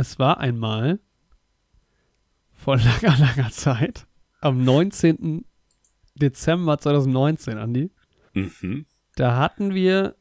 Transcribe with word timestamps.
Es 0.00 0.18
war 0.18 0.38
einmal 0.38 0.98
vor 2.54 2.78
langer, 2.78 3.18
langer 3.18 3.50
Zeit, 3.50 4.06
am 4.40 4.64
19. 4.64 5.44
Dezember 6.14 6.78
2019, 6.78 7.58
Andi. 7.58 7.90
Mhm. 8.32 8.86
Da 9.16 9.36
hatten 9.36 9.74
wir, 9.74 10.16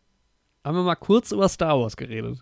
haben 0.66 0.76
wir 0.76 0.84
mal 0.84 0.96
kurz 0.96 1.32
über 1.32 1.48
Star 1.48 1.80
Wars 1.80 1.96
geredet. 1.96 2.40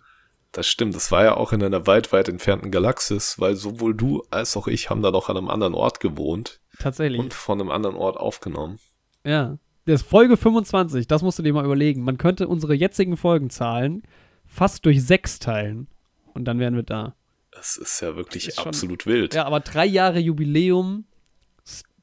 Das 0.50 0.66
stimmt, 0.66 0.96
das 0.96 1.12
war 1.12 1.22
ja 1.22 1.36
auch 1.36 1.52
in 1.52 1.62
einer 1.62 1.86
weit, 1.86 2.12
weit 2.12 2.28
entfernten 2.28 2.72
Galaxis, 2.72 3.38
weil 3.38 3.54
sowohl 3.54 3.94
du 3.94 4.24
als 4.30 4.56
auch 4.56 4.66
ich 4.66 4.90
haben 4.90 5.02
da 5.02 5.12
noch 5.12 5.28
an 5.28 5.36
einem 5.36 5.48
anderen 5.48 5.74
Ort 5.74 6.00
gewohnt 6.00 6.60
Tatsächlich. 6.80 7.20
und 7.20 7.34
von 7.34 7.60
einem 7.60 7.70
anderen 7.70 7.94
Ort 7.94 8.16
aufgenommen. 8.16 8.80
Ja. 9.24 9.58
Das 9.84 10.00
ist 10.02 10.08
Folge 10.08 10.36
25, 10.36 11.06
das 11.06 11.22
musst 11.22 11.38
du 11.38 11.44
dir 11.44 11.52
mal 11.52 11.64
überlegen. 11.64 12.02
Man 12.02 12.18
könnte 12.18 12.48
unsere 12.48 12.74
jetzigen 12.74 13.16
Folgenzahlen 13.16 14.02
fast 14.44 14.84
durch 14.84 15.04
sechs 15.04 15.38
teilen. 15.38 15.86
Und 16.34 16.44
dann 16.44 16.58
wären 16.58 16.74
wir 16.74 16.82
da. 16.82 17.14
Das 17.52 17.76
ist 17.76 18.00
ja 18.00 18.14
wirklich 18.16 18.48
ist 18.48 18.56
schon- 18.56 18.66
absolut 18.66 19.06
wild. 19.06 19.34
Ja, 19.34 19.44
aber 19.44 19.60
drei 19.60 19.86
Jahre 19.86 20.18
Jubiläum 20.18 21.04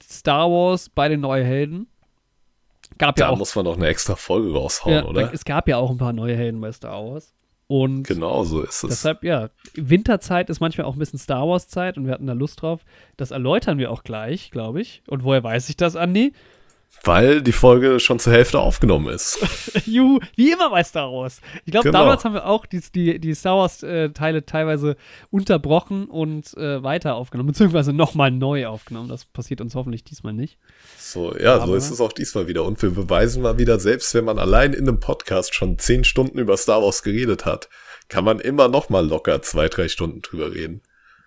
Star 0.04 0.50
Wars 0.50 0.90
bei 0.90 1.08
den 1.08 1.22
neue 1.22 1.44
Helden. 1.44 1.88
Gab 2.98 3.18
ja 3.20 3.28
da 3.28 3.32
auch. 3.34 3.38
muss 3.38 3.56
man 3.56 3.66
doch 3.66 3.76
eine 3.76 3.88
extra 3.88 4.16
Folge 4.16 4.54
raushauen, 4.54 4.96
ja, 4.96 5.06
oder? 5.06 5.34
Es 5.34 5.44
gab 5.46 5.68
ja 5.68 5.78
auch 5.78 5.90
ein 5.90 5.98
paar 5.98 6.14
neue 6.14 6.36
Helden 6.36 6.62
bei 6.62 6.72
Star 6.72 7.04
Wars. 7.06 7.34
Und 7.68 8.04
Genau 8.04 8.44
so 8.44 8.62
ist 8.62 8.84
es. 8.84 8.90
deshalb, 8.90 9.24
ja, 9.24 9.50
Winterzeit 9.74 10.52
ist 10.52 10.60
manchmal 10.60 10.86
auch 10.86 10.94
ein 10.96 11.00
bisschen 11.00 11.18
Star 11.18 11.48
Wars 11.48 11.68
Zeit 11.68 11.98
und 11.98 12.06
wir 12.06 12.14
hatten 12.14 12.28
da 12.28 12.34
Lust 12.34 12.62
drauf. 12.62 12.86
Das 13.18 13.32
erläutern 13.32 13.80
wir 13.80 13.90
auch 13.92 14.04
gleich, 14.04 14.52
glaube 14.52 14.82
ich. 14.82 15.02
Und 15.08 15.24
woher 15.24 15.44
weiß 15.44 15.68
ich 15.70 15.76
das, 15.76 15.96
Andi? 15.96 16.34
Weil 17.04 17.42
die 17.44 17.52
Folge 17.52 18.00
schon 18.00 18.18
zur 18.18 18.34
Hälfte 18.34 18.60
aufgenommen 18.60 19.14
ist. 19.14 19.38
Juhu, 19.86 20.20
wie 20.36 20.52
immer 20.52 20.72
bei 20.72 20.84
Star 20.84 21.12
Wars. 21.12 21.40
Ich 21.66 21.72
glaube, 21.72 21.86
Genau. 21.90 22.00
damals 22.00 22.26
haben 22.26 22.34
wir 22.34 22.48
auch 22.48 22.66
die, 22.66 22.82
die, 22.96 23.20
die 23.20 23.36
Star 23.36 23.58
Wars-Teile 23.58 24.46
teilweise 24.46 24.96
unterbrochen 25.30 26.06
und 26.06 26.56
äh, 26.58 26.82
weiter 26.82 27.16
aufgenommen, 27.16 27.48
beziehungsweise 27.48 27.94
nochmal 27.94 28.32
neu 28.32 28.66
aufgenommen. 28.68 29.08
Das 29.10 29.26
passiert 29.26 29.62
uns 29.62 29.76
hoffentlich 29.76 30.04
diesmal 30.04 30.34
nicht. 30.34 30.58
So, 30.98 31.36
ja, 31.38 31.58
so 31.58 31.64
Aber- 31.64 31.78
ist 31.78 31.92
es 31.92 32.02
auch 32.02 32.12
diesmal 32.14 32.48
wieder. 32.48 32.64
Und 32.64 32.82
wir 32.82 32.90
beweisen 32.90 33.44
mal 33.44 33.60
wieder, 33.60 33.80
selbst 33.80 34.14
wenn 34.16 34.26
man 34.26 34.40
allein 34.40 34.74
in 34.74 34.88
einem 34.88 35.00
Podcast 35.00 35.54
schon 35.54 35.78
zehn 35.78 36.04
Stunden 36.06 36.40
über 36.40 36.58
Star 36.58 36.82
Wars 36.82 37.04
geredet 37.04 37.46
hat, 37.46 37.70
kann 38.10 38.24
man 38.24 38.40
immer 38.40 38.68
noch 38.68 38.90
mal 38.90 39.06
locker 39.08 39.42
zwei, 39.44 39.68
drei 39.68 39.88
Stunden 39.90 40.22
drüber 40.22 40.54
reden. 40.54 40.82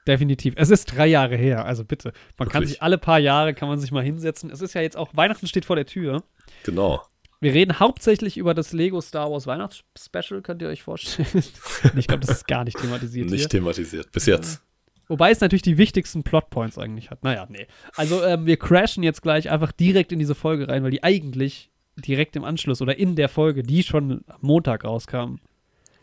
Definitiv. 0.09 0.55
Es 0.57 0.71
ist 0.71 0.87
drei 0.97 1.07
Jahre 1.07 1.37
her, 1.37 1.67
also 1.67 1.85
bitte. 1.85 2.13
Man 2.39 2.49
kann 2.49 2.63
Wirklich? 2.63 2.71
sich 2.71 2.83
alle 2.83 2.97
paar 2.97 3.19
Jahre, 3.19 3.53
kann 3.53 3.69
man 3.69 3.79
sich 3.79 3.93
mal 3.93 4.03
hinsetzen. 4.03 4.51
Es 4.51 4.63
ist 4.63 4.75
ja 4.75 4.81
jetzt 4.81 4.97
auch, 4.97 5.11
Weihnachten 5.13 5.47
steht 5.47 5.67
vor 5.67 5.77
der 5.77 5.85
Tür. 5.85 6.25
Genau. 6.65 7.03
Wir 7.41 7.53
reden 7.53 7.79
hauptsächlich 7.79 8.39
über 8.39 8.55
das 8.55 8.73
Lego 8.73 9.01
Star 9.03 9.31
Wars 9.31 9.47
Weihnachtsspecial, 9.47 10.41
könnt 10.41 10.63
ihr 10.63 10.69
euch 10.69 10.83
vorstellen. 10.83 11.29
ich 11.97 12.07
glaube, 12.07 12.27
das 12.27 12.39
ist 12.39 12.49
gar 12.49 12.65
nicht 12.65 12.79
thematisiert 12.79 13.29
Nicht 13.31 13.41
hier. 13.41 13.49
thematisiert. 13.51 14.11
Bis 14.11 14.25
jetzt. 14.27 14.63
Wobei 15.09 15.31
es 15.31 15.41
natürlich 15.41 15.63
die 15.63 15.79
wichtigsten 15.79 16.23
Plotpoints 16.23 16.79
eigentlich 16.79 17.11
hat. 17.11 17.23
Naja, 17.23 17.47
nee. 17.51 17.67
Also 17.95 18.25
ähm, 18.25 18.47
wir 18.47 18.57
crashen 18.57 19.03
jetzt 19.03 19.23
gleich 19.23 19.51
einfach 19.51 19.73
direkt 19.73 20.11
in 20.11 20.19
diese 20.19 20.35
Folge 20.35 20.69
rein, 20.69 20.83
weil 20.83 20.91
die 20.91 21.05
eigentlich 21.05 21.71
direkt 21.97 22.35
im 22.35 22.45
Anschluss 22.45 22.81
oder 22.81 22.99
in 22.99 23.15
der 23.15 23.29
Folge, 23.29 23.63
die 23.63 23.83
schon 23.83 24.25
am 24.27 24.39
Montag 24.41 24.85
rauskam, 24.85 25.37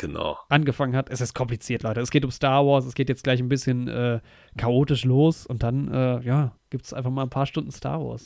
Genau. 0.06 0.38
angefangen 0.50 0.96
hat. 0.96 1.10
Es 1.10 1.20
ist 1.20 1.34
kompliziert, 1.34 1.82
Leute. 1.82 2.00
Es 2.00 2.12
geht 2.12 2.24
um 2.24 2.30
Star 2.30 2.64
Wars, 2.64 2.86
es 2.86 2.94
geht 2.94 3.10
jetzt 3.10 3.24
gleich 3.24 3.40
ein 3.40 3.50
bisschen 3.50 3.88
äh, 3.88 4.20
chaotisch 4.56 5.04
los 5.04 5.48
und 5.48 5.64
dann, 5.64 5.92
äh, 5.92 6.22
ja, 6.22 6.56
gibt 6.70 6.86
es 6.86 6.94
einfach 6.94 7.10
mal 7.10 7.24
ein 7.24 7.30
paar 7.32 7.48
Stunden 7.48 7.72
Star 7.72 8.00
Wars. 8.00 8.26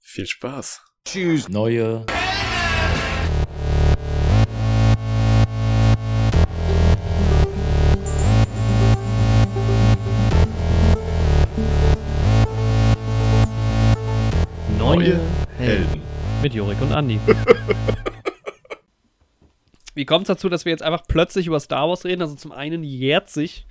Viel 0.00 0.26
Spaß. 0.26 0.84
Neue 1.48 2.04
Neue 14.78 15.20
Helden. 15.56 16.02
Mit 16.42 16.52
Jorik 16.52 16.82
und 16.82 16.92
Andi. 16.92 17.18
Wie 19.94 20.04
kommt 20.04 20.24
es 20.24 20.28
dazu, 20.28 20.48
dass 20.48 20.64
wir 20.64 20.70
jetzt 20.72 20.82
einfach 20.82 21.02
plötzlich 21.06 21.46
über 21.46 21.60
Star 21.60 21.88
Wars 21.88 22.04
reden? 22.04 22.22
Also 22.22 22.34
zum 22.34 22.52
einen 22.52 22.82
jährt 22.82 23.30
sich, 23.30 23.66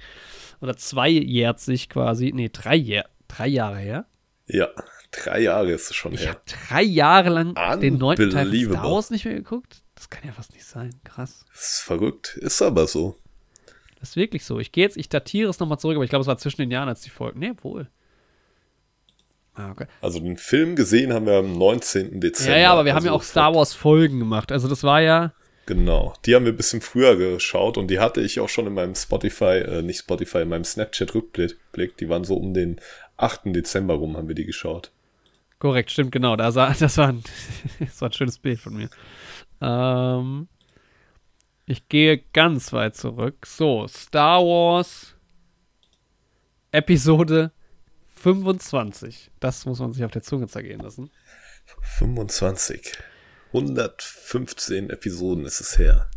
oder 0.62 0.78
zwei 0.78 1.10
jährt 1.10 1.60
sich 1.60 1.90
quasi, 1.90 2.32
nee, 2.34 2.50
drei, 2.52 2.76
Jahr, 2.76 3.06
drei 3.28 3.48
Jahre 3.48 3.78
her. 3.78 4.06
Ja, 4.48 4.70
drei 5.12 5.42
Jahre 5.42 5.72
ist 5.72 5.90
es 5.90 5.96
schon 5.96 6.14
Ich 6.14 6.22
her. 6.22 6.30
habe 6.30 6.42
drei 6.46 6.84
Jahre 6.84 7.30
lang 7.30 7.80
den 7.82 7.98
neunten 7.98 8.30
Teil 8.30 8.48
von. 8.48 8.74
Star 8.74 8.92
Wars 8.92 9.10
nicht 9.10 9.26
mehr 9.26 9.36
geguckt. 9.36 9.82
Das 9.96 10.10
kann 10.10 10.24
ja 10.26 10.34
fast 10.34 10.54
nicht 10.54 10.66
sein. 10.66 10.90
Krass. 11.04 11.46
Das 11.54 11.76
ist 11.76 11.82
verrückt. 11.82 12.38
Ist 12.38 12.62
aber 12.62 12.88
so. 12.88 13.18
Das 14.00 14.10
ist 14.10 14.16
wirklich 14.16 14.44
so. 14.44 14.60
Ich 14.60 14.72
gehe 14.72 14.84
jetzt, 14.84 14.98
ich 14.98 15.08
datiere 15.08 15.50
es 15.50 15.60
nochmal 15.60 15.80
zurück, 15.80 15.96
aber 15.96 16.04
ich 16.04 16.10
glaube, 16.10 16.22
es 16.22 16.28
war 16.28 16.38
zwischen 16.38 16.62
den 16.62 16.72
Jahren, 16.72 16.90
als 16.90 17.02
die 17.02 17.10
Folgen. 17.10 17.40
Nee, 17.40 17.54
wohl. 17.62 17.90
Ah, 19.54 19.72
okay. 19.72 19.86
Also 20.02 20.20
den 20.20 20.38
Film 20.38 20.76
gesehen 20.76 21.14
haben 21.14 21.26
wir 21.26 21.36
am 21.36 21.58
19. 21.58 22.20
Dezember. 22.20 22.54
Ja, 22.54 22.62
ja, 22.62 22.72
aber 22.72 22.86
wir 22.86 22.96
haben 22.96 23.06
ja 23.06 23.12
also 23.14 23.24
auch 23.24 23.30
Star 23.30 23.54
Wars 23.56 23.74
Folgen 23.74 24.20
gemacht. 24.20 24.52
Also 24.52 24.68
das 24.68 24.84
war 24.84 25.02
ja. 25.02 25.32
Genau, 25.66 26.13
die 26.25 26.35
haben 26.35 26.44
wir 26.44 26.51
ein 26.51 26.57
bisschen 26.57 26.81
früher 26.81 27.16
geschaut 27.16 27.78
und 27.78 27.88
die 27.88 28.00
hatte 28.00 28.19
ich 28.19 28.40
auch 28.41 28.50
schon 28.50 28.68
in 28.68 28.74
meinem 28.74 28.96
Spotify, 28.96 29.59
äh, 29.59 29.81
nicht 29.81 30.00
Spotify, 30.00 30.40
in 30.40 30.50
meinem 30.50 30.66
Snapchat-Rückblick. 30.66 31.97
Die 31.97 32.09
waren 32.09 32.25
so 32.25 32.35
um 32.35 32.53
den 32.53 32.81
8. 33.16 33.56
Dezember 33.56 33.94
rum, 33.94 34.18
haben 34.18 34.28
wir 34.28 34.35
die 34.35 34.46
geschaut. 34.46 34.91
Korrekt, 35.59 35.91
stimmt, 35.91 36.12
genau. 36.12 36.35
Da 36.35 36.51
sah, 36.51 36.74
das, 36.79 36.97
war 36.97 37.07
ein, 37.07 37.24
das 37.79 38.01
war 38.01 38.09
ein 38.09 38.13
schönes 38.13 38.38
Bild 38.38 38.59
von 38.59 38.75
mir. 38.75 38.90
Ähm, 39.62 40.50
ich 41.66 41.88
gehe 41.88 42.22
ganz 42.34 42.74
weit 42.74 42.97
zurück. 42.97 43.45
So, 43.45 43.88
Star 43.88 44.41
Wars 44.41 45.16
Episode 46.72 47.53
25. 48.16 49.31
Das 49.40 49.66
muss 49.66 49.80
man 49.80 49.94
sich 49.94 50.03
auf 50.03 50.12
der 50.12 50.24
Zunge 50.24 50.47
zergehen 50.47 50.81
lassen. 50.81 51.09
25. 51.97 52.97
115 53.53 54.90
Episoden 54.90 55.46
ist 55.46 55.62
es 55.62 55.78
her. 55.78 56.09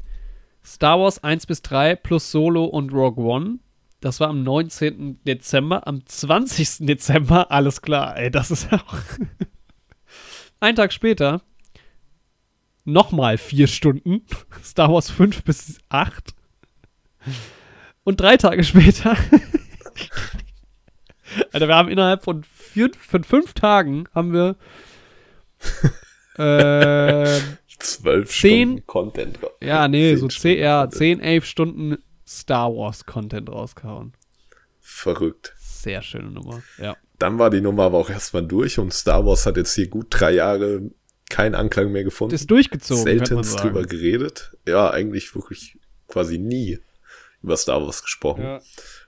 Star 0.64 0.98
Wars 0.98 1.22
1 1.22 1.46
bis 1.46 1.62
3 1.62 1.94
plus 1.96 2.30
Solo 2.30 2.64
und 2.64 2.92
Rogue 2.92 3.22
One. 3.24 3.58
Das 4.00 4.20
war 4.20 4.28
am 4.28 4.42
19. 4.42 5.22
Dezember. 5.24 5.86
Am 5.86 6.04
20. 6.04 6.86
Dezember, 6.86 7.50
alles 7.50 7.82
klar, 7.82 8.16
ey, 8.16 8.30
das 8.30 8.50
ist 8.50 8.72
auch. 8.72 8.96
Ein 10.60 10.76
Tag 10.76 10.92
später, 10.92 11.42
nochmal 12.84 13.36
vier 13.36 13.66
Stunden. 13.66 14.22
Star 14.64 14.92
Wars 14.92 15.10
5 15.10 15.44
bis 15.44 15.78
8. 15.90 16.34
Und 18.04 18.20
drei 18.20 18.36
Tage 18.36 18.64
später. 18.64 19.16
Alter, 21.52 21.68
wir 21.68 21.76
haben 21.76 21.88
innerhalb 21.88 22.24
von, 22.24 22.44
vier, 22.44 22.90
von 22.98 23.24
fünf 23.24 23.52
Tagen 23.52 24.08
haben 24.14 24.32
wir. 24.32 24.56
Äh, 26.38 27.40
Zwölf 27.78 28.30
Zehn- 28.30 28.68
Stunden 28.68 28.86
Content. 28.86 29.38
ja, 29.62 29.86
nee, 29.88 30.10
Zehn 30.10 30.18
so 30.18 30.28
Stunden 30.30 30.42
10, 30.56 30.58
ja, 30.58 30.80
Content. 30.82 30.98
10, 30.98 31.20
11 31.20 31.44
Stunden 31.44 31.96
Star 32.26 32.70
Wars-Content 32.74 33.48
rausgehauen. 33.50 34.12
Verrückt. 34.80 35.54
Sehr 35.58 36.02
schöne 36.02 36.30
Nummer. 36.30 36.62
Ja. 36.78 36.96
Dann 37.18 37.38
war 37.38 37.50
die 37.50 37.60
Nummer 37.60 37.84
aber 37.84 37.98
auch 37.98 38.10
erstmal 38.10 38.44
durch 38.46 38.78
und 38.78 38.92
Star 38.92 39.24
Wars 39.24 39.46
hat 39.46 39.56
jetzt 39.56 39.74
hier 39.74 39.88
gut 39.88 40.06
drei 40.10 40.32
Jahre 40.32 40.90
keinen 41.30 41.54
Anklang 41.54 41.92
mehr 41.92 42.04
gefunden. 42.04 42.34
Ist 42.34 42.50
durchgezogen, 42.50 43.02
Seltenst 43.04 43.52
sagen. 43.52 43.68
drüber 43.68 43.84
geredet. 43.86 44.56
Ja, 44.66 44.90
eigentlich 44.90 45.34
wirklich 45.34 45.78
quasi 46.08 46.38
nie 46.38 46.78
über 47.42 47.56
Star 47.56 47.82
Wars 47.84 48.02
gesprochen. 48.02 48.42
Ja. 48.42 48.60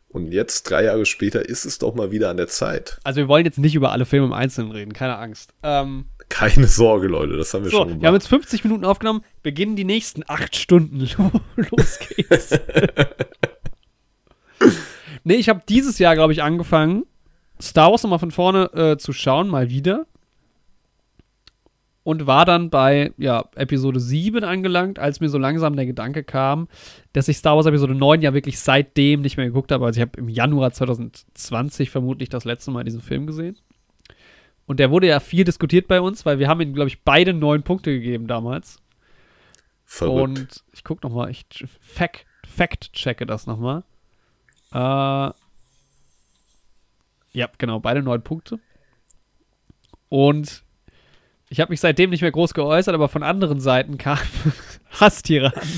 Und 0.08 0.32
jetzt, 0.32 0.70
drei 0.70 0.84
Jahre 0.84 1.04
später, 1.04 1.46
ist 1.48 1.64
es 1.66 1.78
doch 1.78 1.94
mal 1.94 2.10
wieder 2.10 2.30
an 2.30 2.38
der 2.38 2.48
Zeit. 2.48 2.98
Also 3.04 3.18
wir 3.18 3.28
wollen 3.28 3.44
jetzt 3.44 3.58
nicht 3.58 3.74
über 3.74 3.92
alle 3.92 4.06
Filme 4.06 4.26
im 4.26 4.32
Einzelnen 4.32 4.72
reden, 4.72 4.92
keine 4.94 5.18
Angst. 5.18 5.52
Ähm, 5.62 6.06
Keine 6.28 6.66
Sorge, 6.66 7.08
Leute, 7.08 7.36
das 7.36 7.54
haben 7.54 7.64
wir 7.64 7.70
so, 7.70 7.78
schon 7.78 7.88
gemacht. 7.88 8.02
wir 8.02 8.08
haben 8.08 8.14
jetzt 8.14 8.28
50 8.28 8.64
Minuten 8.64 8.84
aufgenommen, 8.84 9.22
beginnen 9.42 9.76
die 9.76 9.84
nächsten 9.84 10.22
8 10.26 10.54
Stunden. 10.54 10.98
Los 11.70 11.98
geht's. 11.98 12.58
nee, 15.24 15.34
ich 15.34 15.48
habe 15.48 15.62
dieses 15.68 15.98
Jahr, 15.98 16.14
glaube 16.14 16.32
ich, 16.32 16.42
angefangen, 16.42 17.04
Star 17.60 17.90
Wars 17.90 18.02
nochmal 18.02 18.18
von 18.18 18.30
vorne 18.30 18.70
äh, 18.72 18.98
zu 18.98 19.12
schauen, 19.12 19.48
mal 19.48 19.70
wieder. 19.70 20.06
Und 22.04 22.26
war 22.26 22.46
dann 22.46 22.70
bei 22.70 23.12
ja, 23.18 23.44
Episode 23.54 24.00
7 24.00 24.42
angelangt, 24.42 24.98
als 24.98 25.20
mir 25.20 25.28
so 25.28 25.36
langsam 25.36 25.76
der 25.76 25.84
Gedanke 25.84 26.24
kam, 26.24 26.68
dass 27.12 27.28
ich 27.28 27.36
Star 27.36 27.56
Wars 27.56 27.66
Episode 27.66 27.94
9 27.94 28.22
ja 28.22 28.32
wirklich 28.32 28.60
seitdem 28.60 29.20
nicht 29.20 29.36
mehr 29.36 29.44
geguckt 29.44 29.72
habe. 29.72 29.84
Also 29.84 29.98
ich 29.98 30.06
habe 30.06 30.18
im 30.18 30.28
Januar 30.28 30.72
2020 30.72 31.90
vermutlich 31.90 32.30
das 32.30 32.44
letzte 32.44 32.70
Mal 32.70 32.84
diesen 32.84 33.02
Film 33.02 33.26
gesehen. 33.26 33.58
Und 34.68 34.78
der 34.80 34.90
wurde 34.90 35.06
ja 35.06 35.18
viel 35.18 35.44
diskutiert 35.44 35.88
bei 35.88 35.98
uns, 35.98 36.26
weil 36.26 36.38
wir 36.38 36.46
haben 36.46 36.60
ihm, 36.60 36.74
glaube 36.74 36.88
ich, 36.88 37.02
beide 37.02 37.32
neun 37.32 37.62
Punkte 37.62 37.90
gegeben 37.90 38.26
damals. 38.26 38.82
Verrückt. 39.86 40.20
Und 40.20 40.64
ich 40.72 40.84
gucke 40.84 41.08
nochmal, 41.08 41.30
ich 41.30 41.46
fact, 41.80 42.26
fact 42.46 42.92
checke 42.92 43.24
das 43.24 43.46
nochmal. 43.46 43.82
Äh, 44.74 45.32
ja, 47.32 47.48
genau, 47.56 47.80
beide 47.80 48.02
neun 48.02 48.22
Punkte. 48.22 48.60
Und 50.10 50.62
ich 51.48 51.60
habe 51.60 51.70
mich 51.70 51.80
seitdem 51.80 52.10
nicht 52.10 52.20
mehr 52.20 52.30
groß 52.30 52.52
geäußert, 52.52 52.94
aber 52.94 53.08
von 53.08 53.22
anderen 53.22 53.60
Seiten 53.60 53.96
kamen 53.96 54.20
Hasstiere 55.00 55.56
an. 55.56 55.68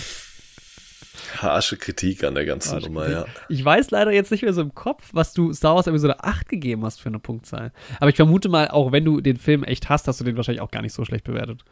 Harsche 1.39 1.77
Kritik 1.77 2.25
an 2.25 2.35
der 2.35 2.45
ganzen 2.45 2.73
Harsche 2.73 2.87
Nummer, 2.87 3.07
Kritik. 3.07 3.27
ja. 3.27 3.43
Ich 3.49 3.65
weiß 3.65 3.91
leider 3.91 4.13
jetzt 4.13 4.31
nicht 4.31 4.43
mehr 4.43 4.53
so 4.53 4.61
im 4.61 4.75
Kopf, 4.75 5.11
was 5.13 5.33
du 5.33 5.53
Star 5.53 5.75
Wars 5.77 5.87
Episode 5.87 6.23
8 6.23 6.49
gegeben 6.49 6.85
hast 6.85 7.01
für 7.01 7.09
eine 7.09 7.19
Punktzahl. 7.19 7.73
Aber 7.99 8.11
ich 8.11 8.17
vermute 8.17 8.49
mal, 8.49 8.69
auch 8.69 8.93
wenn 8.93 9.05
du 9.05 9.21
den 9.21 9.37
Film 9.37 9.65
echt 9.65 9.89
hast, 9.89 10.09
hast 10.09 10.21
du 10.21 10.25
den 10.25 10.37
wahrscheinlich 10.37 10.63
auch 10.63 10.71
gar 10.71 10.83
nicht 10.83 10.95
so 10.95 11.05
schlecht 11.05 11.25
bewertet. 11.25 11.65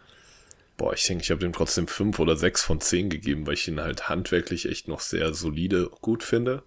Boah, 0.76 0.92
ich 0.92 1.04
denke, 1.06 1.24
ich 1.24 1.30
habe 1.30 1.40
dem 1.40 1.52
trotzdem 1.52 1.88
fünf 1.88 2.18
oder 2.20 2.36
sechs 2.36 2.62
von 2.62 2.80
zehn 2.80 3.10
gegeben, 3.10 3.46
weil 3.46 3.54
ich 3.54 3.66
ihn 3.66 3.80
halt 3.80 4.08
handwerklich 4.08 4.68
echt 4.68 4.86
noch 4.86 5.00
sehr 5.00 5.34
solide 5.34 5.90
gut 6.00 6.22
finde. 6.22 6.62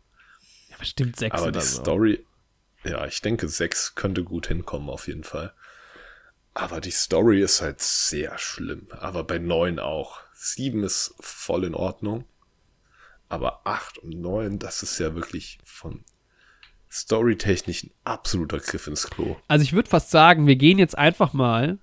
Ja, 0.69 0.75
bestimmt 0.77 1.15
6 1.15 1.33
Aber 1.33 1.51
die 1.51 1.61
so. 1.61 1.81
Story, 1.81 2.25
ja, 2.83 3.05
ich 3.05 3.21
denke, 3.21 3.47
sechs 3.47 3.95
könnte 3.95 4.23
gut 4.23 4.47
hinkommen, 4.47 4.89
auf 4.89 5.07
jeden 5.07 5.23
Fall. 5.23 5.53
Aber 6.53 6.81
die 6.81 6.91
Story 6.91 7.41
ist 7.41 7.61
halt 7.61 7.79
sehr 7.79 8.37
schlimm. 8.37 8.87
Aber 8.99 9.23
bei 9.23 9.39
neun 9.39 9.79
auch. 9.79 10.19
Sieben 10.33 10.83
ist 10.83 11.13
voll 11.19 11.63
in 11.63 11.75
Ordnung. 11.75 12.25
Aber 13.31 13.61
acht 13.65 13.97
und 13.97 14.19
neun, 14.19 14.59
das 14.59 14.83
ist 14.83 14.99
ja 14.99 15.15
wirklich 15.15 15.57
von 15.63 16.03
storytechnisch 16.91 17.83
ein 17.83 17.91
absoluter 18.03 18.59
Griff 18.59 18.87
ins 18.87 19.09
Klo. 19.09 19.37
Also 19.47 19.63
ich 19.63 19.71
würde 19.71 19.89
fast 19.89 20.11
sagen, 20.11 20.47
wir 20.47 20.57
gehen 20.57 20.77
jetzt 20.77 20.97
einfach 20.97 21.31
mal 21.31 21.79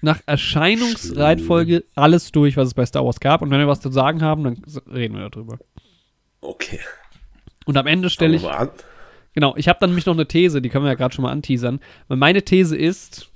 nach 0.00 0.22
Erscheinungsreihenfolge 0.24 1.84
alles 1.94 2.32
durch, 2.32 2.56
was 2.56 2.68
es 2.68 2.74
bei 2.74 2.86
Star 2.86 3.04
Wars 3.04 3.20
gab. 3.20 3.42
Und 3.42 3.50
wenn 3.50 3.58
wir 3.58 3.68
was 3.68 3.80
zu 3.82 3.90
sagen 3.90 4.22
haben, 4.22 4.44
dann 4.44 4.62
reden 4.90 5.14
wir 5.14 5.28
darüber. 5.28 5.58
Okay. 6.40 6.80
Und 7.66 7.76
am 7.76 7.86
Ende 7.86 8.08
stelle 8.08 8.36
ich, 8.36 8.46
genau, 9.34 9.56
ich 9.56 9.68
habe 9.68 9.78
dann 9.80 9.90
nämlich 9.90 10.06
noch 10.06 10.14
eine 10.14 10.26
These, 10.26 10.62
die 10.62 10.70
können 10.70 10.84
wir 10.84 10.92
ja 10.92 10.96
gerade 10.96 11.14
schon 11.14 11.24
mal 11.24 11.32
anteasern. 11.32 11.80
Weil 12.08 12.16
meine 12.16 12.42
These 12.42 12.78
ist, 12.78 13.28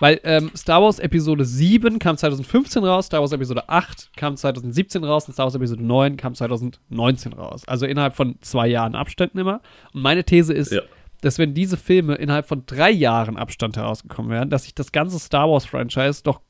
weil 0.00 0.20
ähm, 0.24 0.50
Star 0.56 0.82
Wars 0.82 0.98
Episode 0.98 1.44
7 1.44 1.98
kam 1.98 2.16
2015 2.16 2.82
raus, 2.84 3.06
Star 3.06 3.20
Wars 3.20 3.32
Episode 3.32 3.68
8 3.68 4.10
kam 4.16 4.36
2017 4.36 5.04
raus 5.04 5.26
und 5.28 5.34
Star 5.34 5.44
Wars 5.46 5.54
Episode 5.54 5.82
9 5.84 6.16
kam 6.16 6.34
2019 6.34 7.32
raus. 7.34 7.62
Also 7.66 7.86
innerhalb 7.86 8.16
von 8.16 8.36
zwei 8.40 8.66
Jahren 8.66 8.94
Abständen 8.94 9.38
immer. 9.38 9.60
Und 9.92 10.02
meine 10.02 10.24
These 10.24 10.52
ist, 10.52 10.72
Ja. 10.72 10.82
dass 11.20 11.38
wenn 11.38 11.54
diese 11.54 11.76
Filme 11.76 12.14
innerhalb 12.16 12.48
von 12.48 12.64
drei 12.66 12.90
Jahren 12.90 13.36
Abstand 13.36 13.76
herausgekommen 13.76 14.30
wären, 14.30 14.50
dass 14.50 14.64
sich 14.64 14.74
das 14.74 14.90
ganze 14.90 15.18
Star 15.18 15.48
Wars-Franchise 15.48 16.22
doch 16.24 16.40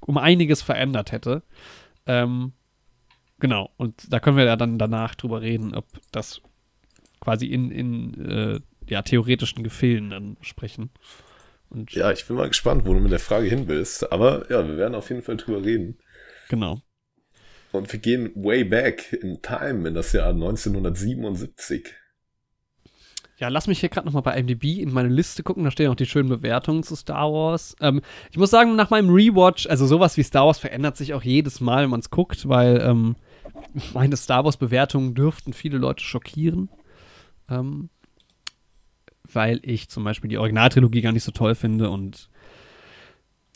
um 0.00 0.16
einiges 0.16 0.62
verändert 0.62 1.10
hätte. 1.10 1.42
Ähm, 2.06 2.52
genau, 3.40 3.70
und 3.76 4.12
da 4.12 4.20
können 4.20 4.36
wir 4.36 4.44
ja 4.44 4.54
dann 4.56 4.78
danach 4.78 5.16
drüber 5.16 5.40
reden, 5.42 5.74
ob 5.74 5.86
das 6.12 6.40
quasi 7.20 7.46
in, 7.46 7.72
in 7.72 8.30
äh, 8.30 8.60
ja, 8.88 9.02
theoretischen 9.02 9.64
Gefilden 9.64 10.10
dann 10.10 10.36
sprechen. 10.40 10.90
Und 11.70 11.92
Ja, 11.92 12.12
ich 12.12 12.26
bin 12.26 12.36
mal 12.36 12.48
gespannt, 12.48 12.86
wo 12.86 12.94
du 12.94 13.00
mit 13.00 13.12
der 13.12 13.18
Frage 13.18 13.46
hin 13.48 13.68
willst. 13.68 14.10
Aber 14.12 14.50
ja, 14.50 14.66
wir 14.66 14.76
werden 14.76 14.94
auf 14.94 15.08
jeden 15.10 15.22
Fall 15.22 15.36
drüber 15.36 15.64
reden. 15.64 15.98
genau. 16.48 16.80
Und 17.72 17.92
wir 17.92 18.00
gehen 18.00 18.32
way 18.34 18.64
back 18.64 19.12
in 19.12 19.42
time, 19.42 19.86
in 19.88 19.94
das 19.94 20.12
Jahr 20.12 20.30
1977. 20.30 21.94
Ja, 23.38 23.48
lass 23.48 23.66
mich 23.66 23.80
hier 23.80 23.90
gerade 23.90 24.06
nochmal 24.06 24.22
bei 24.22 24.38
IMDb 24.38 24.78
in 24.78 24.92
meine 24.92 25.10
Liste 25.10 25.42
gucken. 25.42 25.64
Da 25.64 25.70
stehen 25.70 25.90
auch 25.90 25.96
die 25.96 26.06
schönen 26.06 26.30
Bewertungen 26.30 26.82
zu 26.82 26.96
Star 26.96 27.30
Wars. 27.30 27.76
Ähm, 27.80 28.00
ich 28.30 28.38
muss 28.38 28.50
sagen, 28.50 28.76
nach 28.76 28.88
meinem 28.88 29.10
Rewatch, 29.10 29.66
also 29.66 29.86
sowas 29.86 30.16
wie 30.16 30.22
Star 30.22 30.46
Wars 30.46 30.58
verändert 30.58 30.96
sich 30.96 31.12
auch 31.12 31.22
jedes 31.22 31.60
Mal, 31.60 31.82
wenn 31.82 31.90
man 31.90 32.00
es 32.00 32.08
guckt, 32.08 32.48
weil 32.48 32.80
ähm, 32.80 33.16
meine 33.94 34.16
Star 34.16 34.44
Wars-Bewertungen 34.44 35.14
dürften 35.14 35.52
viele 35.52 35.76
Leute 35.76 36.02
schockieren. 36.02 36.70
Ähm, 37.50 37.90
weil 39.36 39.60
ich 39.62 39.88
zum 39.88 40.02
Beispiel 40.02 40.28
die 40.28 40.38
Originaltrilogie 40.38 41.02
gar 41.02 41.12
nicht 41.12 41.22
so 41.22 41.30
toll 41.30 41.54
finde 41.54 41.90
und 41.90 42.28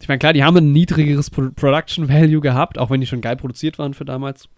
ich 0.01 0.09
meine, 0.09 0.19
klar, 0.19 0.33
die 0.33 0.45
haben 0.45 0.57
ein 0.57 0.73
niedrigeres 0.73 1.29
Pro 1.29 1.51
Production 1.55 2.09
Value 2.09 2.41
gehabt, 2.41 2.79
auch 2.79 2.89
wenn 2.89 3.01
die 3.01 3.07
schon 3.07 3.21
geil 3.21 3.37
produziert 3.37 3.79
waren 3.79 3.93
für 3.93 4.07
damals. 4.07 4.49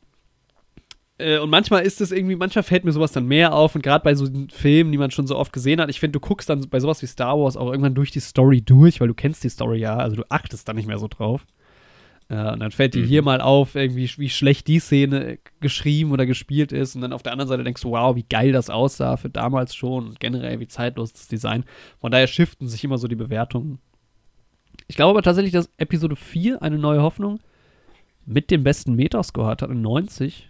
Äh, 1.19 1.38
und 1.38 1.50
manchmal 1.50 1.82
ist 1.82 2.00
es 2.00 2.12
irgendwie, 2.12 2.36
manchmal 2.36 2.62
fällt 2.62 2.84
mir 2.84 2.92
sowas 2.92 3.12
dann 3.12 3.26
mehr 3.26 3.52
auf 3.52 3.74
und 3.74 3.82
gerade 3.82 4.04
bei 4.04 4.14
so 4.14 4.28
Filmen, 4.52 4.92
die 4.92 4.98
man 4.98 5.10
schon 5.10 5.26
so 5.26 5.36
oft 5.36 5.52
gesehen 5.52 5.80
hat, 5.80 5.90
ich 5.90 5.98
finde, 5.98 6.19
du 6.19 6.20
guckst 6.20 6.48
dann 6.48 6.69
bei 6.69 6.78
sowas 6.78 7.02
wie 7.02 7.06
Star 7.06 7.38
Wars 7.38 7.56
auch 7.56 7.70
irgendwann 7.70 7.94
durch 7.94 8.12
die 8.12 8.20
Story 8.20 8.62
durch, 8.62 9.00
weil 9.00 9.08
du 9.08 9.14
kennst 9.14 9.42
die 9.42 9.48
Story 9.48 9.78
ja, 9.78 9.96
also 9.96 10.16
du 10.16 10.24
achtest 10.28 10.69
da 10.69 10.74
nicht 10.74 10.86
mehr 10.86 10.98
so 10.98 11.08
drauf. 11.08 11.44
Äh, 12.32 12.52
und 12.52 12.61
dann 12.61 12.70
fällt 12.70 12.94
dir 12.94 13.02
Mhm. 13.02 13.06
hier 13.08 13.23
mal 13.23 13.43
auf, 13.43 13.75
irgendwie, 13.75 14.11
wie 14.17 14.31
schlecht 14.31 14.67
die 14.67 14.79
Szene 14.79 15.38
geschrieben 15.61 16.12
oder 16.12 16.25
gespielt 16.25 16.73
ist. 16.73 16.94
Und 16.96 17.02
dann 17.02 17.12
auf 17.12 17.23
der 17.23 17.32
anderen 17.32 17.49
Seite 17.49 17.62
denkst 17.62 17.82
du, 17.82 17.90
wow, 17.90 18.17
wie 18.17 18.25
geil 18.25 18.52
das 18.52 18.70
aussah 18.70 19.19
für 19.19 19.29
damals 19.29 19.75
schon 19.75 20.06
und 20.06 20.20
generell 20.20 20.58
wie 20.58 20.67
zeitlos 20.67 21.12
das 21.12 21.29
Design. 21.29 21.64
Von 21.99 22.11
daher 22.11 22.26
shiften 22.26 22.69
sich 22.69 22.82
immer 22.84 22.96
so 22.96 23.06
die 23.06 23.17
Bewertungen. 23.17 23.81
Ich 24.88 24.96
glaube 24.96 25.11
aber 25.11 25.23
tatsächlich, 25.23 25.52
dass 25.52 25.69
Episode 25.76 26.17
4, 26.17 26.62
eine 26.62 26.79
neue 26.79 27.02
Hoffnung, 27.02 27.38
mit 28.25 28.50
dem 28.50 28.62
besten 28.62 28.94
Metascore 28.94 29.49
hat, 29.49 29.61
hat 29.61 29.69
eine 29.70 29.81
90. 29.81 30.49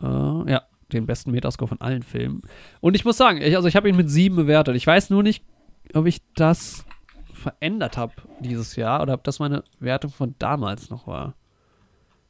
Äh, 0.00 0.06
ja, 0.06 0.62
den 0.92 1.06
besten 1.06 1.32
Metascore 1.32 1.68
von 1.68 1.80
allen 1.80 2.04
Filmen. 2.04 2.42
Und 2.80 2.94
ich 2.94 3.04
muss 3.04 3.16
sagen, 3.16 3.42
ich, 3.42 3.56
also 3.56 3.66
ich 3.66 3.74
habe 3.74 3.88
ihn 3.88 3.96
mit 3.96 4.08
7 4.10 4.36
bewertet. 4.36 4.76
Ich 4.76 4.86
weiß 4.86 5.10
nur 5.10 5.24
nicht, 5.24 5.42
ob 5.92 6.06
ich 6.06 6.20
das 6.36 6.85
verändert 7.46 7.96
habe 7.96 8.12
dieses 8.40 8.74
Jahr 8.74 9.02
oder 9.02 9.14
ob 9.14 9.22
das 9.22 9.38
meine 9.38 9.62
Wertung 9.78 10.10
von 10.10 10.34
damals 10.40 10.90
noch 10.90 11.06
war. 11.06 11.36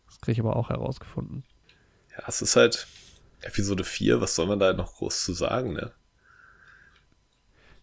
Das 0.06 0.20
kriege 0.20 0.32
ich 0.32 0.40
aber 0.40 0.56
auch 0.56 0.68
herausgefunden. 0.68 1.42
Ja, 2.12 2.24
es 2.28 2.42
ist 2.42 2.54
halt 2.54 2.86
Episode 3.40 3.82
4, 3.82 4.20
was 4.20 4.34
soll 4.34 4.46
man 4.46 4.58
da 4.58 4.74
noch 4.74 4.96
groß 4.96 5.24
zu 5.24 5.32
sagen, 5.32 5.72
ne? 5.72 5.92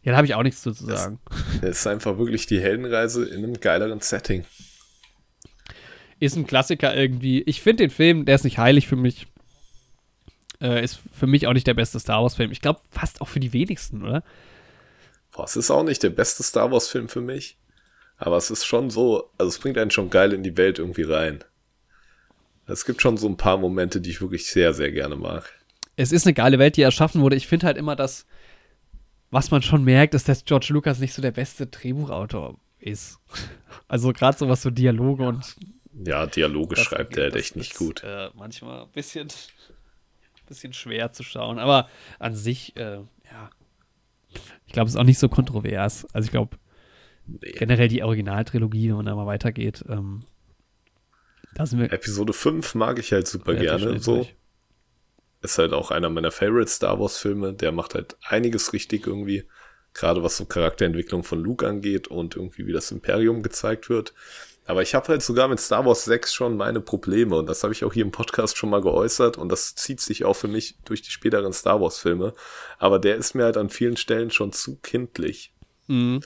Ja, 0.03 0.12
da 0.12 0.18
habe 0.18 0.27
ich 0.27 0.35
auch 0.35 0.44
nichts 0.44 0.62
zu 0.62 0.71
sagen. 0.74 1.19
Es 1.62 1.80
ist 1.80 1.88
einfach 1.88 2.18
wirklich 2.18 2.45
die 2.45 2.59
Heldenreise 2.59 3.25
in 3.25 3.44
einem 3.44 3.59
geileren 3.59 4.01
Setting. 4.01 4.45
Ist 6.19 6.36
ein 6.36 6.45
Klassiker 6.45 6.95
irgendwie. 6.95 7.41
Ich 7.44 7.62
finde 7.62 7.83
den 7.83 7.89
Film, 7.89 8.25
der 8.25 8.36
ist 8.36 8.44
nicht 8.44 8.59
heilig 8.59 8.88
für 8.88 8.95
mich. 8.95 9.27
Äh, 10.62 10.83
ist 10.83 11.00
für 11.13 11.25
mich 11.27 11.47
auch 11.47 11.53
nicht 11.53 11.65
der 11.65 11.74
beste 11.74 12.00
Star 12.00 12.21
Wars-Film. 12.21 12.51
Ich 12.51 12.62
glaube, 12.62 12.81
fast 12.91 13.21
auch 13.21 13.27
für 13.27 13.39
die 13.39 13.53
wenigsten, 13.53 14.03
oder? 14.03 14.24
Boah, 15.33 15.45
es 15.45 15.56
ist 15.56 15.71
auch 15.71 15.83
nicht 15.83 16.03
der 16.03 16.12
beste 16.12 16.44
Star 16.44 16.71
Wars-Film 16.71 17.09
für 17.09 17.21
mich. 17.21 17.57
Aber 18.18 18.38
es 18.38 18.51
ist 18.51 18.65
schon 18.65 18.89
so, 18.89 19.31
also 19.38 19.50
es 19.50 19.59
bringt 19.59 19.77
einen 19.77 19.91
schon 19.91 20.09
geil 20.09 20.33
in 20.33 20.44
die 20.44 20.56
Welt 20.56 20.80
irgendwie 20.80 21.03
rein. 21.03 21.44
Es 22.68 22.85
gibt 22.85 23.01
schon 23.01 23.18
so 23.18 23.27
ein 23.27 23.35
paar 23.38 23.57
Momente, 23.57 24.00
die 24.00 24.12
ich 24.12 24.21
wirklich 24.21 24.47
sehr, 24.47 24.74
sehr 24.74 24.91
gerne 24.91 25.15
mag. 25.15 25.51
Es 25.95 26.12
ist 26.12 26.25
eine 26.25 26.33
geile 26.33 26.59
Welt, 26.59 26.77
die 26.77 26.81
erschaffen 26.83 27.21
wurde. 27.21 27.35
Ich 27.35 27.47
finde 27.47 27.65
halt 27.65 27.77
immer, 27.77 27.95
dass, 27.95 28.25
was 29.31 29.51
man 29.51 29.62
schon 29.62 29.83
merkt, 29.83 30.13
ist, 30.13 30.30
dass 30.30 30.45
George 30.45 30.68
Lucas 30.69 31.00
nicht 31.00 31.13
so 31.13 31.21
der 31.21 31.31
beste 31.31 31.68
Drehbuchautor 31.68 32.57
ist. 32.79 33.19
Also 33.88 34.13
gerade 34.13 34.38
so 34.38 34.47
was 34.47 34.62
so 34.62 34.69
Dialoge 34.69 35.24
und 35.24 35.56
Ja, 36.06 36.25
Dialoge 36.27 36.75
schreibt 36.75 37.18
er 37.18 37.24
halt 37.24 37.36
echt 37.36 37.56
nicht 37.56 37.71
ist, 37.74 37.77
gut. 37.77 38.03
Äh, 38.03 38.29
manchmal 38.36 38.83
ein 38.83 38.91
bisschen, 38.91 39.27
bisschen 40.47 40.74
schwer 40.74 41.12
zu 41.12 41.24
schauen, 41.24 41.59
aber 41.59 41.89
an 42.19 42.36
sich, 42.36 42.75
äh, 42.75 43.00
ja. 43.31 43.50
Ich 44.66 44.74
glaube, 44.74 44.88
es 44.88 44.96
ist 44.96 45.00
auch 45.00 45.06
nicht 45.06 45.20
so 45.20 45.30
kontrovers. 45.30 46.06
Also 46.13 46.25
ich 46.25 46.32
glaube, 46.32 46.58
generell 47.42 47.88
die 47.88 48.04
Originaltrilogie, 48.04 48.90
wenn 48.90 48.98
man 48.98 49.06
da 49.06 49.16
mal 49.16 49.25
weitergeht, 49.25 49.84
ähm, 49.88 50.22
da 51.54 51.66
sind 51.66 51.80
wir 51.80 51.92
Episode 51.92 52.34
5 52.34 52.75
mag 52.75 53.00
ich 53.00 53.12
halt 53.12 53.28
super 53.28 53.54
gerne. 53.54 54.00
So. 54.00 54.16
durch. 54.16 54.36
Ist 55.42 55.58
halt 55.58 55.74
auch 55.74 55.92
einer 55.92 56.10
meiner 56.10 56.32
Favorite 56.32 56.70
Star 56.70 57.00
Wars 57.00 57.18
Filme. 57.18 57.54
Der 57.54 57.72
macht 57.72 57.96
halt 57.96 58.16
einiges 58.24 58.74
richtig 58.74 59.08
irgendwie. 59.08 59.44
Gerade 59.94 60.24
was 60.24 60.38
so 60.38 60.46
Charakterentwicklung 60.46 61.24
von 61.24 61.40
Luke 61.40 61.68
angeht 61.68 62.08
und 62.08 62.36
irgendwie 62.36 62.66
wie 62.66 62.72
das 62.72 62.92
Imperium 62.92 63.44
gezeigt 63.44 63.90
wird. 63.90 64.13
Aber 64.65 64.82
ich 64.82 64.96
habe 64.96 65.08
halt 65.10 65.22
sogar 65.22 65.48
mit 65.48 65.60
Star 65.60 65.86
Wars 65.86 66.05
6 66.05 66.34
schon 66.34 66.55
meine 66.55 66.79
Probleme 66.79 67.36
und 67.36 67.48
das 67.48 67.63
habe 67.63 67.74
ich 67.74 67.84
auch 67.84 67.93
hier 67.93 68.05
im 68.05 68.12
Podcast 68.12 68.58
schon 68.58 68.70
mal 68.70 68.82
geäußert 68.82 69.38
und 69.38 69.51
das 69.51 69.75
zieht 69.75 70.00
sich 70.00 70.24
auch 70.24 70.36
für 70.36 70.48
mich 70.48 70.77
durch 70.86 71.01
die 71.01 71.12
späteren 71.12 71.51
Star 71.51 71.82
Wars 71.82 72.00
Filme. 72.00 72.34
Aber 72.79 73.00
der 73.00 73.17
ist 73.17 73.34
mir 73.34 73.43
halt 73.43 73.58
an 73.58 73.70
vielen 73.70 73.98
Stellen 73.98 74.32
schon 74.32 74.53
zu 74.53 74.77
kindlich. 74.77 75.53
Mhm. 75.88 76.22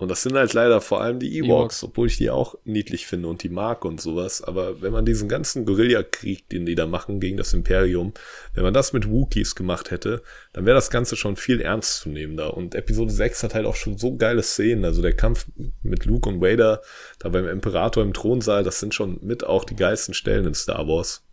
Und 0.00 0.08
das 0.08 0.22
sind 0.22 0.34
halt 0.34 0.54
leider 0.54 0.80
vor 0.80 1.02
allem 1.02 1.18
die 1.18 1.36
Ewoks, 1.36 1.84
obwohl 1.84 2.06
ich 2.06 2.16
die 2.16 2.30
auch 2.30 2.54
niedlich 2.64 3.06
finde 3.06 3.28
und 3.28 3.42
die 3.42 3.50
mag 3.50 3.84
und 3.84 4.00
sowas. 4.00 4.40
Aber 4.40 4.80
wenn 4.80 4.94
man 4.94 5.04
diesen 5.04 5.28
ganzen 5.28 5.66
Guerillakrieg, 5.66 6.48
den 6.48 6.64
die 6.64 6.74
da 6.74 6.86
machen 6.86 7.20
gegen 7.20 7.36
das 7.36 7.52
Imperium, 7.52 8.14
wenn 8.54 8.62
man 8.62 8.72
das 8.72 8.94
mit 8.94 9.10
Wookiees 9.10 9.54
gemacht 9.54 9.90
hätte, 9.90 10.22
dann 10.54 10.64
wäre 10.64 10.74
das 10.74 10.88
Ganze 10.88 11.16
schon 11.16 11.36
viel 11.36 11.60
ernstzunehmender. 11.60 12.56
Und 12.56 12.74
Episode 12.74 13.12
6 13.12 13.42
hat 13.42 13.54
halt 13.54 13.66
auch 13.66 13.76
schon 13.76 13.98
so 13.98 14.16
geile 14.16 14.42
Szenen. 14.42 14.86
Also 14.86 15.02
der 15.02 15.12
Kampf 15.12 15.46
mit 15.82 16.06
Luke 16.06 16.26
und 16.30 16.40
Vader, 16.40 16.80
da 17.18 17.28
beim 17.28 17.46
Imperator 17.46 18.02
im 18.02 18.14
Thronsaal, 18.14 18.64
das 18.64 18.80
sind 18.80 18.94
schon 18.94 19.18
mit 19.20 19.44
auch 19.44 19.64
die 19.64 19.76
geilsten 19.76 20.14
Stellen 20.14 20.46
in 20.46 20.54
Star 20.54 20.88
Wars. 20.88 21.26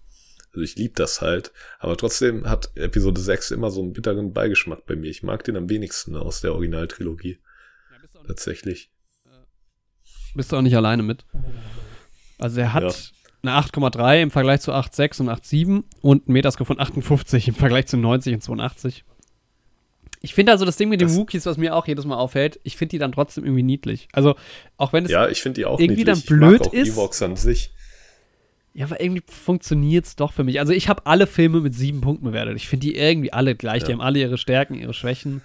Also 0.50 0.64
ich 0.64 0.76
liebe 0.76 0.94
das 0.94 1.22
halt. 1.22 1.54
Aber 1.80 1.96
trotzdem 1.96 2.50
hat 2.50 2.72
Episode 2.76 3.22
6 3.22 3.52
immer 3.52 3.72
so 3.72 3.80
einen 3.80 3.94
bitteren 3.94 4.34
Beigeschmack 4.34 4.86
bei 4.86 4.98
mir. 4.98 5.10
Ich 5.10 5.24
mag 5.24 5.46
den 5.46 5.56
am 5.56 5.70
wenigsten 5.70 6.18
aus 6.18 6.42
der 6.42 6.52
Originaltrilogie. 6.52 7.40
Tatsächlich. 8.28 8.90
Bist 10.36 10.52
du 10.52 10.58
auch 10.58 10.62
nicht 10.62 10.76
alleine 10.76 11.02
mit. 11.04 11.26
Also 12.38 12.60
er 12.62 12.74
hat 12.74 13.12
eine 13.42 13.54
8,3 13.54 14.22
im 14.22 14.32
Vergleich 14.32 14.62
zu 14.62 14.72
8,6 14.74 15.22
und 15.22 15.30
8,7 15.30 15.84
und 16.02 16.28
einen 16.28 16.34
Metascore 16.34 16.66
von 16.68 16.80
58 16.80 17.48
im 17.48 17.56
Vergleich 17.56 17.88
zu 17.88 17.98
90 17.98 18.36
und 18.36 18.42
82. 18.44 19.04
Ich 20.22 20.34
finde 20.34 20.52
also 20.52 20.66
das 20.66 20.78
Ding 20.78 20.90
mit 20.90 21.00
den 21.00 21.08
Das- 21.08 21.18
Wookies, 21.18 21.46
was 21.46 21.58
mir 21.58 21.76
auch 21.76 21.88
jedes 21.88 22.06
Mal 22.06 22.18
auffällt, 22.18 22.60
ich 22.64 22.76
finde 22.76 22.92
die 22.92 22.98
dann 23.00 23.12
trotzdem 23.12 23.46
irgendwie 23.46 23.64
niedlich. 23.64 24.08
Also 24.14 24.36
auch 24.76 24.92
wenn 24.94 25.06
es 25.06 25.12
Ja, 25.12 25.28
ich 25.30 25.42
finde 25.42 25.62
die 25.62 25.66
auch 25.66 25.80
irgendwie 25.80 26.04
niedlich. 26.04 26.26
dann 26.26 26.38
blöd 26.40 26.54
ich 26.56 26.60
mag 26.62 26.68
auch 26.68 26.74
ist. 26.74 26.88
Ewoks 26.90 27.22
an 27.22 27.36
sich. 27.36 27.72
Ja, 28.74 28.86
aber 28.86 29.00
irgendwie 29.02 29.24
funktioniert 29.28 30.06
es 30.06 30.16
doch 30.16 30.34
für 30.34 30.44
mich. 30.44 30.60
Also 30.60 30.72
ich 30.74 30.88
habe 30.90 31.06
alle 31.08 31.26
Filme 31.26 31.62
mit 31.62 31.74
sieben 31.74 32.02
Punkten 32.02 32.26
bewertet. 32.26 32.56
Ich 32.58 32.68
finde 32.68 32.86
die 32.88 32.96
irgendwie 32.96 33.34
alle 33.34 33.56
gleich. 33.56 33.82
Ja. 33.82 33.88
Die 33.88 33.94
haben 33.94 34.02
alle 34.02 34.20
ihre 34.20 34.38
Stärken, 34.38 34.76
ihre 34.76 34.94
Schwächen. 34.94 35.42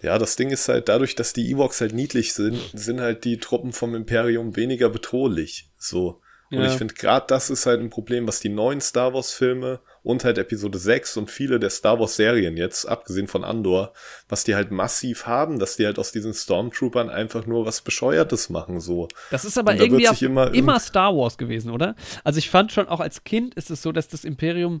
Ja, 0.00 0.18
das 0.18 0.36
Ding 0.36 0.50
ist 0.50 0.68
halt, 0.68 0.88
dadurch, 0.88 1.14
dass 1.14 1.32
die 1.32 1.50
Ewoks 1.50 1.80
halt 1.80 1.92
niedlich 1.92 2.32
sind, 2.32 2.58
sind 2.72 3.00
halt 3.00 3.24
die 3.24 3.38
Truppen 3.38 3.72
vom 3.72 3.94
Imperium 3.94 4.54
weniger 4.56 4.88
bedrohlich. 4.90 5.68
So. 5.76 6.20
Und 6.50 6.60
ja. 6.60 6.66
ich 6.66 6.72
finde, 6.72 6.94
gerade 6.94 7.26
das 7.28 7.50
ist 7.50 7.66
halt 7.66 7.80
ein 7.80 7.90
Problem, 7.90 8.26
was 8.26 8.40
die 8.40 8.48
neuen 8.48 8.80
Star 8.80 9.12
Wars-Filme 9.12 9.80
und 10.02 10.24
halt 10.24 10.38
Episode 10.38 10.78
6 10.78 11.18
und 11.18 11.30
viele 11.30 11.60
der 11.60 11.68
Star 11.68 12.00
Wars-Serien 12.00 12.56
jetzt, 12.56 12.86
abgesehen 12.86 13.28
von 13.28 13.44
Andor, 13.44 13.92
was 14.30 14.44
die 14.44 14.54
halt 14.54 14.70
massiv 14.70 15.26
haben, 15.26 15.58
dass 15.58 15.76
die 15.76 15.84
halt 15.84 15.98
aus 15.98 16.10
diesen 16.10 16.32
Stormtroopern 16.32 17.10
einfach 17.10 17.44
nur 17.44 17.66
was 17.66 17.82
Bescheuertes 17.82 18.48
machen, 18.48 18.80
so. 18.80 19.08
Das 19.30 19.44
ist 19.44 19.58
aber 19.58 19.74
irgendwie 19.74 20.08
auch 20.08 20.22
immer, 20.22 20.54
immer 20.54 20.80
Star 20.80 21.14
Wars 21.14 21.36
gewesen, 21.36 21.70
oder? 21.70 21.96
Also 22.24 22.38
ich 22.38 22.48
fand 22.48 22.72
schon 22.72 22.88
auch 22.88 23.00
als 23.00 23.24
Kind 23.24 23.54
ist 23.54 23.70
es 23.70 23.82
so, 23.82 23.92
dass 23.92 24.08
das 24.08 24.24
Imperium 24.24 24.80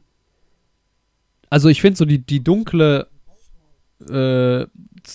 also 1.50 1.68
ich 1.68 1.80
finde 1.80 1.96
so 1.96 2.04
die, 2.04 2.18
die 2.18 2.42
dunkle 2.44 3.08
äh, 4.10 4.66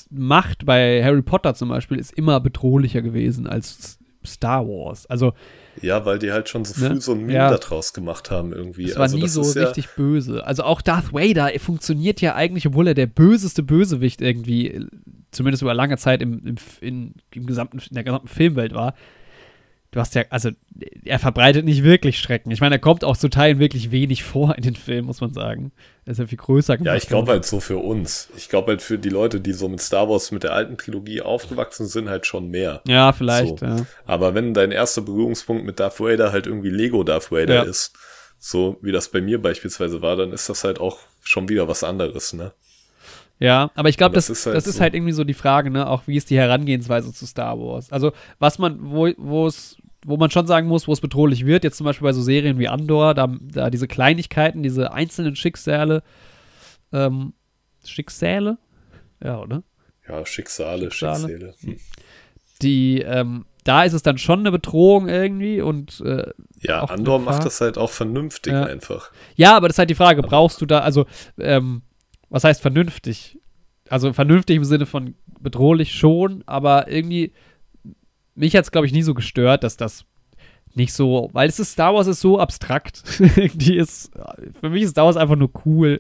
Macht 0.10 0.66
bei 0.66 1.04
Harry 1.04 1.22
Potter 1.22 1.54
zum 1.54 1.70
Beispiel 1.70 2.00
ist 2.00 2.14
immer 2.14 2.40
bedrohlicher 2.40 3.02
gewesen 3.02 3.48
als 3.48 4.00
Star 4.26 4.68
Wars. 4.68 5.06
Also 5.06 5.34
ja, 5.82 6.06
weil 6.06 6.20
die 6.20 6.32
halt 6.32 6.50
schon 6.50 6.66
so 6.66 6.74
früh 6.74 6.90
ne? 6.90 7.02
so 7.02 7.14
ein 7.14 7.22
Meme 7.22 7.34
ja. 7.34 7.50
daraus 7.58 7.94
gemacht 7.94 8.32
haben 8.32 8.54
irgendwie. 8.54 8.86
Es 8.86 8.96
war 8.96 9.04
also, 9.04 9.18
nie 9.18 9.28
so 9.28 9.42
richtig 9.42 9.86
ja 9.86 9.92
böse. 9.96 10.46
Also 10.46 10.64
auch 10.64 10.82
Darth 10.82 11.14
Vader 11.14 11.50
funktioniert 11.60 12.22
ja 12.22 12.36
eigentlich, 12.36 12.68
obwohl 12.68 12.88
er 12.88 12.94
der 12.94 13.08
böseste 13.08 13.64
Bösewicht 13.64 14.22
irgendwie, 14.22 14.86
zumindest 15.32 15.64
über 15.64 15.74
lange 15.74 15.98
Zeit 15.98 16.22
im, 16.22 16.46
im, 16.46 16.56
in, 16.82 17.16
im 17.32 17.46
gesamten, 17.46 17.80
in 17.80 17.96
der 17.96 18.04
gesamten 18.04 18.28
Filmwelt 18.28 18.74
war, 18.74 18.94
du 19.94 20.00
hast 20.00 20.16
ja, 20.16 20.24
also 20.30 20.50
er 21.06 21.20
verbreitet 21.20 21.66
nicht 21.66 21.84
wirklich 21.84 22.20
Schrecken. 22.20 22.52
Ich 22.52 22.62
meine, 22.62 22.76
er 22.76 22.80
kommt 22.80 23.04
auch 23.04 23.16
zu 23.16 23.30
Teilen 23.30 23.60
wirklich 23.60 23.92
wenig 23.92 24.24
vor 24.24 24.56
in 24.58 24.64
den 24.64 24.76
Filmen, 24.76 25.06
muss 25.06 25.22
man 25.22 25.34
sagen. 25.34 25.72
Er 26.06 26.12
ist 26.12 26.18
ja 26.18 26.26
viel 26.26 26.40
größer 26.40 26.78
gemacht. 26.78 26.88
Ja, 26.88 26.96
ich 26.96 27.08
glaube 27.08 27.32
halt 27.32 27.46
so 27.46 27.60
für 27.60 27.78
uns. 27.78 28.30
Ich 28.36 28.50
glaube 28.50 28.72
halt 28.72 28.82
für 28.82 28.98
die 28.98 29.10
Leute, 29.10 29.40
die 29.40 29.54
so 29.54 29.70
mit 29.70 29.82
Star 29.82 30.10
Wars, 30.10 30.32
mit 30.32 30.44
der 30.44 30.54
alten 30.54 30.78
Trilogie 30.78 31.22
aufgewachsen 31.22 31.86
sind, 31.86 32.10
halt 32.10 32.26
schon 32.26 32.50
mehr. 32.50 32.82
Ja, 32.88 33.14
vielleicht. 33.14 33.60
So. 33.60 33.66
Ja. 33.66 33.86
Aber 34.06 34.34
wenn 34.34 34.54
dein 34.54 34.72
erster 34.72 35.02
Berührungspunkt 35.02 35.64
mit 35.64 35.80
Darth 35.80 36.00
Vader 36.00 36.32
halt 36.32 36.48
irgendwie 36.48 36.72
Lego 36.72 37.04
Darth 37.04 37.32
Vader 37.32 37.56
ja. 37.56 37.62
ist, 37.64 37.94
so 38.40 38.78
wie 38.82 38.92
das 38.92 39.10
bei 39.10 39.22
mir 39.22 39.42
beispielsweise 39.42 40.02
war, 40.02 40.16
dann 40.16 40.34
ist 40.34 40.50
das 40.50 40.64
halt 40.64 40.80
auch 40.80 41.00
schon 41.22 41.48
wieder 41.50 41.68
was 41.68 41.84
anderes, 41.84 42.34
ne? 42.34 42.52
Ja, 43.40 43.72
aber 43.76 43.90
ich 43.90 43.98
glaube, 43.98 44.16
das, 44.16 44.28
das, 44.28 44.40
ist, 44.40 44.46
halt, 44.46 44.56
das 44.56 44.68
ist 44.68 44.80
halt 44.80 44.94
irgendwie 44.94 45.12
so 45.12 45.24
die 45.24 45.34
Frage, 45.34 45.70
ne, 45.70 45.88
auch 45.88 46.04
wie 46.06 46.16
ist 46.16 46.30
die 46.30 46.38
Herangehensweise 46.38 47.12
zu 47.12 47.26
Star 47.26 47.60
Wars? 47.60 47.92
Also, 47.92 48.14
was 48.40 48.60
man, 48.60 48.78
wo, 48.82 49.10
wo 49.18 49.48
es 49.48 49.78
wo 50.06 50.18
man 50.18 50.30
schon 50.32 50.48
sagen 50.48 50.68
muss, 50.68 50.88
wo 50.88 50.94
es 50.94 51.02
bedrohlich 51.02 51.46
wird, 51.46 51.64
jetzt 51.64 51.78
zum 51.78 51.86
Beispiel 51.86 52.06
bei 52.06 52.14
so 52.14 52.22
Serien 52.22 52.60
wie 52.60 52.68
Andor, 52.68 53.14
da, 53.14 53.34
da 53.42 53.70
diese 53.70 53.88
Kleinigkeiten, 53.88 54.64
diese 54.64 54.92
einzelnen 54.92 55.36
Schicksale, 55.36 56.04
ähm, 56.92 57.34
Schicksale? 57.86 58.58
Ja, 59.24 59.40
oder? 59.40 59.64
Ja, 60.08 60.26
Schicksale, 60.26 60.92
Schicksale. 60.92 61.28
Schicksale. 61.28 61.54
Hm. 61.62 61.78
Die, 62.62 63.02
ähm, 63.02 63.46
da 63.64 63.84
ist 63.84 63.94
es 63.94 64.04
dann 64.04 64.18
schon 64.18 64.40
eine 64.40 64.52
Bedrohung 64.52 65.08
irgendwie 65.08 65.62
und 65.62 66.02
äh, 66.02 66.32
ja, 66.60 66.84
Andor 66.84 67.20
macht 67.20 67.46
das 67.46 67.62
halt 67.62 67.78
auch 67.78 67.90
vernünftig 67.90 68.52
ja. 68.52 68.64
einfach. 68.64 69.12
Ja, 69.36 69.56
aber 69.56 69.68
das 69.68 69.76
ist 69.76 69.80
halt 69.80 69.90
die 69.90 69.96
Frage, 69.96 70.22
brauchst 70.22 70.62
du 70.62 70.66
da, 70.66 70.80
also, 70.80 71.06
ähm, 71.40 71.82
was 72.34 72.44
heißt 72.44 72.62
vernünftig? 72.62 73.40
Also 73.90 74.12
vernünftig 74.12 74.58
im 74.58 74.64
Sinne 74.64 74.88
von 74.88 75.14
bedrohlich 75.40 75.94
schon, 75.94 76.44
aber 76.48 76.90
irgendwie 76.90 77.32
mich 78.34 78.56
hat 78.56 78.66
es, 78.66 78.72
glaube 78.72 78.88
ich, 78.88 78.94
nie 78.94 79.04
so 79.04 79.14
gestört, 79.14 79.64
dass 79.64 79.78
das 79.78 80.06
nicht 80.74 80.94
so, 80.94 81.30
weil 81.34 81.48
es 81.48 81.60
ist 81.60 81.74
Star 81.74 81.94
Wars 81.94 82.08
ist 82.08 82.22
so 82.22 82.40
abstrakt. 82.40 83.04
Die 83.54 83.78
ist, 83.78 84.12
für 84.60 84.72
mich 84.72 84.82
ist 84.82 84.92
Star 84.92 85.06
Wars 85.06 85.16
einfach 85.16 85.36
nur 85.36 85.52
cool. 85.64 86.00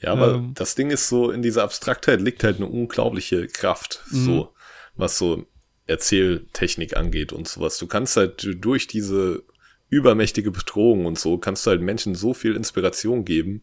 Ja, 0.00 0.12
aber 0.12 0.36
ähm, 0.36 0.52
das 0.54 0.74
Ding 0.74 0.88
ist 0.88 1.10
so, 1.10 1.30
in 1.30 1.42
dieser 1.42 1.64
Abstraktheit 1.64 2.22
liegt 2.22 2.42
halt 2.42 2.56
eine 2.56 2.66
unglaubliche 2.66 3.46
Kraft, 3.46 4.02
mhm. 4.10 4.24
so, 4.24 4.54
was 4.96 5.18
so 5.18 5.44
Erzähltechnik 5.86 6.96
angeht 6.96 7.34
und 7.34 7.46
sowas. 7.46 7.76
Du 7.76 7.86
kannst 7.86 8.16
halt 8.16 8.48
durch 8.58 8.86
diese 8.86 9.44
übermächtige 9.90 10.50
Bedrohung 10.50 11.04
und 11.04 11.18
so, 11.18 11.36
kannst 11.36 11.66
du 11.66 11.70
halt 11.70 11.82
Menschen 11.82 12.14
so 12.14 12.32
viel 12.32 12.56
Inspiration 12.56 13.26
geben. 13.26 13.62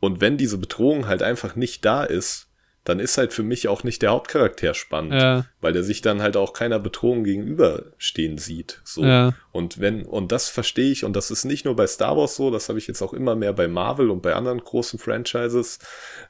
Und 0.00 0.20
wenn 0.20 0.36
diese 0.36 0.58
Bedrohung 0.58 1.06
halt 1.06 1.22
einfach 1.22 1.56
nicht 1.56 1.84
da 1.84 2.04
ist, 2.04 2.47
dann 2.88 3.00
ist 3.00 3.18
halt 3.18 3.34
für 3.34 3.42
mich 3.42 3.68
auch 3.68 3.84
nicht 3.84 4.00
der 4.00 4.10
Hauptcharakter 4.12 4.72
spannend, 4.72 5.12
ja. 5.12 5.44
weil 5.60 5.74
der 5.74 5.82
sich 5.82 6.00
dann 6.00 6.22
halt 6.22 6.38
auch 6.38 6.54
keiner 6.54 6.78
Bedrohung 6.78 7.22
gegenüberstehen 7.22 8.38
sieht. 8.38 8.80
So. 8.82 9.04
Ja. 9.04 9.34
Und 9.52 9.78
wenn, 9.78 10.06
und 10.06 10.32
das 10.32 10.48
verstehe 10.48 10.90
ich, 10.90 11.04
und 11.04 11.14
das 11.14 11.30
ist 11.30 11.44
nicht 11.44 11.66
nur 11.66 11.76
bei 11.76 11.86
Star 11.86 12.16
Wars 12.16 12.34
so, 12.36 12.50
das 12.50 12.70
habe 12.70 12.78
ich 12.78 12.86
jetzt 12.86 13.02
auch 13.02 13.12
immer 13.12 13.36
mehr 13.36 13.52
bei 13.52 13.68
Marvel 13.68 14.08
und 14.08 14.22
bei 14.22 14.34
anderen 14.34 14.60
großen 14.64 14.98
Franchises, 14.98 15.80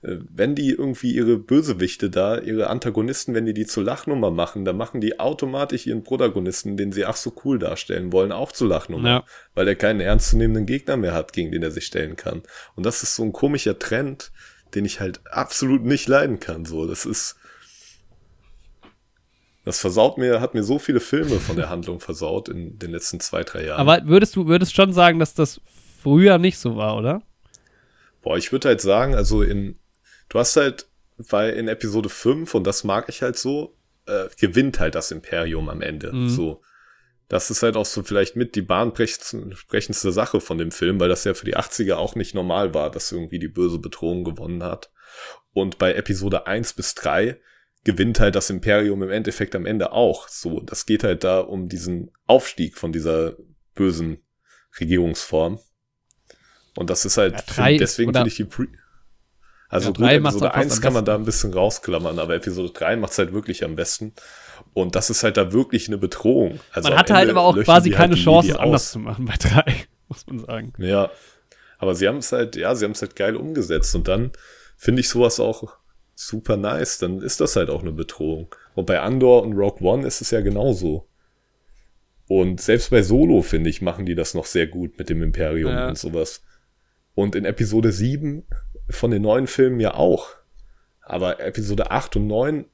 äh, 0.03 0.17
wenn 0.35 0.57
die 0.57 0.71
irgendwie 0.71 1.13
ihre 1.13 1.37
Bösewichte 1.37 2.11
da, 2.11 2.39
ihre 2.39 2.67
Antagonisten, 2.71 3.35
wenn 3.35 3.47
die 3.47 3.55
die 3.55 3.67
zur 3.67 3.85
Lachnummer 3.85 4.33
machen, 4.33 4.65
dann 4.65 4.77
machen 4.77 5.01
die 5.01 5.21
automatisch 5.21 5.87
ihren 5.87 6.03
Protagonisten, 6.03 6.77
den 6.77 6.91
sie 6.91 7.05
ach 7.05 7.17
so 7.17 7.33
cool 7.45 7.61
darstellen 7.61 8.13
wollen, 8.13 8.33
auch 8.33 8.51
zur 8.51 8.67
Lachnummer, 8.67 9.09
ja. 9.09 9.25
weil 9.55 9.69
er 9.69 9.77
keinen 9.77 10.01
ernstzunehmenden 10.01 10.67
Gegner 10.67 10.97
mehr 10.97 11.15
hat, 11.15 11.33
gegen 11.33 11.53
den 11.53 11.63
er 11.63 11.71
sich 11.71 11.87
stellen 11.87 12.17
kann. 12.17 12.43
Und 12.75 12.85
das 12.85 13.05
ist 13.05 13.15
so 13.15 13.23
ein 13.23 13.33
komischer 13.33 13.79
Trend, 13.79 14.33
den 14.75 14.85
ich 14.85 15.01
halt 15.01 15.21
absolut 15.27 15.85
nicht 15.85 16.09
leiden 16.09 16.41
kann. 16.41 16.65
So, 16.65 16.87
das 16.87 17.07
ist. 17.07 17.37
Das 19.65 19.81
versaut 19.81 20.17
mir, 20.17 20.41
hat 20.41 20.55
mir 20.55 20.63
so 20.63 20.79
viele 20.79 21.01
Filme 21.01 21.41
von 21.41 21.57
der 21.57 21.69
Handlung 21.71 22.01
versaut 22.01 22.49
in 22.49 22.79
den 22.79 22.91
letzten 22.91 23.21
zwei, 23.21 23.45
drei 23.45 23.67
Jahren. 23.67 23.81
Aber 23.81 24.07
würdest 24.09 24.35
du, 24.35 24.47
würdest 24.47 24.75
schon 24.75 24.95
sagen, 24.95 25.19
dass 25.19 25.35
das 25.35 25.61
früher 26.03 26.39
nicht 26.39 26.59
so 26.59 26.77
war, 26.77 26.97
oder? 26.97 27.23
Boah, 28.23 28.39
ich 28.39 28.51
würde 28.51 28.69
halt 28.69 28.81
sagen, 28.81 29.15
also 29.15 29.43
in, 29.43 29.79
du 30.31 30.39
hast 30.39 30.57
halt, 30.57 30.87
weil 31.19 31.53
in 31.53 31.69
Episode 31.69 32.09
5, 32.09 32.55
und 32.55 32.65
das 32.65 32.83
mag 32.83 33.11
ich 33.11 33.21
halt 33.21 33.37
so, 33.37 33.77
äh, 34.07 34.29
gewinnt 34.41 34.81
halt 34.81 34.95
das 34.95 35.11
Imperium 35.11 35.69
am 35.69 35.83
Ende. 35.83 36.13
Mhm. 36.13 36.29
So 36.31 36.63
das 37.29 37.51
ist 37.51 37.63
halt 37.63 37.77
auch 37.77 37.85
so 37.85 38.03
vielleicht 38.03 38.37
mit 38.37 38.55
die 38.55 38.63
bahnbrechendste 38.63 40.13
Sache 40.13 40.41
von 40.41 40.59
dem 40.59 40.71
Film, 40.71 40.99
weil 40.99 41.11
das 41.11 41.25
ja 41.25 41.35
für 41.35 41.45
die 41.45 41.57
80er 41.57 41.97
auch 41.97 42.15
nicht 42.15 42.35
normal 42.35 42.73
war, 42.75 42.91
dass 42.91 43.13
irgendwie 43.13 43.39
die 43.39 43.49
böse 43.49 43.79
Bedrohung 43.79 44.25
gewonnen 44.25 44.63
hat. 44.63 44.91
Und 45.53 45.79
bei 45.79 45.95
Episode 45.95 46.47
1 46.47 46.73
bis 46.73 46.95
3 46.95 47.39
gewinnt 47.85 48.21
halt 48.21 48.35
das 48.35 48.51
Imperium 48.51 49.03
im 49.03 49.11
Endeffekt 49.11 49.55
am 49.55 49.67
Ende 49.67 49.93
auch. 49.93 50.29
So, 50.29 50.61
das 50.61 50.87
geht 50.87 51.05
halt 51.05 51.23
da 51.23 51.41
um 51.41 51.69
diesen 51.69 52.11
Aufstieg 52.27 52.79
von 52.79 52.93
dieser 52.93 53.37
bösen 53.75 54.23
Regierungsform. 54.81 55.59
Und 56.77 56.91
das 56.91 57.05
ist 57.05 57.19
halt, 57.19 57.35
ja, 57.35 57.43
find, 57.43 57.81
deswegen 57.81 58.15
finde 58.15 58.29
ich 58.29 58.37
die 58.37 58.45
Pre 58.45 58.67
also 59.71 59.89
ja, 59.91 59.95
gut, 59.95 60.09
Episode 60.09 60.55
1 60.55 60.81
kann 60.81 60.95
man 60.95 61.05
da 61.05 61.15
ein 61.15 61.25
bisschen 61.25 61.53
rausklammern, 61.53 62.19
aber 62.19 62.35
Episode 62.35 62.73
3 62.73 62.97
macht 62.97 63.13
es 63.13 63.19
halt 63.19 63.35
wirklich 63.35 63.65
am 63.65 63.77
besten. 63.77 64.15
Und 64.75 64.95
das 64.95 65.11
ist 65.11 65.23
halt 65.23 65.37
da 65.37 65.53
wirklich 65.53 65.89
eine 65.89 65.99
Bedrohung. 65.99 66.61
Also 66.73 66.89
man 66.89 66.99
hatte 66.99 67.15
halt 67.15 67.31
aber 67.31 67.43
auch 67.43 67.57
quasi 67.59 67.91
keine 67.91 68.15
halt 68.15 68.25
Chance, 68.25 68.51
es 68.51 68.57
anders 68.57 68.93
zu 68.93 68.99
machen 68.99 69.25
bei 69.25 69.35
3, 69.39 69.65
muss 70.09 70.27
man 70.27 70.39
sagen. 70.41 70.73
Ja. 70.79 71.11
Aber 71.79 71.95
sie 71.95 72.09
haben 72.09 72.19
es 72.19 72.33
halt, 72.33 72.57
ja, 72.57 72.75
sie 72.75 72.85
haben 72.85 72.93
es 72.93 73.03
halt 73.03 73.17
geil 73.17 73.37
umgesetzt. 73.37 73.95
Und 73.95 74.09
dann 74.09 74.33
finde 74.77 75.01
ich 75.01 75.09
sowas 75.09 75.41
auch 75.41 75.77
super 76.15 76.57
nice. 76.57 76.99
Dann 76.99 77.21
ist 77.21 77.41
das 77.41 77.57
halt 77.57 77.71
auch 77.71 77.83
eine 77.83 77.93
Bedrohung. 77.93 78.55
Und 78.75 78.87
bei 78.87 79.01
Andor 79.01 79.43
und 79.43 79.53
Rogue 79.53 79.87
One 79.87 80.07
ist 80.07 80.21
es 80.21 80.31
ja 80.31 80.41
genauso. 80.41 81.09
Und 82.29 82.61
selbst 82.61 82.91
bei 82.91 83.03
Solo, 83.03 83.43
finde 83.43 83.71
ich, 83.71 83.81
machen 83.81 84.05
die 84.05 84.15
das 84.15 84.35
noch 84.35 84.45
sehr 84.45 84.67
gut 84.67 84.99
mit 84.99 85.09
dem 85.09 85.23
Imperium 85.23 85.71
ja. 85.71 85.89
und 85.89 85.97
sowas. 85.97 86.43
Und 87.15 87.35
in 87.35 87.45
Episode 87.45 87.91
7 87.91 88.45
von 88.91 89.11
den 89.11 89.23
neuen 89.23 89.47
Filmen 89.47 89.81
ja 89.81 89.95
auch. 89.95 90.29
Aber 91.01 91.41
Episode 91.41 91.91
8 91.91 92.17
und 92.17 92.27
9 92.27 92.67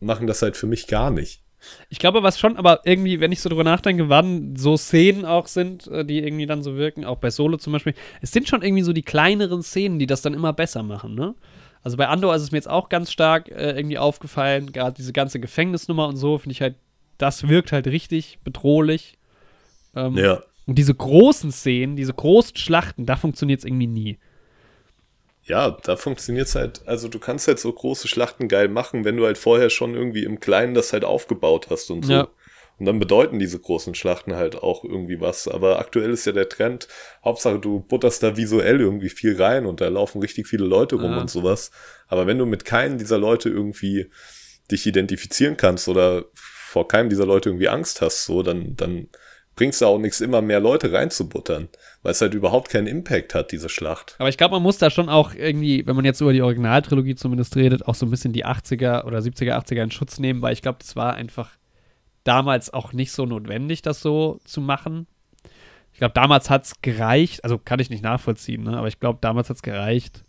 machen 0.00 0.26
das 0.26 0.42
halt 0.42 0.56
für 0.56 0.66
mich 0.66 0.86
gar 0.86 1.10
nicht. 1.10 1.42
Ich 1.88 1.98
glaube, 1.98 2.22
was 2.22 2.38
schon, 2.38 2.56
aber 2.56 2.82
irgendwie, 2.84 3.20
wenn 3.20 3.32
ich 3.32 3.40
so 3.40 3.48
drüber 3.48 3.64
nachdenke, 3.64 4.08
wann 4.08 4.54
so 4.56 4.76
Szenen 4.76 5.24
auch 5.24 5.46
sind, 5.46 5.86
äh, 5.88 6.04
die 6.04 6.18
irgendwie 6.18 6.46
dann 6.46 6.62
so 6.62 6.76
wirken, 6.76 7.04
auch 7.04 7.18
bei 7.18 7.30
Solo 7.30 7.56
zum 7.56 7.72
Beispiel, 7.72 7.94
es 8.20 8.32
sind 8.32 8.48
schon 8.48 8.62
irgendwie 8.62 8.82
so 8.82 8.92
die 8.92 9.02
kleineren 9.02 9.62
Szenen, 9.62 9.98
die 9.98 10.06
das 10.06 10.22
dann 10.22 10.34
immer 10.34 10.52
besser 10.52 10.82
machen, 10.82 11.14
ne? 11.14 11.34
Also 11.82 11.98
bei 11.98 12.08
Andor 12.08 12.34
ist 12.34 12.42
es 12.42 12.50
mir 12.50 12.58
jetzt 12.58 12.68
auch 12.68 12.88
ganz 12.88 13.12
stark 13.12 13.50
äh, 13.50 13.72
irgendwie 13.72 13.98
aufgefallen, 13.98 14.72
gerade 14.72 14.96
diese 14.96 15.12
ganze 15.12 15.38
Gefängnisnummer 15.38 16.08
und 16.08 16.16
so, 16.16 16.38
finde 16.38 16.52
ich 16.52 16.62
halt, 16.62 16.76
das 17.18 17.48
wirkt 17.48 17.72
halt 17.72 17.86
richtig 17.86 18.38
bedrohlich. 18.42 19.18
Ähm, 19.94 20.16
ja. 20.16 20.42
Und 20.66 20.76
diese 20.76 20.94
großen 20.94 21.52
Szenen, 21.52 21.96
diese 21.96 22.14
großen 22.14 22.56
Schlachten, 22.56 23.04
da 23.04 23.16
funktioniert 23.16 23.60
es 23.60 23.66
irgendwie 23.66 23.86
nie 23.86 24.18
ja, 25.44 25.76
da 25.82 25.96
funktioniert's 25.96 26.54
halt, 26.54 26.82
also 26.86 27.08
du 27.08 27.18
kannst 27.18 27.48
halt 27.48 27.58
so 27.58 27.72
große 27.72 28.08
Schlachten 28.08 28.48
geil 28.48 28.68
machen, 28.68 29.04
wenn 29.04 29.16
du 29.16 29.26
halt 29.26 29.38
vorher 29.38 29.70
schon 29.70 29.94
irgendwie 29.94 30.24
im 30.24 30.40
Kleinen 30.40 30.74
das 30.74 30.92
halt 30.92 31.04
aufgebaut 31.04 31.66
hast 31.70 31.90
und 31.90 32.06
so. 32.06 32.12
Ja. 32.12 32.28
Und 32.78 32.86
dann 32.86 32.98
bedeuten 32.98 33.38
diese 33.38 33.58
großen 33.58 33.94
Schlachten 33.94 34.34
halt 34.34 34.56
auch 34.56 34.82
irgendwie 34.82 35.20
was. 35.20 35.46
Aber 35.46 35.78
aktuell 35.78 36.10
ist 36.10 36.24
ja 36.24 36.32
der 36.32 36.48
Trend, 36.48 36.88
Hauptsache 37.24 37.60
du 37.60 37.80
butterst 37.80 38.22
da 38.22 38.36
visuell 38.36 38.80
irgendwie 38.80 39.10
viel 39.10 39.40
rein 39.40 39.66
und 39.66 39.80
da 39.80 39.86
laufen 39.88 40.20
richtig 40.20 40.48
viele 40.48 40.64
Leute 40.64 40.96
rum 40.96 41.12
ja. 41.12 41.20
und 41.20 41.30
sowas. 41.30 41.70
Aber 42.08 42.26
wenn 42.26 42.38
du 42.38 42.46
mit 42.46 42.64
keinem 42.64 42.98
dieser 42.98 43.18
Leute 43.18 43.48
irgendwie 43.48 44.10
dich 44.72 44.86
identifizieren 44.86 45.56
kannst 45.56 45.86
oder 45.86 46.24
vor 46.34 46.88
keinem 46.88 47.10
dieser 47.10 47.26
Leute 47.26 47.50
irgendwie 47.50 47.68
Angst 47.68 48.00
hast, 48.00 48.24
so, 48.24 48.42
dann, 48.42 48.74
dann 48.74 49.08
bringt's 49.56 49.78
da 49.78 49.86
auch 49.86 49.98
nichts, 49.98 50.20
immer 50.20 50.42
mehr 50.42 50.60
Leute 50.60 50.92
reinzubuttern, 50.92 51.68
weil 52.02 52.12
es 52.12 52.20
halt 52.20 52.34
überhaupt 52.34 52.70
keinen 52.70 52.86
Impact 52.86 53.34
hat, 53.34 53.52
diese 53.52 53.68
Schlacht. 53.68 54.16
Aber 54.18 54.28
ich 54.28 54.36
glaube, 54.36 54.54
man 54.54 54.62
muss 54.62 54.78
da 54.78 54.90
schon 54.90 55.08
auch 55.08 55.34
irgendwie, 55.34 55.86
wenn 55.86 55.96
man 55.96 56.04
jetzt 56.04 56.20
über 56.20 56.32
die 56.32 56.42
Originaltrilogie 56.42 57.14
zumindest 57.14 57.56
redet, 57.56 57.86
auch 57.86 57.94
so 57.94 58.06
ein 58.06 58.10
bisschen 58.10 58.32
die 58.32 58.44
80er 58.44 59.04
oder 59.04 59.18
70er, 59.18 59.56
80er 59.56 59.82
in 59.82 59.90
Schutz 59.90 60.18
nehmen, 60.18 60.42
weil 60.42 60.52
ich 60.52 60.62
glaube, 60.62 60.78
das 60.80 60.96
war 60.96 61.14
einfach 61.14 61.50
damals 62.24 62.72
auch 62.72 62.92
nicht 62.92 63.12
so 63.12 63.26
notwendig, 63.26 63.82
das 63.82 64.00
so 64.00 64.40
zu 64.44 64.60
machen. 64.60 65.06
Ich 65.92 65.98
glaube, 65.98 66.14
damals 66.14 66.50
hat 66.50 66.64
es 66.64 66.80
gereicht, 66.82 67.44
also 67.44 67.58
kann 67.58 67.78
ich 67.78 67.90
nicht 67.90 68.02
nachvollziehen, 68.02 68.64
ne? 68.64 68.76
aber 68.76 68.88
ich 68.88 68.98
glaube, 68.98 69.18
damals 69.20 69.48
hat 69.48 69.56
es 69.56 69.62
gereicht, 69.62 70.24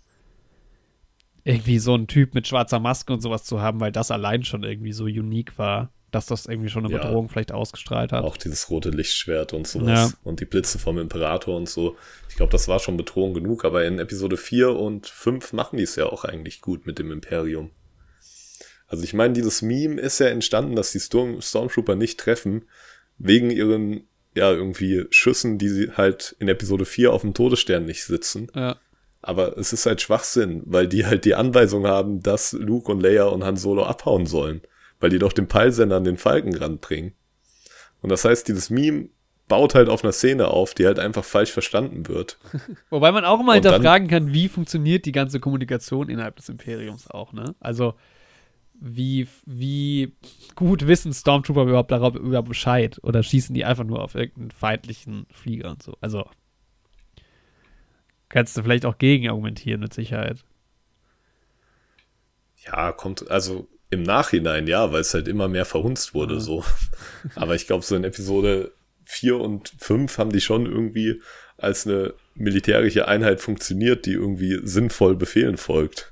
irgendwie 1.44 1.79
so 1.79 1.94
einen 1.94 2.08
Typ 2.08 2.36
mit 2.36 2.48
schwarzer 2.48 2.79
Maske 2.79 3.13
und 3.13 3.22
sowas 3.22 3.44
zu 3.46 3.62
haben, 3.62 3.79
weil 3.79 3.91
das 3.91 4.12
allein 4.12 4.44
schon 4.44 4.63
irgendwie 4.63 4.91
so 4.91 5.05
unique 5.05 5.58
war, 5.58 5.91
dass 6.15 6.25
das 6.25 6.45
irgendwie 6.48 6.69
schon 6.69 6.86
eine 6.86 6.93
Ja. 6.93 7.03
Bedrohung 7.03 7.29
vielleicht 7.29 7.51
ausgestrahlt 7.51 8.12
hat. 8.12 8.24
Auch 8.24 8.38
dieses 8.38 8.69
rote 8.69 8.89
Lichtschwert 8.89 9.53
und 9.53 9.67
sowas. 9.67 10.12
Ja. 10.12 10.17
Und 10.24 10.39
die 10.39 10.45
Blitze 10.45 10.79
vom 10.79 10.98
Imperator 10.98 11.55
und 11.55 11.69
so. 11.69 11.95
Ich 12.29 12.36
glaube, 12.36 12.51
das 12.51 12.67
war 12.67 12.79
schon 12.79 12.98
Bedrohung 12.98 13.34
genug, 13.34 13.65
aber 13.65 13.86
in 13.86 14.00
Episode 14.00 14.38
4 14.38 14.75
und 14.75 15.07
5 15.07 15.53
machen 15.53 15.77
die 15.77 15.84
es 15.84 15.95
ja 15.95 16.07
auch 16.07 16.24
eigentlich 16.24 16.62
gut 16.62 16.88
mit 16.88 16.98
dem 16.98 17.12
Imperium. 17.12 17.69
Also 18.88 19.03
ich 19.03 19.13
meine, 19.13 19.34
dieses 19.34 19.62
Meme 19.62 20.00
ist 20.00 20.19
ja 20.19 20.27
entstanden, 20.27 20.75
dass 20.75 20.91
die 20.91 21.00
Storm 21.00 21.41
Stormtrooper 21.41 21.95
nicht 21.95 22.19
treffen, 22.19 22.65
wegen 23.17 23.50
ihren, 23.50 24.07
ja, 24.36 24.51
irgendwie 24.51 25.05
Schüssen, 25.10 25.57
die 25.57 25.69
sie 25.69 25.91
halt 25.91 26.36
in 26.39 26.48
Episode 26.48 26.86
4 26.86 27.12
auf 27.12 27.22
dem 27.22 27.34
Todesstern 27.34 27.86
nicht 27.86 28.03
sitzen. 28.03 28.48
Ja. 28.55 28.77
Aber 29.22 29.57
es 29.57 29.74
ist 29.74 29.88
halt 29.88 30.01
Schwachsinn, 30.01 30.62
weil 30.65 30.88
die 30.88 31.05
halt 31.05 31.25
die 31.25 31.34
Anweisung 31.34 31.88
haben, 31.88 32.22
dass 32.22 32.53
Luke 32.53 32.91
und 32.91 33.01
Leia 33.01 33.25
und 33.25 33.43
Han 33.43 33.57
Solo 33.57 33.84
abhauen 33.84 34.27
sollen. 34.27 34.62
Weil 35.05 35.12
die 35.12 35.19
doch 35.19 35.33
den 35.33 35.47
Peilsender 35.47 35.97
an 35.97 36.03
den 36.03 36.17
Falken 36.17 36.55
ranbringen. 36.55 37.13
Und 38.01 38.09
das 38.09 38.25
heißt, 38.25 38.47
dieses 38.47 38.71
Meme 38.71 39.09
baut 39.47 39.75
halt 39.75 39.88
auf 39.88 40.03
einer 40.03 40.12
Szene 40.13 40.47
auf, 40.47 40.74
die 40.74 40.88
halt 40.88 40.97
einfach 40.97 41.24
falsch 41.24 41.51
verstanden 41.51 42.07
wird. 42.07 42.39
Wobei 42.89 43.12
man 43.12 43.24
auch 43.24 43.39
immer 43.39 43.53
Und 43.53 43.63
dann- 43.63 43.74
hinterfragen 43.74 44.07
kann, 44.07 44.33
wie 44.33 44.47
funktioniert 44.50 45.05
die 45.05 45.12
ganze 45.12 45.39
Kommunikation 45.39 46.09
innerhalb 46.09 46.38
des 46.38 46.50
Imperiums 46.50 47.07
auch, 47.07 47.33
ne? 47.33 47.53
Also, 47.59 47.93
wie, 48.74 49.27
wie 49.45 50.15
gut 50.55 50.88
wissen 50.88 51.13
Stormtrooper 51.13 51.62
überhaupt 51.65 51.91
darüber 51.91 52.19
über 52.19 52.41
Bescheid? 52.41 52.97
Oder 53.03 53.21
schießen 53.21 53.53
die 53.53 53.63
einfach 53.63 53.83
nur 53.83 54.01
auf 54.01 54.15
irgendeinen 54.15 54.50
feindlichen 54.50 55.27
Flieger 55.31 55.69
und 55.69 55.83
so? 55.83 55.93
Also, 56.01 56.25
kannst 58.29 58.57
du 58.57 58.63
vielleicht 58.63 58.88
auch 58.88 58.97
gegen 58.97 59.29
argumentieren, 59.29 59.81
mit 59.81 59.93
Sicherheit. 59.93 60.43
Ja, 62.65 62.91
kommt, 62.91 63.29
also 63.29 63.67
im 63.96 64.04
Nachhinein, 64.04 64.68
ja, 64.68 64.92
weil 64.92 65.02
es 65.02 65.14
halt 65.14 65.28
immer 65.28 65.48
mehr 65.48 65.66
verhunzt 65.66 66.14
wurde, 66.14 66.36
Ja. 66.36 66.40
so. 66.40 66.64
Aber 67.36 67.56
ich 67.56 67.68
glaube, 67.68 67.84
so 67.84 67.96
in 67.96 68.04
Episode 68.04 68.72
4 69.06 69.40
und 69.40 69.74
5 69.80 70.18
haben 70.18 70.32
die 70.32 70.42
schon 70.42 70.66
irgendwie 70.66 71.22
als 71.58 71.88
eine 71.88 72.14
militärische 72.36 73.08
Einheit 73.08 73.42
funktioniert, 73.42 74.06
die 74.06 74.14
irgendwie 74.14 74.60
sinnvoll 74.64 75.16
Befehlen 75.16 75.58
folgt. 75.58 76.12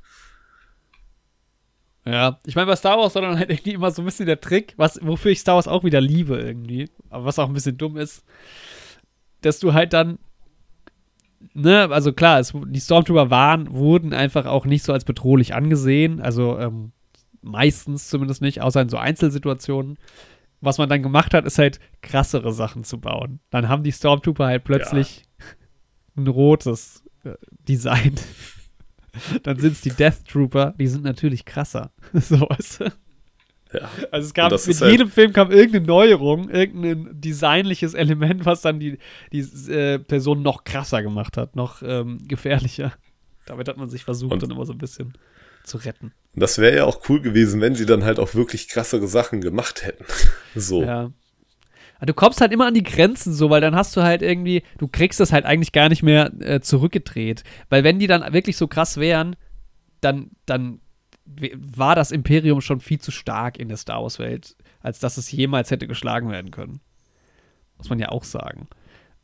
Ja, 2.06 2.40
ich 2.46 2.56
meine, 2.56 2.68
bei 2.68 2.76
Star 2.76 2.98
Wars 2.98 3.16
war 3.16 3.22
dann 3.22 3.40
halt 3.40 3.50
irgendwie 3.50 3.74
immer 3.74 3.92
so 3.92 4.02
ein 4.02 4.06
bisschen 4.06 4.26
der 4.26 4.42
Trick, 4.42 4.74
was, 4.78 5.00
wofür 5.02 5.32
ich 5.32 5.40
Star 5.40 5.56
Wars 5.56 5.68
auch 5.70 5.84
wieder 5.86 6.02
liebe 6.02 6.38
irgendwie, 6.38 6.90
aber 7.10 7.26
was 7.26 7.40
auch 7.40 7.48
ein 7.48 7.54
bisschen 7.54 7.78
dumm 7.78 7.96
ist, 7.96 8.26
dass 9.42 9.60
du 9.60 9.74
halt 9.74 9.94
dann, 9.94 10.20
ne, 11.54 11.88
also 11.92 12.12
klar, 12.12 12.40
es, 12.40 12.52
die 12.54 12.82
Stormtrooper 12.82 13.30
waren, 13.30 13.72
wurden 13.72 14.14
einfach 14.14 14.46
auch 14.46 14.66
nicht 14.66 14.84
so 14.84 14.92
als 14.92 15.06
bedrohlich 15.06 15.54
angesehen, 15.54 16.22
also 16.22 16.60
ähm, 16.60 16.92
meistens 17.44 18.10
zumindest 18.10 18.42
nicht, 18.42 18.62
außer 18.62 18.82
in 18.82 18.90
so 18.90 18.98
Einzelsituationen. 18.98 19.98
Was 20.62 20.78
man 20.78 20.88
dann 20.88 21.04
gemacht 21.04 21.34
hat, 21.34 21.46
ist 21.46 21.60
halt 21.60 21.80
krassere 22.02 22.54
Sachen 22.54 22.84
zu 22.86 23.00
bauen. 23.00 23.40
Dann 23.50 23.68
haben 23.68 23.84
die 23.84 23.92
Stormtrooper 23.92 24.46
halt 24.46 24.64
plötzlich 24.64 25.24
ein 26.16 26.28
rotes 26.28 27.04
äh, 27.24 27.34
Design. 27.68 28.16
Dann 29.44 29.60
sind 29.60 29.74
es 29.74 29.82
die 29.82 29.92
Death 29.92 30.26
Trooper, 30.28 30.74
die 30.80 30.88
sind 30.88 31.04
natürlich 31.04 31.46
krasser. 31.46 31.92
so, 32.14 32.40
weißt 32.50 32.80
du? 32.80 32.84
Ja. 33.74 33.90
Also 34.12 34.28
es 34.28 34.34
gab 34.34 34.52
mit 34.52 34.62
halt- 34.82 34.92
jedem 34.92 35.10
Film 35.10 35.34
kam 35.34 35.52
irgendeine 35.52 35.86
Neuerung, 35.86 36.50
irgendein 36.50 37.10
designliches 37.20 37.94
Element, 37.94 38.46
was 38.46 38.62
dann 38.62 38.80
die, 38.80 38.98
die 39.32 39.40
äh, 39.72 40.00
Person 40.00 40.42
noch 40.44 40.64
krasser 40.64 41.04
gemacht 41.04 41.38
hat, 41.38 41.56
noch 41.56 41.82
ähm, 41.84 42.20
gefährlicher. 42.28 42.94
Damit 43.46 43.68
hat 43.68 43.78
man 43.78 43.90
sich 43.90 44.04
versucht, 44.04 44.34
Und- 44.34 44.44
dann 44.44 44.52
immer 44.52 44.66
so 44.66 44.74
ein 44.74 44.78
bisschen 44.80 45.14
zu 45.64 45.78
retten. 45.78 46.14
Und 46.34 46.42
das 46.42 46.58
wäre 46.58 46.76
ja 46.76 46.86
auch 46.86 47.02
cool 47.10 47.22
gewesen, 47.22 47.62
wenn 47.62 47.76
sie 47.76 47.86
dann 47.86 48.04
halt 48.04 48.20
auch 48.20 48.34
wirklich 48.34 48.68
krassere 48.68 49.08
Sachen 49.08 49.42
gemacht 49.42 49.84
hätten. 49.84 50.06
so. 50.56 50.84
Ja. 50.84 51.12
Aber 51.98 52.06
du 52.08 52.14
kommst 52.14 52.42
halt 52.42 52.52
immer 52.52 52.68
an 52.68 52.74
die 52.74 52.84
Grenzen 52.84 53.34
so, 53.34 53.50
weil 53.50 53.62
dann 53.62 53.76
hast 53.76 53.96
du 53.96 54.02
halt 54.02 54.22
irgendwie, 54.22 54.64
du 54.78 54.88
kriegst 54.88 55.20
das 55.20 55.32
halt 55.32 55.46
eigentlich 55.46 55.72
gar 55.72 55.90
nicht 55.90 56.04
mehr 56.04 56.32
äh, 56.42 56.60
zurückgedreht. 56.60 57.44
Weil 57.70 57.84
wenn 57.84 58.00
die 58.00 58.08
dann 58.08 58.34
wirklich 58.34 58.58
so 58.58 58.68
krass 58.68 58.98
wären, 58.98 59.36
dann, 60.02 60.32
dann 60.46 60.80
war 61.26 61.96
das 61.96 62.12
Imperium 62.12 62.62
schon 62.62 62.80
viel 62.80 63.00
zu 63.00 63.12
stark 63.12 63.58
in 63.58 63.70
der 63.70 63.78
Star 63.78 64.02
Wars-Welt, 64.02 64.56
als 64.82 65.00
dass 65.00 65.18
es 65.18 65.32
jemals 65.32 65.72
hätte 65.72 65.88
geschlagen 65.88 66.30
werden 66.30 66.52
können. 66.52 66.82
Muss 67.78 67.90
man 67.90 68.00
ja 68.00 68.10
auch 68.10 68.24
sagen. 68.24 68.68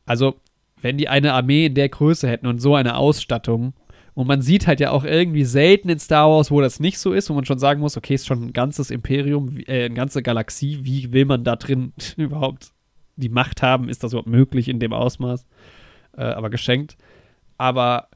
Also, 0.06 0.40
wenn 0.80 0.96
die 0.96 1.08
eine 1.08 1.34
Armee 1.34 1.66
in 1.66 1.74
der 1.74 1.88
Größe 1.88 2.28
hätten 2.28 2.46
und 2.46 2.60
so 2.60 2.74
eine 2.74 2.96
Ausstattung, 2.96 3.74
und 4.20 4.26
man 4.26 4.42
sieht 4.42 4.66
halt 4.66 4.80
ja 4.80 4.90
auch 4.90 5.04
irgendwie 5.04 5.44
selten 5.44 5.88
in 5.88 5.98
Star 5.98 6.28
Wars, 6.28 6.50
wo 6.50 6.60
das 6.60 6.78
nicht 6.78 6.98
so 6.98 7.14
ist, 7.14 7.30
wo 7.30 7.34
man 7.34 7.46
schon 7.46 7.58
sagen 7.58 7.80
muss, 7.80 7.96
okay, 7.96 8.14
ist 8.14 8.26
schon 8.26 8.42
ein 8.42 8.52
ganzes 8.52 8.90
Imperium, 8.90 9.56
äh, 9.66 9.86
eine 9.86 9.94
ganze 9.94 10.22
Galaxie, 10.22 10.80
wie 10.82 11.10
will 11.14 11.24
man 11.24 11.42
da 11.42 11.56
drin 11.56 11.94
überhaupt 12.18 12.72
die 13.16 13.30
Macht 13.30 13.62
haben? 13.62 13.88
Ist 13.88 14.04
das 14.04 14.12
überhaupt 14.12 14.28
möglich 14.28 14.68
in 14.68 14.78
dem 14.78 14.92
Ausmaß? 14.92 15.46
Äh, 16.18 16.24
aber 16.24 16.50
geschenkt. 16.50 16.98
Aber 17.56 18.08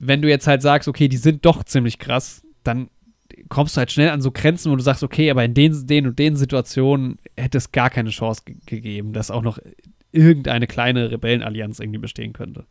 wenn 0.00 0.20
du 0.20 0.28
jetzt 0.28 0.48
halt 0.48 0.62
sagst, 0.62 0.88
okay, 0.88 1.06
die 1.06 1.16
sind 1.16 1.46
doch 1.46 1.62
ziemlich 1.62 2.00
krass, 2.00 2.44
dann 2.64 2.90
kommst 3.48 3.76
du 3.76 3.78
halt 3.78 3.92
schnell 3.92 4.10
an 4.10 4.20
so 4.20 4.32
Grenzen, 4.32 4.72
wo 4.72 4.74
du 4.74 4.82
sagst, 4.82 5.04
okay, 5.04 5.30
aber 5.30 5.44
in 5.44 5.54
den, 5.54 5.86
den 5.86 6.08
und 6.08 6.18
den 6.18 6.34
Situationen 6.34 7.20
hätte 7.36 7.58
es 7.58 7.70
gar 7.70 7.90
keine 7.90 8.10
Chance 8.10 8.42
ge 8.44 8.56
gegeben, 8.66 9.12
dass 9.12 9.30
auch 9.30 9.42
noch 9.42 9.60
irgendeine 10.10 10.66
kleine 10.66 11.12
Rebellenallianz 11.12 11.78
irgendwie 11.78 12.00
bestehen 12.00 12.32
könnte. 12.32 12.64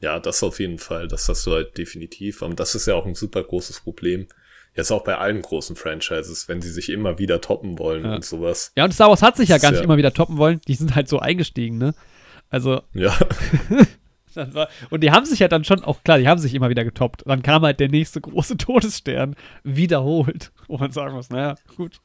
Ja, 0.00 0.18
das 0.18 0.42
auf 0.42 0.60
jeden 0.60 0.78
Fall. 0.78 1.08
Das 1.08 1.28
hast 1.28 1.46
du 1.46 1.52
halt 1.52 1.76
definitiv. 1.78 2.42
Und 2.42 2.58
das 2.58 2.74
ist 2.74 2.86
ja 2.86 2.94
auch 2.94 3.06
ein 3.06 3.14
super 3.14 3.42
großes 3.44 3.80
Problem. 3.80 4.26
Jetzt 4.74 4.90
auch 4.92 5.02
bei 5.04 5.18
allen 5.18 5.42
großen 5.42 5.76
Franchises, 5.76 6.48
wenn 6.48 6.62
sie 6.62 6.70
sich 6.70 6.88
immer 6.90 7.18
wieder 7.18 7.40
toppen 7.40 7.78
wollen 7.78 8.04
Ja. 8.04 8.14
und 8.14 8.24
sowas. 8.24 8.72
Ja, 8.76 8.84
und 8.84 8.92
Star 8.94 9.08
Wars 9.10 9.20
hat 9.22 9.36
sich 9.36 9.48
ja 9.48 9.58
gar 9.58 9.70
nicht 9.72 9.80
ja- 9.80 9.84
immer 9.84 9.96
wieder 9.96 10.12
toppen 10.14 10.38
wollen. 10.38 10.60
Die 10.68 10.74
sind 10.74 10.94
halt 10.94 11.08
so 11.08 11.18
eingestiegen, 11.18 11.76
ne? 11.78 11.92
Also, 12.48 12.80
Ja, 12.94 13.14
war, 14.34 14.68
und 14.90 15.02
die 15.02 15.10
haben 15.10 15.26
sich 15.26 15.40
ja 15.40 15.48
dann 15.48 15.64
schon, 15.64 15.82
auch 15.82 16.02
klar, 16.04 16.18
die 16.18 16.28
haben 16.28 16.38
sich 16.38 16.54
immer 16.54 16.70
wieder 16.70 16.84
getoppt. 16.84 17.24
Dann 17.26 17.42
kam 17.42 17.62
halt 17.62 17.80
der 17.80 17.88
nächste 17.88 18.20
große 18.20 18.56
Todesstern 18.58 19.34
wiederholt, 19.64 20.52
wo 20.68 20.78
man 20.78 20.92
sagen 20.92 21.14
muss, 21.14 21.30
naja, 21.30 21.56
gut. 21.76 22.00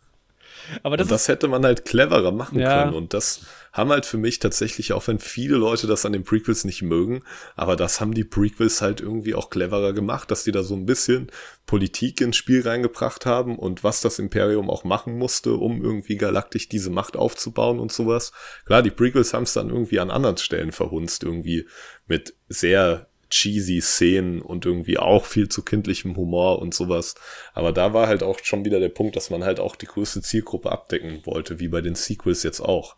Aber 0.84 0.98
das, 0.98 1.06
und 1.06 1.12
das 1.12 1.28
hätte 1.28 1.48
man 1.48 1.64
halt 1.66 1.86
cleverer 1.86 2.32
machen 2.32 2.60
Ja. 2.60 2.84
können. 2.84 2.96
Und 2.96 3.14
das 3.14 3.42
haben 3.72 3.90
halt 3.92 4.06
für 4.06 4.18
mich 4.18 4.40
tatsächlich, 4.40 4.94
auch 4.94 5.08
wenn 5.08 5.20
viele 5.20 5.58
Leute 5.58 5.86
das 5.88 6.06
an 6.06 6.14
den 6.14 6.24
Prequels 6.24 6.64
nicht 6.64 6.82
mögen, 6.82 7.24
aber 7.56 7.76
das 7.76 8.00
haben 8.00 8.14
die 8.14 8.24
Prequels 8.24 8.82
halt 8.82 9.02
irgendwie 9.02 9.36
auch 9.36 9.50
cleverer 9.50 9.94
gemacht, 9.94 10.32
dass 10.32 10.44
die 10.46 10.52
da 10.52 10.64
so 10.64 10.76
ein 10.76 10.86
bisschen 10.86 11.30
Politik 11.66 12.22
ins 12.22 12.38
Spiel 12.38 12.62
reingebracht 12.68 13.26
haben 13.26 13.58
und 13.60 13.84
was 13.84 14.02
das 14.02 14.18
Imperium 14.20 14.70
auch 14.70 14.84
machen 14.86 15.18
musste, 15.18 15.56
um 15.56 15.84
irgendwie 15.84 16.16
galaktisch 16.16 16.70
diese 16.70 16.90
Macht 16.90 17.18
aufzubauen 17.18 17.80
und 17.80 17.92
sowas. 17.92 18.32
Klar, 18.66 18.82
die 18.82 18.92
Prequels 18.92 19.34
haben 19.34 19.44
es 19.44 19.54
dann 19.54 19.70
irgendwie 19.70 20.00
an 20.00 20.12
anderen 20.12 20.38
Stellen 20.38 20.72
verhunzt, 20.72 21.24
irgendwie 21.24 21.68
mit 22.08 22.36
sehr 22.48 23.08
cheesy 23.36 23.82
Szenen 23.82 24.42
und 24.42 24.66
irgendwie 24.66 24.98
auch 24.98 25.26
viel 25.26 25.50
zu 25.50 25.64
kindlichem 25.64 26.16
Humor 26.16 26.60
und 26.60 26.74
sowas. 26.74 27.16
Aber 27.54 27.74
da 27.74 27.94
war 27.94 28.08
halt 28.08 28.24
auch 28.24 28.40
schon 28.42 28.64
wieder 28.64 28.80
der 28.80 28.90
Punkt, 28.90 29.16
dass 29.16 29.30
man 29.30 29.44
halt 29.44 29.60
auch 29.60 29.76
die 29.76 29.88
größte 29.88 30.22
Zielgruppe 30.22 30.72
abdecken 30.72 31.26
wollte, 31.26 31.60
wie 31.60 31.68
bei 31.68 31.82
den 31.82 31.96
Sequels 31.96 32.44
jetzt 32.44 32.62
auch. 32.62 32.96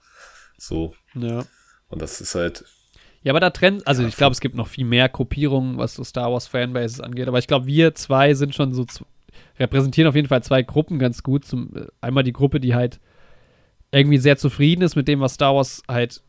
So. 0.58 0.93
ja. 1.15 1.43
Und 1.89 2.02
das 2.02 2.21
ist 2.21 2.36
halt, 2.36 2.65
Ja, 3.23 3.32
aber 3.32 3.39
da 3.39 3.50
trennt, 3.50 3.88
also 3.88 4.04
Ja, 4.04 4.08
ich 4.10 4.17
glaube, 4.17 4.34
es 4.34 4.41
gibt 4.41 4.56
noch 4.56 4.67
viel 4.67 4.86
mehr 4.86 5.10
Gruppierungen, 5.10 5.78
was 5.78 5.95
so 5.95 6.04
Star 6.04 6.32
Wars 6.32 6.47
Fanbases 6.47 7.02
angeht, 7.02 7.28
aber 7.28 7.39
ich 7.39 7.47
glaube, 7.47 7.65
wir 7.65 7.95
zwei 7.95 8.34
sind 8.34 8.54
schon 8.54 8.73
so, 8.73 8.86
repräsentieren 9.60 10.10
auf 10.10 10.15
jeden 10.15 10.28
Fall 10.28 10.43
zwei 10.43 10.62
Gruppen 10.62 11.00
ganz 11.00 11.23
gut. 11.23 11.45
Zum, 11.45 11.76
äh, 11.76 11.88
einmal 12.02 12.23
die 12.23 12.34
Gruppe, 12.34 12.60
die 12.60 12.76
halt 12.76 13.00
irgendwie 13.91 14.17
sehr 14.17 14.38
zufrieden 14.38 14.84
ist 14.84 14.95
mit 14.95 15.08
dem, 15.08 15.19
was 15.19 15.36
Star 15.36 15.56
Wars 15.56 15.82
halt 15.88 16.21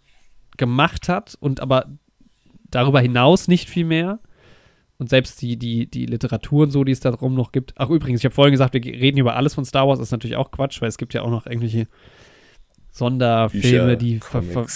gemacht 0.57 1.09
hat 1.09 1.37
und 1.41 1.61
aber 1.61 1.87
darüber 2.71 3.01
hinaus 3.01 3.49
nicht 3.49 3.69
viel 3.69 3.85
mehr. 3.85 4.19
Und 4.99 5.09
selbst 5.11 5.41
die, 5.43 5.57
die, 5.57 5.87
die 5.87 6.07
Literatur 6.07 6.65
und 6.65 6.71
so, 6.73 6.83
die 6.83 6.91
es 6.91 6.99
darum 7.01 7.35
noch 7.35 7.53
gibt. 7.53 7.73
Ach, 7.77 7.89
übrigens, 7.89 8.21
ich 8.21 8.25
habe 8.25 8.35
vorhin 8.35 8.51
gesagt, 8.51 8.75
wir 8.75 8.83
reden 8.85 9.19
über 9.19 9.37
alles 9.37 9.55
von 9.55 9.65
Star 9.65 9.87
Wars, 9.87 10.01
ist 10.01 10.11
natürlich 10.11 10.37
auch 10.37 10.51
Quatsch, 10.51 10.81
weil 10.83 10.89
es 10.89 10.99
gibt 10.99 11.15
ja 11.15 11.23
auch 11.23 11.31
noch 11.31 11.47
irgendwelche 11.47 11.87
Sonderfilme, 12.93 13.97
Bücher, 13.97 13.97
die 13.97 14.19
ver 14.21 14.43
ver 14.43 14.67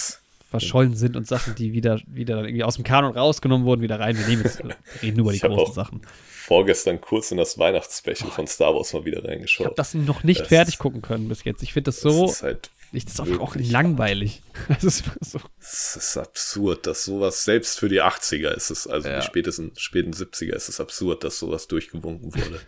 verschollen 0.49 0.95
sind 0.95 1.15
und 1.17 1.25
Sachen, 1.27 1.55
die 1.55 1.73
wieder, 1.73 1.99
wieder 2.05 2.35
dann 2.35 2.45
irgendwie 2.45 2.63
aus 2.63 2.75
dem 2.75 2.83
Kanon 2.83 3.17
rausgenommen 3.17 3.65
wurden, 3.65 3.81
wieder 3.81 3.99
rein. 3.99 4.15
Wir 4.15 4.27
nehmen 4.27 4.43
jetzt, 4.43 4.61
reden 5.01 5.17
nur 5.17 5.25
über 5.25 5.33
die 5.33 5.39
großen 5.55 5.73
Sachen. 5.73 6.01
vorgestern 6.29 7.01
kurz 7.01 7.31
in 7.31 7.37
das 7.39 7.57
Weihnachtsspecial 7.57 8.29
von 8.29 8.45
Star 8.45 8.75
Wars 8.75 8.93
mal 8.93 9.03
wieder 9.03 9.17
Ich 9.17 9.23
habe 9.23 9.31
reingeschaut. 9.33 9.79
das 9.79 9.95
noch 9.95 10.23
nicht 10.23 10.41
Das- 10.41 10.47
fertig 10.49 10.77
gucken 10.77 11.01
können 11.01 11.27
bis 11.27 11.43
jetzt. 11.43 11.63
Ich 11.63 11.73
finde 11.73 11.85
das 11.85 12.01
so, 12.01 12.27
Das 12.27 12.33
ist 12.35 12.43
halt 12.43 12.69
Das 13.03 13.05
ist 13.05 13.19
doch 13.19 13.39
auch 13.39 13.55
langweilig. 13.55 14.43
Das 14.67 14.83
ist 14.83 15.03
so. 15.19 15.39
Das 15.59 15.95
ist 15.95 16.17
absurd, 16.17 16.85
dass 16.85 17.05
sowas, 17.05 17.43
selbst 17.43 17.79
für 17.79 17.89
die 17.89 18.01
80er 18.03 18.49
ist 18.49 18.69
es, 18.69 18.85
also 18.85 19.09
ja. 19.09 19.19
die 19.19 19.25
spätesten, 19.25 19.71
späten 19.77 20.11
70er 20.11 20.53
ist 20.53 20.69
es 20.69 20.79
absurd, 20.79 21.23
dass 21.23 21.39
sowas 21.39 21.67
durchgewunken 21.67 22.35
wurde. 22.35 22.59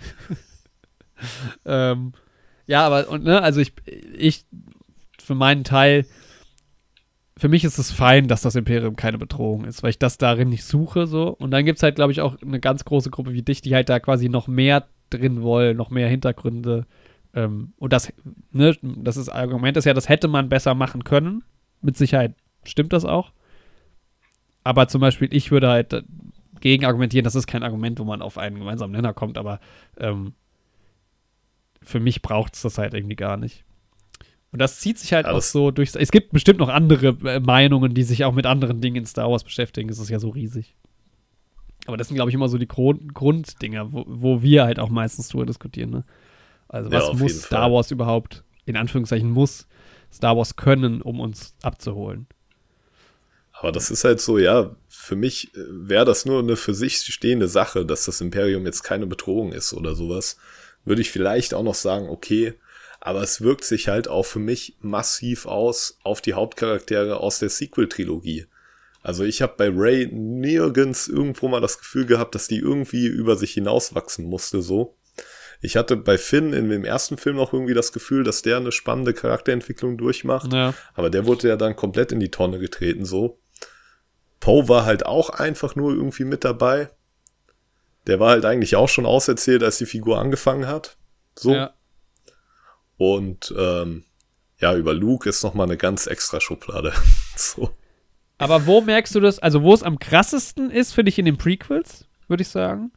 ähm, 1.66 2.14
ja, 2.66 2.86
aber, 2.88 3.08
und, 3.10 3.24
ne, 3.24 3.42
also 3.42 3.62
ich, 3.62 3.74
ich, 4.18 4.46
für 5.22 5.36
meinen 5.36 5.64
Teil, 5.64 6.06
für 7.38 7.50
mich 7.50 7.64
ist 7.64 7.78
es 7.78 7.92
fein, 7.92 8.28
dass 8.28 8.42
das 8.42 8.56
Imperium 8.56 8.96
keine 8.96 9.18
Bedrohung 9.18 9.66
ist, 9.66 9.84
weil 9.84 9.92
ich 9.92 10.00
das 10.00 10.18
darin 10.18 10.50
nicht 10.50 10.64
suche, 10.64 11.06
so. 11.06 11.30
Und 11.30 11.52
dann 11.52 11.66
gibt 11.66 11.78
es 11.78 11.84
halt, 11.84 11.96
glaube 11.96 12.12
ich, 12.12 12.22
auch 12.22 12.42
eine 12.42 12.60
ganz 12.60 12.86
große 12.86 13.12
Gruppe 13.12 13.34
wie 13.34 13.44
dich, 13.44 13.62
die 13.62 13.76
halt 13.76 13.90
da 13.90 14.00
quasi 14.00 14.30
noch 14.30 14.48
mehr 14.48 14.88
drin 15.10 15.42
wollen, 15.44 15.78
noch 15.78 15.92
mehr 15.92 16.08
Hintergründe. 16.08 16.88
Ähm, 17.36 17.74
und 17.78 17.94
das, 17.94 18.12
ne, 18.52 18.76
das 18.82 19.18
ist 19.18 19.30
Argument 19.30 19.78
ist 19.78 19.86
ja, 19.86 19.94
das 19.94 20.10
hätte 20.10 20.28
man 20.28 20.50
besser 20.50 20.74
machen 20.74 21.04
können. 21.04 21.44
Mit 21.82 21.98
Sicherheit 21.98 22.34
stimmt 22.64 22.94
das 22.94 23.06
auch. 23.06 23.32
Aber 24.64 24.88
zum 24.88 25.02
Beispiel, 25.02 25.28
ich 25.32 25.52
würde 25.52 25.70
halt 25.70 26.04
gegen 26.62 26.86
argumentieren, 26.86 27.26
das 27.26 27.36
ist 27.36 27.46
kein 27.46 27.62
Argument, 27.62 28.00
wo 28.00 28.06
man 28.06 28.22
auf 28.22 28.40
einen 28.40 28.58
gemeinsamen 28.58 28.94
Nenner 28.94 29.14
kommt, 29.14 29.38
aber 29.38 29.60
ähm, 29.98 30.34
für 31.84 32.00
mich 32.00 32.24
braucht 32.24 32.56
es 32.56 32.64
das 32.64 32.80
halt 32.80 32.96
irgendwie 32.96 33.16
gar 33.16 33.38
nicht. 33.38 33.64
Und 34.52 34.60
das 34.60 34.80
zieht 34.80 34.98
sich 34.98 35.12
halt 35.12 35.26
auch 35.26 35.42
so 35.42 35.70
durch. 35.70 35.94
Es 35.96 36.12
gibt 36.12 36.32
bestimmt 36.32 36.60
noch 36.60 36.70
andere 36.70 37.10
äh, 37.30 37.42
Meinungen, 37.42 37.94
die 37.94 38.04
sich 38.04 38.24
auch 38.24 38.34
mit 38.34 38.46
anderen 38.46 38.80
Dingen 38.80 38.96
in 38.96 39.06
Star 39.06 39.30
Wars 39.30 39.44
beschäftigen. 39.44 39.90
Es 39.90 40.00
ist 40.00 40.10
ja 40.10 40.18
so 40.18 40.30
riesig. 40.30 40.76
Aber 41.88 41.98
das 41.98 42.08
sind, 42.08 42.16
glaube 42.16 42.32
ich, 42.32 42.36
immer 42.36 42.48
so 42.48 42.58
die 42.58 42.68
Grund 42.68 43.14
Grunddinger, 43.14 43.92
wo, 43.92 44.06
wo, 44.08 44.42
wir 44.42 44.64
halt 44.64 44.80
auch 44.80 44.90
meistens 44.90 45.28
drüber 45.28 45.46
diskutieren. 45.46 45.90
Ne? 45.90 46.06
Also, 46.68 46.92
was 46.92 47.08
ja, 47.08 47.14
muss 47.14 47.44
Star 47.44 47.72
Wars 47.72 47.92
überhaupt, 47.92 48.44
in 48.66 48.76
Anführungszeichen, 48.76 49.30
muss 49.30 49.68
Star 50.12 50.36
Wars 50.38 50.56
können, 50.56 51.02
um 51.02 51.20
uns 51.20 51.56
abzuholen? 51.62 52.28
Aber 53.54 53.72
das 53.72 53.90
ist 53.90 54.04
halt 54.04 54.20
so, 54.20 54.38
ja, 54.38 54.76
für 54.90 55.16
mich 55.16 55.56
äh, 55.56 55.60
wäre 55.68 56.06
das 56.06 56.26
nur 56.26 56.40
eine 56.40 56.56
für 56.56 56.74
sich 56.74 56.98
stehende 56.98 57.48
Sache, 57.48 57.86
dass 57.86 58.06
das 58.06 58.22
Imperium 58.22 58.66
jetzt 58.66 58.84
keine 58.84 59.08
Bedrohung 59.08 59.54
ist 59.54 59.74
oder 59.74 59.96
sowas 59.96 60.38
würde 60.86 61.02
ich 61.02 61.12
vielleicht 61.12 61.54
auch 61.54 61.64
noch 61.64 61.76
sagen, 61.76 62.08
okay, 62.10 62.54
aber 63.02 63.22
es 63.22 63.42
wirkt 63.42 63.66
sich 63.66 63.88
halt 63.88 64.08
auch 64.08 64.26
für 64.26 64.40
mich 64.40 64.78
massiv 64.80 65.46
aus 65.46 66.00
auf 66.04 66.22
die 66.22 66.34
Hauptcharaktere 66.34 67.20
aus 67.20 67.40
der 67.40 67.50
Sequel-Trilogie. 67.50 68.46
Also 69.04 69.24
ich 69.24 69.42
habe 69.42 69.54
bei 69.58 69.70
Ray 69.70 70.08
nirgends 70.12 71.08
irgendwo 71.08 71.48
mal 71.48 71.62
das 71.62 71.78
Gefühl 71.78 72.06
gehabt, 72.06 72.34
dass 72.34 72.48
die 72.48 72.58
irgendwie 72.58 73.06
über 73.06 73.36
sich 73.36 73.54
hinauswachsen 73.54 74.26
musste, 74.26 74.62
so. 74.62 74.96
Ich 75.62 75.78
hatte 75.78 75.96
bei 75.96 76.18
Finn 76.18 76.54
in 76.54 76.70
dem 76.70 76.86
ersten 76.86 77.18
Film 77.18 77.38
noch 77.38 77.54
irgendwie 77.54 77.74
das 77.74 77.92
Gefühl, 77.92 78.24
dass 78.24 78.42
der 78.42 78.58
eine 78.58 78.72
spannende 78.72 79.14
Charakterentwicklung 79.14 79.98
durchmacht. 79.98 80.54
Ja. 80.54 80.74
Aber 80.94 81.10
der 81.10 81.26
wurde 81.26 81.48
ja 81.48 81.56
dann 81.56 81.76
komplett 81.76 82.12
in 82.12 82.20
die 82.20 82.32
Tonne 82.32 82.60
getreten, 82.60 83.06
so. 83.06 83.40
Poe 84.40 84.68
war 84.68 84.86
halt 84.86 85.06
auch 85.06 85.30
einfach 85.30 85.76
nur 85.76 85.94
irgendwie 85.94 86.26
mit 86.26 86.44
dabei 86.44 86.90
der 88.08 88.20
war 88.20 88.32
halt 88.32 88.46
eigentlich 88.46 88.76
auch 88.76 88.90
schon 88.90 89.06
auserzählt, 89.06 89.64
als 89.64 89.78
die 89.78 89.86
Figur 89.86 90.20
angefangen 90.20 90.68
hat. 90.68 90.98
So. 91.38 91.54
Ja. 91.54 91.74
Und 92.98 93.54
ähm, 93.58 94.04
ja, 94.60 94.76
über 94.76 94.94
Luke 94.94 95.28
ist 95.28 95.44
nochmal 95.44 95.68
eine 95.68 95.78
ganz 95.78 96.08
extra 96.08 96.40
Schublade. 96.40 96.94
so. 97.36 97.72
Aber 98.38 98.66
wo 98.66 98.82
merkst 98.82 99.16
du 99.16 99.20
das? 99.20 99.40
Also, 99.40 99.64
wo 99.64 99.74
es 99.74 99.84
am 99.84 100.00
krassesten 100.00 100.70
ist, 100.70 100.94
finde 100.94 101.10
ich 101.10 101.20
in 101.20 101.26
den 101.26 101.38
Prequels, 101.38 102.06
würde 102.28 102.44
ich 102.44 102.50
sagen. 102.50 102.92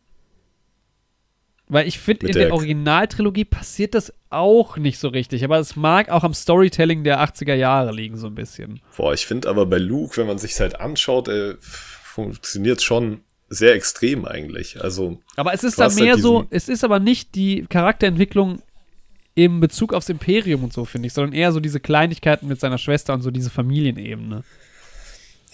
Weil 1.69 1.87
ich 1.87 1.99
finde, 1.99 2.27
in 2.27 2.33
der, 2.33 2.47
der 2.47 2.55
Originaltrilogie 2.55 3.45
passiert 3.45 3.95
das 3.95 4.13
auch 4.31 4.79
nicht 4.79 4.99
so 4.99 5.09
richtig. 5.09 5.45
Aber 5.45 5.59
es 5.59 5.77
mag 5.77 6.09
auch 6.09 6.25
am 6.25 6.33
Storytelling 6.33 7.05
der 7.05 7.21
80er 7.21 7.55
Jahre 7.55 7.93
liegen, 7.93 8.17
so 8.17 8.27
ein 8.27 8.35
bisschen. 8.35 8.81
Boah, 8.97 9.13
ich 9.13 9.27
finde 9.27 9.49
aber 9.49 9.67
bei 9.67 9.79
Luke, 9.79 10.17
wenn 10.17 10.27
man 10.27 10.39
sich 10.39 10.59
halt 10.61 10.81
anschaut, 10.81 11.29
äh, 11.29 11.57
funktioniert 11.61 12.83
schon 12.83 13.21
sehr 13.51 13.75
extrem 13.75 14.25
eigentlich. 14.25 14.83
Also, 14.83 15.21
aber 15.37 15.53
es 15.53 15.65
ist 15.65 15.79
da 15.79 15.89
mehr 15.89 16.15
halt 16.15 16.23
so, 16.23 16.47
es 16.51 16.69
ist 16.69 16.85
aber 16.85 17.01
nicht 17.01 17.35
die 17.35 17.67
Charakterentwicklung 17.69 18.63
im 19.35 19.61
Bezug 19.61 19.95
aufs 19.95 20.09
Imperium 20.09 20.65
und 20.65 20.73
so, 20.73 20.85
finde 20.85 21.07
ich, 21.07 21.13
sondern 21.13 21.33
eher 21.33 21.53
so 21.53 21.61
diese 21.61 21.81
Kleinigkeiten 21.81 22.49
mit 22.49 22.61
seiner 22.61 22.79
Schwester 22.79 23.15
und 23.15 23.23
so 23.23 23.31
diese 23.31 23.51
Familienebene. 23.51 24.43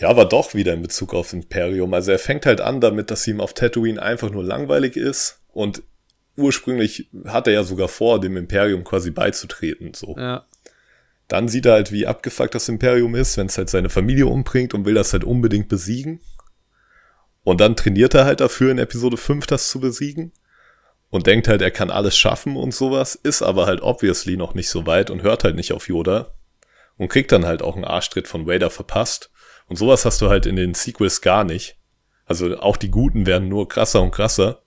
Ja, 0.01 0.09
aber 0.09 0.25
doch 0.25 0.55
wieder 0.55 0.73
in 0.73 0.83
Bezug 0.83 1.15
aufs 1.15 1.33
Imperium. 1.33 1.95
Also 1.95 2.11
er 2.11 2.19
fängt 2.19 2.47
halt 2.47 2.61
an 2.61 2.81
damit, 2.81 3.11
dass 3.11 3.27
ihm 3.27 3.41
auf 3.41 3.55
Tatooine 3.55 4.03
einfach 4.03 4.31
nur 4.31 4.43
langweilig 4.43 4.97
ist 4.97 5.41
und 5.53 5.83
ursprünglich 6.37 7.09
hat 7.27 7.47
er 7.47 7.53
ja 7.53 7.65
sogar 7.65 7.89
vor, 7.89 8.21
dem 8.21 8.37
Imperium 8.37 8.85
quasi 8.85 9.11
beizutreten, 9.11 9.95
so. 9.95 10.17
Ja. 10.19 10.45
Dann 11.29 11.49
sieht 11.49 11.67
er 11.67 11.73
halt, 11.73 11.93
wie 11.93 12.07
abgefuckt 12.07 12.55
das 12.55 12.69
Imperium 12.69 13.15
ist, 13.15 13.37
wenn 13.37 13.47
es 13.47 13.57
halt 13.57 13.71
seine 13.71 13.89
Familie 13.89 14.27
umbringt 14.27 14.75
und 14.75 14.85
will 14.85 14.95
das 14.95 15.13
halt 15.13 15.25
unbedingt 15.25 15.69
besiegen. 15.69 16.21
Und 17.45 17.61
dann 17.61 17.77
trainiert 17.77 18.15
er 18.15 18.25
halt 18.25 18.41
dafür 18.41 18.71
in 18.71 18.79
Episode 18.79 19.17
5 19.17 19.47
das 19.47 19.69
zu 19.69 19.81
besiegen 19.81 20.33
und 21.11 21.27
denkt 21.27 21.47
halt, 21.47 21.63
er 21.63 21.71
kann 21.71 21.91
alles 21.91 22.17
schaffen 22.17 22.57
und 22.57 22.75
sowas, 22.75 23.15
ist 23.15 23.43
aber 23.43 23.67
halt 23.67 23.83
obviously 23.83 24.37
noch 24.37 24.55
nicht 24.55 24.69
so 24.69 24.87
weit 24.87 25.11
und 25.11 25.23
hört 25.23 25.45
halt 25.45 25.57
nicht 25.57 25.73
auf 25.73 25.89
Yoda 25.89 26.33
und 26.97 27.09
kriegt 27.09 27.33
dann 27.33 27.47
halt 27.47 27.63
auch 27.63 27.77
einen 27.77 27.85
Arschtritt 27.85 28.29
von 28.29 28.47
Vader 28.47 28.71
verpasst. 28.71 29.31
Und 29.67 29.77
sowas 29.77 30.05
hast 30.05 30.21
du 30.21 30.29
halt 30.29 30.47
in 30.47 30.57
den 30.57 30.75
Sequels 30.75 31.21
gar 31.21 31.45
nicht. 31.45 31.77
Also 32.27 32.59
auch 32.59 32.77
die 32.77 32.91
Guten 32.91 33.27
werden 33.27 33.49
nur 33.49 33.69
krasser 33.69 34.03
und 34.03 34.11
krasser. 34.11 34.64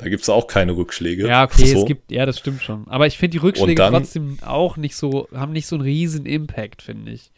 Da 0.00 0.08
gibt's 0.08 0.30
auch 0.30 0.46
keine 0.46 0.76
Rückschläge. 0.76 1.28
Ja, 1.28 1.44
okay, 1.52 1.66
so. 1.66 1.80
es 1.80 1.86
gibt, 1.86 2.10
ja, 2.10 2.24
das 2.24 2.38
stimmt 2.38 2.62
schon. 2.62 2.88
Aber 2.88 3.06
ich 3.06 3.18
finde 3.18 3.32
die 3.32 3.38
Rückschläge 3.38 3.74
dann, 3.74 3.92
trotzdem 3.92 4.38
auch 4.40 4.78
nicht 4.78 4.96
so, 4.96 5.28
haben 5.34 5.52
nicht 5.52 5.66
so 5.66 5.76
einen 5.76 5.84
riesen 5.84 6.24
Impact, 6.24 6.80
finde 6.80 7.12
ich. 7.12 7.30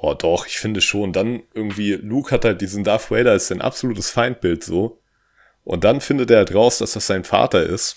Boah, 0.00 0.18
doch, 0.18 0.46
ich 0.46 0.58
finde 0.58 0.80
schon. 0.80 1.12
Dann 1.12 1.44
irgendwie, 1.54 1.92
Luke 1.92 2.32
hat 2.32 2.44
halt 2.44 2.60
diesen 2.60 2.82
Darth 2.82 3.12
Vader 3.12 3.34
ist 3.34 3.52
ein 3.52 3.60
absolutes 3.60 4.10
Feindbild 4.10 4.64
so. 4.64 5.00
Und 5.62 5.84
dann 5.84 6.00
findet 6.00 6.32
er 6.32 6.38
halt 6.38 6.54
raus, 6.54 6.78
dass 6.78 6.92
das 6.92 7.06
sein 7.06 7.22
Vater 7.22 7.62
ist. 7.62 7.96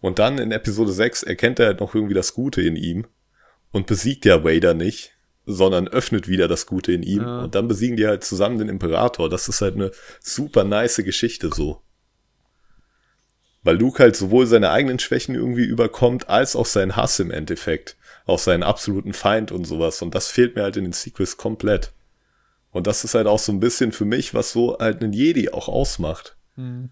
Und 0.00 0.18
dann 0.18 0.38
in 0.38 0.52
Episode 0.52 0.92
6 0.92 1.22
erkennt 1.22 1.58
er 1.58 1.66
halt 1.66 1.80
noch 1.80 1.94
irgendwie 1.94 2.14
das 2.14 2.34
Gute 2.34 2.60
in 2.60 2.76
ihm 2.76 3.06
und 3.72 3.86
besiegt 3.86 4.26
ja 4.26 4.44
Vader 4.44 4.74
nicht, 4.74 5.12
sondern 5.46 5.88
öffnet 5.88 6.28
wieder 6.28 6.48
das 6.48 6.66
Gute 6.66 6.92
in 6.92 7.02
ihm. 7.02 7.22
Ja. 7.22 7.44
Und 7.44 7.54
dann 7.54 7.66
besiegen 7.66 7.96
die 7.96 8.06
halt 8.06 8.24
zusammen 8.24 8.58
den 8.58 8.68
Imperator. 8.68 9.30
Das 9.30 9.48
ist 9.48 9.62
halt 9.62 9.74
eine 9.74 9.90
super 10.20 10.64
nice 10.64 10.96
Geschichte 10.96 11.50
so. 11.52 11.82
Weil 13.68 13.76
Luke 13.76 14.02
halt 14.02 14.16
sowohl 14.16 14.46
seine 14.46 14.70
eigenen 14.70 14.98
Schwächen 14.98 15.34
irgendwie 15.34 15.66
überkommt, 15.66 16.30
als 16.30 16.56
auch 16.56 16.64
seinen 16.64 16.96
Hass 16.96 17.20
im 17.20 17.30
Endeffekt 17.30 17.98
auf 18.24 18.40
seinen 18.40 18.62
absoluten 18.62 19.12
Feind 19.12 19.52
und 19.52 19.66
sowas. 19.66 20.00
Und 20.00 20.14
das 20.14 20.28
fehlt 20.28 20.56
mir 20.56 20.62
halt 20.62 20.78
in 20.78 20.84
den 20.84 20.94
Sequels 20.94 21.36
komplett. 21.36 21.92
Und 22.70 22.86
das 22.86 23.04
ist 23.04 23.14
halt 23.14 23.26
auch 23.26 23.38
so 23.38 23.52
ein 23.52 23.60
bisschen 23.60 23.92
für 23.92 24.06
mich, 24.06 24.32
was 24.32 24.52
so 24.52 24.78
halt 24.78 25.02
einen 25.02 25.12
Jedi 25.12 25.50
auch 25.50 25.68
ausmacht. 25.68 26.38
Mhm. 26.56 26.88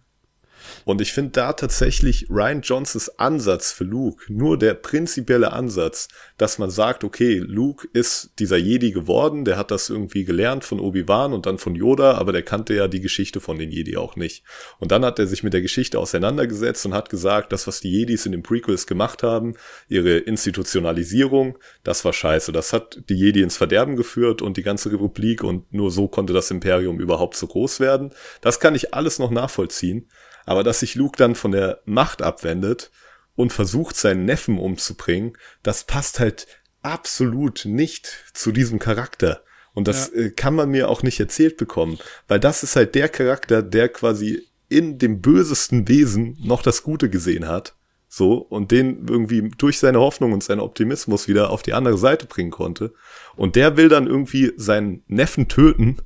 Und 0.84 1.00
ich 1.00 1.12
finde 1.12 1.32
da 1.32 1.52
tatsächlich 1.52 2.26
Ryan 2.30 2.60
Johnsons 2.60 3.18
Ansatz 3.18 3.72
für 3.72 3.84
Luke, 3.84 4.24
nur 4.28 4.58
der 4.58 4.74
prinzipielle 4.74 5.52
Ansatz, 5.52 6.08
dass 6.38 6.58
man 6.58 6.70
sagt, 6.70 7.04
okay, 7.04 7.38
Luke 7.38 7.88
ist 7.92 8.30
dieser 8.38 8.56
Jedi 8.56 8.92
geworden, 8.92 9.44
der 9.44 9.56
hat 9.56 9.70
das 9.70 9.90
irgendwie 9.90 10.24
gelernt 10.24 10.64
von 10.64 10.80
Obi-Wan 10.80 11.32
und 11.32 11.46
dann 11.46 11.58
von 11.58 11.74
Yoda, 11.74 12.14
aber 12.14 12.32
der 12.32 12.42
kannte 12.42 12.74
ja 12.74 12.88
die 12.88 13.00
Geschichte 13.00 13.40
von 13.40 13.58
den 13.58 13.70
Jedi 13.70 13.96
auch 13.96 14.16
nicht. 14.16 14.44
Und 14.78 14.92
dann 14.92 15.04
hat 15.04 15.18
er 15.18 15.26
sich 15.26 15.42
mit 15.42 15.52
der 15.52 15.62
Geschichte 15.62 15.98
auseinandergesetzt 15.98 16.86
und 16.86 16.94
hat 16.94 17.08
gesagt, 17.08 17.52
das, 17.52 17.66
was 17.66 17.80
die 17.80 17.90
Jedis 17.90 18.26
in 18.26 18.32
den 18.32 18.42
Prequels 18.42 18.86
gemacht 18.86 19.22
haben, 19.22 19.54
ihre 19.88 20.18
Institutionalisierung, 20.18 21.58
das 21.84 22.04
war 22.04 22.12
scheiße. 22.12 22.52
Das 22.52 22.72
hat 22.72 23.02
die 23.08 23.14
Jedi 23.14 23.42
ins 23.42 23.56
Verderben 23.56 23.96
geführt 23.96 24.42
und 24.42 24.56
die 24.56 24.62
ganze 24.62 24.92
Republik 24.92 25.42
und 25.42 25.72
nur 25.72 25.90
so 25.90 26.08
konnte 26.08 26.32
das 26.32 26.50
Imperium 26.50 27.00
überhaupt 27.00 27.36
so 27.36 27.46
groß 27.46 27.80
werden. 27.80 28.10
Das 28.40 28.60
kann 28.60 28.74
ich 28.74 28.94
alles 28.94 29.18
noch 29.18 29.30
nachvollziehen. 29.30 30.08
Aber 30.46 30.64
dass 30.64 30.80
sich 30.80 30.94
Luke 30.94 31.18
dann 31.18 31.34
von 31.34 31.52
der 31.52 31.82
Macht 31.84 32.22
abwendet 32.22 32.90
und 33.34 33.52
versucht, 33.52 33.96
seinen 33.96 34.24
Neffen 34.24 34.58
umzubringen, 34.58 35.36
das 35.62 35.84
passt 35.84 36.20
halt 36.20 36.46
absolut 36.82 37.64
nicht 37.66 38.24
zu 38.32 38.52
diesem 38.52 38.78
Charakter. 38.78 39.42
Und 39.74 39.88
das 39.88 40.10
ja. 40.14 40.22
Äh, 40.22 40.30
kann 40.30 40.54
man 40.54 40.70
mir 40.70 40.88
auch 40.88 41.02
nicht 41.02 41.20
erzählt 41.20 41.58
bekommen, 41.58 41.98
weil 42.28 42.40
das 42.40 42.62
ist 42.62 42.76
halt 42.76 42.94
der 42.94 43.10
Charakter, 43.10 43.62
der 43.62 43.90
quasi 43.90 44.46
in 44.68 44.98
dem 44.98 45.20
bösesten 45.20 45.86
Wesen 45.88 46.38
noch 46.42 46.62
das 46.62 46.82
Gute 46.82 47.10
gesehen 47.10 47.46
hat. 47.46 47.74
So, 48.08 48.36
und 48.36 48.70
den 48.70 49.06
irgendwie 49.08 49.50
durch 49.58 49.78
seine 49.78 49.98
Hoffnung 49.98 50.32
und 50.32 50.42
seinen 50.42 50.60
Optimismus 50.60 51.28
wieder 51.28 51.50
auf 51.50 51.62
die 51.62 51.74
andere 51.74 51.98
Seite 51.98 52.26
bringen 52.26 52.52
konnte. 52.52 52.94
Und 53.34 53.56
der 53.56 53.76
will 53.76 53.88
dann 53.88 54.06
irgendwie 54.06 54.52
seinen 54.56 55.02
Neffen 55.08 55.48
töten, 55.48 55.98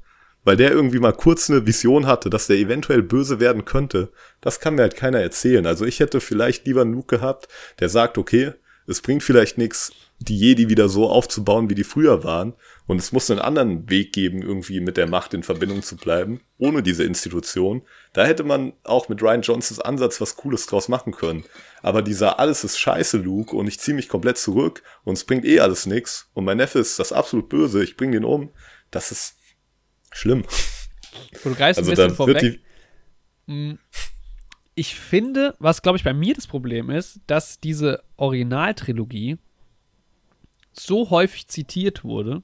weil 0.45 0.57
der 0.57 0.71
irgendwie 0.71 0.99
mal 0.99 1.13
kurz 1.13 1.51
eine 1.51 1.67
Vision 1.67 2.07
hatte, 2.07 2.31
dass 2.31 2.47
der 2.47 2.57
eventuell 2.57 3.03
böse 3.03 3.41
werden 3.41 3.65
könnte. 3.65 4.11
Das 4.41 4.61
kann 4.61 4.75
mir 4.75 4.83
halt 4.83 4.97
keiner 4.97 5.21
erzählen. 5.21 5.67
Also 5.67 5.85
ich 5.85 6.01
hätte 6.01 6.21
vielleicht 6.21 6.67
lieber 6.67 6.83
einen 6.83 6.95
Luke 6.95 7.17
gehabt, 7.17 7.49
der 7.79 7.89
sagt, 7.89 8.19
okay, 8.19 8.53
es 8.87 9.03
bringt 9.03 9.23
vielleicht 9.23 9.59
nichts, 9.59 9.93
die 10.19 10.37
Jedi 10.37 10.69
wieder 10.69 10.89
so 10.89 11.09
aufzubauen, 11.09 11.71
wie 11.71 11.75
die 11.75 11.85
früher 11.85 12.25
waren. 12.25 12.55
Und 12.87 12.99
es 12.99 13.13
muss 13.13 13.31
einen 13.31 13.41
anderen 13.41 13.89
Weg 13.89 14.13
geben, 14.13 14.43
irgendwie 14.43 14.81
mit 14.81 14.97
der 14.97 15.07
Macht 15.07 15.33
in 15.33 15.45
Verbindung 15.45 15.83
zu 15.83 15.97
bleiben, 15.97 16.41
ohne 16.59 16.83
diese 16.83 17.05
Institution. 17.05 17.83
Da 18.13 18.27
hätte 18.27 18.43
man 18.43 18.73
auch 18.83 19.09
mit 19.09 19.23
Ryan 19.23 19.43
Johnsons 19.43 19.81
Ansatz 19.81 20.21
was 20.21 20.37
Cooles 20.37 20.67
draus 20.67 20.89
machen 20.89 21.13
können. 21.13 21.45
Aber 21.83 22.03
dieser 22.03 22.41
alles 22.41 22.65
ist 22.65 22.79
scheiße 22.79 23.19
Luke 23.19 23.55
und 23.55 23.69
ich 23.69 23.79
ziehe 23.79 23.95
mich 23.95 24.09
komplett 24.09 24.39
zurück 24.39 24.83
und 25.05 25.15
es 25.15 25.25
bringt 25.25 25.45
eh 25.45 25.61
alles 25.61 25.87
nix 25.87 26.29
und 26.35 26.45
mein 26.45 26.57
Neffe 26.57 26.81
ist 26.81 26.99
das 26.99 27.13
absolut 27.13 27.49
böse, 27.49 27.83
ich 27.83 27.97
bring 27.97 28.13
den 28.13 28.25
um, 28.25 28.51
das 28.91 29.13
ist 29.13 29.37
schlimm. 30.11 30.45
Du 31.43 31.55
greifst 31.55 31.79
also 31.79 31.91
ein 31.91 31.97
bisschen 31.97 32.15
vorweg. 32.15 32.61
Mm, 33.47 33.75
ich 34.75 34.95
finde, 34.95 35.55
was 35.59 35.83
glaube 35.83 35.99
ich 35.99 36.05
bei 36.05 36.15
mir 36.15 36.35
das 36.35 36.47
Problem 36.47 36.91
ist, 36.91 37.21
dass 37.27 37.61
diese 37.61 38.03
Originaltrilogie 38.17 39.39
so 40.73 41.11
häufig 41.11 41.49
zitiert 41.49 42.05
wurde, 42.05 42.43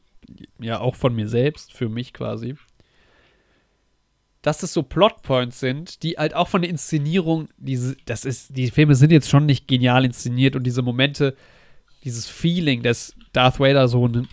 ja 0.59 0.81
auch 0.81 0.97
von 0.97 1.15
mir 1.15 1.29
selbst, 1.29 1.73
für 1.73 1.89
mich 1.89 2.13
quasi, 2.13 2.57
dass 4.43 4.59
das 4.59 4.73
so 4.73 4.83
Plotpoints 4.83 5.59
sind, 5.59 6.03
die 6.03 6.19
halt 6.19 6.35
auch 6.35 6.49
von 6.49 6.63
der 6.63 6.71
Inszenierung, 6.71 7.49
diese, 7.57 7.97
das 8.05 8.25
ist, 8.25 8.57
die 8.57 8.71
Filme 8.71 8.95
sind 8.95 9.11
jetzt 9.11 9.29
schon 9.29 9.47
nicht 9.47 9.67
genial 9.67 10.05
inszeniert 10.05 10.57
und 10.57 10.65
diese 10.65 10.83
Momente, 10.83 11.37
dieses 12.05 12.29
Feeling, 12.29 12.83
dass 12.83 13.15
Darth 13.33 13.59
Vader 13.59 13.89
so 13.89 14.07
ein, 14.07 14.29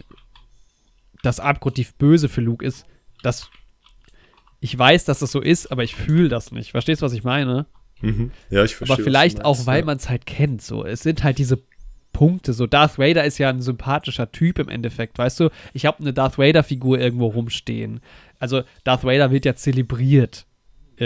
das 1.23 1.39
abgrundtief 1.39 1.95
böse 1.95 2.29
für 2.29 2.41
Luke 2.41 2.65
ist, 2.65 2.85
das 3.25 3.49
ich 4.63 4.79
weiß, 4.79 5.03
dass 5.03 5.19
das 5.19 5.33
so 5.33 5.41
ist, 5.41 5.73
aber 5.73 5.83
ich 5.83 5.93
fühle 5.93 6.29
das 6.29 6.53
nicht. 6.53 6.71
Verstehst 6.71 7.01
du, 7.01 7.05
was 7.05 7.11
ich 7.11 7.25
meine? 7.25 7.65
Mhm. 7.99 8.31
Ja, 8.49 8.63
ich 8.63 8.75
verstehe. 8.75 8.95
Aber 8.95 9.03
vielleicht 9.03 9.39
meinst, 9.39 9.45
auch, 9.45 9.65
weil 9.65 9.81
ja. 9.81 9.85
man 9.85 9.97
es 9.97 10.07
halt 10.07 10.25
kennt. 10.25 10.61
So, 10.61 10.85
es 10.85 11.01
sind 11.01 11.21
halt 11.23 11.37
diese 11.37 11.59
Punkte. 12.13 12.53
So, 12.53 12.65
Darth 12.65 12.97
Vader 12.97 13.25
ist 13.25 13.39
ja 13.39 13.49
ein 13.49 13.61
sympathischer 13.61 14.31
Typ 14.31 14.59
im 14.59 14.69
Endeffekt, 14.69 15.17
weißt 15.17 15.41
du? 15.41 15.49
Ich 15.73 15.85
habe 15.85 15.99
eine 15.99 16.13
Darth 16.13 16.37
Vader-Figur 16.37 16.97
irgendwo 16.97 17.27
rumstehen. 17.27 17.99
Also, 18.39 18.61
Darth 18.85 19.03
Vader 19.03 19.31
wird 19.31 19.43
ja 19.43 19.55
zelebriert 19.55 20.45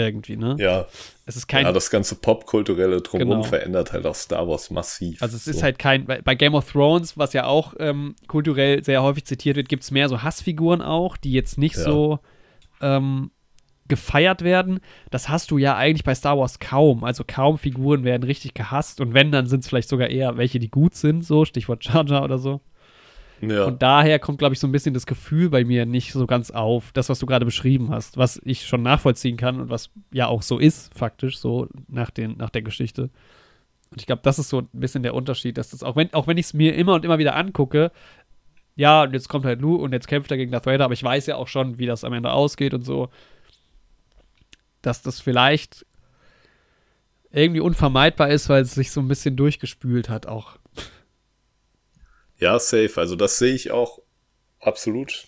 irgendwie, 0.06 0.36
ne? 0.36 0.56
Ja. 0.58 0.86
Es 1.26 1.36
ist 1.36 1.46
kein. 1.46 1.64
Ja, 1.64 1.72
das 1.72 1.90
ganze 1.90 2.14
popkulturelle 2.14 3.00
Drumherum 3.00 3.42
genau. 3.42 3.42
verändert 3.42 3.92
halt 3.92 4.06
auch 4.06 4.14
Star 4.14 4.48
Wars 4.48 4.70
massiv. 4.70 5.22
Also, 5.22 5.36
es 5.36 5.44
so. 5.44 5.50
ist 5.50 5.62
halt 5.62 5.78
kein. 5.78 6.06
Bei, 6.06 6.34
Game 6.34 6.54
of 6.54 6.70
Thrones, 6.70 7.18
was 7.18 7.32
ja 7.32 7.44
auch 7.44 7.74
ähm, 7.78 8.16
kulturell 8.26 8.82
sehr 8.84 9.02
häufig 9.02 9.24
zitiert 9.24 9.56
wird, 9.56 9.68
gibt 9.68 9.82
es 9.82 9.90
mehr 9.90 10.08
so 10.08 10.22
Hassfiguren 10.22 10.82
auch, 10.82 11.16
die 11.16 11.32
jetzt 11.32 11.58
nicht 11.58 11.76
ja. 11.76 11.82
so. 11.82 12.18
Ähm, 12.80 13.30
gefeiert 13.88 14.42
werden. 14.42 14.80
Das 15.10 15.28
hast 15.28 15.50
du 15.50 15.58
ja 15.58 15.74
eigentlich 15.74 16.04
bei 16.04 16.14
Star 16.14 16.38
Wars 16.38 16.58
kaum. 16.60 17.04
Also 17.04 17.24
kaum 17.26 17.58
Figuren 17.58 18.04
werden 18.04 18.22
richtig 18.22 18.54
gehasst. 18.54 19.00
Und 19.00 19.14
wenn, 19.14 19.32
dann 19.32 19.46
sind 19.46 19.60
es 19.60 19.68
vielleicht 19.68 19.88
sogar 19.88 20.08
eher 20.08 20.36
welche, 20.36 20.58
die 20.58 20.70
gut 20.70 20.94
sind, 20.94 21.24
so, 21.24 21.44
Stichwort 21.46 21.84
Jar 21.84 22.06
Jar 22.06 22.22
oder 22.22 22.38
so. 22.38 22.60
Ja. 23.40 23.64
Und 23.64 23.82
daher 23.82 24.18
kommt, 24.18 24.38
glaube 24.38 24.54
ich, 24.54 24.60
so 24.60 24.66
ein 24.66 24.72
bisschen 24.72 24.94
das 24.94 25.06
Gefühl 25.06 25.50
bei 25.50 25.64
mir 25.64 25.86
nicht 25.86 26.12
so 26.12 26.26
ganz 26.26 26.50
auf, 26.50 26.92
das, 26.92 27.08
was 27.08 27.18
du 27.18 27.26
gerade 27.26 27.44
beschrieben 27.44 27.90
hast, 27.90 28.16
was 28.16 28.40
ich 28.44 28.66
schon 28.66 28.82
nachvollziehen 28.82 29.36
kann 29.36 29.60
und 29.60 29.70
was 29.70 29.90
ja 30.12 30.26
auch 30.26 30.42
so 30.42 30.58
ist, 30.58 30.92
faktisch, 30.94 31.38
so 31.38 31.68
nach, 31.88 32.10
den, 32.10 32.36
nach 32.36 32.50
der 32.50 32.62
Geschichte. 32.62 33.10
Und 33.90 34.00
ich 34.00 34.06
glaube, 34.06 34.22
das 34.24 34.38
ist 34.38 34.48
so 34.48 34.60
ein 34.60 34.68
bisschen 34.72 35.02
der 35.02 35.14
Unterschied, 35.14 35.56
dass 35.56 35.70
das, 35.70 35.82
auch 35.82 35.96
wenn, 35.96 36.12
auch 36.14 36.26
wenn 36.26 36.36
ich 36.36 36.46
es 36.46 36.54
mir 36.54 36.74
immer 36.74 36.94
und 36.94 37.04
immer 37.04 37.18
wieder 37.18 37.36
angucke, 37.36 37.92
ja, 38.76 39.02
und 39.02 39.12
jetzt 39.12 39.28
kommt 39.28 39.44
halt 39.44 39.60
Lu 39.60 39.76
und 39.76 39.92
jetzt 39.92 40.06
kämpft 40.06 40.30
er 40.30 40.36
gegen 40.36 40.52
Darth 40.52 40.66
Vader, 40.66 40.84
aber 40.84 40.94
ich 40.94 41.02
weiß 41.02 41.26
ja 41.26 41.36
auch 41.36 41.48
schon, 41.48 41.78
wie 41.78 41.86
das 41.86 42.04
am 42.04 42.12
Ende 42.12 42.32
ausgeht 42.32 42.74
und 42.74 42.84
so 42.84 43.08
dass 44.82 45.02
das 45.02 45.20
vielleicht 45.20 45.86
irgendwie 47.30 47.60
unvermeidbar 47.60 48.30
ist, 48.30 48.48
weil 48.48 48.62
es 48.62 48.74
sich 48.74 48.90
so 48.90 49.00
ein 49.00 49.08
bisschen 49.08 49.36
durchgespült 49.36 50.08
hat 50.08 50.26
auch. 50.26 50.58
Ja, 52.38 52.58
safe. 52.58 52.92
Also 52.96 53.16
das 53.16 53.38
sehe 53.38 53.54
ich 53.54 53.70
auch 53.70 54.00
absolut. 54.60 55.26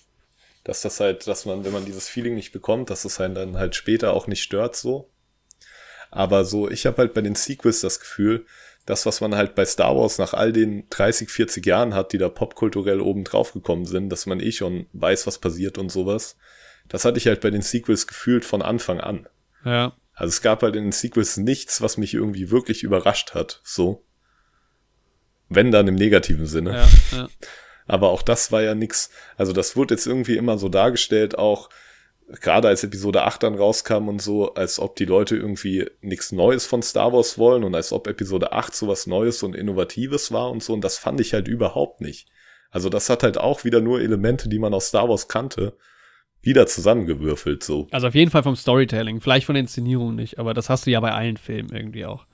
Dass 0.64 0.82
das 0.82 1.00
halt, 1.00 1.26
dass 1.26 1.46
man, 1.46 1.64
wenn 1.64 1.72
man 1.72 1.86
dieses 1.86 2.08
Feeling 2.08 2.34
nicht 2.34 2.52
bekommt, 2.52 2.90
dass 2.90 3.04
es 3.04 3.20
einen 3.20 3.34
dann 3.34 3.56
halt 3.56 3.74
später 3.74 4.12
auch 4.12 4.26
nicht 4.26 4.42
stört 4.42 4.76
so. 4.76 5.10
Aber 6.10 6.44
so, 6.44 6.70
ich 6.70 6.86
habe 6.86 6.98
halt 6.98 7.14
bei 7.14 7.22
den 7.22 7.34
Sequels 7.34 7.80
das 7.80 8.00
Gefühl, 8.00 8.44
das, 8.84 9.06
was 9.06 9.20
man 9.20 9.36
halt 9.36 9.54
bei 9.54 9.64
Star 9.64 9.96
Wars 9.96 10.18
nach 10.18 10.34
all 10.34 10.52
den 10.52 10.88
30, 10.90 11.30
40 11.30 11.64
Jahren 11.64 11.94
hat, 11.94 12.12
die 12.12 12.18
da 12.18 12.28
popkulturell 12.28 13.00
oben 13.00 13.24
drauf 13.24 13.52
gekommen 13.52 13.86
sind, 13.86 14.10
dass 14.10 14.26
man 14.26 14.40
eh 14.40 14.52
schon 14.52 14.86
weiß, 14.92 15.26
was 15.26 15.38
passiert 15.38 15.78
und 15.78 15.90
sowas. 15.90 16.36
Das 16.88 17.04
hatte 17.04 17.18
ich 17.18 17.26
halt 17.26 17.40
bei 17.40 17.50
den 17.50 17.62
Sequels 17.62 18.06
gefühlt 18.06 18.44
von 18.44 18.62
Anfang 18.62 19.00
an. 19.00 19.28
Ja. 19.64 19.92
Also 20.14 20.30
es 20.30 20.42
gab 20.42 20.62
halt 20.62 20.76
in 20.76 20.84
den 20.84 20.92
Sequels 20.92 21.36
nichts, 21.36 21.80
was 21.80 21.96
mich 21.96 22.14
irgendwie 22.14 22.50
wirklich 22.50 22.82
überrascht 22.82 23.34
hat, 23.34 23.60
so. 23.64 24.04
Wenn 25.50 25.70
dann 25.70 25.88
im 25.88 25.96
negativen 25.96 26.46
Sinne. 26.46 26.72
Ja, 26.72 27.18
ja. 27.18 27.28
Aber 27.86 28.10
auch 28.10 28.22
das 28.22 28.52
war 28.52 28.62
ja 28.62 28.74
nix. 28.74 29.10
Also 29.36 29.52
das 29.52 29.76
wurde 29.76 29.94
jetzt 29.94 30.06
irgendwie 30.06 30.36
immer 30.36 30.56
so 30.58 30.68
dargestellt, 30.68 31.36
auch 31.36 31.68
gerade 32.40 32.68
als 32.68 32.84
Episode 32.84 33.22
8 33.22 33.42
dann 33.42 33.54
rauskam 33.56 34.08
und 34.08 34.22
so, 34.22 34.54
als 34.54 34.78
ob 34.78 34.94
die 34.96 35.04
Leute 35.04 35.36
irgendwie 35.36 35.90
nichts 36.00 36.30
Neues 36.30 36.66
von 36.66 36.82
Star 36.82 37.12
Wars 37.12 37.36
wollen 37.36 37.64
und 37.64 37.74
als 37.74 37.92
ob 37.92 38.06
Episode 38.06 38.52
8 38.52 38.74
so 38.74 38.88
was 38.88 39.06
Neues 39.06 39.42
und 39.42 39.56
Innovatives 39.56 40.30
war 40.30 40.50
und 40.50 40.62
so. 40.62 40.72
Und 40.72 40.82
das 40.82 40.98
fand 40.98 41.20
ich 41.20 41.34
halt 41.34 41.48
überhaupt 41.48 42.00
nicht. 42.00 42.28
Also 42.70 42.88
das 42.88 43.10
hat 43.10 43.24
halt 43.24 43.36
auch 43.36 43.64
wieder 43.64 43.80
nur 43.80 44.00
Elemente, 44.00 44.48
die 44.48 44.60
man 44.60 44.72
aus 44.72 44.86
Star 44.88 45.08
Wars 45.08 45.26
kannte 45.26 45.74
wieder 46.42 46.66
zusammengewürfelt 46.66 47.62
so. 47.62 47.88
Also 47.90 48.06
auf 48.06 48.14
jeden 48.14 48.30
Fall 48.30 48.42
vom 48.42 48.56
Storytelling, 48.56 49.20
vielleicht 49.20 49.46
von 49.46 49.54
der 49.54 49.60
Inszenierung 49.60 50.14
nicht, 50.14 50.38
aber 50.38 50.54
das 50.54 50.70
hast 50.70 50.86
du 50.86 50.90
ja 50.90 51.00
bei 51.00 51.12
allen 51.12 51.36
Filmen 51.36 51.70
irgendwie 51.70 52.06
auch, 52.06 52.24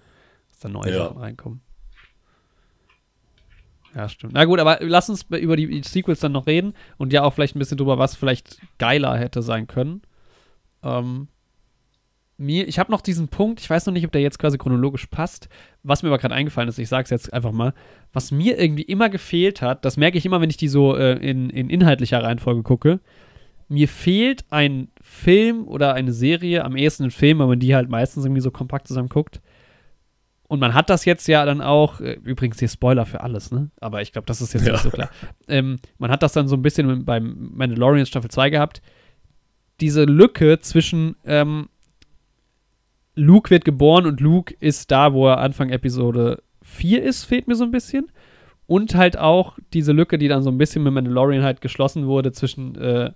dass 0.51 0.61
da 0.61 0.69
neue 0.69 0.93
ja. 0.93 0.99
Sachen 0.99 1.19
reinkommen. 1.19 1.66
Ja, 3.97 4.11
stimmt. 4.11 4.35
Na 4.35 4.45
gut, 4.45 4.61
aber 4.61 4.79
lass 4.83 5.09
uns 5.09 5.23
über 5.23 5.57
die 5.57 5.83
Sequels 5.83 6.21
dann 6.21 6.33
noch 6.33 6.47
reden 6.47 6.75
und 6.99 7.15
ja 7.15 7.23
auch 7.23 7.33
vielleicht 7.33 7.57
ein 7.57 7.59
bisschen 7.59 7.79
drüber, 7.79 7.99
was 7.99 8.15
vielleicht 8.15 8.61
geiler 8.77 9.17
hätte 9.17 9.41
sein 9.41 9.67
können. 9.67 10.03
Ähm, 10.83 11.29
mir, 12.37 12.69
ich 12.69 12.79
habe 12.79 12.93
noch 12.93 13.01
diesen 13.01 13.29
Punkt, 13.29 13.59
ich 13.61 13.71
weiß 13.71 13.87
noch 13.87 13.95
nicht, 13.95 14.05
ob 14.05 14.13
der 14.13 14.21
jetzt 14.21 14.39
quasi 14.39 14.59
chronologisch 14.59 15.07
passt, 15.07 15.49
was 15.83 16.03
mir 16.03 16.11
aber 16.11 16.19
gerade 16.19 16.35
eingefallen 16.35 16.69
ist, 16.69 16.79
ich 16.79 16.91
sage 16.91 17.05
es 17.05 17.11
jetzt 17.11 17.33
einfach 17.33 17.53
mal, 17.53 17.73
was 18.13 18.31
mir 18.31 18.61
irgendwie 18.61 18.83
immer 18.83 19.09
gefehlt 19.09 19.63
hat, 19.63 19.87
das 19.87 19.97
merke 19.97 20.19
ich 20.19 20.27
immer, 20.27 20.43
wenn 20.43 20.51
ich 20.51 20.59
die 20.59 20.69
so 20.69 20.95
äh, 20.95 21.15
in, 21.15 21.49
in 21.49 21.71
inhaltlicher 21.71 22.23
Reihenfolge 22.23 22.63
gucke, 22.63 23.01
mir 23.69 23.89
fehlt 23.89 24.45
ein 24.51 24.89
Film 25.01 25.67
oder 25.67 25.95
eine 25.95 26.13
Serie, 26.13 26.67
am 26.67 26.77
ehesten 26.77 27.05
ein 27.05 27.11
Film, 27.11 27.39
weil 27.39 27.47
man 27.47 27.61
die 27.61 27.75
halt 27.75 27.89
meistens 27.89 28.27
irgendwie 28.27 28.43
so 28.43 28.51
kompakt 28.51 28.87
zusammen 28.87 29.09
guckt. 29.09 29.41
Und 30.49 30.61
man 30.61 30.75
hat 30.75 30.91
das 30.91 31.05
jetzt 31.05 31.27
ja 31.27 31.45
dann 31.45 31.61
auch, 31.61 32.01
äh, 32.01 32.19
übrigens 32.23 32.59
hier 32.59 32.69
Spoiler 32.69 33.05
für 33.05 33.21
alles, 33.21 33.51
ne? 33.51 33.71
Aber 33.81 34.03
ich 34.03 34.13
glaube, 34.13 34.27
das 34.27 34.41
ist 34.41 34.53
jetzt 34.55 34.67
ja. 34.67 34.73
nicht 34.73 34.83
so 34.83 34.91
klar. 34.91 35.11
Ähm, 35.49 35.79
man 35.99 36.11
hat 36.11 36.23
das 36.23 36.33
dann 36.33 36.49
so 36.49 36.57
ein 36.57 36.63
bisschen 36.63 37.05
beim 37.05 37.51
Mandalorian 37.55 38.07
Staffel 38.07 38.31
2 38.31 38.51
gehabt. 38.51 38.83
Diese 39.81 40.05
Lücke 40.05 40.59
zwischen 40.61 41.17
ähm, 41.25 41.69
Luke 43.15 43.51
wird 43.51 43.65
geboren 43.65 44.07
und 44.07 44.21
Luke 44.21 44.55
ist 44.61 44.91
da, 44.91 45.13
wo 45.13 45.29
er 45.29 45.39
Anfang 45.39 45.71
Episode 45.71 46.43
4 46.63 47.03
ist, 47.03 47.25
fehlt 47.25 47.49
mir 47.49 47.57
so 47.57 47.65
ein 47.65 47.71
bisschen. 47.71 48.11
Und 48.67 48.95
halt 48.95 49.17
auch 49.17 49.59
diese 49.73 49.93
Lücke, 49.93 50.19
die 50.19 50.29
dann 50.29 50.43
so 50.43 50.51
ein 50.51 50.59
bisschen 50.59 50.83
mit 50.83 50.93
Mandalorian 50.93 51.45
halt 51.45 51.61
geschlossen 51.61 52.07
wurde 52.07 52.33
zwischen 52.33 52.75
äh, 52.77 53.13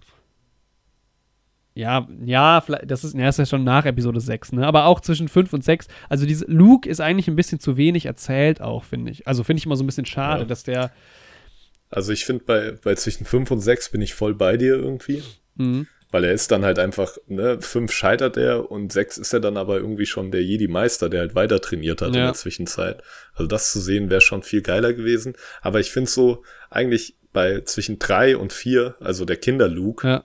ja, 1.75 2.09
ja, 2.25 2.63
das 2.85 3.05
ist, 3.05 3.15
ja, 3.15 3.27
das 3.27 3.37
ist 3.37 3.39
ja 3.39 3.47
schon 3.47 3.65
nach 3.65 3.85
Episode 3.85 4.21
6, 4.21 4.53
ne? 4.53 4.67
Aber 4.67 4.87
auch 4.87 5.01
zwischen 5.01 5.29
5 5.29 5.53
und 5.53 5.65
6. 5.65 5.87
Also, 6.09 6.27
diese 6.27 6.45
Luke 6.47 6.89
ist 6.89 7.01
eigentlich 7.01 7.29
ein 7.29 7.37
bisschen 7.37 7.61
zu 7.61 7.77
wenig 7.77 8.07
erzählt, 8.07 8.61
auch, 8.61 8.85
finde 8.85 9.13
ich. 9.13 9.27
Also, 9.29 9.45
finde 9.45 9.59
ich 9.59 9.67
immer 9.67 9.77
so 9.77 9.85
ein 9.85 9.87
bisschen 9.87 10.07
schade, 10.07 10.43
ja. 10.43 10.47
dass 10.47 10.65
der. 10.65 10.91
Also, 11.89 12.13
ich 12.13 12.25
finde, 12.25 12.45
bei, 12.45 12.73
bei 12.83 12.95
zwischen 12.97 13.25
5 13.25 13.51
und 13.53 13.61
6 13.61 13.91
bin 13.91 14.03
ich 14.03 14.15
voll 14.15 14.35
bei 14.35 14.57
dir 14.57 14.75
irgendwie. 14.75 15.23
Mhm. 15.55 15.87
Weil 16.11 16.25
er 16.25 16.33
ist 16.33 16.51
dann 16.51 16.65
halt 16.65 16.81
einfach, 16.81 17.17
ne, 17.29 17.61
5 17.61 17.93
scheitert 17.93 18.37
er 18.37 18.69
und 18.69 18.93
6 18.93 19.19
ist 19.19 19.33
er 19.33 19.39
dann 19.39 19.57
aber 19.57 19.77
irgendwie 19.77 20.07
schon 20.07 20.33
der 20.33 20.43
Jedi-Meister, 20.43 21.09
der 21.09 21.21
halt 21.21 21.37
weiter 21.37 21.61
trainiert 21.61 22.03
hat 22.03 22.17
ja. 22.17 22.21
in 22.21 22.27
der 22.27 22.35
Zwischenzeit. 22.35 23.01
Also, 23.35 23.47
das 23.47 23.71
zu 23.71 23.79
sehen 23.79 24.11
wäre 24.11 24.21
schon 24.21 24.43
viel 24.43 24.63
geiler 24.63 24.93
gewesen. 24.93 25.35
Aber 25.63 25.79
ich 25.79 25.93
finde 25.93 26.11
so, 26.11 26.43
eigentlich 26.69 27.15
bei 27.33 27.61
zwischen 27.61 28.01
3 28.01 28.37
und 28.39 28.53
4, 28.53 28.97
also 28.99 29.25
der 29.25 29.37
Kinder-Luke, 29.37 30.07
ja 30.07 30.25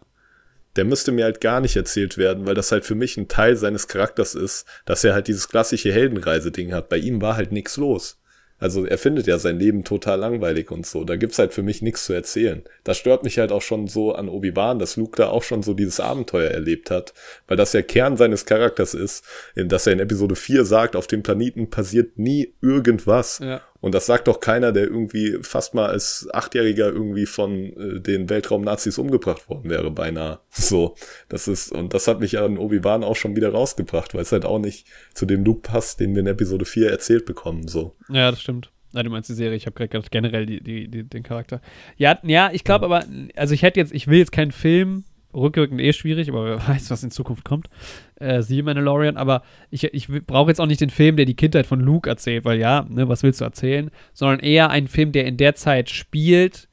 der 0.75 0.85
müsste 0.85 1.11
mir 1.11 1.25
halt 1.25 1.41
gar 1.41 1.61
nicht 1.61 1.75
erzählt 1.75 2.17
werden, 2.17 2.45
weil 2.45 2.55
das 2.55 2.71
halt 2.71 2.85
für 2.85 2.95
mich 2.95 3.17
ein 3.17 3.27
Teil 3.27 3.55
seines 3.55 3.87
Charakters 3.87 4.35
ist, 4.35 4.65
dass 4.85 5.03
er 5.03 5.13
halt 5.13 5.27
dieses 5.27 5.47
klassische 5.47 5.91
Heldenreise-Ding 5.91 6.73
hat. 6.73 6.89
Bei 6.89 6.97
ihm 6.97 7.21
war 7.21 7.37
halt 7.37 7.51
nichts 7.51 7.77
los. 7.77 8.19
Also 8.57 8.85
er 8.85 8.97
findet 8.97 9.27
ja 9.27 9.37
sein 9.37 9.59
Leben 9.59 9.83
total 9.83 10.17
langweilig 10.19 10.71
und 10.71 10.85
so. 10.85 11.03
Da 11.03 11.17
gibt's 11.17 11.37
halt 11.37 11.53
für 11.53 11.61
mich 11.61 11.81
nichts 11.81 12.05
zu 12.05 12.13
erzählen. 12.13 12.63
Das 12.85 12.97
stört 12.97 13.25
mich 13.25 13.37
halt 13.37 13.51
auch 13.51 13.61
schon 13.61 13.87
so 13.87 14.13
an 14.13 14.29
Obi-Wan, 14.29 14.79
dass 14.79 14.95
Luke 14.95 15.17
da 15.17 15.27
auch 15.27 15.43
schon 15.43 15.61
so 15.61 15.73
dieses 15.73 15.99
Abenteuer 15.99 16.51
erlebt 16.51 16.89
hat, 16.89 17.13
weil 17.47 17.57
das 17.57 17.73
ja 17.73 17.81
Kern 17.81 18.15
seines 18.15 18.45
Charakters 18.45 18.93
ist, 18.93 19.25
dass 19.55 19.87
er 19.87 19.93
in 19.93 19.99
Episode 19.99 20.37
4 20.37 20.63
sagt, 20.63 20.95
auf 20.95 21.07
dem 21.07 21.21
Planeten 21.21 21.69
passiert 21.69 22.17
nie 22.17 22.53
irgendwas. 22.61 23.39
Ja. 23.39 23.61
Und 23.85 23.93
das 23.93 24.07
sagt 24.07 24.27
doch 24.27 24.39
keiner, 24.39 24.71
der 24.71 24.85
irgendwie 24.85 25.37
fast 25.43 25.75
mal 25.75 25.85
als 25.85 26.27
Achtjähriger 26.33 26.87
irgendwie 26.87 27.27
von 27.27 27.51
äh, 27.51 27.99
den 28.01 28.31
Weltraum-Nazis 28.31 28.97
umgebracht 28.97 29.47
worden 29.47 29.69
wäre, 29.69 29.91
beinahe. 29.91 30.39
So, 30.49 30.95
das 31.29 31.47
ist, 31.47 31.71
und 31.71 31.93
das 31.93 32.07
hat 32.07 32.19
mich 32.19 32.39
an 32.39 32.57
Obi-Wan 32.57 33.03
auch 33.03 33.15
schon 33.15 33.35
wieder 33.35 33.49
rausgebracht, 33.49 34.15
weil 34.15 34.23
es 34.23 34.31
halt 34.31 34.43
auch 34.43 34.57
nicht 34.57 34.87
zu 35.13 35.27
dem 35.27 35.45
Loop 35.45 35.61
passt, 35.61 35.99
den 35.99 36.15
wir 36.15 36.21
in 36.21 36.27
Episode 36.27 36.65
4 36.65 36.89
erzählt 36.89 37.27
bekommen, 37.27 37.67
so. 37.67 37.95
Ja, 38.09 38.31
das 38.31 38.41
stimmt. 38.41 38.71
Nein, 38.91 39.05
du 39.05 39.11
meinst 39.11 39.29
die 39.29 39.35
Serie, 39.35 39.55
ich 39.55 39.67
habe 39.67 39.75
gerade 39.75 39.89
gedacht, 39.89 40.11
generell 40.11 40.47
die, 40.47 40.63
die, 40.63 40.87
die, 40.87 41.03
den 41.03 41.21
Charakter. 41.21 41.61
Ja, 41.95 42.17
ja 42.23 42.49
ich 42.51 42.63
glaube 42.63 42.85
aber, 42.85 43.05
also 43.35 43.53
ich 43.53 43.61
hätte 43.61 43.79
jetzt, 43.79 43.93
ich 43.93 44.07
will 44.07 44.17
jetzt 44.17 44.31
keinen 44.31 44.51
Film, 44.51 45.03
rückwirkend 45.35 45.81
eh 45.81 45.93
schwierig, 45.93 46.29
aber 46.29 46.45
wer 46.45 46.67
weiß, 46.67 46.89
was 46.91 47.03
in 47.03 47.11
Zukunft 47.11 47.43
kommt. 47.43 47.67
Äh, 48.15 48.41
sie 48.41 48.61
Mandalorian, 48.61 49.17
aber 49.17 49.41
ich, 49.69 49.83
ich 49.83 50.07
brauche 50.07 50.49
jetzt 50.49 50.59
auch 50.61 50.65
nicht 50.65 50.81
den 50.81 50.89
Film, 50.89 51.17
der 51.17 51.25
die 51.25 51.35
Kindheit 51.35 51.67
von 51.67 51.79
Luke 51.79 52.09
erzählt, 52.09 52.45
weil 52.45 52.59
ja, 52.59 52.85
ne, 52.89 53.07
was 53.09 53.23
willst 53.23 53.41
du 53.41 53.45
erzählen? 53.45 53.91
Sondern 54.13 54.39
eher 54.39 54.69
einen 54.69 54.87
Film, 54.87 55.11
der 55.11 55.25
in 55.25 55.37
der 55.37 55.55
Zeit 55.55 55.89
spielt, 55.89 56.69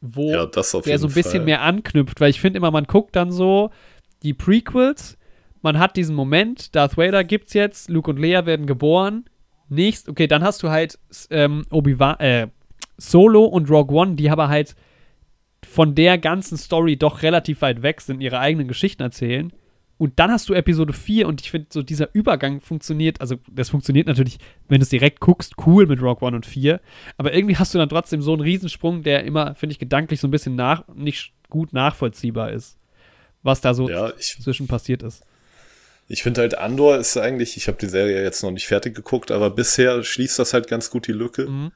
wo 0.00 0.30
Ja, 0.30 0.46
der 0.46 0.62
so 0.62 0.78
ein 0.80 1.14
bisschen 1.14 1.30
Fall. 1.30 1.44
mehr 1.44 1.62
anknüpft, 1.62 2.20
weil 2.20 2.30
ich 2.30 2.40
finde 2.40 2.58
immer, 2.58 2.70
man 2.70 2.84
guckt 2.84 3.16
dann 3.16 3.32
so 3.32 3.70
die 4.22 4.34
Prequels, 4.34 5.16
man 5.62 5.78
hat 5.78 5.96
diesen 5.96 6.14
Moment, 6.14 6.74
Darth 6.74 6.96
Vader 6.96 7.24
gibt's 7.24 7.54
jetzt, 7.54 7.90
Luke 7.90 8.10
und 8.10 8.18
Leia 8.18 8.46
werden 8.46 8.66
geboren. 8.66 9.24
Nächst, 9.68 10.08
okay, 10.08 10.28
dann 10.28 10.44
hast 10.44 10.62
du 10.62 10.70
halt 10.70 10.98
ähm, 11.30 11.64
Obi-Wan, 11.70 12.20
äh, 12.20 12.46
Solo 12.98 13.44
und 13.44 13.68
Rogue 13.68 13.96
One, 13.96 14.14
die 14.14 14.30
aber 14.30 14.48
halt 14.48 14.76
von 15.64 15.94
der 15.94 16.18
ganzen 16.18 16.56
Story 16.58 16.96
doch 16.96 17.22
relativ 17.22 17.62
weit 17.62 17.82
weg 17.82 18.00
sind, 18.00 18.20
ihre 18.20 18.38
eigenen 18.38 18.68
Geschichten 18.68 19.02
erzählen. 19.02 19.52
Und 19.98 20.18
dann 20.18 20.30
hast 20.30 20.48
du 20.50 20.52
Episode 20.52 20.92
4 20.92 21.26
und 21.26 21.40
ich 21.40 21.50
finde, 21.50 21.68
so 21.72 21.82
dieser 21.82 22.10
Übergang 22.14 22.60
funktioniert, 22.60 23.20
also 23.22 23.36
das 23.50 23.70
funktioniert 23.70 24.06
natürlich, 24.06 24.38
wenn 24.68 24.78
du 24.78 24.82
es 24.82 24.90
direkt 24.90 25.20
guckst, 25.20 25.54
cool 25.66 25.86
mit 25.86 26.02
Rogue 26.02 26.26
One 26.26 26.36
und 26.36 26.44
4, 26.44 26.80
aber 27.16 27.32
irgendwie 27.32 27.56
hast 27.56 27.72
du 27.72 27.78
dann 27.78 27.88
trotzdem 27.88 28.20
so 28.20 28.32
einen 28.34 28.42
Riesensprung, 28.42 29.02
der 29.02 29.24
immer, 29.24 29.54
finde 29.54 29.72
ich, 29.72 29.78
gedanklich 29.78 30.20
so 30.20 30.28
ein 30.28 30.30
bisschen 30.30 30.54
nach, 30.54 30.84
nicht 30.94 31.32
gut 31.48 31.72
nachvollziehbar 31.72 32.52
ist, 32.52 32.76
was 33.42 33.62
da 33.62 33.72
so 33.72 33.88
Ja, 33.88 34.12
ich, 34.18 34.36
zwischen 34.38 34.66
passiert 34.66 35.02
ist. 35.02 35.24
ich 36.08 36.22
finde 36.22 36.42
halt 36.42 36.58
Andor 36.58 36.98
ist 36.98 37.16
eigentlich, 37.16 37.56
ich 37.56 37.66
habe 37.66 37.78
die 37.80 37.86
Serie 37.88 38.22
jetzt 38.22 38.42
noch 38.42 38.50
nicht 38.50 38.66
fertig 38.66 38.94
geguckt, 38.94 39.30
aber 39.30 39.48
bisher 39.48 40.02
schließt 40.02 40.38
das 40.38 40.52
halt 40.52 40.68
ganz 40.68 40.90
gut 40.90 41.06
die 41.06 41.12
Lücke, 41.12 41.46
Mhm. 41.48 41.72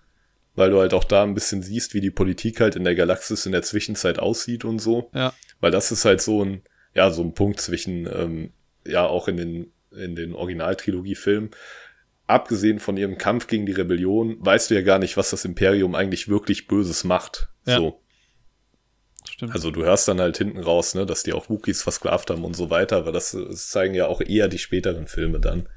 Weil 0.54 0.70
du 0.70 0.80
halt 0.80 0.94
auch 0.94 1.04
da 1.04 1.22
ein 1.22 1.34
bisschen 1.34 1.62
siehst, 1.62 1.94
wie 1.94 2.00
die 2.00 2.10
Politik 2.10 2.60
halt 2.60 2.76
in 2.76 2.84
der 2.84 2.94
Galaxis 2.94 3.46
in 3.46 3.52
der 3.52 3.62
Zwischenzeit 3.62 4.18
aussieht 4.18 4.64
und 4.64 4.78
so. 4.78 5.10
Ja. 5.14 5.32
Weil 5.60 5.70
das 5.70 5.92
ist 5.92 6.04
halt 6.04 6.20
so 6.20 6.44
ein, 6.44 6.62
ja, 6.94 7.10
so 7.10 7.22
ein 7.22 7.34
Punkt 7.34 7.60
zwischen, 7.60 8.06
ähm, 8.06 8.52
ja, 8.86 9.06
auch 9.06 9.28
in 9.28 9.36
den, 9.36 9.72
in 9.92 10.16
den 10.16 10.34
Originaltrilogie-Filmen. 10.34 11.50
Abgesehen 12.26 12.78
von 12.78 12.96
ihrem 12.96 13.18
Kampf 13.18 13.46
gegen 13.46 13.66
die 13.66 13.72
Rebellion, 13.72 14.36
weißt 14.40 14.70
du 14.70 14.74
ja 14.74 14.82
gar 14.82 14.98
nicht, 14.98 15.16
was 15.16 15.30
das 15.30 15.44
Imperium 15.44 15.94
eigentlich 15.94 16.28
wirklich 16.28 16.66
Böses 16.66 17.04
macht. 17.04 17.48
Ja. 17.66 17.76
So. 17.76 18.00
Stimmt. 19.28 19.52
Also 19.52 19.70
du 19.70 19.84
hörst 19.84 20.08
dann 20.08 20.20
halt 20.20 20.38
hinten 20.38 20.60
raus, 20.60 20.94
ne, 20.94 21.06
dass 21.06 21.22
die 21.22 21.32
auch 21.32 21.48
Wookies 21.48 21.82
versklavt 21.82 22.30
haben 22.30 22.44
und 22.44 22.54
so 22.54 22.70
weiter, 22.70 22.96
aber 22.96 23.12
das, 23.12 23.32
das 23.32 23.70
zeigen 23.70 23.94
ja 23.94 24.06
auch 24.06 24.20
eher 24.20 24.48
die 24.48 24.58
späteren 24.58 25.06
Filme 25.06 25.40
dann. 25.40 25.68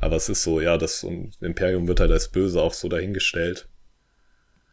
Aber 0.00 0.16
es 0.16 0.28
ist 0.28 0.42
so, 0.42 0.60
ja, 0.60 0.76
das 0.78 1.04
Imperium 1.40 1.88
wird 1.88 2.00
halt 2.00 2.12
als 2.12 2.28
böse 2.28 2.62
auch 2.62 2.72
so 2.72 2.88
dahingestellt. 2.88 3.68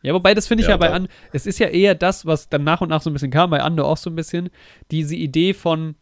Ja, 0.05 0.13
wobei 0.13 0.33
das 0.33 0.47
finde 0.47 0.61
ich 0.61 0.67
ja, 0.67 0.73
Ja, 0.73 0.77
bei 0.77 0.91
An, 0.91 1.07
es 1.33 1.45
ist 1.45 1.59
ja 1.59 1.67
eher 1.67 1.95
das, 1.95 2.25
was 2.25 2.47
dann 2.47 2.63
nach 2.63 2.81
und 2.81 2.89
nach 2.89 3.01
so 3.01 3.09
ein 3.09 3.13
bisschen 3.13 3.31
kam, 3.31 3.49
bei 3.49 3.61
Ando 3.61 3.83
auch 3.85 3.97
so 3.97 4.09
ein 4.09 4.15
bisschen, 4.15 4.49
diese 4.91 5.15
Idee 5.15 5.53
von, 5.53 5.95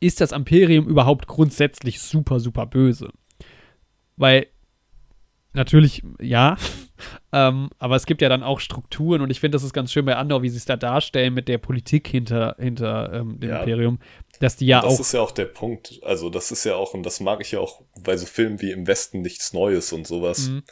ist 0.00 0.20
das 0.20 0.32
Imperium 0.32 0.86
überhaupt 0.86 1.26
grundsätzlich 1.26 2.00
super, 2.00 2.40
super 2.40 2.66
böse? 2.66 3.10
Weil, 4.16 4.46
natürlich, 5.52 6.02
ja, 6.20 6.56
ähm, 7.32 7.70
aber 7.78 7.96
es 7.96 8.06
gibt 8.06 8.22
ja 8.22 8.28
dann 8.28 8.42
auch 8.42 8.60
Strukturen 8.60 9.20
und 9.20 9.30
ich 9.30 9.40
finde, 9.40 9.56
das 9.56 9.62
ist 9.64 9.72
ganz 9.72 9.92
schön 9.92 10.04
bei 10.04 10.16
Andor, 10.16 10.42
wie 10.42 10.48
sie 10.48 10.56
es 10.56 10.64
da 10.64 10.76
darstellen 10.76 11.34
mit 11.34 11.48
der 11.48 11.58
Politik 11.58 12.08
hinter, 12.08 12.56
hinter 12.58 13.12
ähm, 13.12 13.40
dem 13.40 13.50
Ja. 13.50 13.60
Imperium, 13.60 13.98
dass 14.40 14.56
die 14.56 14.66
ja 14.66 14.80
das 14.80 14.94
auch, 14.94 15.00
ist 15.00 15.12
ja 15.12 15.20
auch 15.20 15.30
der 15.30 15.46
Punkt. 15.46 16.00
Also 16.02 16.30
das 16.30 16.50
ist 16.50 16.64
ja 16.64 16.74
auch, 16.76 16.94
und 16.94 17.04
das 17.04 17.20
mag 17.20 17.40
ich 17.40 17.52
ja 17.52 17.60
auch 17.60 17.82
bei 18.02 18.16
so 18.16 18.26
Filmen 18.26 18.60
wie 18.60 18.72
Im 18.72 18.86
Westen 18.86 19.22
nichts 19.22 19.52
Neues 19.52 19.92
und 19.92 20.06
sowas. 20.06 20.48
Mhm. 20.48 20.62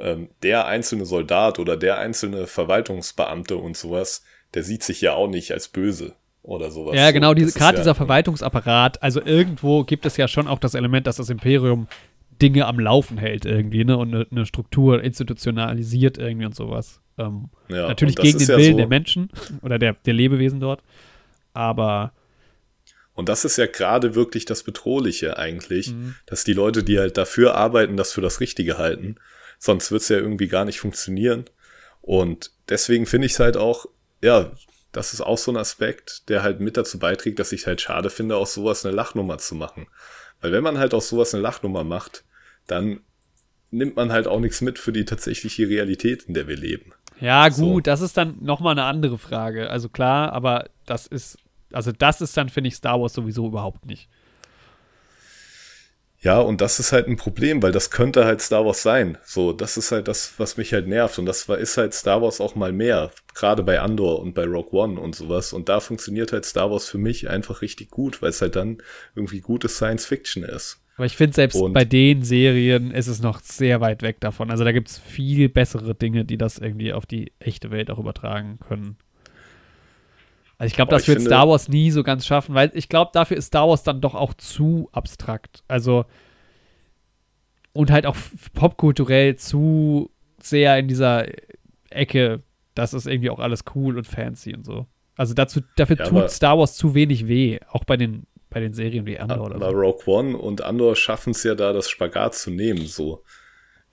Ähm, 0.00 0.28
der 0.42 0.66
einzelne 0.66 1.06
Soldat 1.06 1.58
oder 1.58 1.76
der 1.76 1.98
einzelne 1.98 2.46
Verwaltungsbeamte 2.46 3.56
und 3.56 3.76
sowas, 3.76 4.22
der 4.54 4.62
sieht 4.62 4.82
sich 4.82 5.00
ja 5.00 5.14
auch 5.14 5.28
nicht 5.28 5.52
als 5.52 5.68
böse 5.68 6.14
oder 6.42 6.70
sowas. 6.70 6.94
ja, 6.96 7.10
genau, 7.10 7.34
diese, 7.34 7.58
gerade 7.58 7.76
ja, 7.76 7.82
dieser 7.82 7.94
Verwaltungsapparat, 7.94 9.02
also 9.02 9.20
irgendwo 9.20 9.84
gibt 9.84 10.06
es 10.06 10.16
ja 10.16 10.28
schon 10.28 10.46
auch 10.48 10.58
das 10.58 10.74
Element, 10.74 11.06
dass 11.06 11.16
das 11.16 11.30
Imperium 11.30 11.88
Dinge 12.40 12.66
am 12.66 12.78
Laufen 12.78 13.18
hält 13.18 13.44
irgendwie, 13.44 13.84
ne, 13.84 13.96
und 13.96 14.14
eine, 14.14 14.26
eine 14.30 14.46
Struktur 14.46 15.02
institutionalisiert 15.02 16.18
irgendwie 16.18 16.46
und 16.46 16.54
sowas. 16.54 17.00
Ähm, 17.18 17.48
Ja, 17.68 17.88
natürlich 17.88 18.14
gegen 18.16 18.38
den 18.38 18.48
ja 18.48 18.56
Willen 18.56 18.72
so, 18.72 18.78
der 18.78 18.86
Menschen 18.86 19.30
oder 19.62 19.78
der, 19.78 19.94
der 20.06 20.14
Lebewesen 20.14 20.60
dort. 20.60 20.80
Aber 21.52 22.12
Und 23.14 23.28
das 23.28 23.44
ist 23.44 23.56
ja 23.58 23.66
gerade 23.66 24.14
wirklich 24.14 24.44
das 24.44 24.62
Bedrohliche 24.62 25.36
eigentlich, 25.36 25.92
Mhm. 25.92 26.14
dass 26.26 26.44
die 26.44 26.52
Leute, 26.52 26.84
die 26.84 27.00
halt 27.00 27.18
dafür 27.18 27.56
arbeiten, 27.56 27.96
das 27.96 28.12
für 28.12 28.20
das 28.20 28.40
Richtige 28.40 28.78
halten, 28.78 29.16
sonst 29.58 29.90
wird's 29.92 30.08
ja 30.08 30.16
irgendwie 30.18 30.48
gar 30.48 30.64
nicht 30.64 30.80
funktionieren. 30.80 31.44
Und 32.00 32.52
deswegen 32.68 33.06
finde 33.06 33.26
ich 33.26 33.32
es 33.32 33.40
halt 33.40 33.56
auch, 33.56 33.86
ja, 34.22 34.52
das 34.92 35.12
ist 35.12 35.20
auch 35.20 35.38
so 35.38 35.52
ein 35.52 35.56
Aspekt, 35.56 36.28
der 36.28 36.42
halt 36.42 36.60
mit 36.60 36.76
dazu 36.76 36.98
beiträgt, 36.98 37.38
dass 37.38 37.52
ich 37.52 37.66
halt 37.66 37.80
schade 37.80 38.08
finde, 38.10 38.36
aus 38.36 38.54
sowas 38.54 38.84
eine 38.86 38.94
Lachnummer 38.94 39.38
zu 39.38 39.54
machen. 39.54 39.86
Weil 40.40 40.52
wenn 40.52 40.62
man 40.62 40.78
halt 40.78 40.94
aus 40.94 41.08
sowas 41.08 41.34
eine 41.34 41.42
Lachnummer 41.42 41.84
macht, 41.84 42.24
dann 42.66 43.00
nimmt 43.70 43.96
man 43.96 44.12
halt 44.12 44.26
auch 44.26 44.40
nichts 44.40 44.60
mit 44.62 44.78
für 44.78 44.92
die 44.92 45.04
tatsächliche 45.04 45.68
Realität, 45.68 46.22
in 46.24 46.34
der 46.34 46.48
wir 46.48 46.56
leben. 46.56 46.92
ja, 47.20 47.48
gut, 47.48 47.56
So. 47.56 47.80
das 47.80 48.00
ist 48.00 48.16
dann 48.16 48.36
nochmal 48.40 48.72
eine 48.72 48.84
andere 48.84 49.18
Frage. 49.18 49.68
Also 49.68 49.88
klar, 49.90 50.32
aber 50.32 50.70
das 50.86 51.06
ist, 51.06 51.36
also 51.72 51.92
das 51.92 52.20
ist 52.22 52.34
dann, 52.36 52.48
finde 52.48 52.68
ich, 52.68 52.76
Star 52.76 52.98
Wars 53.00 53.12
sowieso 53.12 53.46
überhaupt 53.48 53.84
nicht. 53.84 54.08
Ja, 56.20 56.40
und 56.40 56.60
das 56.60 56.80
ist 56.80 56.90
halt 56.90 57.06
ein 57.06 57.16
Problem, 57.16 57.62
weil 57.62 57.70
das 57.70 57.90
könnte 57.92 58.24
halt 58.24 58.40
Star 58.40 58.64
Wars 58.66 58.82
sein. 58.82 59.18
So, 59.24 59.52
das 59.52 59.76
ist 59.76 59.92
halt 59.92 60.08
das, 60.08 60.34
was 60.38 60.56
mich 60.56 60.72
halt 60.72 60.88
nervt. 60.88 61.18
Und 61.20 61.26
das 61.26 61.48
war, 61.48 61.58
ist 61.58 61.76
halt 61.76 61.94
Star 61.94 62.20
Wars 62.20 62.40
auch 62.40 62.56
mal 62.56 62.72
mehr. 62.72 63.12
Gerade 63.34 63.62
bei 63.62 63.78
Andor 63.80 64.18
und 64.20 64.34
bei 64.34 64.44
Rogue 64.44 64.72
One 64.72 64.98
und 65.00 65.14
sowas. 65.14 65.52
Und 65.52 65.68
da 65.68 65.78
funktioniert 65.78 66.32
halt 66.32 66.44
Star 66.44 66.70
Wars 66.72 66.88
für 66.88 66.98
mich 66.98 67.30
einfach 67.30 67.62
richtig 67.62 67.90
gut, 67.90 68.20
weil 68.20 68.30
es 68.30 68.42
halt 68.42 68.56
dann 68.56 68.78
irgendwie 69.14 69.40
gute 69.40 69.68
Science 69.68 70.06
Fiction 70.06 70.42
ist. 70.42 70.80
Aber 70.96 71.06
ich 71.06 71.16
finde, 71.16 71.36
selbst 71.36 71.54
Und- 71.54 71.74
bei 71.74 71.84
den 71.84 72.22
Serien 72.24 72.90
ist 72.90 73.06
es 73.06 73.22
noch 73.22 73.40
sehr 73.40 73.80
weit 73.80 74.02
weg 74.02 74.18
davon. 74.18 74.50
Also 74.50 74.64
da 74.64 74.72
gibt 74.72 74.88
es 74.88 74.98
viel 74.98 75.48
bessere 75.48 75.94
Dinge, 75.94 76.24
die 76.24 76.36
das 76.36 76.58
irgendwie 76.58 76.92
auf 76.92 77.06
die 77.06 77.30
echte 77.38 77.70
Welt 77.70 77.88
auch 77.92 78.00
übertragen 78.00 78.58
können. 78.66 78.96
Also 80.60 80.66
ich 80.72 80.74
glaube, 80.74 80.90
Aber 80.90 80.96
das 80.96 81.02
ich 81.02 81.08
wird 81.08 81.18
finde- 81.18 81.30
Star 81.30 81.48
Wars 81.48 81.68
nie 81.68 81.90
so 81.92 82.02
ganz 82.02 82.26
schaffen, 82.26 82.54
weil 82.54 82.70
ich 82.74 82.88
glaube, 82.88 83.12
dafür 83.14 83.36
ist 83.36 83.46
Star 83.46 83.68
Wars 83.68 83.84
dann 83.84 84.00
doch 84.00 84.14
auch 84.14 84.34
zu 84.34 84.88
abstrakt. 84.92 85.62
Also 85.68 86.04
und 87.72 87.90
halt 87.90 88.06
auch 88.06 88.16
popkulturell 88.54 89.36
zu 89.36 90.10
sehr 90.42 90.78
in 90.78 90.88
dieser 90.88 91.26
Ecke, 91.90 92.42
das 92.74 92.94
ist 92.94 93.06
irgendwie 93.06 93.30
auch 93.30 93.38
alles 93.38 93.64
cool 93.74 93.96
und 93.98 94.06
fancy 94.06 94.54
und 94.54 94.64
so. 94.64 94.86
Also 95.16 95.34
dazu, 95.34 95.60
dafür 95.76 95.96
Ja, 95.96 96.04
tut 96.04 96.18
aber- 96.18 96.28
Star 96.28 96.58
Wars 96.58 96.76
zu 96.76 96.94
wenig 96.94 97.28
weh, 97.28 97.58
auch 97.70 97.84
bei 97.84 97.96
den, 97.96 98.26
bei 98.50 98.60
den 98.60 98.72
Serien 98.72 99.06
wie 99.06 99.18
Andor 99.18 99.46
oder 99.46 99.56
Aber 99.56 99.70
so. 99.70 99.76
Rogue 99.78 100.02
One 100.06 100.36
und 100.36 100.62
Andor 100.62 100.96
schaffen 100.96 101.30
es 101.30 101.42
ja 101.42 101.54
da, 101.54 101.72
das 101.72 101.88
Spagat 101.90 102.34
zu 102.34 102.50
nehmen. 102.50 102.86
So, 102.86 103.22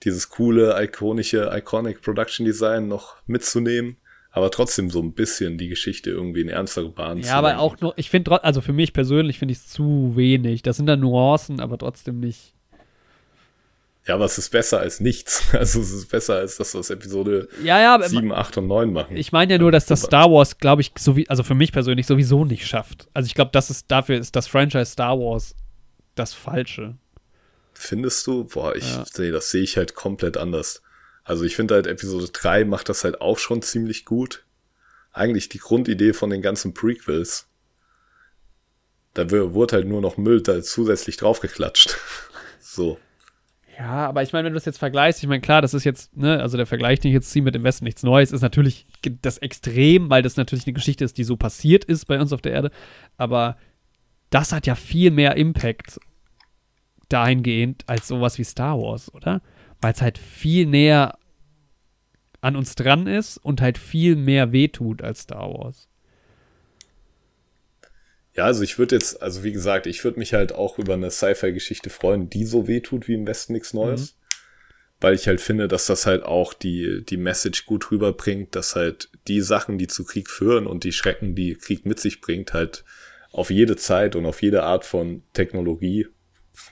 dieses 0.02 0.28
coole, 0.30 0.80
ikonische, 0.82 1.50
iconic 1.52 2.00
Production 2.02 2.44
Design 2.46 2.88
noch 2.88 3.16
mitzunehmen. 3.26 3.96
Aber 4.36 4.50
trotzdem 4.50 4.90
so 4.90 5.00
ein 5.00 5.12
bisschen 5.14 5.56
die 5.56 5.68
Geschichte 5.68 6.10
irgendwie 6.10 6.42
in 6.42 6.50
ernstere 6.50 6.90
Bahnen 6.90 7.22
zu 7.22 7.28
Ja, 7.30 7.36
aber 7.36 7.58
auch 7.58 7.80
nur, 7.80 7.94
ich 7.96 8.10
finde, 8.10 8.44
also 8.44 8.60
für 8.60 8.74
mich 8.74 8.92
persönlich 8.92 9.38
finde 9.38 9.52
ich 9.52 9.58
es 9.60 9.68
zu 9.68 10.12
wenig. 10.14 10.60
Das 10.60 10.76
sind 10.76 10.84
dann 10.84 11.00
Nuancen, 11.00 11.58
aber 11.58 11.78
trotzdem 11.78 12.20
nicht. 12.20 12.52
Ja, 14.06 14.14
aber 14.14 14.26
es 14.26 14.36
ist 14.36 14.50
besser 14.50 14.78
als 14.78 15.00
nichts. 15.00 15.42
Also 15.54 15.80
es 15.80 15.90
ist 15.90 16.10
besser 16.10 16.34
als 16.34 16.58
das, 16.58 16.74
was 16.74 16.90
Episode 16.90 17.48
Ja, 17.64 17.80
ja, 17.80 17.94
aber 17.94 18.10
7, 18.10 18.30
8 18.30 18.58
und 18.58 18.66
9 18.66 18.92
machen. 18.92 19.16
ich 19.16 19.32
meine 19.32 19.54
ja 19.54 19.58
nur, 19.58 19.72
dass 19.72 19.86
das 19.86 20.02
Star 20.02 20.30
Wars, 20.30 20.58
glaube 20.58 20.82
ich, 20.82 20.92
so 20.98 21.16
wie, 21.16 21.26
also 21.30 21.42
für 21.42 21.54
mich 21.54 21.72
persönlich 21.72 22.06
sowieso 22.06 22.44
nicht 22.44 22.66
schafft. 22.66 23.08
Also 23.14 23.26
ich 23.28 23.34
glaube, 23.34 23.52
das 23.54 23.70
ist, 23.70 23.90
dafür 23.90 24.18
ist 24.18 24.36
das 24.36 24.48
Franchise 24.48 24.92
Star 24.92 25.18
Wars 25.18 25.54
das 26.14 26.34
Falsche. 26.34 26.98
Findest 27.72 28.26
du? 28.26 28.44
Boah, 28.44 28.76
ich, 28.76 28.84
Ja. 28.84 29.02
nee, 29.16 29.30
das 29.30 29.50
sehe 29.50 29.62
ich 29.62 29.78
halt 29.78 29.94
komplett 29.94 30.36
anders. 30.36 30.82
Also 31.26 31.44
ich 31.44 31.56
finde 31.56 31.74
halt 31.74 31.88
Episode 31.88 32.28
3 32.32 32.64
macht 32.64 32.88
das 32.88 33.02
halt 33.02 33.20
auch 33.20 33.38
schon 33.38 33.60
ziemlich 33.60 34.04
gut. 34.04 34.44
Eigentlich 35.12 35.48
die 35.48 35.58
Grundidee 35.58 36.12
von 36.12 36.30
den 36.30 36.40
ganzen 36.40 36.72
Prequels. 36.72 37.48
Da 39.12 39.28
wurde 39.30 39.74
halt 39.74 39.88
nur 39.88 40.00
noch 40.00 40.18
Müll 40.18 40.40
da 40.40 40.62
zusätzlich 40.62 41.16
draufgeklatscht. 41.16 41.96
so. 42.60 42.98
Ja, 43.76 44.06
aber 44.06 44.22
ich 44.22 44.32
meine, 44.32 44.46
wenn 44.46 44.52
du 44.52 44.56
das 44.56 44.66
jetzt 44.66 44.78
vergleichst, 44.78 45.20
ich 45.20 45.28
meine, 45.28 45.40
klar, 45.40 45.62
das 45.62 45.74
ist 45.74 45.82
jetzt, 45.82 46.16
ne, 46.16 46.40
also 46.40 46.56
der 46.56 46.66
Vergleich, 46.66 47.00
den 47.00 47.08
ich 47.10 47.14
jetzt 47.14 47.30
ziehe 47.30 47.42
mit 47.42 47.56
dem 47.56 47.64
Westen 47.64 47.84
nichts 47.84 48.04
Neues, 48.04 48.30
ist 48.30 48.42
natürlich 48.42 48.86
das 49.20 49.38
Extrem, 49.38 50.08
weil 50.08 50.22
das 50.22 50.36
natürlich 50.36 50.66
eine 50.66 50.74
Geschichte 50.74 51.04
ist, 51.04 51.18
die 51.18 51.24
so 51.24 51.36
passiert 51.36 51.84
ist 51.84 52.04
bei 52.04 52.20
uns 52.20 52.32
auf 52.32 52.40
der 52.40 52.52
Erde. 52.52 52.70
Aber 53.16 53.56
das 54.30 54.52
hat 54.52 54.66
ja 54.66 54.76
viel 54.76 55.10
mehr 55.10 55.36
Impact 55.36 55.98
dahingehend 57.08 57.82
als 57.88 58.06
sowas 58.06 58.38
wie 58.38 58.44
Star 58.44 58.78
Wars, 58.78 59.12
oder? 59.12 59.42
Weil 59.80 59.92
es 59.92 60.02
halt 60.02 60.18
viel 60.18 60.66
näher 60.66 61.18
an 62.40 62.56
uns 62.56 62.74
dran 62.74 63.06
ist 63.06 63.38
und 63.38 63.60
halt 63.60 63.78
viel 63.78 64.16
mehr 64.16 64.52
wehtut 64.52 65.02
als 65.02 65.22
Star 65.22 65.52
Wars. 65.52 65.88
Ja, 68.34 68.44
also 68.44 68.62
ich 68.62 68.78
würde 68.78 68.96
jetzt, 68.96 69.22
also 69.22 69.42
wie 69.44 69.52
gesagt, 69.52 69.86
ich 69.86 70.04
würde 70.04 70.18
mich 70.18 70.34
halt 70.34 70.52
auch 70.52 70.78
über 70.78 70.94
eine 70.94 71.10
Sci-Fi-Geschichte 71.10 71.88
freuen, 71.90 72.28
die 72.28 72.44
so 72.44 72.68
wehtut 72.68 73.08
wie 73.08 73.14
im 73.14 73.26
Westen 73.26 73.54
nichts 73.54 73.72
Neues. 73.72 74.16
weil 75.00 75.14
ich 75.14 75.28
halt 75.28 75.40
finde, 75.40 75.68
dass 75.68 75.86
das 75.86 76.06
halt 76.06 76.22
auch 76.22 76.54
die, 76.54 77.04
die 77.04 77.18
Message 77.18 77.66
gut 77.66 77.90
rüberbringt, 77.90 78.54
dass 78.54 78.76
halt 78.76 79.10
die 79.28 79.40
Sachen, 79.40 79.78
die 79.78 79.88
zu 79.88 80.04
Krieg 80.04 80.30
führen 80.30 80.66
und 80.66 80.84
die 80.84 80.92
Schrecken, 80.92 81.34
die 81.34 81.54
Krieg 81.54 81.84
mit 81.84 82.00
sich 82.00 82.20
bringt, 82.20 82.54
halt 82.54 82.84
auf 83.30 83.50
jede 83.50 83.76
Zeit 83.76 84.16
und 84.16 84.24
auf 84.24 84.40
jede 84.40 84.62
Art 84.62 84.84
von 84.84 85.22
Technologie, 85.34 86.06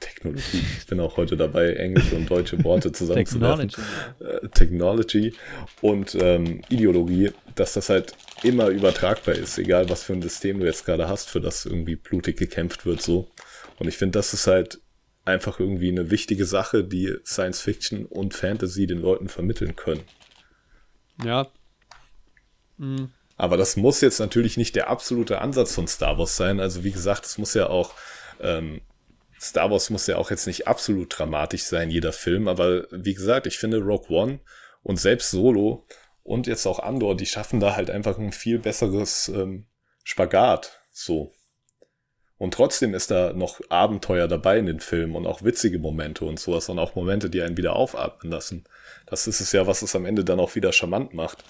Technologie, 0.00 0.62
ich 0.78 0.86
bin 0.86 1.00
auch 1.00 1.16
heute 1.16 1.36
dabei, 1.36 1.74
englische 1.74 2.16
und 2.16 2.28
deutsche 2.28 2.62
Worte 2.64 2.92
zusammenzuwerfen, 2.92 3.68
Technology, 3.68 4.44
äh, 4.44 4.48
Technology 4.48 5.34
und 5.80 6.14
ähm, 6.20 6.62
Ideologie, 6.68 7.32
dass 7.54 7.74
das 7.74 7.88
halt 7.88 8.14
immer 8.42 8.68
übertragbar 8.68 9.34
ist, 9.34 9.58
egal 9.58 9.88
was 9.88 10.04
für 10.04 10.14
ein 10.14 10.22
System 10.22 10.60
du 10.60 10.66
jetzt 10.66 10.84
gerade 10.84 11.08
hast, 11.08 11.28
für 11.28 11.40
das 11.40 11.66
irgendwie 11.66 11.96
blutig 11.96 12.36
gekämpft 12.36 12.86
wird, 12.86 13.02
so. 13.02 13.30
Und 13.78 13.88
ich 13.88 13.96
finde, 13.96 14.18
das 14.18 14.34
ist 14.34 14.46
halt 14.46 14.80
einfach 15.24 15.58
irgendwie 15.58 15.90
eine 15.90 16.10
wichtige 16.10 16.44
Sache, 16.44 16.84
die 16.84 17.14
Science 17.24 17.60
Fiction 17.60 18.06
und 18.06 18.34
Fantasy 18.34 18.86
den 18.86 18.98
Leuten 18.98 19.28
vermitteln 19.28 19.74
können. 19.76 20.02
Ja. 21.24 21.46
Mhm. 22.76 23.10
Aber 23.36 23.56
das 23.56 23.76
muss 23.76 24.00
jetzt 24.00 24.20
natürlich 24.20 24.56
nicht 24.56 24.76
der 24.76 24.88
absolute 24.88 25.40
Ansatz 25.40 25.74
von 25.74 25.88
Star 25.88 26.18
Wars 26.18 26.36
sein. 26.36 26.60
Also 26.60 26.84
wie 26.84 26.92
gesagt, 26.92 27.24
es 27.24 27.38
muss 27.38 27.54
ja 27.54 27.68
auch, 27.68 27.94
ähm, 28.40 28.80
Star 29.40 29.70
Wars 29.70 29.90
muss 29.90 30.06
ja 30.06 30.16
auch 30.16 30.30
jetzt 30.30 30.46
nicht 30.46 30.66
absolut 30.66 31.18
dramatisch 31.18 31.64
sein, 31.64 31.90
jeder 31.90 32.12
Film. 32.12 32.48
Aber 32.48 32.86
wie 32.90 33.14
gesagt, 33.14 33.46
ich 33.46 33.58
finde 33.58 33.78
Rogue 33.78 34.08
One 34.08 34.40
und 34.82 34.98
selbst 34.98 35.30
Solo 35.30 35.86
und 36.22 36.46
jetzt 36.46 36.66
auch 36.66 36.78
Andor, 36.78 37.16
die 37.16 37.26
schaffen 37.26 37.60
da 37.60 37.76
halt 37.76 37.90
einfach 37.90 38.18
ein 38.18 38.32
viel 38.32 38.58
besseres 38.58 39.28
ähm, 39.28 39.66
Spagat. 40.02 40.80
So. 40.90 41.32
Und 42.38 42.54
trotzdem 42.54 42.94
ist 42.94 43.10
da 43.10 43.32
noch 43.32 43.60
Abenteuer 43.68 44.26
dabei 44.26 44.58
in 44.58 44.66
den 44.66 44.80
Filmen 44.80 45.14
und 45.16 45.26
auch 45.26 45.42
witzige 45.42 45.78
Momente 45.78 46.24
und 46.24 46.40
sowas 46.40 46.68
und 46.68 46.78
auch 46.78 46.94
Momente, 46.94 47.30
die 47.30 47.42
einen 47.42 47.56
wieder 47.56 47.76
aufatmen 47.76 48.32
lassen. 48.32 48.64
Das 49.06 49.26
ist 49.26 49.40
es 49.40 49.52
ja, 49.52 49.66
was 49.66 49.82
es 49.82 49.94
am 49.94 50.04
Ende 50.04 50.24
dann 50.24 50.40
auch 50.40 50.54
wieder 50.54 50.72
charmant 50.72 51.14
macht. 51.14 51.44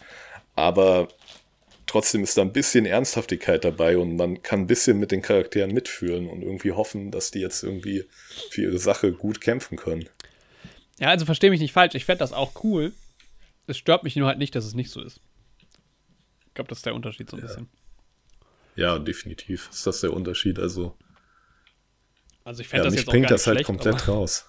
Aber 0.57 1.09
trotzdem 1.87 2.23
ist 2.23 2.37
da 2.37 2.43
ein 2.43 2.53
bisschen 2.53 2.87
Ernsthaftigkeit 2.87 3.65
dabei 3.65 3.99
und 3.99 4.17
man 4.17 4.43
kann 4.43 4.61
ein 4.61 4.67
bisschen 4.67 4.99
mit 4.99 5.11
den 5.11 5.23
Charakteren 5.23 5.73
mitfühlen 5.73 6.29
und 6.29 6.43
irgendwie 6.43 6.73
hoffen, 6.73 7.11
dass 7.11 7.31
die 7.31 7.41
jetzt 7.41 7.63
irgendwie 7.63 8.05
für 8.51 8.63
ihre 8.63 8.79
Sache 8.79 9.13
gut 9.13 9.41
kämpfen 9.41 9.77
können. 9.77 10.09
Ja, 10.99 11.09
also 11.09 11.25
verstehe 11.25 11.51
mich 11.51 11.61
nicht 11.61 11.73
falsch. 11.73 11.95
Ich 11.95 12.05
fände 12.05 12.21
das 12.21 12.33
auch 12.33 12.65
cool. 12.65 12.93
Es 13.67 13.79
stört 13.79 14.05
mich 14.05 14.17
nur 14.17 14.29
halt 14.29 14.39
nicht, 14.39 14.55
dass 14.55 14.65
es 14.65 14.75
nicht 14.75 14.91
so 14.91 15.03
ist. 15.03 15.21
Ich 16.47 16.55
glaube, 16.55 16.69
das 16.69 16.79
ist 16.79 16.87
der 16.87 16.95
Unterschied 16.95 17.31
so 17.31 17.37
ein 17.37 17.41
ja. 17.41 17.47
bisschen. 17.47 17.69
Ja, 18.77 18.99
definitiv 18.99 19.69
ist 19.73 19.87
das 19.87 20.01
der 20.01 20.13
Unterschied. 20.13 20.59
Also, 20.59 20.97
also 22.45 22.61
ich 22.61 22.69
fände 22.69 22.85
ja, 22.85 22.91
das 22.91 22.97
jetzt 22.97 23.07
bringt 23.07 23.31
das 23.31 23.47
halt 23.47 23.57
schlecht, 23.57 23.67
komplett 23.67 24.09
raus. 24.09 24.47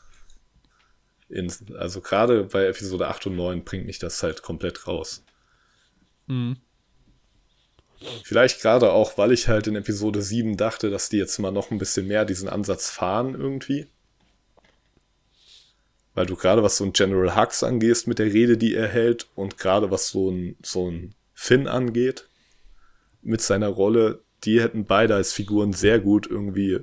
In, 1.29 1.51
also 1.77 2.01
gerade 2.01 2.43
bei 2.43 2.67
Episode 2.67 3.07
8 3.07 3.27
und 3.27 3.35
9 3.35 3.63
bringt 3.63 3.85
mich 3.85 3.99
das 3.99 4.21
halt 4.21 4.41
komplett 4.41 4.87
raus. 4.87 5.23
Mhm. 6.27 6.57
Vielleicht 8.23 8.61
gerade 8.61 8.91
auch, 8.91 9.17
weil 9.17 9.31
ich 9.31 9.47
halt 9.47 9.67
in 9.67 9.75
Episode 9.75 10.21
7 10.21 10.57
dachte, 10.57 10.89
dass 10.89 11.09
die 11.09 11.17
jetzt 11.17 11.39
mal 11.39 11.51
noch 11.51 11.71
ein 11.71 11.77
bisschen 11.77 12.07
mehr 12.07 12.25
diesen 12.25 12.49
Ansatz 12.49 12.89
fahren 12.89 13.33
irgendwie. 13.33 13.87
Weil 16.13 16.25
du 16.25 16.35
gerade 16.35 16.63
was 16.63 16.77
so 16.77 16.85
ein 16.85 16.93
General 16.93 17.35
Hux 17.35 17.63
angehst 17.63 18.07
mit 18.07 18.19
der 18.19 18.33
Rede, 18.33 18.57
die 18.57 18.73
er 18.75 18.87
hält 18.87 19.27
und 19.35 19.57
gerade 19.57 19.91
was 19.91 20.09
so 20.09 20.29
ein, 20.29 20.55
so 20.63 20.89
ein 20.89 21.15
Finn 21.33 21.67
angeht, 21.67 22.29
mit 23.21 23.41
seiner 23.41 23.67
Rolle, 23.67 24.21
die 24.43 24.61
hätten 24.61 24.85
beide 24.85 25.15
als 25.15 25.33
Figuren 25.33 25.73
sehr 25.73 25.99
gut 25.99 26.27
irgendwie 26.27 26.79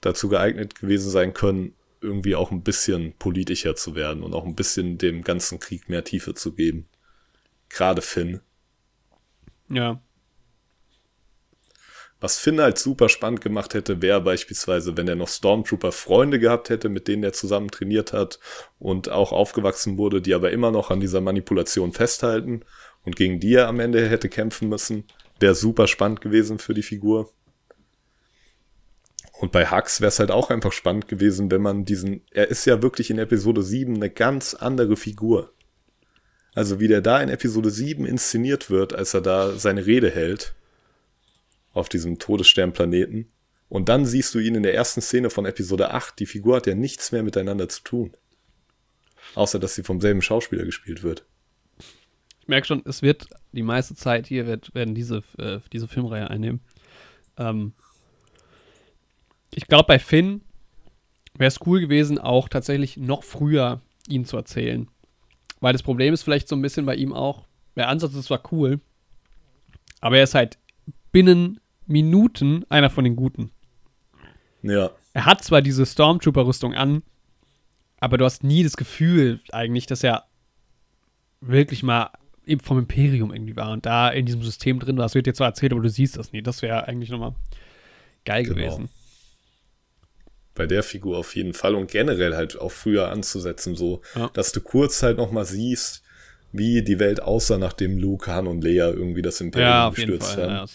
dazu 0.00 0.28
geeignet 0.28 0.76
gewesen 0.80 1.10
sein 1.10 1.34
können, 1.34 1.74
irgendwie 2.00 2.36
auch 2.36 2.50
ein 2.50 2.62
bisschen 2.62 3.14
politischer 3.18 3.74
zu 3.74 3.94
werden 3.94 4.22
und 4.22 4.34
auch 4.34 4.44
ein 4.44 4.54
bisschen 4.54 4.96
dem 4.96 5.22
ganzen 5.22 5.58
Krieg 5.58 5.88
mehr 5.88 6.04
Tiefe 6.04 6.34
zu 6.34 6.52
geben. 6.52 6.88
Gerade 7.68 8.00
Finn. 8.02 8.40
Ja. 9.68 10.00
Was 12.18 12.38
Finn 12.38 12.60
halt 12.60 12.78
super 12.78 13.10
spannend 13.10 13.42
gemacht 13.42 13.74
hätte, 13.74 14.00
wäre 14.00 14.22
beispielsweise, 14.22 14.96
wenn 14.96 15.06
er 15.06 15.16
noch 15.16 15.28
Stormtrooper-Freunde 15.28 16.38
gehabt 16.38 16.70
hätte, 16.70 16.88
mit 16.88 17.08
denen 17.08 17.22
er 17.22 17.34
zusammen 17.34 17.70
trainiert 17.70 18.14
hat 18.14 18.40
und 18.78 19.10
auch 19.10 19.32
aufgewachsen 19.32 19.98
wurde, 19.98 20.22
die 20.22 20.32
aber 20.32 20.50
immer 20.50 20.70
noch 20.70 20.90
an 20.90 21.00
dieser 21.00 21.20
Manipulation 21.20 21.92
festhalten 21.92 22.62
und 23.04 23.16
gegen 23.16 23.38
die 23.38 23.54
er 23.54 23.68
am 23.68 23.80
Ende 23.80 24.08
hätte 24.08 24.30
kämpfen 24.30 24.70
müssen. 24.70 25.04
Wäre 25.40 25.54
super 25.54 25.86
spannend 25.86 26.22
gewesen 26.22 26.58
für 26.58 26.72
die 26.72 26.82
Figur. 26.82 27.30
Und 29.38 29.52
bei 29.52 29.70
Hux 29.70 30.00
wäre 30.00 30.08
es 30.08 30.18
halt 30.18 30.30
auch 30.30 30.48
einfach 30.48 30.72
spannend 30.72 31.08
gewesen, 31.08 31.50
wenn 31.50 31.60
man 31.60 31.84
diesen, 31.84 32.22
er 32.30 32.48
ist 32.48 32.64
ja 32.64 32.80
wirklich 32.80 33.10
in 33.10 33.18
Episode 33.18 33.62
7 33.62 33.94
eine 33.94 34.08
ganz 34.08 34.54
andere 34.54 34.96
Figur. 34.96 35.52
Also 36.54 36.80
wie 36.80 36.88
der 36.88 37.02
da 37.02 37.20
in 37.20 37.28
Episode 37.28 37.70
7 37.70 38.06
inszeniert 38.06 38.70
wird, 38.70 38.94
als 38.94 39.12
er 39.12 39.20
da 39.20 39.52
seine 39.58 39.84
Rede 39.84 40.10
hält 40.10 40.54
auf 41.76 41.88
diesem 41.88 42.18
Todessternplaneten. 42.18 43.30
Und 43.68 43.88
dann 43.88 44.06
siehst 44.06 44.34
du 44.34 44.38
ihn 44.38 44.54
in 44.54 44.62
der 44.62 44.74
ersten 44.74 45.00
Szene 45.00 45.30
von 45.30 45.44
Episode 45.44 45.90
8. 45.90 46.18
Die 46.18 46.26
Figur 46.26 46.56
hat 46.56 46.66
ja 46.66 46.74
nichts 46.74 47.12
mehr 47.12 47.22
miteinander 47.22 47.68
zu 47.68 47.82
tun. 47.82 48.12
Außer, 49.34 49.58
dass 49.58 49.74
sie 49.74 49.82
vom 49.82 50.00
selben 50.00 50.22
Schauspieler 50.22 50.64
gespielt 50.64 51.02
wird. 51.02 51.24
Ich 52.40 52.48
merke 52.48 52.66
schon, 52.66 52.82
es 52.86 53.02
wird 53.02 53.26
die 53.52 53.64
meiste 53.64 53.96
Zeit 53.96 54.28
hier 54.28 54.46
wird, 54.46 54.72
werden 54.74 54.94
diese, 54.94 55.22
äh, 55.38 55.58
diese 55.72 55.88
Filmreihe 55.88 56.30
einnehmen. 56.30 56.60
Ähm, 57.36 57.72
ich 59.52 59.66
glaube, 59.66 59.86
bei 59.88 59.98
Finn 59.98 60.42
wäre 61.34 61.48
es 61.48 61.60
cool 61.66 61.80
gewesen, 61.80 62.18
auch 62.18 62.48
tatsächlich 62.48 62.96
noch 62.96 63.24
früher 63.24 63.80
ihn 64.08 64.24
zu 64.24 64.36
erzählen. 64.36 64.88
Weil 65.60 65.72
das 65.72 65.82
Problem 65.82 66.14
ist 66.14 66.22
vielleicht 66.22 66.48
so 66.48 66.54
ein 66.54 66.62
bisschen 66.62 66.86
bei 66.86 66.94
ihm 66.94 67.12
auch, 67.12 67.46
der 67.74 67.88
Ansatz 67.88 68.14
ist 68.14 68.26
zwar 68.26 68.42
cool, 68.52 68.80
aber 70.00 70.18
er 70.18 70.24
ist 70.24 70.34
halt 70.34 70.58
binnen 71.10 71.58
Minuten 71.86 72.64
einer 72.68 72.90
von 72.90 73.04
den 73.04 73.16
Guten. 73.16 73.50
Ja. 74.62 74.90
Er 75.12 75.24
hat 75.24 75.42
zwar 75.44 75.62
diese 75.62 75.86
Stormtrooper-Rüstung 75.86 76.74
an, 76.74 77.02
aber 77.98 78.18
du 78.18 78.24
hast 78.24 78.44
nie 78.44 78.62
das 78.62 78.76
Gefühl 78.76 79.40
eigentlich, 79.50 79.86
dass 79.86 80.02
er 80.02 80.24
wirklich 81.40 81.82
mal 81.82 82.10
eben 82.46 82.60
vom 82.60 82.78
Imperium 82.78 83.32
irgendwie 83.32 83.56
war 83.56 83.72
und 83.72 83.86
da 83.86 84.08
in 84.08 84.26
diesem 84.26 84.42
System 84.42 84.78
drin 84.78 84.96
war. 84.96 85.04
Das 85.04 85.14
wird 85.14 85.26
dir 85.26 85.34
zwar 85.34 85.48
erzählt, 85.48 85.72
aber 85.72 85.82
du 85.82 85.88
siehst 85.88 86.16
das 86.16 86.32
nie. 86.32 86.42
Das 86.42 86.62
wäre 86.62 86.86
eigentlich 86.86 87.10
nochmal 87.10 87.34
geil 88.24 88.44
genau. 88.44 88.56
gewesen. 88.56 88.88
Bei 90.54 90.66
der 90.66 90.82
Figur 90.82 91.18
auf 91.18 91.34
jeden 91.36 91.54
Fall 91.54 91.74
und 91.74 91.90
generell 91.90 92.34
halt 92.34 92.58
auch 92.58 92.72
früher 92.72 93.10
anzusetzen, 93.10 93.76
so, 93.76 94.00
ja. 94.14 94.30
dass 94.32 94.52
du 94.52 94.60
kurz 94.60 95.02
halt 95.02 95.18
nochmal 95.18 95.44
siehst, 95.44 96.02
wie 96.56 96.82
die 96.82 96.98
Welt 96.98 97.22
aussah, 97.22 97.58
nachdem 97.58 97.98
Luke, 97.98 98.30
Han 98.30 98.46
und 98.46 98.62
Leia 98.62 98.88
irgendwie 98.88 99.22
das 99.22 99.40
Imperium 99.40 99.68
ja, 99.68 99.90
gestürzt 99.90 100.36
haben. 100.36 100.50
Ja, 100.50 100.66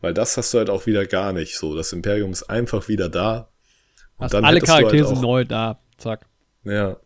Weil 0.00 0.14
das 0.14 0.36
hast 0.36 0.52
du 0.54 0.58
halt 0.58 0.70
auch 0.70 0.86
wieder 0.86 1.06
gar 1.06 1.32
nicht 1.32 1.56
so. 1.56 1.76
Das 1.76 1.92
Imperium 1.92 2.30
ist 2.32 2.44
einfach 2.44 2.88
wieder 2.88 3.08
da. 3.08 3.48
Und 4.16 4.32
dann 4.32 4.44
alle 4.44 4.60
halt 4.60 4.66
Charaktere 4.66 5.06
halt 5.06 5.16
sind 5.16 5.22
neu 5.22 5.44
da. 5.44 5.80
Zack. 5.98 6.26
Ja. 6.64 6.96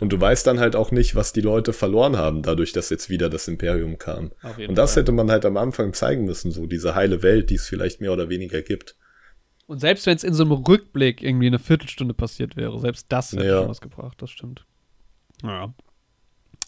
Und 0.00 0.12
du 0.12 0.20
weißt 0.20 0.46
dann 0.46 0.60
halt 0.60 0.76
auch 0.76 0.90
nicht, 0.90 1.16
was 1.16 1.32
die 1.32 1.40
Leute 1.40 1.72
verloren 1.72 2.16
haben, 2.16 2.42
dadurch, 2.42 2.72
dass 2.72 2.90
jetzt 2.90 3.10
wieder 3.10 3.28
das 3.28 3.48
Imperium 3.48 3.98
kam. 3.98 4.30
Und 4.68 4.76
das 4.76 4.94
Fall. 4.94 5.02
hätte 5.02 5.12
man 5.12 5.30
halt 5.30 5.44
am 5.44 5.56
Anfang 5.56 5.92
zeigen 5.92 6.24
müssen, 6.24 6.52
so 6.52 6.66
diese 6.66 6.94
heile 6.94 7.22
Welt, 7.22 7.50
die 7.50 7.56
es 7.56 7.66
vielleicht 7.66 8.00
mehr 8.00 8.12
oder 8.12 8.28
weniger 8.28 8.62
gibt. 8.62 8.96
Und 9.66 9.80
selbst 9.80 10.06
wenn 10.06 10.16
es 10.16 10.24
in 10.24 10.34
so 10.34 10.44
einem 10.44 10.52
Rückblick 10.52 11.22
irgendwie 11.22 11.48
eine 11.48 11.58
Viertelstunde 11.58 12.14
passiert 12.14 12.56
wäre, 12.56 12.78
selbst 12.78 13.06
das 13.10 13.32
hätte 13.32 13.44
ja. 13.44 13.58
schon 13.60 13.68
was 13.68 13.80
gebracht, 13.80 14.16
das 14.22 14.30
stimmt. 14.30 14.64
Ja. 15.42 15.74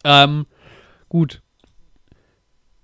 Ähm, 0.05 0.47
gut. 1.11 1.43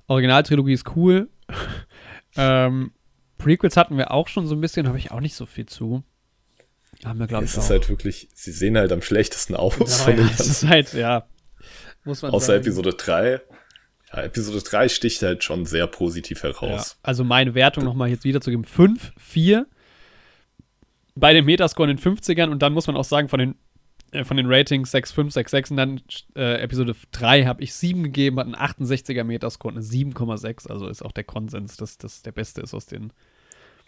Originaltrilogie 0.09 0.75
ist 0.75 0.95
cool. 0.95 1.31
ähm, 2.37 2.93
Prequels 3.39 3.79
hatten 3.79 3.97
wir 3.97 4.11
auch 4.11 4.29
schon 4.29 4.47
so 4.47 4.55
ein 4.55 4.61
bisschen, 4.61 4.87
habe 4.87 4.99
ich 4.99 5.11
auch 5.11 5.21
nicht 5.21 5.35
so 5.35 5.47
viel 5.47 5.65
zu. 5.67 6.05
Haben 7.05 7.19
wir, 7.19 7.27
glaube 7.27 7.45
ich. 7.45 7.51
Es 7.51 7.57
ist 7.57 7.71
halt 7.71 7.89
wirklich, 7.89 8.29
sie 8.35 8.53
sehen 8.53 8.77
halt 8.77 8.93
am 8.93 9.03
schlechtesten 9.03 9.55
aus. 9.55 9.79
Ja, 9.79 9.87
von 9.87 10.19
ja, 10.19 10.31
es 10.33 10.47
ist 10.47 10.67
halt, 10.67 10.93
ja. 10.93 11.27
Muss 12.05 12.23
man 12.23 12.33
Außer 12.33 12.47
sagen. 12.47 12.61
Episode 12.61 12.93
3. 12.95 13.41
Ja, 14.13 14.23
Episode 14.23 14.63
3 14.63 14.89
sticht 14.89 15.23
halt 15.23 15.45
schon 15.45 15.67
sehr 15.67 15.87
positiv 15.87 16.43
heraus. 16.43 16.91
Ja, 16.93 16.97
also 17.03 17.25
meine 17.25 17.55
Wertung 17.55 17.85
nochmal 17.85 18.09
jetzt 18.09 18.25
wiederzugeben: 18.25 18.65
5, 18.65 19.13
4. 19.19 19.67
Bei 21.15 21.33
den 21.33 21.45
Metascore 21.45 21.91
in 21.91 21.97
den 21.97 22.17
50ern 22.17 22.51
und 22.51 22.61
dann 22.61 22.73
muss 22.73 22.87
man 22.87 22.97
auch 22.97 23.05
sagen, 23.05 23.29
von 23.29 23.39
den, 23.39 23.55
von 24.25 24.37
den 24.37 24.47
Ratings 24.47 24.91
6, 24.91 25.13
5, 25.13 25.33
6, 25.33 25.51
6 25.51 25.71
und 25.73 25.77
dann 25.77 26.01
äh, 26.35 26.61
Episode 26.63 26.95
3 27.13 27.45
habe 27.45 27.63
ich 27.63 27.75
7 27.75 28.03
gegeben, 28.05 28.39
hat 28.39 28.47
einen 28.47 28.55
68er 28.55 29.25
Metascore 29.25 29.75
und 29.75 29.81
eine 29.81 29.87
7,6. 29.87 30.71
Also 30.71 30.89
ist 30.89 31.03
auch 31.03 31.13
der 31.13 31.25
Konsens, 31.25 31.77
dass 31.77 31.99
das 31.99 32.23
der 32.23 32.33
beste 32.33 32.61
ist 32.61 32.75
aus 32.75 32.87
den 32.87 33.13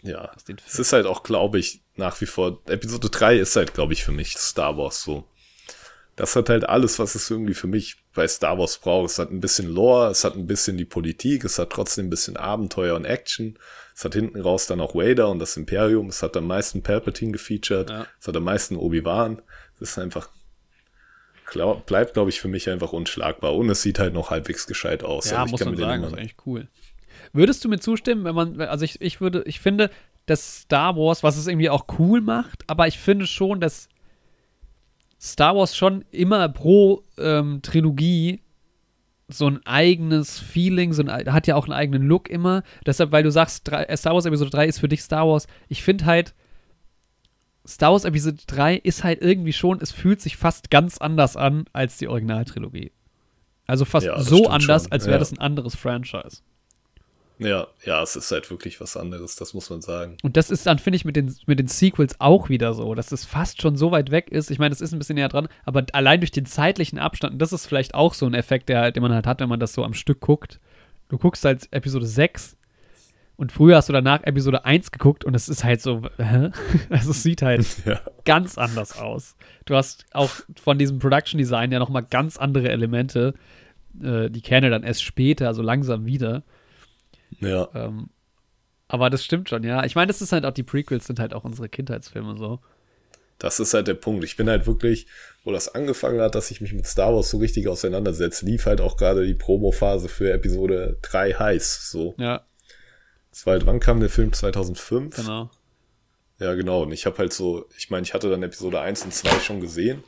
ja, 0.01 0.31
es 0.65 0.79
ist 0.79 0.93
halt 0.93 1.05
auch, 1.05 1.23
glaube 1.23 1.59
ich, 1.59 1.81
nach 1.97 2.21
wie 2.21 2.25
vor, 2.25 2.61
Episode 2.67 3.09
3 3.09 3.37
ist 3.37 3.55
halt, 3.57 3.73
glaube 3.73 3.93
ich, 3.93 4.03
für 4.03 4.13
mich 4.13 4.37
Star 4.37 4.77
Wars 4.77 5.03
so. 5.03 5.25
Das 6.15 6.35
hat 6.35 6.49
halt 6.49 6.67
alles, 6.67 6.99
was 6.99 7.15
es 7.15 7.29
irgendwie 7.29 7.53
für 7.53 7.67
mich 7.67 7.97
bei 8.13 8.27
Star 8.27 8.57
Wars 8.57 8.77
braucht. 8.77 9.11
Es 9.11 9.19
hat 9.19 9.31
ein 9.31 9.39
bisschen 9.39 9.69
Lore, 9.69 10.09
es 10.09 10.25
hat 10.25 10.35
ein 10.35 10.47
bisschen 10.47 10.77
die 10.77 10.85
Politik, 10.85 11.45
es 11.45 11.57
hat 11.59 11.69
trotzdem 11.69 12.07
ein 12.07 12.09
bisschen 12.09 12.35
Abenteuer 12.35 12.95
und 12.95 13.05
Action. 13.05 13.57
Es 13.95 14.03
hat 14.03 14.15
hinten 14.15 14.41
raus 14.41 14.67
dann 14.67 14.81
auch 14.81 14.95
Vader 14.95 15.29
und 15.29 15.39
das 15.39 15.55
Imperium. 15.55 16.07
Es 16.07 16.21
hat 16.21 16.35
am 16.35 16.47
meisten 16.47 16.83
Palpatine 16.83 17.31
gefeatured. 17.31 17.89
Ja. 17.89 18.07
Es 18.19 18.27
hat 18.27 18.35
am 18.35 18.43
meisten 18.43 18.75
Obi-Wan. 18.75 19.41
Ist 19.79 19.97
einfach 19.97 20.29
glaub, 21.49 21.85
bleibt, 21.85 22.13
glaube 22.13 22.29
ich, 22.29 22.39
für 22.39 22.47
mich 22.47 22.69
einfach 22.69 22.93
unschlagbar. 22.93 23.55
Und 23.55 23.69
es 23.69 23.81
sieht 23.81 23.99
halt 23.99 24.13
noch 24.13 24.29
halbwegs 24.29 24.67
gescheit 24.67 25.03
aus. 25.03 25.29
Ja, 25.29 25.41
also 25.41 25.51
muss 25.51 25.65
man 25.65 25.77
sagen, 25.77 26.01
das 26.03 26.11
ist 26.11 26.17
eigentlich 26.17 26.35
cool. 26.45 26.67
Würdest 27.33 27.63
du 27.63 27.69
mir 27.69 27.79
zustimmen, 27.79 28.23
wenn 28.23 28.35
man, 28.35 28.61
also 28.61 28.85
ich, 28.85 29.01
ich 29.01 29.21
würde, 29.21 29.43
ich 29.45 29.59
finde, 29.59 29.89
dass 30.25 30.61
Star 30.61 30.95
Wars, 30.95 31.23
was 31.23 31.37
es 31.37 31.47
irgendwie 31.47 31.69
auch 31.69 31.85
cool 31.99 32.21
macht, 32.21 32.63
aber 32.67 32.87
ich 32.87 32.97
finde 32.97 33.27
schon, 33.27 33.59
dass 33.59 33.89
Star 35.19 35.55
Wars 35.55 35.75
schon 35.75 36.05
immer 36.11 36.47
pro 36.49 37.03
ähm, 37.17 37.61
Trilogie 37.61 38.41
so 39.27 39.47
ein 39.47 39.59
eigenes 39.65 40.39
Feeling, 40.39 40.93
so 40.93 41.03
ein, 41.03 41.31
hat 41.31 41.45
ja 41.45 41.55
auch 41.55 41.65
einen 41.65 41.73
eigenen 41.73 42.07
Look 42.07 42.29
immer. 42.29 42.63
Deshalb, 42.85 43.11
weil 43.11 43.23
du 43.23 43.31
sagst, 43.31 43.69
äh, 43.69 43.95
Star 43.95 44.13
Wars 44.13 44.25
Episode 44.25 44.49
3 44.49 44.65
ist 44.65 44.79
für 44.79 44.87
dich 44.87 45.01
Star 45.01 45.27
Wars. 45.27 45.45
Ich 45.67 45.83
finde 45.83 46.05
halt, 46.05 46.33
Star 47.69 47.91
Wars 47.91 48.03
Episode 48.03 48.37
3 48.47 48.75
ist 48.77 49.03
halt 49.03 49.21
irgendwie 49.21 49.53
schon, 49.53 49.79
es 49.81 49.91
fühlt 49.91 50.21
sich 50.21 50.37
fast 50.37 50.71
ganz 50.71 50.97
anders 50.97 51.37
an 51.37 51.65
als 51.71 51.97
die 51.97 52.07
Originaltrilogie. 52.07 52.91
Also 53.67 53.85
fast 53.85 54.07
Ja, 54.07 54.19
so 54.19 54.47
anders, 54.47 54.83
schon, 54.83 54.91
als 54.91 55.05
wäre 55.05 55.15
ja. 55.15 55.19
das 55.19 55.31
ein 55.31 55.37
anderes 55.37 55.75
Franchise. 55.75 56.41
Ja, 57.37 57.67
ja, 57.85 58.03
es 58.03 58.17
ist 58.17 58.31
halt 58.31 58.49
wirklich 58.49 58.81
was 58.81 58.97
anderes, 58.97 59.37
das 59.37 59.53
muss 59.53 59.69
man 59.69 59.81
sagen. 59.81 60.17
Und 60.23 60.35
das 60.35 60.49
ist 60.49 60.65
dann, 60.65 60.77
finde 60.77 60.97
ich, 60.97 61.05
mit 61.05 61.15
den, 61.15 61.33
mit 61.45 61.57
den 61.57 61.67
Sequels 61.67 62.19
auch 62.19 62.49
wieder 62.49 62.73
so, 62.73 62.95
dass 62.95 63.13
es 63.13 63.23
fast 63.23 63.61
schon 63.61 63.77
so 63.77 63.91
weit 63.91 64.11
weg 64.11 64.29
ist. 64.29 64.51
Ich 64.51 64.59
meine, 64.59 64.71
das 64.71 64.81
ist 64.81 64.91
ein 64.91 64.99
bisschen 64.99 65.15
näher 65.15 65.29
dran, 65.29 65.47
aber 65.63 65.85
allein 65.93 66.19
durch 66.19 66.31
den 66.31 66.45
zeitlichen 66.45 66.99
Abstand, 66.99 67.33
und 67.33 67.39
das 67.39 67.53
ist 67.53 67.65
vielleicht 67.65 67.93
auch 67.93 68.13
so 68.13 68.25
ein 68.25 68.33
Effekt, 68.33 68.67
der, 68.67 68.91
den 68.91 69.03
man 69.03 69.13
halt 69.13 69.25
hat, 69.25 69.39
wenn 69.39 69.47
man 69.47 69.59
das 69.59 69.73
so 69.73 69.85
am 69.85 69.93
Stück 69.93 70.19
guckt. 70.19 70.59
Du 71.07 71.17
guckst 71.17 71.45
halt 71.45 71.69
Episode 71.71 72.05
6 72.05 72.57
und 73.39 73.53
früher 73.53 73.77
hast 73.77 73.87
du 73.87 73.93
danach 73.93 74.21
Episode 74.23 74.65
1 74.65 74.91
geguckt 74.91 75.23
und 75.23 75.33
es 75.33 75.47
ist 75.47 75.63
halt 75.63 75.81
so, 75.81 76.01
hä? 76.17 76.49
Also 76.89 77.11
es 77.11 77.23
sieht 77.23 77.41
halt 77.41 77.65
Ja, 77.85 78.01
ganz 78.25 78.57
anders 78.57 78.97
aus. 78.97 79.37
Du 79.63 79.75
hast 79.75 80.05
auch 80.11 80.29
von 80.61 80.77
diesem 80.77 80.99
Production 80.99 81.37
Design 81.37 81.71
ja 81.71 81.79
nochmal 81.79 82.03
ganz 82.03 82.35
andere 82.35 82.67
Elemente. 82.67 83.33
Äh, 84.03 84.29
die 84.29 84.41
kennen 84.41 84.63
wir 84.63 84.69
dann 84.69 84.83
erst 84.83 85.03
später, 85.03 85.53
so 85.53 85.61
langsam 85.61 86.05
wieder. 86.05 86.43
ja, 87.39 87.69
Ähm, 87.73 88.09
aber 88.89 89.09
das 89.09 89.23
stimmt 89.23 89.47
schon, 89.47 89.63
ja. 89.63 89.85
Ich 89.85 89.95
meine, 89.95 90.07
das 90.07 90.21
ist 90.21 90.33
halt 90.33 90.43
auch, 90.43 90.51
die 90.51 90.63
Prequels 90.63 91.07
sind 91.07 91.21
halt 91.21 91.33
auch 91.33 91.45
unsere 91.45 91.69
Kindheitsfilme 91.69 92.35
so. 92.37 92.59
das 93.37 93.61
ist 93.61 93.73
halt 93.73 93.87
der 93.87 93.93
Punkt. 93.93 94.25
Ich 94.25 94.35
bin 94.35 94.49
halt 94.49 94.67
wirklich, 94.67 95.07
wo 95.45 95.53
das 95.53 95.73
angefangen 95.73 96.19
hat, 96.19 96.35
dass 96.35 96.51
ich 96.51 96.59
mich 96.59 96.73
mit 96.73 96.87
Star 96.87 97.15
Wars 97.15 97.29
so 97.29 97.37
richtig 97.37 97.69
auseinandersetze, 97.69 98.45
lief 98.45 98.65
halt 98.65 98.81
auch 98.81 98.97
gerade 98.97 99.25
die 99.25 99.33
Promo-Phase 99.33 100.09
für 100.09 100.33
Episode 100.33 100.97
3 101.03 101.35
heiß. 101.35 101.89
So. 101.89 102.15
Ja, 102.17 102.43
Halt, 103.45 103.65
wann 103.65 103.79
kam 103.79 103.99
der 103.99 104.09
Film? 104.09 104.33
2005? 104.33 105.15
genau. 105.15 105.49
Ja, 106.39 106.53
genau. 106.55 106.83
Und 106.83 106.91
ich 106.93 107.05
habe 107.05 107.17
halt 107.17 107.33
so, 107.33 107.65
ich 107.77 107.89
meine, 107.89 108.03
ich 108.03 108.13
hatte 108.13 108.29
dann 108.29 108.43
Episode 108.43 108.79
1 108.79 109.03
und 109.03 109.13
2 109.13 109.39
schon 109.39 109.59
gesehen. 109.59 110.03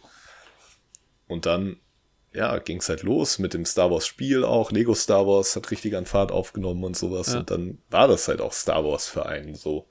Und 1.27 1.45
dann, 1.45 1.77
ja, 2.34 2.57
ging 2.59 2.77
es 2.77 2.89
halt 2.89 3.03
los 3.03 3.38
mit 3.39 3.53
dem 3.53 3.65
Star 3.65 3.91
Wars 3.91 4.07
Spiel 4.07 4.45
auch. 4.45 4.71
Lego 4.71 4.95
Star 4.95 5.27
Wars 5.27 5.55
hat 5.55 5.71
richtig 5.71 5.95
an 5.95 6.05
Fahrt 6.05 6.32
aufgenommen 6.32 6.84
und 6.84 6.95
sowas. 6.95 7.34
Ja. 7.34 7.39
Und 7.39 7.51
dann 7.51 7.77
war 7.89 8.07
das 8.07 8.27
halt 8.27 8.39
auch 8.39 8.53
Star 8.53 8.86
Wars 8.86 9.07
für 9.07 9.25
einen 9.25 9.55
so. 9.55 9.88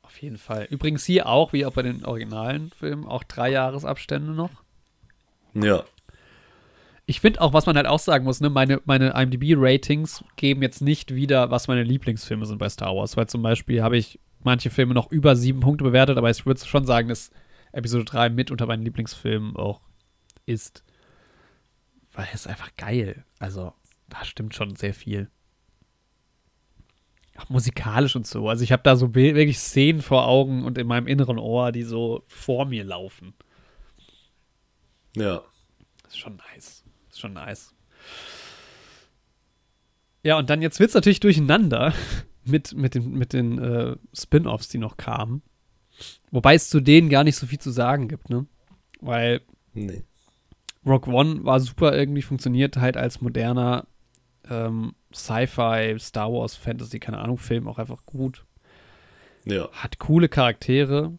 Auf 0.00 0.20
jeden 0.22 0.38
Fall. 0.38 0.66
Übrigens 0.70 1.04
hier 1.04 1.26
auch, 1.26 1.52
wie 1.52 1.66
auch 1.66 1.74
bei 1.74 1.82
den 1.82 2.04
originalen 2.04 2.70
Filmen, 2.78 3.06
auch 3.06 3.22
drei 3.24 3.50
Jahresabstände 3.50 4.32
noch. 4.32 4.62
Ja, 5.54 5.84
Ich 7.12 7.20
finde 7.20 7.42
auch, 7.42 7.52
was 7.52 7.66
man 7.66 7.76
halt 7.76 7.86
auch 7.86 7.98
sagen 7.98 8.24
muss, 8.24 8.40
ne, 8.40 8.48
meine, 8.48 8.80
meine 8.86 9.10
IMDb-Ratings 9.10 10.24
geben 10.36 10.62
jetzt 10.62 10.80
nicht 10.80 11.14
wieder, 11.14 11.50
was 11.50 11.68
meine 11.68 11.82
Lieblingsfilme 11.82 12.46
sind 12.46 12.56
bei 12.56 12.70
Star 12.70 12.96
Wars. 12.96 13.18
Weil 13.18 13.26
zum 13.26 13.42
Beispiel 13.42 13.82
habe 13.82 13.98
ich 13.98 14.18
manche 14.42 14.70
Filme 14.70 14.94
noch 14.94 15.12
über 15.12 15.36
sieben 15.36 15.60
Punkte 15.60 15.84
bewertet, 15.84 16.16
aber 16.16 16.30
ich 16.30 16.46
würde 16.46 16.64
schon 16.64 16.86
sagen, 16.86 17.08
dass 17.08 17.30
Episode 17.72 18.06
3 18.06 18.30
mit 18.30 18.50
unter 18.50 18.64
meinen 18.64 18.82
Lieblingsfilmen 18.82 19.56
auch 19.56 19.82
ist. 20.46 20.84
Weil 22.14 22.28
es 22.32 22.46
einfach 22.46 22.70
geil. 22.78 23.26
Also, 23.38 23.74
da 24.08 24.24
stimmt 24.24 24.54
schon 24.54 24.74
sehr 24.76 24.94
viel. 24.94 25.28
Auch 27.36 27.50
musikalisch 27.50 28.16
und 28.16 28.26
so. 28.26 28.48
Also 28.48 28.64
ich 28.64 28.72
habe 28.72 28.84
da 28.84 28.96
so 28.96 29.14
wirklich 29.14 29.58
Szenen 29.58 30.00
vor 30.00 30.26
Augen 30.26 30.64
und 30.64 30.78
in 30.78 30.86
meinem 30.86 31.06
inneren 31.06 31.38
Ohr, 31.38 31.72
die 31.72 31.82
so 31.82 32.24
vor 32.26 32.64
mir 32.64 32.84
laufen. 32.84 33.34
ja. 35.14 35.42
Das 36.04 36.14
ist 36.14 36.18
schon 36.18 36.36
nice. 36.54 36.81
Schon 37.22 37.34
nice. 37.34 37.72
Ja, 40.24 40.38
und 40.38 40.50
dann 40.50 40.60
jetzt 40.60 40.80
wird 40.80 40.88
es 40.88 40.94
natürlich 40.94 41.20
durcheinander 41.20 41.94
mit, 42.44 42.74
mit 42.74 42.96
den, 42.96 43.12
mit 43.12 43.32
den 43.32 43.58
äh, 43.58 43.96
Spin-Offs, 44.12 44.68
die 44.68 44.78
noch 44.78 44.96
kamen. 44.96 45.42
Wobei 46.32 46.54
es 46.54 46.68
zu 46.68 46.80
denen 46.80 47.10
gar 47.10 47.22
nicht 47.22 47.36
so 47.36 47.46
viel 47.46 47.60
zu 47.60 47.70
sagen 47.70 48.08
gibt, 48.08 48.28
ne? 48.28 48.46
Weil 49.00 49.42
Nee. 49.72 50.02
Rock 50.84 51.06
One 51.06 51.44
war 51.44 51.60
super 51.60 51.96
irgendwie, 51.96 52.22
funktioniert 52.22 52.76
halt 52.76 52.96
als 52.96 53.20
moderner 53.20 53.86
ähm, 54.50 54.96
Sci-Fi, 55.14 55.94
Star 56.00 56.32
Wars, 56.32 56.56
Fantasy, 56.56 56.98
keine 56.98 57.18
Ahnung, 57.18 57.38
Film 57.38 57.68
auch 57.68 57.78
einfach 57.78 58.04
gut. 58.04 58.44
Ja. 59.44 59.70
Hat 59.70 60.00
coole 60.00 60.28
Charaktere. 60.28 61.16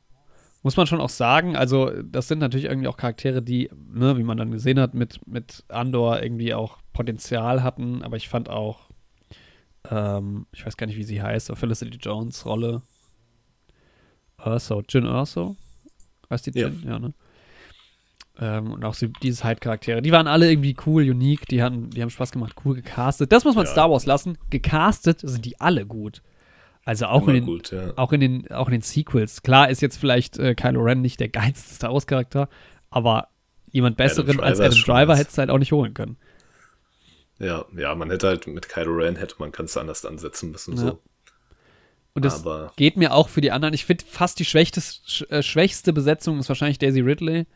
Muss 0.63 0.77
man 0.77 0.87
schon 0.87 1.01
auch 1.01 1.09
sagen, 1.09 1.55
also 1.57 1.91
das 2.03 2.29
sind 2.29 2.39
natürlich 2.39 2.65
irgendwie 2.65 2.87
auch 2.87 2.95
Charaktere, 2.97 3.41
die, 3.41 3.69
ne, 3.93 4.17
wie 4.17 4.23
man 4.23 4.37
dann 4.37 4.49
gesehen 4.51 4.79
hat, 4.79 4.93
mit, 4.93 5.19
mit 5.27 5.63
Andor 5.67 6.23
irgendwie 6.23 6.53
auch 6.53 6.77
Potenzial 6.93 7.63
hatten, 7.63 8.01
aber 8.01 8.15
ich 8.15 8.29
fand 8.29 8.49
auch, 8.49 8.89
ähm, 9.91 10.45
ich 10.53 10.65
weiß 10.65 10.77
gar 10.77 10.87
nicht, 10.87 10.95
wie 10.95 11.03
sie 11.03 11.21
heißt, 11.21 11.49
aber 11.49 11.57
Felicity 11.59 11.97
Jones 12.01 12.45
Rolle. 12.45 12.81
Urso, 14.43 14.81
Jin 14.87 15.05
Urso? 15.05 15.55
Heißt 16.29 16.45
die 16.47 16.57
Ja. 16.57 16.67
Jin? 16.69 16.83
Ja, 16.87 16.99
ne? 16.99 17.13
Ähm, 18.39 18.71
und 18.71 18.83
auch 18.83 18.95
diese 18.95 19.41
Side-Charaktere, 19.43 20.01
die 20.01 20.11
waren 20.11 20.27
alle 20.27 20.49
irgendwie 20.49 20.75
cool, 20.85 21.03
unique, 21.03 21.45
die, 21.47 21.61
hatten, 21.61 21.89
die 21.91 22.01
haben 22.01 22.09
Spaß 22.09 22.31
gemacht, 22.31 22.55
cool 22.65 22.75
gecastet. 22.75 23.31
Das 23.31 23.43
muss 23.43 23.55
man 23.55 23.65
Ja. 23.65 23.71
Star 23.71 23.91
Wars 23.91 24.05
lassen. 24.05 24.37
Gecastet 24.49 25.19
sind 25.19 25.45
die 25.45 25.59
alle 25.61 25.85
gut. 25.85 26.21
Also 26.85 27.05
auch 27.05 27.27
in 27.27 27.35
den, 27.35 27.45
gut, 27.45 27.71
ja. 27.71 27.93
auch 27.95 28.11
in 28.11 28.19
den, 28.19 28.51
auch 28.51 28.67
in 28.67 28.73
den 28.73 28.81
Sequels. 28.81 29.41
Klar 29.41 29.69
ist 29.69 29.81
jetzt 29.81 29.97
vielleicht 29.97 30.37
äh, 30.37 30.53
Kylo 30.53 30.81
Ren 30.81 31.01
nicht 31.01 31.19
der 31.19 31.29
geilste 31.29 31.73
Star 31.73 31.93
Wars 31.93 32.07
Charakter, 32.07 32.49
aber 32.89 33.29
jemand 33.71 33.97
besseren 33.97 34.39
als 34.39 34.57
Driver 34.57 34.67
ist 34.67 34.77
Adam 34.77 34.95
Driver 34.95 35.15
hättest 35.15 35.37
du 35.37 35.39
halt 35.39 35.49
auch 35.49 35.59
nicht 35.59 35.71
holen 35.71 35.93
können. 35.93 36.17
Ja, 37.39 37.65
ja, 37.75 37.95
man 37.95 38.09
hätte 38.09 38.27
halt 38.27 38.47
mit 38.47 38.69
Kylo 38.69 38.93
Ren 38.93 39.15
hätte 39.15 39.35
man 39.39 39.51
ganz 39.51 39.75
anders 39.77 40.05
ansetzen 40.05 40.51
müssen. 40.51 40.75
Ja. 40.75 40.81
So. 40.81 40.99
Und 42.13 42.25
das 42.25 42.41
Aber 42.41 42.73
geht 42.75 42.95
mir 42.95 43.13
auch 43.13 43.27
für 43.27 43.41
die 43.41 43.51
anderen. 43.51 43.73
Ich 43.73 43.85
finde 43.85 44.05
fast 44.05 44.37
die 44.39 44.45
schwächste, 44.45 44.81
sch, 44.81 45.23
äh, 45.29 45.41
schwächste 45.41 45.93
Besetzung 45.93 46.37
ist 46.39 46.49
wahrscheinlich 46.49 46.77
Daisy 46.77 47.01
Ridley. 47.01 47.47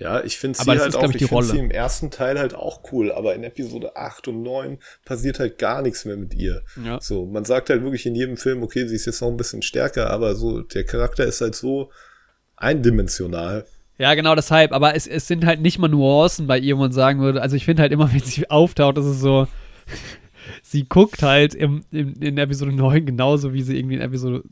Ja, 0.00 0.24
ich 0.24 0.38
finde 0.38 0.58
sie 0.58 0.64
halt 0.68 0.80
ist, 0.80 0.96
auch, 0.96 1.04
ich, 1.04 1.10
die 1.10 1.24
ich 1.24 1.28
finde 1.28 1.34
Rolle. 1.34 1.46
sie 1.46 1.58
im 1.58 1.70
ersten 1.70 2.10
Teil 2.10 2.38
halt 2.38 2.54
auch 2.54 2.80
cool, 2.90 3.12
aber 3.12 3.34
in 3.34 3.44
Episode 3.44 3.96
8 3.96 4.28
und 4.28 4.42
9 4.42 4.78
passiert 5.04 5.38
halt 5.38 5.58
gar 5.58 5.82
nichts 5.82 6.06
mehr 6.06 6.16
mit 6.16 6.34
ihr. 6.34 6.62
Ja. 6.82 6.98
So, 7.00 7.26
man 7.26 7.44
sagt 7.44 7.68
halt 7.70 7.82
wirklich 7.82 8.06
in 8.06 8.14
jedem 8.14 8.38
Film, 8.38 8.62
okay, 8.62 8.88
sie 8.88 8.96
ist 8.96 9.04
jetzt 9.04 9.20
noch 9.20 9.28
ein 9.28 9.36
bisschen 9.36 9.60
stärker, 9.60 10.08
aber 10.10 10.34
so, 10.34 10.62
der 10.62 10.84
Charakter 10.84 11.24
ist 11.26 11.42
halt 11.42 11.54
so 11.54 11.90
eindimensional. 12.56 13.66
Ja, 13.98 14.14
genau 14.14 14.34
deshalb. 14.34 14.72
Aber 14.72 14.94
es, 14.94 15.06
es 15.06 15.26
sind 15.26 15.44
halt 15.44 15.60
nicht 15.60 15.78
mal 15.78 15.88
Nuancen 15.88 16.46
bei 16.46 16.58
ihr, 16.58 16.76
wo 16.76 16.80
man 16.80 16.92
sagen 16.92 17.20
würde. 17.20 17.42
Also 17.42 17.56
ich 17.56 17.64
finde 17.66 17.82
halt 17.82 17.92
immer, 17.92 18.10
wenn 18.12 18.20
sie 18.20 18.48
auftaucht, 18.50 18.96
ist 18.98 19.04
es 19.04 19.20
so. 19.20 19.46
sie 20.62 20.84
guckt 20.88 21.22
halt 21.22 21.54
im, 21.54 21.84
im, 21.90 22.14
in 22.20 22.38
Episode 22.38 22.72
9 22.72 23.04
genauso, 23.04 23.52
wie 23.52 23.62
sie 23.62 23.78
irgendwie 23.78 23.96
in 23.96 24.00
Episode 24.00 24.44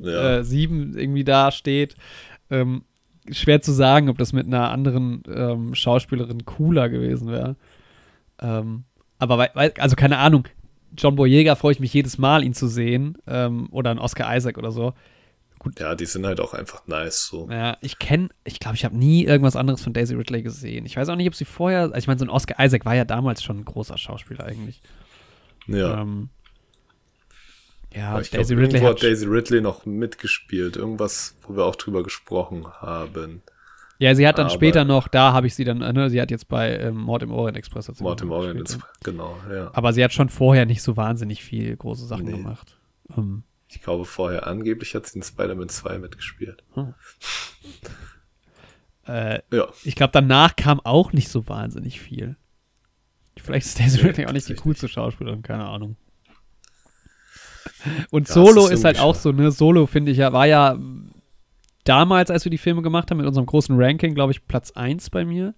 Ja. 0.00 0.38
äh, 0.38 0.44
7 0.44 0.98
irgendwie 0.98 1.24
da 1.24 1.52
steht. 1.52 1.94
Ähm, 2.50 2.82
schwer 3.30 3.62
zu 3.62 3.72
sagen, 3.72 4.08
ob 4.08 4.18
das 4.18 4.32
mit 4.32 4.46
einer 4.46 4.70
anderen 4.70 5.22
ähm, 5.28 5.74
Schauspielerin 5.74 6.44
cooler 6.44 6.88
gewesen 6.88 7.28
wäre. 7.28 7.56
Ähm, 8.40 8.84
aber, 9.18 9.38
wei- 9.38 9.50
wei- 9.54 9.74
also 9.78 9.94
keine 9.96 10.18
Ahnung. 10.18 10.48
John 10.96 11.16
Boyega 11.16 11.54
freue 11.54 11.72
ich 11.72 11.80
mich 11.80 11.94
jedes 11.94 12.18
Mal, 12.18 12.44
ihn 12.44 12.54
zu 12.54 12.66
sehen. 12.66 13.16
Ähm, 13.26 13.68
oder 13.70 13.90
ein 13.90 13.98
Oscar 13.98 14.36
Isaac 14.36 14.58
oder 14.58 14.72
so. 14.72 14.92
Ja, 15.78 15.94
die 15.94 16.06
sind 16.06 16.26
halt 16.26 16.40
auch 16.40 16.54
einfach 16.54 16.88
nice, 16.88 17.28
so. 17.28 17.48
Ja, 17.48 17.76
ich 17.80 18.00
kenne, 18.00 18.30
ich 18.42 18.58
glaube, 18.58 18.74
ich 18.76 18.84
habe 18.84 18.96
nie 18.98 19.24
irgendwas 19.24 19.54
anderes 19.54 19.80
von 19.80 19.92
Daisy 19.92 20.16
Ridley 20.16 20.42
gesehen. 20.42 20.84
Ich 20.86 20.96
weiß 20.96 21.08
auch 21.08 21.14
nicht, 21.14 21.28
ob 21.28 21.36
sie 21.36 21.44
vorher, 21.44 21.82
also 21.82 21.94
ich 21.94 22.08
meine, 22.08 22.18
so 22.18 22.24
ein 22.24 22.30
Oscar 22.30 22.62
Isaac 22.62 22.84
war 22.84 22.96
ja 22.96 23.04
damals 23.04 23.44
schon 23.44 23.58
ein 23.60 23.64
großer 23.64 23.96
Schauspieler 23.96 24.44
eigentlich. 24.44 24.82
Ja. 25.68 26.00
Ähm, 26.02 26.30
ja, 27.94 28.20
ich 28.20 28.30
Daisy 28.30 28.54
glaube, 28.54 28.62
Ridley 28.68 28.78
irgendwo 28.80 28.94
hat, 28.94 29.02
Daisy 29.02 29.26
Ridley 29.26 29.60
noch 29.60 29.86
mitgespielt. 29.86 30.76
Irgendwas, 30.76 31.36
wo 31.42 31.56
wir 31.56 31.64
auch 31.64 31.76
drüber 31.76 32.02
gesprochen 32.02 32.66
haben. 32.80 33.42
ja, 33.98 34.14
sie 34.14 34.26
hat 34.26 34.38
dann 34.38 34.46
aber- 34.46 34.54
später 34.54 34.84
noch, 34.84 35.08
da 35.08 35.32
habe 35.32 35.46
ich 35.46 35.54
sie 35.54 35.64
dann, 35.64 35.78
ne, 35.78 36.10
sie 36.10 36.20
hat 36.20 36.30
jetzt 36.30 36.48
bei 36.48 36.76
ähm, 36.78 36.96
Mord 36.96 37.22
im 37.22 37.30
Orient 37.32 37.56
Express 37.56 37.86
sie 37.86 38.02
Mord 38.02 38.20
im 38.22 38.30
Orient, 38.30 38.60
gespielt, 38.60 38.82
ins- 38.84 39.02
genau, 39.04 39.36
ja. 39.50 39.70
Aber 39.74 39.92
sie 39.92 40.02
hat 40.02 40.12
schon 40.12 40.28
vorher 40.28 40.66
nicht 40.66 40.82
so 40.82 40.96
wahnsinnig 40.96 41.42
viel 41.44 41.76
große 41.76 42.06
Sachen 42.06 42.24
Nee. 42.24 42.32
gemacht. 42.32 42.78
Ähm, 43.16 43.42
Ich 43.68 43.80
glaube, 43.82 44.04
vorher 44.04 44.46
angeblich 44.46 44.94
hat 44.94 45.06
sie 45.06 45.18
in 45.18 45.22
Spider-Man 45.22 45.68
2 45.68 45.98
mitgespielt. 45.98 46.62
äh, 49.06 49.40
Ja, 49.52 49.68
ich 49.84 49.94
glaube, 49.96 50.12
danach 50.12 50.56
kam 50.56 50.80
auch 50.80 51.12
nicht 51.12 51.28
so 51.28 51.48
wahnsinnig 51.48 52.00
viel. 52.00 52.36
Vielleicht 53.38 53.66
ist 53.66 53.80
Daisy 53.80 53.98
Nee, 54.02 54.08
Ridley 54.08 54.26
auch 54.26 54.32
nicht 54.32 54.48
die 54.48 54.54
coolste 54.54 54.88
Schauspielerin, 54.88 55.42
keine 55.42 55.64
Ahnung. 55.64 55.96
Und 58.10 58.28
Ja, 58.28 58.34
Solo 58.34 58.66
ist 58.66 58.72
ist, 58.72 58.84
halt 58.84 58.98
auch 58.98 59.14
so, 59.14 59.32
ne? 59.32 59.50
Solo 59.50 59.86
finde 59.86 60.12
ich 60.12 60.18
ja, 60.18 60.32
war 60.32 60.46
ja, 60.46 60.78
damals, 61.84 62.30
als 62.30 62.44
wir 62.44 62.50
die 62.50 62.58
Filme 62.58 62.82
gemacht 62.82 63.10
haben, 63.10 63.18
mit 63.18 63.26
unserem 63.26 63.46
großen 63.46 63.74
Ranking, 63.78 64.14
glaube 64.14 64.32
ich, 64.32 64.46
Platz 64.46 64.72
1 64.72 65.10
bei 65.10 65.24
mir. 65.24 65.54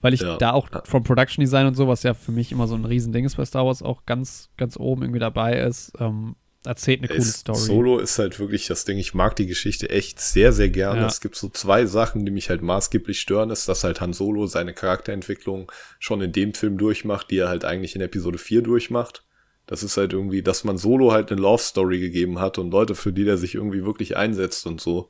Weil 0.00 0.14
ich 0.14 0.20
Ja. 0.20 0.36
da 0.36 0.52
auch 0.52 0.68
vom 0.84 1.04
Production 1.04 1.42
Design 1.42 1.66
und 1.66 1.74
so, 1.76 1.86
was 1.86 2.02
ja 2.02 2.12
für 2.12 2.32
mich 2.32 2.50
immer 2.50 2.66
so 2.66 2.74
ein 2.74 2.84
Riesending 2.84 3.24
ist 3.24 3.36
bei 3.36 3.44
Star 3.44 3.64
Wars, 3.64 3.82
auch 3.82 4.04
ganz, 4.04 4.50
ganz 4.56 4.76
oben 4.76 5.02
irgendwie 5.02 5.20
dabei 5.20 5.60
ist. 5.60 5.92
Ähm, 6.00 6.34
erzählt 6.64 7.00
eine 7.00 7.08
coole 7.08 7.22
Story. 7.22 7.58
Solo 7.58 7.98
ist 7.98 8.18
halt 8.18 8.38
wirklich 8.40 8.66
das 8.66 8.84
Ding, 8.84 8.98
ich 8.98 9.14
mag 9.14 9.36
die 9.36 9.46
Geschichte 9.46 9.90
echt 9.90 10.20
sehr, 10.20 10.52
sehr 10.52 10.70
gerne. 10.70 11.02
Ja. 11.02 11.06
Es 11.06 11.20
gibt 11.20 11.36
so 11.36 11.48
zwei 11.48 11.86
Sachen, 11.86 12.24
die 12.26 12.32
mich 12.32 12.50
halt 12.50 12.62
maßgeblich 12.62 13.20
stören, 13.20 13.50
ist, 13.50 13.68
dass 13.68 13.84
halt 13.84 14.00
Han 14.00 14.12
Solo 14.12 14.46
seine 14.46 14.74
Charakterentwicklung 14.74 15.70
schon 16.00 16.20
in 16.20 16.32
dem 16.32 16.52
Film 16.54 16.78
durchmacht, 16.78 17.30
die 17.30 17.38
er 17.38 17.48
halt 17.48 17.64
eigentlich 17.64 17.94
in 17.94 18.00
Episode 18.00 18.38
4 18.38 18.62
durchmacht. 18.62 19.24
Das 19.72 19.82
ist 19.82 19.96
halt 19.96 20.12
irgendwie, 20.12 20.42
dass 20.42 20.64
man 20.64 20.76
Solo 20.76 21.12
halt 21.12 21.32
eine 21.32 21.40
Love 21.40 21.62
Story 21.62 21.98
gegeben 21.98 22.38
hat 22.40 22.58
und 22.58 22.70
Leute, 22.72 22.94
für 22.94 23.10
die 23.10 23.24
der 23.24 23.38
sich 23.38 23.54
irgendwie 23.54 23.86
wirklich 23.86 24.18
einsetzt 24.18 24.66
und 24.66 24.82
so, 24.82 25.08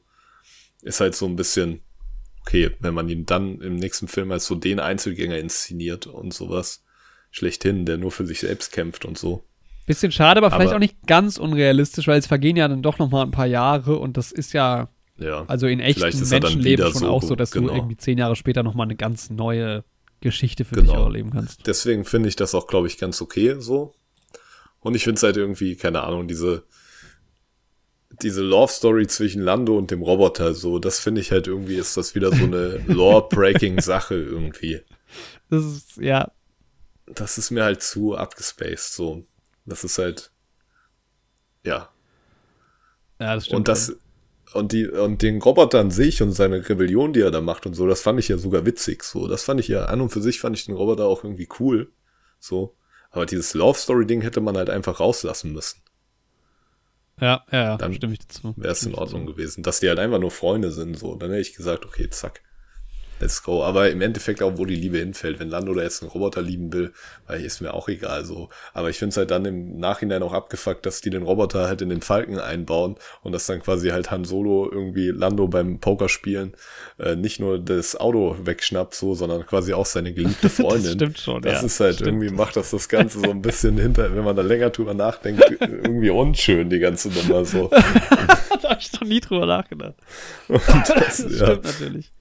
ist 0.83 1.01
halt 1.01 1.17
so 1.17 1.27
ein 1.27 1.35
bisschen, 1.35 1.81
okay, 2.43 2.71
wenn 2.79 2.95
man 2.95 3.09
ihn 3.09 3.27
dann 3.27 3.61
im 3.61 3.75
nächsten 3.75 4.07
Film 4.07 4.31
als 4.31 4.47
so 4.47 4.55
den 4.55 4.79
Einzelgänger 4.79 5.37
inszeniert 5.37 6.07
und 6.07 6.33
sowas, 6.33 6.85
schlechthin, 7.33 7.87
der 7.87 7.97
nur 7.97 8.13
für 8.13 8.25
sich 8.25 8.39
selbst 8.39 8.71
kämpft 8.71 9.05
und 9.05 9.19
so. 9.19 9.43
Bisschen 9.85 10.13
schade, 10.13 10.39
aber 10.39 10.53
vielleicht 10.53 10.69
Aber- 10.69 10.77
auch 10.77 10.81
nicht 10.81 11.09
ganz 11.09 11.39
unrealistisch, 11.39 12.07
weil 12.07 12.21
es 12.21 12.29
vergehen 12.29 12.55
ja 12.57 12.69
dann 12.69 12.83
doch 12.83 13.01
noch 13.01 13.11
mal 13.11 13.23
ein 13.23 13.33
paar 13.33 13.47
Jahre 13.47 13.99
und 13.99 14.17
das 14.17 14.31
ist 14.31 14.53
ja 14.53 14.89
Ja. 15.19 15.45
also 15.49 15.67
in 15.67 15.81
echten 15.81 16.03
Vielleicht 16.03 16.31
Menschenleben 16.31 16.85
schon 16.93 17.01
so, 17.01 17.09
auch 17.09 17.25
so, 17.25 17.35
dass 17.35 17.51
genau. 17.51 17.71
du 17.71 17.75
irgendwie 17.75 17.97
zehn 17.97 18.17
Jahre 18.17 18.37
später 18.37 18.63
noch 18.63 18.75
mal 18.75 18.85
eine 18.85 18.95
ganz 18.95 19.29
neue 19.29 19.83
Geschichte 20.21 20.65
für 20.65 20.77
Genau. 20.77 20.87
dich 20.93 20.97
auch 21.01 21.07
erleben 21.07 21.31
kannst. 21.31 21.67
Deswegen 21.67 22.05
finde 22.05 22.29
ich 22.29 22.37
das 22.37 22.55
auch, 22.55 22.69
glaube 22.69 22.87
ich, 22.87 22.97
ganz 22.97 23.21
okay 23.21 23.57
so. 23.59 23.93
Und 24.83 24.95
ich 24.95 25.05
finde 25.05 25.19
es 25.19 25.23
halt 25.23 25.37
irgendwie, 25.37 25.77
keine 25.77 26.03
Ahnung, 26.03 26.29
diese, 26.29 26.65
diese 28.21 28.43
Love 28.43 28.73
Story 28.73 29.07
zwischen 29.07 29.43
Lando 29.43 29.77
und 29.79 29.91
dem 29.91 30.03
Roboter, 30.03 30.55
so, 30.55 30.79
das 30.79 31.01
finde 31.01 31.21
ich 31.21 31.33
halt 31.33 31.47
irgendwie, 31.47 31.77
ist 31.77 31.97
das 31.97 32.15
wieder 32.15 32.31
so 32.33 32.45
eine 32.45 32.79
Lore-Breaking 32.87 33.81
Sache 33.81 34.15
irgendwie. 34.15 34.83
Das 35.51 35.65
ist, 35.65 35.97
ja, 35.99 36.31
Das 37.07 37.39
ist 37.39 37.51
mir 37.51 37.65
halt 37.65 37.83
zu 37.83 38.17
abgespaced, 38.17 38.93
so. 38.95 39.25
Das 39.67 39.85
ist 39.85 39.99
halt, 39.99 40.33
ja. 41.65 41.91
ja, 43.21 43.35
das 43.35 43.47
stimmt. 43.47 43.59
Und 43.59 43.69
das, 43.69 43.97
und 44.55 44.73
die, 44.73 44.87
und 44.89 45.23
den 45.23 45.41
Roboter 45.41 45.81
an 45.81 45.91
sich 45.91 46.23
und 46.23 46.33
seine 46.33 46.69
Rebellion, 46.69 47.13
die 47.13 47.21
er 47.21 47.31
da 47.31 47.41
macht 47.41 47.67
und 47.67 47.75
so, 47.75 47.87
das 47.87 48.03
fand 48.03 48.19
ich 48.19 48.29
ja 48.29 48.39
sogar 48.39 48.67
witzig, 48.67 49.05
so. 49.05 49.29
Das 49.29 49.45
fand 49.45 49.61
ich 49.61 49.69
ja, 49.69 49.87
an 49.87 50.01
und 50.01 50.11
für 50.11 50.23
sich 50.23 50.41
fand 50.41 50.57
ich 50.57 50.67
den 50.67 50.75
Roboter 50.75 51.07
auch 51.07 51.25
irgendwie 51.25 51.49
cool, 51.61 51.93
so. 52.41 52.75
Aber 53.13 53.27
dieses 53.27 53.55
Love 53.55 53.79
Story 53.79 54.07
Ding 54.07 54.23
hätte 54.23 54.41
man 54.41 54.57
halt 54.57 54.71
einfach 54.71 54.99
rauslassen 54.99 55.53
müssen. 55.53 55.81
Ja, 57.21 57.45
ja, 57.53 57.63
ja, 57.63 57.77
Dann 57.77 57.95
stimme 57.95 58.15
ich 58.15 58.21
dazu. 58.21 58.55
Wäre 58.57 58.73
es 58.73 58.83
in 58.85 58.95
Ordnung 58.95 59.27
dazu. 59.27 59.37
gewesen. 59.37 59.63
Dass 59.63 59.81
die 59.81 59.89
halt 59.89 59.99
einfach 59.99 60.19
nur 60.19 60.31
Freunde 60.31 60.73
sind, 60.73 60.99
so. 60.99 61.15
Dann 61.15 61.31
hätte 61.31 61.43
ich 61.43 61.55
gesagt, 61.55 61.85
okay, 61.85 62.11
zack. 62.11 62.41
Let's 63.23 63.45
go. 63.45 63.63
Aber 63.63 63.89
im 63.89 64.01
Endeffekt 64.01 64.43
auch, 64.43 64.59
wo 64.59 64.65
die 64.65 64.75
Liebe 64.75 64.99
hinfällt. 64.99 65.39
Wenn 65.39 65.49
Lando 65.49 65.73
da 65.75 65.83
jetzt 65.83 66.03
einen 66.03 66.11
Roboter 66.11 66.43
lieben 66.43 66.73
will, 66.73 66.93
weil 67.29 67.41
ist 67.45 67.61
mir 67.61 67.73
auch 67.73 67.89
egal, 67.89 68.25
so. 68.25 68.49
Aber 68.75 68.91
ich 68.91 68.99
finde 68.99 69.11
es 69.11 69.17
halt 69.17 69.31
dann 69.31 69.45
im 69.45 69.79
Nachhinein 69.79 70.25
auch 70.25 70.33
abgefuckt, 70.33 70.85
dass 70.85 71.01
die 71.01 71.11
den 71.11 71.23
Roboter 71.23 71.69
halt 71.69 71.83
in 71.83 71.89
den 71.89 72.03
Falken 72.03 72.41
einbauen 72.41 72.97
und 73.23 73.31
dass 73.31 73.47
dann 73.47 73.63
quasi 73.63 73.91
halt 73.91 74.11
Han 74.11 74.25
Solo 74.25 74.69
irgendwie 74.73 75.11
Lando 75.11 75.47
beim 75.47 75.79
Pokerspielen 75.79 76.55
äh, 76.99 77.15
nicht 77.15 77.39
nur 77.39 77.61
das 77.61 77.95
Auto 77.95 78.37
wegschnappt, 78.43 78.93
so, 78.95 79.15
sondern 79.15 79.47
quasi 79.47 79.73
auch 79.73 79.87
seine 79.87 80.13
geliebte 80.13 80.49
Freundin. 80.51 80.83
Das 80.83 80.93
stimmt 80.95 81.19
schon, 81.21 81.43
Das 81.43 81.61
ja. 81.61 81.67
ist 81.67 81.79
halt 81.79 81.95
Stimmt. 81.95 82.09
irgendwie, 82.09 82.31
macht 82.31 82.57
das 82.57 82.73
das 82.73 82.89
Ganze 82.89 83.21
so 83.21 83.31
ein 83.31 83.41
bisschen 83.41 83.79
hinter, 83.79 84.13
wenn 84.17 84.25
man 84.25 84.35
da 84.35 84.43
länger 84.43 84.71
drüber 84.71 84.95
nachdenkt, 84.95 85.45
irgendwie 85.61 86.11
unschön, 86.11 86.71
die 86.71 86.81
ganze 86.81 87.09
Nummer 87.09 87.45
so. 87.45 87.69
da 88.63 88.71
habe 88.71 88.81
ich 88.81 88.93
noch 88.93 89.05
nie 89.05 89.21
drüber 89.21 89.47
nachgedacht. 89.47 89.95
Und 90.49 90.61
das, 90.89 91.19
Das 91.19 91.19
ja, 91.21 91.47
stimmt 91.47 91.65
natürlich. 91.65 92.13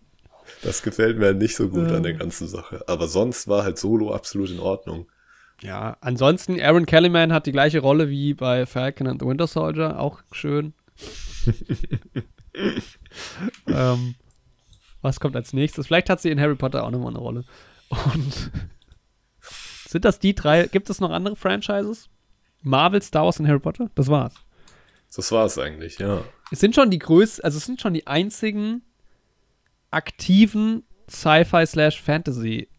Das 0.64 0.82
gefällt 0.84 1.18
mir 1.18 1.34
nicht 1.34 1.56
so 1.56 1.70
gut 1.70 1.90
Ja. 1.90 1.98
an 1.98 2.04
der 2.04 2.14
ganzen 2.14 2.48
Sache. 2.48 2.84
Aber 2.88 3.08
sonst 3.08 3.48
war 3.48 3.64
halt 3.64 3.78
Solo 3.78 4.14
absolut 4.14 4.50
in 4.52 4.60
Ordnung. 4.60 5.08
Ja, 5.62 5.98
ansonsten, 6.02 6.60
Aaron 6.60 6.86
Kellyman 6.88 7.32
hat 7.32 7.46
die 7.46 7.52
gleiche 7.52 7.80
Rolle 7.80 8.10
wie 8.10 8.34
bei 8.34 8.66
Falcon 8.66 9.08
and 9.08 9.22
the 9.22 9.28
Winter 9.28 9.46
Soldier, 9.48 10.00
auch 10.00 10.22
schön. 10.32 10.74
ähm, 13.68 14.16
was 15.02 15.20
kommt 15.20 15.36
als 15.36 15.54
nächstes? 15.54 15.88
Vielleicht 15.88 16.10
hat 16.10 16.22
sie 16.22 16.30
in 16.30 16.40
Harry 16.40 16.56
Potter 16.56 16.84
auch 16.84 16.92
nochmal 16.92 17.10
eine 17.10 17.20
Rolle. 17.20 17.46
Und 17.90 18.52
sind 19.88 20.06
das 20.06 20.20
die 20.20 20.36
drei? 20.36 20.66
Gibt 20.68 20.90
es 20.90 21.00
noch 21.00 21.12
andere 21.12 21.36
Franchises? 21.36 22.10
Marvel, 22.62 23.02
Star 23.02 23.26
Wars 23.26 23.40
und 23.40 23.48
Harry 23.48 23.60
Potter? 23.60 23.90
Das 23.96 24.08
war's. 24.08 24.34
Das 25.16 25.32
war 25.32 25.46
es 25.46 25.58
eigentlich, 25.58 26.00
ja. 26.00 26.24
Es 26.52 26.60
sind 26.60 26.76
schon 26.76 26.90
die 26.90 27.00
größten, 27.00 27.44
also 27.44 27.58
es 27.58 27.66
sind 27.66 27.82
schon 27.82 27.94
die 27.94 28.08
einzigen 28.08 28.84
aktiven 29.92 30.84
Sci-Fi 31.10 31.66
slash 31.68 32.02
Fantasy 32.02 32.70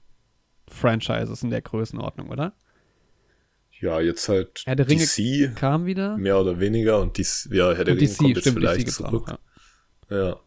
Franchises 0.68 1.42
in 1.42 1.50
der 1.50 1.60
Größenordnung, 1.62 2.30
oder? 2.30 2.54
Ja, 3.80 4.00
jetzt 4.00 4.28
halt 4.28 4.62
Herr 4.64 4.76
der 4.76 4.88
Ringe 4.88 5.04
DC, 5.04 5.54
Kam 5.56 5.86
wieder. 5.86 6.16
mehr 6.16 6.38
oder 6.40 6.60
weniger. 6.60 7.00
Und 7.00 7.16
dies, 7.18 7.48
ja, 7.52 7.72
Herr 7.74 7.84
der 7.84 7.96
Ringe 7.96 8.06
DC, 8.08 8.16
kommt 8.18 8.28
jetzt 8.30 8.40
stimmt, 8.42 8.58
vielleicht 8.58 8.88
auch 8.88 8.92
zurück. 9.10 9.28
noch, 9.28 9.38
ja. 10.10 10.28
Ja. 10.28 10.40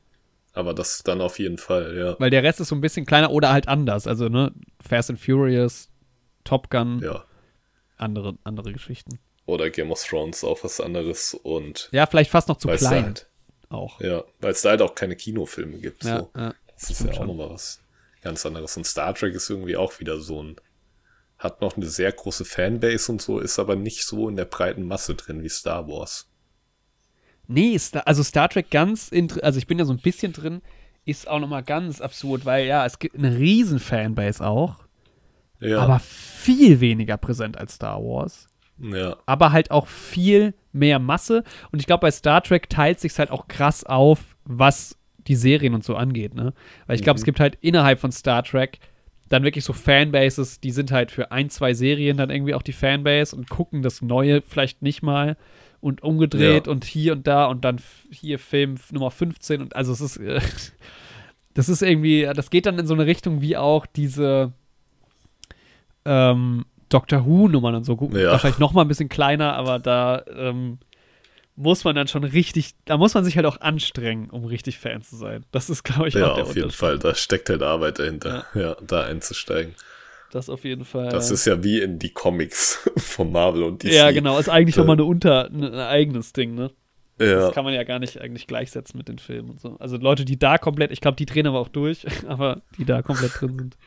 Aber 0.53 0.73
das 0.73 1.03
dann 1.03 1.19
auf 1.19 1.37
jeden 1.37 1.57
Fall, 1.57 1.97
ja. 1.97 2.15
Weil 2.17 2.29
der 2.29 2.43
Rest 2.43 2.61
ist 2.61 2.69
so 2.69 2.75
ein 2.75 2.81
bisschen 2.81 3.05
kleiner 3.05 3.29
oder 3.31 3.51
halt 3.51 3.67
anders. 3.67 4.07
Also, 4.07 4.29
ne, 4.29 4.53
Fast 4.79 5.09
and 5.09 5.19
Furious, 5.19 5.89
Top 6.45 6.69
Gun, 6.69 6.99
Ja. 7.03 7.25
andere, 7.97 8.37
andere 8.45 8.71
Geschichten. 8.71 9.19
Oder 9.47 9.69
Game 9.69 9.91
of 9.91 10.01
Thrones 10.01 10.43
auch 10.45 10.63
was 10.63 10.79
anderes 10.79 11.33
und 11.33 11.89
Ja, 11.91 12.05
vielleicht 12.05 12.31
fast 12.31 12.47
noch 12.47 12.57
zu 12.57 12.69
klein 12.69 13.03
halt, 13.03 13.27
auch. 13.69 13.99
ja, 14.01 14.23
weil 14.39 14.51
es 14.51 14.61
da 14.61 14.71
halt 14.71 14.81
auch 14.81 14.95
keine 14.95 15.15
Kinofilme 15.15 15.77
gibt. 15.77 16.03
Ja, 16.03 16.19
so. 16.19 16.31
ja. 16.35 16.53
Das 16.75 16.89
ist 16.89 17.01
ja 17.03 17.13
auch 17.13 17.25
nochmal 17.25 17.49
was 17.49 17.79
ganz 18.21 18.45
anderes. 18.45 18.75
Und 18.75 18.85
Star 18.85 19.13
Trek 19.13 19.33
ist 19.33 19.49
irgendwie 19.49 19.77
auch 19.77 19.99
wieder 19.99 20.19
so 20.19 20.43
ein, 20.43 20.55
hat 21.37 21.61
noch 21.61 21.77
eine 21.77 21.85
sehr 21.85 22.11
große 22.11 22.43
Fanbase 22.43 23.11
und 23.11 23.21
so, 23.21 23.39
ist 23.39 23.59
aber 23.59 23.75
nicht 23.75 24.03
so 24.05 24.27
in 24.29 24.35
der 24.35 24.45
breiten 24.45 24.85
Masse 24.87 25.15
drin 25.15 25.43
wie 25.43 25.49
Star 25.49 25.87
Wars. 25.87 26.27
Nee, 27.47 27.79
also 28.05 28.23
Star 28.23 28.49
Trek 28.49 28.71
ganz, 28.71 29.11
also 29.41 29.57
ich 29.59 29.67
bin 29.67 29.77
ja 29.77 29.85
so 29.85 29.93
ein 29.93 29.99
bisschen 30.01 30.33
drin, 30.33 30.61
ist 31.05 31.27
auch 31.27 31.39
nochmal 31.39 31.63
ganz 31.63 32.01
absurd, 32.01 32.45
weil 32.45 32.65
ja, 32.65 32.85
es 32.85 32.97
gibt 32.97 33.15
eine 33.15 33.37
riesen 33.37 33.79
Fanbase 33.79 34.43
auch, 34.45 34.77
Ja, 35.59 35.79
aber 35.79 35.99
viel 35.99 36.79
weniger 36.79 37.17
präsent 37.17 37.57
als 37.57 37.75
Star 37.75 38.01
Wars. 38.01 38.47
ja, 38.79 39.15
aber 39.27 39.51
halt 39.51 39.69
auch 39.69 39.85
viel 39.87 40.55
mehr 40.75 40.99
Masse. 40.99 41.43
Und 41.71 41.79
ich 41.79 41.87
glaube, 41.87 42.01
bei 42.01 42.11
Star 42.11 42.43
Trek 42.43 42.69
teilt 42.69 42.99
sich 42.99 43.17
halt 43.17 43.31
auch 43.31 43.47
krass 43.47 43.83
auf, 43.83 44.35
was 44.43 44.97
die 45.27 45.35
Serien 45.35 45.73
und 45.73 45.83
so 45.83 45.95
angeht, 45.95 46.35
ne? 46.35 46.53
Weil 46.85 46.95
ich 46.97 47.01
glaube, 47.01 47.17
es 47.17 47.25
gibt 47.25 47.39
halt 47.39 47.57
innerhalb 47.61 47.99
von 47.99 48.11
Star 48.11 48.43
Trek 48.43 48.77
dann 49.27 49.43
wirklich 49.43 49.65
so 49.65 49.73
Fanbases, 49.73 50.59
die 50.59 50.69
sind 50.69 50.91
halt 50.91 51.09
für 51.09 51.31
ein, 51.31 51.49
zwei 51.49 51.73
Serien 51.73 52.17
dann 52.17 52.29
irgendwie 52.29 52.53
auch 52.53 52.61
die 52.61 52.73
Fanbase 52.73 53.35
und 53.35 53.49
gucken 53.49 53.81
das 53.81 54.03
Neue 54.03 54.43
vielleicht 54.43 54.83
nicht 54.83 55.01
mal 55.01 55.35
und 55.81 56.03
umgedreht 56.03 56.67
Ja. 56.67 56.71
und 56.71 56.85
hier 56.85 57.13
und 57.13 57.25
da 57.25 57.45
und 57.45 57.65
dann 57.65 57.81
hier 58.11 58.37
Film 58.37 58.75
Nummer 58.91 59.09
15 59.09 59.61
und 59.61 59.75
also 59.75 59.93
es 59.93 60.01
ist 60.01 60.17
äh, 60.17 60.39
das 61.55 61.69
ist 61.69 61.81
irgendwie, 61.81 62.29
das 62.35 62.51
geht 62.51 62.67
dann 62.67 62.77
in 62.77 62.85
so 62.85 62.93
eine 62.93 63.07
Richtung 63.07 63.41
wie 63.41 63.57
auch 63.57 63.87
diese 63.87 64.53
ähm, 66.05 66.65
Doctor 66.89 67.25
Who-Nummern 67.25 67.75
und 67.75 67.83
so. 67.83 67.95
Gut, 67.95 68.13
Ja. 68.15 68.31
Wahrscheinlich 68.31 68.59
noch 68.59 68.73
mal 68.73 68.81
ein 68.81 68.87
bisschen 68.87 69.09
kleiner, 69.09 69.53
aber 69.55 69.79
da 69.79 70.23
ähm, 70.35 70.79
muss 71.55 71.83
man 71.83 71.95
dann 71.95 72.07
schon 72.07 72.23
richtig, 72.23 72.71
da 72.85 72.97
muss 72.97 73.13
man 73.13 73.23
sich 73.23 73.35
halt 73.37 73.45
auch 73.45 73.61
anstrengen, 73.61 74.29
um 74.29 74.45
richtig 74.45 74.77
Fan 74.77 75.01
zu 75.01 75.15
sein. 75.15 75.45
Das 75.51 75.69
ist, 75.69 75.83
glaube 75.83 76.07
ich, 76.09 76.13
ja, 76.13 76.31
auch 76.31 76.35
der 76.35 76.43
auf 76.43 76.55
jeden. 76.55 76.71
Fall. 76.71 76.99
Da 76.99 77.15
steckt 77.15 77.49
halt 77.49 77.63
Arbeit 77.63 77.99
dahinter, 77.99 78.45
ja, 78.53 78.75
da 78.85 79.03
einzusteigen. 79.05 79.73
Das 80.31 80.49
auf 80.49 80.65
jeden 80.65 80.83
Fall. 80.83 81.09
Das 81.09 81.31
ist 81.31 81.45
ja 81.45 81.63
wie 81.63 81.79
in 81.81 81.97
die 81.97 82.09
Comics 82.09 82.89
von 82.97 83.31
Marvel 83.31 83.63
und 83.63 83.83
DC. 83.83 83.91
ja, 83.93 84.11
genau, 84.11 84.37
ist 84.37 84.49
eigentlich 84.49 84.75
nochmal 84.75 84.95
eine 84.95 85.05
Unter, 85.05 85.45
ein, 85.45 85.63
ein 85.63 85.73
eigenes 85.79 86.33
Ding, 86.33 86.55
ne? 86.55 86.71
Ja, 87.21 87.35
Das 87.35 87.53
kann 87.53 87.63
man 87.63 87.73
ja 87.73 87.83
gar 87.85 87.99
nicht 87.99 88.19
eigentlich 88.19 88.45
gleichsetzen 88.45 88.97
mit 88.97 89.07
den 89.07 89.19
Filmen 89.19 89.51
und 89.51 89.61
so. 89.61 89.77
Also 89.79 89.95
Leute, 89.95 90.25
die 90.25 90.37
da 90.37 90.57
komplett, 90.57 90.91
ich 90.91 90.99
glaube, 90.99 91.15
die 91.15 91.25
drehen 91.25 91.47
aber 91.47 91.59
auch 91.59 91.69
durch, 91.69 92.05
aber 92.27 92.61
die 92.77 92.83
da 92.83 93.01
komplett 93.01 93.39
drin 93.39 93.57
sind. 93.57 93.77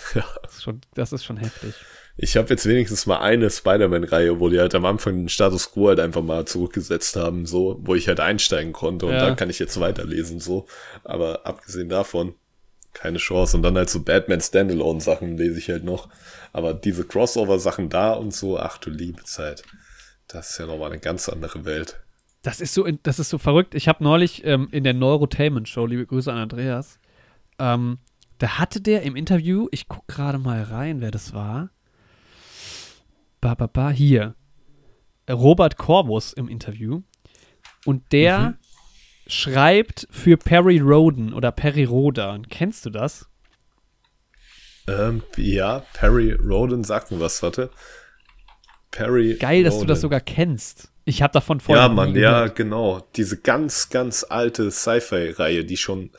Ja. 0.14 0.24
Das 0.42 0.54
ist 0.56 0.62
schon, 0.62 0.80
das 0.94 1.12
ist 1.12 1.24
schon 1.24 1.36
heftig. 1.36 1.74
Ich 2.16 2.36
habe 2.36 2.48
jetzt 2.50 2.66
wenigstens 2.66 3.06
mal 3.06 3.18
eine 3.20 3.48
Spider-Man-Reihe, 3.50 4.40
wo 4.40 4.48
die 4.48 4.58
halt 4.58 4.74
am 4.74 4.84
Anfang 4.84 5.14
den 5.16 5.28
Status 5.28 5.72
Quo 5.72 5.88
halt 5.88 6.00
einfach 6.00 6.22
mal 6.22 6.44
zurückgesetzt 6.46 7.16
haben, 7.16 7.46
so, 7.46 7.78
wo 7.82 7.94
ich 7.94 8.08
halt 8.08 8.20
einsteigen 8.20 8.72
konnte 8.72 9.06
und 9.06 9.12
Ja. 9.12 9.26
da 9.30 9.34
kann 9.34 9.48
ich 9.50 9.58
jetzt 9.58 9.78
weiterlesen, 9.80 10.40
so. 10.40 10.66
Aber 11.04 11.46
abgesehen 11.46 11.88
davon, 11.88 12.34
keine 12.92 13.18
Chance. 13.18 13.56
Und 13.56 13.62
dann 13.62 13.76
halt 13.76 13.88
so 13.88 14.02
Batman 14.02 14.40
Standalone-Sachen 14.40 15.36
lese 15.38 15.58
ich 15.58 15.68
halt 15.70 15.84
noch. 15.84 16.08
Aber 16.52 16.74
diese 16.74 17.04
Crossover-Sachen 17.04 17.88
da 17.88 18.12
und 18.12 18.34
so, 18.34 18.58
ach 18.58 18.78
du 18.78 18.90
liebe 18.90 19.22
Zeit. 19.24 19.62
Das 20.28 20.50
ist 20.50 20.58
ja 20.58 20.66
nochmal 20.66 20.90
eine 20.90 21.00
ganz 21.00 21.28
andere 21.28 21.64
Welt. 21.64 22.00
Das 22.42 22.60
ist 22.60 22.74
so, 22.74 22.86
das 23.02 23.18
ist 23.18 23.30
so 23.30 23.38
verrückt. 23.38 23.74
Ich 23.74 23.86
habe 23.88 24.02
neulich 24.02 24.44
ähm, 24.44 24.68
in 24.72 24.84
der 24.84 24.94
Neurotainment 24.94 25.68
Show, 25.68 25.86
liebe 25.86 26.06
Grüße 26.06 26.30
an 26.32 26.38
Andreas, 26.38 26.98
ähm, 27.58 27.98
da 28.40 28.58
hatte 28.58 28.80
der 28.80 29.02
im 29.02 29.16
Interview, 29.16 29.68
ich 29.70 29.86
guck 29.86 30.08
gerade 30.08 30.38
mal 30.38 30.62
rein, 30.62 31.02
wer 31.02 31.10
das 31.10 31.34
war. 31.34 31.68
Ba, 33.42 33.54
ba, 33.54 33.66
ba, 33.66 33.90
hier. 33.90 34.34
Robert 35.30 35.76
Corvus 35.76 36.32
im 36.32 36.48
Interview. 36.48 37.02
Und 37.84 38.12
der 38.12 38.58
schreibt 39.26 40.08
für 40.10 40.38
Perry 40.38 40.78
Roden 40.78 41.34
oder 41.34 41.52
Perry 41.52 41.84
Rodan. 41.84 42.48
Kennst 42.48 42.86
du 42.86 42.90
das? 42.90 43.28
Ähm, 44.88 45.22
ja, 45.36 45.84
Perry 45.92 46.32
Roden 46.32 46.82
sagt 46.82 47.10
mir 47.10 47.20
was, 47.20 47.42
warte. 47.42 47.70
Perry. 48.90 49.36
Geil, 49.36 49.64
dass 49.64 49.78
du 49.78 49.84
das 49.84 49.98
Roden. 49.98 50.00
sogar 50.00 50.20
kennst. 50.20 50.90
Ich 51.04 51.20
habe 51.20 51.34
davon 51.34 51.60
vorher 51.60 51.84
Ja, 51.84 51.88
Mann, 51.90 52.14
ja, 52.14 52.46
genau. 52.46 53.06
Diese 53.16 53.38
ganz, 53.38 53.90
ganz 53.90 54.24
alte 54.24 54.70
Sci-Fi-Reihe, 54.70 55.66
die 55.66 55.76
schon 55.76 56.10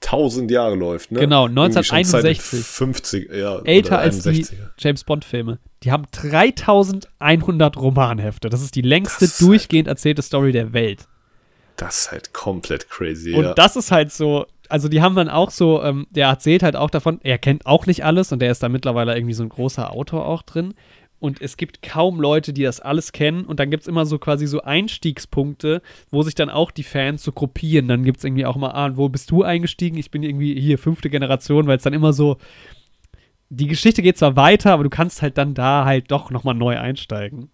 tausend 0.00 0.50
Jahre 0.50 0.74
läuft, 0.76 1.10
ne? 1.12 1.20
Genau, 1.20 1.46
Irgendwie 1.46 1.82
schon 1.82 2.04
seit 2.04 2.24
den 2.24 2.28
1961. 2.38 2.64
50, 2.64 3.32
ja. 3.32 3.58
Älter 3.64 3.98
als 3.98 4.22
die 4.22 4.44
61er. 4.44 4.70
James 4.78 5.04
Bond-Filme. 5.04 5.58
Die 5.82 5.92
haben 5.92 6.04
3100 6.12 7.76
Romanhefte. 7.76 8.48
Das 8.48 8.62
ist 8.62 8.74
die 8.74 8.82
längste 8.82 9.24
ist 9.24 9.40
halt- 9.40 9.48
durchgehend 9.48 9.88
erzählte 9.88 10.22
Story 10.22 10.52
der 10.52 10.72
Welt. 10.72 11.06
Das 11.76 12.00
ist 12.00 12.12
halt 12.12 12.32
komplett 12.32 12.88
crazy, 12.90 13.34
Und 13.34 13.44
ja. 13.44 13.54
das 13.54 13.76
ist 13.76 13.92
halt 13.92 14.12
so, 14.12 14.46
also 14.68 14.88
die 14.88 15.00
haben 15.00 15.14
dann 15.14 15.28
auch 15.28 15.50
so, 15.52 15.80
ähm, 15.84 16.08
der 16.10 16.26
erzählt 16.26 16.64
halt 16.64 16.74
auch 16.74 16.90
davon, 16.90 17.20
er 17.22 17.38
kennt 17.38 17.66
auch 17.66 17.86
nicht 17.86 18.04
alles 18.04 18.32
und 18.32 18.40
der 18.40 18.50
ist 18.50 18.62
da 18.64 18.68
mittlerweile 18.68 19.14
irgendwie 19.16 19.34
so 19.34 19.44
ein 19.44 19.48
großer 19.48 19.92
Autor 19.92 20.26
auch 20.26 20.42
drin. 20.42 20.74
Und 21.20 21.40
es 21.40 21.56
gibt 21.56 21.82
kaum 21.82 22.20
Leute, 22.20 22.52
die 22.52 22.62
das 22.62 22.80
alles 22.80 23.12
kennen. 23.12 23.44
Und 23.44 23.58
dann 23.58 23.70
gibt 23.70 23.82
es 23.82 23.88
immer 23.88 24.06
so 24.06 24.18
quasi 24.18 24.46
so 24.46 24.62
Einstiegspunkte, 24.62 25.82
wo 26.10 26.22
sich 26.22 26.34
dann 26.34 26.50
auch 26.50 26.70
die 26.70 26.84
Fans 26.84 27.22
so 27.22 27.32
gruppieren. 27.32 27.88
Dann 27.88 28.04
gibt 28.04 28.18
es 28.18 28.24
irgendwie 28.24 28.46
auch 28.46 28.56
mal, 28.56 28.70
ah, 28.70 28.96
wo 28.96 29.08
bist 29.08 29.30
du 29.30 29.42
eingestiegen? 29.42 29.98
Ich 29.98 30.10
bin 30.10 30.22
irgendwie 30.22 30.60
hier 30.60 30.78
fünfte 30.78 31.10
Generation, 31.10 31.66
weil 31.66 31.78
es 31.78 31.82
dann 31.82 31.92
immer 31.92 32.12
so, 32.12 32.38
die 33.50 33.66
Geschichte 33.66 34.02
geht 34.02 34.18
zwar 34.18 34.36
weiter, 34.36 34.72
aber 34.72 34.84
du 34.84 34.90
kannst 34.90 35.22
halt 35.22 35.38
dann 35.38 35.54
da 35.54 35.84
halt 35.84 36.10
doch 36.10 36.30
nochmal 36.30 36.54
neu 36.54 36.78
einsteigen. 36.78 37.50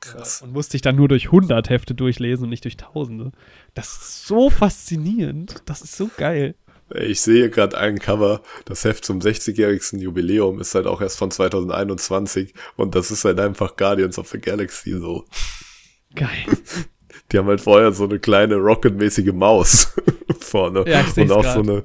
Krass. 0.00 0.40
Und 0.40 0.52
musst 0.52 0.72
dich 0.72 0.80
dann 0.80 0.96
nur 0.96 1.08
durch 1.08 1.26
100 1.26 1.68
Hefte 1.68 1.94
durchlesen 1.94 2.44
und 2.44 2.50
nicht 2.50 2.64
durch 2.64 2.78
Tausende. 2.78 3.32
Das 3.74 3.88
ist 3.88 4.26
so 4.26 4.48
faszinierend. 4.48 5.62
Das 5.66 5.82
ist 5.82 5.94
so 5.94 6.10
geil. 6.16 6.54
Ich 6.94 7.20
sehe 7.20 7.50
gerade 7.50 7.78
ein 7.78 7.98
Cover, 7.98 8.42
das 8.64 8.84
Heft 8.84 9.04
zum 9.04 9.20
60-jährigsten 9.20 10.00
Jubiläum 10.00 10.60
ist 10.60 10.74
halt 10.74 10.86
auch 10.86 11.00
erst 11.00 11.18
von 11.18 11.30
2021 11.30 12.52
und 12.76 12.94
das 12.94 13.10
ist 13.10 13.24
halt 13.24 13.38
einfach 13.38 13.76
Guardians 13.76 14.18
of 14.18 14.28
the 14.28 14.38
Galaxy 14.40 14.92
so. 14.98 15.24
Geil. 16.14 16.28
Die 17.32 17.38
haben 17.38 17.46
halt 17.46 17.60
vorher 17.60 17.92
so 17.92 18.04
eine 18.04 18.18
kleine 18.18 18.56
Rocket-mäßige 18.56 19.32
Maus 19.32 19.92
vorne 20.40 20.84
Ja, 20.88 21.02
ich 21.02 21.16
und 21.16 21.30
auch 21.30 21.42
grad. 21.42 21.54
so 21.54 21.60
eine 21.60 21.84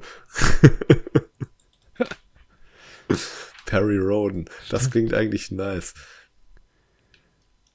Perry 3.66 3.98
Roden. 3.98 4.48
Das 4.70 4.90
klingt 4.90 5.14
eigentlich 5.14 5.50
nice. 5.50 5.94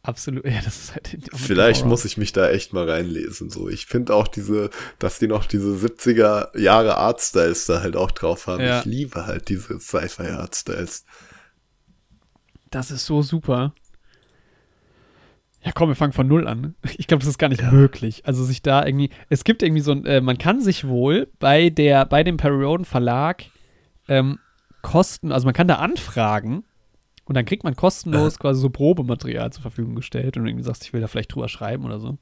Absolut. 0.04 0.46
Ja, 0.52 0.62
das 0.64 0.84
ist 0.84 0.92
halt. 0.94 1.18
Vielleicht 1.36 1.86
muss 1.86 2.06
ich 2.06 2.18
mich 2.18 2.34
da 2.34 2.50
echt 2.50 2.74
mal 2.74 2.90
reinlesen. 2.90 3.50
So, 3.50 3.70
ich 3.70 3.86
finde 3.86 4.16
auch 4.16 4.28
diese, 4.28 4.70
dass 5.00 5.20
die 5.20 5.28
noch 5.28 5.46
diese 5.46 5.70
70er 5.74 6.58
Jahre 6.58 6.98
Artstyles 6.98 7.66
da 7.66 7.82
halt 7.82 7.96
auch 7.96 8.12
drauf 8.12 8.48
haben. 8.48 8.64
Ja. 8.64 8.80
Ich 8.80 8.86
liebe 8.86 9.26
halt 9.26 9.50
diese 9.50 9.80
Sci-Fi 9.80 10.28
Artstyles. 10.28 11.06
Das 12.70 12.90
ist 12.90 13.06
so 13.06 13.22
super. 13.22 13.74
Ja, 15.64 15.72
komm, 15.74 15.90
wir 15.90 15.96
fangen 15.96 16.14
von 16.14 16.28
Null 16.28 16.48
an. 16.48 16.76
Ich 16.98 17.08
glaube, 17.08 17.22
das 17.22 17.30
ist 17.30 17.38
gar 17.38 17.50
nicht 17.50 17.72
möglich. 17.72 18.26
Also 18.26 18.44
sich 18.44 18.62
da 18.62 18.86
irgendwie. 18.86 19.12
Es 19.30 19.44
gibt 19.44 19.62
irgendwie 19.62 19.82
so 19.82 19.92
ein. 19.92 20.06
Äh, 20.06 20.22
man 20.22 20.38
kann 20.38 20.62
sich 20.62 20.88
wohl 20.88 21.28
bei 21.40 21.70
der, 21.70 22.06
bei 22.06 22.24
dem 22.24 22.38
Perry 22.38 22.64
Roden 22.64 22.86
Verlag 22.86 23.46
ähm, 24.08 24.40
Kosten, 24.82 25.32
also 25.32 25.46
man 25.46 25.54
kann 25.54 25.68
da 25.68 25.76
anfragen 25.76 26.64
und 27.32 27.36
dann 27.36 27.46
kriegt 27.46 27.64
man 27.64 27.76
kostenlos 27.76 28.38
quasi 28.40 28.60
so 28.60 28.70
Probematerial 28.70 29.52
zur 29.54 29.62
Verfügung 29.62 29.96
gestellt 29.96 30.36
und 30.38 30.46
irgendwie 30.46 30.64
sagst, 30.66 30.84
ich 30.84 30.92
will 30.94 31.00
da 31.02 31.08
vielleicht 31.08 31.34
drüber 31.34 31.48
schreiben 31.48 31.86
oder 31.86 32.00
so. 32.00 32.18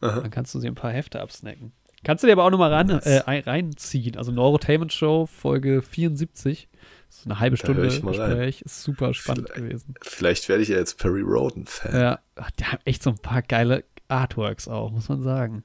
Aha. 0.00 0.20
Dann 0.20 0.30
kannst 0.30 0.54
du 0.54 0.58
sie 0.58 0.66
ein 0.66 0.74
paar 0.74 0.90
Hefte 0.90 1.20
absnacken. 1.20 1.72
Kannst 2.04 2.22
du 2.22 2.26
dir 2.26 2.34
aber 2.34 2.44
auch 2.44 2.50
nochmal 2.50 2.72
ran, 2.72 2.90
äh, 2.90 3.22
ein- 3.26 3.42
reinziehen. 3.44 4.16
Also 4.16 4.30
Neurotainment 4.32 4.92
Show, 4.92 5.26
Folge 5.26 5.80
74. 5.80 6.68
Das 7.08 7.18
ist 7.20 7.26
eine 7.26 7.40
halbe 7.40 7.56
Stunde. 7.56 7.82
Gespräch. 7.82 8.62
Ist 8.62 8.82
super 8.82 9.14
spannend 9.14 9.48
Vielleicht- 9.50 9.68
gewesen. 9.70 9.94
Vielleicht 10.02 10.48
werde 10.48 10.62
ich 10.62 10.68
ja 10.68 10.76
jetzt 10.76 10.98
Perry 10.98 11.22
Roden-Fan. 11.22 11.94
Ja, 12.00 12.18
die 12.58 12.64
haben 12.64 12.78
echt 12.84 13.02
so 13.02 13.10
ein 13.10 13.18
paar 13.18 13.42
geile 13.42 13.84
Artworks 14.08 14.68
auch, 14.68 14.90
muss 14.90 15.08
man 15.08 15.22
sagen. 15.22 15.62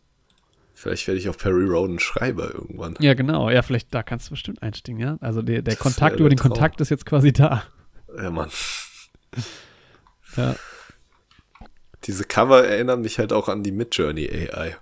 Vielleicht 0.73 1.05
werde 1.07 1.19
ich 1.19 1.29
auch 1.29 1.37
Perry 1.37 1.65
Roden-Schreiber 1.65 2.53
irgendwann. 2.55 2.95
Ja, 2.99 3.13
genau. 3.13 3.49
Ja, 3.51 3.61
vielleicht 3.61 3.93
da 3.93 4.01
kannst 4.01 4.27
du 4.27 4.31
bestimmt 4.31 4.63
einsteigen, 4.63 4.99
ja. 4.99 5.17
Also 5.21 5.41
der, 5.43 5.61
der 5.61 5.75
Kontakt 5.75 6.19
über 6.19 6.29
den 6.29 6.37
Traum. 6.37 6.51
Kontakt 6.51 6.79
ist 6.81 6.89
jetzt 6.89 7.05
quasi 7.05 7.33
da. 7.33 7.63
Ja, 8.17 8.29
Mann. 8.29 8.49
Ja. 10.35 10.55
Diese 12.05 12.23
Cover 12.23 12.65
erinnern 12.65 13.01
mich 13.01 13.19
halt 13.19 13.31
auch 13.33 13.47
an 13.47 13.63
die 13.63 13.71
Midjourney 13.71 14.29
AI. 14.29 14.75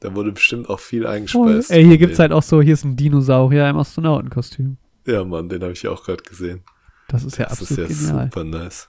Da 0.00 0.14
wurde 0.14 0.32
bestimmt 0.32 0.68
auch 0.68 0.80
viel 0.80 1.02
Voll. 1.02 1.10
eingespeist. 1.12 1.70
Ey, 1.70 1.84
hier 1.84 1.98
gibt's 1.98 2.16
denen. 2.16 2.30
halt 2.30 2.32
auch 2.32 2.42
so, 2.42 2.60
hier 2.62 2.74
ist 2.74 2.84
ein 2.84 2.96
Dinosaurier 2.96 3.68
im 3.68 3.76
Astronautenkostüm. 3.78 4.76
Ja, 5.06 5.24
Mann, 5.24 5.48
den 5.48 5.62
habe 5.62 5.72
ich 5.72 5.86
auch 5.88 6.04
gerade 6.04 6.22
gesehen. 6.22 6.62
Das 7.08 7.24
ist 7.24 7.38
ja 7.38 7.46
Das 7.46 7.62
ist 7.62 7.70
absolut 7.72 7.90
ja 7.90 7.96
genial. 7.96 8.24
super 8.26 8.44
nice. 8.44 8.88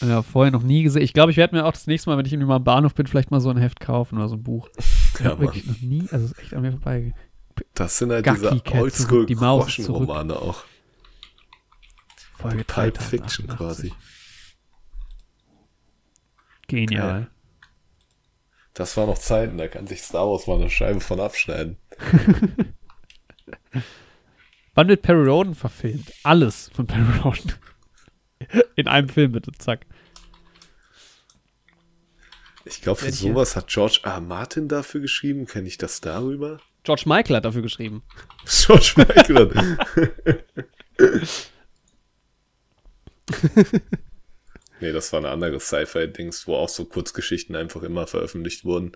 Ja, 0.00 0.22
vorher 0.22 0.50
noch 0.50 0.62
nie 0.64 0.82
gesehen. 0.82 1.02
Ich 1.02 1.12
glaube, 1.12 1.30
ich 1.30 1.36
werde 1.36 1.54
mir 1.54 1.64
auch 1.64 1.72
das 1.72 1.86
nächste 1.86 2.10
Mal, 2.10 2.18
wenn 2.18 2.26
ich 2.26 2.32
irgendwie 2.32 2.48
mal 2.48 2.56
am 2.56 2.64
Bahnhof 2.64 2.94
bin, 2.94 3.06
vielleicht 3.06 3.30
mal 3.30 3.40
so 3.40 3.48
ein 3.50 3.56
Heft 3.56 3.78
kaufen 3.80 4.18
oder 4.18 4.28
so 4.28 4.34
ein 4.36 4.42
Buch. 4.42 4.68
Ja, 5.20 5.26
habe 5.26 5.42
wirklich 5.42 5.64
noch 5.64 5.80
nie, 5.80 6.08
also 6.10 6.24
es 6.24 6.32
ist 6.32 6.38
echt 6.40 6.54
an 6.54 6.62
mir 6.62 6.72
vorbei. 6.72 7.14
Das 7.74 7.98
sind 7.98 8.10
halt 8.10 8.24
Gucky 8.24 8.40
diese 8.40 8.46
ist. 8.48 8.74
Oldschool-Groschenromane 8.74 10.34
auch. 10.34 10.64
Folge 12.44 12.64
Pulp 12.64 12.98
3088. 12.98 13.08
Fiction 13.08 13.46
quasi. 13.46 13.92
Genial. 16.68 17.30
Das 18.74 18.98
war 18.98 19.06
noch 19.06 19.16
Zeiten, 19.16 19.56
da 19.56 19.66
kann 19.66 19.86
sich 19.86 20.02
Star 20.02 20.28
Wars 20.28 20.46
mal 20.46 20.58
eine 20.58 20.68
Scheibe 20.68 21.00
von 21.00 21.20
abschneiden. 21.20 21.78
Wann 24.74 24.88
wird 24.88 25.00
Perry 25.00 25.26
Roden 25.26 25.54
verfilmt? 25.54 26.12
Alles 26.22 26.70
von 26.74 26.86
Perry 26.86 27.18
Roden. 27.20 27.54
In 28.76 28.88
einem 28.88 29.08
Film 29.08 29.32
bitte, 29.32 29.52
zack. 29.52 29.86
Ich 32.66 32.82
glaube, 32.82 33.00
für 33.00 33.12
sowas 33.12 33.56
hat 33.56 33.68
George 33.68 34.00
R. 34.02 34.20
Martin 34.20 34.68
dafür 34.68 35.00
geschrieben. 35.00 35.46
Kenne 35.46 35.68
ich 35.68 35.78
das 35.78 36.02
darüber? 36.02 36.60
George 36.82 37.04
Michael 37.06 37.36
hat 37.36 37.46
dafür 37.46 37.62
geschrieben. 37.62 38.02
George 38.44 38.92
Michael. 38.96 39.76
nee, 44.80 44.92
das 44.92 45.12
war 45.12 45.18
eine 45.20 45.30
andere 45.30 45.60
Sci-Fi-Dings, 45.60 46.46
wo 46.46 46.56
auch 46.56 46.68
so 46.68 46.84
Kurzgeschichten 46.84 47.56
einfach 47.56 47.82
immer 47.82 48.06
veröffentlicht 48.06 48.64
wurden. 48.64 48.92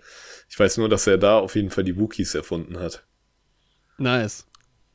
Ich 0.49 0.59
weiß 0.59 0.77
nur, 0.77 0.89
dass 0.89 1.07
er 1.07 1.17
da 1.17 1.39
auf 1.39 1.55
jeden 1.55 1.69
Fall 1.69 1.83
die 1.83 1.97
Wookies 1.97 2.35
erfunden 2.35 2.79
hat. 2.79 3.05
Nice. 3.97 4.45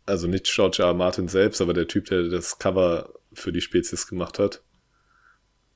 Also 0.06 0.26
nicht 0.26 0.44
George 0.46 0.78
R. 0.82 0.88
R. 0.88 0.94
Martin 0.94 1.28
selbst, 1.28 1.60
aber 1.60 1.72
der 1.74 1.88
Typ, 1.88 2.06
der 2.06 2.24
das 2.24 2.58
Cover 2.58 3.10
für 3.32 3.52
die 3.52 3.60
Spezies 3.60 4.06
gemacht 4.06 4.38
hat. 4.38 4.62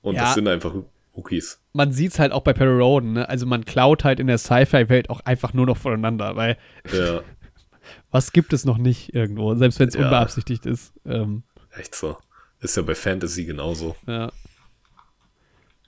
Und 0.03 0.14
Ja. 0.16 0.22
das 0.22 0.35
sind 0.35 0.47
einfach 0.49 0.74
Wookies. 1.14 1.61
Man 1.72 1.93
sieht's 1.93 2.18
halt 2.18 2.33
auch 2.33 2.43
bei 2.43 2.53
Perry 2.53 2.79
Roden, 2.81 3.12
ne? 3.14 3.29
Also 3.29 3.47
man 3.47 3.64
klaut 3.64 4.05
halt 4.05 4.20
in 4.20 4.26
der 4.29 4.39
Sci-Fi-Welt 4.39 5.11
auch 5.11 5.20
einfach 5.20 5.53
nur 5.53 5.66
noch 5.66 5.76
voneinander, 5.76 6.37
weil 6.37 6.57
Ja, 6.93 7.22
was 8.11 8.33
gibt 8.33 8.53
es 8.53 8.64
noch 8.64 8.79
nicht 8.79 9.14
irgendwo, 9.14 9.55
selbst 9.57 9.81
wenn 9.81 9.89
es 9.89 9.95
Ja. 9.95 10.03
unbeabsichtigt 10.05 10.66
ist. 10.66 10.93
Ähm, 11.07 11.43
echt 11.76 11.95
so. 11.95 12.16
Ist 12.61 12.77
ja 12.77 12.83
bei 12.83 12.95
Fantasy 12.95 13.45
genauso. 13.45 13.97
ja. 14.07 14.31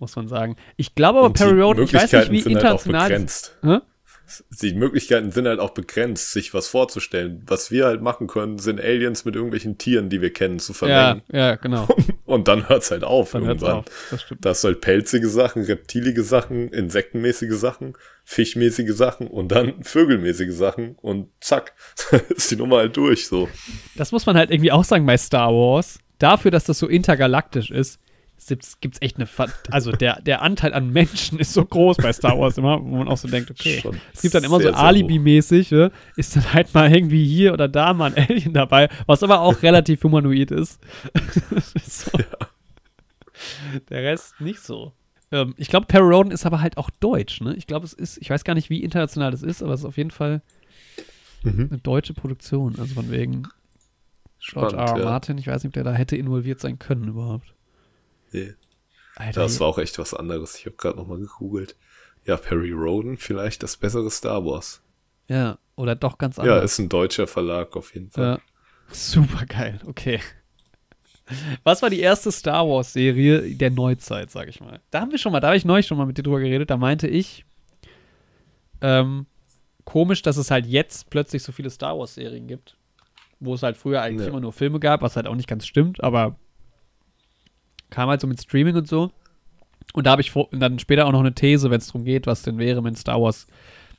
Muss 0.01 0.17
man 0.17 0.29
sagen. 0.29 0.57
Ich 0.79 0.95
glaube 0.95 1.19
aber 1.19 1.31
Perry 1.31 1.53
die 1.55 1.61
Roden, 1.61 1.83
ich 1.83 1.93
weiß 1.93 2.05
nicht, 2.05 2.13
Möglichkeiten 2.13 2.33
wie 2.33 2.41
sind 2.41 2.55
halt 2.57 2.67
auch 2.75 2.87
international. 2.87 3.09
begrenzt. 3.11 3.59
Hä? 3.63 3.79
Die 4.63 4.75
Möglichkeiten 4.75 5.31
sind 5.31 5.47
halt 5.47 5.61
auch 5.61 5.71
begrenzt, 5.71 6.33
sich 6.33 6.55
was 6.55 6.69
vorzustellen. 6.69 7.43
Was 7.47 7.71
wir 7.71 7.85
halt 7.85 8.01
machen 8.01 8.27
können, 8.27 8.59
sind 8.59 8.81
Aliens 8.81 9.27
mit 9.27 9.35
irgendwelchen 9.35 9.77
Tieren, 9.77 10.09
die 10.09 10.23
wir 10.23 10.33
kennen, 10.33 10.59
zu 10.59 10.73
ja, 10.73 10.77
vermengen. 10.79 11.23
ja, 11.31 11.57
genau. 11.57 11.87
Und 12.25 12.49
dann 12.49 12.69
hört's 12.69 12.91
halt 12.91 13.05
auf 13.05 13.33
Dann 13.33 13.43
irgendwann. 13.43 13.79
auf. 13.79 13.85
Das 14.11 14.23
stimmt. 14.23 14.45
Das 14.45 14.65
halt 14.65 14.81
pelzige 14.81 15.29
Sachen, 15.29 15.65
reptilige 15.65 16.23
Sachen, 16.23 16.69
insektenmäßige 16.69 17.53
Sachen, 17.59 17.95
fischmäßige 18.25 18.95
Sachen 18.95 19.27
und 19.27 19.49
dann 19.49 19.83
vögelmäßige 19.83 20.55
Sachen 20.55 20.95
und 21.03 21.29
zack, 21.41 21.75
ist 22.31 22.51
die 22.53 22.57
Nummer 22.57 22.79
halt 22.79 22.97
durch 22.97 23.27
so. 23.27 23.49
Das 23.97 24.13
muss 24.13 24.25
man 24.25 24.37
halt 24.37 24.51
irgendwie 24.51 24.73
auch 24.73 24.85
sagen 24.85 25.05
bei 25.05 25.19
Star 25.19 25.51
Wars. 25.51 25.99
Dafür, 26.21 26.53
dass 26.53 26.65
das 26.65 26.79
so 26.79 26.87
intergalaktisch 26.87 27.71
ist, 27.73 27.99
gibt's, 28.47 28.79
gibt's 28.81 28.99
echt 29.01 29.17
eine. 29.17 29.29
Also 29.71 29.91
der, 29.91 30.21
der 30.23 30.43
Anteil 30.43 30.73
an 30.73 30.91
Menschen 30.91 31.39
ist 31.41 31.53
so 31.53 31.65
groß 31.65 31.97
bei 31.97 32.13
Star 32.13 32.39
Wars 32.39 32.57
immer, 32.59 32.81
wo 32.81 32.97
man 32.97 33.09
auch 33.09 33.17
so 33.17 33.27
denkt, 33.27 33.51
okay. 33.51 33.81
Schon 33.81 34.01
es 34.15 34.23
gibt 34.23 34.35
dann 34.35 34.45
immer 34.45 34.61
sehr, 34.61 34.71
so 34.73 34.77
Alibi-mäßig, 34.77 35.73
ne? 35.73 35.91
ist 36.17 36.37
dann 36.37 36.53
halt 36.53 36.73
mal 36.73 36.95
irgendwie 36.95 37.27
hier 37.27 37.53
oder 37.53 37.67
da 37.69 37.93
mal 37.93 38.15
ein 38.15 38.29
Alien 38.29 38.53
dabei, 38.53 38.89
was 39.07 39.23
aber 39.25 39.41
auch 39.41 39.63
relativ 39.63 40.05
humanoid 40.05 40.53
ist. 40.53 40.81
So. 41.83 42.13
Der 43.89 44.03
Rest 44.05 44.41
nicht 44.41 44.61
so. 44.61 44.93
Ähm, 45.33 45.55
ich 45.57 45.69
glaube, 45.69 45.87
Perry 45.87 46.15
Roden 46.15 46.31
ist 46.31 46.45
aber 46.45 46.61
halt 46.61 46.77
auch 46.77 46.91
deutsch, 46.91 47.41
ne? 47.41 47.55
Ich 47.55 47.67
glaube, 47.67 47.87
es 47.87 47.95
ist, 47.95 48.19
ich 48.19 48.29
weiß 48.29 48.45
gar 48.45 48.55
nicht, 48.55 48.69
wie 48.69 48.83
international 48.83 49.31
das 49.31 49.43
ist, 49.43 49.63
aber 49.63 49.73
es 49.73 49.81
ist 49.81 49.87
auf 49.87 49.97
jeden 49.97 50.11
Fall 50.11 50.43
Mhm. 51.43 51.69
eine 51.71 51.79
deutsche 51.81 52.15
Produktion. 52.15 52.75
Also 52.79 52.95
von 52.95 53.11
wegen 53.11 53.49
George 54.41 54.77
R. 54.77 54.83
R. 54.87 54.99
ja. 54.99 55.05
Martin, 55.05 55.39
ich 55.39 55.47
weiß 55.47 55.63
nicht, 55.63 55.71
ob 55.71 55.75
der 55.75 55.85
da 55.85 55.93
hätte 55.93 56.17
involviert 56.17 56.61
sein 56.61 56.79
können 56.79 57.09
überhaupt. 57.09 57.55
Nee. 58.33 58.55
Alter, 59.17 59.43
Das 59.43 59.61
war 59.61 59.69
auch 59.69 59.79
echt 59.79 59.99
was 59.99 60.15
anderes. 60.15 60.57
Ich 60.57 60.67
habe 60.67 60.77
gerade 60.77 60.97
nochmal 60.97 61.19
gegoogelt. 61.19 61.77
Ja, 62.25 62.37
Perry 62.37 62.73
Roden, 62.73 63.17
vielleicht 63.17 63.63
das 63.63 63.77
bessere 63.77 64.11
Star 64.11 64.45
Wars. 64.45 64.83
Ja, 65.29 65.59
oder 65.77 65.95
doch 65.95 66.19
ganz 66.19 66.39
anders. 66.39 66.57
Ja, 66.57 66.63
ist 66.63 66.79
ein 66.79 66.89
deutscher 66.89 67.27
Verlag 67.27 67.77
auf 67.77 67.95
jeden 67.95 68.11
Fall. 68.11 68.25
Ja. 68.25 68.41
Super 68.93 69.47
geil, 69.47 69.81
okay. 69.87 70.21
Was 71.63 71.81
war 71.81 71.91
die 71.91 72.01
erste 72.01 72.33
Star 72.33 72.69
Wars-Serie 72.69 73.55
der 73.55 73.71
Neuzeit, 73.71 74.31
sag 74.31 74.49
ich 74.49 74.61
mal? 74.61 74.81
Da 74.91 75.01
haben 75.01 75.13
wir 75.13 75.19
schon 75.19 75.33
mal, 75.33 75.41
da 75.41 75.49
habe 75.49 75.57
ich 75.57 75.65
neulich 75.65 75.87
schon 75.87 75.97
mal 75.97 76.07
mit 76.07 76.19
dir 76.19 76.23
drüber 76.25 76.41
geredet, 76.41 76.71
da 76.71 76.77
meinte 76.77 77.07
ich, 77.07 77.45
ähm, 78.81 79.27
komisch, 79.85 80.23
dass 80.23 80.37
es 80.37 80.51
halt 80.51 80.67
jetzt 80.67 81.09
plötzlich 81.11 81.43
so 81.43 81.53
viele 81.53 81.71
Star 81.71 81.97
Wars-Serien 81.97 82.49
gibt, 82.49 82.77
wo 83.41 83.55
es 83.55 83.63
halt 83.63 83.77
früher 83.77 84.03
eigentlich 84.03 84.23
Ja. 84.27 84.29
immer 84.29 84.41
nur 84.41 84.53
Filme 84.53 84.79
gab, 84.81 85.03
was 85.03 85.17
halt 85.17 85.27
auch 85.27 85.35
nicht 85.35 85.49
ganz 85.49 85.67
stimmt, 85.67 86.03
aber 86.05 86.37
kam 87.91 88.09
halt 88.09 88.21
so 88.21 88.27
mit 88.27 88.41
Streaming 88.41 88.77
und 88.77 88.89
so. 88.89 89.11
Und 89.93 90.07
da 90.07 90.13
habe 90.13 90.23
ich 90.23 90.31
vor, 90.31 90.49
dann 90.53 90.79
später 90.79 91.07
auch 91.07 91.13
noch 91.13 91.21
eine 91.21 91.35
These, 91.35 91.71
wenn 91.71 91.79
es 91.79 91.89
darum 91.89 92.05
geht, 92.05 92.27
was 92.27 92.43
denn 92.43 92.59
wäre, 92.59 92.85
wenn 92.85 92.95
Star 92.95 93.21
Wars 93.21 93.47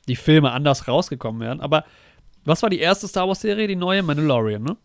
die 0.08 0.16
Filme 0.16 0.50
anders 0.52 0.88
rausgekommen 0.88 1.40
wären. 1.40 1.60
Aber 1.60 1.84
was 2.44 2.62
war 2.62 2.70
die 2.70 2.78
erste 2.78 3.06
Star 3.06 3.28
Wars-Serie, 3.28 3.68
die 3.68 3.76
neue 3.76 4.02
Mandalorian, 4.02 4.62
ne? 4.62 4.76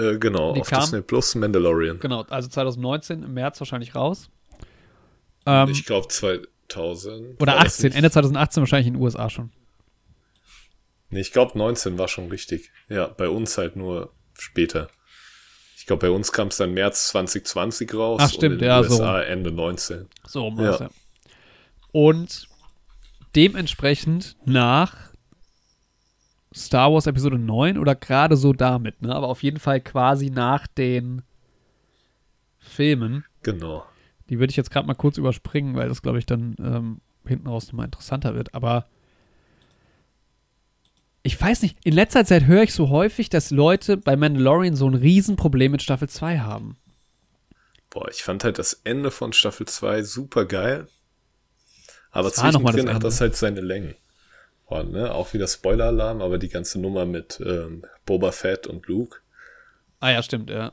Äh, 0.00 0.18
genau, 0.18 0.54
Die 0.54 0.60
auf 0.62 0.68
kam- 0.68 0.80
Disney 0.80 1.00
Plus 1.02 1.34
Mandalorian. 1.34 1.98
Genau, 2.00 2.22
also 2.28 2.48
2019 2.48 3.22
im 3.22 3.34
März 3.34 3.60
wahrscheinlich 3.60 3.94
raus. 3.94 4.28
Ähm, 5.46 5.68
ich 5.70 5.84
glaube 5.86 6.08
2000. 6.08 7.40
oder 7.40 7.52
war 7.54 7.64
das 7.64 7.74
18, 7.74 7.86
nicht? 7.88 7.96
Ende 7.96 8.10
2018 8.10 8.60
wahrscheinlich 8.62 8.88
in 8.88 8.94
den 8.94 9.02
USA 9.02 9.30
schon. 9.30 9.50
Nee, 11.10 11.20
ich 11.20 11.32
glaube 11.32 11.56
19 11.56 11.98
war 11.98 12.08
schon 12.08 12.28
richtig. 12.28 12.70
Ja, 12.88 13.06
bei 13.06 13.28
uns 13.28 13.56
halt 13.56 13.76
nur 13.76 14.12
später. 14.34 14.88
Ich 15.76 15.86
glaube, 15.86 16.06
bei 16.08 16.10
uns 16.14 16.32
kam 16.32 16.48
es 16.48 16.58
dann 16.58 16.74
März 16.74 17.08
2020 17.08 17.94
raus. 17.94 18.20
Ach, 18.22 18.30
stimmt, 18.30 18.56
und 18.56 18.62
in 18.62 18.66
ja, 18.66 18.82
so. 18.82 18.94
USA 18.94 19.22
Ende 19.22 19.50
19. 19.50 20.06
So 20.26 20.48
Ja. 20.48 20.56
war's, 20.56 20.80
ja. 20.80 20.90
Und 21.92 22.48
dementsprechend 23.34 24.36
nach 24.44 25.12
Star 26.54 26.92
Wars 26.92 27.06
Episode 27.06 27.38
9 27.38 27.78
oder 27.78 27.94
gerade 27.94 28.36
so 28.36 28.52
damit, 28.52 29.00
ne? 29.02 29.14
Aber 29.14 29.28
auf 29.28 29.42
jeden 29.42 29.58
Fall 29.58 29.80
quasi 29.80 30.30
nach 30.30 30.66
den 30.66 31.22
Filmen. 32.58 33.24
Genau. 33.42 33.84
Die 34.28 34.38
würde 34.38 34.50
ich 34.50 34.56
jetzt 34.56 34.70
gerade 34.70 34.86
mal 34.86 34.94
kurz 34.94 35.16
überspringen, 35.16 35.74
weil 35.74 35.88
das, 35.88 36.02
glaube 36.02 36.18
ich, 36.18 36.26
dann 36.26 36.56
ähm, 36.58 37.00
hinten 37.26 37.46
raus 37.46 37.66
nochmal 37.68 37.86
interessanter 37.86 38.34
wird. 38.34 38.54
Aber 38.54 38.86
ich 41.28 41.38
weiß 41.38 41.60
nicht, 41.60 41.76
in 41.84 41.92
letzter 41.92 42.24
Zeit 42.24 42.46
höre 42.46 42.62
ich 42.62 42.72
so 42.72 42.88
häufig, 42.88 43.28
dass 43.28 43.50
Leute 43.50 43.98
bei 43.98 44.16
Mandalorian 44.16 44.74
so 44.74 44.88
ein 44.88 44.94
Riesenproblem 44.94 45.72
mit 45.72 45.82
Staffel 45.82 46.08
2 46.08 46.38
haben. 46.38 46.78
Boah, 47.90 48.08
ich 48.08 48.22
fand 48.22 48.44
halt 48.44 48.58
das 48.58 48.80
Ende 48.84 49.10
von 49.10 49.34
Staffel 49.34 49.68
2 49.68 50.02
super 50.04 50.46
geil. 50.46 50.88
Aber 52.10 52.32
zwischendrin 52.32 52.94
hat 52.94 53.04
das 53.04 53.20
halt 53.20 53.36
seine 53.36 53.60
Längen. 53.60 53.94
Boah, 54.70 54.84
ne? 54.84 55.12
Auch 55.12 55.34
wieder 55.34 55.46
Spoiler-Alarm, 55.46 56.22
aber 56.22 56.38
die 56.38 56.48
ganze 56.48 56.80
Nummer 56.80 57.04
mit 57.04 57.38
ähm, 57.44 57.84
Boba 58.06 58.32
Fett 58.32 58.66
und 58.66 58.86
Luke. 58.86 59.18
Ah 60.00 60.12
ja, 60.12 60.22
stimmt, 60.22 60.48
ja. 60.48 60.72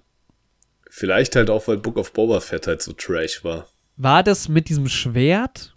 Vielleicht 0.90 1.36
halt 1.36 1.50
auch, 1.50 1.68
weil 1.68 1.78
Book 1.78 1.98
of 1.98 2.14
Boba 2.14 2.40
Fett 2.40 2.68
halt 2.68 2.82
so 2.82 2.94
trash 2.94 3.44
war. 3.44 3.68
War 3.98 4.24
das 4.24 4.48
mit 4.48 4.70
diesem 4.70 4.88
Schwert? 4.88 5.75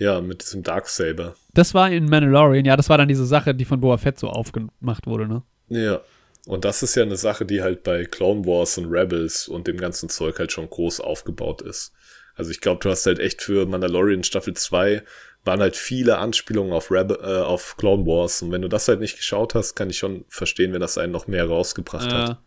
Ja, 0.00 0.22
mit 0.22 0.40
diesem 0.40 0.62
Darksaber. 0.62 1.34
Das 1.52 1.74
war 1.74 1.90
in 1.90 2.06
Mandalorian, 2.06 2.64
ja, 2.64 2.74
das 2.74 2.88
war 2.88 2.96
dann 2.96 3.08
diese 3.08 3.26
Sache, 3.26 3.54
die 3.54 3.66
von 3.66 3.82
Boba 3.82 3.98
Fett 3.98 4.18
so 4.18 4.28
aufgemacht 4.28 5.06
wurde, 5.06 5.28
ne? 5.28 5.42
Ja. 5.68 6.00
Und 6.46 6.64
das 6.64 6.82
ist 6.82 6.94
ja 6.94 7.02
eine 7.02 7.18
Sache, 7.18 7.44
die 7.44 7.62
halt 7.62 7.82
bei 7.82 8.06
Clone 8.06 8.46
Wars 8.46 8.78
und 8.78 8.86
Rebels 8.86 9.46
und 9.46 9.66
dem 9.66 9.76
ganzen 9.76 10.08
Zeug 10.08 10.38
halt 10.38 10.52
schon 10.52 10.70
groß 10.70 11.00
aufgebaut 11.00 11.60
ist. 11.60 11.92
Also 12.34 12.50
ich 12.50 12.62
glaube, 12.62 12.80
du 12.82 12.88
hast 12.88 13.04
halt 13.04 13.18
echt 13.18 13.42
für 13.42 13.66
Mandalorian 13.66 14.24
Staffel 14.24 14.54
2 14.54 15.02
waren 15.44 15.60
halt 15.60 15.76
viele 15.76 16.16
Anspielungen 16.16 16.72
auf, 16.72 16.90
Rebel, 16.90 17.18
äh, 17.22 17.42
auf 17.42 17.76
Clone 17.76 18.06
Wars. 18.06 18.40
Und 18.40 18.52
wenn 18.52 18.62
du 18.62 18.68
das 18.68 18.88
halt 18.88 19.00
nicht 19.00 19.18
geschaut 19.18 19.54
hast, 19.54 19.74
kann 19.74 19.90
ich 19.90 19.98
schon 19.98 20.24
verstehen, 20.28 20.72
wenn 20.72 20.80
das 20.80 20.96
einen 20.96 21.12
noch 21.12 21.26
mehr 21.26 21.46
rausgebracht 21.46 22.10
hat. 22.10 22.38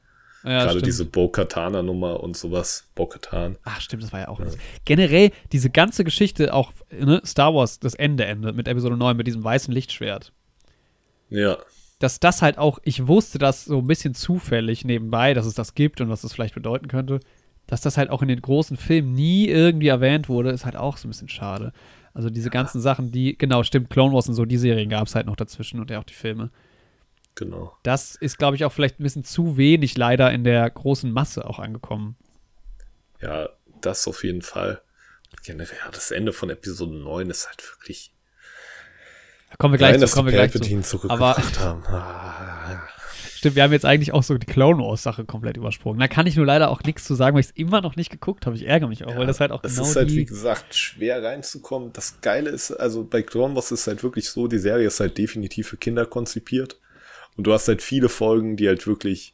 Ja, 0.43 0.51
ja 0.51 0.63
Gerade 0.65 0.81
diese 0.81 1.05
Bo-Katana-Nummer 1.05 2.19
und 2.19 2.35
sowas. 2.35 2.87
Bo-Katan. 2.95 3.57
Ach, 3.63 3.79
stimmt, 3.81 4.03
das 4.03 4.11
war 4.11 4.21
ja 4.21 4.27
auch 4.27 4.39
das. 4.39 4.57
Generell, 4.85 5.31
diese 5.51 5.69
ganze 5.69 6.03
Geschichte, 6.03 6.53
auch 6.53 6.71
ne, 6.91 7.21
Star 7.25 7.53
Wars, 7.53 7.79
das 7.79 7.93
Ende 7.93 8.25
endet 8.25 8.55
mit 8.55 8.67
Episode 8.67 8.97
9, 8.97 9.15
mit 9.15 9.27
diesem 9.27 9.43
weißen 9.43 9.73
Lichtschwert. 9.73 10.33
Ja. 11.29 11.57
Dass 11.99 12.19
das 12.19 12.41
halt 12.41 12.57
auch, 12.57 12.79
ich 12.83 13.07
wusste 13.07 13.39
das 13.39 13.65
so 13.65 13.79
ein 13.79 13.87
bisschen 13.87 14.13
zufällig 14.13 14.83
nebenbei, 14.83 15.33
dass 15.33 15.45
es 15.45 15.53
das 15.53 15.73
gibt 15.73 16.01
und 16.01 16.09
was 16.09 16.21
das 16.21 16.33
vielleicht 16.33 16.55
bedeuten 16.55 16.87
könnte. 16.87 17.19
Dass 17.65 17.79
das 17.79 17.97
halt 17.97 18.09
auch 18.09 18.21
in 18.21 18.27
den 18.27 18.41
großen 18.41 18.75
Filmen 18.75 19.13
nie 19.13 19.47
irgendwie 19.47 19.87
erwähnt 19.87 20.27
wurde, 20.27 20.51
ist 20.51 20.65
halt 20.65 20.75
auch 20.75 20.97
so 20.97 21.07
ein 21.07 21.11
bisschen 21.11 21.29
schade. 21.29 21.71
Also 22.13 22.29
diese 22.29 22.49
ganzen 22.49 22.81
Sachen, 22.81 23.11
die, 23.11 23.37
genau, 23.37 23.63
stimmt, 23.63 23.89
Clone 23.89 24.13
Wars 24.13 24.27
und 24.27 24.35
so, 24.35 24.45
die 24.45 24.57
Serien 24.57 24.89
gab 24.89 25.07
es 25.07 25.15
halt 25.15 25.25
noch 25.25 25.37
dazwischen 25.37 25.79
und 25.79 25.89
ja 25.89 25.99
auch 25.99 26.03
die 26.03 26.13
Filme. 26.13 26.51
Genau. 27.35 27.75
Das 27.83 28.15
ist, 28.15 28.37
glaube 28.37 28.55
ich, 28.55 28.65
auch 28.65 28.71
vielleicht 28.71 28.99
ein 28.99 29.03
bisschen 29.03 29.23
zu 29.23 29.57
wenig 29.57 29.97
leider 29.97 30.31
in 30.31 30.43
der 30.43 30.69
großen 30.69 31.11
Masse 31.11 31.47
auch 31.47 31.59
angekommen. 31.59 32.15
Ja, 33.21 33.49
das 33.81 34.07
auf 34.07 34.23
jeden 34.23 34.41
Fall. 34.41 34.81
Generell, 35.43 35.77
ja, 35.83 35.91
das 35.91 36.11
Ende 36.11 36.31
von 36.31 36.49
Episode 36.49 36.95
9 36.95 37.29
ist 37.29 37.47
halt 37.47 37.63
wirklich 37.73 38.11
Da 39.49 39.55
kommen 39.57 39.73
wir 39.73 39.77
gleich 39.79 39.97
Nein, 39.97 40.07
zu, 40.07 40.15
kommen 40.15 40.27
wir 40.27 40.33
gleich 40.33 40.51
zu. 40.51 40.59
Palpatine 40.59 40.83
zurückgebracht 40.83 41.59
haben. 41.59 41.83
Ah, 41.93 42.87
Stimmt, 43.43 43.57
wir 43.57 43.63
haben 43.63 43.73
jetzt 43.73 43.85
eigentlich 43.85 44.13
auch 44.13 44.23
so 44.23 44.37
die 44.37 44.45
Clone 44.45 44.81
Wars 44.81 45.03
Sache 45.03 45.25
komplett 45.25 45.57
übersprungen. 45.57 45.99
Da 45.99 46.07
kann 46.07 46.25
ich 46.27 46.37
nur 46.37 46.45
leider 46.45 46.69
auch 46.69 46.81
nichts 46.83 47.03
zu 47.03 47.13
sagen, 47.13 47.35
weil 47.35 47.41
ich 47.41 47.47
es 47.47 47.55
immer 47.57 47.81
noch 47.81 47.97
nicht 47.97 48.09
geguckt 48.09 48.45
habe. 48.45 48.55
Ich 48.55 48.65
ärgere 48.65 48.87
mich 48.87 49.03
auch, 49.03 49.17
weil 49.17 49.27
das 49.27 49.41
halt 49.41 49.51
auch 49.51 49.61
es 49.65 49.75
genau 49.75 49.85
ist 49.85 49.97
halt, 49.97 50.11
wie 50.11 50.23
gesagt, 50.23 50.75
schwer 50.75 51.21
reinzukommen. 51.21 51.91
Das 51.91 52.21
Geile 52.21 52.51
ist, 52.51 52.71
also 52.71 53.03
bei 53.03 53.21
Clone 53.21 53.53
Wars 53.53 53.73
ist 53.73 53.85
halt 53.87 54.01
wirklich 54.01 54.29
so, 54.29 54.47
die 54.47 54.59
Serie 54.59 54.87
ist 54.87 55.01
halt 55.01 55.17
definitiv 55.17 55.67
für 55.67 55.75
Kinder 55.75 56.05
konzipiert. 56.05 56.77
Und 57.37 57.45
du 57.45 57.53
hast 57.53 57.67
halt 57.67 57.81
viele 57.81 58.09
Folgen, 58.09 58.55
die 58.57 58.67
halt 58.67 58.85
wirklich 58.87 59.33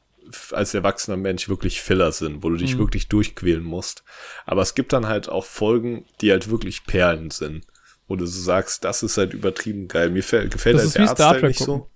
als 0.52 0.74
erwachsener 0.74 1.18
Mensch 1.18 1.50
wirklich 1.50 1.82
Filler 1.82 2.12
sind, 2.12 2.43
wo 2.43 2.50
du 2.50 2.58
dich 2.58 2.76
Mhm. 2.76 2.80
wirklich 2.80 3.08
durchquälen 3.10 3.64
musst. 3.64 4.04
Aber 4.45 4.62
es 4.62 4.76
gibt 4.76 4.93
dann 4.93 5.08
halt 5.08 5.28
auch 5.28 5.45
Folgen, 5.45 6.06
die 6.22 6.32
halt 6.32 6.50
wirklich 6.52 6.86
Perlen 6.86 7.32
sind. 7.32 7.66
Wo 8.08 8.16
du 8.16 8.26
so 8.26 8.39
sagst, 8.41 8.84
das 8.86 9.02
ist 9.04 9.18
halt 9.18 9.34
übertrieben 9.34 9.88
geil. 9.88 10.10
Mir 10.10 10.24
fä- 10.24 10.47
gefällt 10.47 10.76
Das 10.78 10.95
halt 10.95 11.10
ist 11.10 11.20
der 11.20 11.32
Trek 11.32 11.43
nicht 11.43 11.60
gucken. 11.60 11.76
so. 11.76 11.89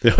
Ja. 0.08 0.14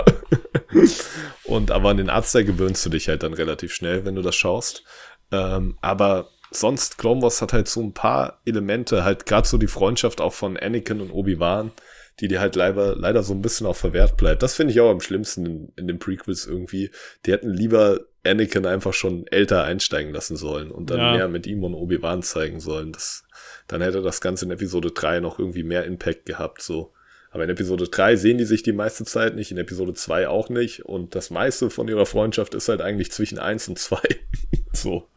Und 1.44 1.70
aber 1.70 1.90
an 1.90 1.96
den 1.98 2.10
Artstyle 2.10 2.44
gewöhnst 2.44 2.84
du 2.84 2.90
dich 2.90 3.08
halt 3.08 3.22
dann 3.22 3.32
relativ 3.34 3.72
schnell, 3.74 4.04
wenn 4.04 4.14
du 4.16 4.22
das 4.22 4.34
schaust. 4.36 4.82
Ähm, 5.30 5.78
aber 5.80 6.28
sonst, 6.50 6.98
Clone 6.98 7.22
Wars 7.22 7.40
hat 7.42 7.52
halt 7.52 7.68
so 7.68 7.80
ein 7.82 7.92
paar 7.94 8.40
Elemente, 8.44 9.04
halt 9.04 9.26
gerade 9.26 9.46
so 9.46 9.56
die 9.58 9.66
Freundschaft 9.66 10.20
auch 10.20 10.32
von 10.32 10.56
Anakin 10.56 11.00
und 11.00 11.10
Obi-Wan, 11.10 11.72
die 12.20 12.28
dir 12.28 12.40
halt 12.40 12.56
leider, 12.56 12.96
leider 12.96 13.22
so 13.22 13.32
ein 13.34 13.42
bisschen 13.42 13.66
auch 13.66 13.76
verwehrt 13.76 14.16
bleibt. 14.16 14.42
Das 14.42 14.54
finde 14.54 14.72
ich 14.72 14.80
auch 14.80 14.90
am 14.90 15.00
schlimmsten 15.00 15.46
in, 15.46 15.72
in 15.76 15.86
den 15.88 15.98
Prequels 15.98 16.46
irgendwie. 16.46 16.90
Die 17.26 17.32
hätten 17.32 17.50
lieber 17.52 18.00
Anakin 18.24 18.66
einfach 18.66 18.92
schon 18.92 19.26
älter 19.28 19.62
einsteigen 19.64 20.12
lassen 20.12 20.36
sollen 20.36 20.70
und 20.70 20.90
dann 20.90 20.98
Ja. 20.98 21.16
mehr 21.16 21.28
mit 21.28 21.46
ihm 21.46 21.62
und 21.64 21.74
Obi-Wan 21.74 22.22
zeigen 22.22 22.60
sollen. 22.60 22.92
Das, 22.92 23.24
dann 23.68 23.80
hätte 23.80 24.02
das 24.02 24.20
Ganze 24.20 24.44
in 24.46 24.50
Episode 24.50 24.90
3 24.90 25.20
noch 25.20 25.38
irgendwie 25.38 25.62
mehr 25.62 25.84
Impact 25.84 26.26
gehabt, 26.26 26.60
so. 26.62 26.92
Aber 27.30 27.44
in 27.44 27.50
Episode 27.50 27.86
3 27.88 28.16
sehen 28.16 28.38
die 28.38 28.44
sich 28.46 28.62
die 28.62 28.72
meiste 28.72 29.04
Zeit 29.04 29.36
nicht, 29.36 29.50
in 29.50 29.58
Episode 29.58 29.92
2 29.92 30.28
auch 30.28 30.48
nicht. 30.48 30.84
Und 30.86 31.14
das 31.14 31.28
meiste 31.30 31.68
von 31.70 31.86
ihrer 31.86 32.06
Freundschaft 32.06 32.54
ist 32.54 32.68
halt 32.68 32.80
eigentlich 32.80 33.12
zwischen 33.12 33.38
1 33.38 33.68
und 33.68 33.78
2. 33.78 33.98
so. 34.72 35.08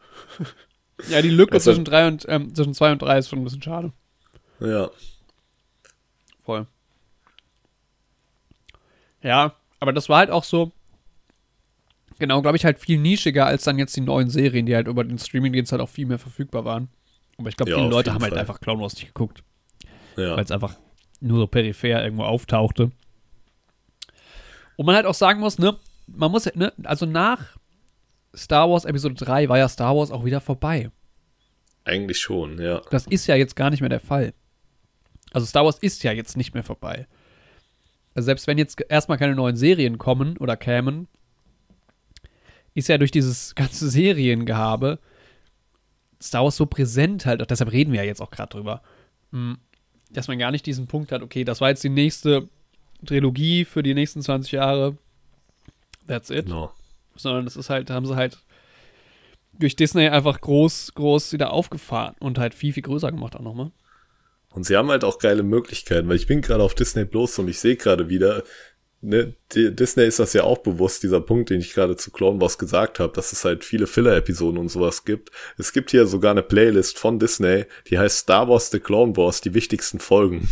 Ja, 1.08 1.22
die 1.22 1.30
Lücke 1.30 1.54
Also- 1.54 1.70
zwischen 1.72 1.84
drei 1.86 2.06
und 2.06 2.26
ähm, 2.28 2.54
zwischen 2.54 2.74
zwei 2.74 2.92
und 2.92 3.00
drei 3.02 3.18
ist 3.18 3.28
schon 3.30 3.40
ein 3.40 3.44
bisschen 3.44 3.62
schade. 3.62 3.92
Ja. 4.60 4.90
Voll. 6.44 6.66
Ja, 9.22 9.54
aber 9.80 9.92
das 9.92 10.08
war 10.08 10.18
halt 10.18 10.30
auch 10.30 10.44
so, 10.44 10.72
genau, 12.18 12.42
glaube 12.42 12.56
ich, 12.56 12.64
halt 12.64 12.78
viel 12.78 12.98
nischiger 12.98 13.46
als 13.46 13.64
dann 13.64 13.78
jetzt 13.78 13.96
die 13.96 14.00
neuen 14.00 14.30
Serien, 14.30 14.66
die 14.66 14.74
halt 14.74 14.86
über 14.88 15.04
den 15.04 15.18
Streamingdienst 15.18 15.72
halt 15.72 15.80
auch 15.82 15.88
viel 15.88 16.06
mehr 16.06 16.18
verfügbar 16.18 16.64
waren. 16.64 16.88
Aber 17.38 17.48
ich 17.48 17.56
glaube, 17.56 17.70
Ja, 17.70 17.78
viele 17.78 17.88
Leute 17.88 18.12
haben 18.12 18.22
halt 18.22 18.32
Fall. 18.32 18.40
einfach 18.40 18.60
Clown 18.60 18.80
Wars 18.80 18.94
nicht 18.94 19.06
geguckt, 19.06 19.42
Ja. 20.16 20.36
weil 20.36 20.44
es 20.44 20.50
einfach 20.50 20.76
nur 21.20 21.38
so 21.38 21.46
peripher 21.46 22.02
irgendwo 22.04 22.24
auftauchte. 22.24 22.90
Und 24.76 24.86
man 24.86 24.94
halt 24.96 25.06
auch 25.06 25.14
sagen 25.14 25.40
muss, 25.40 25.58
ne, 25.58 25.76
man 26.06 26.30
muss, 26.30 26.46
ne, 26.54 26.72
also 26.84 27.06
nach 27.06 27.56
Star 28.34 28.68
Wars 28.70 28.84
Episode 28.84 29.14
3 29.14 29.48
war 29.48 29.58
ja 29.58 29.68
Star 29.68 29.96
Wars 29.96 30.10
auch 30.10 30.24
wieder 30.24 30.40
vorbei. 30.40 30.90
Eigentlich 31.84 32.18
schon, 32.20 32.60
ja. 32.60 32.80
Das 32.90 33.06
ist 33.06 33.26
ja 33.26 33.34
jetzt 33.36 33.56
gar 33.56 33.70
nicht 33.70 33.80
mehr 33.80 33.88
der 33.90 34.00
Fall. 34.00 34.34
Also 35.32 35.46
Star 35.46 35.64
Wars 35.64 35.78
ist 35.78 36.02
ja 36.02 36.12
jetzt 36.12 36.36
nicht 36.36 36.54
mehr 36.54 36.62
vorbei. 36.62 37.06
Also 38.14 38.26
selbst 38.26 38.46
wenn 38.46 38.58
jetzt 38.58 38.80
erstmal 38.88 39.18
keine 39.18 39.34
neuen 39.34 39.56
Serien 39.56 39.98
kommen 39.98 40.36
oder 40.36 40.56
kämen, 40.56 41.08
ist 42.74 42.88
ja 42.88 42.98
durch 42.98 43.10
dieses 43.10 43.54
ganze 43.54 43.88
Seriengehabe 43.88 44.98
Star 46.22 46.44
Wars 46.44 46.56
so 46.56 46.66
präsent 46.66 47.26
halt, 47.26 47.42
auch 47.42 47.46
deshalb 47.46 47.72
reden 47.72 47.92
wir 47.92 48.00
ja 48.00 48.06
jetzt 48.06 48.22
auch 48.22 48.30
gerade 48.30 48.50
drüber, 48.50 48.82
mm, 49.32 49.54
dass 50.10 50.28
man 50.28 50.38
gar 50.38 50.50
nicht 50.50 50.64
diesen 50.66 50.86
Punkt 50.86 51.10
hat, 51.10 51.22
okay, 51.22 51.44
das 51.44 51.60
war 51.60 51.70
jetzt 51.70 51.82
die 51.82 51.88
nächste 51.88 52.48
Trilogie 53.04 53.64
für 53.64 53.82
die 53.82 53.94
nächsten 53.94 54.22
20 54.22 54.52
Jahre, 54.52 54.96
that's 56.06 56.30
it 56.30 56.46
Genau. 56.46 56.72
sondern 57.16 57.44
das 57.44 57.56
ist 57.56 57.70
halt, 57.70 57.90
haben 57.90 58.06
sie 58.06 58.14
halt 58.16 58.38
durch 59.58 59.76
Disney 59.76 60.08
einfach 60.08 60.40
groß, 60.40 60.94
groß 60.94 61.32
wieder 61.32 61.52
aufgefahren 61.52 62.14
und 62.20 62.38
halt 62.38 62.54
viel, 62.54 62.72
viel 62.72 62.82
größer 62.82 63.10
gemacht 63.10 63.36
auch 63.36 63.42
nochmal. 63.42 63.70
Und 64.54 64.64
sie 64.64 64.76
haben 64.76 64.90
halt 64.90 65.04
auch 65.04 65.18
geile 65.18 65.42
Möglichkeiten, 65.42 66.08
weil 66.08 66.16
ich 66.16 66.26
bin 66.26 66.42
gerade 66.42 66.62
auf 66.62 66.74
Disney 66.74 67.04
Plus 67.04 67.38
und 67.38 67.48
ich 67.48 67.58
sehe 67.58 67.76
gerade 67.76 68.08
wieder, 68.08 68.42
ne, 69.00 69.34
Disney 69.54 70.04
ist 70.04 70.18
das 70.18 70.32
ja 70.32 70.44
auch 70.44 70.58
bewusst, 70.58 71.02
dieser 71.02 71.20
Punkt, 71.20 71.50
den 71.50 71.60
ich 71.60 71.74
gerade 71.74 71.96
zu 71.96 72.10
Clone 72.10 72.40
Wars 72.40 72.58
gesagt 72.58 73.00
habe, 73.00 73.12
dass 73.12 73.32
es 73.32 73.44
halt 73.44 73.64
viele 73.64 73.86
Filler-Episoden 73.86 74.58
und 74.58 74.68
sowas 74.68 75.04
gibt. 75.04 75.30
Es 75.58 75.72
gibt 75.72 75.90
hier 75.90 76.06
sogar 76.06 76.30
eine 76.30 76.42
Playlist 76.42 76.98
von 76.98 77.18
Disney, 77.18 77.64
die 77.88 77.98
heißt 77.98 78.18
Star 78.18 78.48
Wars 78.48 78.70
The 78.70 78.80
Clone 78.80 79.16
Wars, 79.16 79.40
die 79.40 79.54
wichtigsten 79.54 79.98
Folgen. 79.98 80.48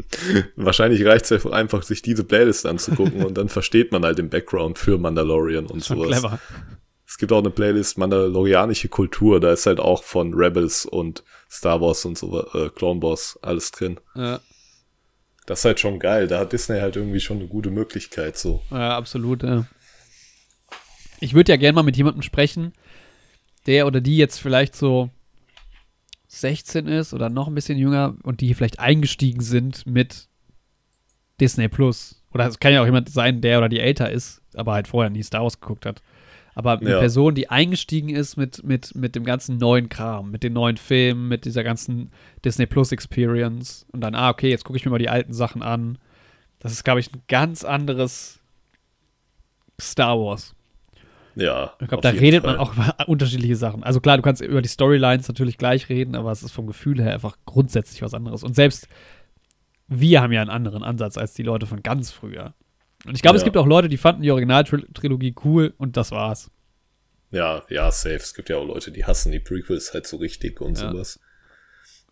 Wahrscheinlich 0.56 1.04
reicht 1.04 1.30
es 1.30 1.46
einfach, 1.46 1.82
sich 1.82 2.02
diese 2.02 2.24
Playlist 2.24 2.66
anzugucken 2.66 3.24
und 3.24 3.38
dann 3.38 3.48
versteht 3.48 3.92
man 3.92 4.04
halt 4.04 4.18
den 4.18 4.28
Background 4.28 4.78
für 4.78 4.98
Mandalorian 4.98 5.66
und 5.66 5.82
sowas. 5.82 6.18
Clever. 6.18 6.40
Es 7.06 7.18
gibt 7.18 7.32
auch 7.32 7.38
eine 7.38 7.50
Playlist 7.50 7.96
Mandalorianische 7.96 8.88
Kultur, 8.88 9.38
da 9.38 9.52
ist 9.52 9.66
halt 9.66 9.78
auch 9.78 10.02
von 10.02 10.34
Rebels 10.34 10.84
und 10.84 11.22
Star 11.54 11.80
Wars 11.80 12.04
und 12.04 12.18
so, 12.18 12.44
äh, 12.52 12.68
Clone 12.70 13.00
Wars 13.00 13.38
alles 13.40 13.70
drin. 13.70 14.00
Ja. 14.16 14.40
Das 15.46 15.60
ist 15.60 15.64
halt 15.64 15.80
schon 15.80 16.00
geil. 16.00 16.26
Da 16.26 16.40
hat 16.40 16.52
Disney 16.52 16.80
halt 16.80 16.96
irgendwie 16.96 17.20
schon 17.20 17.38
eine 17.38 17.46
gute 17.46 17.70
Möglichkeit 17.70 18.36
so. 18.36 18.62
Ja, 18.70 18.96
absolut, 18.96 19.42
ja. 19.42 19.66
Ich 21.20 21.34
würde 21.34 21.52
ja 21.52 21.56
gerne 21.56 21.74
mal 21.74 21.82
mit 21.82 21.96
jemandem 21.96 22.22
sprechen, 22.22 22.72
der 23.66 23.86
oder 23.86 24.00
die 24.00 24.16
jetzt 24.16 24.38
vielleicht 24.38 24.74
so 24.74 25.10
16 26.26 26.88
ist 26.88 27.14
oder 27.14 27.30
noch 27.30 27.46
ein 27.46 27.54
bisschen 27.54 27.78
jünger 27.78 28.16
und 28.24 28.40
die 28.40 28.52
vielleicht 28.54 28.80
eingestiegen 28.80 29.40
sind 29.40 29.86
mit 29.86 30.28
Disney 31.40 31.68
Plus. 31.68 32.22
Oder 32.32 32.48
es 32.48 32.58
kann 32.58 32.72
ja 32.72 32.82
auch 32.82 32.86
jemand 32.86 33.10
sein, 33.10 33.40
der 33.40 33.58
oder 33.58 33.68
die 33.68 33.78
älter 33.78 34.10
ist, 34.10 34.42
aber 34.54 34.72
halt 34.72 34.88
vorher 34.88 35.10
nie 35.10 35.22
Star 35.22 35.42
Wars 35.42 35.60
geguckt 35.60 35.86
hat. 35.86 36.02
Aber 36.54 36.78
eine 36.78 36.90
ja. 36.90 36.98
Person, 36.98 37.34
die 37.34 37.50
eingestiegen 37.50 38.08
ist 38.10 38.36
mit, 38.36 38.62
mit, 38.62 38.94
mit 38.94 39.16
dem 39.16 39.24
ganzen 39.24 39.56
neuen 39.56 39.88
Kram, 39.88 40.30
mit 40.30 40.42
den 40.42 40.52
neuen 40.52 40.76
Filmen, 40.76 41.28
mit 41.28 41.44
dieser 41.44 41.64
ganzen 41.64 42.12
Disney 42.44 42.66
Plus 42.66 42.92
Experience 42.92 43.86
und 43.92 44.00
dann, 44.00 44.14
ah, 44.14 44.30
okay, 44.30 44.50
jetzt 44.50 44.64
gucke 44.64 44.76
ich 44.76 44.84
mir 44.84 44.90
mal 44.90 44.98
die 44.98 45.08
alten 45.08 45.32
Sachen 45.32 45.62
an. 45.62 45.98
Das 46.60 46.72
ist, 46.72 46.84
glaube 46.84 47.00
ich, 47.00 47.12
ein 47.12 47.22
ganz 47.28 47.64
anderes 47.64 48.40
Star 49.80 50.18
Wars. 50.18 50.54
Ja. 51.34 51.72
Ich 51.80 51.88
glaube, 51.88 52.02
da 52.02 52.10
redet 52.10 52.44
Fall. 52.44 52.56
man 52.56 52.60
auch 52.60 52.74
über 52.74 52.94
unterschiedliche 53.08 53.56
Sachen. 53.56 53.82
Also 53.82 54.00
klar, 54.00 54.16
du 54.16 54.22
kannst 54.22 54.40
über 54.40 54.62
die 54.62 54.68
Storylines 54.68 55.26
natürlich 55.26 55.58
gleich 55.58 55.88
reden, 55.88 56.14
aber 56.14 56.30
es 56.30 56.42
ist 56.42 56.52
vom 56.52 56.66
Gefühl 56.66 57.02
her 57.02 57.12
einfach 57.12 57.36
grundsätzlich 57.46 58.02
was 58.02 58.14
anderes. 58.14 58.44
Und 58.44 58.54
selbst 58.54 58.88
wir 59.88 60.22
haben 60.22 60.32
ja 60.32 60.40
einen 60.40 60.50
anderen 60.50 60.82
Ansatz 60.82 61.18
als 61.18 61.34
die 61.34 61.42
Leute 61.42 61.66
von 61.66 61.82
ganz 61.82 62.10
früher. 62.10 62.54
Und 63.06 63.14
ich 63.14 63.22
glaube, 63.22 63.36
ja. 63.36 63.38
es 63.38 63.44
gibt 63.44 63.56
auch 63.56 63.66
Leute, 63.66 63.88
die 63.88 63.96
fanden 63.96 64.22
die 64.22 64.30
Originaltrilogie 64.30 65.34
cool 65.44 65.74
und 65.76 65.96
das 65.96 66.10
war's. 66.10 66.50
Ja, 67.30 67.64
ja, 67.68 67.90
safe. 67.90 68.16
Es 68.16 68.34
gibt 68.34 68.48
ja 68.48 68.56
auch 68.56 68.66
Leute, 68.66 68.92
die 68.92 69.04
hassen 69.04 69.32
die 69.32 69.40
Prequels 69.40 69.92
halt 69.92 70.06
so 70.06 70.18
richtig 70.18 70.60
und 70.60 70.78
ja. 70.78 70.90
sowas. 70.90 71.18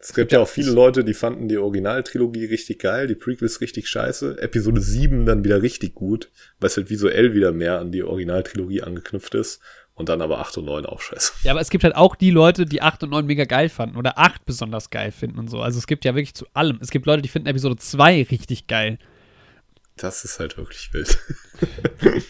Es 0.02 0.12
gibt 0.14 0.32
ja 0.32 0.40
auch 0.40 0.48
viele 0.48 0.72
Leute, 0.72 1.04
die 1.04 1.14
fanden 1.14 1.46
die 1.46 1.58
Originaltrilogie 1.58 2.46
richtig 2.46 2.80
geil, 2.80 3.06
die 3.06 3.14
Prequels 3.14 3.60
richtig 3.60 3.88
scheiße, 3.88 4.42
Episode 4.42 4.80
7 4.80 5.26
dann 5.26 5.44
wieder 5.44 5.62
richtig 5.62 5.94
gut, 5.94 6.28
weil 6.58 6.66
es 6.66 6.76
halt 6.76 6.90
visuell 6.90 7.34
wieder 7.34 7.52
mehr 7.52 7.78
an 7.78 7.92
die 7.92 8.02
Originaltrilogie 8.02 8.82
angeknüpft 8.82 9.36
ist 9.36 9.60
und 9.94 10.08
dann 10.08 10.20
aber 10.20 10.40
8 10.40 10.58
und 10.58 10.64
9 10.64 10.86
auch 10.86 11.00
scheiße. 11.00 11.32
Ja, 11.44 11.52
aber 11.52 11.60
es 11.60 11.70
gibt 11.70 11.84
halt 11.84 11.94
auch 11.94 12.16
die 12.16 12.30
Leute, 12.30 12.66
die 12.66 12.82
8 12.82 13.04
und 13.04 13.10
9 13.10 13.26
mega 13.26 13.44
geil 13.44 13.68
fanden 13.68 13.96
oder 13.96 14.18
8 14.18 14.44
besonders 14.44 14.90
geil 14.90 15.12
finden 15.12 15.38
und 15.38 15.48
so. 15.48 15.60
Also 15.60 15.78
es 15.78 15.86
gibt 15.86 16.04
ja 16.04 16.16
wirklich 16.16 16.34
zu 16.34 16.46
allem. 16.52 16.80
Es 16.82 16.90
gibt 16.90 17.06
Leute, 17.06 17.22
die 17.22 17.28
finden 17.28 17.46
Episode 17.46 17.76
2 17.76 18.26
richtig 18.28 18.66
geil. 18.66 18.98
Das 19.96 20.24
ist 20.24 20.38
halt 20.38 20.56
wirklich 20.56 20.92
wild. 20.92 21.18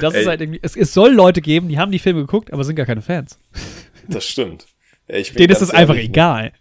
das 0.00 0.14
ist 0.14 0.26
halt 0.26 0.40
irgendwie, 0.40 0.60
es, 0.62 0.76
es 0.76 0.92
soll 0.92 1.12
Leute 1.12 1.40
geben, 1.40 1.68
die 1.68 1.78
haben 1.78 1.90
die 1.90 1.98
Filme 1.98 2.20
geguckt, 2.20 2.52
aber 2.52 2.62
sind 2.64 2.76
gar 2.76 2.86
keine 2.86 3.02
Fans. 3.02 3.38
Das 4.08 4.24
stimmt. 4.24 4.66
Ey, 5.08 5.22
Denen 5.22 5.50
ist 5.50 5.62
es 5.62 5.70
einfach 5.70 5.96
egal. 5.96 6.52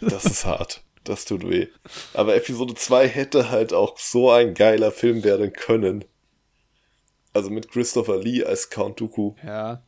Das 0.00 0.24
ist 0.24 0.44
hart. 0.44 0.82
Das 1.04 1.24
tut 1.24 1.48
weh. 1.48 1.66
Aber 2.14 2.36
Episode 2.36 2.74
2 2.74 3.08
hätte 3.08 3.50
halt 3.50 3.72
auch 3.72 3.98
so 3.98 4.30
ein 4.30 4.54
geiler 4.54 4.92
Film 4.92 5.24
werden 5.24 5.52
können. 5.52 6.04
Also 7.32 7.50
mit 7.50 7.70
Christopher 7.70 8.18
Lee 8.18 8.44
als 8.44 8.70
Count 8.70 9.00
Dooku. 9.00 9.34
Ja. 9.44 9.82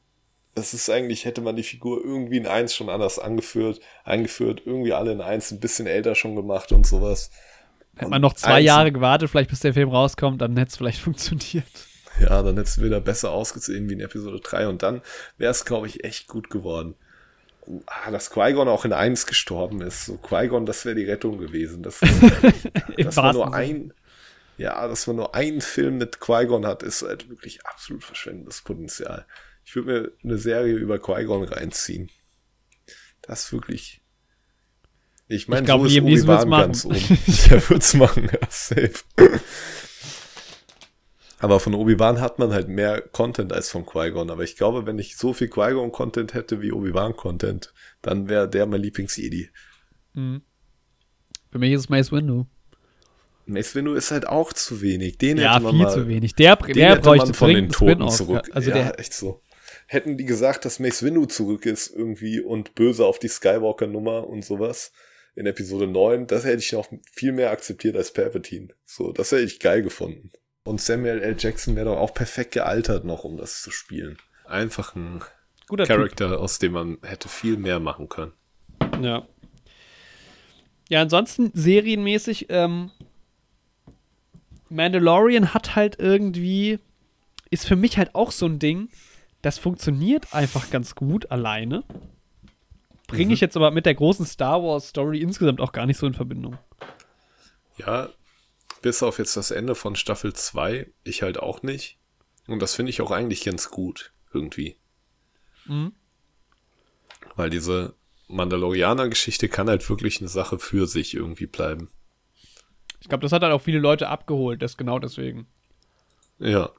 Das 0.55 0.73
ist 0.73 0.89
eigentlich, 0.89 1.25
hätte 1.25 1.41
man 1.41 1.57
die 1.57 1.63
Figur 1.63 2.03
irgendwie 2.05 2.37
in 2.37 2.47
1 2.47 2.75
schon 2.75 2.89
anders 2.89 3.19
angeführt, 3.19 3.81
eingeführt, 4.05 4.63
irgendwie 4.65 4.93
alle 4.93 5.13
in 5.13 5.21
1 5.21 5.53
ein 5.53 5.61
bisschen 5.61 5.87
älter 5.87 6.15
schon 6.15 6.37
gemacht 6.37 6.73
und 6.73 6.87
sowas. 6.87 7.31
Hätte 7.97 8.11
man 8.11 8.23
noch 8.23 8.35
zwei 8.35 8.61
Jahre 8.61 8.93
gewartet, 8.93 9.31
vielleicht 9.31 9.51
bis 9.51 9.61
der 9.61 9.75
Film 9.75 9.91
rauskommt, 9.91 10.41
dann 10.41 10.57
hätte 10.57 10.71
es 10.71 10.77
vielleicht 10.77 11.01
funktioniert. 11.03 11.65
Ja, 12.21 12.43
dann 12.43 12.57
hätte 12.57 12.69
es 12.69 12.83
wieder 12.83 13.01
besser 13.01 13.33
ausgesehen 13.33 13.89
wie 13.89 13.95
in 13.95 14.01
Episode 14.01 14.41
3 14.41 14.69
und 14.69 14.83
dann 14.83 15.03
wäre 15.37 15.51
es, 15.51 15.65
glaube 15.65 15.87
ich, 15.89 16.05
echt 16.05 16.29
gut 16.29 16.51
geworden 16.51 16.95
ah, 17.87 18.11
dass 18.11 18.31
Qui-Gon 18.31 18.69
auch 18.69 18.85
in 18.85 18.93
eins 18.93 19.27
gestorben 19.27 19.81
ist. 19.81 20.07
So 20.07 20.17
Qui-Gon, 20.17 20.67
das 20.67 20.85
wäre 20.85 20.95
die 20.95 21.05
Rettung 21.05 21.39
gewesen. 21.39 21.83
Das, 21.83 22.01
dass 22.99 23.17
man 23.17 23.35
nur 23.35 23.55
ein, 23.55 23.93
ja, 24.57 24.87
dass 24.87 25.07
man 25.07 25.17
nur 25.17 25.35
einen 25.35 25.61
Film 25.61 25.99
mit 25.99 26.21
Qui-Gon 26.21 26.67
hat, 26.67 26.83
ist 26.83 27.03
halt 27.03 27.29
wirklich 27.29 27.65
absolut 27.67 28.05
verschwendendes 28.05 28.63
Potenzial. 28.63 29.27
Ich 29.65 29.75
würde 29.75 29.93
mir 29.93 30.13
eine 30.23 30.39
Serie 30.39 30.75
über 30.75 30.99
Qui-Gon 30.99 31.45
reinziehen. 31.45 32.11
Das 33.23 33.45
ist 33.45 33.53
wirklich. 33.53 34.03
Ich 35.29 35.49
meine, 35.49 35.67
so 35.67 35.85
ist 35.85 36.01
Obi-Wan 36.01 36.51
ganz 36.51 36.85
oben. 36.85 36.97
Der 37.51 37.71
wird's 37.71 37.95
machen, 37.95 38.29
ja, 38.31 38.47
safe. 38.51 38.93
Aber 41.39 41.61
von 41.61 41.75
Obi-Wan 41.75 42.21
hat 42.21 42.39
man 42.39 42.53
halt 42.53 42.69
mehr 42.69 43.01
Content 43.01 43.53
als 43.53 43.71
von 43.71 43.87
Qui-Gon. 43.87 44.31
Aber 44.31 44.43
ich 44.43 44.57
glaube, 44.57 44.87
wenn 44.87 44.99
ich 44.99 45.17
so 45.17 45.33
viel 45.33 45.49
Qui-Gon-Content 45.49 46.35
hätte 46.35 46.61
wie 46.61 46.73
Obi-Wan-Content, 46.73 47.73
dann 48.03 48.29
wäre 48.29 48.49
der 48.49 48.67
mein 48.67 48.83
Lieblings-Jedi. 48.83 49.51
Mhm. 50.13 50.43
Für 51.51 51.59
mich 51.59 51.73
ist 51.73 51.81
es 51.83 51.89
Mace 51.89 52.13
Windu. 52.13 52.47
Mace 53.47 53.75
Windu 53.75 53.95
ist 53.95 54.11
halt 54.11 54.27
auch 54.27 54.53
zu 54.53 54.81
wenig. 54.81 55.19
Den 55.19 55.39
ja, 55.39 55.55
hätte 55.55 55.65
man 55.65 55.73
viel 55.73 55.83
mal, 55.83 55.93
zu 55.93 56.09
wenig. 56.09 56.35
Der, 56.35 56.57
der 56.57 56.97
bräuchte 56.97 57.35
von 57.35 57.51
den 57.51 57.69
Toten 57.69 58.09
zurück. 58.09 58.51
Also 58.53 58.71
ja, 58.71 58.77
der, 58.77 58.99
echt 58.99 59.15
so. 59.15 59.43
Hätten 59.87 60.17
die 60.17 60.25
gesagt, 60.25 60.65
dass 60.65 60.81
Mace 60.81 61.03
Windu 61.03 61.27
zurück 61.27 61.67
ist 61.67 61.89
irgendwie 61.89 62.41
und 62.41 62.75
böse 62.75 63.05
auf 63.05 63.19
die 63.19 63.29
Skywalker-Nummer 63.29 64.27
und 64.27 64.45
sowas 64.45 64.93
in 65.35 65.47
Episode 65.47 65.87
9, 65.87 66.27
das 66.27 66.45
hätte 66.45 66.59
ich 66.59 66.73
noch 66.73 66.89
viel 67.13 67.33
mehr 67.33 67.51
akzeptiert 67.51 67.97
als 67.97 68.13
Palpatine. 68.13 68.69
So, 68.85 69.13
das 69.13 69.33
hätte 69.33 69.43
ich 69.43 69.61
geil 69.61 69.83
gefunden. 69.83 70.31
Und 70.65 70.81
Samuel 70.81 71.21
L. 71.21 71.37
Jackson 71.39 71.77
wäre 71.77 71.87
doch 71.87 71.99
auch 71.99 72.15
perfekt 72.15 72.53
gealtert 72.53 73.05
noch, 73.05 73.25
um 73.25 73.37
das 73.37 73.61
zu 73.61 73.71
spielen. 73.71 74.17
Einfach 74.47 74.95
ein 74.95 75.23
Guter 75.69 75.85
Charakter, 75.87 76.31
typ. 76.31 76.39
aus 76.39 76.59
dem 76.59 76.73
man 76.73 76.99
hätte 77.03 77.29
viel 77.29 77.57
mehr 77.57 77.81
machen 77.81 78.09
können. 78.09 78.33
Ja. 79.03 79.27
Ja, 80.89 81.03
ansonsten 81.03 81.51
serienmäßig, 81.55 82.47
ähm, 82.51 82.91
Mandalorian 84.69 85.55
hat 85.55 85.77
halt 85.77 85.99
irgendwie, 85.99 86.79
ist 87.51 87.67
für 87.67 87.77
mich 87.77 87.99
halt 87.99 88.15
auch 88.15 88.31
so 88.31 88.47
ein 88.47 88.59
Ding, 88.59 88.89
das 89.43 89.59
funktioniert 89.59 90.33
einfach 90.33 90.71
ganz 90.71 90.95
gut 90.95 91.31
alleine. 91.31 91.85
Bringe 93.07 93.27
mhm. 93.27 93.33
ich 93.33 93.41
jetzt 93.41 93.57
aber 93.57 93.71
mit 93.71 93.87
der 93.87 93.95
großen 93.95 94.27
Star 94.27 94.63
Wars 94.63 94.89
Story 94.89 95.21
insgesamt 95.21 95.61
auch 95.61 95.73
gar 95.73 95.87
nicht 95.87 95.99
so 95.99 96.07
in 96.07 96.15
Verbindung. 96.15 96.59
Ja, 97.77 98.09
bis 98.83 99.03
auf 99.03 99.19
jetzt 99.19 99.37
das 99.37 99.51
Ende 99.51 99.75
von 99.75 99.97
Staffel 99.97 100.33
2, 100.33 100.91
ich 101.05 101.23
halt 101.23 101.39
auch 101.39 101.63
nicht. 101.63 101.99
Und 102.47 102.61
das 102.61 102.75
finde 102.75 102.91
ich 102.91 103.01
auch 103.01 103.11
eigentlich 103.11 103.45
ganz 103.45 103.71
gut, 103.71 104.13
irgendwie. 104.33 104.77
Mhm. 105.67 105.93
Weil 107.37 107.51
diese 107.51 107.95
Mandalorianer-Geschichte 108.29 109.49
kann 109.49 109.69
halt 109.69 109.89
wirklich 109.89 110.21
eine 110.21 110.29
Sache 110.29 110.59
für 110.59 110.87
sich 110.87 111.15
irgendwie 111.15 111.47
bleiben. 111.47 111.91
Ich 113.01 113.09
glaube, 113.09 113.23
das 113.23 113.33
hat 113.33 113.43
halt 113.43 113.53
auch 113.53 113.63
viele 113.63 113.79
Leute 113.79 114.09
abgeholt, 114.09 114.63
das 114.63 114.77
genau 114.77 114.99
deswegen. 114.99 115.47
Ja. 116.39 116.71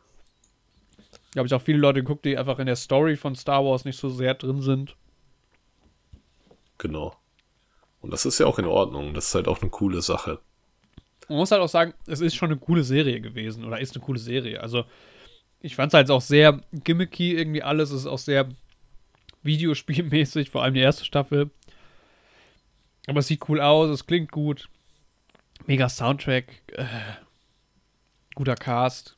Ich 1.32 1.38
habe 1.38 1.48
ich 1.48 1.54
auch 1.54 1.62
viele 1.62 1.78
Leute 1.78 2.02
geguckt, 2.02 2.26
die 2.26 2.38
einfach 2.38 2.60
in 2.60 2.66
der 2.66 2.76
Story 2.76 3.16
von 3.16 3.36
Star 3.36 3.64
Wars 3.64 3.86
nicht 3.86 4.00
so 4.00 4.10
sehr 4.10 4.34
drin 4.34 4.62
sind. 4.62 4.96
Genau. 6.78 7.16
Und 8.02 8.12
das 8.12 8.26
ist 8.26 8.40
ja 8.40 8.46
auch 8.46 8.60
in 8.60 8.66
Ordnung. 8.66 9.14
Das 9.14 9.28
ist 9.28 9.36
halt 9.36 9.48
auch 9.48 9.62
eine 9.62 9.72
coole 9.72 10.02
Sache 10.02 10.40
man 11.28 11.38
muss 11.40 11.52
halt 11.52 11.62
auch 11.62 11.70
sagen, 11.70 11.94
es 12.08 12.22
ist 12.22 12.36
schon 12.36 12.52
eine 12.52 12.60
coole 12.60 12.84
Serie 12.84 13.22
gewesen 13.22 13.66
oder 13.66 13.80
ist 13.80 13.96
eine 13.96 14.04
coole 14.04 14.20
Serie. 14.20 14.62
Also, 14.62 14.86
ich 15.62 15.76
fand 15.76 15.92
es 15.92 15.96
halt 15.96 16.12
auch 16.12 16.22
sehr 16.22 16.62
gimmicky 16.72 17.34
irgendwie 17.34 17.64
alles. 17.64 17.92
Es 17.92 18.02
ist 18.02 18.08
auch 18.08 18.20
sehr 18.20 18.50
Videospielmäßig, 19.44 20.50
vor 20.50 20.64
allem 20.64 20.74
die 20.74 20.82
erste 20.82 21.06
Staffel. 21.06 21.50
Aber 23.08 23.20
es 23.20 23.28
sieht 23.28 23.48
cool 23.50 23.62
aus, 23.62 23.90
es 23.90 24.06
klingt 24.06 24.32
gut. 24.32 24.70
Mega 25.66 25.90
Soundtrack. 25.90 26.62
Äh, 26.74 26.86
guter 28.36 28.56
Cast. 28.56 29.16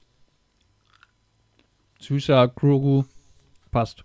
Süßer 2.00 2.48
Grogu. 2.50 3.06
Passt. 3.72 4.04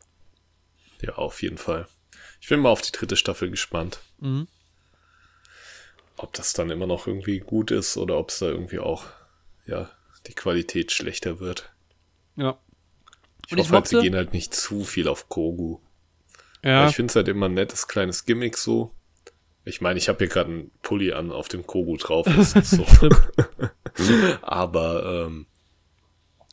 Ja, 1.02 1.14
auf 1.14 1.42
jeden 1.42 1.58
Fall. 1.58 1.86
Ich 2.42 2.48
bin 2.48 2.60
mal 2.60 2.68
auf 2.68 2.82
die 2.82 2.92
dritte 2.92 3.16
Staffel 3.16 3.48
gespannt. 3.48 4.00
Mhm 4.18 4.46
ob 6.22 6.32
das 6.34 6.52
dann 6.52 6.70
immer 6.70 6.86
noch 6.86 7.06
irgendwie 7.06 7.40
gut 7.40 7.70
ist 7.70 7.96
oder 7.96 8.16
ob 8.18 8.30
es 8.30 8.38
da 8.38 8.46
irgendwie 8.46 8.78
auch, 8.78 9.04
ja, 9.66 9.90
die 10.26 10.34
Qualität 10.34 10.92
schlechter 10.92 11.40
wird. 11.40 11.72
Ja. 12.36 12.58
Ich 13.48 13.56
hoffe 13.58 13.72
halt, 13.72 13.88
sie 13.88 14.00
gehen 14.00 14.14
halt 14.14 14.32
nicht 14.32 14.54
zu 14.54 14.84
viel 14.84 15.08
auf 15.08 15.28
Kogu. 15.28 15.78
Ja. 16.62 16.88
Ich 16.88 16.94
finde 16.94 17.10
es 17.10 17.16
halt 17.16 17.28
immer 17.28 17.46
ein 17.46 17.54
nettes 17.54 17.88
kleines 17.88 18.24
Gimmick 18.24 18.56
so. 18.56 18.92
Ich 19.64 19.80
meine, 19.80 19.98
ich 19.98 20.08
habe 20.08 20.18
hier 20.18 20.28
gerade 20.28 20.50
einen 20.50 20.70
Pulli 20.82 21.12
an, 21.12 21.32
auf 21.32 21.48
dem 21.48 21.66
Kogu 21.66 21.96
drauf 21.96 22.26
ist. 22.26 22.56
So. 22.64 22.86
Aber 24.42 25.26
ähm, 25.26 25.46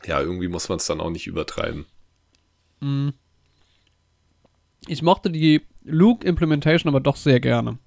ja, 0.06 0.20
irgendwie 0.20 0.48
muss 0.48 0.68
man 0.68 0.78
es 0.78 0.86
dann 0.88 1.00
auch 1.00 1.10
nicht 1.10 1.28
übertreiben. 1.28 1.86
Ich 4.90 5.02
mochte 5.02 5.30
die 5.30 5.62
Luke-Implementation 5.84 6.90
aber 6.90 7.00
doch 7.00 7.16
sehr 7.16 7.40
gerne. 7.40 7.78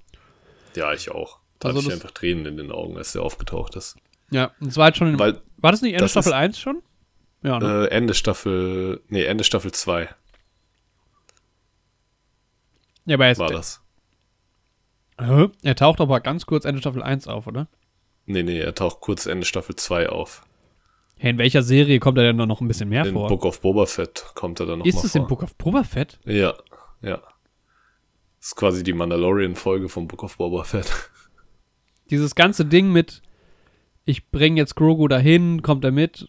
Ja, 0.75 0.93
ich 0.93 1.11
auch. 1.11 1.39
Da 1.59 1.69
Also 1.69 1.79
hatte 1.81 1.89
ich 1.89 1.95
einfach 1.95 2.11
Tränen 2.13 2.47
in 2.47 2.57
den 2.57 2.73
Augen, 2.73 2.97
als 2.97 3.13
der 3.13 3.23
aufgetaucht 3.23 3.77
ist. 3.77 3.97
Ja, 4.31 4.53
und 4.61 4.69
es 4.69 4.77
war 4.77 4.85
halt 4.85 4.97
schon 4.97 5.09
in, 5.09 5.19
Weil 5.19 5.41
War 5.59 5.73
das 5.73 5.83
nicht 5.83 5.93
Ende 5.93 6.05
das 6.05 6.13
Staffel 6.13 6.31
ist- 6.31 6.35
1 6.37 6.59
schon? 6.59 6.83
Ja, 7.43 7.59
ne? 7.59 7.87
äh, 7.87 7.91
Ende 7.91 8.15
Staffel, 8.15 9.03
nee, 9.09 9.25
Ende 9.25 9.45
Staffel 9.45 9.73
2 9.73 10.09
ja, 13.05 13.15
aber 13.17 13.27
er, 13.27 13.33
ist, 13.33 13.39
war 13.39 13.51
das. 13.51 13.81
Hä? 15.21 15.49
er 15.63 15.75
taucht 15.77 16.01
aber 16.01 16.21
ganz 16.21 16.47
kurz 16.47 16.65
Ende 16.65 16.81
Staffel 16.81 17.03
1 17.03 17.27
auf, 17.27 17.47
oder? 17.47 17.67
Nee, 18.27 18.43
nee, 18.45 18.59
er 18.61 18.75
taucht 18.75 19.01
kurz 19.01 19.27
Ende 19.27 19.45
Staffel 19.45 19.75
2 19.77 20.09
auf. 20.09 20.47
Hey, 21.19 21.31
in 21.33 21.39
welcher 21.39 21.63
Serie 21.63 21.99
kommt 22.01 22.19
er 22.19 22.25
denn 22.25 22.37
noch 22.37 22.61
ein 22.61 22.69
bisschen 22.69 22.89
mehr 22.89 23.05
In 23.05 23.13
vor? 23.15 23.29
Book 23.29 23.45
of 23.45 23.61
Boba 23.61 23.87
Fett 23.87 24.25
kommt 24.35 24.61
er 24.61 24.67
dann 24.67 24.79
noch 24.81 24.87
ist 24.87 25.05
es 25.05 25.13
vor. 25.13 25.21
in 25.21 25.27
Book 25.27 25.43
of 25.43 25.55
Boba 25.57 25.83
Fett? 25.85 26.19
Ja, 26.25 26.55
ja. 27.03 27.21
Das 28.39 28.49
ist 28.49 28.57
quasi 28.57 28.83
die 28.83 28.93
Mandalorian-Folge 28.93 29.89
vom 29.89 30.09
Book 30.09 30.25
of 30.25 30.37
Boba 30.37 30.65
Fett. 30.65 30.91
Dieses 32.11 32.35
ganze 32.35 32.65
Ding 32.65 32.91
mit, 32.91 33.23
ich 34.05 34.31
bringe 34.31 34.57
jetzt 34.61 34.75
Grogu 34.75 35.07
dahin, 35.09 35.63
kommt 35.63 35.85
er 35.85 35.93
mit, 35.93 36.27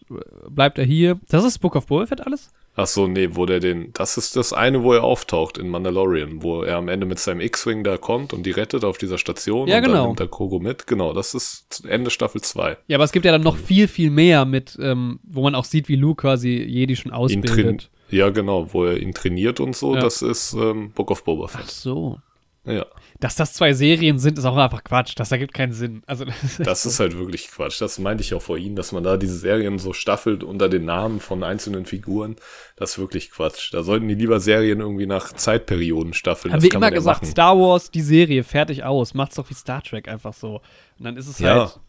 bleibt 0.48 0.78
er 0.78 0.84
hier. 0.84 1.18
Das 1.28 1.44
ist 1.44 1.58
Book 1.58 1.74
of 1.76 1.86
Boba 1.86 2.06
Fett 2.06 2.24
alles? 2.26 2.50
Ach 2.76 2.86
so, 2.86 3.06
nee, 3.06 3.30
wo 3.32 3.46
der 3.46 3.60
den, 3.60 3.92
das 3.92 4.16
ist 4.16 4.34
das 4.36 4.52
eine, 4.52 4.82
wo 4.82 4.92
er 4.94 5.04
auftaucht 5.04 5.58
in 5.58 5.68
Mandalorian, 5.68 6.42
wo 6.42 6.62
er 6.62 6.76
am 6.76 6.88
Ende 6.88 7.06
mit 7.06 7.18
seinem 7.20 7.40
X-Wing 7.40 7.84
da 7.84 7.98
kommt 7.98 8.32
und 8.32 8.44
die 8.46 8.50
rettet 8.50 8.84
auf 8.84 8.98
dieser 8.98 9.18
Station 9.18 9.68
Ja, 9.68 9.76
und 9.78 9.84
genau. 9.84 9.94
dann 9.98 10.06
nimmt 10.06 10.20
er 10.20 10.26
Grogu 10.28 10.58
mit. 10.58 10.86
Genau, 10.88 11.12
das 11.12 11.34
ist 11.34 11.84
Ende 11.86 12.10
Staffel 12.10 12.40
2. 12.40 12.76
Ja, 12.88 12.96
aber 12.96 13.04
es 13.04 13.12
gibt 13.12 13.24
ja 13.26 13.32
dann 13.32 13.42
noch 13.42 13.56
viel, 13.56 13.86
viel 13.86 14.10
mehr 14.10 14.44
mit, 14.44 14.76
ähm, 14.80 15.20
wo 15.22 15.42
man 15.42 15.54
auch 15.54 15.64
sieht, 15.64 15.88
wie 15.88 15.94
Luke 15.96 16.22
quasi 16.22 16.50
Jedi 16.50 16.96
schon 16.96 17.10
Ihn 17.12 17.16
ausbildet. 17.16 17.48
train- 17.54 17.80
ja, 18.14 18.30
genau, 18.30 18.72
wo 18.72 18.84
er 18.84 18.96
ihn 18.98 19.12
trainiert 19.12 19.60
und 19.60 19.76
so, 19.76 19.94
Ja. 19.94 20.00
das 20.00 20.22
ist 20.22 20.52
ähm, 20.54 20.92
Book 20.92 21.10
of 21.10 21.24
Boba 21.24 21.46
Ach 21.52 21.58
Fett. 21.60 21.70
so. 21.70 22.18
Ja, 22.66 22.86
Dass 23.20 23.36
das 23.36 23.52
zwei 23.52 23.74
Serien 23.74 24.18
sind, 24.18 24.38
ist 24.38 24.46
auch 24.46 24.56
einfach 24.56 24.82
Quatsch. 24.84 25.12
Das 25.16 25.30
ergibt 25.30 25.52
keinen 25.52 25.72
Sinn. 25.74 26.02
Also, 26.06 26.24
das 26.58 26.86
ist 26.86 26.98
halt 26.98 27.18
wirklich 27.18 27.48
Quatsch. 27.50 27.78
Das 27.82 27.98
meinte 27.98 28.22
ich 28.22 28.32
auch 28.32 28.40
vor 28.40 28.56
Ihnen, 28.56 28.74
dass 28.74 28.90
man 28.90 29.02
da 29.04 29.18
diese 29.18 29.36
Serien 29.36 29.78
so 29.78 29.92
staffelt 29.92 30.42
unter 30.42 30.70
den 30.70 30.86
Namen 30.86 31.20
von 31.20 31.42
einzelnen 31.42 31.84
Figuren. 31.84 32.36
Das 32.76 32.92
ist 32.92 32.98
wirklich 32.98 33.30
Quatsch. 33.30 33.74
Da 33.74 33.82
sollten 33.82 34.08
die 34.08 34.14
lieber 34.14 34.40
Serien 34.40 34.80
irgendwie 34.80 35.04
nach 35.04 35.34
Zeitperioden 35.34 36.14
staffeln. 36.14 36.52
Haben 36.54 36.60
das 36.60 36.70
wir 36.70 36.74
immer 36.74 36.86
ja 36.86 36.94
gesagt, 36.94 37.20
machen. 37.24 37.30
Star 37.32 37.58
Wars, 37.58 37.90
die 37.90 38.00
Serie, 38.00 38.42
fertig 38.44 38.82
aus. 38.82 39.12
Macht's 39.12 39.34
doch 39.36 39.50
wie 39.50 39.54
Star 39.54 39.82
Trek 39.82 40.08
einfach 40.08 40.32
so. 40.32 40.62
Und 40.98 41.04
dann 41.04 41.18
ist 41.18 41.28
es 41.28 41.40
Ja. 41.40 41.54
halt. 41.66 41.80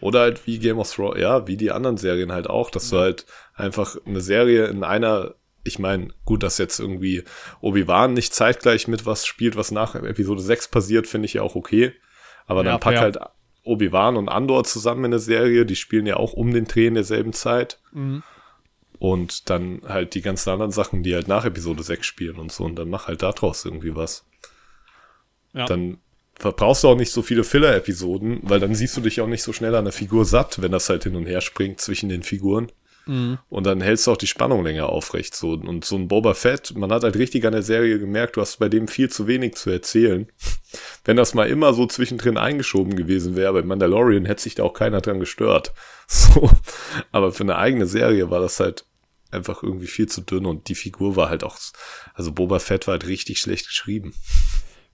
Oder 0.00 0.20
halt 0.20 0.46
wie 0.46 0.58
Game 0.58 0.78
of 0.78 0.90
Thrones, 0.90 1.20
ja, 1.20 1.46
wie 1.46 1.58
die 1.58 1.70
anderen 1.70 1.98
Serien 1.98 2.32
halt 2.32 2.48
auch, 2.48 2.70
dass 2.70 2.88
du 2.88 2.96
halt 2.98 3.26
einfach 3.54 3.96
eine 4.06 4.22
Serie 4.22 4.64
in 4.68 4.82
einer, 4.82 5.34
ich 5.64 5.78
meine, 5.78 6.08
gut, 6.24 6.42
dass 6.42 6.58
jetzt 6.58 6.78
irgendwie 6.78 7.24
Obi-Wan 7.60 8.14
nicht 8.14 8.34
zeitgleich 8.34 8.88
mit 8.88 9.06
was 9.06 9.26
spielt, 9.26 9.56
was 9.56 9.70
nach 9.70 9.94
Episode 9.94 10.42
6 10.42 10.68
passiert, 10.68 11.06
finde 11.06 11.26
ich 11.26 11.34
ja 11.34 11.42
auch 11.42 11.54
okay. 11.54 11.92
Aber 12.46 12.64
Ja, 12.64 12.72
dann 12.72 12.80
pack 12.80 12.94
fair. 12.94 13.02
halt 13.02 13.18
Obi-Wan 13.64 14.16
und 14.16 14.28
Andor 14.28 14.64
zusammen 14.64 15.04
in 15.04 15.12
eine 15.12 15.18
Serie, 15.20 15.64
die 15.64 15.76
spielen 15.76 16.06
ja 16.06 16.16
auch 16.16 16.32
um 16.32 16.52
den 16.52 16.66
Dreh 16.66 16.86
in 16.86 16.94
derselben 16.94 17.32
Zeit. 17.32 17.78
Mhm. 17.92 18.22
Und 18.98 19.50
dann 19.50 19.82
halt 19.86 20.14
die 20.14 20.22
ganzen 20.22 20.50
anderen 20.50 20.70
Sachen, 20.72 21.02
die 21.02 21.14
halt 21.14 21.28
nach 21.28 21.44
Episode 21.44 21.82
6 21.82 22.06
spielen 22.06 22.36
und 22.38 22.52
so, 22.52 22.64
und 22.64 22.76
dann 22.76 22.88
mach 22.88 23.08
halt 23.08 23.22
da 23.22 23.32
draus 23.32 23.64
irgendwie 23.64 23.96
was. 23.96 24.24
Ja. 25.52 25.66
Dann 25.66 25.98
verbrauchst 26.38 26.84
du 26.84 26.88
auch 26.88 26.96
nicht 26.96 27.12
so 27.12 27.22
viele 27.22 27.44
Filler-Episoden, 27.44 28.40
weil 28.42 28.60
dann 28.60 28.74
siehst 28.74 28.96
du 28.96 29.00
dich 29.00 29.20
auch 29.20 29.26
nicht 29.26 29.42
so 29.42 29.52
schnell 29.52 29.74
an 29.74 29.84
der 29.84 29.92
Figur 29.92 30.24
satt, 30.24 30.60
wenn 30.62 30.72
das 30.72 30.88
halt 30.88 31.04
hin 31.04 31.16
und 31.16 31.26
her 31.26 31.40
springt 31.40 31.80
zwischen 31.80 32.08
den 32.08 32.22
Figuren. 32.22 32.70
Mhm. 33.06 33.38
Und 33.48 33.66
dann 33.66 33.80
hältst 33.80 34.06
du 34.06 34.12
auch 34.12 34.16
die 34.16 34.26
Spannung 34.26 34.64
länger 34.64 34.88
aufrecht. 34.88 35.34
So. 35.34 35.52
Und 35.52 35.84
so 35.84 35.96
ein 35.96 36.08
Boba 36.08 36.34
Fett, 36.34 36.74
man 36.76 36.92
hat 36.92 37.02
halt 37.02 37.16
richtig 37.16 37.44
an 37.46 37.52
der 37.52 37.62
Serie 37.62 37.98
gemerkt, 37.98 38.36
du 38.36 38.40
hast 38.40 38.58
bei 38.58 38.68
dem 38.68 38.88
viel 38.88 39.10
zu 39.10 39.26
wenig 39.26 39.54
zu 39.54 39.70
erzählen. 39.70 40.26
Wenn 41.04 41.16
das 41.16 41.34
mal 41.34 41.48
immer 41.48 41.74
so 41.74 41.86
zwischendrin 41.86 42.38
eingeschoben 42.38 42.96
gewesen 42.96 43.36
wäre, 43.36 43.52
bei 43.52 43.62
Mandalorian 43.62 44.24
hätte 44.24 44.42
sich 44.42 44.54
da 44.54 44.62
auch 44.62 44.74
keiner 44.74 45.00
dran 45.00 45.20
gestört. 45.20 45.72
So. 46.08 46.50
Aber 47.10 47.32
für 47.32 47.44
eine 47.44 47.56
eigene 47.56 47.86
Serie 47.86 48.28
war 48.28 48.40
das 48.40 48.60
halt 48.60 48.84
einfach 49.30 49.62
irgendwie 49.62 49.86
viel 49.86 50.08
zu 50.08 50.20
dünn 50.20 50.44
und 50.44 50.68
die 50.68 50.74
Figur 50.74 51.16
war 51.16 51.30
halt 51.30 51.42
auch, 51.42 51.56
also 52.12 52.32
Boba 52.32 52.58
Fett 52.58 52.86
war 52.86 52.92
halt 52.92 53.06
richtig 53.06 53.38
schlecht 53.38 53.68
geschrieben. 53.68 54.12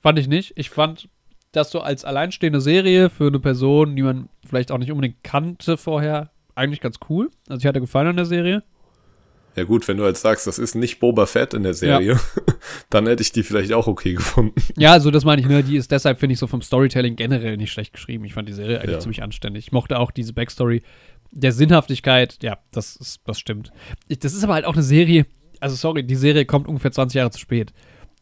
Fand 0.00 0.18
ich 0.20 0.28
nicht. 0.28 0.52
Ich 0.54 0.70
fand, 0.70 1.08
dass 1.50 1.70
du 1.70 1.80
als 1.80 2.04
alleinstehende 2.04 2.60
Serie 2.60 3.10
für 3.10 3.26
eine 3.26 3.40
Person, 3.40 3.96
die 3.96 4.02
man 4.02 4.28
vielleicht 4.46 4.70
auch 4.70 4.78
nicht 4.78 4.92
unbedingt 4.92 5.24
kannte 5.24 5.76
vorher, 5.76 6.30
eigentlich 6.58 6.80
ganz 6.80 6.96
cool. 7.08 7.30
Also 7.48 7.60
ich 7.60 7.66
hatte 7.66 7.80
gefallen 7.80 8.08
an 8.08 8.16
der 8.16 8.26
Serie. 8.26 8.62
Ja 9.56 9.64
gut, 9.64 9.88
wenn 9.88 9.96
du 9.96 10.04
halt 10.04 10.16
sagst, 10.16 10.46
das 10.46 10.58
ist 10.58 10.76
nicht 10.76 11.00
Boba 11.00 11.26
Fett 11.26 11.52
in 11.52 11.64
der 11.64 11.74
Serie, 11.74 12.20
dann 12.90 13.06
hätte 13.08 13.22
ich 13.22 13.32
die 13.32 13.42
vielleicht 13.42 13.72
auch 13.72 13.88
okay 13.88 14.14
gefunden. 14.14 14.54
Ja, 14.76 14.92
also 14.92 15.10
das 15.10 15.24
meine 15.24 15.42
ich, 15.42 15.48
ne, 15.48 15.64
die 15.64 15.76
ist 15.76 15.90
deshalb, 15.90 16.20
finde 16.20 16.34
ich, 16.34 16.38
so 16.38 16.46
vom 16.46 16.62
Storytelling 16.62 17.16
generell 17.16 17.56
nicht 17.56 17.72
schlecht 17.72 17.92
geschrieben. 17.92 18.24
Ich 18.24 18.34
fand 18.34 18.48
die 18.48 18.52
Serie 18.52 18.78
eigentlich 18.80 18.92
Ja. 18.92 19.00
ziemlich 19.00 19.22
anständig. 19.22 19.66
Ich 19.66 19.72
mochte 19.72 19.98
auch 19.98 20.12
diese 20.12 20.32
Backstory 20.32 20.82
der 21.32 21.50
Sinnhaftigkeit, 21.52 22.38
ja, 22.42 22.58
das 22.70 22.94
ist, 22.96 23.20
das 23.24 23.38
stimmt. 23.40 23.70
Ich, 24.06 24.20
das 24.20 24.32
ist 24.32 24.44
aber 24.44 24.54
halt 24.54 24.64
auch 24.64 24.74
eine 24.74 24.82
Serie, 24.82 25.26
also 25.60 25.74
sorry, 25.74 26.04
die 26.04 26.14
Serie 26.16 26.44
kommt 26.46 26.68
ungefähr 26.68 26.92
20 26.92 27.16
Jahre 27.16 27.30
zu 27.32 27.40
spät. 27.40 27.72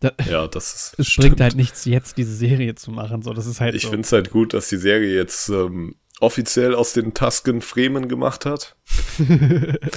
Da, 0.01 0.12
Ja, 0.30 0.47
das 0.49 0.95
ist. 0.97 0.99
es 0.99 1.14
bringt 1.16 1.41
halt 1.41 1.55
nichts, 1.55 1.84
jetzt 1.84 2.16
diese 2.16 2.34
Serie 2.34 2.74
zu 2.76 2.91
machen. 2.93 3.20
So, 3.22 3.32
das 3.34 3.47
ist 3.47 3.61
halt 3.61 3.74
Ich 3.74 3.82
so. 3.82 3.91
finde 3.91 4.03
es 4.07 4.12
halt 4.12 4.30
gut, 4.30 4.55
dass 4.55 4.68
die 4.70 4.76
Serie 4.78 5.14
jetzt 5.14 5.49
ähm, 5.51 5.97
offiziell 6.21 6.75
aus 6.75 6.93
den 6.93 7.14
Tusken 7.14 7.61
Fremen 7.61 8.09
gemacht 8.09 8.47
hat. 8.47 8.77
finde 8.87 9.91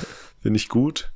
ich 0.56 0.70
gut. 0.70 1.12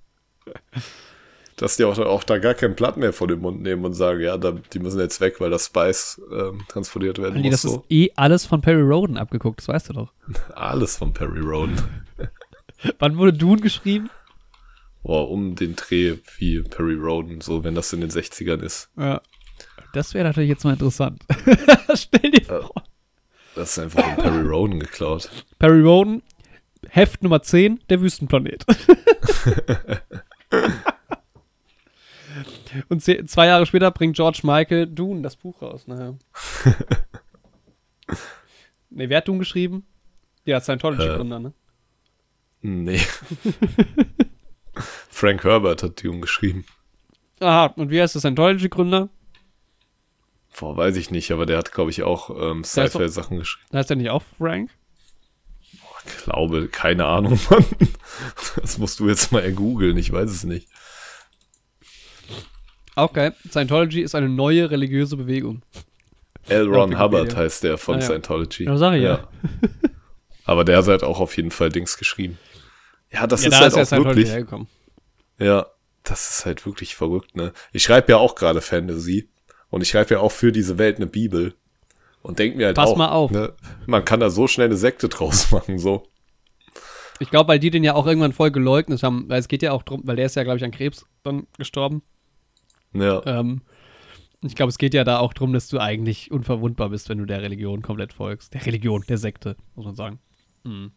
Dass 1.55 1.77
die 1.77 1.83
auch, 1.83 1.97
auch 1.99 2.23
da 2.23 2.39
gar 2.39 2.55
kein 2.55 2.75
Blatt 2.75 2.97
mehr 2.97 3.13
vor 3.13 3.27
den 3.27 3.39
Mund 3.39 3.61
nehmen 3.61 3.85
und 3.85 3.93
sagen, 3.93 4.21
ja, 4.21 4.37
da, 4.37 4.51
die 4.73 4.79
müssen 4.79 4.99
jetzt 4.99 5.21
weg, 5.21 5.39
weil 5.39 5.51
das 5.51 5.67
Spice 5.67 6.19
ähm, 6.31 6.63
transportiert 6.67 7.19
werden 7.19 7.35
Andi, 7.35 7.49
muss. 7.49 7.61
das 7.61 7.71
ist 7.71 7.77
So. 7.77 7.85
eh 7.89 8.09
alles 8.15 8.45
von 8.45 8.61
Perry 8.61 8.81
Roden 8.81 9.17
abgeguckt, 9.17 9.59
das 9.59 9.67
weißt 9.67 9.89
du 9.89 9.93
doch. 9.93 10.13
Alles 10.55 10.97
von 10.97 11.13
Perry 11.13 11.39
Roden. 11.41 11.75
Wann 12.99 13.17
wurde 13.17 13.33
Dune 13.33 13.61
geschrieben? 13.61 14.09
Boah, 15.03 15.29
um 15.29 15.55
den 15.55 15.75
Dreh 15.75 16.17
wie 16.37 16.61
Perry 16.63 16.95
Roden, 16.95 17.39
so 17.41 17.63
wenn 17.63 17.75
das 17.75 17.93
in 17.93 18.01
den 18.01 18.09
60ern 18.09 18.61
ist. 18.61 18.89
Ja. 18.97 19.21
Das 19.93 20.13
wäre 20.15 20.25
natürlich 20.25 20.49
jetzt 20.49 20.63
mal 20.63 20.73
interessant. 20.73 21.23
Stell 21.93 22.31
dir 22.31 22.41
Äh. 22.49 22.61
vor. 22.61 22.83
Das 23.55 23.71
ist 23.71 23.79
einfach 23.79 24.03
von 24.03 24.15
Perry 24.15 24.47
Roden 24.47 24.79
geklaut. 24.79 25.29
Perry 25.59 25.81
Roden, 25.81 26.23
Heft 26.89 27.21
Nummer 27.23 27.41
10, 27.41 27.81
der 27.89 28.01
Wüstenplanet. 28.01 28.65
Und 32.89 33.03
zwei 33.03 33.45
Jahre 33.45 33.65
später 33.65 33.91
bringt 33.91 34.15
George 34.15 34.39
Michael 34.43 34.87
Dune 34.87 35.21
das 35.21 35.35
Buch 35.35 35.61
raus. 35.61 35.87
Naja. 35.87 36.15
ne, 38.89 39.09
wer 39.09 39.17
hat 39.17 39.27
Dune 39.27 39.39
geschrieben? 39.39 39.85
Ja, 40.45 40.59
Scientology-Gründer, 40.59 41.39
ne? 41.39 41.53
Nee. 42.61 43.01
Frank 45.09 45.43
Herbert 45.43 45.83
hat 45.83 46.01
die 46.01 46.07
umgeschrieben. 46.07 46.65
Aha, 47.39 47.67
und 47.75 47.91
wie 47.91 48.01
heißt 48.01 48.15
der 48.15 48.21
Scientology-Gründer? 48.21 49.09
Boah, 50.59 50.77
weiß 50.77 50.95
ich 50.97 51.09
nicht, 51.11 51.31
aber 51.31 51.45
der 51.45 51.57
hat, 51.57 51.71
glaube 51.71 51.89
ich, 51.91 52.03
auch 52.03 52.29
ähm, 52.29 52.63
Sci-Fi-Sachen 52.63 53.39
geschrieben. 53.39 53.67
Heißt 53.73 53.89
der 53.89 53.97
nicht 53.97 54.09
auch 54.09 54.23
Frank? 54.37 54.69
Ich 56.05 56.23
glaube, 56.23 56.67
keine 56.67 57.05
Ahnung, 57.05 57.39
Mann. 57.49 57.65
Das 58.61 58.77
musst 58.77 58.99
du 58.99 59.07
jetzt 59.07 59.31
mal 59.31 59.41
ergoogeln, 59.43 59.97
ich 59.97 60.11
weiß 60.11 60.29
es 60.29 60.43
nicht. 60.43 60.67
Okay, 62.95 63.31
Scientology 63.49 64.01
ist 64.01 64.13
eine 64.13 64.29
neue 64.29 64.69
religiöse 64.69 65.17
Bewegung. 65.17 65.63
L. 66.47 66.67
Ron. 66.67 66.99
Hubbard 66.99 67.35
heißt 67.35 67.63
der 67.63 67.77
von 67.77 67.95
Ah, 67.95 67.99
ja. 67.99 68.05
Scientology. 68.05 68.65
Ja, 68.65 68.77
sag 68.77 68.93
ich 68.95 69.03
ja. 69.03 69.27
Aber 70.45 70.65
der 70.65 70.77
hat 70.77 70.87
halt 70.87 71.03
auch 71.03 71.19
auf 71.19 71.35
jeden 71.37 71.51
Fall 71.51 71.69
Dings 71.69 71.97
geschrieben. 71.97 72.37
Ja, 73.11 73.25
das 73.25 73.43
ja, 73.43 73.47
ist 73.47 73.53
da 73.53 73.59
halt 73.61 73.67
ist 73.69 73.75
ja 73.77 73.81
auch 73.81 73.85
Scientology 73.87 74.15
wirklich. 74.17 74.31
hergekommen. 74.31 74.67
Ja, 75.39 75.65
das 76.03 76.29
ist 76.29 76.45
halt 76.45 76.65
wirklich 76.65 76.95
verrückt, 76.95 77.35
ne? 77.35 77.53
Ich 77.71 77.83
schreibe 77.83 78.11
ja 78.11 78.17
auch 78.17 78.35
gerade 78.35 78.61
Fantasy 78.61 79.29
und 79.73 79.81
ich 79.81 79.89
schreibe 79.89 80.13
ja 80.13 80.19
auch 80.19 80.31
für 80.31 80.51
diese 80.51 80.77
Welt 80.77 80.97
eine 80.97 81.07
Bibel 81.07 81.55
und 82.21 82.37
denk 82.37 82.55
mir 82.55 82.67
halt 82.67 82.75
Pass 82.75 82.91
auch, 82.91 82.95
mal 82.95 83.09
auf. 83.09 83.31
Ne, 83.31 83.53
man 83.87 84.05
kann 84.05 84.19
da 84.19 84.29
so 84.29 84.45
schnell 84.45 84.67
eine 84.67 84.77
Sekte 84.77 85.09
draus 85.09 85.49
machen, 85.51 85.79
so. 85.79 86.03
Ich 87.19 87.31
glaube, 87.31 87.47
weil 87.47 87.57
die 87.57 87.71
den 87.71 87.83
ja 87.83 87.95
auch 87.95 88.05
irgendwann 88.05 88.33
voll 88.33 88.51
geleugnet 88.51 89.01
haben, 89.01 89.27
weil 89.29 89.39
es 89.39 89.47
geht 89.47 89.63
ja 89.63 89.71
auch 89.71 89.81
drum, 89.81 90.01
weil 90.05 90.15
der 90.15 90.27
ist 90.27 90.35
ja, 90.35 90.43
glaube 90.43 90.57
ich, 90.57 90.63
an 90.63 90.69
Krebs 90.69 91.07
dann 91.23 91.47
gestorben. 91.57 92.03
Ja, 92.93 93.23
Ähm, 93.25 93.63
ich 94.43 94.53
glaube, 94.53 94.69
es 94.69 94.77
geht 94.77 94.93
ja 94.93 95.03
da 95.03 95.17
auch 95.17 95.33
drum, 95.33 95.53
dass 95.53 95.69
du 95.69 95.79
eigentlich 95.79 96.29
unverwundbar 96.29 96.89
bist, 96.89 97.09
wenn 97.09 97.17
du 97.17 97.25
der 97.25 97.41
Religion 97.41 97.81
komplett 97.81 98.13
folgst. 98.13 98.53
Der 98.53 98.63
Religion, 98.63 99.03
der 99.09 99.17
Sekte, 99.17 99.55
muss 99.73 99.85
man 99.85 99.95
sagen. 99.95 100.19
Mhm. 100.65 100.91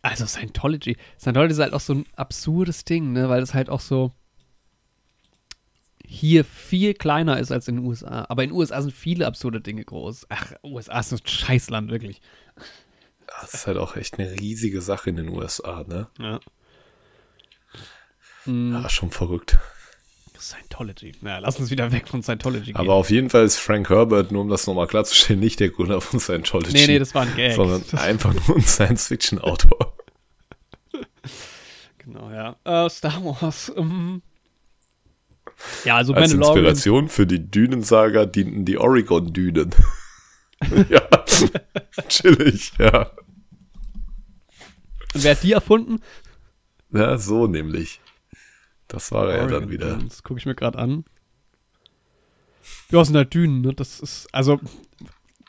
Also 0.00 0.24
Scientology. 0.24 0.96
Scientology 1.18 1.52
ist 1.52 1.58
halt 1.58 1.74
auch 1.74 1.80
so 1.80 1.92
ein 1.92 2.06
absurdes 2.16 2.86
Ding, 2.86 3.12
ne? 3.12 3.28
Weil 3.28 3.40
das 3.40 3.52
halt 3.52 3.68
auch 3.68 3.80
so. 3.80 4.12
Hier 6.12 6.44
viel 6.44 6.92
kleiner 6.92 7.40
ist 7.40 7.50
als 7.50 7.68
in 7.68 7.76
den 7.76 7.86
USA. 7.86 8.26
Aber 8.28 8.44
in 8.44 8.50
den 8.50 8.56
USA 8.56 8.82
sind 8.82 8.92
viele 8.92 9.26
absurde 9.26 9.60
Dinge 9.60 9.82
groß. 9.82 10.26
Ach, 10.28 10.52
USA 10.62 11.00
ist 11.00 11.12
ein 11.12 11.20
Scheißland, 11.24 11.90
wirklich. 11.90 12.20
Das 13.40 13.54
ist 13.54 13.66
halt 13.66 13.78
auch 13.78 13.96
echt 13.96 14.18
eine 14.18 14.30
riesige 14.30 14.82
Sache 14.82 15.10
in 15.10 15.16
den 15.16 15.30
USA, 15.30 15.84
ne? 15.88 16.08
Ja. 16.18 16.40
Ja, 18.44 18.88
schon 18.90 19.10
verrückt. 19.10 19.58
Scientology. 20.38 21.12
Na, 21.20 21.38
lass 21.38 21.58
uns 21.58 21.70
wieder 21.70 21.92
weg 21.92 22.08
von 22.08 22.22
Scientology 22.22 22.72
gehen. 22.72 22.76
Aber 22.76 22.94
auf 22.94 23.10
jeden 23.10 23.30
Fall 23.30 23.44
ist 23.44 23.56
Frank 23.58 23.88
Herbert, 23.88 24.32
nur 24.32 24.42
um 24.42 24.48
das 24.48 24.66
nochmal 24.66 24.88
klarzustellen, 24.88 25.38
nicht 25.40 25.60
der 25.60 25.70
Gründer 25.70 26.00
von 26.00 26.18
Scientology. 26.20 26.72
nee, 26.72 26.86
nee, 26.88 26.98
das 26.98 27.14
war 27.14 27.22
ein 27.22 27.34
Gag. 27.36 27.54
sondern 27.54 27.82
einfach 27.98 28.34
nur 28.34 28.56
ein 28.56 28.62
Science-Fiction-Autor. 28.62 29.96
Genau, 31.98 32.30
ja. 32.30 32.56
Äh, 32.64 32.90
Star 32.90 33.24
Wars. 33.24 33.72
ähm. 33.76 34.20
Ja, 35.84 35.96
also 35.96 36.14
Als. 36.14 36.32
Inspiration 36.32 37.08
für 37.08 37.26
die 37.26 37.50
Dünensaga 37.50 38.26
dienten 38.26 38.64
die 38.64 38.78
Oregon-Dünen. 38.78 39.70
ja, 40.88 41.02
chillig, 42.08 42.72
ja. 42.78 43.10
Und 45.14 45.24
wer 45.24 45.32
hat 45.32 45.42
die 45.42 45.52
erfunden? 45.52 46.00
Ja, 46.92 47.18
so 47.18 47.46
nämlich. 47.46 48.00
Das 48.88 49.10
war 49.12 49.28
er 49.30 49.36
ja 49.36 49.46
dann 49.46 49.52
Oregon 49.54 49.70
wieder. 49.70 49.96
Dunes, 49.96 50.22
gucke 50.22 50.38
ich 50.38 50.46
mir 50.46 50.54
gerade 50.54 50.78
an. 50.78 51.04
Ja, 52.90 52.98
das 52.98 53.08
sind 53.08 53.16
halt 53.16 53.32
Dünen, 53.34 53.62
ne? 53.62 53.72
Das 53.74 54.00
ist, 54.00 54.28
also, 54.32 54.60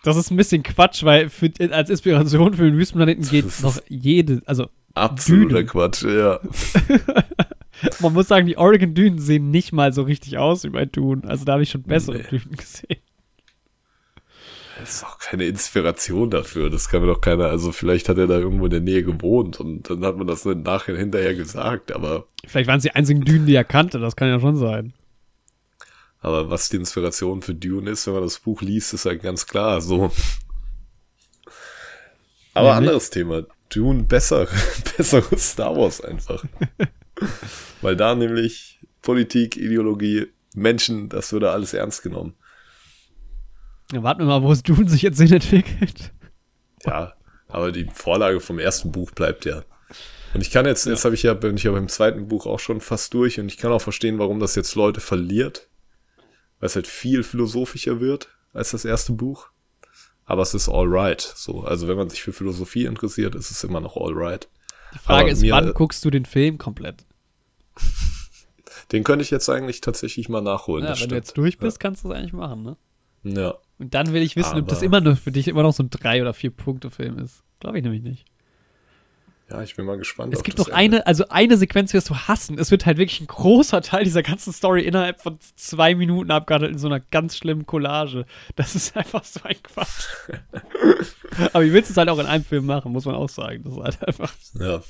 das 0.03 0.17
ist 0.17 0.31
ein 0.31 0.37
bisschen 0.37 0.63
Quatsch, 0.63 1.03
weil 1.03 1.29
für, 1.29 1.51
als 1.71 1.89
Inspiration 1.89 2.53
für 2.53 2.63
den 2.63 2.77
Wüstenplaneten 2.77 3.27
geht 3.27 3.45
Das 3.45 3.61
noch 3.61 3.79
jede, 3.87 4.41
also, 4.45 4.69
Absoluter 4.95 5.55
Dünen. 5.55 5.67
Quatsch, 5.67 6.03
ja. 6.03 6.39
man 7.99 8.13
muss 8.13 8.27
sagen, 8.27 8.47
die 8.47 8.57
Oregon-Dünen 8.57 9.19
sehen 9.19 9.51
nicht 9.51 9.71
mal 9.73 9.93
so 9.93 10.03
richtig 10.03 10.37
aus 10.37 10.63
wie 10.63 10.69
bei 10.69 10.85
Dune. 10.85 11.21
Also, 11.27 11.45
da 11.45 11.53
habe 11.53 11.63
ich 11.63 11.69
schon 11.71 11.83
bessere 11.83 12.17
Nee. 12.17 12.23
Dünen 12.29 12.55
gesehen. 12.55 12.97
Das 14.79 14.95
ist 14.95 15.05
auch 15.05 15.19
keine 15.19 15.45
Inspiration 15.45 16.31
dafür. 16.31 16.69
Das 16.69 16.89
kann 16.89 17.01
mir 17.01 17.07
doch 17.07 17.21
keiner. 17.21 17.45
Also, 17.45 17.71
vielleicht 17.71 18.09
hat 18.09 18.17
er 18.17 18.27
da 18.27 18.39
irgendwo 18.39 18.65
in 18.65 18.71
der 18.71 18.79
Nähe 18.81 19.03
gewohnt 19.03 19.59
und 19.59 19.89
dann 19.89 20.03
hat 20.03 20.17
man 20.17 20.25
das 20.27 20.43
dann 20.43 20.63
nachher 20.63 20.97
hinterher 20.97 21.35
gesagt. 21.35 21.91
Aber, 21.91 22.25
Vielleicht 22.47 22.67
waren 22.67 22.77
es 22.77 22.83
die 22.83 22.91
einzigen 22.91 23.21
Dünen, 23.21 23.45
die 23.45 23.55
er 23.55 23.63
kannte, 23.63 23.99
das 23.99 24.15
kann 24.15 24.27
ja 24.29 24.39
schon 24.39 24.55
sein. 24.57 24.93
aber 26.19 26.49
was 26.49 26.69
die 26.69 26.77
Inspiration 26.77 27.41
für 27.41 27.53
Dune 27.53 27.89
ist, 27.91 28.07
wenn 28.07 28.13
man 28.15 28.23
das 28.23 28.39
Buch 28.39 28.61
liest, 28.61 28.93
ist 28.93 29.05
halt 29.05 29.21
ganz 29.21 29.45
klar 29.45 29.79
so. 29.79 30.11
Aber 32.55 32.67
Ja, 32.67 32.73
ne? 32.73 32.77
anderes 32.87 33.09
Thema. 33.09 33.43
Dune 33.75 34.03
besser, 34.03 34.47
besseres 34.97 35.51
Star 35.51 35.75
Wars 35.75 36.01
einfach. 36.01 36.43
Weil 37.81 37.95
da 37.95 38.15
nämlich 38.15 38.79
Politik, 39.01 39.57
Ideologie, 39.57 40.27
Menschen, 40.55 41.09
das 41.09 41.31
würde 41.31 41.51
alles 41.51 41.73
ernst 41.73 42.03
genommen. 42.03 42.35
Ja, 43.91 44.03
warten 44.03 44.21
wir 44.21 44.25
mal, 44.25 44.43
wo 44.43 44.51
es 44.51 44.63
Dune 44.63 44.89
sich 44.89 45.01
jetzt 45.01 45.19
hin 45.19 45.31
entwickelt. 45.31 46.11
Ja, 46.85 47.13
aber 47.47 47.71
die 47.71 47.87
Vorlage 47.93 48.39
vom 48.39 48.59
ersten 48.59 48.91
Buch 48.91 49.11
bleibt 49.11 49.45
ja. 49.45 49.63
Und 50.33 50.41
ich 50.41 50.49
kann 50.49 50.65
jetzt, 50.65 50.85
jetzt 50.87 51.05
habe 51.05 51.13
ich 51.13 51.23
ja, 51.23 51.35
bin 51.35 51.55
ich 51.55 51.63
ja 51.63 51.71
beim 51.71 51.87
zweiten 51.87 52.27
Buch 52.27 52.47
auch 52.47 52.59
schon 52.59 52.81
fast 52.81 53.13
durch 53.13 53.39
und 53.39 53.47
ich 53.47 53.57
kann 53.57 53.71
auch 53.71 53.81
verstehen, 53.81 54.17
warum 54.17 54.39
das 54.39 54.55
jetzt 54.55 54.73
Leute 54.73 54.99
verliert. 54.99 55.69
Weil 56.59 56.67
es 56.67 56.75
halt 56.75 56.87
viel 56.87 57.23
philosophischer 57.23 57.99
wird 57.99 58.29
als 58.51 58.71
das 58.71 58.85
erste 58.85 59.13
Buch. 59.13 59.49
Aber 60.25 60.41
es 60.41 60.53
ist 60.53 60.69
alright. 60.69 61.21
So, 61.21 61.61
also 61.63 61.87
wenn 61.87 61.97
man 61.97 62.09
sich 62.09 62.21
für 62.23 62.33
Philosophie 62.33 62.85
interessiert, 62.85 63.35
ist 63.35 63.51
es 63.51 63.63
immer 63.63 63.81
noch 63.81 63.97
alright. 63.97 64.47
Die 64.93 64.99
Frage 64.99 65.21
Aber 65.21 65.31
ist, 65.31 65.41
mir- 65.41 65.51
wann 65.53 65.73
guckst 65.73 66.03
du 66.05 66.09
den 66.09 66.25
Film 66.25 66.57
komplett? 66.57 67.05
Den 68.91 69.03
könnte 69.03 69.23
ich 69.23 69.31
jetzt 69.31 69.49
eigentlich 69.49 69.81
tatsächlich 69.81 70.29
mal 70.29 70.41
nachholen. 70.41 70.85
Ja, 70.85 70.99
wenn 70.99 71.09
du 71.09 71.15
jetzt 71.15 71.37
durch 71.37 71.57
bist, 71.57 71.79
kannst 71.79 72.03
du 72.03 72.09
es 72.11 72.15
eigentlich 72.15 72.33
machen, 72.33 72.63
ne? 72.63 72.77
Ja. 73.23 73.55
Und 73.79 73.93
dann 73.93 74.13
will 74.13 74.21
ich 74.21 74.35
wissen, 74.35 74.57
ob 74.59 74.67
das 74.67 74.79
Aber- 74.79 74.85
immer 74.85 75.01
nur 75.01 75.15
für 75.15 75.31
dich 75.31 75.47
immer 75.47 75.63
noch 75.63 75.73
so 75.73 75.83
ein 75.83 75.89
drei 75.89 76.21
oder 76.21 76.33
vier 76.33 76.51
Punkte 76.51 76.91
Film 76.91 77.17
ist. 77.17 77.43
Glaube 77.59 77.77
ich 77.77 77.83
nämlich 77.83 78.03
nicht. 78.03 78.25
Ja, 79.49 79.61
ich 79.61 79.75
bin 79.75 79.85
mal 79.85 79.97
gespannt. 79.97 80.33
Es 80.33 80.41
gibt 80.41 80.57
noch 80.57 80.67
Ende. 80.69 80.77
eine, 80.77 81.07
also 81.07 81.27
eine 81.29 81.57
Sequenz 81.57 81.93
wirst 81.93 82.09
du 82.09 82.15
hassen. 82.15 82.57
Es 82.57 82.71
wird 82.71 82.85
halt 82.85 82.97
wirklich 82.97 83.19
ein 83.21 83.27
großer 83.27 83.81
Teil 83.81 84.03
dieser 84.03 84.23
ganzen 84.23 84.53
Story 84.53 84.81
innerhalb 84.83 85.21
von 85.21 85.37
zwei 85.55 85.93
Minuten 85.95 86.31
abgehandelt 86.31 86.71
in 86.71 86.79
so 86.79 86.87
einer 86.87 86.99
ganz 86.99 87.37
schlimmen 87.37 87.65
Collage. 87.65 88.25
Das 88.55 88.73
ist 88.73 88.95
einfach 88.97 89.23
so 89.23 89.41
ein 89.43 89.61
Quatsch. 89.61 90.07
Aber 91.53 91.63
ich 91.63 91.73
will 91.73 91.81
es 91.83 91.95
halt 91.95 92.09
auch 92.09 92.19
in 92.19 92.25
einem 92.25 92.43
Film 92.45 92.65
machen, 92.65 92.91
muss 92.91 93.05
man 93.05 93.15
auch 93.15 93.29
sagen. 93.29 93.63
Das 93.63 93.73
ist 93.73 93.79
halt 93.83 94.07
einfach. 94.07 94.33
Ja. 94.59 94.81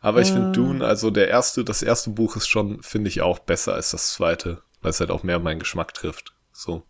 Aber 0.00 0.20
ich 0.20 0.28
Äh. 0.28 0.32
finde 0.34 0.52
Dune, 0.52 0.84
also 0.84 1.10
der 1.10 1.28
erste, 1.28 1.64
das 1.64 1.82
erste 1.82 2.10
Buch 2.10 2.36
ist 2.36 2.46
schon, 2.48 2.82
finde 2.82 3.08
ich, 3.08 3.22
auch 3.22 3.38
besser 3.40 3.74
als 3.74 3.90
das 3.90 4.12
zweite, 4.12 4.62
weil 4.82 4.90
es 4.90 5.00
halt 5.00 5.10
auch 5.10 5.22
mehr 5.22 5.38
meinen 5.38 5.58
Geschmack 5.58 5.94
trifft. 5.94 6.34
So. 6.52 6.84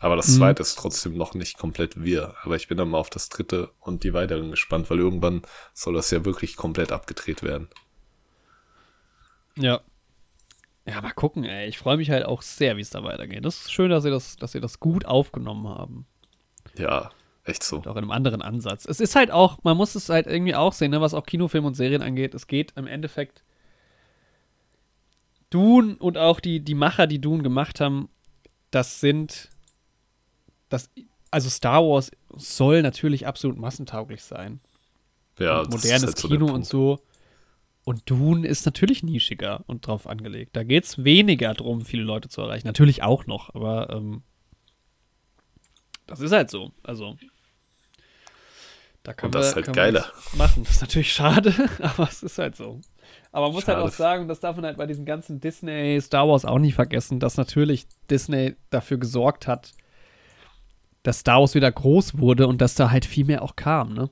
Aber 0.00 0.16
das 0.16 0.28
Mhm. 0.28 0.38
zweite 0.38 0.62
ist 0.62 0.76
trotzdem 0.76 1.14
noch 1.14 1.34
nicht 1.34 1.58
komplett 1.58 2.02
wir. 2.02 2.34
Aber 2.42 2.56
ich 2.56 2.66
bin 2.68 2.78
dann 2.78 2.88
mal 2.88 2.98
auf 2.98 3.10
das 3.10 3.28
dritte 3.28 3.70
und 3.80 4.02
die 4.02 4.14
weiteren 4.14 4.50
gespannt, 4.50 4.90
weil 4.90 4.98
irgendwann 4.98 5.42
soll 5.74 5.94
das 5.94 6.10
ja 6.10 6.24
wirklich 6.24 6.56
komplett 6.56 6.90
abgedreht 6.90 7.42
werden. 7.42 7.68
Ja. 9.56 9.80
Ja, 10.86 11.02
mal 11.02 11.12
gucken, 11.12 11.44
ey. 11.44 11.68
Ich 11.68 11.78
freue 11.78 11.98
mich 11.98 12.10
halt 12.10 12.24
auch 12.24 12.40
sehr, 12.42 12.76
wie 12.78 12.80
es 12.80 12.90
da 12.90 13.04
weitergeht. 13.04 13.44
Das 13.44 13.60
ist 13.60 13.72
schön, 13.72 13.90
dass 13.90 14.02
sie 14.02 14.10
das, 14.10 14.36
dass 14.36 14.52
sie 14.52 14.60
das 14.60 14.80
gut 14.80 15.04
aufgenommen 15.04 15.68
haben. 15.68 16.06
Ja, 16.78 17.10
echt 17.44 17.62
so. 17.62 17.76
Und 17.76 17.86
auch 17.86 17.92
in 17.96 17.98
einem 17.98 18.10
anderen 18.10 18.40
Ansatz. 18.40 18.86
Es 18.86 19.00
ist 19.00 19.14
halt 19.14 19.30
auch, 19.30 19.58
man 19.64 19.76
muss 19.76 19.94
es 19.94 20.08
halt 20.08 20.26
irgendwie 20.26 20.54
auch 20.54 20.72
sehen, 20.72 20.92
ne, 20.92 21.00
was 21.02 21.12
auch 21.12 21.26
Kinofilm 21.26 21.66
und 21.66 21.74
Serien 21.74 22.00
angeht. 22.00 22.34
Es 22.34 22.46
geht 22.46 22.72
im 22.76 22.86
Endeffekt 22.86 23.44
Dune 25.50 25.96
und 25.98 26.16
auch 26.16 26.40
die, 26.40 26.60
die 26.60 26.74
Macher, 26.74 27.06
die 27.06 27.20
Dune 27.20 27.42
gemacht 27.42 27.80
haben, 27.80 28.08
das 28.70 29.00
sind 29.00 29.49
das, 30.70 30.90
also 31.30 31.50
Star 31.50 31.82
Wars 31.82 32.10
soll 32.34 32.80
natürlich 32.82 33.26
absolut 33.26 33.58
massentauglich 33.58 34.22
sein. 34.22 34.60
Ja, 35.38 35.60
und 35.60 35.66
das 35.72 35.76
ist 35.76 35.84
modernes 35.84 36.06
halt 36.06 36.18
so 36.18 36.28
Kino 36.28 36.46
und 36.46 36.64
so. 36.64 36.98
Und 37.84 38.08
Dune 38.08 38.46
ist 38.46 38.66
natürlich 38.66 39.02
nischiger 39.02 39.64
und 39.66 39.86
drauf 39.86 40.06
angelegt. 40.06 40.54
Da 40.54 40.64
geht 40.64 40.84
es 40.84 41.02
weniger 41.04 41.52
darum, 41.54 41.82
viele 41.84 42.02
Leute 42.02 42.28
zu 42.28 42.40
erreichen. 42.42 42.66
Natürlich 42.66 43.02
auch 43.02 43.26
noch, 43.26 43.54
aber 43.54 43.90
ähm, 43.90 44.22
das 46.06 46.20
ist 46.20 46.32
halt 46.32 46.50
so. 46.50 46.72
Also, 46.82 47.16
da 49.02 49.14
können 49.14 49.28
Und 49.28 49.34
das 49.36 49.54
wir, 49.54 49.62
ist 49.62 49.68
halt 49.68 49.76
geiler. 49.76 50.06
machen. 50.36 50.64
Das 50.64 50.74
ist 50.74 50.80
natürlich 50.82 51.12
schade, 51.12 51.54
aber 51.80 52.08
es 52.08 52.22
ist 52.22 52.38
halt 52.38 52.56
so. 52.56 52.80
Aber 53.32 53.46
man 53.46 53.54
muss 53.54 53.66
halt 53.66 53.78
Schade. 53.78 53.88
auch 53.88 53.92
sagen, 53.92 54.28
das 54.28 54.40
darf 54.40 54.56
man 54.56 54.66
halt 54.66 54.76
bei 54.76 54.86
diesem 54.86 55.04
ganzen 55.04 55.40
Disney, 55.40 55.98
Star 56.00 56.28
Wars 56.28 56.44
auch 56.44 56.58
nicht 56.58 56.74
vergessen, 56.74 57.18
dass 57.18 57.36
natürlich 57.36 57.86
Disney 58.10 58.56
dafür 58.70 58.98
gesorgt 58.98 59.46
hat, 59.46 59.72
dass 61.02 61.20
Star 61.20 61.40
Wars 61.40 61.54
wieder 61.54 61.70
groß 61.70 62.18
wurde 62.18 62.46
und 62.46 62.60
dass 62.60 62.74
da 62.74 62.90
halt 62.90 63.04
viel 63.06 63.24
mehr 63.24 63.42
auch 63.42 63.56
kam, 63.56 63.94
ne? 63.94 64.10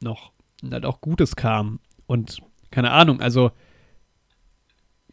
Noch. 0.00 0.32
Und 0.62 0.72
halt 0.72 0.86
auch 0.86 1.00
Gutes 1.00 1.36
kam. 1.36 1.80
Und 2.06 2.38
keine 2.70 2.90
Ahnung, 2.92 3.20
also 3.20 3.50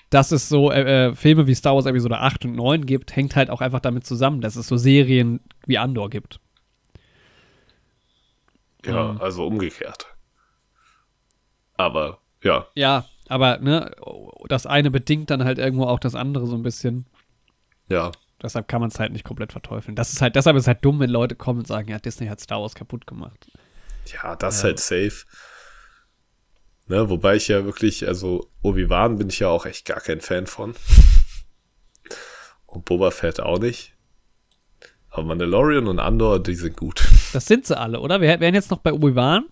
dass 0.09 0.31
es 0.31 0.47
so 0.47 0.71
äh, 0.71 1.07
äh, 1.09 1.15
Filme 1.15 1.47
wie 1.47 1.55
Star 1.55 1.75
Wars 1.75 1.85
Episode 1.85 2.19
8 2.19 2.45
und 2.45 2.55
9 2.55 2.85
gibt, 2.85 3.13
hängt 3.15 3.35
halt 3.35 3.49
auch 3.49 3.59
einfach 3.59 3.81
damit 3.81 4.05
zusammen, 4.05 4.39
dass 4.39 4.55
es 4.55 4.67
so 4.67 4.77
Serien 4.77 5.41
wie 5.65 5.77
Andor 5.77 6.09
gibt. 6.09 6.39
Ja, 8.85 9.13
Mhm. 9.13 9.21
also 9.21 9.45
umgekehrt. 9.45 10.07
Aber, 11.75 12.19
ja, 12.41 12.67
Ja, 12.75 13.05
aber 13.27 13.57
ne, 13.59 13.91
das 14.47 14.65
eine 14.65 14.89
bedingt 14.91 15.29
dann 15.29 15.43
halt 15.43 15.57
irgendwo 15.57 15.85
auch 15.85 15.99
das 15.99 16.15
andere 16.15 16.47
so 16.47 16.55
ein 16.55 16.63
bisschen. 16.63 17.05
ja. 17.89 18.11
Deshalb 18.41 18.67
kann 18.67 18.81
man 18.81 18.89
es 18.89 18.99
halt 18.99 19.11
nicht 19.13 19.23
komplett 19.23 19.51
verteufeln. 19.51 19.95
Das 19.95 20.13
ist 20.13 20.21
halt, 20.21 20.35
deshalb 20.35 20.55
ist 20.57 20.63
es 20.63 20.67
halt 20.67 20.85
dumm, 20.85 20.99
wenn 20.99 21.09
Leute 21.09 21.35
kommen 21.35 21.59
und 21.59 21.67
sagen, 21.67 21.89
ja, 21.89 21.97
Disney 21.97 22.27
hat 22.27 22.39
Star 22.39 22.61
Wars 22.61 22.75
kaputt 22.75 23.07
gemacht. 23.07 23.51
Ja, 24.13 24.35
das 24.35 24.59
Ja. 24.59 24.65
halt 24.65 24.79
safe. 24.79 25.25
Ne, 26.87 27.09
wobei 27.09 27.35
ich 27.35 27.47
ja 27.49 27.65
wirklich, 27.65 28.07
also 28.07 28.49
Obi-Wan 28.61 29.17
bin 29.17 29.29
ich 29.29 29.39
ja 29.39 29.49
auch 29.49 29.65
echt 29.65 29.85
gar 29.85 29.99
kein 29.99 30.21
Fan 30.21 30.47
von. 30.47 30.73
Und 32.65 32.85
Boba 32.85 33.11
Fett 33.11 33.39
auch 33.39 33.59
nicht. 33.59 33.93
Aber 35.09 35.23
Mandalorian 35.23 35.87
und 35.87 35.99
Andor, 35.99 36.41
die 36.41 36.55
sind 36.55 36.77
gut. 36.77 37.03
Das 37.33 37.45
sind 37.45 37.65
sie 37.65 37.77
alle, 37.77 37.99
oder? 37.99 38.21
Wir 38.21 38.39
wären 38.39 38.55
jetzt 38.55 38.71
noch 38.71 38.79
bei 38.79 38.93
Obi-Wan. 38.93 39.45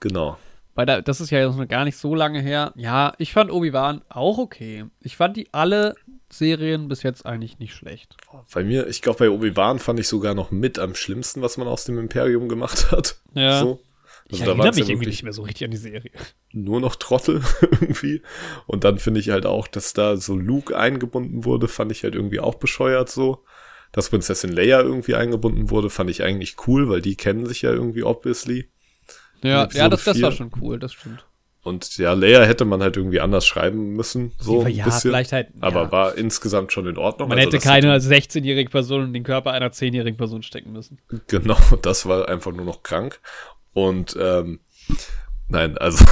Genau. 0.00 0.36
Weil 0.74 0.84
da, 0.86 1.00
das 1.00 1.20
ist 1.20 1.30
ja 1.30 1.38
jetzt 1.46 1.56
noch 1.56 1.68
gar 1.68 1.84
nicht 1.84 1.96
so 1.96 2.14
lange 2.14 2.40
her. 2.40 2.72
Ja, 2.74 3.12
ich 3.18 3.32
fand 3.32 3.50
Obi-Wan 3.52 4.02
auch 4.08 4.38
okay. 4.38 4.84
Ich 5.00 5.16
fand 5.16 5.36
die 5.36 5.48
alle 5.54 5.94
Serien 6.30 6.88
bis 6.88 7.02
jetzt 7.02 7.24
eigentlich 7.24 7.58
nicht 7.58 7.74
schlecht. 7.74 8.16
Bei 8.52 8.64
mir, 8.64 8.86
ich 8.88 9.02
glaube, 9.02 9.20
bei 9.20 9.30
Obi-Wan 9.30 9.78
fand 9.78 10.00
ich 10.00 10.08
sogar 10.08 10.34
noch 10.34 10.50
mit 10.50 10.78
am 10.78 10.94
schlimmsten, 10.94 11.42
was 11.42 11.56
man 11.56 11.68
aus 11.68 11.84
dem 11.84 11.98
Imperium 11.98 12.48
gemacht 12.48 12.90
hat. 12.90 13.16
Ja. 13.34 13.60
So. 13.60 13.80
Ich 14.28 14.40
Also 14.40 14.44
da 14.44 14.50
erinnere 14.50 14.74
mich 14.74 14.84
ja 14.84 14.90
irgendwie 14.90 15.08
nicht 15.08 15.22
mehr 15.22 15.32
so 15.32 15.42
richtig 15.42 15.66
an 15.66 15.70
die 15.70 15.76
Serie. 15.76 16.10
nur 16.52 16.80
noch 16.80 16.96
Trottel 16.96 17.42
irgendwie. 17.60 18.22
Und 18.66 18.82
dann 18.82 18.98
finde 18.98 19.20
ich 19.20 19.30
halt 19.30 19.46
auch, 19.46 19.68
dass 19.68 19.92
da 19.92 20.16
so 20.16 20.36
Luke 20.36 20.76
eingebunden 20.76 21.44
wurde, 21.44 21.68
fand 21.68 21.92
ich 21.92 22.02
halt 22.02 22.14
irgendwie 22.14 22.40
auch 22.40 22.56
bescheuert 22.56 23.08
so. 23.08 23.44
Dass 23.92 24.10
Prinzessin 24.10 24.50
Leia 24.50 24.80
irgendwie 24.80 25.14
eingebunden 25.14 25.70
wurde, 25.70 25.90
fand 25.90 26.10
ich 26.10 26.24
eigentlich 26.24 26.56
cool, 26.66 26.88
weil 26.88 27.00
die 27.00 27.14
kennen 27.14 27.46
sich 27.46 27.62
ja 27.62 27.70
irgendwie 27.70 28.02
obviously. 28.02 28.68
Ja, 29.42 29.68
ja 29.72 29.88
das, 29.88 30.04
das 30.04 30.20
war 30.20 30.32
schon 30.32 30.50
cool, 30.60 30.78
das 30.80 30.92
stimmt. 30.92 31.24
Und 31.66 31.98
ja, 31.98 32.12
Leia 32.12 32.44
hätte 32.44 32.64
man 32.64 32.80
halt 32.80 32.96
irgendwie 32.96 33.18
anders 33.18 33.44
schreiben 33.44 33.94
müssen, 33.94 34.30
so 34.38 34.62
Ja, 34.68 34.84
ein 34.84 34.90
bisschen. 34.90 35.10
vielleicht 35.10 35.32
halt, 35.32 35.48
Aber 35.60 35.82
ja. 35.82 35.92
war 35.92 36.14
insgesamt 36.16 36.70
schon 36.72 36.86
in 36.86 36.96
Ordnung. 36.96 37.28
Man 37.28 37.38
Also 37.40 37.50
hätte 37.50 37.58
keine 37.66 37.98
16-jährige 37.98 38.70
Person 38.70 39.06
in 39.06 39.12
den 39.12 39.24
Körper 39.24 39.50
einer 39.50 39.70
10-jährigen 39.70 40.16
Person 40.16 40.44
stecken 40.44 40.72
müssen. 40.72 40.98
Genau, 41.26 41.56
das 41.82 42.06
war 42.06 42.28
einfach 42.28 42.52
nur 42.52 42.64
noch 42.64 42.84
krank. 42.84 43.18
Und 43.72 44.16
ähm, 44.20 44.60
nein, 45.48 45.76
also 45.76 46.04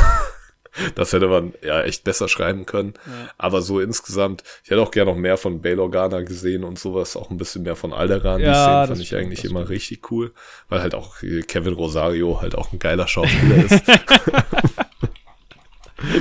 das 0.97 1.13
hätte 1.13 1.29
man 1.29 1.55
ja 1.65 1.83
echt 1.83 2.03
besser 2.03 2.27
schreiben 2.29 2.67
können. 2.67 2.95
Ja. 3.07 3.13
Aber 3.39 3.63
so 3.63 3.79
insgesamt, 3.79 4.43
ich 4.65 4.71
hätte 4.71 4.83
auch 4.83 4.91
gerne 4.91 5.13
noch 5.13 5.17
mehr 5.19 5.37
von 5.37 5.63
Bail 5.63 5.79
Organa 5.79 6.23
gesehen 6.23 6.65
und 6.65 6.81
sowas, 6.81 7.17
auch 7.17 7.31
ein 7.31 7.37
bisschen 7.37 7.63
mehr 7.63 7.77
von 7.77 7.93
Alderan. 7.93 8.41
Ja, 8.41 8.49
Die 8.49 8.55
Szenen 8.59 8.87
fand 8.89 9.01
ich 9.01 9.07
stimmt, 9.07 9.23
eigentlich 9.23 9.45
immer 9.45 9.69
richtig 9.69 10.11
cool, 10.11 10.33
weil 10.69 10.81
halt 10.83 10.97
auch 10.97 11.15
Kevin 11.47 11.75
Rosario 11.75 12.41
halt 12.43 12.57
auch 12.57 12.73
ein 12.73 12.81
geiler 12.81 13.07
Schauspieler 13.07 13.65
ist. 13.71 13.83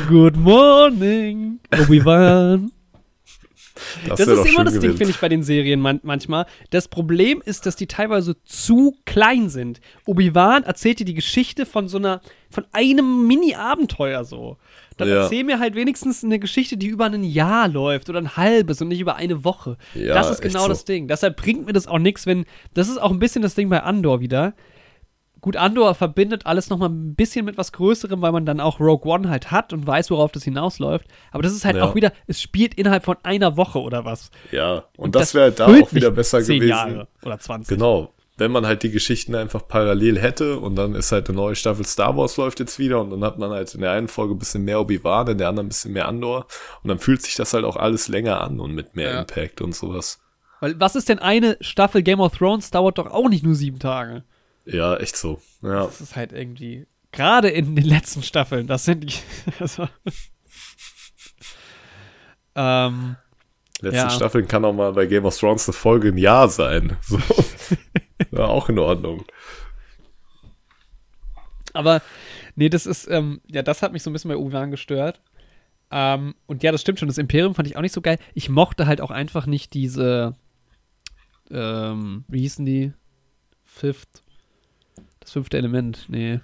Good 0.07 0.37
morning, 0.37 1.59
Obi-Wan. 1.81 2.71
Das, 4.07 4.19
wär 4.19 4.27
ist 4.27 4.45
immer 4.53 4.63
das 4.63 4.73
Ding, 4.73 4.81
gewesen. 4.81 4.97
finde 4.97 5.11
ich, 5.11 5.19
bei 5.19 5.29
den 5.29 5.43
Serien 5.43 5.79
man 5.79 5.99
manchmal. 6.03 6.45
Das 6.69 6.87
Problem 6.87 7.41
ist, 7.43 7.65
dass 7.65 7.75
die 7.75 7.87
teilweise 7.87 8.41
zu 8.43 8.95
klein 9.05 9.49
sind. 9.49 9.81
Obi-Wan 10.05 10.63
erzählt 10.63 10.99
dir 10.99 11.05
die 11.05 11.15
Geschichte 11.15 11.65
von 11.65 11.87
so 11.87 11.97
einer, 11.97 12.21
von 12.49 12.65
einem 12.71 13.27
Mini-Abenteuer 13.27 14.23
so. 14.25 14.57
Dann 14.97 15.07
Ja. 15.09 15.23
erzähl 15.23 15.43
mir 15.43 15.59
halt 15.59 15.75
wenigstens 15.75 16.23
eine 16.23 16.37
Geschichte, 16.39 16.77
die 16.77 16.87
über 16.87 17.05
ein 17.05 17.23
Jahr 17.23 17.67
läuft 17.67 18.09
oder 18.09 18.19
ein 18.19 18.37
halbes 18.37 18.79
und 18.81 18.89
nicht 18.89 18.99
über 18.99 19.15
eine 19.15 19.43
Woche. 19.43 19.77
Ja, 19.95 20.13
das 20.13 20.29
ist 20.29 20.41
genau 20.41 20.63
so. 20.63 20.67
das 20.69 20.85
Ding. 20.85 21.07
Deshalb 21.07 21.35
bringt 21.37 21.65
mir 21.65 21.73
das 21.73 21.87
auch 21.87 21.99
nichts, 21.99 22.25
wenn. 22.27 22.45
Das 22.75 22.87
ist 22.89 23.01
auch 23.01 23.11
ein 23.11 23.19
bisschen 23.19 23.41
das 23.41 23.55
Ding 23.55 23.69
bei 23.69 23.81
Andor 23.81 24.21
wieder. 24.21 24.53
Gut, 25.43 25.57
Andor 25.57 25.93
verbindet 25.93 26.45
alles 26.45 26.69
nochmal 26.69 26.87
ein 26.87 27.15
bisschen 27.15 27.43
mit 27.43 27.57
was 27.57 27.73
Größerem, 27.73 28.21
weil 28.21 28.31
man 28.31 28.45
dann 28.45 28.61
auch 28.61 28.79
Rogue 28.79 29.11
One 29.11 29.29
halt 29.29 29.51
hat 29.51 29.73
und 29.73 29.85
weiß, 29.85 30.09
worauf 30.09 30.31
das 30.31 30.43
hinausläuft. 30.45 31.05
Aber 31.33 31.43
das 31.43 31.51
ist 31.51 31.65
halt 31.65 31.75
Ja. 31.75 31.83
auch 31.83 31.95
wieder, 31.95 32.13
es 32.27 32.41
spielt 32.41 32.73
innerhalb 32.75 33.03
von 33.03 33.17
einer 33.23 33.57
Woche 33.57 33.81
oder 33.81 34.05
was. 34.05 34.31
Ja, 34.53 34.85
und, 34.95 35.15
das 35.15 35.33
wäre 35.33 35.43
halt 35.47 35.59
da 35.59 35.67
auch 35.67 35.91
wieder 35.93 36.11
besser 36.11 36.41
10 36.41 36.55
gewesen. 36.61 36.69
Jahre 36.69 37.07
oder 37.25 37.37
20. 37.37 37.77
Genau. 37.77 38.13
Wenn 38.37 38.51
man 38.53 38.65
halt 38.65 38.83
die 38.83 38.89
Geschichten 38.91 39.35
einfach 39.35 39.67
parallel 39.67 40.17
hätte 40.17 40.59
und 40.59 40.77
dann 40.77 40.95
ist 40.95 41.11
halt 41.11 41.27
eine 41.27 41.35
neue 41.35 41.55
Staffel 41.55 41.85
Star 41.85 42.15
Wars 42.15 42.37
läuft 42.37 42.61
jetzt 42.61 42.79
wieder 42.79 43.01
und 43.01 43.09
dann 43.11 43.23
hat 43.25 43.37
man 43.37 43.49
halt 43.51 43.75
in 43.75 43.81
der 43.81 43.91
einen 43.91 44.07
Folge 44.07 44.33
ein 44.35 44.39
bisschen 44.39 44.63
mehr 44.63 44.79
Obi-Wan, 44.79 45.27
in 45.27 45.37
der 45.39 45.49
anderen 45.49 45.65
ein 45.65 45.69
bisschen 45.69 45.91
mehr 45.91 46.07
Andor 46.07 46.47
und 46.83 46.87
dann 46.87 46.99
fühlt 46.99 47.21
sich 47.21 47.35
das 47.35 47.53
halt 47.53 47.65
auch 47.65 47.75
alles 47.75 48.07
länger 48.07 48.39
an 48.39 48.61
und 48.61 48.73
mit 48.73 48.95
mehr 48.95 49.11
Ja. 49.11 49.19
Impact 49.19 49.59
und 49.59 49.75
sowas. 49.75 50.21
Weil 50.61 50.79
was 50.79 50.95
ist 50.95 51.09
denn 51.09 51.19
eine 51.19 51.57
Staffel 51.59 52.01
Game 52.01 52.21
of 52.21 52.37
Thrones 52.37 52.71
dauert 52.71 52.97
doch 52.97 53.07
auch 53.11 53.27
nicht 53.27 53.43
nur 53.43 53.55
sieben 53.55 53.79
Tage. 53.79 54.23
Ja, 54.65 54.95
echt 54.97 55.17
so. 55.17 55.41
Ja, 55.61 55.85
Das 55.85 56.01
ist 56.01 56.15
halt 56.15 56.31
irgendwie, 56.31 56.87
gerade 57.11 57.49
in 57.49 57.75
den 57.75 57.85
letzten 57.85 58.23
Staffeln, 58.23 58.67
das 58.67 58.85
sind 58.85 59.01
die, 59.03 59.13
also, 59.59 59.87
ähm, 62.55 63.15
letzte 63.81 63.97
Ja. 63.97 64.09
Staffeln 64.09 64.47
kann 64.47 64.63
auch 64.65 64.73
mal 64.73 64.93
bei 64.93 65.05
Game 65.05 65.25
of 65.25 65.37
Thrones 65.37 65.67
eine 65.67 65.73
Folge 65.73 66.09
ein 66.09 66.17
Jahr 66.17 66.49
sein. 66.49 66.97
So. 67.07 67.19
ja, 68.31 68.45
auch 68.45 68.69
in 68.69 68.79
Ordnung. 68.79 69.25
Aber 71.73 72.01
nee, 72.55 72.69
das 72.69 72.85
ist, 72.85 73.07
ähm, 73.09 73.41
ja, 73.47 73.61
das 73.63 73.81
hat 73.81 73.91
mich 73.93 74.03
so 74.03 74.09
ein 74.09 74.13
bisschen 74.13 74.29
bei 74.29 74.37
Obi-Wan 74.37 74.71
gestört. 74.71 75.21
Ähm, 75.91 76.35
und 76.45 76.63
ja, 76.63 76.71
das 76.71 76.81
stimmt 76.81 76.99
schon, 76.99 77.07
das 77.07 77.17
Imperium 77.17 77.55
fand 77.55 77.67
ich 77.67 77.75
auch 77.77 77.81
nicht 77.81 77.93
so 77.93 78.01
geil. 78.01 78.19
Ich 78.33 78.49
mochte 78.49 78.85
halt 78.87 79.01
auch 79.01 79.11
einfach 79.11 79.45
nicht 79.45 79.73
diese, 79.73 80.35
ähm, 81.51 82.23
wie 82.27 82.41
hießen 82.41 82.65
die? 82.65 82.93
Fifth, 83.63 84.22
das 85.23 85.31
fünfte 85.31 85.57
Element, 85.57 86.05
nee. 86.07 86.39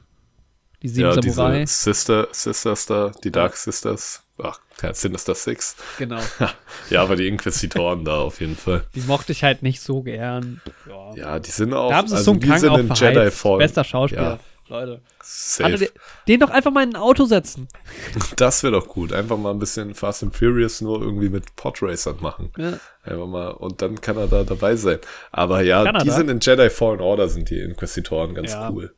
Die 0.82 0.88
sieben 0.88 1.10
ja, 1.10 1.22
Samurai. 1.22 1.60
diese 1.62 1.74
Sister, 1.74 2.28
Sisters 2.32 2.86
da, 2.86 3.12
die 3.24 3.32
Dark 3.32 3.58
Sisters. 3.58 4.24
Ach, 4.42 4.60
Sinister 4.94 5.36
Six. 5.36 5.76
Genau. 5.98 6.20
Ja, 6.90 7.04
aber 7.04 7.16
die 7.16 7.28
Inquisitoren 7.28 8.06
da 8.06 8.20
auf 8.20 8.40
jeden 8.40 8.56
Fall. 8.56 8.86
Die 8.96 9.02
mochte 9.02 9.32
ich 9.32 9.44
halt 9.44 9.62
nicht 9.62 9.82
so 9.82 10.02
gern. 10.02 10.62
Ja. 10.88 11.16
Ja, 11.16 11.40
die 11.40 11.52
sind 11.52 11.74
auch. 11.74 11.90
da 11.90 11.98
haben 11.98 12.08
sie 12.08 12.16
also 12.16 12.32
Sun 12.32 12.40
Kang 12.40 12.66
auch 12.66 12.78
in. 12.78 12.92
Jedi 12.94 13.30
Fallen. 13.30 13.60
Bester 13.60 13.84
Schauspieler. 13.84 14.22
Ja. 14.24 14.40
Leute. 14.70 15.02
Safe. 15.22 15.78
Den, 15.78 15.90
den 16.28 16.40
doch 16.40 16.50
einfach 16.50 16.72
mal 16.72 16.84
in 16.84 16.92
ein 16.92 16.96
Auto 16.96 17.26
setzen. 17.26 17.68
Das 18.36 18.64
wäre 18.64 18.74
doch 18.74 18.88
gut. 18.88 19.12
Einfach 19.12 19.38
mal 19.38 19.52
ein 19.52 19.60
bisschen 19.60 19.96
Fast 19.96 20.24
and 20.24 20.36
Furious 20.36 20.82
nur 20.82 21.02
irgendwie 21.02 21.30
mit 21.30 21.56
Podracern 21.56 22.18
machen. 22.22 22.52
Ja. 22.58 22.80
Einfach 23.04 23.28
mal, 23.28 23.50
und 23.50 23.82
dann 23.82 24.00
kann 24.00 24.18
er 24.18 24.28
da 24.28 24.44
dabei 24.44 24.76
sein. 24.76 25.00
Aber 25.32 25.62
ja, 25.62 25.84
Kann 25.84 25.96
er 25.96 26.04
die 26.04 26.10
sind 26.12 26.30
in 26.30 26.40
Jedi 26.40 26.70
Fallen 26.70 27.02
Order, 27.02 27.28
sind 27.28 27.50
die 27.50 27.60
Inquisitoren 27.60 28.34
ganz 28.36 28.52
Ja. 28.54 28.70
cool. 28.70 28.94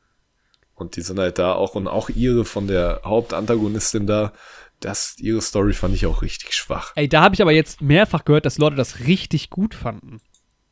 Und 0.76 0.96
die 0.96 1.02
sind 1.02 1.20
halt 1.20 1.38
da 1.40 1.54
auch, 1.54 1.76
und 1.76 1.88
auch 1.88 2.10
ihre 2.10 2.44
von 2.46 2.68
der 2.68 3.02
Hauptantagonistin 3.06 4.08
da, 4.08 4.34
das, 4.80 5.16
ihre 5.20 5.42
Story 5.42 5.74
fand 5.74 5.94
ich 5.94 6.06
auch 6.08 6.22
richtig 6.24 6.54
schwach. 6.54 6.92
Ey, 6.96 7.08
da 7.08 7.22
habe 7.22 7.36
ich 7.36 7.42
aber 7.42 7.52
jetzt 7.52 7.82
mehrfach 7.82 8.26
gehört, 8.26 8.46
dass 8.46 8.58
Leute 8.58 8.76
das 8.76 9.02
richtig 9.02 9.50
gut 9.52 9.76
fanden. 9.76 10.20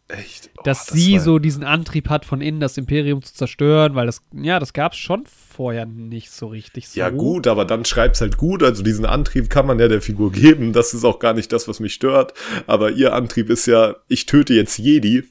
Echt. 0.09 0.49
Oh, 0.57 0.61
dass 0.63 0.87
das 0.87 0.95
sie 0.97 1.13
war- 1.13 1.19
so 1.21 1.39
diesen 1.39 1.63
Antrieb 1.63 2.09
hat, 2.09 2.25
von 2.25 2.41
innen 2.41 2.59
das 2.59 2.77
Imperium 2.77 3.21
zu 3.21 3.33
zerstören, 3.33 3.93
weil 3.95 4.07
das, 4.07 4.21
ja, 4.33 4.59
das 4.59 4.73
gab 4.73 4.93
es 4.93 4.97
schon 4.97 5.23
vorher 5.27 5.85
nicht 5.85 6.31
so 6.31 6.47
richtig 6.47 6.89
so. 6.89 6.99
Ja, 6.99 7.09
gut, 7.11 7.45
aber 7.47 7.63
dann 7.63 7.85
schreibt's 7.85 8.19
halt 8.19 8.35
gut. 8.37 8.63
Also 8.63 8.81
diesen 8.83 9.05
Antrieb 9.05 9.49
kann 9.49 9.67
man 9.67 9.79
ja 9.79 9.87
der 9.87 10.01
Figur 10.01 10.31
geben. 10.31 10.73
Das 10.73 10.93
ist 10.95 11.05
auch 11.05 11.19
gar 11.19 11.33
nicht 11.33 11.51
das, 11.53 11.67
was 11.67 11.79
mich 11.79 11.93
stört. 11.93 12.33
Aber 12.65 12.91
ihr 12.91 13.13
Antrieb 13.13 13.49
ist 13.51 13.67
ja, 13.67 13.95
ich 14.07 14.25
töte 14.25 14.53
jetzt 14.55 14.77
Jedi, 14.79 15.23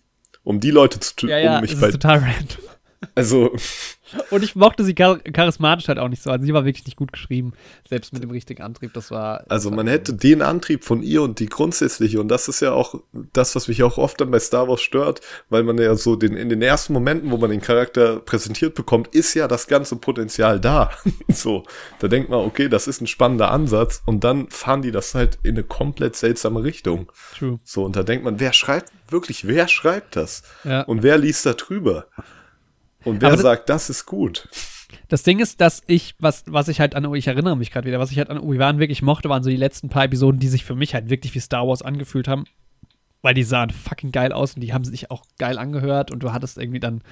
um 0.45 0.61
die 0.61 0.71
Leute 0.71 1.01
zu 1.01 1.15
töten, 1.17 1.31
Ja, 1.33 1.39
ja, 1.39 1.55
um 1.57 1.63
mich 1.63 1.79
bei. 1.81 1.91
total 1.91 2.19
random. 2.21 2.63
Also, 3.15 3.55
Und 4.31 4.43
ich 4.45 4.57
mochte 4.57 4.85
sie 4.85 4.95
char 4.97 5.19
charismatisch 5.19 5.89
halt 5.89 5.99
auch 5.99 6.09
nicht 6.09 6.23
so. 6.23 6.31
Also 6.31 6.45
sie 6.45 6.55
war 6.55 6.65
wirklich 6.65 6.85
nicht 6.87 6.97
gut 6.97 7.13
geschrieben, 7.13 7.53
selbst 7.89 8.13
mit 8.13 8.23
dem 8.23 8.31
richtigen 8.31 8.63
Antrieb. 8.63 8.93
Das 8.95 9.11
war. 9.11 9.45
also 9.49 9.69
das 9.71 9.77
man 9.77 9.87
war- 9.87 9.93
hätte 9.93 10.15
den 10.15 10.43
Antrieb 10.43 10.85
von 10.85 11.03
ihr 11.03 11.23
und 11.23 11.39
die 11.41 11.47
grundsätzliche, 11.47 12.21
und 12.21 12.29
das 12.29 12.49
ist 12.49 12.61
ja 12.61 12.73
auch 12.73 12.95
das, 13.33 13.55
was 13.57 13.69
mich 13.69 13.83
auch 13.83 13.99
oft 13.99 14.21
dann 14.21 14.31
bei 14.31 14.39
Star 14.41 14.69
Wars 14.69 14.81
stört, 14.81 15.21
weil 15.51 15.63
man 15.63 15.79
ja 15.79 15.95
so 15.95 16.17
den, 16.17 16.35
in 16.35 16.49
den 16.49 16.63
ersten 16.63 16.93
Momenten, 16.93 17.31
wo 17.31 17.37
man 17.37 17.51
den 17.51 17.61
Charakter 17.61 18.21
präsentiert 18.21 18.75
bekommt, 18.75 19.09
ist 19.09 19.35
ja 19.35 19.49
das 19.49 19.67
ganze 19.67 19.97
Potenzial 19.97 20.61
da. 20.61 20.91
so, 21.29 21.65
da 21.99 22.09
denkt 22.09 22.31
man, 22.31 22.41
okay, 22.41 22.69
das 22.69 22.87
ist 22.89 23.01
ein 23.01 23.07
spannender 23.07 23.51
Ansatz, 23.51 24.03
und 24.07 24.25
dann 24.25 24.49
fahren 24.51 24.83
die 24.83 24.91
das 24.93 25.15
halt 25.15 25.39
in 25.43 25.55
eine 25.57 25.65
komplett 25.65 26.17
seltsame 26.17 26.63
Richtung. 26.65 27.11
True. 27.39 27.59
So, 27.65 27.85
und 27.85 27.97
da 27.97 28.03
denkt 28.03 28.25
man, 28.25 28.41
wer 28.41 28.53
schreibt, 28.53 28.93
wirklich, 29.11 29.47
wer 29.47 29.69
schreibt 29.69 30.17
das? 30.17 30.43
Ja. 30.65 30.83
Und 30.83 31.03
wer 31.03 31.19
liest 31.19 31.47
da 31.47 31.53
drüber? 31.55 32.07
Und 33.05 33.21
wer 33.23 33.31
das- 33.31 33.41
sagt, 33.43 33.69
das 33.69 33.91
ist 33.91 34.07
gut? 34.07 34.49
Das 35.09 35.23
Ding 35.23 35.39
ist, 35.39 35.61
dass 35.61 35.83
ich, 35.87 36.15
was, 36.19 36.45
was 36.47 36.69
ich 36.69 36.81
halt 36.81 36.95
an, 36.95 37.13
ich 37.15 37.27
erinnere 37.27 37.57
mich 37.57 37.71
gerade 37.71 37.87
wieder, 37.87 37.99
was 37.99 38.11
ich 38.11 38.19
halt 38.19 38.31
an 38.31 38.39
Obi-Wan 38.39 38.79
wirklich 38.79 39.03
mochte, 39.03 39.29
waren 39.29 39.43
so 39.43 39.51
die 39.51 39.57
letzten 39.57 39.89
paar 39.91 40.05
Episoden, 40.05 40.41
die 40.41 40.49
sich 40.49 40.65
für 40.65 40.75
mich 40.75 40.95
halt 40.95 41.11
wirklich 41.11 41.35
wie 41.35 41.41
Star 41.41 41.67
Wars 41.69 41.83
angefühlt 41.83 42.27
haben. 42.27 42.45
Weil 43.21 43.35
die 43.35 43.43
sahen 43.43 43.71
fucking 43.71 44.13
geil 44.13 44.33
aus 44.33 44.55
und 44.55 44.61
die 44.61 44.73
haben 44.73 44.85
sich 44.85 45.11
auch 45.11 45.25
geil 45.39 45.59
angehört 45.59 46.11
und 46.11 46.23
du 46.23 46.33
hattest 46.33 46.57
irgendwie 46.57 46.81
dann. 46.81 47.03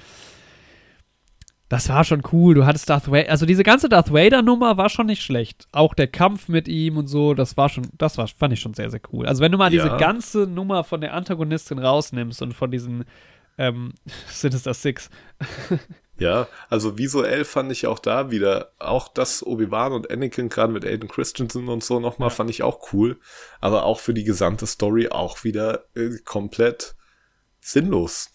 Das 1.69 1.89
war 1.89 2.05
schon 2.05 2.23
cool. 2.31 2.55
Du 2.55 2.65
hattest 2.65 2.89
Darth 2.89 3.11
Vader. 3.11 3.29
Also 3.29 3.45
diese 3.45 3.63
ganze 3.63 3.89
Darth 3.89 4.11
Vader-Nummer 4.13 4.77
war 4.77 4.87
schon 4.89 5.05
nicht 5.07 5.21
schlecht. 5.21 5.67
Auch 5.73 5.93
der 5.93 6.07
Kampf 6.07 6.47
mit 6.47 6.69
ihm 6.69 6.95
und 6.95 7.07
so, 7.07 7.33
das 7.33 7.57
war 7.57 7.67
schon, 7.67 7.89
das 7.97 8.17
war, 8.17 8.27
fand 8.29 8.53
ich 8.53 8.61
schon 8.61 8.73
sehr, 8.73 8.89
sehr 8.89 9.01
cool. 9.11 9.25
Also 9.27 9.41
wenn 9.43 9.51
du 9.51 9.57
mal 9.57 9.69
diese 9.69 9.87
Ja. 9.87 9.97
ganze 9.97 10.47
Nummer 10.47 10.85
von 10.85 11.01
der 11.01 11.13
Antagonistin 11.13 11.77
rausnimmst 11.79 12.41
und 12.41 12.53
von 12.53 12.71
diesen 12.71 13.03
ähm, 13.57 13.93
Sinister 14.27 14.73
Six, 14.73 15.09
Ja, 16.19 16.47
also 16.69 16.97
visuell 16.97 17.45
fand 17.45 17.71
ich 17.71 17.85
auch 17.85 17.99
da 17.99 18.31
wieder, 18.31 18.71
auch 18.79 19.07
das 19.07 19.45
Obi-Wan 19.45 19.93
und 19.93 20.09
Anakin, 20.09 20.49
gerade 20.49 20.73
mit 20.73 20.83
Aiden 20.83 21.09
Christensen 21.09 21.67
und 21.67 21.83
so 21.83 21.99
nochmal, 21.99 22.31
fand 22.31 22.49
ich 22.49 22.63
auch 22.63 22.91
cool. 22.91 23.19
Aber 23.61 23.83
auch 23.83 23.99
für 23.99 24.13
die 24.13 24.23
gesamte 24.23 24.65
Story 24.65 25.09
auch 25.09 25.43
wieder 25.43 25.85
äh, 25.95 26.17
komplett 26.25 26.95
sinnlos. 27.59 28.31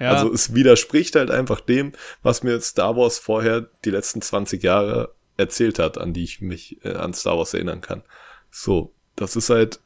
ja, 0.00 0.12
Also 0.12 0.32
es 0.32 0.54
widerspricht 0.54 1.14
halt 1.14 1.30
einfach 1.30 1.60
dem, 1.60 1.92
was 2.22 2.42
mir 2.42 2.58
Star 2.60 2.96
Wars 2.96 3.18
vorher 3.18 3.68
die 3.84 3.90
letzten 3.90 4.22
20 4.22 4.62
Jahre 4.62 5.14
erzählt 5.36 5.78
hat, 5.78 5.98
an 5.98 6.14
die 6.14 6.24
ich 6.24 6.40
mich 6.40 6.82
äh, 6.84 6.94
an 6.94 7.12
Star 7.12 7.36
Wars 7.36 7.52
erinnern 7.52 7.82
kann. 7.82 8.02
So, 8.50 8.94
das 9.16 9.36
ist 9.36 9.50
halt, 9.50 9.80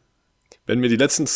wenn 0.67 0.81
mir 0.81 0.89
die 0.89 0.97
letzten, 0.97 1.27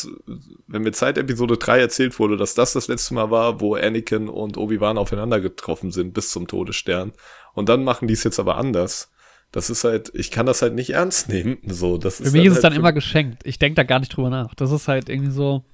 wenn 0.67 0.83
mir 0.83 0.93
Zeit 0.93 1.17
Episode 1.19 1.57
3 1.57 1.79
erzählt 1.81 2.19
wurde, 2.19 2.37
dass 2.37 2.55
das 2.55 2.73
das 2.73 2.89
letzte 2.89 3.15
Mal 3.15 3.31
war, 3.31 3.61
wo 3.61 3.75
Anakin 3.77 4.29
und 4.29 4.57
Obi-Wan 4.57 4.99
aufeinander 4.99 5.41
getroffen 5.41 5.93
sind 5.93 6.13
bis 6.15 6.31
zum 6.31 6.47
Todesstern 6.49 7.13
und 7.55 7.69
dann 7.69 7.85
machen 7.85 8.09
die 8.09 8.15
es 8.15 8.25
jetzt 8.25 8.39
aber 8.41 8.57
anders. 8.57 9.11
Das 9.53 9.69
ist 9.71 9.83
halt, 9.85 10.13
ich 10.15 10.31
kann 10.31 10.47
das 10.47 10.63
halt 10.63 10.75
nicht 10.75 10.91
ernst 10.91 11.29
nehmen. 11.29 11.59
So, 11.67 11.99
das 11.99 12.19
für 12.19 12.25
ist 12.25 12.33
mich 12.33 12.45
ist 12.45 12.51
es 12.51 12.55
halt 12.57 12.65
dann 12.65 12.73
für- 12.75 12.79
immer 12.79 12.93
geschenkt. 12.93 13.43
Ich 13.45 13.59
denke 13.59 13.75
da 13.77 13.83
gar 13.83 13.99
nicht 13.99 14.17
drüber 14.17 14.31
nach. 14.31 14.55
Das 14.55 14.71
ist 14.71 14.87
halt 14.89 15.09
irgendwie 15.09 15.33
so. 15.33 15.65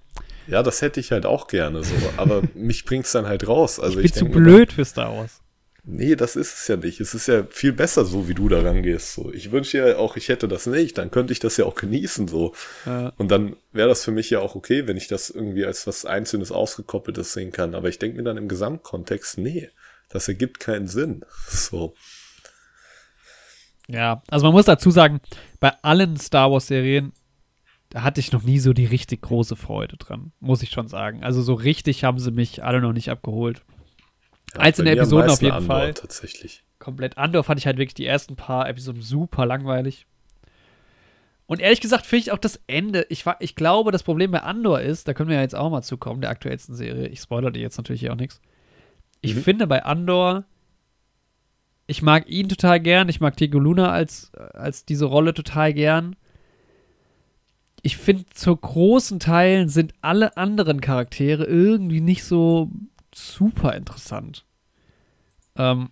Ja, 0.47 0.63
das 0.63 0.81
hätte 0.81 1.01
ich 1.01 1.11
halt 1.13 1.27
auch 1.27 1.47
gerne 1.49 1.83
so, 1.83 1.95
aber 2.17 2.43
mich 2.55 2.85
bringt's 2.87 3.13
dann 3.13 3.27
halt 3.27 3.47
raus. 3.49 3.79
Also 3.81 3.99
Ich 3.99 4.05
bin 4.05 4.13
zu 4.13 4.25
denk 4.25 4.35
mir 4.37 4.41
dann- 4.45 4.55
blöd 4.55 4.73
für 4.73 4.85
Star 4.85 5.15
Wars. 5.17 5.41
Nee, 5.89 6.17
das 6.17 6.35
ist 6.35 6.53
es 6.59 6.67
ja 6.67 6.77
nicht. 6.77 6.99
Es 7.01 7.15
ist 7.15 7.29
ja 7.29 7.45
viel 7.49 7.73
besser 7.73 8.05
so, 8.05 8.29
wie 8.29 8.35
du 8.35 8.49
da 8.49 8.61
rangehst. 8.61 9.15
So. 9.15 9.33
Ich 9.33 9.53
wünsche 9.53 9.79
ja 9.79 9.97
auch, 9.99 10.17
ich 10.17 10.29
hätte 10.29 10.49
das 10.49 10.67
nicht. 10.67 10.99
Dann 10.99 11.13
könnte 11.13 11.33
ich 11.33 11.39
das 11.39 11.57
ja 11.59 11.65
auch 11.65 11.77
genießen. 11.77 12.27
so. 12.27 12.55
Ja. 12.85 13.13
Und 13.19 13.31
dann 13.31 13.55
wäre 13.73 13.89
das 13.89 14.05
für 14.05 14.11
mich 14.11 14.29
ja 14.29 14.41
auch 14.41 14.57
okay, 14.57 14.89
wenn 14.89 14.97
ich 14.97 15.07
das 15.07 15.31
irgendwie 15.31 15.65
als 15.65 15.87
was 15.87 16.05
Einzelnes 16.05 16.51
ausgekoppeltes 16.51 17.33
sehen 17.33 17.53
kann. 17.53 17.77
Aber 17.77 17.89
ich 17.89 18.01
denke 18.01 18.17
mir 18.17 18.25
dann 18.25 18.37
im 18.37 18.49
Gesamtkontext, 18.49 19.39
nee, 19.39 19.71
das 20.09 20.27
ergibt 20.27 20.59
keinen 20.59 20.89
Sinn. 20.89 21.25
So. 21.49 21.95
Ja, 23.87 24.25
also 24.29 24.47
man 24.47 24.55
muss 24.55 24.65
dazu 24.65 24.91
sagen, 24.91 25.21
bei 25.61 25.73
allen 25.83 26.17
Star 26.17 26.51
Wars-Serien, 26.51 27.13
da 27.91 28.03
hatte 28.03 28.19
ich 28.19 28.33
noch 28.33 28.43
nie 28.43 28.59
so 28.59 28.73
die 28.73 28.87
richtig 28.87 29.23
große 29.23 29.55
Freude 29.55 29.97
dran, 29.97 30.33
muss 30.41 30.65
ich 30.65 30.71
schon 30.71 30.89
sagen. 30.89 31.23
Also 31.23 31.43
so 31.43 31.55
richtig 31.55 32.03
haben 32.03 32.19
sie 32.19 32.33
mich 32.33 32.65
alle 32.65 32.81
noch 32.81 32.93
nicht 32.93 33.09
abgeholt. 33.09 33.63
Einzelne 34.59 34.91
Episoden 34.91 35.31
auf 35.31 35.43
jeden 35.43 35.55
Andor, 35.55 35.67
Fall. 35.77 35.95
Tatsächlich. 35.95 36.63
Komplett 36.79 37.19
Andor 37.19 37.45
fand 37.45 37.59
ich 37.59 37.67
halt 37.67 37.79
wirklich 37.79 37.95
die 37.95 38.07
ersten 38.07 38.37
paar 38.37 38.69
Episoden 38.69 39.03
super 39.03 39.47
langweilig. 39.47 40.07
Und 41.47 41.61
ehrlich 41.61 41.81
gesagt 41.81 42.07
finde 42.07 42.21
ich 42.23 42.33
auch 42.33 42.39
das 42.39 42.61
Ende, 42.67 43.07
ich, 43.09 43.25
ich 43.39 43.55
glaube, 43.55 43.93
das 43.93 44.03
Problem 44.03 44.33
bei 44.33 44.43
Andor 44.43 44.81
ist, 44.81 45.07
da 45.07 45.15
können 45.15 45.29
wir 45.29 45.37
ja 45.37 45.43
jetzt 45.43 45.55
auch 45.55 45.71
mal 45.71 45.83
zukommen, 45.83 46.21
der 46.21 46.31
aktuellsten 46.31 46.75
Serie. 46.75 47.07
Ich 47.09 47.21
spoilere 47.21 47.53
dir 47.53 47.63
jetzt 47.63 47.77
natürlich 47.77 48.01
hier 48.01 48.13
auch 48.13 48.17
nichts. 48.17 48.41
Ich 49.21 49.35
Mhm. 49.37 49.41
finde 49.43 49.67
bei 49.69 49.85
Andor, 49.85 50.45
ich 51.87 52.03
mag 52.03 52.29
ihn 52.29 52.49
total 52.49 52.81
gern, 52.81 53.09
ich 53.09 53.21
mag 53.21 53.37
Diego 53.37 53.59
Luna 53.61 53.93
als, 53.93 54.33
als 54.35 54.85
diese 54.85 55.05
Rolle 55.05 55.35
total 55.35 55.73
gern. 55.73 56.17
Ich 57.83 57.97
finde, 57.97 58.25
zu 58.35 58.57
großen 58.57 59.21
Teilen 59.21 59.69
sind 59.69 59.95
alle 60.01 60.37
anderen 60.37 60.81
Charaktere 60.81 61.45
irgendwie 61.45 62.01
nicht 62.01 62.25
so 62.25 62.71
super 63.17 63.75
interessant. 63.75 64.45
Ähm, 65.57 65.91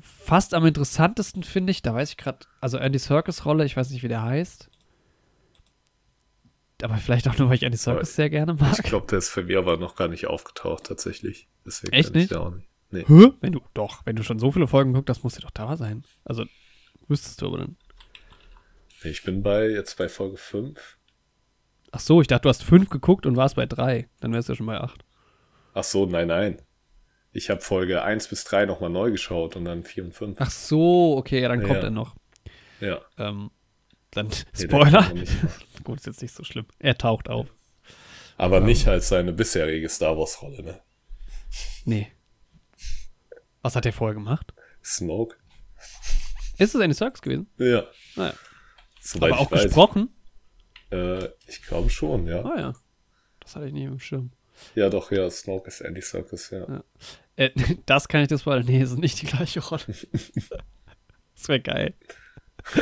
fast 0.00 0.54
am 0.54 0.64
interessantesten 0.66 1.42
finde 1.42 1.72
ich, 1.72 1.82
da 1.82 1.94
weiß 1.94 2.10
ich 2.10 2.16
gerade, 2.16 2.46
also 2.60 2.78
Andy 2.78 2.98
Serkis 2.98 3.44
Rolle, 3.44 3.64
ich 3.64 3.76
weiß 3.76 3.90
nicht, 3.90 4.02
wie 4.02 4.08
der 4.08 4.22
heißt. 4.22 4.70
Aber 6.82 6.96
vielleicht 6.96 7.28
auch 7.28 7.38
nur, 7.38 7.48
weil 7.48 7.56
ich 7.56 7.62
Andy 7.62 7.76
Serkis 7.76 7.98
Aber 7.98 8.04
sehr 8.04 8.30
gerne 8.30 8.54
mag. 8.54 8.78
Ich 8.78 8.84
glaube, 8.84 9.06
der 9.08 9.18
ist 9.18 9.30
für 9.30 9.44
mich 9.44 9.56
aber 9.56 9.76
noch 9.76 9.94
gar 9.94 10.08
nicht 10.08 10.26
aufgetaucht, 10.26 10.84
tatsächlich. 10.84 11.48
Deswegen 11.64 11.92
Echt 11.92 12.14
nicht? 12.14 12.34
auch 12.34 12.50
nicht. 12.50 12.68
Nee. 12.90 13.04
Hä? 13.06 13.32
Wenn 13.40 13.52
du, 13.52 13.60
doch, 13.74 14.04
wenn 14.04 14.16
du 14.16 14.22
schon 14.22 14.38
so 14.38 14.52
viele 14.52 14.66
Folgen 14.66 14.92
guckst, 14.92 15.08
das 15.08 15.22
muss 15.22 15.34
dir 15.34 15.40
doch 15.40 15.50
da 15.50 15.76
sein. 15.76 16.04
Also, 16.24 16.44
wüsstest 17.08 17.40
du 17.40 17.46
aber 17.46 17.58
dann. 17.58 17.76
Ich 19.02 19.22
bin 19.22 19.42
bei 19.42 19.68
jetzt 19.68 19.96
bei 19.96 20.08
Folge 20.08 20.36
5. 20.36 20.98
Ach 21.92 22.00
so, 22.00 22.20
ich 22.20 22.26
dachte, 22.26 22.42
du 22.42 22.48
hast 22.48 22.62
fünf 22.62 22.90
geguckt 22.90 23.26
und 23.26 23.36
warst 23.36 23.56
bei 23.56 23.66
drei. 23.66 24.08
Dann 24.20 24.32
wärst 24.32 24.48
du 24.48 24.52
ja 24.52 24.56
schon 24.56 24.66
bei 24.66 24.80
acht. 24.80 25.04
Ach 25.74 25.84
so, 25.84 26.06
nein, 26.06 26.28
nein. 26.28 26.60
Ich 27.32 27.48
habe 27.50 27.60
Folge 27.62 28.02
1 28.02 28.28
bis 28.28 28.44
3 28.44 28.66
nochmal 28.66 28.90
neu 28.90 29.10
geschaut 29.10 29.56
und 29.56 29.64
dann 29.64 29.84
4 29.84 30.04
und 30.04 30.12
5. 30.14 30.36
Ach 30.40 30.50
so, 30.50 31.16
okay, 31.16 31.40
ja, 31.40 31.48
dann 31.48 31.62
Ja. 31.62 31.66
kommt 31.66 31.82
er 31.82 31.90
noch. 31.90 32.14
Ja. 32.80 33.00
Ähm, 33.16 33.50
dann, 34.10 34.26
Nee, 34.28 34.64
Spoiler. 34.64 35.00
machen. 35.02 35.24
Gut, 35.84 35.98
ist 35.98 36.06
jetzt 36.06 36.20
nicht 36.22 36.34
so 36.34 36.44
schlimm. 36.44 36.66
Er 36.78 36.98
taucht 36.98 37.28
auf. 37.30 37.46
Aber 38.36 38.60
nicht 38.60 38.86
als 38.88 39.08
seine 39.08 39.32
bisherige 39.32 39.88
Star 39.88 40.18
Wars-Rolle, 40.18 40.62
ne? 40.62 40.80
Nee. 41.84 42.12
Was 43.62 43.76
hat 43.76 43.86
er 43.86 43.92
vorher 43.92 44.14
gemacht? 44.14 44.52
Smoke. 44.84 45.36
Ist 46.58 46.74
es 46.74 46.80
eine 46.80 46.92
Serkis 46.94 47.22
gewesen? 47.22 47.48
Ja. 47.58 47.84
Naja. 48.16 48.34
Soweit 49.00 49.32
Aber 49.32 49.40
auch 49.40 49.46
ich 49.46 49.58
weiß. 49.58 49.62
gesprochen? 49.64 50.08
Äh, 50.90 51.26
ich 51.46 51.62
glaube 51.62 51.88
schon, 51.88 52.26
ja. 52.26 52.44
Ah 52.44 52.58
ja. 52.58 52.72
Das 53.40 53.56
hatte 53.56 53.66
ich 53.66 53.72
nicht 53.72 53.84
im 53.84 53.98
Schirm. 53.98 54.32
Ja, 54.74 54.88
doch, 54.88 55.10
ja, 55.12 55.30
Snoke 55.30 55.68
ist 55.68 55.80
Andy 55.80 56.00
Serkis, 56.00 56.50
ja. 56.50 56.66
Ja. 56.68 56.84
Äh, 57.36 57.50
das 57.86 58.08
kann 58.08 58.22
ich 58.22 58.28
das 58.28 58.40
spoilern. 58.40 58.66
Nee, 58.66 58.82
ist 58.82 58.98
nicht 58.98 59.20
die 59.22 59.26
gleiche 59.26 59.60
Rolle. 59.60 59.82
das 61.34 61.48
wäre 61.48 61.60
geil. 61.60 61.94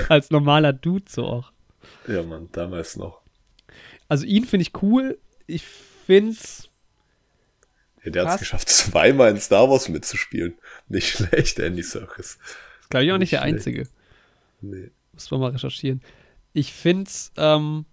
Als 0.08 0.30
normaler 0.30 0.72
Dude 0.72 1.06
so 1.08 1.24
auch. 1.24 1.52
Ja, 2.06 2.22
Mann, 2.22 2.48
damals 2.52 2.96
noch. 2.96 3.22
Also 4.08 4.26
ihn 4.26 4.44
finde 4.44 4.62
ich 4.62 4.82
cool. 4.82 5.18
Ich 5.46 5.64
find's. 5.64 6.68
Ja, 8.04 8.10
der 8.10 8.24
hat 8.26 8.34
es 8.34 8.40
geschafft, 8.40 8.68
zweimal 8.70 9.30
in 9.30 9.40
Star 9.40 9.70
Wars 9.70 9.88
mitzuspielen. 9.88 10.54
Nicht 10.88 11.08
schlecht, 11.16 11.58
Andy 11.58 11.82
Serkis. 11.82 12.38
Glaube 12.88 13.04
ich 13.04 13.12
auch 13.12 13.18
nicht 13.18 13.32
Nicht 13.32 13.32
der 13.32 13.40
schlecht. 13.40 13.54
Einzige. 13.54 13.88
Nee. 14.60 14.90
Muss 15.12 15.30
man 15.30 15.40
mal 15.40 15.50
recherchieren. 15.52 16.02
Ich 16.52 16.72
find's, 16.72 17.32
ähm, 17.36 17.86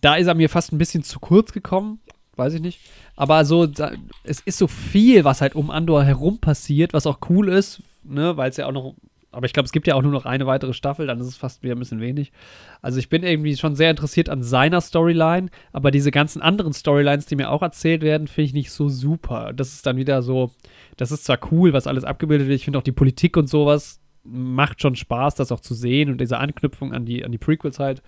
da 0.00 0.16
ist 0.16 0.26
er 0.26 0.34
mir 0.34 0.48
fast 0.48 0.72
ein 0.72 0.78
bisschen 0.78 1.02
zu 1.02 1.20
kurz 1.20 1.52
gekommen. 1.52 2.00
Weiß 2.36 2.54
ich 2.54 2.60
nicht. 2.60 2.80
Aber 3.16 3.44
so, 3.44 3.66
da, 3.66 3.92
es 4.24 4.40
ist 4.40 4.58
so 4.58 4.66
viel, 4.66 5.24
was 5.24 5.40
halt 5.40 5.54
um 5.54 5.70
Andor 5.70 6.04
herum 6.04 6.38
passiert, 6.38 6.94
was 6.94 7.06
auch 7.06 7.18
cool 7.28 7.48
ist, 7.48 7.82
ne, 8.02 8.36
weil 8.36 8.50
es 8.50 8.56
ja 8.56 8.66
auch 8.66 8.72
noch, 8.72 8.94
aber 9.30 9.46
ich 9.46 9.52
glaube, 9.52 9.66
es 9.66 9.72
gibt 9.72 9.86
ja 9.86 9.94
auch 9.94 10.02
nur 10.02 10.10
noch 10.10 10.24
eine 10.24 10.46
weitere 10.46 10.72
Staffel, 10.72 11.06
dann 11.06 11.20
ist 11.20 11.26
es 11.26 11.36
fast 11.36 11.62
wieder 11.62 11.74
ein 11.74 11.78
bisschen 11.78 12.00
wenig. 12.00 12.32
Also 12.80 12.98
ich 12.98 13.08
bin 13.08 13.22
irgendwie 13.22 13.56
schon 13.56 13.76
sehr 13.76 13.90
interessiert 13.90 14.28
an 14.30 14.42
seiner 14.42 14.80
Storyline, 14.80 15.50
aber 15.72 15.90
diese 15.90 16.10
ganzen 16.10 16.40
anderen 16.40 16.72
Storylines, 16.72 17.26
die 17.26 17.36
mir 17.36 17.50
auch 17.50 17.62
erzählt 17.62 18.02
werden, 18.02 18.26
finde 18.26 18.46
ich 18.46 18.54
nicht 18.54 18.70
so 18.70 18.88
super. 18.88 19.52
Das 19.52 19.74
ist 19.74 19.84
dann 19.84 19.98
wieder 19.98 20.22
so, 20.22 20.50
das 20.96 21.12
ist 21.12 21.24
zwar 21.24 21.38
cool, 21.52 21.72
was 21.72 21.86
alles 21.86 22.04
abgebildet 22.04 22.48
wird, 22.48 22.56
ich 22.56 22.64
finde 22.64 22.78
auch 22.78 22.84
die 22.84 22.92
Politik 22.92 23.36
und 23.36 23.48
sowas 23.48 24.00
macht 24.24 24.80
schon 24.80 24.96
Spaß, 24.96 25.34
das 25.34 25.52
auch 25.52 25.60
zu 25.60 25.74
sehen 25.74 26.10
und 26.10 26.20
diese 26.20 26.38
Anknüpfung 26.38 26.92
an 26.92 27.04
die, 27.04 27.24
an 27.24 27.32
die 27.32 27.38
Prequels 27.38 27.78
halt. 27.78 28.02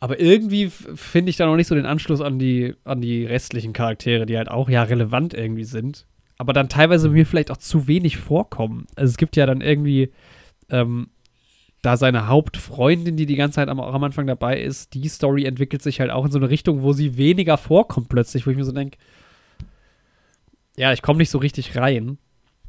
Aber 0.00 0.20
irgendwie 0.20 0.70
finde 0.70 1.30
ich 1.30 1.36
da 1.36 1.46
noch 1.46 1.56
nicht 1.56 1.66
so 1.66 1.74
den 1.74 1.86
Anschluss 1.86 2.20
an 2.20 2.38
die, 2.38 2.74
an 2.84 3.00
die 3.00 3.26
restlichen 3.26 3.72
Charaktere, 3.72 4.26
die 4.26 4.36
halt 4.36 4.50
auch 4.50 4.68
ja 4.68 4.84
relevant 4.84 5.34
irgendwie 5.34 5.64
sind. 5.64 6.06
Aber 6.36 6.52
dann 6.52 6.68
teilweise 6.68 7.08
mir 7.08 7.26
vielleicht 7.26 7.50
auch 7.50 7.56
zu 7.56 7.88
wenig 7.88 8.16
vorkommen. 8.16 8.86
Also 8.94 9.10
es 9.10 9.16
gibt 9.16 9.34
ja 9.34 9.44
dann 9.44 9.60
irgendwie 9.60 10.12
ähm, 10.70 11.08
da 11.82 11.96
seine 11.96 12.28
Hauptfreundin, 12.28 13.16
die 13.16 13.26
die 13.26 13.34
ganze 13.34 13.56
Zeit 13.56 13.68
am, 13.68 13.80
auch 13.80 13.94
am 13.94 14.04
Anfang 14.04 14.26
dabei 14.26 14.60
ist, 14.60 14.94
die 14.94 15.08
Story 15.08 15.44
entwickelt 15.44 15.82
sich 15.82 16.00
halt 16.00 16.10
auch 16.10 16.24
in 16.24 16.30
so 16.30 16.38
eine 16.38 16.50
Richtung, 16.50 16.82
wo 16.82 16.92
sie 16.92 17.16
weniger 17.16 17.56
vorkommt 17.56 18.08
plötzlich, 18.08 18.46
wo 18.46 18.50
ich 18.50 18.56
mir 18.56 18.64
so 18.64 18.72
denke, 18.72 18.98
ja, 20.76 20.92
ich 20.92 21.02
komme 21.02 21.18
nicht 21.18 21.30
so 21.30 21.38
richtig 21.38 21.76
rein. 21.76 22.18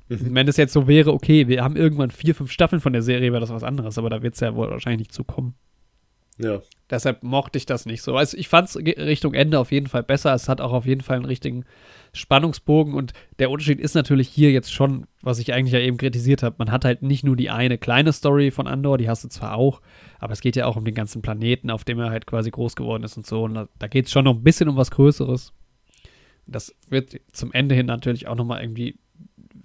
Mhm. 0.10 0.34
Wenn 0.34 0.48
es 0.48 0.58
jetzt 0.58 0.74
so 0.74 0.88
wäre, 0.88 1.14
okay, 1.14 1.48
wir 1.48 1.64
haben 1.64 1.76
irgendwann 1.76 2.10
vier, 2.10 2.34
fünf 2.34 2.52
Staffeln 2.52 2.82
von 2.82 2.94
der 2.94 3.04
Serie, 3.04 3.32
wäre 3.32 3.42
das 3.42 3.52
was 3.52 3.64
anderes, 3.64 4.00
aber 4.00 4.10
da 4.10 4.24
wird 4.24 4.34
es 4.34 4.40
ja 4.40 4.56
wohl 4.56 4.70
wahrscheinlich 4.70 5.00
nicht 5.00 5.14
zukommen. 5.14 5.54
Ja. 6.40 6.62
Deshalb 6.90 7.22
mochte 7.22 7.58
ich 7.58 7.66
das 7.66 7.86
nicht 7.86 8.02
so. 8.02 8.16
Also 8.16 8.36
ich 8.36 8.48
fand 8.48 8.70
es 8.70 8.76
Richtung 8.78 9.34
Ende 9.36 9.60
auf 9.60 9.72
jeden 9.72 9.88
Fall 9.88 10.02
besser. 10.02 10.34
Es 10.34 10.50
hat 10.50 10.60
auch 10.60 10.72
auf 10.72 10.86
jeden 10.86 11.02
Fall 11.02 11.18
einen 11.18 11.26
richtigen 11.26 11.66
Spannungsbogen 12.14 12.96
und 12.96 13.14
der 13.38 13.52
Unterschied 13.52 13.80
ist 13.80 13.94
natürlich 13.94 14.28
hier 14.28 14.52
jetzt 14.52 14.74
schon, 14.74 15.06
was 15.22 15.38
ich 15.38 15.54
eigentlich 15.54 15.74
ja 15.74 15.80
eben 15.80 15.98
kritisiert 15.98 16.42
habe. 16.42 16.56
Man 16.58 16.72
hat 16.72 16.86
halt 16.86 17.04
nicht 17.04 17.24
nur 17.24 17.36
die 17.36 17.52
eine 17.52 17.78
kleine 17.78 18.12
Story 18.12 18.50
von 18.50 18.66
Andor, 18.66 18.98
die 18.98 19.08
hast 19.08 19.24
du 19.24 19.28
zwar 19.28 19.56
auch, 19.56 19.82
aber 20.18 20.34
es 20.34 20.42
geht 20.42 20.56
ja 20.56 20.66
auch 20.66 20.78
um 20.78 20.86
den 20.86 20.96
ganzen 20.96 21.22
Planeten, 21.22 21.70
auf 21.70 21.84
dem 21.84 22.00
er 22.00 22.10
halt 22.10 22.26
quasi 22.26 22.50
groß 22.50 22.76
geworden 22.76 23.04
ist 23.04 23.18
und 23.18 23.28
so. 23.28 23.44
Und 23.44 23.54
da, 23.54 23.68
da 23.78 23.88
geht 23.88 24.08
es 24.08 24.12
schon 24.12 24.26
noch 24.26 24.34
ein 24.34 24.44
bisschen 24.44 24.70
um 24.70 24.78
was 24.78 24.90
Größeres. 24.90 25.54
Das 26.48 26.74
wird 26.90 27.22
zum 27.32 27.52
Ende 27.52 27.76
hin 27.76 27.86
natürlich 27.86 28.28
auch 28.28 28.36
nochmal 28.36 28.64
irgendwie 28.64 28.98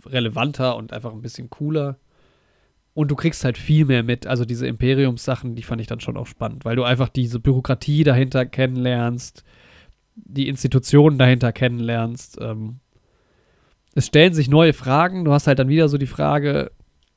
relevanter 0.05 0.77
und 0.77 0.93
einfach 0.93 1.13
ein 1.13 1.23
bisschen 1.23 1.49
cooler. 1.49 1.99
Und 2.95 3.11
du 3.11 3.17
kriegst 3.17 3.45
halt 3.45 3.59
viel 3.59 3.85
mehr 3.85 4.05
mit. 4.05 4.27
Also 4.27 4.45
diese 4.45 4.67
Imperiums-Sachen, 4.69 5.57
die 5.57 5.63
fand 5.63 5.81
ich 5.81 5.89
dann 5.89 6.01
schon 6.01 6.17
auch 6.17 6.29
spannend, 6.29 6.65
weil 6.65 6.77
du 6.77 6.85
einfach 6.85 7.09
diese 7.09 7.41
Bürokratie 7.41 8.05
dahinter 8.05 8.47
kennenlernst, 8.47 9.43
die 10.15 10.49
Institutionen 10.49 11.19
dahinter 11.19 11.53
kennenlernst. 11.53 12.39
Ähm, 12.41 12.79
es 13.95 14.07
stellen 14.07 14.33
sich 14.33 14.49
neue 14.49 14.73
Fragen. 14.73 15.25
Du 15.25 15.33
hast 15.33 15.49
halt 15.49 15.59
dann 15.59 15.69
wieder 15.69 15.89
so 15.89 15.99
die 15.99 16.07
Frage, 16.07 16.71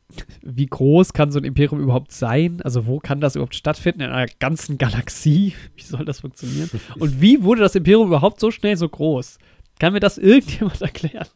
wie 0.42 0.66
groß 0.66 1.14
kann 1.14 1.32
so 1.32 1.40
ein 1.40 1.46
Imperium 1.46 1.80
überhaupt 1.80 2.12
sein? 2.12 2.60
Also 2.64 2.88
wo 2.88 3.00
kann 3.00 3.22
das 3.22 3.36
überhaupt 3.36 3.56
stattfinden 3.56 4.02
in 4.02 4.10
einer 4.10 4.32
ganzen 4.40 4.80
Galaxie? 4.80 5.54
Wie 5.76 5.84
soll 5.84 6.06
das 6.06 6.22
funktionieren? 6.22 6.70
Und 6.98 7.22
wie 7.22 7.44
wurde 7.44 7.62
das 7.62 7.76
Imperium 7.76 8.08
überhaupt 8.08 8.40
so 8.40 8.50
schnell 8.50 8.78
so 8.78 8.90
groß? 8.90 9.38
Kann 9.80 9.94
mir 9.94 10.00
das 10.00 10.18
irgendjemand 10.18 10.82
erklären? 10.82 11.28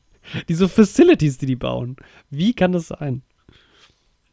Diese 0.47 0.69
Facilities, 0.69 1.37
die 1.37 1.45
die 1.45 1.55
bauen. 1.55 1.95
Wie 2.29 2.53
kann 2.53 2.71
das 2.71 2.87
sein? 2.87 3.23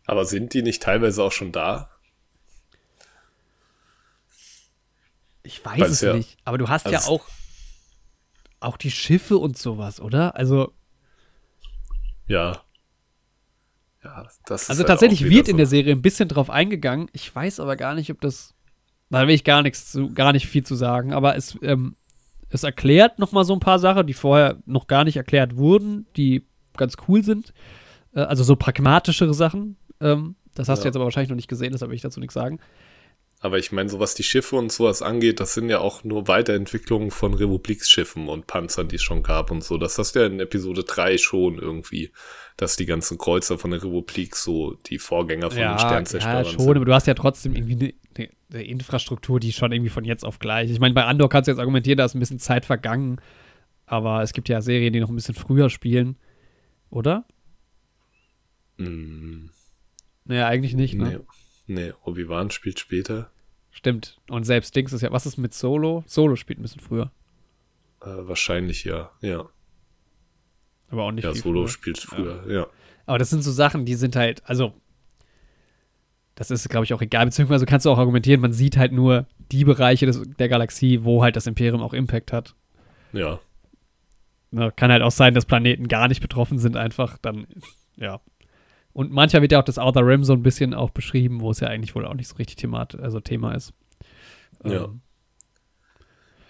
Aber 0.09 0.25
sind 0.25 0.55
die 0.55 0.63
nicht 0.63 0.83
teilweise 0.83 1.23
auch 1.23 1.33
schon 1.33 1.53
da? 1.53 1.91
Ich 5.43 5.65
weiß 5.65 5.81
Weil 5.81 5.91
es 5.91 6.01
ja- 6.01 6.15
nicht. 6.15 6.39
Aber 6.45 6.59
du 6.59 6.69
hast 6.69 6.87
ja 6.87 6.99
also- 6.99 7.13
auch, 7.13 7.27
auch 8.61 8.77
die 8.77 8.91
Schiffe 8.91 9.37
und 9.39 9.57
sowas, 9.57 10.01
oder? 10.01 10.35
Also, 10.35 10.73
Ja. 12.27 12.63
Ja, 14.05 14.23
das 14.47 14.63
ist 14.63 14.71
also 14.71 14.81
halt 14.81 14.89
tatsächlich 14.89 15.25
wird 15.29 15.49
in 15.49 15.55
so. 15.55 15.57
der 15.59 15.67
Serie 15.67 15.93
ein 15.93 16.03
bisschen 16.03 16.29
drauf 16.29 16.51
eingegangen. 16.51 17.09
Ich 17.13 17.35
weiß 17.35 17.59
aber 17.61 17.77
gar 17.77 17.95
nicht, 17.95 18.11
ob 18.11 18.21
das. 18.21 18.55
Da 19.11 19.27
will 19.27 19.35
ich 19.35 19.45
gar 19.45 19.63
nichts 19.63 19.91
zu, 19.91 20.13
gar 20.15 20.33
nicht 20.33 20.47
viel 20.47 20.63
zu 20.65 20.75
sagen. 20.75 21.13
Aber 21.13 21.37
es, 21.37 21.59
ähm, 21.63 21.97
es 22.49 22.63
erklärt 22.63 23.19
noch 23.19 23.33
mal 23.33 23.45
so 23.45 23.55
ein 23.55 23.61
paar 23.61 23.79
Sachen, 23.79 24.07
die 24.07 24.15
vorher 24.15 24.59
noch 24.67 24.87
gar 24.87 25.05
nicht 25.05 25.17
erklärt 25.17 25.57
wurden, 25.57 26.07
die 26.17 26.47
ganz 26.77 26.97
cool 27.09 27.23
sind. 27.25 27.53
Äh, 28.15 28.21
also 28.21 28.45
so 28.45 28.55
pragmatischere 28.57 29.35
Sachen. 29.35 29.77
Ähm, 30.01 30.37
das 30.55 30.69
hast 30.69 30.81
du 30.81 30.85
Ja. 30.85 30.89
jetzt 30.89 30.97
aber 30.97 31.05
wahrscheinlich 31.05 31.31
noch 31.31 31.37
nicht 31.37 31.49
gesehen, 31.49 31.73
deshalb 31.73 31.91
will 31.91 31.97
ich 31.97 32.03
dazu 32.03 32.21
nichts 32.21 32.35
sagen. 32.35 32.59
Aber 33.41 33.57
ich 33.59 33.71
meine, 33.71 33.89
so 33.89 34.01
was 34.01 34.15
die 34.17 34.25
Schiffe 34.25 34.57
und 34.57 34.73
sowas 34.73 35.01
angeht, 35.01 35.39
das 35.39 35.55
sind 35.55 35.69
ja 35.69 35.79
auch 35.79 36.03
nur 36.03 36.27
Weiterentwicklungen 36.27 37.13
von 37.13 37.35
Republiksschiffen 37.35 38.29
und 38.29 38.49
Panzern, 38.49 38.89
die 38.89 38.97
es 38.97 39.03
schon 39.03 39.23
gab 39.23 39.53
und 39.53 39.63
so. 39.63 39.79
Das 39.79 39.97
hast 39.97 40.17
du 40.17 40.21
ja 40.21 40.27
in 40.27 40.41
Episode 40.41 40.83
3 40.83 41.19
schon 41.19 41.57
irgendwie, 41.57 42.11
dass 42.57 42.75
die 42.75 42.87
ganzen 42.87 43.17
Kreuzer 43.17 43.57
von 43.57 43.71
der 43.71 43.81
Republik 43.85 44.35
so 44.35 44.75
die 44.87 44.99
Vorgänger 44.99 45.51
von 45.51 45.59
den 45.59 45.63
ja, 45.63 45.79
Sternzerstörern 45.79 46.45
schon, 46.47 46.59
sind. 46.59 46.77
aber 46.77 46.85
du 46.85 46.93
hast 46.93 47.07
ja 47.07 47.15
trotzdem 47.15 47.55
irgendwie 47.55 47.95
eine, 48.17 48.29
eine 48.53 48.65
Infrastruktur, 48.65 49.39
die 49.39 49.53
schon 49.53 49.71
irgendwie 49.71 49.91
von 49.91 50.05
jetzt 50.05 50.25
auf 50.25 50.41
gleich. 50.41 50.69
Ich 50.73 50.81
meine, 50.81 50.95
bei 50.95 51.05
Andor 51.05 51.29
kannst 51.29 51.47
du 51.47 51.53
jetzt 51.53 51.61
argumentieren, 51.61 51.99
da 51.99 52.07
ist 52.07 52.17
ein 52.17 52.21
bisschen 52.21 52.41
Zeit 52.41 52.67
vergangen, 52.67 53.21
aber 53.87 54.21
es 54.23 54.33
gibt 54.33 54.49
ja 54.49 54.61
Serien, 54.61 54.93
die 54.93 54.99
noch 54.99 55.11
ein 55.11 55.15
bisschen 55.15 55.37
früher 55.37 55.71
spielen, 55.71 56.17
oder? 56.91 57.25
Mm, 58.79 59.47
Naja, 60.29 60.47
eigentlich 60.47 60.75
nicht, 60.75 60.95
ne? 60.95 61.21
nee, 61.67 61.81
nee 61.83 61.93
Obi-Wan 62.05 62.51
spielt 62.51 62.79
später. 62.79 63.31
Stimmt. 63.71 64.21
Und 64.29 64.45
selbst 64.45 64.75
Dings 64.77 64.93
ist 64.93 65.03
ja, 65.03 65.11
was 65.11 65.27
ist 65.27 65.37
mit 65.37 65.53
Solo? 65.53 66.05
Solo 66.07 66.37
spielt 66.37 66.61
ein 66.61 66.63
bisschen 66.63 66.81
früher. 66.81 67.11
Äh, 68.01 68.07
wahrscheinlich 68.07 68.85
ja, 68.85 69.11
ja. 69.21 69.49
Aber 70.91 71.03
auch 71.05 71.13
nicht 71.13 71.25
Ja, 71.25 71.35
Solo 71.35 71.63
früher. 71.63 71.69
spielt 71.69 71.99
früher, 71.99 72.45
ja. 72.49 72.67
Aber 73.07 73.19
das 73.19 73.31
sind 73.31 73.43
so 73.43 73.51
Sachen, 73.51 73.85
die 73.85 73.95
sind 73.95 74.15
halt, 74.15 74.43
also, 74.49 74.73
das 76.37 76.51
ist, 76.51 76.69
glaube 76.69 76.85
ich, 76.85 76.95
auch 76.95 77.03
egal. 77.03 77.25
Beziehungsweise 77.25 77.67
kannst 77.67 77.87
du 77.87 77.91
auch 77.91 77.99
argumentieren, 77.99 78.41
man 78.41 78.53
sieht 78.53 78.77
halt 78.77 78.93
nur 78.93 79.27
die 79.51 79.65
Bereiche 79.65 80.07
des, 80.07 80.23
der 80.39 80.49
Galaxie, 80.49 81.03
wo 81.05 81.23
halt 81.23 81.35
das 81.35 81.47
Imperium 81.47 81.83
auch 81.83 81.93
Impact 81.95 82.33
hat. 82.33 82.55
Ja, 83.13 83.41
Ne, 84.51 84.73
kann 84.75 84.91
halt 84.91 85.03
auch 85.03 85.11
sein, 85.11 85.35
dass 85.35 85.45
Planeten 85.45 85.89
gar 85.89 86.09
nicht 86.09 86.23
betroffen 86.23 86.59
sind, 86.59 86.77
einfach 86.77 87.19
dann, 87.19 87.47
ja. 87.97 88.21
Und 88.99 89.13
manchmal 89.13 89.43
wird 89.43 89.53
ja 89.53 89.61
auch 89.61 89.65
das 89.65 89.79
Outer 89.79 90.05
Rim 90.05 90.25
so 90.25 90.33
ein 90.33 90.43
bisschen 90.43 90.75
auch 90.75 90.91
beschrieben, 90.91 91.41
wo 91.41 91.53
es 91.53 91.61
ja 91.61 91.69
eigentlich 91.69 91.95
wohl 91.95 92.05
auch 92.05 92.15
nicht 92.15 92.27
so 92.27 92.35
richtig 92.35 92.57
Themat, 92.57 92.99
also 92.99 93.21
Thema 93.21 93.55
ist. 93.55 93.73
Ja. 94.65 94.87
Ähm, 94.87 95.03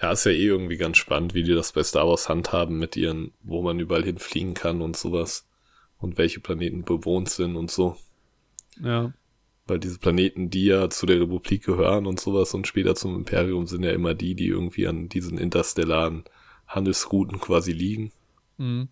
Ja, 0.00 0.12
ist 0.12 0.24
ja 0.24 0.32
eh 0.32 0.46
irgendwie 0.46 0.78
ganz 0.78 0.96
spannend, 0.96 1.34
wie 1.34 1.42
die 1.42 1.52
das 1.52 1.72
bei 1.72 1.82
Star 1.82 2.08
Wars 2.08 2.30
handhaben 2.30 2.78
mit 2.78 2.96
ihren, 2.96 3.32
wo 3.42 3.60
man 3.60 3.78
überall 3.78 4.02
hinfliegen 4.02 4.54
kann 4.54 4.80
und 4.80 4.96
sowas. 4.96 5.46
Und 5.98 6.16
welche 6.16 6.40
Planeten 6.40 6.84
bewohnt 6.84 7.28
sind 7.28 7.54
und 7.54 7.70
so. 7.70 7.98
ja. 8.80 9.12
Weil 9.66 9.78
diese 9.78 9.98
Planeten, 9.98 10.48
die 10.48 10.64
ja 10.64 10.88
zu 10.88 11.04
der 11.04 11.20
Republik 11.20 11.66
gehören 11.66 12.06
und 12.06 12.18
sowas 12.18 12.54
und 12.54 12.66
später 12.66 12.94
zum 12.94 13.14
Imperium, 13.14 13.66
sind 13.66 13.82
ja 13.82 13.90
immer 13.90 14.14
die, 14.14 14.34
die 14.34 14.46
irgendwie 14.46 14.88
an 14.88 15.10
diesen 15.10 15.36
interstellaren 15.36 16.24
Handelsrouten 16.66 17.40
quasi 17.40 17.72
liegen. 17.72 18.10
Mhm. 18.56 18.88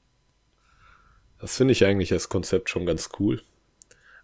Das 1.38 1.56
finde 1.56 1.72
ich 1.72 1.84
eigentlich 1.84 2.12
als 2.12 2.28
Konzept 2.28 2.70
schon 2.70 2.86
ganz 2.86 3.10
cool. 3.18 3.42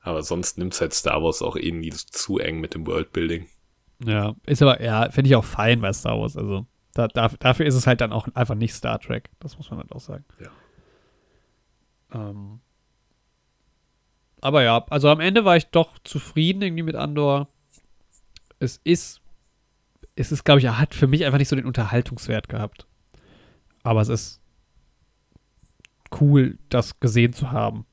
Aber 0.00 0.22
sonst 0.22 0.58
nimmt 0.58 0.80
halt 0.80 0.94
Star 0.94 1.22
Wars 1.22 1.42
auch 1.42 1.56
nie 1.56 1.90
zu 1.90 2.38
eng 2.38 2.60
mit 2.60 2.74
dem 2.74 2.86
Worldbuilding. 2.86 3.46
Ja, 4.04 4.34
ist 4.46 4.62
aber, 4.62 4.82
ja, 4.82 5.10
finde 5.10 5.28
ich 5.28 5.36
auch 5.36 5.44
fein 5.44 5.80
bei 5.80 5.92
Star 5.92 6.18
Wars. 6.18 6.36
Also, 6.36 6.66
da, 6.94 7.08
da, 7.08 7.28
dafür 7.28 7.66
ist 7.66 7.76
es 7.76 7.86
halt 7.86 8.00
dann 8.00 8.12
auch 8.12 8.26
einfach 8.34 8.56
nicht 8.56 8.74
Star 8.74 8.98
Trek. 8.98 9.30
Das 9.38 9.56
muss 9.56 9.70
man 9.70 9.78
halt 9.78 9.92
auch 9.92 10.00
sagen. 10.00 10.24
Ja. 10.40 10.50
Ähm, 12.14 12.60
aber 14.40 14.64
ja, 14.64 14.84
also 14.90 15.08
am 15.08 15.20
Ende 15.20 15.44
war 15.44 15.56
ich 15.56 15.66
doch 15.66 15.98
zufrieden 16.02 16.62
irgendwie 16.62 16.82
mit 16.82 16.96
Andor. 16.96 17.48
Es 18.58 18.80
ist, 18.82 19.20
es 20.16 20.32
ist, 20.32 20.44
glaube 20.44 20.58
ich, 20.58 20.66
er 20.66 20.78
hat 20.78 20.94
für 20.94 21.06
mich 21.06 21.24
einfach 21.24 21.38
nicht 21.38 21.48
so 21.48 21.56
den 21.56 21.64
Unterhaltungswert 21.64 22.48
gehabt. 22.48 22.86
Aber 23.84 24.00
es 24.00 24.08
ist 24.08 24.41
cool, 26.20 26.58
das 26.68 27.00
gesehen 27.00 27.32
zu 27.32 27.50
haben. 27.50 27.86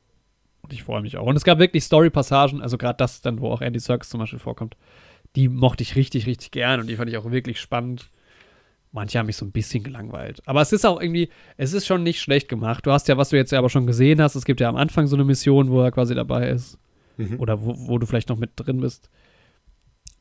Und 0.62 0.74
ich 0.74 0.84
freue 0.84 1.02
mich 1.02 1.18
auch. 1.18 1.26
Und 1.26 1.36
es 1.36 1.44
gab 1.44 1.60
wirklich 1.60 1.84
Story-Passagen, 1.84 2.62
also 2.62 2.78
gerade 2.78 2.98
das 2.98 3.22
dann, 3.22 3.40
wo 3.40 3.52
auch 3.52 3.62
Andy 3.62 3.80
Serkis 3.80 4.10
zum 4.10 4.20
Beispiel 4.20 4.40
vorkommt, 4.40 4.76
die 5.36 5.48
mochte 5.48 5.84
ich 5.84 5.96
richtig, 5.96 6.26
richtig 6.26 6.52
gern 6.52 6.80
und 6.80 6.88
die 6.88 6.96
fand 6.96 7.10
ich 7.10 7.18
auch 7.18 7.32
wirklich 7.32 7.60
spannend. 7.60 8.10
Manche 8.92 9.20
haben 9.20 9.28
mich 9.28 9.38
so 9.38 9.46
ein 9.46 9.52
bisschen 9.52 9.84
gelangweilt. 9.84 10.42
Aber 10.48 10.62
es 10.62 10.72
ist 10.74 10.86
auch 10.86 11.00
irgendwie, 11.00 11.30
es 11.58 11.74
ist 11.74 11.86
schon 11.86 12.02
nicht 12.02 12.20
schlecht 12.22 12.50
gemacht. 12.50 12.86
Du 12.86 12.92
hast 12.92 13.08
ja, 13.08 13.18
was 13.18 13.30
du 13.30 13.36
jetzt 13.36 13.52
ja 13.52 13.60
aber 13.60 13.70
schon 13.70 13.86
gesehen 13.86 14.22
hast, 14.22 14.36
es 14.36 14.46
gibt 14.46 14.60
ja 14.60 14.70
am 14.70 14.76
Anfang 14.76 15.06
so 15.06 15.16
eine 15.16 15.26
Mission, 15.26 15.70
wo 15.70 15.82
er 15.82 15.92
quasi 15.92 16.16
dabei 16.16 16.50
ist. 16.50 16.80
Mhm. 17.18 17.40
Oder 17.40 17.62
wo, 17.64 17.76
wo 17.88 17.98
du 18.00 18.08
vielleicht 18.08 18.30
noch 18.30 18.38
mit 18.38 18.52
drin 18.56 18.80
bist. 18.80 19.10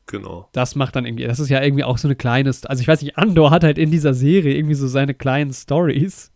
Genau. 0.05 0.49
Das 0.53 0.75
macht 0.75 0.95
dann 0.95 1.05
irgendwie, 1.05 1.25
das 1.25 1.39
ist 1.39 1.49
ja 1.49 1.61
irgendwie 1.61 1.83
auch 1.83 1.97
so 1.97 2.07
eine 2.07 2.15
kleine, 2.15 2.49
also 2.49 2.81
ich 2.81 2.87
weiß 2.87 3.01
nicht, 3.01 3.17
Andor 3.17 3.51
hat 3.51 3.63
halt 3.63 3.77
in 3.77 3.91
dieser 3.91 4.13
Serie 4.13 4.55
irgendwie 4.55 4.75
so 4.75 4.87
seine 4.87 5.13
kleinen 5.13 5.53
Stories, 5.53 6.31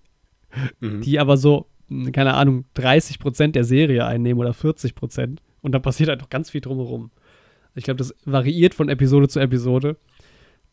Mhm. 0.79 1.01
die 1.01 1.19
aber 1.19 1.37
so, 1.37 1.67
keine 2.11 2.33
Ahnung, 2.35 2.65
30% 2.75 3.51
der 3.51 3.63
Serie 3.63 4.05
einnehmen 4.05 4.39
oder 4.39 4.51
40%. 4.51 5.39
Und 5.61 5.71
da 5.71 5.79
passiert 5.79 6.09
halt 6.09 6.21
noch 6.21 6.29
ganz 6.29 6.49
viel 6.49 6.61
drumherum. 6.61 7.11
Ich 7.75 7.83
glaube, 7.83 7.97
das 7.97 8.13
variiert 8.25 8.73
von 8.73 8.89
Episode 8.89 9.27
zu 9.27 9.39
Episode. 9.39 9.97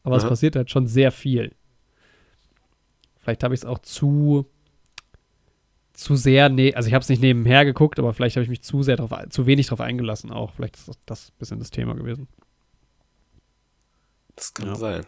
Aber 0.02 0.16
es 0.16 0.23
Aha. 0.24 0.31
passiert 0.31 0.57
halt 0.57 0.70
schon 0.70 0.86
sehr 0.86 1.12
viel. 1.12 1.52
Vielleicht 3.19 3.44
habe 3.44 3.55
ich 3.55 3.61
es 3.61 3.66
auch 3.66 3.78
zu 3.81 4.47
zu 5.93 6.16
sehr, 6.16 6.48
nee, 6.48 6.73
also 6.74 6.86
ich 6.89 6.94
habe 6.94 7.02
es 7.02 7.11
nicht 7.11 7.20
nebenher 7.20 7.66
geguckt, 7.66 7.98
aber 7.98 8.15
vielleicht 8.15 8.36
habe 8.36 8.43
ich 8.44 8.48
mich 8.48 8.62
zu 8.62 8.82
sehr 8.82 8.97
drauf, 8.97 9.12
zu 9.28 9.44
wenig 9.44 9.66
drauf 9.66 9.81
eingelassen 9.82 10.31
auch. 10.31 10.55
Vielleicht 10.55 10.77
ist 10.78 10.89
das, 10.89 10.98
das 11.05 11.28
ein 11.28 11.39
bisschen 11.39 11.59
das 11.59 11.70
Thema 11.70 11.94
gewesen. 11.94 12.27
Das 14.35 14.55
kann 14.55 14.69
Ja. 14.69 14.74
sein. 14.77 15.05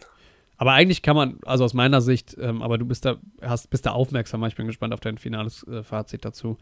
Aber 0.62 0.74
eigentlich 0.74 1.02
kann 1.02 1.16
man, 1.16 1.40
also 1.44 1.64
aus 1.64 1.74
meiner 1.74 2.00
Sicht, 2.00 2.36
ähm, 2.38 2.62
aber 2.62 2.78
du 2.78 2.84
bist 2.84 3.04
da, 3.04 3.16
hast, 3.40 3.68
bist 3.68 3.84
da 3.84 3.90
aufmerksam, 3.90 4.44
ich 4.44 4.54
bin 4.54 4.68
gespannt 4.68 4.94
auf 4.94 5.00
dein 5.00 5.18
finales 5.18 5.66
äh, 5.66 5.82
Fazit 5.82 6.24
dazu. 6.24 6.56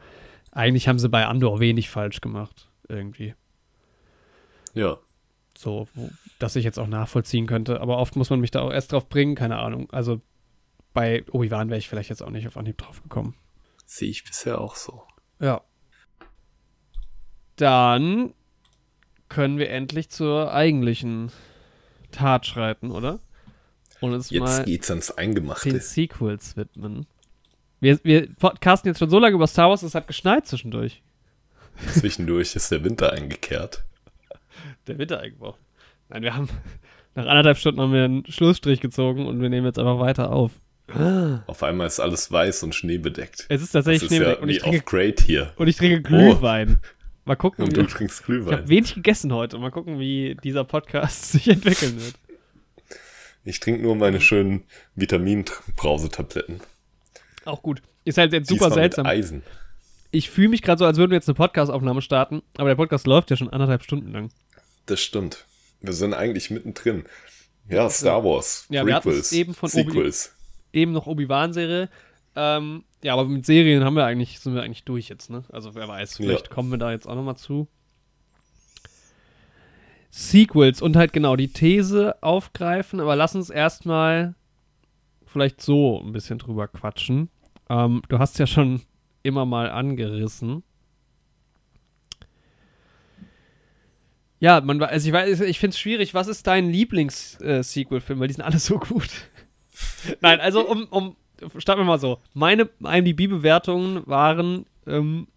Eigentlich 0.53 0.89
haben 0.89 0.99
sie 0.99 1.11
bei 1.11 1.27
Andor 1.27 1.61
wenig 1.61 1.91
falsch 1.91 2.23
gemacht, 2.23 2.71
irgendwie. 2.89 3.35
Ja. 4.73 4.97
So, 5.55 5.87
wo, 5.93 6.09
dass 6.39 6.57
ich 6.57 6.65
jetzt 6.65 6.79
auch 6.79 6.87
nachvollziehen 6.87 7.47
könnte. 7.47 7.83
Aber 7.83 7.99
oft 7.99 8.17
muss 8.17 8.31
man 8.31 8.41
mich 8.41 8.51
da 8.51 8.63
auch 8.63 8.73
erst 8.73 8.93
drauf 8.93 9.07
bringen, 9.07 9.35
keine 9.35 9.59
Ahnung. 9.59 9.91
Also 9.93 10.23
bei 10.95 11.23
Obi-Wan 11.31 11.69
wäre 11.69 11.77
ich 11.77 11.91
vielleicht 11.91 12.09
jetzt 12.09 12.23
auch 12.23 12.31
nicht 12.31 12.47
auf 12.47 12.57
Anhieb 12.57 12.79
drauf 12.79 13.03
gekommen. 13.03 13.35
Sehe 13.85 14.09
ich 14.09 14.25
bisher 14.25 14.63
auch 14.63 14.77
so. 14.77 15.03
Ja. 15.41 15.61
Dann 17.57 18.33
können 19.29 19.59
wir 19.59 19.69
endlich 19.69 20.09
zur 20.09 20.55
eigentlichen 20.55 21.31
Tat 22.13 22.47
schreiten, 22.47 22.93
oder? 22.93 23.21
Und 24.01 24.15
uns 24.15 24.31
Jetzt 24.31 24.41
mal 24.41 24.65
geht's 24.65 24.91
ans 24.91 25.11
Eingemachte. 25.11 25.69
den 25.71 25.81
Sequels 25.81 26.57
widmen. 26.57 27.07
Wir, 27.81 27.99
wir 28.03 28.29
podcasten 28.35 28.89
jetzt 28.91 28.99
schon 28.99 29.11
so 29.11 29.19
lange 29.19 29.35
über 29.35 29.47
Star 29.47 29.69
Wars, 29.71 29.83
es 29.83 29.95
hat 29.95 30.07
geschneit 30.07 30.47
zwischendurch. 30.47 31.03
Zwischendurch 31.95 32.55
ist 32.57 32.71
der 32.71 32.85
Winter 32.85 33.13
eingekehrt. 33.13 33.85
Der 34.87 34.99
Winter 34.99 35.21
eingebrochen. 35.21 35.61
Nein, 36.09 36.23
wir 36.23 36.35
haben 36.35 36.49
nach 37.15 37.27
anderthalb 37.27 37.57
Stunden 37.59 37.81
haben 37.81 37.93
wir 37.93 38.05
einen 38.05 38.27
Schlussstrich 38.27 38.81
gezogen 38.81 39.27
und 39.27 39.41
wir 39.41 39.49
nehmen 39.49 39.67
jetzt 39.67 39.79
einfach 39.79 39.99
weiter 39.99 40.31
auf. 40.33 40.53
Auf 41.47 41.63
einmal 41.63 41.87
ist 41.87 42.01
alles 42.01 42.31
weiß 42.33 42.65
und 42.65 42.75
schneebedeckt. 42.75 43.47
Es 43.49 43.63
ist 43.63 43.75
Das 43.75 43.85
tatsächlich 43.85 44.03
ist 44.03 44.09
Schneebedeckt 44.09 44.39
ja 44.39 44.43
und, 44.43 44.49
ich 44.49 44.57
wie 44.57 44.61
trinke, 44.61 44.81
Great 44.85 45.21
hier. 45.21 45.53
und 45.57 45.69
ich 45.69 45.77
trinke 45.77 46.03
Glühwein. 46.03 46.81
Mal 47.25 47.37
gucken, 47.37 47.65
Und 47.65 47.71
wie, 47.77 47.81
du 47.83 47.87
trinkst 47.87 48.21
ich 48.23 48.29
habe 48.29 48.43
Glühwein. 48.45 48.69
wenig 48.69 48.95
gegessen 48.95 49.33
heute. 49.33 49.59
Mal 49.59 49.71
gucken, 49.71 50.01
wie 50.01 50.37
dieser 50.43 50.65
Podcast 50.65 51.33
sich 51.33 51.49
entwickeln 51.49 51.97
wird. 52.01 52.15
Ich 53.45 53.61
trinke 53.61 53.83
nur 53.83 53.97
meine 53.97 54.21
schönen 54.21 54.65
Vitaminbrausetabletten. 54.97 56.61
Auch 57.45 57.63
gut. 57.63 57.83
Ist 58.05 58.19
halt 58.19 58.33
jetzt 58.33 58.49
super 58.49 58.67
Diesmal 58.67 58.75
seltsam. 58.83 59.03
Mit 59.05 59.13
Eisen. 59.13 59.43
Ich 60.11 60.29
fühle 60.31 60.49
mich 60.49 60.63
gerade 60.63 60.79
so, 60.79 60.85
als 60.87 60.99
würden 60.99 61.11
wir 61.13 61.17
jetzt 61.17 61.29
eine 61.29 61.35
Podcast-Aufnahme 61.37 62.03
starten, 62.03 62.43
aber 62.57 62.69
der 62.69 62.75
Podcast 62.77 63.07
läuft 63.07 63.31
ja 63.31 63.37
schon 63.37 63.49
anderthalb 63.51 63.83
Stunden 63.83 64.11
lang. 64.13 64.31
Das 64.87 65.01
stimmt. 65.01 65.47
Wir 65.81 65.93
sind 65.93 66.15
eigentlich 66.15 66.51
mittendrin. 66.51 67.05
Ja, 67.69 67.89
Star 67.89 68.25
Wars. 68.25 68.67
Ja, 68.71 68.85
wir 68.85 68.95
Prequels. 68.95 69.33
eben 69.33 69.55
von 69.55 69.71
Obi- 69.71 69.83
Sequels. 69.83 70.35
Eben 70.73 70.93
noch 70.93 71.07
Obi-Wan-Serie. 71.07 71.89
Ähm, 72.37 72.85
ja, 73.03 73.13
aber 73.13 73.25
mit 73.25 73.47
Serien 73.47 73.85
haben 73.85 73.95
wir 73.95 74.05
eigentlich, 74.05 74.41
sind 74.41 74.55
wir 74.55 74.63
eigentlich 74.63 74.85
durch 74.85 75.09
jetzt, 75.09 75.31
ne? 75.31 75.45
Also 75.51 75.75
wer 75.75 75.87
weiß, 75.89 76.17
vielleicht 76.17 76.49
Ja. 76.49 76.55
kommen 76.55 76.71
wir 76.71 76.79
da 76.79 76.91
jetzt 76.91 77.07
auch 77.07 77.15
nochmal 77.15 77.37
zu. 77.37 77.69
Sequels 80.11 80.83
und 80.83 80.97
halt 80.97 81.13
genau 81.13 81.37
die 81.37 81.49
These 81.49 82.21
aufgreifen, 82.23 83.01
aber 83.01 83.15
lass 83.17 83.35
uns 83.35 83.49
erstmal 83.49 84.35
vielleicht 85.25 85.61
so 85.61 86.01
ein 86.01 86.13
bisschen 86.13 86.39
drüber 86.39 86.67
quatschen. 86.67 87.31
Ähm, 87.69 88.03
du 88.09 88.19
hast 88.19 88.39
ja 88.39 88.47
schon 88.47 88.83
immer 89.23 89.47
mal 89.47 89.71
angerissen. 89.71 90.65
Ja, 94.41 94.61
man, 94.63 94.83
also 94.83 95.07
ich 95.07 95.13
weiß, 95.13 95.41
ich 95.43 95.61
finde 95.61 95.75
es 95.75 95.79
schwierig. 95.79 96.15
Was 96.15 96.27
ist 96.27 96.47
dein 96.47 96.71
Lieblings-Sequel-Film? 96.71 98.19
Weil 98.19 98.29
die 98.29 98.35
sind 98.35 98.45
alle 98.45 98.59
so 98.59 98.79
gut. 98.79 99.11
Nein, 100.21 100.41
also 100.41 100.67
um, 100.67 100.85
um, 100.85 101.17
starten 101.59 101.83
wir 101.83 101.85
mal 101.87 102.01
so. 102.01 102.19
Meine 102.33 102.71
IMDb-Bewertungen 102.83 104.03
waren 104.07 104.65
ähm, 104.87 105.29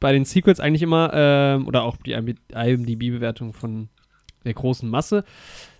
bei 0.00 0.12
den 0.12 0.24
Sequels 0.24 0.58
eigentlich 0.58 0.82
immer, 0.82 1.10
ähm, 1.12 1.68
oder 1.68 1.82
auch 1.82 1.98
die 1.98 2.12
IMDb-Bewertung 2.12 3.52
von 3.52 3.90
der 4.46 4.54
großen 4.54 4.88
Masse. 4.88 5.24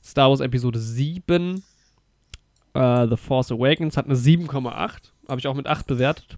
Star 0.04 0.30
Wars 0.30 0.40
Episode 0.40 0.78
7, 0.78 1.62
äh, 2.74 3.08
The 3.08 3.16
Force 3.16 3.50
Awakens, 3.50 3.96
hat 3.96 4.06
eine 4.06 4.16
7,8. 4.16 5.12
Habe 5.28 5.40
ich 5.40 5.46
auch 5.46 5.54
mit 5.54 5.66
8 5.66 5.86
bewertet. 5.86 6.36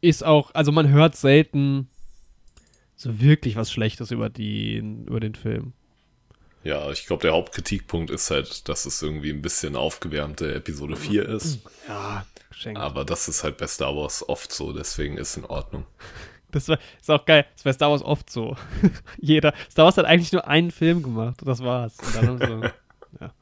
Ist 0.00 0.24
auch, 0.24 0.54
also 0.54 0.72
man 0.72 0.88
hört 0.88 1.16
selten 1.16 1.88
so 2.96 3.20
wirklich 3.20 3.56
was 3.56 3.70
Schlechtes 3.70 4.10
über, 4.10 4.30
die, 4.30 4.76
über 4.78 5.20
den 5.20 5.34
Film. 5.34 5.72
Ja, 6.64 6.90
ich 6.90 7.06
glaube, 7.06 7.22
der 7.22 7.32
Hauptkritikpunkt 7.32 8.10
ist 8.10 8.30
halt, 8.30 8.68
dass 8.68 8.86
es 8.86 9.00
irgendwie 9.00 9.30
ein 9.30 9.42
bisschen 9.42 9.76
aufgewärmte 9.76 10.52
Episode 10.54 10.96
4 10.96 11.28
ist. 11.28 11.60
Ja, 11.86 12.26
geschenkt. 12.48 12.80
Aber 12.80 13.04
das 13.04 13.28
ist 13.28 13.44
halt 13.44 13.56
bei 13.58 13.68
Star 13.68 13.94
Wars 13.94 14.28
oft 14.28 14.52
so, 14.52 14.72
deswegen 14.72 15.16
ist 15.16 15.36
in 15.36 15.44
Ordnung. 15.44 15.86
Das 16.56 16.68
war, 16.70 16.78
ist 16.98 17.10
auch 17.10 17.24
geil. 17.26 17.44
Das 17.54 17.66
war 17.66 17.72
Star 17.74 17.90
Wars 17.90 18.02
oft 18.02 18.30
so. 18.30 18.56
Jeder. 19.20 19.52
Star 19.70 19.84
Wars 19.84 19.98
hat 19.98 20.06
eigentlich 20.06 20.32
nur 20.32 20.48
einen 20.48 20.70
Film 20.70 21.02
gemacht. 21.02 21.42
Das 21.44 21.62
war's. 21.62 21.98
Und 21.98 22.16
dann 22.16 22.26
haben 22.28 22.38
sie, 22.38 22.68
ja. 23.20 23.32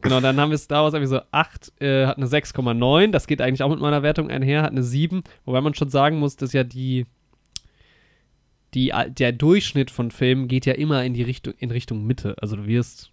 Genau, 0.00 0.20
dann 0.20 0.38
haben 0.38 0.50
wir 0.50 0.58
Star 0.58 0.84
Wars 0.84 0.94
Episode 0.94 1.26
8, 1.32 1.72
äh, 1.80 2.06
hat 2.06 2.16
eine 2.16 2.26
6,9. 2.26 3.10
Das 3.10 3.26
geht 3.26 3.40
eigentlich 3.40 3.64
auch 3.64 3.70
mit 3.70 3.80
meiner 3.80 4.04
Wertung 4.04 4.30
einher, 4.30 4.62
hat 4.62 4.70
eine 4.70 4.84
7. 4.84 5.24
Wobei 5.44 5.60
man 5.60 5.74
schon 5.74 5.90
sagen 5.90 6.20
muss, 6.20 6.36
dass 6.36 6.52
ja 6.52 6.62
die, 6.62 7.06
die, 8.74 8.92
der 9.08 9.32
Durchschnitt 9.32 9.90
von 9.90 10.12
Filmen 10.12 10.46
geht 10.46 10.64
ja 10.64 10.74
immer 10.74 11.02
in 11.02 11.14
die 11.14 11.24
Richtung, 11.24 11.54
in 11.58 11.72
Richtung 11.72 12.06
Mitte. 12.06 12.36
Also 12.40 12.54
du 12.54 12.66
wirst 12.66 13.10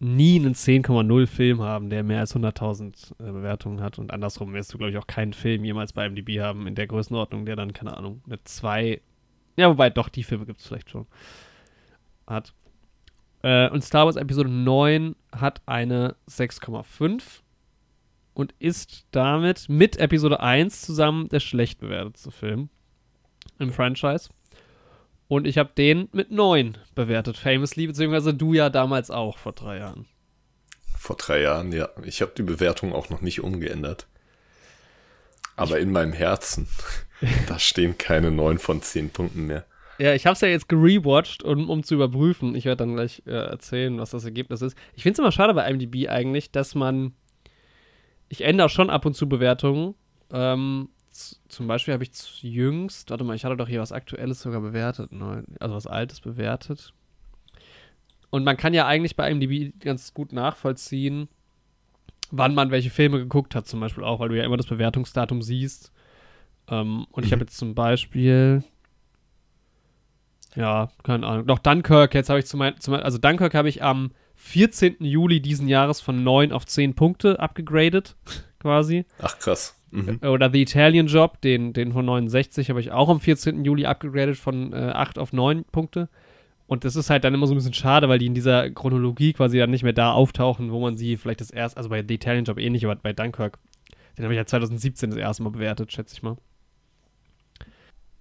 nie 0.00 0.38
einen 0.38 0.54
10,0 0.54 1.26
Film 1.26 1.62
haben, 1.62 1.88
der 1.88 2.02
mehr 2.02 2.20
als 2.20 2.34
100.000 2.34 3.12
äh, 3.12 3.32
Bewertungen 3.32 3.80
hat. 3.80 3.98
Und 3.98 4.12
andersrum 4.12 4.52
wirst 4.52 4.72
du, 4.72 4.78
glaube 4.78 4.90
ich, 4.90 4.98
auch 4.98 5.06
keinen 5.06 5.32
Film 5.32 5.64
jemals 5.64 5.92
bei 5.92 6.08
MDB 6.08 6.40
haben 6.40 6.66
in 6.66 6.74
der 6.74 6.86
Größenordnung, 6.86 7.46
der 7.46 7.56
dann, 7.56 7.72
keine 7.72 7.96
Ahnung, 7.96 8.22
eine 8.26 8.42
2. 8.42 9.00
Ja, 9.56 9.68
wobei 9.68 9.90
doch, 9.90 10.08
die 10.08 10.24
Filme 10.24 10.46
gibt 10.46 10.60
es 10.60 10.66
vielleicht 10.66 10.90
schon. 10.90 11.06
Hat. 12.26 12.52
Äh, 13.42 13.68
und 13.70 13.82
Star 13.82 14.06
Wars 14.06 14.16
Episode 14.16 14.48
9 14.48 15.14
hat 15.32 15.62
eine 15.66 16.16
6,5 16.28 17.42
und 18.34 18.52
ist 18.58 19.06
damit 19.12 19.68
mit 19.68 19.96
Episode 19.96 20.40
1 20.40 20.82
zusammen 20.82 21.28
der 21.28 21.40
schlecht 21.40 21.78
bewertetste 21.78 22.30
Film 22.30 22.68
im 23.58 23.70
Franchise. 23.70 24.30
Und 25.28 25.46
ich 25.46 25.58
habe 25.58 25.70
den 25.76 26.08
mit 26.12 26.30
9 26.30 26.78
bewertet, 26.94 27.36
famously, 27.36 27.86
beziehungsweise 27.86 28.34
du 28.34 28.52
ja 28.52 28.70
damals 28.70 29.10
auch 29.10 29.38
vor 29.38 29.52
drei 29.52 29.78
Jahren. 29.78 30.06
Vor 30.98 31.16
drei 31.16 31.40
Jahren, 31.40 31.72
ja. 31.72 31.88
Ich 32.04 32.20
habe 32.22 32.32
die 32.36 32.42
Bewertung 32.42 32.92
auch 32.92 33.10
noch 33.10 33.20
nicht 33.20 33.40
umgeändert. 33.40 34.06
Aber 35.56 35.78
in 35.78 35.92
meinem 35.92 36.12
Herzen, 36.12 36.68
da 37.48 37.58
stehen 37.58 37.96
keine 37.96 38.30
9 38.30 38.58
von 38.58 38.82
10 38.82 39.10
Punkten 39.10 39.46
mehr. 39.46 39.64
Ja, 39.98 40.12
ich 40.14 40.26
habe 40.26 40.34
es 40.34 40.40
ja 40.40 40.48
jetzt 40.48 40.68
gerewatcht, 40.68 41.42
um, 41.44 41.70
um 41.70 41.82
zu 41.84 41.94
überprüfen. 41.94 42.54
Ich 42.56 42.64
werde 42.64 42.78
dann 42.78 42.94
gleich 42.94 43.22
äh, 43.26 43.30
erzählen, 43.30 43.98
was 43.98 44.10
das 44.10 44.24
Ergebnis 44.24 44.60
ist. 44.60 44.76
Ich 44.94 45.04
finde 45.04 45.14
es 45.14 45.18
immer 45.20 45.32
schade 45.32 45.54
bei 45.54 45.68
IMDb 45.68 46.08
eigentlich, 46.08 46.50
dass 46.50 46.74
man. 46.74 47.12
Ich 48.28 48.40
ändere 48.40 48.68
schon 48.68 48.90
ab 48.90 49.06
und 49.06 49.14
zu 49.14 49.28
Bewertungen. 49.28 49.94
Ähm, 50.32 50.88
zum 51.14 51.66
Beispiel 51.68 51.94
habe 51.94 52.04
ich 52.04 52.42
jüngst, 52.42 53.10
warte 53.10 53.24
mal, 53.24 53.36
ich 53.36 53.44
hatte 53.44 53.56
doch 53.56 53.68
hier 53.68 53.80
was 53.80 53.92
Aktuelles 53.92 54.40
sogar 54.40 54.60
bewertet, 54.60 55.12
ne? 55.12 55.44
also 55.60 55.74
was 55.74 55.86
Altes 55.86 56.20
bewertet. 56.20 56.92
Und 58.30 58.42
man 58.42 58.56
kann 58.56 58.74
ja 58.74 58.86
eigentlich 58.86 59.14
bei 59.14 59.30
IMDb 59.30 59.78
ganz 59.78 60.12
gut 60.12 60.32
nachvollziehen, 60.32 61.28
wann 62.32 62.54
man 62.54 62.72
welche 62.72 62.90
Filme 62.90 63.18
geguckt 63.18 63.54
hat, 63.54 63.68
zum 63.68 63.78
Beispiel 63.78 64.02
auch, 64.02 64.18
weil 64.18 64.28
du 64.28 64.36
ja 64.36 64.44
immer 64.44 64.56
das 64.56 64.66
Bewertungsdatum 64.66 65.40
siehst. 65.40 65.92
Ähm, 66.68 67.06
und 67.12 67.22
mhm. 67.22 67.26
ich 67.26 67.32
habe 67.32 67.42
jetzt 67.42 67.56
zum 67.56 67.76
Beispiel, 67.76 68.64
ja, 70.56 70.90
keine 71.04 71.26
Ahnung, 71.26 71.46
doch 71.46 71.60
Dunkirk, 71.60 72.14
jetzt 72.14 72.28
habe 72.28 72.40
ich 72.40 72.46
zum, 72.46 72.62
zum 72.80 72.94
also 72.94 73.18
Dunkirk 73.18 73.54
habe 73.54 73.68
ich 73.68 73.84
am 73.84 74.10
14. 74.34 74.96
Juli 74.98 75.40
diesen 75.40 75.68
Jahres 75.68 76.00
von 76.00 76.24
9 76.24 76.52
auf 76.52 76.66
10 76.66 76.94
Punkte 76.94 77.38
abgegradet, 77.38 78.16
quasi. 78.64 79.04
Ach 79.20 79.38
krass. 79.38 79.76
Mhm. 79.90 80.20
Oder 80.26 80.50
The 80.50 80.62
Italian 80.62 81.06
Job, 81.06 81.40
den, 81.42 81.74
den 81.74 81.92
von 81.92 82.06
69 82.06 82.70
habe 82.70 82.80
ich 82.80 82.92
auch 82.92 83.10
am 83.10 83.20
14. 83.20 83.62
Juli 83.62 83.84
abgegradet 83.84 84.38
von 84.38 84.72
äh, 84.72 84.76
8 84.76 85.18
auf 85.18 85.34
9 85.34 85.64
Punkte. 85.64 86.08
Und 86.66 86.84
das 86.84 86.96
ist 86.96 87.10
halt 87.10 87.24
dann 87.24 87.34
immer 87.34 87.46
so 87.46 87.52
ein 87.52 87.58
bisschen 87.58 87.74
schade, 87.74 88.08
weil 88.08 88.18
die 88.18 88.26
in 88.26 88.34
dieser 88.34 88.70
Chronologie 88.70 89.34
quasi 89.34 89.58
dann 89.58 89.70
nicht 89.70 89.82
mehr 89.82 89.92
da 89.92 90.12
auftauchen, 90.12 90.72
wo 90.72 90.80
man 90.80 90.96
sie 90.96 91.18
vielleicht 91.18 91.42
das 91.42 91.50
erste, 91.50 91.76
also 91.76 91.90
bei 91.90 92.02
The 92.02 92.14
Italian 92.14 92.46
Job 92.46 92.58
ähnlich, 92.58 92.86
aber 92.86 92.96
bei 92.96 93.12
Dunkirk, 93.12 93.58
den 94.16 94.24
habe 94.24 94.32
ich 94.32 94.38
ja 94.38 94.46
2017 94.46 95.10
das 95.10 95.18
erste 95.18 95.42
Mal 95.42 95.50
bewertet, 95.50 95.92
schätze 95.92 96.14
ich 96.14 96.22
mal. 96.22 96.38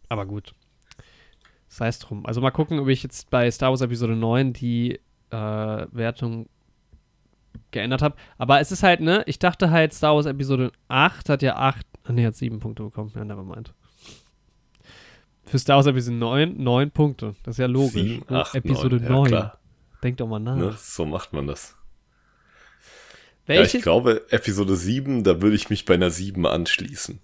Aber 0.09 0.25
gut. 0.25 0.53
Sei 1.69 1.87
es 1.87 1.99
drum. 1.99 2.25
Also 2.25 2.41
mal 2.41 2.51
gucken, 2.51 2.79
ob 2.79 2.89
ich 2.89 3.01
jetzt 3.01 3.29
bei 3.29 3.49
Star 3.49 3.69
Wars 3.69 3.81
Episode 3.81 4.17
9 4.17 4.51
die 4.51 4.99
äh, 5.31 5.87
Wertung 5.91 6.49
geändert 7.71 8.01
habe. 8.01 8.15
Aber 8.37 8.59
es 8.59 8.71
ist 8.71 8.83
halt, 8.83 9.01
ne, 9.01 9.23
ich 9.25 9.39
dachte 9.39 9.71
halt, 9.71 9.93
Star 9.93 10.15
Wars 10.15 10.25
Episode 10.25 10.71
8 10.87 11.29
hat 11.29 11.41
ja 11.41 11.55
8, 11.55 11.85
ne, 12.09 12.25
hat 12.27 12.35
7 12.35 12.59
Punkte 12.59 12.83
bekommen. 12.83 13.11
Ja, 13.15 13.23
never 13.23 13.43
mind. 13.43 13.73
Für 15.45 15.59
Star 15.59 15.77
Wars 15.77 15.87
Episode 15.87 16.17
9, 16.17 16.55
9 16.57 16.91
Punkte. 16.91 17.35
Das 17.43 17.55
ist 17.55 17.59
ja 17.59 17.67
logisch. 17.67 18.01
7, 18.01 18.33
8, 18.33 18.55
Episode 18.55 18.97
9. 18.97 19.09
9. 19.09 19.31
Ja, 19.31 19.57
Denk 20.03 20.17
doch 20.17 20.27
mal 20.27 20.39
nach. 20.39 20.57
Ne, 20.57 20.75
so 20.77 21.05
macht 21.05 21.33
man 21.33 21.47
das. 21.47 21.75
Welche? 23.45 23.73
Ja, 23.73 23.77
ich 23.77 23.83
glaube, 23.83 24.25
Episode 24.29 24.75
7, 24.75 25.23
da 25.23 25.41
würde 25.41 25.55
ich 25.55 25.69
mich 25.69 25.85
bei 25.85 25.93
einer 25.95 26.09
7 26.09 26.45
anschließen. 26.45 27.19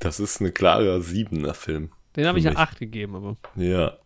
Das 0.00 0.20
ist 0.20 0.40
ein 0.40 0.52
klarer 0.52 0.98
7er 0.98 1.54
Film. 1.54 1.92
Den 2.16 2.26
habe 2.26 2.38
ich 2.38 2.44
ja 2.44 2.56
8 2.56 2.78
gegeben, 2.78 3.16
aber. 3.16 3.36
Ja. 3.56 3.98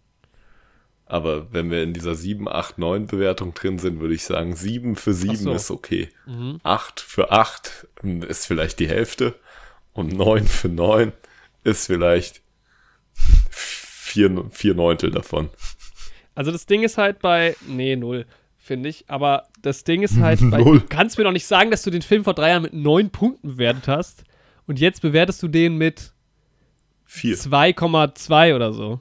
Aber 1.09 1.53
wenn 1.53 1.71
wir 1.71 1.85
in 1.85 1.93
dieser 1.93 2.17
7, 2.17 2.49
8, 2.49 2.79
9 2.79 3.07
Bewertung 3.07 3.55
drin 3.55 3.79
sind, 3.79 4.01
würde 4.01 4.15
ich 4.15 4.25
sagen, 4.25 4.57
7 4.57 4.97
für 4.97 5.15
7 5.15 5.37
so. 5.37 5.53
ist 5.53 5.71
okay. 5.71 6.09
Mhm. 6.27 6.59
8 6.65 7.01
für 7.01 7.31
8 7.31 7.87
ist 8.29 8.47
vielleicht 8.47 8.81
die 8.81 8.89
Hälfte. 8.89 9.37
Und 9.93 10.13
9 10.13 10.47
für 10.47 10.69
9 10.69 11.13
ist 11.63 11.87
vielleicht 11.87 12.43
4, 13.15 14.47
4 14.51 14.75
Neuntel 14.75 15.13
davon. 15.13 15.49
Also 16.35 16.51
das 16.51 16.67
Ding 16.67 16.83
ist 16.83 16.99
halt 16.99 17.21
bei, 17.21 17.57
nee, 17.69 17.95
0, 17.95 18.27
finde 18.59 18.89
ich. 18.89 19.05
Aber 19.07 19.45
das 19.63 19.85
Ding 19.85 20.03
ist 20.03 20.19
halt, 20.19 20.41
bei, 20.51 20.59
du 20.59 20.81
kannst 20.81 21.19
mir 21.19 21.25
doch 21.25 21.33
nicht 21.33 21.47
sagen, 21.47 21.71
dass 21.71 21.83
du 21.83 21.91
den 21.91 22.03
Film 22.03 22.25
vor 22.25 22.35
drei 22.35 22.51
Jahren 22.51 22.63
mit 22.63 22.75
9 22.75 23.11
Punkten 23.11 23.51
bewertet 23.51 23.87
hast. 23.87 24.25
Und 24.67 24.81
jetzt 24.81 25.03
bewertest 25.03 25.41
du 25.41 25.47
den 25.47 25.77
mit 25.79 26.13
2,2 27.09 28.57
oder 28.57 28.73
so. 28.73 28.99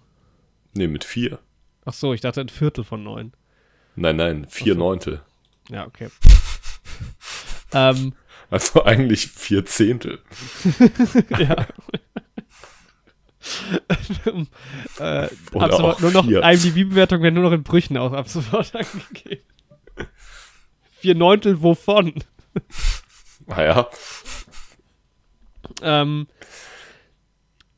Nee, 0.75 0.87
mit 0.87 1.03
4. 1.03 1.39
Ach 1.85 1.93
so, 1.93 2.13
ich 2.13 2.21
dachte 2.21 2.41
ein 2.41 2.49
Viertel 2.49 2.83
von 2.83 3.03
neun. 3.03 3.33
Nein, 3.95 4.15
nein, 4.17 4.47
vier 4.49 4.73
so. 4.73 4.79
Neuntel. 4.79 5.21
Ja, 5.69 5.85
okay. 5.85 6.09
ähm, 7.73 8.13
also 8.49 8.83
eigentlich 8.83 9.27
vier 9.27 9.65
Zehntel. 9.65 10.19
ja. 11.29 11.67
äh, 14.99 15.29
ab 15.59 15.71
sofort 15.71 16.01
nur 16.01 16.11
noch 16.11 16.27
IMDb-Bewertung 16.27 17.21
werden 17.21 17.35
nur 17.35 17.43
noch 17.43 17.51
in 17.51 17.63
Brüchen 17.63 17.97
auch 17.97 18.13
ab 18.13 18.27
sofort 18.27 18.75
angegeben. 18.75 19.43
Vier 20.99 21.13
Neuntel 21.13 21.61
wovon? 21.61 22.15
Naja. 23.45 23.87
ähm, 25.83 26.27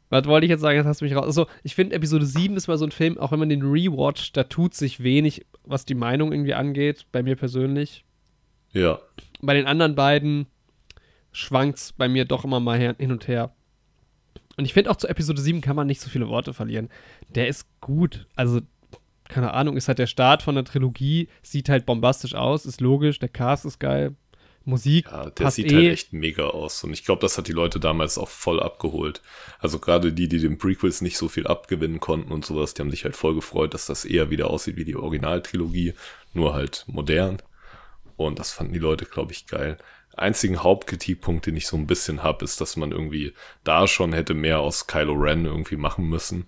was 0.10 0.26
wollte 0.26 0.46
ich 0.46 0.50
jetzt 0.50 0.62
sagen? 0.62 0.78
Jetzt 0.78 0.86
hast 0.86 1.02
du 1.02 1.06
mich 1.06 1.16
raus. 1.16 1.26
Also, 1.26 1.48
ich 1.64 1.76
finde, 1.76 1.96
Episode 1.96 2.26
7 2.26 2.56
ist 2.56 2.68
mal 2.68 2.78
so 2.78 2.86
ein 2.86 2.92
Film, 2.92 3.18
auch 3.18 3.32
wenn 3.32 3.40
man 3.40 3.50
den 3.50 3.62
rewatcht, 3.62 4.38
da 4.38 4.44
tut 4.44 4.74
sich 4.74 5.04
wenig, 5.04 5.46
was 5.64 5.86
die 5.86 5.96
Meinung 5.96 6.32
irgendwie 6.32 6.54
angeht, 6.54 7.08
bei 7.12 7.24
mir 7.24 7.36
persönlich. 7.36 8.06
Ja. 8.72 9.00
Bei 9.42 9.54
den 9.54 9.66
anderen 9.66 9.96
beiden 9.96 10.48
schwankt 11.32 11.78
es 11.78 11.94
bei 11.94 12.08
mir 12.08 12.26
doch 12.26 12.46
immer 12.46 12.60
mal 12.60 12.80
hin 12.80 13.12
und 13.12 13.28
her. 13.28 13.54
Und 14.56 14.66
ich 14.66 14.74
finde 14.74 14.90
auch 14.90 14.96
zu 14.96 15.08
Episode 15.08 15.42
7 15.42 15.62
kann 15.62 15.76
man 15.76 15.88
nicht 15.88 16.02
so 16.02 16.10
viele 16.10 16.30
Worte 16.30 16.54
verlieren. 16.54 16.90
Der 17.36 17.48
ist 17.48 17.68
gut. 17.80 18.28
Also, 18.36 18.62
keine 19.28 19.54
Ahnung, 19.54 19.78
ist 19.78 19.88
halt 19.88 20.00
der 20.00 20.08
Start 20.08 20.42
von 20.42 20.56
der 20.56 20.64
Trilogie, 20.64 21.28
sieht 21.44 21.70
halt 21.70 21.86
bombastisch 21.86 22.34
aus, 22.34 22.66
ist 22.66 22.82
logisch, 22.82 23.20
der 23.20 23.30
Cast 23.30 23.66
ist 23.66 23.80
geil. 23.80 24.16
Musik. 24.68 25.06
Ja, 25.10 25.30
der 25.30 25.50
sieht 25.50 25.68
halt 25.68 25.74
eh. 25.74 25.76
halt 25.86 25.94
echt 25.94 26.14
mega 26.14 26.48
aus. 26.48 26.84
Und 26.84 26.92
ich 26.92 27.06
glaube, 27.06 27.22
das 27.22 27.38
hat 27.38 27.48
die 27.48 27.54
Leute 27.54 27.80
damals 27.80 28.18
auch 28.18 28.28
voll 28.28 28.62
abgeholt. 28.62 29.22
Also 29.60 29.80
gerade 29.80 30.12
die, 30.12 30.28
die 30.28 30.40
den 30.40 30.58
Prequels 30.58 31.02
nicht 31.02 31.18
so 31.18 31.30
viel 31.30 31.48
abgewinnen 31.48 32.00
konnten 32.00 32.32
und 32.32 32.46
sowas, 32.46 32.74
die 32.74 32.82
haben 32.82 32.92
sich 32.92 33.06
halt 33.06 33.16
voll 33.16 33.34
gefreut, 33.34 33.74
dass 33.74 33.86
das 33.86 34.06
eher 34.06 34.30
wieder 34.30 34.50
aussieht 34.50 34.76
wie 34.76 34.86
die 34.86 34.96
Originaltrilogie, 34.96 35.94
nur 36.34 36.54
halt 36.54 36.84
modern. 36.88 37.42
Und 38.18 38.40
das 38.40 38.52
fanden 38.52 38.74
die 38.74 38.80
Leute, 38.80 39.06
glaube 39.06 39.32
ich, 39.32 39.48
geil. 39.48 39.78
Einzigen 40.16 40.64
Hauptkritikpunkt, 40.64 41.46
den 41.46 41.56
ich 41.56 41.68
so 41.68 41.78
ein 41.78 41.88
bisschen 41.88 42.24
habe, 42.24 42.44
ist, 42.44 42.60
dass 42.60 42.76
man 42.76 42.92
irgendwie 42.92 43.34
da 43.64 43.88
schon 43.88 44.14
hätte 44.14 44.34
mehr 44.34 44.60
aus 44.60 44.88
Kylo 44.88 45.14
Ren 45.14 45.46
irgendwie 45.46 45.78
machen 45.78 46.10
müssen. 46.10 46.48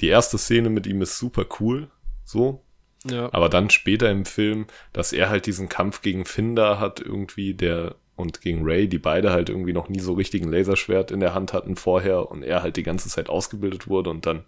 Die 0.00 0.08
erste 0.08 0.36
Szene 0.38 0.68
mit 0.70 0.86
ihm 0.86 1.00
ist 1.02 1.18
super 1.18 1.46
cool, 1.60 1.88
so, 2.24 2.63
ja. 3.04 3.28
Aber 3.32 3.48
dann 3.48 3.70
später 3.70 4.10
im 4.10 4.24
Film, 4.24 4.66
dass 4.92 5.12
er 5.12 5.28
halt 5.28 5.46
diesen 5.46 5.68
Kampf 5.68 6.02
gegen 6.02 6.24
Finder 6.24 6.80
hat, 6.80 7.00
irgendwie, 7.00 7.54
der 7.54 7.96
und 8.16 8.40
gegen 8.40 8.64
Ray, 8.64 8.88
die 8.88 8.98
beide 8.98 9.32
halt 9.32 9.48
irgendwie 9.48 9.72
noch 9.72 9.88
nie 9.88 10.00
so 10.00 10.12
richtigen 10.12 10.50
Laserschwert 10.50 11.10
in 11.10 11.20
der 11.20 11.34
Hand 11.34 11.52
hatten 11.52 11.76
vorher 11.76 12.30
und 12.30 12.42
er 12.42 12.62
halt 12.62 12.76
die 12.76 12.82
ganze 12.82 13.08
Zeit 13.08 13.28
ausgebildet 13.28 13.88
wurde 13.88 14.10
und 14.10 14.26
dann, 14.26 14.44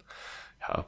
ja. 0.67 0.85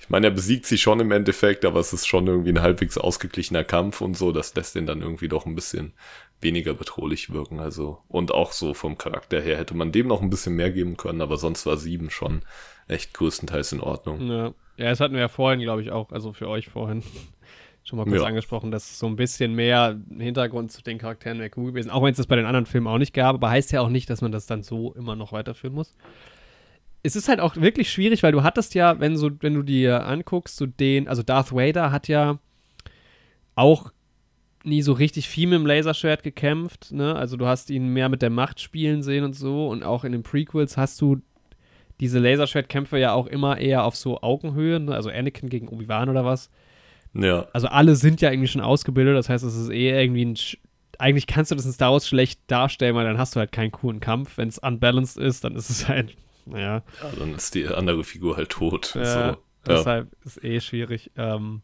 Ich 0.00 0.10
meine, 0.10 0.26
er 0.26 0.32
besiegt 0.32 0.66
sie 0.66 0.76
schon 0.76 1.00
im 1.00 1.12
Endeffekt, 1.12 1.64
aber 1.64 1.80
es 1.80 1.94
ist 1.94 2.06
schon 2.06 2.26
irgendwie 2.26 2.50
ein 2.50 2.60
halbwegs 2.60 2.98
ausgeglichener 2.98 3.64
Kampf 3.64 4.02
und 4.02 4.18
so. 4.18 4.32
Das 4.32 4.54
lässt 4.54 4.74
den 4.74 4.84
dann 4.84 5.00
irgendwie 5.00 5.28
doch 5.28 5.46
ein 5.46 5.54
bisschen 5.54 5.94
weniger 6.42 6.74
bedrohlich 6.74 7.32
wirken. 7.32 7.58
Also, 7.58 8.02
und 8.08 8.30
auch 8.30 8.52
so 8.52 8.74
vom 8.74 8.98
Charakter 8.98 9.40
her 9.40 9.56
hätte 9.56 9.74
man 9.74 9.92
dem 9.92 10.08
noch 10.08 10.20
ein 10.20 10.28
bisschen 10.28 10.56
mehr 10.56 10.70
geben 10.70 10.98
können, 10.98 11.22
aber 11.22 11.38
sonst 11.38 11.64
war 11.64 11.78
sieben 11.78 12.10
schon 12.10 12.42
echt 12.86 13.14
größtenteils 13.14 13.72
in 13.72 13.80
Ordnung. 13.80 14.30
Ja. 14.30 14.52
Ja, 14.76 14.90
das 14.90 15.00
hatten 15.00 15.14
wir 15.14 15.20
ja 15.20 15.28
vorhin, 15.28 15.60
glaube 15.60 15.82
ich, 15.82 15.90
auch, 15.92 16.10
also 16.10 16.32
für 16.32 16.48
euch 16.48 16.68
vorhin 16.68 17.02
schon 17.84 17.98
mal 17.98 18.04
kurz 18.04 18.22
ja. 18.22 18.26
angesprochen, 18.26 18.70
dass 18.70 18.98
so 18.98 19.06
ein 19.06 19.16
bisschen 19.16 19.54
mehr 19.54 19.98
Hintergrund 20.18 20.72
zu 20.72 20.82
den 20.82 20.98
Charakteren 20.98 21.38
wäre 21.38 21.50
cool 21.56 21.70
gewesen. 21.70 21.90
Auch 21.90 22.02
wenn 22.02 22.12
es 22.12 22.16
das 22.16 22.26
bei 22.26 22.36
den 22.36 22.46
anderen 22.46 22.66
Filmen 22.66 22.86
auch 22.86 22.98
nicht 22.98 23.14
gab, 23.14 23.34
aber 23.34 23.50
heißt 23.50 23.72
ja 23.72 23.80
auch 23.80 23.88
nicht, 23.88 24.10
dass 24.10 24.20
man 24.20 24.32
das 24.32 24.46
dann 24.46 24.62
so 24.62 24.92
immer 24.94 25.16
noch 25.16 25.32
weiterführen 25.32 25.74
muss. 25.74 25.94
Es 27.02 27.16
ist 27.16 27.28
halt 27.28 27.40
auch 27.40 27.56
wirklich 27.56 27.90
schwierig, 27.90 28.22
weil 28.22 28.32
du 28.32 28.42
hattest 28.42 28.74
ja, 28.74 28.98
wenn, 28.98 29.16
so, 29.16 29.30
wenn 29.40 29.54
du 29.54 29.62
dir 29.62 30.06
anguckst, 30.06 30.56
so 30.56 30.66
den, 30.66 31.06
also 31.06 31.22
Darth 31.22 31.52
Vader 31.52 31.92
hat 31.92 32.08
ja 32.08 32.38
auch 33.54 33.92
nie 34.64 34.82
so 34.82 34.92
richtig 34.92 35.28
viel 35.28 35.46
mit 35.46 35.58
dem 35.58 35.66
Laserschwert 35.66 36.22
gekämpft, 36.22 36.90
ne? 36.92 37.14
Also 37.14 37.36
du 37.36 37.46
hast 37.46 37.70
ihn 37.70 37.88
mehr 37.88 38.08
mit 38.08 38.22
der 38.22 38.30
Macht 38.30 38.60
spielen 38.60 39.02
sehen 39.02 39.22
und 39.22 39.34
so 39.34 39.68
und 39.68 39.82
auch 39.82 40.04
in 40.04 40.12
den 40.12 40.22
Prequels 40.22 40.78
hast 40.78 41.00
du 41.02 41.20
diese 42.00 42.18
Laserschwertkämpfe 42.18 42.98
ja 42.98 43.12
auch 43.12 43.26
immer 43.26 43.58
eher 43.58 43.84
auf 43.84 43.96
so 43.96 44.20
Augenhöhe, 44.20 44.80
ne? 44.80 44.94
also 44.94 45.10
Anakin 45.10 45.48
gegen 45.48 45.68
Obi-Wan 45.68 46.08
oder 46.08 46.24
was. 46.24 46.50
Ja. 47.14 47.46
Also 47.52 47.68
alle 47.68 47.94
sind 47.96 48.20
ja 48.20 48.30
irgendwie 48.30 48.48
schon 48.48 48.60
ausgebildet, 48.60 49.16
das 49.16 49.28
heißt, 49.28 49.44
es 49.44 49.54
ist 49.56 49.70
eh 49.70 49.90
irgendwie 50.02 50.24
ein. 50.24 50.36
Eigentlich 50.98 51.26
kannst 51.26 51.50
du 51.50 51.56
das 51.56 51.64
in 51.66 51.72
Star 51.72 51.92
Wars 51.92 52.06
schlecht 52.06 52.40
darstellen, 52.46 52.94
weil 52.94 53.04
dann 53.04 53.18
hast 53.18 53.34
du 53.34 53.40
halt 53.40 53.50
keinen 53.52 53.72
coolen 53.72 53.98
Kampf. 54.00 54.38
Wenn 54.38 54.48
es 54.48 54.58
unbalanced 54.58 55.16
ist, 55.16 55.42
dann 55.44 55.56
ist 55.56 55.68
es 55.70 55.88
halt, 55.88 56.16
naja. 56.46 56.82
Ja, 57.02 57.10
dann 57.18 57.34
ist 57.34 57.54
die 57.54 57.66
andere 57.66 58.04
Figur 58.04 58.36
halt 58.36 58.50
tot. 58.50 58.94
Ja, 58.94 59.04
so. 59.04 59.18
ja. 59.18 59.36
Deshalb 59.66 60.08
ist 60.24 60.42
eh 60.44 60.60
schwierig. 60.60 61.10
Ähm, 61.16 61.62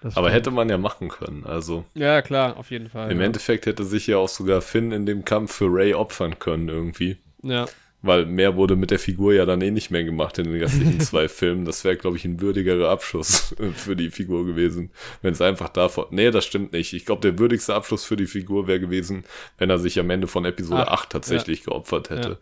das 0.00 0.16
Aber 0.16 0.30
hätte 0.32 0.50
man 0.50 0.68
ja 0.68 0.78
machen 0.78 1.08
können. 1.08 1.44
Also 1.46 1.84
Ja, 1.94 2.22
klar, 2.22 2.56
auf 2.56 2.70
jeden 2.72 2.88
Fall. 2.88 3.10
im 3.12 3.20
ja. 3.20 3.26
Endeffekt 3.26 3.66
hätte 3.66 3.84
sich 3.84 4.08
ja 4.08 4.16
auch 4.16 4.28
sogar 4.28 4.60
Finn 4.60 4.90
in 4.90 5.06
dem 5.06 5.24
Kampf 5.24 5.52
für 5.54 5.66
Ray 5.68 5.94
opfern 5.94 6.38
können 6.40 6.68
irgendwie. 6.68 7.18
Ja. 7.42 7.66
Weil 8.02 8.26
mehr 8.26 8.56
wurde 8.56 8.74
mit 8.74 8.90
der 8.90 8.98
Figur 8.98 9.32
ja 9.32 9.46
dann 9.46 9.60
eh 9.60 9.70
nicht 9.70 9.90
mehr 9.90 10.02
gemacht 10.02 10.38
in 10.38 10.44
den 10.44 10.60
restlichen 10.60 11.00
zwei 11.00 11.28
Filmen. 11.28 11.64
Das 11.64 11.84
wäre, 11.84 11.96
glaube 11.96 12.16
ich, 12.16 12.24
ein 12.24 12.40
würdigerer 12.40 12.90
Abschluss 12.90 13.54
für 13.74 13.94
die 13.94 14.10
Figur 14.10 14.44
gewesen. 14.44 14.90
Wenn 15.22 15.32
es 15.32 15.40
einfach 15.40 15.68
davon. 15.68 16.06
Nee, 16.10 16.30
das 16.30 16.44
stimmt 16.44 16.72
nicht. 16.72 16.92
Ich 16.92 17.06
glaube, 17.06 17.22
der 17.22 17.38
würdigste 17.38 17.74
Abschluss 17.74 18.04
für 18.04 18.16
die 18.16 18.26
Figur 18.26 18.66
wäre 18.66 18.80
gewesen, 18.80 19.24
wenn 19.58 19.70
er 19.70 19.78
sich 19.78 19.98
am 20.00 20.10
Ende 20.10 20.26
von 20.26 20.44
Episode 20.44 20.88
Ach, 20.88 21.02
8 21.02 21.10
tatsächlich 21.10 21.64
geopfert 21.64 22.10
hätte. 22.10 22.28
Ja. 22.28 22.38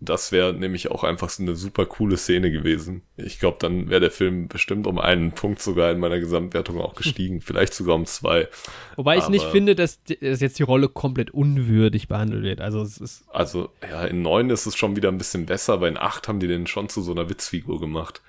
Das 0.00 0.30
wäre 0.30 0.54
nämlich 0.54 0.92
auch 0.92 1.02
einfach 1.02 1.28
so 1.28 1.42
eine 1.42 1.56
super 1.56 1.84
coole 1.84 2.16
Szene 2.16 2.52
gewesen. 2.52 3.02
Ich 3.16 3.40
glaube, 3.40 3.56
dann 3.60 3.90
wäre 3.90 4.00
der 4.00 4.12
Film 4.12 4.46
bestimmt 4.46 4.86
um 4.86 4.98
einen 5.00 5.32
Punkt 5.32 5.60
sogar 5.60 5.90
in 5.90 5.98
meiner 5.98 6.20
Gesamtwertung 6.20 6.80
auch 6.80 6.94
gestiegen. 6.94 7.40
Vielleicht 7.42 7.74
sogar 7.74 7.96
um 7.96 8.06
zwei. 8.06 8.46
Wobei 8.94 9.16
ich 9.18 9.28
nicht 9.28 9.42
Aber- 9.42 9.50
finde, 9.50 9.74
dass, 9.74 10.00
dass 10.04 10.40
jetzt 10.40 10.58
die 10.58 10.62
Rolle 10.62 10.88
komplett 10.88 11.32
unwürdig 11.32 12.06
behandelt 12.06 12.44
wird. 12.44 12.60
Also 12.60 12.80
es 12.82 12.98
ist. 12.98 13.24
Also, 13.28 13.70
ja, 13.90 14.04
in 14.04 14.22
neun 14.22 14.50
ist 14.50 14.66
es 14.66 14.76
schon 14.76 14.94
wieder 14.94 15.08
ein 15.08 15.18
bisschen 15.18 15.46
besser, 15.46 15.72
aber 15.72 15.88
in 15.88 15.96
acht 15.96 16.28
haben 16.28 16.38
die 16.38 16.46
den 16.46 16.68
schon 16.68 16.88
zu 16.88 17.02
so 17.02 17.10
einer 17.10 17.28
Witzfigur 17.28 17.80
gemacht. 17.80 18.22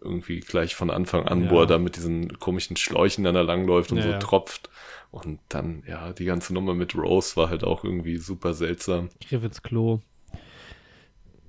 Irgendwie 0.00 0.40
gleich 0.40 0.74
von 0.74 0.90
Anfang 0.90 1.26
an, 1.28 1.44
Ja. 1.44 1.50
wo 1.50 1.60
er 1.60 1.66
da 1.66 1.78
mit 1.78 1.96
diesen 1.96 2.38
komischen 2.38 2.76
Schläuchen 2.76 3.22
dann 3.24 3.34
da 3.34 3.42
langläuft 3.42 3.92
und 3.92 3.98
Ja, 3.98 4.02
so 4.04 4.08
ja. 4.12 4.18
tropft. 4.18 4.70
Und 5.10 5.40
dann, 5.50 5.82
ja, 5.86 6.14
die 6.14 6.24
ganze 6.24 6.54
Nummer 6.54 6.72
mit 6.74 6.96
Rose 6.96 7.36
war 7.36 7.50
halt 7.50 7.64
auch 7.64 7.84
irgendwie 7.84 8.16
super 8.16 8.54
seltsam. 8.54 9.10
Griff 9.28 9.44
ins 9.44 9.62
Klo. 9.62 10.00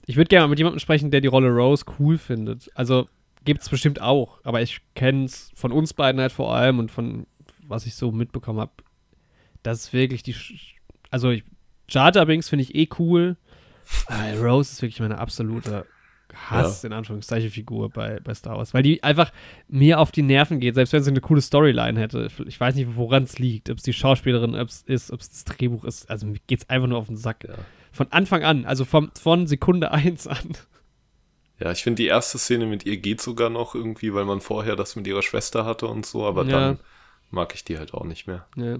Ich 0.05 0.17
würde 0.17 0.27
gerne 0.27 0.45
mal 0.45 0.49
mit 0.49 0.59
jemandem 0.59 0.79
sprechen, 0.79 1.11
der 1.11 1.21
die 1.21 1.27
Rolle 1.27 1.49
Rose 1.49 1.85
cool 1.99 2.17
findet. 2.17 2.69
Also 2.75 3.07
gibt 3.45 3.61
es 3.61 3.69
bestimmt 3.69 4.01
auch, 4.01 4.39
aber 4.43 4.61
ich 4.61 4.81
kenne 4.95 5.25
es 5.25 5.51
von 5.55 5.71
uns 5.71 5.93
beiden 5.93 6.19
halt 6.19 6.31
vor 6.31 6.55
allem 6.55 6.79
und 6.79 6.91
von 6.91 7.25
was 7.67 7.85
ich 7.85 7.95
so 7.95 8.11
mitbekommen 8.11 8.59
habe. 8.59 8.71
Das 9.63 9.79
ist 9.79 9.93
wirklich 9.93 10.23
die. 10.23 10.33
Sch 10.33 10.75
also 11.09 11.29
ich, 11.29 11.43
Jar 11.89 12.11
Binks 12.25 12.49
finde 12.49 12.63
ich 12.63 12.75
eh 12.75 12.89
cool. 12.99 13.37
Aber 14.07 14.37
Rose 14.39 14.71
ist 14.71 14.81
wirklich 14.81 14.99
meine 14.99 15.17
absolute 15.17 15.85
Hass, 16.33 16.83
in 16.83 16.93
Anführungszeichen, 16.93 17.49
Figur 17.49 17.89
bei, 17.89 18.19
bei 18.19 18.33
Star 18.33 18.57
Wars. 18.57 18.73
Weil 18.73 18.83
die 18.83 19.03
einfach 19.03 19.31
mir 19.67 19.99
auf 19.99 20.11
die 20.11 20.23
Nerven 20.23 20.59
geht, 20.59 20.75
selbst 20.75 20.93
wenn 20.93 21.03
sie 21.03 21.11
eine 21.11 21.21
coole 21.21 21.41
Storyline 21.41 21.99
hätte. 21.99 22.27
Ich 22.47 22.59
weiß 22.59 22.75
nicht, 22.75 22.95
woran 22.95 23.23
es 23.23 23.39
liegt. 23.39 23.69
Ob 23.69 23.77
es 23.77 23.83
die 23.83 23.93
Schauspielerin 23.93 24.55
ob 24.55 24.69
es 24.69 24.81
ist, 24.81 25.11
ob 25.11 25.19
es 25.19 25.29
das 25.29 25.43
Drehbuch 25.45 25.83
ist. 25.83 26.09
Also 26.09 26.25
mir 26.25 26.39
geht 26.47 26.59
es 26.59 26.69
einfach 26.69 26.87
nur 26.87 26.97
auf 26.97 27.07
den 27.07 27.17
Sack. 27.17 27.45
Ja. 27.47 27.55
Von 27.93 28.11
Anfang 28.11 28.43
an, 28.43 28.65
also 28.65 28.83
vom, 28.83 29.11
von 29.17 29.47
Sekunde 29.47 29.91
1 29.91 30.27
an. 30.27 30.49
Ja, 31.59 31.71
ich 31.71 31.83
finde 31.83 32.01
die 32.01 32.07
erste 32.07 32.37
Szene 32.39 32.65
mit 32.65 32.85
ihr 32.85 32.97
geht 32.97 33.21
sogar 33.21 33.49
noch 33.49 33.75
irgendwie, 33.75 34.13
weil 34.13 34.25
man 34.25 34.41
vorher 34.41 34.75
das 34.75 34.95
mit 34.97 35.07
ihrer 35.07 35.21
Schwester 35.21 35.63
hatte 35.63 35.87
und 35.87 36.05
so, 36.05 36.25
aber 36.25 36.43
Ja. 36.43 36.59
dann 36.71 36.79
mag 37.29 37.53
ich 37.55 37.63
die 37.63 37.77
halt 37.77 37.93
auch 37.93 38.03
nicht 38.03 38.27
mehr. 38.27 38.45
Ja. 38.57 38.77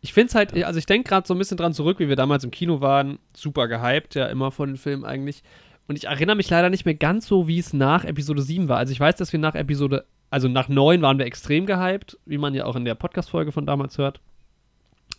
Ich 0.00 0.12
finde 0.12 0.28
es 0.28 0.34
halt, 0.34 0.54
also 0.64 0.78
ich 0.78 0.86
denke 0.86 1.08
gerade 1.08 1.26
so 1.26 1.34
ein 1.34 1.38
bisschen 1.38 1.56
dran 1.56 1.72
zurück, 1.74 1.98
wie 1.98 2.08
wir 2.08 2.16
damals 2.16 2.44
im 2.44 2.50
Kino 2.50 2.80
waren. 2.80 3.18
Super 3.34 3.66
gehypt, 3.66 4.14
ja, 4.14 4.26
immer 4.26 4.50
von 4.52 4.68
den 4.70 4.76
Filmen 4.76 5.04
eigentlich. 5.04 5.42
Und 5.88 5.96
ich 5.96 6.04
erinnere 6.04 6.36
mich 6.36 6.48
leider 6.50 6.70
nicht 6.70 6.84
mehr 6.84 6.94
ganz 6.94 7.26
so, 7.26 7.48
wie 7.48 7.58
es 7.58 7.72
nach 7.72 8.04
Episode 8.04 8.42
7 8.42 8.68
war. 8.68 8.76
Also 8.78 8.92
ich 8.92 9.00
weiß, 9.00 9.16
dass 9.16 9.32
wir 9.32 9.40
nach 9.40 9.54
Episode, 9.54 10.04
also 10.30 10.46
nach 10.48 10.68
9 10.68 11.02
waren 11.02 11.18
wir 11.18 11.26
extrem 11.26 11.66
gehypt, 11.66 12.16
wie 12.26 12.38
man 12.38 12.54
ja 12.54 12.64
auch 12.66 12.76
in 12.76 12.84
der 12.84 12.94
Podcast-Folge 12.94 13.52
von 13.52 13.66
damals 13.66 13.98
hört. 13.98 14.20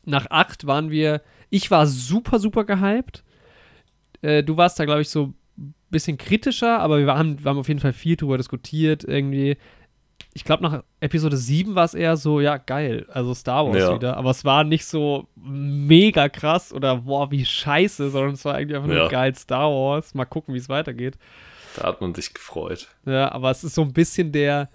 Nach 0.05 0.27
8 0.29 0.65
waren 0.67 0.89
wir, 0.91 1.21
ich 1.49 1.69
war 1.71 1.85
super, 1.87 2.39
super 2.39 2.63
gehypt. 2.63 3.23
Äh, 4.21 4.43
du 4.43 4.57
warst 4.57 4.79
da, 4.79 4.85
glaube 4.85 5.01
ich, 5.01 5.09
so 5.09 5.33
ein 5.57 5.73
bisschen 5.89 6.17
kritischer, 6.17 6.79
aber 6.79 6.99
wir 6.99 7.07
haben, 7.07 7.43
wir 7.43 7.49
haben 7.49 7.57
auf 7.57 7.67
jeden 7.67 7.79
Fall 7.79 7.93
viel 7.93 8.15
drüber 8.15 8.37
diskutiert 8.37 9.03
irgendwie. 9.03 9.57
Ich 10.33 10.43
glaube, 10.45 10.63
nach 10.63 10.83
Episode 11.01 11.35
7 11.35 11.75
war 11.75 11.83
es 11.83 11.93
eher 11.93 12.15
so, 12.15 12.39
ja, 12.39 12.57
geil, 12.57 13.05
also 13.09 13.33
Star 13.33 13.65
Wars 13.67 13.77
Ja. 13.77 13.95
wieder. 13.95 14.15
Aber 14.17 14.29
es 14.29 14.45
war 14.45 14.63
nicht 14.63 14.85
so 14.85 15.27
mega 15.35 16.29
krass 16.29 16.71
oder 16.71 16.97
boah, 16.97 17.31
wie 17.31 17.43
scheiße, 17.43 18.09
sondern 18.11 18.33
es 18.35 18.45
war 18.45 18.55
eigentlich 18.55 18.75
einfach 18.77 18.87
nur 18.87 18.97
Ja. 18.97 19.07
geil 19.09 19.35
Star 19.35 19.69
Wars. 19.69 20.13
Mal 20.13 20.25
gucken, 20.25 20.53
wie 20.53 20.59
es 20.59 20.69
weitergeht. 20.69 21.17
Da 21.75 21.83
hat 21.83 21.99
man 22.01 22.13
sich 22.13 22.33
gefreut. 22.33 22.87
Ja, 23.05 23.31
aber 23.31 23.49
es 23.51 23.63
ist 23.63 23.75
so 23.75 23.81
ein 23.81 23.93
bisschen 23.93 24.31
der. 24.31 24.69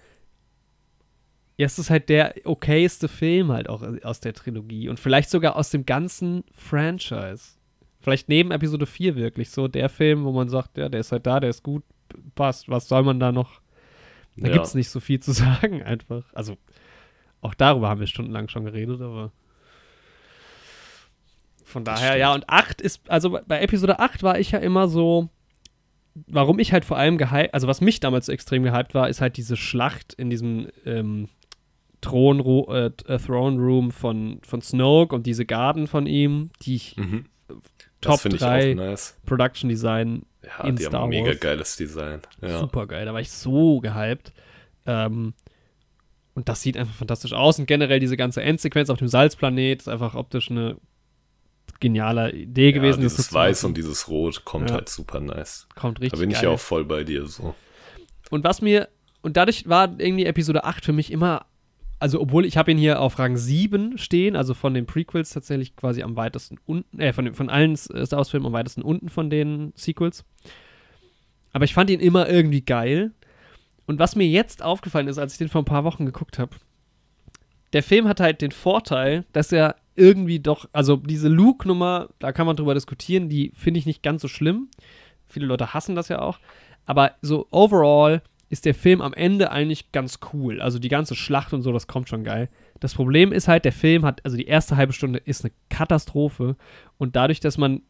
Ja, 1.57 1.65
es 1.65 1.79
ist 1.79 1.89
halt 1.89 2.09
der 2.09 2.35
okayste 2.43 3.07
Film 3.07 3.51
halt 3.51 3.67
auch 3.67 3.81
aus 4.03 4.19
der 4.19 4.33
Trilogie 4.33 4.89
und 4.89 4.99
vielleicht 4.99 5.29
sogar 5.31 5.55
aus 5.55 5.71
dem 5.71 5.87
ganzen 5.87 6.43
Franchise. 6.53 7.56
Vielleicht 7.99 8.29
neben 8.29 8.51
Episode 8.51 8.85
4 8.85 9.15
wirklich 9.15 9.49
so 9.49 9.67
der 9.67 9.89
Film, 9.89 10.23
wo 10.23 10.31
man 10.31 10.49
sagt, 10.49 10.77
ja, 10.77 10.87
der 10.89 10.99
ist 11.01 11.11
halt 11.11 11.25
da, 11.25 11.39
der 11.39 11.49
ist 11.49 11.63
gut, 11.63 11.83
passt. 12.35 12.69
Was 12.69 12.87
soll 12.87 13.03
man 13.03 13.19
da 13.19 13.31
noch? 13.31 13.59
Da 14.37 14.47
Ja. 14.47 14.53
gibt 14.53 14.65
es 14.65 14.75
nicht 14.75 14.89
so 14.89 14.99
viel 14.99 15.19
zu 15.19 15.31
sagen 15.33 15.81
einfach. 15.83 16.23
Also 16.33 16.57
auch 17.41 17.53
darüber 17.53 17.89
haben 17.89 17.99
wir 17.99 18.07
stundenlang 18.07 18.47
schon 18.49 18.65
geredet, 18.65 19.01
aber 19.01 19.31
von 21.63 21.83
daher, 21.83 22.15
ja, 22.15 22.33
und 22.33 22.47
8 22.49 22.79
ist, 22.81 23.09
also 23.09 23.39
bei 23.45 23.59
Episode 23.61 23.99
8 23.99 24.23
war 24.23 24.39
ich 24.39 24.51
ja 24.51 24.59
immer 24.59 24.87
so, 24.87 25.29
warum 26.27 26.59
ich 26.59 26.71
halt 26.71 26.85
vor 26.85 26.97
allem 26.97 27.17
gehypt, 27.17 27.53
also 27.53 27.67
was 27.67 27.81
mich 27.81 27.99
damals 27.99 28.27
so 28.27 28.31
extrem 28.31 28.63
gehypt 28.63 28.93
war, 28.95 29.09
ist 29.09 29.19
halt 29.21 29.35
diese 29.37 29.57
Schlacht 29.57 30.13
in 30.13 30.29
diesem 30.29 30.67
ähm, 30.85 31.27
Thron 31.99 32.39
äh, 32.69 32.91
Throne 33.19 33.57
Room 33.59 33.91
von, 33.91 34.39
von 34.43 34.61
Snoke 34.61 35.13
und 35.13 35.25
diese 35.25 35.45
Garden 35.45 35.87
von 35.87 36.05
ihm, 36.07 36.51
die 36.61 36.75
ich 36.75 36.95
Mhm. 36.97 37.25
Top 38.01 38.13
das 38.13 38.21
finde 38.21 38.35
ich 38.37 38.41
3 38.43 38.71
auch 38.71 38.75
nice. 38.75 39.17
Production 39.25 39.69
Design 39.69 40.23
Ja, 40.43 40.65
in 40.65 40.75
die 40.75 40.83
Star 40.83 41.01
haben 41.01 41.05
ein 41.05 41.09
mega 41.09 41.29
Wars. 41.29 41.39
geiles 41.39 41.75
Design. 41.77 42.21
Ja. 42.41 42.59
super 42.59 42.85
geil. 42.87 43.05
Da 43.05 43.13
war 43.13 43.21
ich 43.21 43.31
so 43.31 43.79
gehypt. 43.79 44.33
Ähm, 44.85 45.33
und 46.35 46.47
das 46.49 46.61
sieht 46.61 46.77
einfach 46.77 46.93
fantastisch 46.93 47.33
aus. 47.33 47.57
Und 47.57 47.65
generell 47.65 47.99
diese 47.99 48.15
ganze 48.17 48.43
Endsequenz 48.43 48.89
auf 48.91 48.99
dem 48.99 49.07
Salzplanet 49.07 49.81
ist 49.81 49.87
einfach 49.89 50.13
optisch 50.13 50.51
eine 50.51 50.77
geniale 51.79 52.31
Idee 52.31 52.71
gewesen. 52.71 52.99
ja, 53.01 53.05
das 53.05 53.15
dieses 53.15 53.33
Weiß 53.33 53.63
und 53.63 53.75
dieses 53.77 54.07
Rot 54.07 54.45
kommt 54.45 54.69
Ja. 54.69 54.75
halt 54.77 54.89
super 54.89 55.19
nice. 55.19 55.67
kommt 55.75 55.97
Da 55.97 56.01
richtig 56.01 56.19
bin 56.19 56.31
ich 56.31 56.41
ja 56.41 56.49
auch 56.49 56.59
voll 56.59 56.85
bei 56.85 57.03
dir 57.03 57.25
so. 57.27 57.55
Und 58.29 58.43
was 58.43 58.61
mir, 58.61 58.87
und 59.21 59.37
dadurch 59.37 59.67
war 59.67 59.99
irgendwie 59.99 60.25
Episode 60.25 60.63
8 60.63 60.85
für 60.85 60.93
mich 60.93 61.11
immer, 61.11 61.45
also 61.99 62.21
obwohl 62.21 62.45
ich 62.45 62.57
habe 62.57 62.71
ihn 62.71 62.77
hier 62.77 63.01
auf 63.01 63.17
Rang 63.19 63.37
7 63.37 63.97
stehen, 63.97 64.35
also 64.35 64.53
von 64.53 64.73
den 64.73 64.85
Prequels 64.85 65.31
tatsächlich 65.31 65.75
quasi 65.75 66.03
am 66.03 66.15
weitesten 66.15 66.57
unten, 66.65 66.99
äh, 66.99 67.13
von, 67.13 67.25
den- 67.25 67.33
von 67.33 67.49
allen 67.49 67.73
äh, 67.73 68.05
Star 68.05 68.17
Wars 68.17 68.29
Filmen 68.29 68.45
am 68.45 68.53
weitesten 68.53 68.81
unten 68.81 69.09
von 69.09 69.29
den 69.29 69.73
Sequels. 69.75 70.23
Aber 71.53 71.65
ich 71.65 71.73
fand 71.73 71.89
ihn 71.89 71.99
immer 71.99 72.29
irgendwie 72.29 72.61
geil. 72.61 73.11
Und 73.85 73.99
was 73.99 74.15
mir 74.15 74.27
jetzt 74.27 74.61
aufgefallen 74.63 75.07
ist, 75.07 75.17
als 75.17 75.31
ich 75.33 75.37
den 75.37 75.47
vor 75.49 75.61
ein 75.61 75.65
paar 75.65 75.85
Wochen 75.85 76.05
geguckt 76.05 76.37
habe, 76.39 76.55
der 77.73 77.83
Film 77.83 78.07
hat 78.07 78.19
halt 78.19 78.41
den 78.41 78.51
Vorteil, 78.51 79.25
dass 79.33 79.51
er 79.51 79.75
irgendwie 79.95 80.39
doch, 80.39 80.69
also 80.73 80.97
diese 80.97 81.27
Luke-Nummer, 81.29 82.09
da 82.19 82.31
kann 82.31 82.45
man 82.45 82.55
drüber 82.55 82.73
diskutieren, 82.73 83.29
die 83.29 83.51
finde 83.55 83.79
ich 83.79 83.85
nicht 83.85 84.03
ganz 84.03 84.21
so 84.21 84.27
schlimm. 84.27 84.69
Viele 85.27 85.45
Leute 85.47 85.73
hassen 85.73 85.95
das 85.95 86.09
ja 86.09 86.19
auch. 86.21 86.39
Aber 86.85 87.13
so 87.21 87.47
overall 87.51 88.21
ist 88.49 88.65
der 88.65 88.73
Film 88.73 89.01
am 89.01 89.13
Ende 89.13 89.51
eigentlich 89.51 89.91
ganz 89.91 90.19
cool. 90.33 90.61
Also 90.61 90.79
die 90.79 90.89
ganze 90.89 91.15
Schlacht 91.15 91.53
und 91.53 91.61
so, 91.61 91.71
das 91.73 91.87
kommt 91.87 92.07
schon 92.09 92.23
geil. 92.23 92.49
Das 92.79 92.93
Problem 92.93 93.31
ist 93.33 93.47
halt, 93.47 93.65
der 93.65 93.73
Film 93.73 94.05
hat, 94.05 94.23
also 94.23 94.37
die 94.37 94.45
erste 94.47 94.77
halbe 94.77 94.93
Stunde 94.93 95.19
ist 95.19 95.43
eine 95.43 95.53
Katastrophe. 95.69 96.55
Und 96.97 97.15
dadurch, 97.15 97.39
dass 97.39 97.57
man 97.57 97.81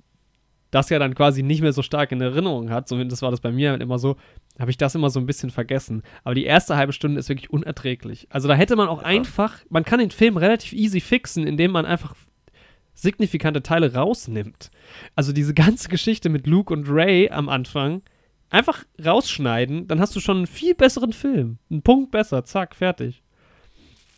das 0.72 0.90
ja 0.90 1.00
dann 1.00 1.16
quasi 1.16 1.44
nicht 1.44 1.62
mehr 1.62 1.74
so 1.74 1.82
stark 1.82 2.12
in 2.12 2.20
Erinnerung 2.20 2.70
hat, 2.72 2.88
zumindest 2.90 3.22
war 3.22 3.32
das 3.32 3.40
bei 3.40 3.52
mir 3.52 3.72
halt 3.72 3.82
immer 3.82 4.00
so, 4.00 4.18
habe 4.60 4.72
ich 4.72 4.78
das 4.78 4.96
immer 4.96 5.10
so 5.10 5.20
ein 5.20 5.26
bisschen 5.26 5.50
vergessen. 5.50 6.02
Aber 6.24 6.36
die 6.36 6.46
erste 6.46 6.76
halbe 6.76 6.92
Stunde 6.92 7.20
ist 7.20 7.30
wirklich 7.30 7.50
unerträglich. 7.52 8.28
Also 8.32 8.48
da 8.48 8.54
hätte 8.56 8.76
man 8.76 8.88
auch 8.90 9.02
Ja. 9.02 9.08
einfach, 9.08 9.60
man 9.70 9.86
kann 9.86 10.00
den 10.00 10.12
Film 10.12 10.38
relativ 10.38 10.74
easy 10.74 11.00
fixen, 11.00 11.46
indem 11.48 11.72
man 11.72 11.86
einfach 11.86 12.16
signifikante 12.94 13.62
Teile 13.62 13.94
rausnimmt. 13.94 14.72
Also 15.16 15.32
diese 15.32 15.54
ganze 15.54 15.88
Geschichte 15.90 16.30
mit 16.30 16.48
Luke 16.48 16.74
und 16.74 16.90
Ray 16.90 17.30
am 17.30 17.48
Anfang 17.48 18.02
einfach 18.50 18.84
rausschneiden, 19.04 19.88
dann 19.88 20.00
hast 20.00 20.16
du 20.16 20.20
schon 20.20 20.38
einen 20.38 20.48
viel 20.48 20.76
besseren 20.76 21.14
Film. 21.14 21.58
Einen 21.70 21.82
Punkt 21.82 22.12
besser, 22.12 22.44
zack, 22.46 22.76
fertig. 22.76 23.22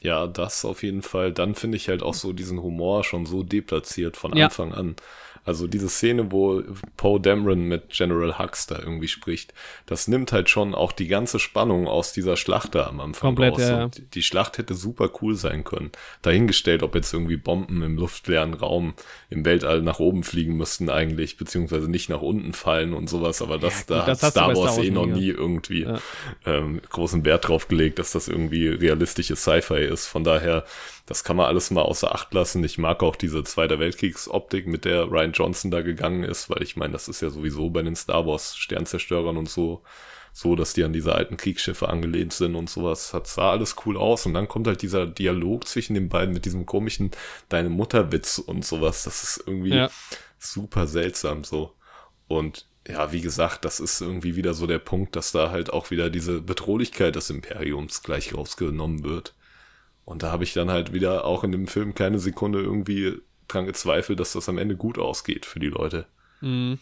Ja, 0.02 0.28
das 0.28 0.64
auf 0.64 0.84
jeden 0.84 1.02
Fall. 1.02 1.34
Dann 1.34 1.56
finde 1.56 1.76
ich 1.78 1.90
halt 1.90 2.04
auch 2.04 2.14
so 2.14 2.32
diesen 2.32 2.62
Humor 2.62 3.04
schon 3.04 3.26
so 3.26 3.44
deplatziert 3.44 4.16
von 4.16 4.36
Ja. 4.36 4.46
Anfang 4.46 4.74
an. 4.74 4.96
Also 5.46 5.68
diese 5.68 5.90
Szene, 5.90 6.32
wo 6.32 6.62
Poe 6.98 7.20
Dameron 7.20 7.62
mit 7.64 7.90
General 7.90 8.38
Hux 8.40 8.68
da 8.68 8.78
irgendwie 8.80 9.08
spricht, 9.08 9.54
das 9.86 10.08
nimmt 10.08 10.32
halt 10.32 10.50
schon 10.50 10.76
auch 10.76 10.92
die 10.92 11.08
ganze 11.08 11.40
Spannung 11.40 11.88
aus 11.88 12.14
dieser 12.14 12.38
Schlacht 12.38 12.76
da 12.76 12.88
am 12.88 13.00
Anfang 13.00 13.30
Komplett, 13.36 13.54
raus. 13.54 13.62
ja, 13.62 13.84
Und 13.86 14.16
die 14.16 14.22
Schlacht 14.24 14.58
hätte 14.58 14.76
super 14.76 15.10
cool 15.22 15.36
sein 15.36 15.64
können. 15.64 15.92
Dahingestellt, 16.22 16.84
ob 16.84 16.96
jetzt 16.96 17.14
irgendwie 17.14 17.38
Bomben 17.38 17.82
im 17.82 17.98
luftleeren 17.98 18.54
Raum 18.54 18.94
im 19.30 19.46
Weltall 19.46 19.82
nach 19.82 20.00
oben 20.00 20.24
fliegen 20.24 20.58
müssten 20.58 20.90
eigentlich, 20.90 21.38
beziehungsweise 21.38 21.90
nicht 21.90 22.10
nach 22.10 22.22
unten 22.22 22.54
fallen 22.54 22.94
und 22.94 23.10
sowas. 23.10 23.42
Aber 23.42 23.58
das, 23.58 23.74
Ja, 23.74 23.80
gut, 23.80 23.90
da 23.90 24.06
das 24.06 24.24
hat 24.24 24.32
Star 24.32 24.56
Wars 24.56 24.78
eh 24.78 24.92
noch 24.92 25.06
nie, 25.06 25.14
nie 25.14 25.28
irgendwie 25.30 25.82
Ja. 25.84 26.00
ähm, 26.46 26.82
großen 26.90 27.26
Wert 27.26 27.48
drauf 27.48 27.68
gelegt, 27.68 28.00
dass 28.00 28.12
das 28.12 28.28
irgendwie 28.28 28.68
realistisches 28.68 29.42
Sci-Fi 29.44 29.80
ist. 29.86 30.08
Von 30.08 30.24
daher, 30.24 30.66
das 31.10 31.24
kann 31.24 31.38
man 31.38 31.48
alles 31.48 31.72
mal 31.72 31.82
außer 31.82 32.14
Acht 32.14 32.32
lassen. 32.36 32.64
Ich 32.64 32.78
mag 32.78 33.02
auch 33.02 33.16
diese 33.16 33.44
Zweiter 33.44 33.80
Weltkriegsoptik, 33.80 34.68
mit 34.68 34.86
der 34.86 35.06
Ryan 35.10 35.32
Johnson 35.32 35.72
da 35.72 35.82
gegangen 35.82 36.24
ist, 36.24 36.52
weil 36.52 36.62
ich 36.62 36.76
meine, 36.78 36.94
das 36.94 37.08
ist 37.08 37.22
ja 37.22 37.32
sowieso 37.32 37.72
bei 37.72 37.82
den 37.82 37.96
Star 37.96 38.28
Wars 38.28 38.56
Sternzerstörern 38.56 39.36
und 39.36 39.50
so, 39.50 39.82
so, 40.34 40.56
dass 40.56 40.74
die 40.74 40.84
an 40.84 40.94
diese 40.94 41.16
alten 41.16 41.36
Kriegsschiffe 41.36 41.90
angelehnt 41.90 42.34
sind 42.34 42.56
und 42.56 42.70
sowas. 42.70 43.10
Das 43.12 43.34
sah 43.34 43.50
alles 43.50 43.76
cool 43.86 43.98
aus. 43.98 44.28
Und 44.28 44.36
dann 44.36 44.48
kommt 44.48 44.68
halt 44.68 44.84
dieser 44.84 45.08
Dialog 45.08 45.68
zwischen 45.68 45.96
den 45.96 46.10
beiden 46.10 46.32
mit 46.34 46.46
diesem 46.46 46.68
komischen 46.68 47.10
Deine 47.50 47.70
Mutter-Witz 47.70 48.38
und 48.38 48.64
sowas. 48.64 49.04
Das 49.04 49.24
ist 49.24 49.44
irgendwie 49.48 49.74
Ja. 49.74 49.90
super 50.38 50.86
seltsam 50.86 51.44
so. 51.44 51.74
Und 52.28 52.68
ja, 52.88 53.12
wie 53.12 53.22
gesagt, 53.22 53.66
das 53.66 53.80
ist 53.80 54.00
irgendwie 54.00 54.36
wieder 54.36 54.54
so 54.54 54.68
der 54.68 54.80
Punkt, 54.80 55.16
dass 55.16 55.32
da 55.32 55.50
halt 55.50 55.74
auch 55.74 55.90
wieder 55.90 56.12
diese 56.12 56.42
Bedrohlichkeit 56.42 57.16
des 57.16 57.32
Imperiums 57.32 58.04
gleich 58.04 58.36
rausgenommen 58.36 59.04
wird. 59.04 59.34
Und 60.10 60.24
da 60.24 60.32
habe 60.32 60.44
ich 60.44 60.54
dann 60.54 60.72
halt 60.72 60.92
wieder 60.92 61.24
auch 61.24 61.44
in 61.44 61.52
dem 61.52 61.68
Film 61.68 61.94
keine 61.94 62.18
Sekunde 62.18 62.60
irgendwie 62.60 63.22
dran 63.48 63.68
gezweifelt, 63.68 64.20
dass 64.20 64.34
das 64.34 64.50
am 64.50 64.58
Ende 64.58 64.76
gut 64.76 64.98
ausgeht 64.98 65.46
für 65.46 65.60
die 65.60 65.68
Leute. 65.70 66.08
Mhm. 66.42 66.80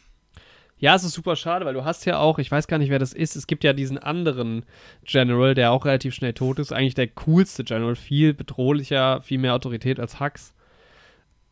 Ja, 0.77 0.95
es 0.95 1.03
ist 1.03 1.11
super 1.11 1.35
schade, 1.35 1.65
weil 1.65 1.73
du 1.73 1.83
hast 1.83 2.05
ja 2.05 2.19
auch, 2.19 2.39
ich 2.39 2.49
weiß 2.49 2.67
gar 2.67 2.77
nicht, 2.77 2.89
wer 2.89 2.99
das 2.99 3.11
ist, 3.11 3.35
es 3.35 3.45
gibt 3.45 3.65
ja 3.65 3.73
diesen 3.73 3.97
anderen 3.97 4.63
General, 5.03 5.55
der 5.55 5.73
auch 5.73 5.83
relativ 5.83 6.13
schnell 6.13 6.31
tot 6.31 6.57
ist, 6.59 6.71
eigentlich 6.71 6.93
der 6.93 7.09
coolste 7.09 7.65
General, 7.65 7.97
viel 7.97 8.33
bedrohlicher, 8.33 9.21
viel 9.21 9.39
mehr 9.39 9.55
Autorität 9.55 9.99
als 9.99 10.21
Hux. 10.21 10.53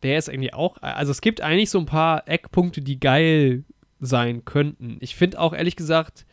Der 0.02 0.16
ist 0.16 0.28
irgendwie 0.28 0.54
auch, 0.54 0.78
also 0.80 1.10
es 1.10 1.20
gibt 1.20 1.42
eigentlich 1.42 1.68
so 1.68 1.78
ein 1.78 1.86
paar 1.86 2.26
Eckpunkte, 2.26 2.80
die 2.80 2.98
geil 2.98 3.64
sein 4.00 4.46
könnten. 4.46 4.96
Ich 5.00 5.14
finde 5.14 5.40
auch 5.40 5.52
ehrlich 5.52 5.76
gesagt, 5.76 6.24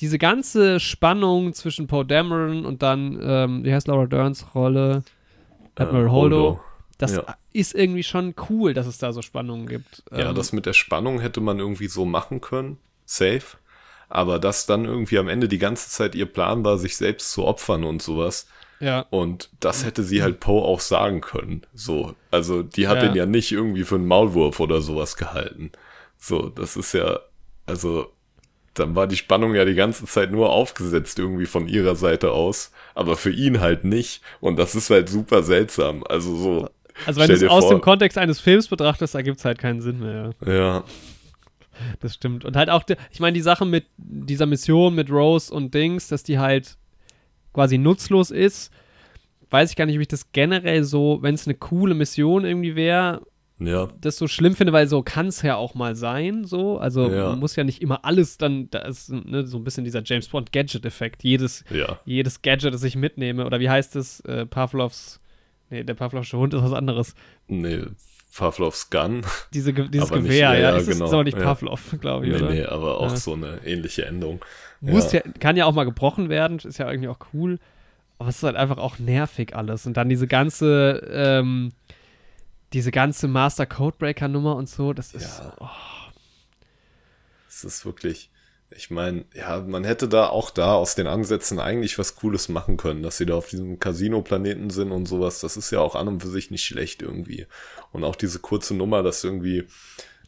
diese 0.00 0.18
ganze 0.18 0.80
Spannung 0.80 1.52
zwischen 1.52 1.86
Poe 1.86 2.04
Dameron 2.04 2.64
und 2.64 2.82
dann, 2.82 3.18
ähm, 3.22 3.64
wie 3.64 3.72
heißt 3.72 3.88
Laura 3.88 4.06
Derns 4.06 4.54
Rolle? 4.54 5.02
Admiral 5.76 6.06
Äh, 6.06 6.10
Holdo. 6.10 6.60
Das 6.98 7.12
Ja. 7.16 7.36
ist 7.52 7.74
irgendwie 7.74 8.02
schon 8.02 8.34
cool, 8.50 8.74
dass 8.74 8.86
es 8.86 8.98
da 8.98 9.12
so 9.12 9.22
Spannungen 9.22 9.66
gibt. 9.66 10.02
Ja, 10.12 10.30
Ähm, 10.30 10.34
das 10.34 10.52
mit 10.52 10.66
der 10.66 10.72
Spannung 10.74 11.20
hätte 11.20 11.40
man 11.40 11.58
irgendwie 11.58 11.88
so 11.88 12.04
machen 12.04 12.40
können. 12.40 12.78
Safe. 13.06 13.42
Aber 14.08 14.38
dass 14.38 14.66
dann 14.66 14.84
irgendwie 14.84 15.18
am 15.18 15.28
Ende 15.28 15.48
die 15.48 15.58
ganze 15.58 15.88
Zeit 15.88 16.14
ihr 16.14 16.26
Plan 16.26 16.64
war, 16.64 16.78
sich 16.78 16.96
selbst 16.96 17.30
zu 17.32 17.44
opfern 17.46 17.84
und 17.84 18.02
sowas. 18.02 18.48
ja. 18.80 19.06
Und 19.10 19.50
das 19.60 19.84
hätte 19.84 20.02
sie 20.02 20.22
halt 20.22 20.40
Poe 20.40 20.62
auch 20.62 20.80
sagen 20.80 21.20
können. 21.20 21.62
So. 21.74 22.14
Also, 22.30 22.62
die 22.62 22.88
hat 22.88 22.96
Ja. 23.02 23.08
den 23.08 23.14
ja 23.16 23.26
nicht 23.26 23.52
irgendwie 23.52 23.84
für 23.84 23.96
einen 23.96 24.06
Maulwurf 24.06 24.58
oder 24.58 24.80
sowas 24.80 25.16
gehalten. 25.16 25.70
So, 26.18 26.48
das 26.48 26.76
ist 26.76 26.92
ja, 26.94 27.20
also, 27.66 28.10
dann 28.74 28.94
war 28.94 29.06
die 29.06 29.16
Spannung 29.16 29.54
ja 29.54 29.64
die 29.64 29.74
ganze 29.74 30.04
Zeit 30.06 30.30
nur 30.30 30.50
aufgesetzt 30.50 31.18
irgendwie 31.18 31.46
von 31.46 31.66
ihrer 31.68 31.96
Seite 31.96 32.30
aus, 32.32 32.72
aber 32.94 33.16
für 33.16 33.30
ihn 33.32 33.60
halt 33.60 33.84
nicht. 33.84 34.22
Und 34.40 34.58
das 34.58 34.74
ist 34.74 34.90
halt 34.90 35.08
super 35.08 35.42
seltsam. 35.42 36.04
Also 36.08 36.36
so. 36.36 36.68
Also 37.06 37.20
wenn 37.20 37.28
du 37.28 37.34
es 37.34 37.44
aus 37.44 37.64
vor- 37.64 37.74
dem 37.74 37.80
Kontext 37.80 38.18
eines 38.18 38.40
Films 38.40 38.68
betrachtest, 38.68 39.14
da 39.14 39.22
gibt 39.22 39.38
es 39.38 39.44
halt 39.44 39.58
keinen 39.58 39.80
Sinn 39.80 39.98
mehr. 40.00 40.30
Ja. 40.46 40.84
Das 42.00 42.14
stimmt. 42.14 42.44
Und 42.44 42.56
halt 42.56 42.68
auch, 42.68 42.84
ich 43.10 43.20
meine, 43.20 43.34
die 43.34 43.40
Sache 43.40 43.64
mit 43.64 43.86
dieser 43.96 44.46
Mission 44.46 44.94
mit 44.94 45.10
Rose 45.10 45.52
und 45.52 45.72
Dings, 45.74 46.08
dass 46.08 46.22
die 46.22 46.38
halt 46.38 46.76
quasi 47.54 47.78
nutzlos 47.78 48.30
ist, 48.30 48.70
weiß 49.50 49.70
ich 49.70 49.76
gar 49.76 49.86
nicht, 49.86 49.96
ob 49.96 50.02
ich 50.02 50.08
das 50.08 50.30
generell 50.32 50.84
so, 50.84 51.18
wenn 51.22 51.34
es 51.34 51.46
eine 51.46 51.54
coole 51.56 51.94
Mission 51.94 52.44
irgendwie 52.44 52.76
wäre, 52.76 53.22
ja, 53.60 53.88
das 54.00 54.16
so 54.16 54.26
schlimm 54.26 54.56
finde, 54.56 54.72
weil 54.72 54.86
so 54.88 55.02
kann 55.02 55.26
es 55.26 55.42
ja 55.42 55.56
auch 55.56 55.74
mal 55.74 55.94
sein, 55.94 56.44
so. 56.44 56.78
Also 56.78 57.10
Ja. 57.10 57.28
man 57.30 57.38
muss 57.38 57.56
ja 57.56 57.64
nicht 57.64 57.82
immer 57.82 58.04
alles 58.04 58.38
dann, 58.38 58.70
da 58.70 58.80
ist 58.80 59.10
ne, 59.10 59.46
so 59.46 59.58
ein 59.58 59.64
bisschen 59.64 59.84
dieser 59.84 60.02
James 60.04 60.28
Bond 60.28 60.50
Gadget-Effekt. 60.52 61.22
Jedes, 61.22 61.64
ja. 61.70 61.98
jedes 62.04 62.42
Gadget, 62.42 62.72
das 62.74 62.82
ich 62.84 62.96
mitnehme, 62.96 63.44
oder 63.44 63.60
wie 63.60 63.68
heißt 63.70 63.96
es, 63.96 64.20
äh, 64.20 64.46
Pavlovs, 64.46 65.20
nee, 65.68 65.84
der 65.84 65.94
Pavlovsche 65.94 66.38
Hund 66.38 66.54
ist 66.54 66.62
was 66.62 66.72
anderes. 66.72 67.14
Nee, 67.48 67.82
Pavlovs 68.34 68.88
Gun. 68.90 69.22
Diese, 69.52 69.72
dieses 69.72 70.08
Aber 70.10 70.20
nicht- 70.20 70.28
Gewehr, 70.30 70.38
ja, 70.38 70.54
ja, 70.54 70.60
ja, 70.70 70.76
ist, 70.76 70.88
genau, 70.88 71.04
ist 71.06 71.12
aber 71.12 71.24
nicht. 71.24 71.36
Pavlov, 71.38 71.96
glaube 72.00 72.26
ich, 72.26 72.32
Nee, 72.32 72.38
oder? 72.38 72.50
nee, 72.50 72.64
aber 72.64 72.98
auch 72.98 73.14
so 73.16 73.34
eine 73.34 73.58
ähnliche 73.66 74.06
Endung. 74.06 74.40
Muss 74.80 75.12
ja. 75.12 75.20
kann 75.40 75.56
ja 75.56 75.66
auch 75.66 75.74
mal 75.74 75.84
gebrochen 75.84 76.28
werden, 76.28 76.58
ist 76.58 76.78
ja 76.78 76.88
irgendwie 76.90 77.08
auch 77.08 77.18
cool. 77.34 77.58
Aber 78.18 78.28
es 78.28 78.36
ist 78.36 78.42
halt 78.42 78.56
einfach 78.56 78.78
auch 78.78 78.98
nervig 78.98 79.56
alles. 79.56 79.84
Und 79.86 79.96
dann 79.96 80.08
diese 80.08 80.26
ganze, 80.26 81.02
ähm, 81.12 81.70
diese 82.72 82.90
ganze 82.92 83.28
Master 83.28 83.66
Codebreaker 83.66 84.28
Nummer 84.28 84.56
und 84.56 84.68
so, 84.68 84.92
das 84.92 85.14
ist. 85.14 85.38
Ja. 85.40 85.56
Oh, 85.60 85.66
Es 87.48 87.64
ist 87.64 87.84
wirklich, 87.84 88.30
ich 88.70 88.90
meine, 88.90 89.24
ja, 89.34 89.60
man 89.60 89.84
hätte 89.84 90.08
da 90.08 90.28
auch 90.28 90.50
da 90.50 90.74
aus 90.74 90.94
den 90.94 91.06
Ansätzen 91.08 91.58
eigentlich 91.58 91.98
was 91.98 92.14
Cooles 92.16 92.48
machen 92.48 92.76
können, 92.76 93.02
dass 93.02 93.18
sie 93.18 93.26
da 93.26 93.34
auf 93.34 93.48
diesem 93.48 93.80
Casino-Planeten 93.80 94.70
sind 94.70 94.92
und 94.92 95.06
sowas. 95.06 95.40
Das 95.40 95.56
ist 95.56 95.70
ja 95.72 95.80
auch 95.80 95.96
an 95.96 96.06
und 96.08 96.22
für 96.22 96.28
sich 96.28 96.50
nicht 96.50 96.64
schlecht 96.64 97.02
irgendwie. 97.02 97.46
Und 97.92 98.04
auch 98.04 98.16
diese 98.16 98.38
kurze 98.38 98.74
Nummer, 98.74 99.02
dass 99.02 99.24
irgendwie 99.24 99.66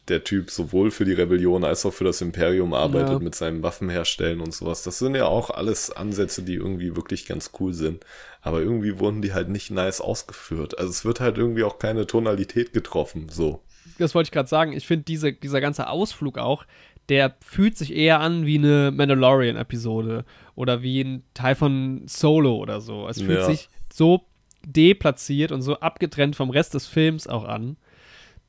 der 0.09 0.25
Typ 0.25 0.51
sowohl 0.51 0.91
für 0.91 1.05
die 1.05 1.13
Rebellion 1.13 1.63
als 1.63 1.85
auch 1.85 1.93
für 1.93 2.03
das 2.03 2.19
Imperium 2.19 2.73
arbeitet 2.73 3.09
Ja. 3.13 3.19
mit 3.19 3.35
seinem 3.35 3.63
Waffenherstellen 3.63 4.41
und 4.41 4.53
sowas. 4.53 4.83
Das 4.83 4.99
sind 4.99 5.15
ja 5.15 5.25
auch 5.27 5.49
alles 5.49 5.91
Ansätze, 5.91 6.43
die 6.43 6.55
irgendwie 6.55 6.97
wirklich 6.97 7.25
ganz 7.25 7.51
cool 7.61 7.73
sind. 7.73 8.03
Aber 8.45 8.61
irgendwie 8.61 8.99
wurden 8.99 9.21
die 9.21 9.33
halt 9.33 9.47
nicht 9.49 9.71
nice 9.71 10.01
ausgeführt. 10.01 10.77
Also 10.77 10.89
es 10.91 11.05
wird 11.05 11.19
halt 11.21 11.37
irgendwie 11.37 11.63
auch 11.63 11.79
keine 11.79 12.05
Tonalität 12.05 12.73
getroffen, 12.73 13.29
so. 13.29 13.61
das 13.97 14.13
wollte 14.13 14.27
ich 14.27 14.31
gerade 14.31 14.49
sagen. 14.49 14.73
Ich 14.73 14.85
finde, 14.85 15.05
diese, 15.05 15.31
dieser 15.33 15.61
ganze 15.61 15.87
Ausflug 15.87 16.37
auch, 16.37 16.65
der 17.09 17.35
fühlt 17.41 17.77
sich 17.77 17.93
eher 17.95 18.19
an 18.19 18.45
wie 18.45 18.57
eine 18.57 18.91
Mandalorian-Episode 18.91 20.25
oder 20.55 20.81
wie 20.81 21.01
ein 21.01 21.23
Teil 21.33 21.55
von 21.55 22.03
Solo 22.07 22.57
oder 22.57 22.81
so. 22.81 23.07
Es 23.07 23.21
fühlt 23.21 23.39
Ja. 23.39 23.45
sich 23.45 23.69
so 23.91 24.21
deplatziert 24.65 25.51
und 25.51 25.61
so 25.61 25.79
abgetrennt 25.79 26.35
vom 26.35 26.49
Rest 26.49 26.73
des 26.73 26.85
Films 26.87 27.27
auch 27.27 27.43
an. 27.45 27.77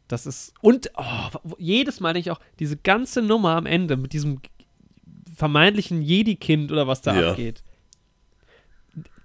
Das 0.08 0.26
ist. 0.26 0.54
Und 0.60 0.90
oh, 0.96 1.54
jedes 1.58 1.98
Mal 2.00 2.12
denke 2.12 2.28
ich 2.30 2.36
auch, 2.36 2.40
diese 2.58 2.76
ganze 2.76 3.22
Nummer 3.22 3.56
am 3.56 3.66
Ende 3.66 3.96
mit 3.96 4.12
diesem 4.12 4.40
vermeintlichen 5.36 6.02
Jedi-Kind 6.02 6.70
oder 6.70 6.86
was 6.86 7.00
da 7.00 7.18
Ja. 7.20 7.30
abgeht. 7.30 7.62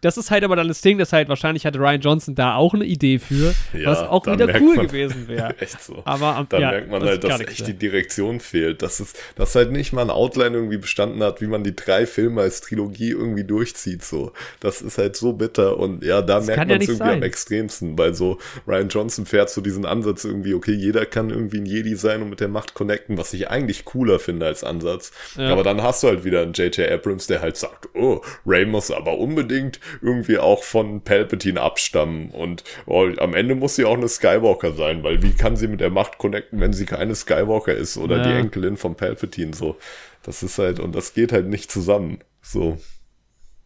Das 0.01 0.17
ist 0.17 0.31
halt 0.31 0.43
aber 0.43 0.55
dann 0.55 0.67
das 0.67 0.81
Ding, 0.81 0.97
das 0.97 1.11
halt 1.13 1.29
wahrscheinlich 1.29 1.65
hatte 1.65 1.79
Ryan 1.79 1.99
Johnson 2.01 2.35
da 2.35 2.55
auch 2.55 2.73
eine 2.73 2.85
Idee 2.85 3.19
für, 3.19 3.53
Ja, 3.73 3.89
was 3.91 3.99
auch 3.99 4.25
wieder 4.27 4.47
cool 4.61 4.75
man- 4.75 4.87
gewesen 4.87 5.27
wäre. 5.27 5.55
Echt 5.59 5.81
so. 5.81 6.01
Aber 6.05 6.35
am, 6.35 6.47
Da 6.49 6.59
ja, 6.59 6.71
merkt 6.71 6.89
man 6.91 7.01
das 7.01 7.09
halt, 7.11 7.23
dass 7.25 7.39
echt 7.41 7.59
mehr. 7.59 7.67
die 7.69 7.73
Direktion 7.77 8.39
fehlt. 8.39 8.81
Dass, 8.81 8.99
es, 8.99 9.13
dass 9.35 9.55
halt 9.55 9.71
nicht 9.71 9.91
mal 9.93 10.01
ein 10.03 10.09
Outline 10.09 10.55
irgendwie 10.55 10.77
bestanden 10.77 11.21
hat, 11.23 11.41
wie 11.41 11.47
man 11.47 11.63
die 11.63 11.75
drei 11.75 12.05
Filme 12.05 12.41
als 12.41 12.61
Trilogie 12.61 13.09
irgendwie 13.09 13.43
durchzieht. 13.43 14.03
So, 14.03 14.31
Das 14.59 14.81
ist 14.81 14.97
halt 14.97 15.15
so 15.15 15.33
bitter. 15.33 15.77
Und 15.77 16.03
ja, 16.03 16.21
da 16.21 16.35
Das 16.37 16.47
merkt 16.47 16.59
ja 16.61 16.65
man 16.65 16.75
es 16.75 16.79
nicht 16.79 16.89
irgendwie 16.89 17.03
am 17.03 17.09
sein. 17.19 17.23
extremsten, 17.23 17.97
weil 17.97 18.13
so 18.13 18.37
Ryan 18.67 18.89
Johnson 18.89 19.25
fährt 19.25 19.49
so 19.49 19.61
diesen 19.61 19.85
Ansatz 19.85 20.23
irgendwie, 20.23 20.53
okay, 20.53 20.73
jeder 20.73 21.05
kann 21.05 21.29
irgendwie 21.29 21.57
ein 21.59 21.65
Jedi 21.65 21.95
sein 21.95 22.21
und 22.21 22.29
mit 22.29 22.39
der 22.39 22.47
Macht 22.47 22.73
connecten, 22.73 23.17
was 23.17 23.33
ich 23.33 23.49
eigentlich 23.49 23.85
cooler 23.85 24.19
finde 24.19 24.45
als 24.45 24.63
Ansatz. 24.63 25.11
Ja. 25.35 25.49
Aber 25.51 25.63
dann 25.63 25.83
hast 25.83 26.03
du 26.03 26.07
halt 26.07 26.23
wieder 26.23 26.41
einen 26.41 26.53
J.J. 26.53 26.89
Abrams, 26.89 27.27
der 27.27 27.41
halt 27.41 27.57
sagt, 27.57 27.89
oh, 27.95 28.21
Ray 28.45 28.65
muss 28.65 28.91
aber 28.91 29.17
unbedingt 29.17 29.79
irgendwie 30.01 30.37
auch 30.37 30.63
von 30.63 31.01
Palpatine 31.01 31.61
abstammen 31.61 32.29
und 32.31 32.63
oh, 32.85 33.07
am 33.17 33.33
Ende 33.33 33.55
muss 33.55 33.75
sie 33.75 33.85
auch 33.85 33.97
eine 33.97 34.07
Skywalker 34.07 34.73
sein, 34.73 35.03
weil 35.03 35.21
wie 35.23 35.33
kann 35.33 35.55
sie 35.55 35.67
mit 35.67 35.79
der 35.81 35.89
Macht 35.89 36.17
connecten, 36.17 36.59
wenn 36.59 36.73
sie 36.73 36.85
keine 36.85 37.15
Skywalker 37.15 37.73
ist 37.73 37.97
oder 37.97 38.17
Ja. 38.17 38.23
die 38.23 38.39
Enkelin 38.39 38.77
von 38.77 38.95
Palpatine 38.95 39.53
so. 39.53 39.77
Das 40.23 40.43
ist 40.43 40.57
halt, 40.59 40.79
und 40.79 40.93
das 40.95 41.13
geht 41.13 41.31
halt 41.31 41.47
nicht 41.47 41.71
zusammen. 41.71 42.19
So. 42.41 42.77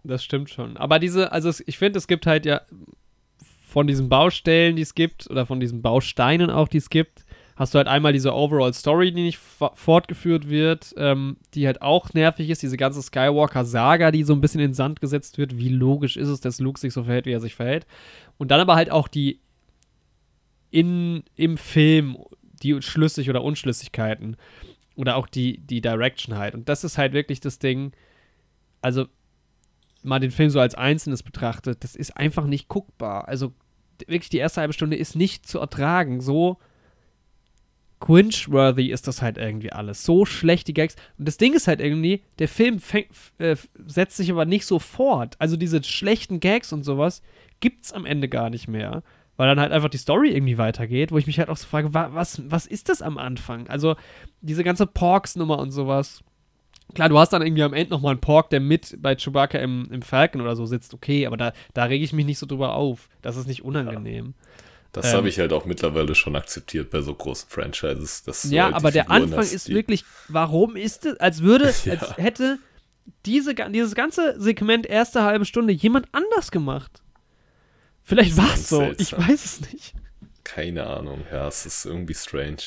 Das 0.04 0.24
stimmt 0.24 0.50
schon. 0.50 0.78
Aber 0.78 1.00
diese, 1.00 1.32
also 1.32 1.52
ich 1.66 1.78
finde, 1.78 1.98
es 1.98 2.08
gibt 2.08 2.26
halt 2.26 2.46
ja 2.46 2.62
von 3.68 3.88
diesen 3.88 4.08
Baustellen, 4.10 4.76
die 4.76 4.84
es 4.84 4.94
gibt, 4.94 5.30
oder 5.32 5.46
von 5.48 5.60
diesen 5.60 5.82
Bausteinen 5.82 6.50
auch, 6.52 6.68
die 6.68 6.78
es 6.78 6.90
gibt, 6.90 7.23
hast 7.56 7.74
du 7.74 7.78
halt 7.78 7.88
einmal 7.88 8.14
diese 8.14 8.34
Overall 8.34 8.74
Story, 8.74 9.12
die 9.12 9.24
nicht 9.24 9.38
fo- 9.40 9.76
fortgeführt 9.76 10.50
wird, 10.50 10.94
ähm, 10.98 11.38
die 11.54 11.66
halt 11.66 11.82
auch 11.82 12.14
nervig 12.14 12.50
ist, 12.50 12.62
diese 12.62 12.78
ganze 12.78 13.02
Skywalker-Saga, 13.02 14.12
die 14.12 14.24
so 14.24 14.34
ein 14.34 14.42
bisschen 14.42 14.60
in 14.62 14.70
den 14.70 14.74
Sand 14.74 15.02
gesetzt 15.02 15.38
wird. 15.38 15.58
Wie 15.58 15.70
logisch 15.70 16.18
ist 16.18 16.30
es, 16.30 16.40
dass 16.40 16.60
Luke 16.60 16.80
sich 16.80 16.94
so 16.94 17.04
verhält, 17.04 17.26
wie 17.26 17.32
er 17.32 17.42
sich 17.42 17.56
verhält? 17.56 17.86
Und 18.38 18.50
dann 18.52 18.60
aber 18.60 18.76
halt 18.76 18.92
auch 18.92 19.08
die 19.08 19.40
in, 20.72 21.24
im 21.36 21.58
Film, 21.58 22.18
die 22.64 22.82
Schlüssig- 22.82 23.30
oder 23.30 23.44
Unschlüssigkeiten. 23.44 24.38
Oder 24.96 25.16
auch 25.16 25.28
die, 25.28 25.58
die 25.60 25.82
Direction 25.82 26.38
halt. 26.38 26.54
Und 26.54 26.70
das 26.70 26.84
ist 26.84 26.98
halt 27.00 27.14
wirklich 27.14 27.40
das 27.40 27.58
Ding. 27.58 27.94
Also, 28.82 29.08
mal 30.04 30.20
den 30.20 30.30
Film 30.30 30.52
so 30.52 30.60
als 30.60 30.76
Einzelnes 30.76 31.24
betrachtet, 31.24 31.84
das 31.84 31.96
ist 31.96 32.16
einfach 32.16 32.46
nicht 32.46 32.68
guckbar. 32.68 33.28
Also, 33.28 33.54
wirklich 34.06 34.30
die 34.30 34.38
erste 34.38 34.62
halbe 34.62 34.74
Stunde 34.74 34.96
ist 34.98 35.16
nicht 35.16 35.48
zu 35.48 35.60
ertragen. 35.60 36.22
So 36.22 36.60
cringe-worthy 38.04 38.92
ist 38.92 39.08
das 39.08 39.22
halt 39.22 39.38
irgendwie 39.38 39.72
alles. 39.72 40.04
So 40.04 40.26
schlecht 40.26 40.68
die 40.68 40.74
Gags. 40.74 40.96
Und 41.18 41.26
das 41.26 41.38
Ding 41.38 41.54
ist 41.54 41.68
halt 41.68 41.80
irgendwie, 41.80 42.22
der 42.38 42.50
Film 42.50 42.80
fäng, 42.80 43.06
äh, 43.38 43.56
setzt 43.86 44.18
sich 44.18 44.30
aber 44.30 44.44
nicht 44.46 44.66
so 44.66 44.78
fort. 44.80 45.36
Also 45.40 45.56
diese 45.56 45.82
schlechten 45.84 46.42
Gags 46.42 46.74
und 46.74 46.84
sowas 46.84 47.22
gibt's 47.62 47.94
am 47.94 48.06
Ende 48.06 48.28
gar 48.28 48.50
nicht 48.50 48.68
mehr. 48.68 49.04
Weil 49.38 49.48
dann 49.48 49.60
halt 49.60 49.72
einfach 49.72 49.90
die 49.90 49.98
Story 49.98 50.30
irgendwie 50.30 50.58
weitergeht, 50.58 51.12
wo 51.12 51.18
ich 51.18 51.28
mich 51.28 51.40
halt 51.40 51.50
auch 51.50 51.58
so 51.58 51.66
frage, 51.66 51.94
wa 51.94 52.10
was, 52.14 52.42
was 52.52 52.68
ist 52.68 52.90
das 52.90 53.02
am 53.02 53.18
Anfang? 53.18 53.68
Also 53.68 53.96
diese 54.42 54.64
ganze 54.66 54.86
Porks-Nummer 54.86 55.58
und 55.60 55.72
sowas. 55.72 56.24
Klar, 56.94 57.10
du 57.10 57.18
hast 57.18 57.32
dann 57.32 57.42
irgendwie 57.42 57.64
am 57.64 57.74
Ende 57.74 57.92
nochmal 57.92 58.12
einen 58.12 58.22
Pork, 58.22 58.50
der 58.50 58.60
mit 58.60 58.98
bei 59.02 59.16
Chewbacca 59.16 59.58
im, 59.58 59.88
im 59.92 60.02
Falcon 60.02 60.42
oder 60.42 60.56
so 60.56 60.66
sitzt, 60.66 60.94
okay, 60.94 61.26
aber 61.26 61.38
da, 61.38 61.54
da 61.74 61.86
rege 61.86 62.04
ich 62.04 62.14
mich 62.14 62.26
nicht 62.26 62.38
so 62.38 62.46
drüber 62.46 62.76
auf. 62.76 63.10
Das 63.22 63.38
ist 63.38 63.48
nicht 63.48 63.64
unangenehm. 63.64 64.36
Ja. 64.38 64.53
Das 64.94 65.08
ähm, 65.08 65.18
habe 65.18 65.30
ich 65.30 65.40
halt 65.40 65.52
auch 65.52 65.66
mittlerweile 65.66 66.16
schon 66.16 66.36
akzeptiert 66.36 66.92
bei 66.92 67.02
so 67.02 67.14
großen 67.14 67.50
Franchises. 67.50 68.24
Dass 68.24 68.44
ja, 68.50 68.66
halt 68.66 68.76
aber 68.76 68.92
der 68.92 69.10
Anfang 69.10 69.40
hast, 69.40 69.52
ist 69.52 69.70
wirklich, 69.70 70.06
warum 70.30 70.76
ist 70.76 71.06
es, 71.06 71.20
als 71.20 71.42
würde, 71.42 71.74
ja. 71.86 71.94
als 71.94 72.18
hätte 72.18 72.60
diese, 73.26 73.56
dieses 73.56 73.96
ganze 73.96 74.40
Segment 74.40 74.86
erste 74.86 75.24
halbe 75.24 75.46
Stunde 75.46 75.74
jemand 75.74 76.08
anders 76.12 76.52
gemacht. 76.52 77.02
Vielleicht 78.04 78.38
war 78.38 78.54
es 78.54 78.70
so, 78.70 78.80
seltsam. 78.80 79.20
ich 79.20 79.30
weiß 79.30 79.46
es 79.46 79.72
nicht. 79.72 79.96
Keine 80.44 80.86
Ahnung, 80.86 81.24
ja, 81.32 81.48
es 81.48 81.66
ist 81.66 81.86
irgendwie 81.86 82.14
strange. 82.14 82.58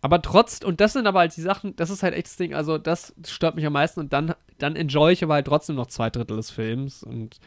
Aber 0.00 0.22
trotz, 0.22 0.60
und 0.62 0.80
das 0.80 0.92
sind 0.92 1.08
aber 1.08 1.20
halt 1.20 1.36
die 1.36 1.40
Sachen, 1.40 1.74
das 1.74 1.90
ist 1.90 2.04
halt 2.04 2.14
echt 2.14 2.26
das 2.26 2.36
Ding, 2.36 2.54
also 2.54 2.78
das 2.78 3.14
stört 3.26 3.56
mich 3.56 3.66
am 3.66 3.72
meisten 3.72 3.98
und 3.98 4.12
dann, 4.12 4.34
dann 4.58 4.76
enjoy 4.76 5.12
ich 5.12 5.24
aber 5.24 5.34
halt 5.34 5.46
trotzdem 5.46 5.74
noch 5.74 5.88
zwei 5.88 6.10
Drittel 6.10 6.36
des 6.36 6.50
Films 6.50 7.02
und 7.02 7.40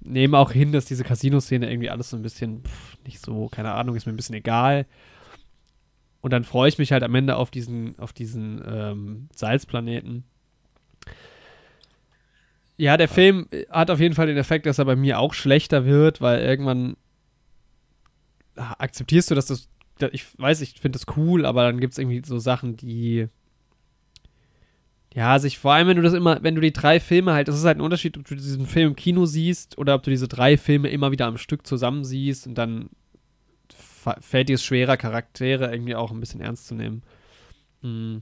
nehme 0.00 0.38
auch 0.38 0.52
hin, 0.52 0.72
dass 0.72 0.84
diese 0.84 1.04
Casino-Szene 1.04 1.70
irgendwie 1.70 1.90
alles 1.90 2.10
so 2.10 2.16
ein 2.16 2.22
bisschen, 2.22 2.62
pff, 2.62 2.96
nicht 3.04 3.20
so, 3.20 3.48
keine 3.48 3.72
Ahnung, 3.72 3.96
ist 3.96 4.06
mir 4.06 4.12
ein 4.12 4.16
bisschen 4.16 4.36
egal. 4.36 4.86
Und 6.20 6.32
dann 6.32 6.44
freue 6.44 6.68
ich 6.68 6.78
mich 6.78 6.92
halt 6.92 7.02
am 7.02 7.14
Ende 7.14 7.36
auf 7.36 7.50
diesen, 7.50 7.98
auf 7.98 8.12
diesen 8.12 8.62
ähm, 8.66 9.28
Salzplaneten. 9.34 10.24
Ja, 12.76 12.96
der 12.96 13.08
Film 13.08 13.48
hat 13.70 13.90
auf 13.90 14.00
jeden 14.00 14.14
Fall 14.14 14.26
den 14.26 14.36
Effekt, 14.36 14.66
dass 14.66 14.78
er 14.78 14.84
bei 14.84 14.96
mir 14.96 15.18
auch 15.18 15.34
schlechter 15.34 15.86
wird, 15.86 16.20
weil 16.20 16.40
irgendwann 16.40 16.96
akzeptierst 18.56 19.30
du, 19.30 19.34
dass 19.34 19.46
das, 19.46 19.68
ich 20.12 20.26
weiß, 20.38 20.60
ich 20.60 20.80
finde 20.80 20.98
das 20.98 21.16
cool, 21.16 21.46
aber 21.46 21.62
dann 21.64 21.80
gibt 21.80 21.92
es 21.92 21.98
irgendwie 21.98 22.22
so 22.24 22.38
Sachen, 22.38 22.76
die 22.76 23.28
ja, 25.16 25.38
sich 25.38 25.58
vor 25.58 25.72
allem, 25.72 25.88
wenn 25.88 25.96
du 25.96 26.02
das 26.02 26.12
immer, 26.12 26.42
wenn 26.42 26.54
du 26.54 26.60
die 26.60 26.74
drei 26.74 27.00
Filme 27.00 27.32
halt, 27.32 27.48
das 27.48 27.56
ist 27.56 27.64
halt 27.64 27.78
ein 27.78 27.80
Unterschied, 27.80 28.18
ob 28.18 28.28
du 28.28 28.34
diesen 28.34 28.66
Film 28.66 28.88
im 28.88 28.96
Kino 28.96 29.24
siehst 29.24 29.78
oder 29.78 29.94
ob 29.94 30.02
du 30.02 30.10
diese 30.10 30.28
drei 30.28 30.58
Filme 30.58 30.90
immer 30.90 31.10
wieder 31.10 31.24
am 31.24 31.38
Stück 31.38 31.66
zusammen 31.66 32.04
siehst 32.04 32.46
und 32.46 32.54
dann 32.54 32.90
fällt 34.20 34.50
dir 34.50 34.56
es 34.56 34.64
schwerer, 34.64 34.98
Charaktere 34.98 35.72
irgendwie 35.72 35.94
auch 35.94 36.12
ein 36.12 36.20
bisschen 36.20 36.42
ernst 36.42 36.66
zu 36.66 36.74
nehmen. 36.74 37.02
Hm. 37.80 38.20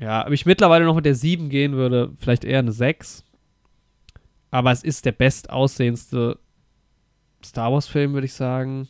Ja, 0.00 0.26
ob 0.26 0.32
ich 0.32 0.44
mittlerweile 0.44 0.84
noch 0.86 0.96
mit 0.96 1.06
der 1.06 1.14
7 1.14 1.50
gehen 1.50 1.74
würde, 1.74 2.12
vielleicht 2.18 2.42
eher 2.42 2.58
eine 2.58 2.72
6. 2.72 3.22
Aber 4.50 4.72
es 4.72 4.82
ist 4.82 5.04
der 5.04 5.12
bestaussehendste 5.12 6.40
Star 7.44 7.72
Wars-Film, 7.72 8.12
würde 8.12 8.26
ich 8.26 8.34
sagen. 8.34 8.88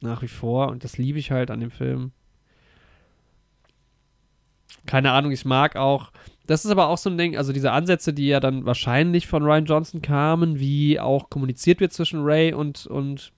Nach 0.00 0.22
wie 0.22 0.28
vor. 0.28 0.68
Und 0.68 0.84
das 0.84 0.96
liebe 0.96 1.18
ich 1.18 1.30
halt 1.30 1.50
an 1.50 1.60
dem 1.60 1.70
Film 1.70 2.12
keine 4.86 5.12
Ahnung, 5.12 5.32
ich 5.32 5.44
mag 5.44 5.76
auch. 5.76 6.12
Das 6.46 6.64
ist 6.64 6.70
aber 6.70 6.88
auch 6.88 6.98
so 6.98 7.08
ein 7.08 7.18
Ding, 7.18 7.36
also 7.36 7.52
diese 7.52 7.72
Ansätze, 7.72 8.12
die 8.12 8.26
ja 8.26 8.40
dann 8.40 8.64
wahrscheinlich 8.64 9.26
von 9.26 9.44
Ryan 9.44 9.64
Johnson 9.64 10.02
kamen, 10.02 10.58
wie 10.58 10.98
auch 10.98 11.30
kommuniziert 11.30 11.80
wird 11.80 11.92
zwischen 11.92 12.22
Ray 12.24 12.52
und, 12.52 12.86
und 12.86 13.32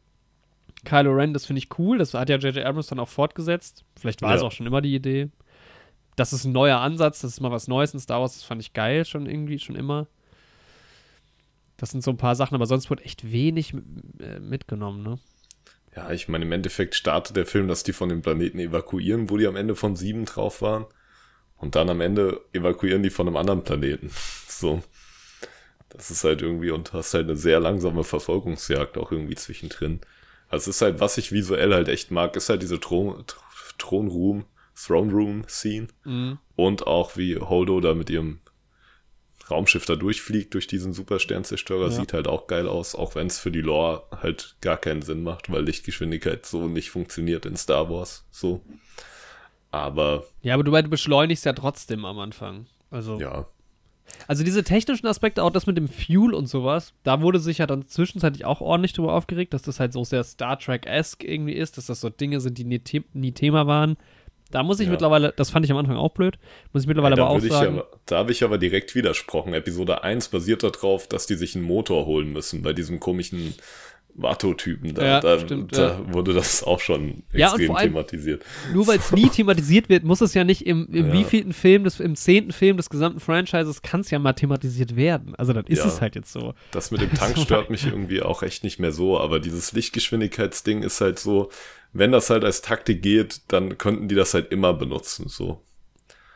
Kylo 0.84 1.12
Ren, 1.12 1.34
das 1.34 1.46
finde 1.46 1.58
ich 1.58 1.78
cool. 1.78 1.98
Das 1.98 2.14
hat 2.14 2.28
ja 2.28 2.36
J.J. 2.36 2.64
Abrams 2.64 2.86
dann 2.86 2.98
auch 2.98 3.08
fortgesetzt. 3.08 3.84
Vielleicht 3.98 4.22
war 4.22 4.30
ja. 4.30 4.36
es 4.36 4.42
auch 4.42 4.52
schon 4.52 4.66
immer 4.66 4.80
die 4.80 4.94
Idee. 4.94 5.30
Das 6.16 6.32
ist 6.32 6.44
ein 6.44 6.52
neuer 6.52 6.78
Ansatz, 6.78 7.20
das 7.20 7.32
ist 7.32 7.40
mal 7.40 7.50
was 7.50 7.68
Neues 7.68 7.92
in 7.92 8.00
Star 8.00 8.20
Wars, 8.20 8.34
das 8.34 8.44
fand 8.44 8.60
ich 8.62 8.72
geil 8.72 9.04
schon 9.04 9.26
irgendwie, 9.26 9.58
schon 9.58 9.74
immer. 9.74 10.06
Das 11.76 11.90
sind 11.90 12.04
so 12.04 12.12
ein 12.12 12.16
paar 12.16 12.36
Sachen, 12.36 12.54
aber 12.54 12.66
sonst 12.66 12.88
wurde 12.88 13.04
echt 13.04 13.32
wenig 13.32 13.74
äh, 14.20 14.38
mitgenommen, 14.38 15.02
ne? 15.02 15.18
Ja, 15.96 16.10
ich 16.10 16.28
meine, 16.28 16.44
im 16.44 16.52
Endeffekt 16.52 16.94
startet 16.94 17.36
der 17.36 17.46
Film, 17.46 17.68
dass 17.68 17.84
die 17.84 17.92
von 17.92 18.08
dem 18.08 18.22
Planeten 18.22 18.58
evakuieren, 18.58 19.30
wo 19.30 19.36
die 19.36 19.46
am 19.46 19.56
Ende 19.56 19.76
von 19.76 19.96
sieben 19.96 20.24
drauf 20.24 20.62
waren. 20.62 20.86
Und 21.56 21.76
dann 21.76 21.88
am 21.88 22.00
Ende 22.00 22.40
evakuieren 22.52 23.02
die 23.02 23.10
von 23.10 23.26
einem 23.26 23.36
anderen 23.36 23.64
Planeten. 23.64 24.10
So. 24.46 24.82
Das 25.88 26.12
ist 26.12 26.22
halt 26.22 26.42
irgendwie 26.42 26.70
und 26.70 26.92
hast 26.92 27.12
halt 27.12 27.28
eine 27.28 27.36
sehr 27.36 27.58
langsame 27.58 28.04
Verfolgungsjagd 28.04 28.96
auch 28.98 29.10
irgendwie 29.10 29.34
zwischendrin. 29.34 30.00
Also 30.48 30.70
es 30.70 30.76
ist 30.76 30.82
halt, 30.82 31.00
was 31.00 31.18
ich 31.18 31.32
visuell 31.32 31.74
halt 31.74 31.88
echt 31.88 32.12
mag, 32.12 32.36
ist 32.36 32.48
halt 32.48 32.62
diese 32.62 32.78
Thron, 32.78 33.24
Thronroom, 33.78 34.44
Throne 34.74 35.12
Room 35.12 35.44
Scene. 35.48 35.88
Mhm. 36.04 36.38
Und 36.56 36.86
auch 36.86 37.16
wie 37.16 37.36
Holdo 37.36 37.80
da 37.80 37.94
mit 37.94 38.10
ihrem 38.10 38.40
Raumschiff 39.50 39.84
da 39.84 39.96
durchfliegt 39.96 40.54
durch 40.54 40.66
diesen 40.66 40.92
Supersternzerstörer. 40.92 41.86
Ja. 41.86 41.90
Sieht 41.90 42.12
halt 42.12 42.28
auch 42.28 42.46
geil 42.46 42.66
aus, 42.66 42.94
auch 42.94 43.14
wenn 43.14 43.26
es 43.26 43.38
für 43.38 43.50
die 43.50 43.60
Lore 43.60 44.04
halt 44.10 44.56
gar 44.60 44.76
keinen 44.76 45.02
Sinn 45.02 45.22
macht, 45.22 45.50
weil 45.50 45.64
Lichtgeschwindigkeit 45.64 46.46
so 46.46 46.66
nicht 46.66 46.90
funktioniert 46.90 47.46
in 47.46 47.56
Star 47.56 47.90
Wars. 47.90 48.26
So. 48.30 48.62
Aber. 49.74 50.24
Ja, 50.42 50.54
aber 50.54 50.64
du, 50.64 50.70
du 50.70 50.88
beschleunigst 50.88 51.44
ja 51.44 51.52
trotzdem 51.52 52.04
am 52.04 52.18
Anfang. 52.18 52.66
Also. 52.90 53.18
Ja. 53.18 53.46
Also 54.28 54.44
diese 54.44 54.62
technischen 54.62 55.06
Aspekte, 55.06 55.42
auch 55.42 55.50
das 55.50 55.66
mit 55.66 55.76
dem 55.76 55.88
Fuel 55.88 56.34
und 56.34 56.46
sowas, 56.46 56.92
da 57.02 57.20
wurde 57.22 57.40
sich 57.40 57.58
ja 57.58 57.66
dann 57.66 57.86
zwischenzeitlich 57.86 58.44
auch 58.44 58.60
ordentlich 58.60 58.92
drüber 58.92 59.14
aufgeregt, 59.14 59.54
dass 59.54 59.62
das 59.62 59.80
halt 59.80 59.92
so 59.92 60.04
sehr 60.04 60.22
Star 60.24 60.58
Trek-esque 60.58 61.24
irgendwie 61.26 61.54
ist, 61.54 61.78
dass 61.78 61.86
das 61.86 62.00
so 62.00 62.10
Dinge 62.10 62.40
sind, 62.40 62.58
die 62.58 62.64
nie, 62.64 62.80
The 62.86 63.04
nie 63.14 63.32
Thema 63.32 63.66
waren. 63.66 63.96
Da 64.50 64.62
muss 64.62 64.78
ich 64.78 64.86
ja. 64.86 64.92
mittlerweile, 64.92 65.32
das 65.36 65.50
fand 65.50 65.64
ich 65.64 65.72
am 65.72 65.78
Anfang 65.78 65.96
auch 65.96 66.12
blöd, 66.12 66.38
muss 66.72 66.82
ich 66.82 66.86
mittlerweile 66.86 67.16
ja, 67.16 67.24
aber 67.24 67.34
auch 67.34 67.40
sagen. 67.40 67.78
Aber, 67.78 67.88
da 68.06 68.18
habe 68.18 68.30
ich 68.30 68.44
aber 68.44 68.58
direkt 68.58 68.94
widersprochen. 68.94 69.54
Episode 69.54 70.04
1 70.04 70.28
basiert 70.28 70.62
darauf, 70.62 71.08
dass 71.08 71.26
die 71.26 71.34
sich 71.34 71.56
einen 71.56 71.64
Motor 71.64 72.06
holen 72.06 72.32
müssen 72.32 72.62
bei 72.62 72.72
diesem 72.72 73.00
komischen 73.00 73.54
Vato-Typen 74.16 74.94
da. 74.94 75.04
Ja, 75.04 75.20
da, 75.20 75.40
stimmt, 75.40 75.76
da 75.76 75.98
ja. 75.98 76.14
wurde 76.14 76.34
das 76.34 76.62
auch 76.62 76.80
schon 76.80 77.24
ja, 77.32 77.48
extrem 77.48 77.74
thematisiert. 77.76 78.44
Nur 78.72 78.86
weil 78.86 78.98
es 78.98 79.10
nie 79.12 79.28
thematisiert 79.28 79.88
wird, 79.88 80.04
muss 80.04 80.20
es 80.20 80.34
ja 80.34 80.44
nicht 80.44 80.66
im, 80.66 80.86
im 80.92 81.12
wievielten 81.12 81.52
Film, 81.52 81.84
des, 81.84 81.98
im 81.98 82.14
zehnten 82.14 82.52
Film 82.52 82.76
des 82.76 82.90
gesamten 82.90 83.20
Franchises, 83.20 83.82
kann 83.82 84.00
es 84.00 84.10
ja 84.10 84.18
mal 84.18 84.32
thematisiert 84.32 84.94
werden. 84.94 85.34
Also 85.34 85.52
dann 85.52 85.66
ist 85.66 85.84
es 85.84 86.00
halt 86.00 86.14
jetzt 86.14 86.32
so. 86.32 86.54
Das 86.70 86.90
mit 86.90 87.00
dem 87.00 87.12
Tank 87.12 87.36
stört 87.42 87.70
mich 87.70 87.86
irgendwie 87.86 88.22
auch 88.22 88.42
echt 88.42 88.62
nicht 88.62 88.78
mehr 88.78 88.92
so, 88.92 89.18
aber 89.18 89.40
dieses 89.40 89.72
Lichtgeschwindigkeitsding 89.72 90.82
ist 90.82 91.00
halt 91.00 91.18
so, 91.18 91.50
wenn 91.92 92.12
das 92.12 92.30
halt 92.30 92.44
als 92.44 92.62
Taktik 92.62 93.02
geht, 93.02 93.42
dann 93.48 93.78
könnten 93.78 94.08
die 94.08 94.14
das 94.14 94.34
halt 94.34 94.52
immer 94.52 94.74
benutzen, 94.74 95.28
so. 95.28 95.60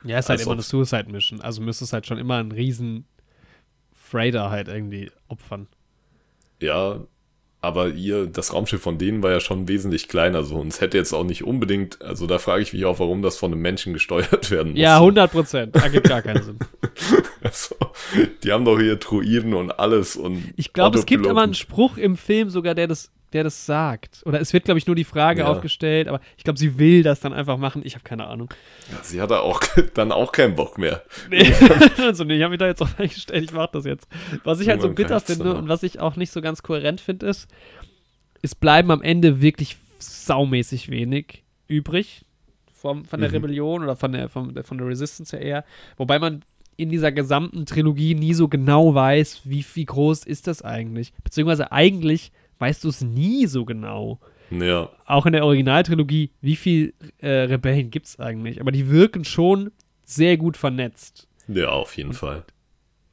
Ja, 0.04 0.18
ist 0.18 0.28
halt 0.28 0.40
immer 0.40 0.52
eine 0.52 0.62
Suicide 0.62 1.10
Mission. 1.10 1.40
Also 1.40 1.60
müsste 1.60 1.84
es 1.84 1.92
halt 1.92 2.06
schon 2.06 2.18
immer 2.18 2.36
einen 2.36 2.52
riesen 2.52 3.06
Freighter 3.92 4.50
halt 4.50 4.68
irgendwie 4.68 5.10
opfern. 5.28 5.66
Ja, 6.60 7.00
aber 7.60 7.88
ihr, 7.88 8.26
das 8.26 8.52
Raumschiff 8.52 8.80
von 8.80 8.98
denen 8.98 9.22
war 9.22 9.32
ja 9.32 9.40
schon 9.40 9.66
wesentlich 9.66 10.08
kleiner 10.08 10.44
so 10.44 10.56
und 10.56 10.68
es 10.68 10.80
hätte 10.80 10.96
jetzt 10.96 11.12
auch 11.12 11.24
nicht 11.24 11.42
unbedingt, 11.42 12.00
also 12.02 12.26
da 12.26 12.38
frage 12.38 12.62
ich 12.62 12.72
mich 12.72 12.84
auch, 12.84 13.00
warum 13.00 13.20
das 13.20 13.36
von 13.36 13.52
einem 13.52 13.60
Menschen 13.60 13.92
gesteuert 13.92 14.50
werden 14.50 14.72
muss. 14.72 14.80
Ja, 14.80 14.96
100 14.96 15.30
Prozent, 15.30 15.76
da 15.76 15.88
gibt 15.88 16.08
gar 16.08 16.22
keinen 16.22 16.42
Sinn. 16.42 16.58
also, 17.42 17.74
die 18.44 18.52
haben 18.52 18.64
doch 18.64 18.78
hier 18.78 18.96
Druiden 18.96 19.54
und 19.54 19.72
alles 19.72 20.14
und 20.14 20.52
Ich 20.56 20.72
glaube, 20.72 20.98
es 20.98 21.06
gibt 21.06 21.26
aber 21.26 21.42
einen 21.42 21.54
Spruch 21.54 21.96
im 21.96 22.16
Film 22.16 22.50
sogar, 22.50 22.74
der 22.74 22.86
das 22.86 23.10
der 23.32 23.44
das 23.44 23.66
sagt. 23.66 24.22
Oder 24.24 24.40
es 24.40 24.52
wird, 24.52 24.64
glaube 24.64 24.78
ich, 24.78 24.86
nur 24.86 24.96
die 24.96 25.04
Frage 25.04 25.40
ja. 25.40 25.46
aufgestellt, 25.48 26.08
aber 26.08 26.20
ich 26.36 26.44
glaube, 26.44 26.58
sie 26.58 26.78
will 26.78 27.02
das 27.02 27.20
dann 27.20 27.32
einfach 27.32 27.58
machen. 27.58 27.82
Ich 27.84 27.94
habe 27.94 28.04
keine 28.04 28.26
Ahnung. 28.26 28.52
Ja, 28.90 28.98
sie 29.02 29.20
hat 29.20 29.30
da 29.30 29.40
auch 29.40 29.60
dann 29.94 30.12
auch 30.12 30.32
keinen 30.32 30.54
Bock 30.54 30.78
mehr. 30.78 31.02
Nee, 31.28 31.52
also 31.98 32.24
nee, 32.24 32.36
ich 32.36 32.42
habe 32.42 32.50
mich 32.50 32.58
da 32.58 32.66
jetzt 32.66 32.82
auch 32.82 32.88
eingestellt, 32.98 33.44
ich 33.44 33.52
mache 33.52 33.70
das 33.72 33.84
jetzt. 33.84 34.08
Was 34.44 34.60
ich 34.60 34.68
halt 34.68 34.80
so 34.80 34.90
bitter 34.90 35.20
finde 35.20 35.54
und 35.54 35.68
was 35.68 35.82
ich 35.82 36.00
auch 36.00 36.16
nicht 36.16 36.32
so 36.32 36.40
ganz 36.40 36.62
kohärent 36.62 37.00
finde, 37.00 37.26
ist, 37.26 37.48
es 38.40 38.54
bleiben 38.54 38.90
am 38.90 39.02
Ende 39.02 39.40
wirklich 39.40 39.76
saumäßig 39.98 40.90
wenig 40.90 41.42
übrig 41.66 42.22
vom, 42.72 43.04
von 43.04 43.20
der 43.20 43.28
mhm. 43.28 43.34
Rebellion 43.34 43.82
oder 43.82 43.96
von 43.96 44.12
der, 44.12 44.28
von, 44.28 44.54
von 44.62 44.78
der 44.78 44.86
Resistance 44.86 45.36
her 45.36 45.44
eher. 45.44 45.64
Wobei 45.96 46.18
man 46.18 46.44
in 46.76 46.90
dieser 46.90 47.10
gesamten 47.10 47.66
Trilogie 47.66 48.14
nie 48.14 48.34
so 48.34 48.46
genau 48.46 48.94
weiß, 48.94 49.42
wie, 49.44 49.64
wie 49.74 49.84
groß 49.84 50.24
ist 50.24 50.46
das 50.46 50.62
eigentlich. 50.62 51.12
Beziehungsweise 51.24 51.72
eigentlich 51.72 52.30
weißt 52.58 52.84
du 52.84 52.88
es 52.88 53.02
nie 53.02 53.46
so 53.46 53.64
genau. 53.64 54.20
Ja. 54.50 54.90
Auch 55.04 55.26
in 55.26 55.32
der 55.32 55.44
Originaltrilogie, 55.44 56.30
wie 56.40 56.56
viele 56.56 56.92
äh, 57.18 57.28
Rebellen 57.28 57.90
gibt 57.90 58.06
es 58.06 58.18
eigentlich? 58.18 58.60
Aber 58.60 58.72
die 58.72 58.90
wirken 58.90 59.24
schon 59.24 59.70
sehr 60.04 60.36
gut 60.36 60.56
vernetzt. 60.56 61.28
Ja, 61.48 61.68
auf 61.68 61.96
jeden 61.96 62.10
und, 62.10 62.14
Fall. 62.14 62.44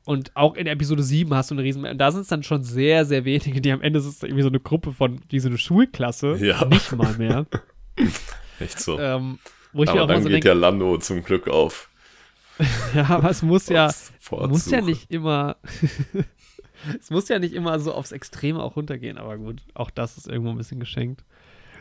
Und 0.05 0.35
auch 0.35 0.55
in 0.55 0.67
Episode 0.67 1.03
7 1.03 1.33
hast 1.33 1.51
du 1.51 1.55
eine 1.55 1.63
riesen. 1.63 1.85
Und 1.85 1.97
da 1.97 2.11
sind 2.11 2.21
es 2.21 2.27
dann 2.27 2.43
schon 2.43 2.63
sehr, 2.63 3.05
sehr 3.05 3.25
wenige, 3.25 3.59
die 3.59 3.71
am 3.71 3.81
Ende 3.81 3.99
ist 3.99 4.23
irgendwie 4.23 4.43
so 4.43 4.49
eine 4.49 4.59
Gruppe 4.59 4.91
von, 4.91 5.19
wie 5.29 5.39
so 5.39 5.49
eine 5.49 5.57
Schulklasse. 5.57 6.37
Ja. 6.37 6.63
Nicht 6.65 6.91
mal 6.93 7.13
mehr. 7.17 7.45
Echt 8.59 8.79
so. 8.79 8.99
Ähm, 8.99 9.39
wo 9.73 9.83
ich 9.83 9.89
aber 9.89 9.99
mir 9.99 10.03
auch 10.03 10.07
dann 10.07 10.23
so 10.23 10.29
geht 10.29 10.35
denke, 10.35 10.47
ja 10.47 10.53
Lando 10.53 10.97
zum 10.99 11.23
Glück 11.23 11.47
auf. 11.47 11.89
ja, 12.95 13.09
aber 13.09 13.29
es 13.31 13.41
muss 13.41 13.67
ja, 13.67 13.91
muss 14.31 14.69
ja 14.71 14.79
nicht 14.79 15.11
immer 15.11 15.57
es 16.99 17.09
muss 17.09 17.27
ja 17.29 17.39
nicht 17.39 17.53
immer 17.53 17.79
so 17.79 17.93
aufs 17.93 18.11
Extreme 18.11 18.61
auch 18.61 18.75
runtergehen, 18.75 19.17
aber 19.17 19.37
gut, 19.37 19.61
auch 19.73 19.89
das 19.89 20.17
ist 20.17 20.27
irgendwo 20.27 20.51
ein 20.51 20.57
bisschen 20.57 20.79
geschenkt. 20.79 21.23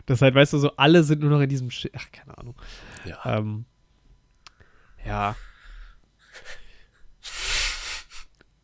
Das 0.07 0.21
halt, 0.21 0.35
weißt 0.35 0.53
du, 0.53 0.59
so 0.59 0.77
alle 0.77 1.03
sind 1.03 1.21
nur 1.23 1.31
noch 1.31 1.41
in 1.41 1.49
diesem 1.49 1.71
Sch 1.71 1.89
Ach, 1.95 2.11
keine 2.13 2.37
Ahnung. 2.37 2.55
Ja. 3.07 3.39
Ähm, 3.39 3.65
ja. 5.05 5.37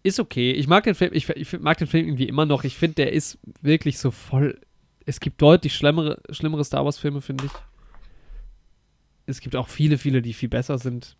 Ist 0.02 0.20
okay. 0.20 0.52
Ich 0.52 0.66
mag 0.66 0.84
den 0.84 0.94
Film, 0.94 1.12
ich, 1.14 1.28
ich 1.28 1.58
mag 1.60 1.78
den 1.78 1.86
Film 1.86 2.06
irgendwie 2.06 2.28
immer 2.28 2.46
noch. 2.46 2.64
Ich 2.64 2.76
finde, 2.76 2.96
der 2.96 3.12
ist 3.12 3.38
wirklich 3.60 3.98
so 3.98 4.10
voll. 4.10 4.60
Es 5.06 5.20
gibt 5.20 5.40
deutlich 5.40 5.74
schlimmere, 5.74 6.20
schlimmere 6.30 6.64
Star 6.64 6.84
Wars-Filme, 6.84 7.20
finde 7.20 7.46
ich. 7.46 7.52
Es 9.26 9.40
gibt 9.40 9.56
auch 9.56 9.68
viele, 9.68 9.98
viele, 9.98 10.22
die 10.22 10.32
viel 10.32 10.48
besser 10.48 10.78
sind. 10.78 11.16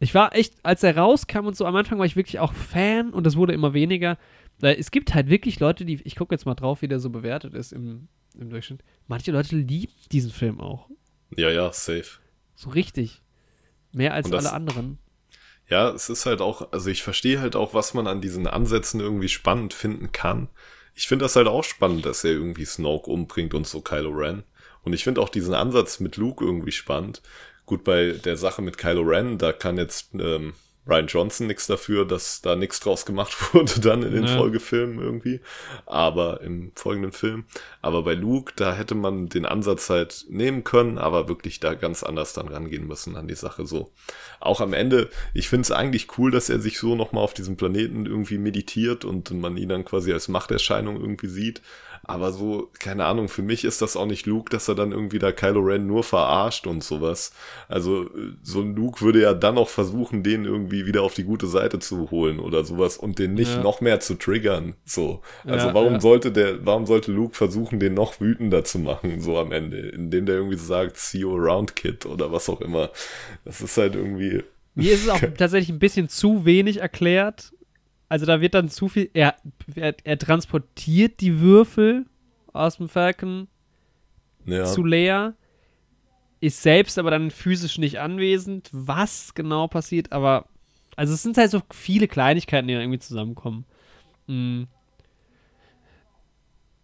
Ich 0.00 0.14
war 0.14 0.34
echt, 0.34 0.54
als 0.62 0.82
er 0.82 0.96
rauskam 0.96 1.46
und 1.46 1.56
so, 1.56 1.64
am 1.66 1.74
Anfang 1.76 1.98
war 1.98 2.06
ich 2.06 2.16
wirklich 2.16 2.38
auch 2.38 2.52
Fan 2.52 3.10
und 3.10 3.26
es 3.26 3.36
wurde 3.36 3.52
immer 3.52 3.74
weniger. 3.74 4.16
Weil 4.60 4.76
es 4.78 4.90
gibt 4.90 5.14
halt 5.14 5.28
wirklich 5.28 5.60
Leute, 5.60 5.84
die, 5.84 6.00
ich 6.04 6.16
gucke 6.16 6.34
jetzt 6.34 6.46
mal 6.46 6.54
drauf, 6.54 6.82
wie 6.82 6.88
der 6.88 6.98
so 7.00 7.10
bewertet 7.10 7.54
ist 7.54 7.72
im, 7.72 8.08
im 8.38 8.50
Durchschnitt. 8.50 8.82
Manche 9.06 9.30
Leute 9.32 9.56
lieben 9.56 9.92
diesen 10.10 10.30
Film 10.30 10.60
auch. 10.60 10.88
Ja, 11.36 11.50
ja, 11.50 11.72
safe. 11.72 12.18
So 12.56 12.70
richtig. 12.70 13.22
Mehr 13.92 14.14
als 14.14 14.28
das- 14.30 14.46
alle 14.46 14.54
anderen. 14.54 14.98
Ja, 15.68 15.90
es 15.90 16.08
ist 16.08 16.24
halt 16.24 16.40
auch, 16.40 16.72
also 16.72 16.88
ich 16.88 17.02
verstehe 17.02 17.40
halt 17.40 17.54
auch, 17.54 17.74
was 17.74 17.92
man 17.92 18.06
an 18.06 18.22
diesen 18.22 18.46
Ansätzen 18.46 19.00
irgendwie 19.00 19.28
spannend 19.28 19.74
finden 19.74 20.12
kann. 20.12 20.48
Ich 20.94 21.06
finde 21.06 21.26
das 21.26 21.36
halt 21.36 21.46
auch 21.46 21.62
spannend, 21.62 22.06
dass 22.06 22.24
er 22.24 22.30
irgendwie 22.32 22.64
Snoke 22.64 23.10
umbringt 23.10 23.52
und 23.52 23.66
so 23.66 23.82
Kylo 23.82 24.10
Ren. 24.10 24.44
Und 24.82 24.94
ich 24.94 25.04
finde 25.04 25.20
auch 25.20 25.28
diesen 25.28 25.52
Ansatz 25.54 26.00
mit 26.00 26.16
Luke 26.16 26.42
irgendwie 26.42 26.72
spannend. 26.72 27.20
Gut, 27.68 27.84
bei 27.84 28.12
der 28.12 28.38
Sache 28.38 28.62
mit 28.62 28.78
Kylo 28.78 29.02
Ren, 29.02 29.36
da 29.36 29.52
kann 29.52 29.76
jetzt 29.76 30.14
ähm, 30.14 30.54
Ryan 30.86 31.06
Johnson 31.06 31.46
nichts 31.48 31.66
dafür, 31.66 32.06
dass 32.06 32.40
da 32.40 32.56
nichts 32.56 32.80
draus 32.80 33.04
gemacht 33.04 33.36
wurde 33.52 33.78
dann 33.78 34.02
in 34.02 34.12
den 34.14 34.24
Ja. 34.24 34.38
Folgefilmen 34.38 34.98
irgendwie. 34.98 35.42
Aber 35.84 36.40
im 36.40 36.72
folgenden 36.76 37.12
Film. 37.12 37.44
Aber 37.82 38.04
bei 38.04 38.14
Luke, 38.14 38.54
da 38.56 38.72
hätte 38.74 38.94
man 38.94 39.28
den 39.28 39.44
Ansatz 39.44 39.90
halt 39.90 40.24
nehmen 40.30 40.64
können, 40.64 40.96
aber 40.96 41.28
wirklich 41.28 41.60
da 41.60 41.74
ganz 41.74 42.02
anders 42.02 42.32
dann 42.32 42.48
rangehen 42.48 42.86
müssen 42.86 43.16
an 43.16 43.28
die 43.28 43.34
Sache 43.34 43.66
so. 43.66 43.92
Auch 44.40 44.62
am 44.62 44.72
Ende, 44.72 45.10
ich 45.34 45.50
finde 45.50 45.62
es 45.64 45.70
eigentlich 45.70 46.16
cool, 46.16 46.30
dass 46.30 46.48
er 46.48 46.60
sich 46.60 46.78
so 46.78 46.94
nochmal 46.94 47.22
auf 47.22 47.34
diesem 47.34 47.58
Planeten 47.58 48.06
irgendwie 48.06 48.38
meditiert 48.38 49.04
und 49.04 49.30
man 49.32 49.58
ihn 49.58 49.68
dann 49.68 49.84
quasi 49.84 50.10
als 50.10 50.28
Machterscheinung 50.28 50.98
irgendwie 50.98 51.28
sieht. 51.28 51.60
Aber 52.10 52.32
so, 52.32 52.70
keine 52.80 53.04
Ahnung, 53.04 53.28
für 53.28 53.42
mich 53.42 53.64
ist 53.64 53.82
das 53.82 53.94
auch 53.94 54.06
nicht 54.06 54.24
Luke, 54.24 54.48
dass 54.50 54.66
er 54.66 54.74
dann 54.74 54.92
irgendwie 54.92 55.18
da 55.18 55.30
Kylo 55.30 55.60
Ren 55.60 55.86
nur 55.86 56.02
verarscht 56.02 56.66
und 56.66 56.82
sowas. 56.82 57.32
Also, 57.68 58.04
äh, 58.04 58.32
so 58.42 58.62
ein 58.62 58.74
Luke 58.74 59.02
würde 59.02 59.20
ja 59.20 59.34
dann 59.34 59.58
auch 59.58 59.68
versuchen, 59.68 60.22
den 60.22 60.46
irgendwie 60.46 60.86
wieder 60.86 61.02
auf 61.02 61.12
die 61.12 61.24
gute 61.24 61.46
Seite 61.46 61.78
zu 61.80 62.10
holen 62.10 62.40
oder 62.40 62.64
sowas 62.64 62.96
und 62.96 63.18
den 63.18 63.34
nicht 63.34 63.54
Ja. 63.56 63.62
noch 63.62 63.82
mehr 63.82 64.00
zu 64.00 64.14
triggern. 64.14 64.74
So. 64.86 65.20
Also, 65.44 65.68
Ja, 65.68 65.74
warum 65.74 65.92
ja. 65.94 66.00
sollte 66.00 66.32
der, 66.32 66.64
warum 66.64 66.86
sollte 66.86 67.12
Luke 67.12 67.36
versuchen, 67.36 67.78
den 67.78 67.92
noch 67.92 68.20
wütender 68.22 68.64
zu 68.64 68.78
machen, 68.78 69.20
so 69.20 69.36
am 69.38 69.52
Ende, 69.52 69.76
indem 69.78 70.24
der 70.24 70.36
irgendwie 70.36 70.56
sagt, 70.56 70.96
see 70.96 71.18
you 71.18 71.36
around, 71.36 71.76
Kid 71.76 72.06
oder 72.06 72.32
was 72.32 72.48
auch 72.48 72.62
immer. 72.62 72.90
Das 73.44 73.60
ist 73.60 73.76
halt 73.76 73.94
irgendwie, 73.94 74.42
Mir 74.74 74.92
ist 74.94 75.02
es 75.04 75.08
auch 75.10 75.20
tatsächlich 75.36 75.68
ein 75.68 75.78
bisschen 75.78 76.08
zu 76.08 76.46
wenig 76.46 76.78
erklärt. 76.78 77.52
Also 78.08 78.24
da 78.26 78.40
wird 78.40 78.54
dann 78.54 78.68
zu 78.68 78.88
viel. 78.88 79.10
Er, 79.12 79.36
er, 79.74 79.94
er 80.02 80.18
transportiert 80.18 81.20
die 81.20 81.40
Würfel 81.40 82.06
aus 82.52 82.78
dem 82.78 82.88
Falcon 82.88 83.48
ja. 84.46 84.64
zu 84.64 84.84
Leia, 84.84 85.34
ist 86.40 86.62
selbst 86.62 86.98
aber 86.98 87.10
dann 87.10 87.30
physisch 87.30 87.78
nicht 87.78 88.00
anwesend. 88.00 88.70
Was 88.72 89.34
genau 89.34 89.68
passiert, 89.68 90.12
aber. 90.12 90.46
Also 90.96 91.14
es 91.14 91.22
sind 91.22 91.36
halt 91.38 91.50
so 91.50 91.62
viele 91.70 92.08
Kleinigkeiten, 92.08 92.66
die 92.66 92.74
dann 92.74 92.82
irgendwie 92.82 92.98
zusammenkommen. 92.98 93.64
Mm. 94.26 94.64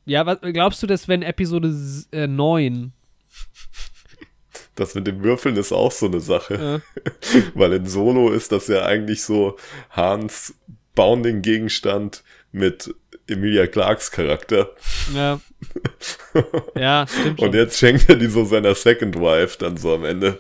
Ja, 0.05 0.25
was 0.27 0.41
glaubst 0.41 0.83
du, 0.83 0.87
dass 0.87 1.09
wenn 1.09 1.23
Episode 1.23 1.75
äh, 2.13 2.27
9 2.27 2.93
Das 4.75 4.95
mit 4.95 5.07
dem 5.07 5.23
Würfeln 5.23 5.57
ist 5.57 5.73
auch 5.73 5.91
so 5.91 6.07
eine 6.07 6.21
Sache. 6.21 6.83
äh, 6.95 7.43
Weil 7.55 7.73
in 7.73 7.87
Solo 7.87 8.31
ist 8.31 8.53
das 8.53 8.69
ja 8.69 8.85
eigentlich 8.85 9.23
so 9.23 9.57
Hans 9.91 10.55
Bounding-Gegenstand 10.95 12.23
mit 12.53 12.95
Emilia 13.27 13.67
Clarks 13.67 14.11
Charakter. 14.11 14.71
ja. 15.15 15.41
ja, 16.77 17.07
stimmt 17.09 17.39
schon. 17.41 17.49
Und 17.49 17.55
jetzt 17.55 17.79
schenkt 17.79 18.09
er 18.09 18.17
die 18.17 18.27
so 18.27 18.45
seiner 18.45 18.75
Second 18.75 19.17
Wife 19.17 19.59
dann 19.59 19.77
so 19.77 19.95
am 19.95 20.05
Ende 20.05 20.39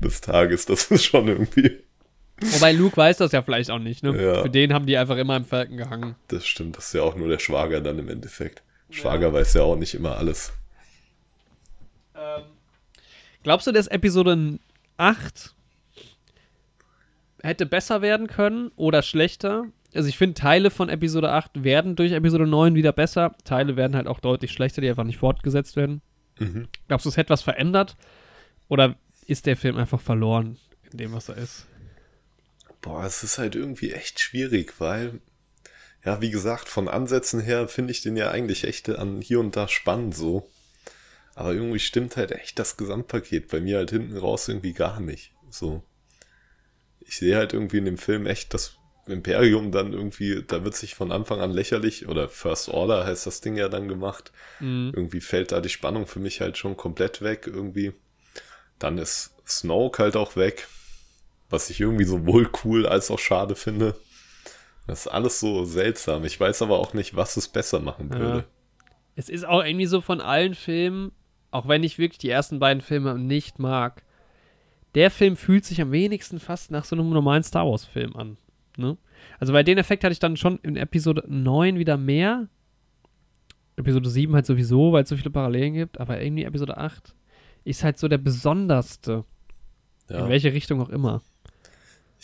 des 0.00 0.20
Tages. 0.20 0.66
Das 0.66 0.90
ist 0.90 1.04
schon 1.04 1.28
irgendwie. 1.28 1.78
Wobei 2.40 2.72
Luke 2.72 2.96
weiß 2.96 3.18
das 3.18 3.30
ja 3.32 3.42
vielleicht 3.42 3.70
auch 3.70 3.78
nicht, 3.78 4.02
ne? 4.02 4.20
Ja. 4.20 4.42
Für 4.42 4.50
den 4.50 4.72
haben 4.72 4.86
die 4.86 4.96
einfach 4.96 5.16
immer 5.16 5.36
im 5.36 5.44
Falken 5.44 5.76
gehangen. 5.76 6.16
Das 6.28 6.44
stimmt, 6.46 6.76
das 6.76 6.86
ist 6.86 6.94
ja 6.94 7.02
auch 7.02 7.14
nur 7.14 7.28
der 7.28 7.38
Schwager 7.38 7.80
dann 7.80 7.98
im 7.98 8.08
Endeffekt. 8.08 8.62
Schwager 8.90 9.32
weiß 9.32 9.54
ja 9.54 9.62
auch 9.62 9.76
nicht 9.76 9.94
immer 9.94 10.16
alles. 10.16 10.52
Glaubst 13.42 13.66
du, 13.66 13.72
dass 13.72 13.86
Episode 13.86 14.58
8 14.96 15.54
hätte 17.42 17.66
besser 17.66 18.02
werden 18.02 18.26
können 18.26 18.70
oder 18.76 19.02
schlechter? 19.02 19.64
Also 19.94 20.08
ich 20.08 20.16
finde, 20.16 20.34
Teile 20.34 20.70
von 20.70 20.88
Episode 20.88 21.30
8 21.30 21.64
werden 21.64 21.96
durch 21.96 22.12
Episode 22.12 22.46
9 22.46 22.74
wieder 22.74 22.92
besser. 22.92 23.34
Teile 23.44 23.76
werden 23.76 23.96
halt 23.96 24.06
auch 24.06 24.20
deutlich 24.20 24.52
schlechter, 24.52 24.80
die 24.80 24.88
einfach 24.88 25.04
nicht 25.04 25.18
fortgesetzt 25.18 25.76
werden. 25.76 26.00
Mhm. 26.38 26.68
Glaubst 26.88 27.04
du, 27.04 27.10
es 27.10 27.16
hätte 27.16 27.30
was 27.30 27.42
verändert? 27.42 27.96
Oder 28.68 28.96
ist 29.26 29.46
der 29.46 29.56
Film 29.56 29.76
einfach 29.76 30.00
verloren 30.00 30.58
in 30.90 30.98
dem, 30.98 31.12
was 31.12 31.28
er 31.28 31.36
ist? 31.36 31.66
Boah, 32.80 33.04
es 33.04 33.22
ist 33.22 33.38
halt 33.38 33.54
irgendwie 33.54 33.92
echt 33.92 34.18
schwierig, 34.18 34.74
weil, 34.80 35.20
ja, 36.04 36.20
wie 36.20 36.30
gesagt, 36.30 36.68
von 36.68 36.88
Ansätzen 36.88 37.40
her 37.40 37.68
finde 37.68 37.92
ich 37.92 38.02
den 38.02 38.16
ja 38.16 38.30
eigentlich 38.30 38.64
echt 38.64 38.88
an 38.88 39.20
hier 39.20 39.40
und 39.40 39.56
da 39.56 39.68
spannend 39.68 40.16
so. 40.16 40.48
Aber 41.34 41.52
irgendwie 41.52 41.78
stimmt 41.78 42.16
halt 42.16 42.32
echt 42.32 42.58
das 42.58 42.76
Gesamtpaket 42.76 43.48
bei 43.48 43.60
mir 43.60 43.78
halt 43.78 43.90
hinten 43.90 44.16
raus 44.16 44.48
irgendwie 44.48 44.72
gar 44.72 45.00
nicht. 45.00 45.32
So. 45.50 45.82
Ich 47.12 47.18
sehe 47.18 47.36
halt 47.36 47.52
irgendwie 47.52 47.76
in 47.76 47.84
dem 47.84 47.98
Film 47.98 48.24
echt 48.24 48.54
das 48.54 48.78
Imperium 49.06 49.70
dann 49.70 49.92
irgendwie, 49.92 50.42
da 50.46 50.64
wird 50.64 50.74
sich 50.74 50.94
von 50.94 51.12
Anfang 51.12 51.40
an 51.42 51.50
lächerlich, 51.50 52.08
oder 52.08 52.26
First 52.26 52.70
Order 52.70 53.04
heißt 53.04 53.26
das 53.26 53.42
Ding 53.42 53.54
ja 53.58 53.68
dann 53.68 53.86
gemacht. 53.86 54.32
Mhm. 54.60 54.92
Irgendwie 54.96 55.20
fällt 55.20 55.52
da 55.52 55.60
die 55.60 55.68
Spannung 55.68 56.06
für 56.06 56.20
mich 56.20 56.40
halt 56.40 56.56
schon 56.56 56.74
komplett 56.74 57.20
weg 57.20 57.42
irgendwie. 57.46 57.92
Dann 58.78 58.96
ist 58.96 59.34
Snoke 59.46 60.02
halt 60.02 60.16
auch 60.16 60.36
weg, 60.36 60.68
was 61.50 61.68
ich 61.68 61.82
irgendwie 61.82 62.06
sowohl 62.06 62.48
cool 62.64 62.86
als 62.86 63.10
auch 63.10 63.18
schade 63.18 63.56
finde. 63.56 63.94
Das 64.86 65.00
ist 65.00 65.12
alles 65.12 65.38
so 65.38 65.66
seltsam. 65.66 66.24
Ich 66.24 66.40
weiß 66.40 66.62
aber 66.62 66.78
auch 66.78 66.94
nicht, 66.94 67.14
was 67.14 67.36
es 67.36 67.46
besser 67.46 67.80
machen 67.80 68.08
Ja. 68.10 68.18
würde. 68.18 68.44
Es 69.16 69.28
ist 69.28 69.44
auch 69.46 69.62
irgendwie 69.62 69.84
so 69.84 70.00
von 70.00 70.22
allen 70.22 70.54
Filmen, 70.54 71.12
auch 71.50 71.68
wenn 71.68 71.82
ich 71.82 71.98
wirklich 71.98 72.20
die 72.20 72.30
ersten 72.30 72.58
beiden 72.58 72.80
Filme 72.80 73.18
nicht 73.18 73.58
mag, 73.58 74.02
der 74.94 75.10
Film 75.10 75.36
fühlt 75.36 75.64
sich 75.64 75.80
am 75.80 75.92
wenigsten 75.92 76.38
fast 76.38 76.70
nach 76.70 76.84
so 76.84 76.96
einem 76.96 77.10
normalen 77.10 77.42
Star 77.42 77.66
Wars-Film 77.66 78.14
an. 78.16 78.36
Ne? 78.76 78.96
Also 79.38 79.52
bei 79.52 79.62
den 79.62 79.78
Effekt 79.78 80.04
hatte 80.04 80.12
ich 80.12 80.18
dann 80.18 80.36
schon 80.36 80.58
in 80.62 80.76
Episode 80.76 81.24
9 81.26 81.78
wieder 81.78 81.96
mehr. 81.96 82.48
Episode 83.76 84.08
7 84.08 84.34
halt 84.34 84.46
sowieso, 84.46 84.92
weil 84.92 85.04
es 85.04 85.08
so 85.08 85.16
viele 85.16 85.30
Parallelen 85.30 85.74
gibt, 85.74 85.98
aber 85.98 86.20
irgendwie 86.20 86.44
Episode 86.44 86.76
8 86.76 87.14
ist 87.64 87.84
halt 87.84 87.98
so 87.98 88.08
der 88.08 88.18
besonderste. 88.18 89.24
Ja. 90.10 90.24
In 90.24 90.28
welche 90.28 90.52
Richtung 90.52 90.80
auch 90.80 90.90
immer. 90.90 91.22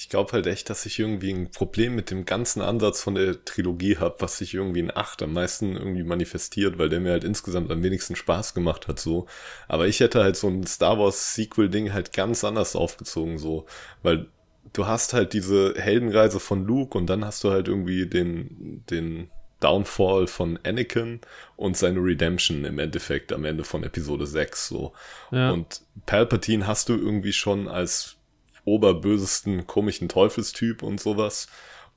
Ich 0.00 0.08
glaube 0.08 0.30
halt 0.30 0.46
echt, 0.46 0.70
dass 0.70 0.86
ich 0.86 1.00
irgendwie 1.00 1.32
ein 1.32 1.50
Problem 1.50 1.96
mit 1.96 2.12
dem 2.12 2.24
ganzen 2.24 2.62
Ansatz 2.62 3.02
von 3.02 3.16
der 3.16 3.44
Trilogie 3.44 3.96
habe, 3.96 4.14
was 4.20 4.38
sich 4.38 4.54
irgendwie 4.54 4.78
in 4.78 4.96
8 4.96 5.24
am 5.24 5.32
meisten 5.32 5.74
irgendwie 5.74 6.04
manifestiert, 6.04 6.78
weil 6.78 6.88
der 6.88 7.00
mir 7.00 7.10
halt 7.10 7.24
insgesamt 7.24 7.72
am 7.72 7.82
wenigsten 7.82 8.14
Spaß 8.14 8.54
gemacht 8.54 8.86
hat, 8.86 9.00
so. 9.00 9.26
Aber 9.66 9.88
ich 9.88 9.98
hätte 9.98 10.22
halt 10.22 10.36
so 10.36 10.46
ein 10.46 10.64
Star 10.68 11.00
Wars 11.00 11.34
Sequel-Ding 11.34 11.92
halt 11.92 12.12
ganz 12.12 12.44
anders 12.44 12.76
aufgezogen, 12.76 13.38
so. 13.38 13.66
Weil 14.04 14.28
du 14.72 14.86
hast 14.86 15.14
halt 15.14 15.32
diese 15.32 15.74
Heldenreise 15.76 16.38
von 16.38 16.64
Luke 16.64 16.96
und 16.96 17.08
dann 17.08 17.24
hast 17.24 17.42
du 17.42 17.50
halt 17.50 17.66
irgendwie 17.66 18.06
den, 18.06 18.84
den 18.88 19.30
Downfall 19.58 20.28
von 20.28 20.60
Anakin 20.62 21.20
und 21.56 21.76
seine 21.76 21.98
Redemption 21.98 22.64
im 22.64 22.78
Endeffekt 22.78 23.32
am 23.32 23.44
Ende 23.44 23.64
von 23.64 23.82
Episode 23.82 24.28
6, 24.28 24.68
so. 24.68 24.92
Ja. 25.32 25.50
Und 25.50 25.82
Palpatine 26.06 26.68
hast 26.68 26.88
du 26.88 26.94
irgendwie 26.94 27.32
schon 27.32 27.66
als 27.66 28.17
oberbösesten 28.64 29.66
komischen 29.66 30.08
Teufelstyp 30.08 30.82
und 30.82 31.00
sowas. 31.00 31.48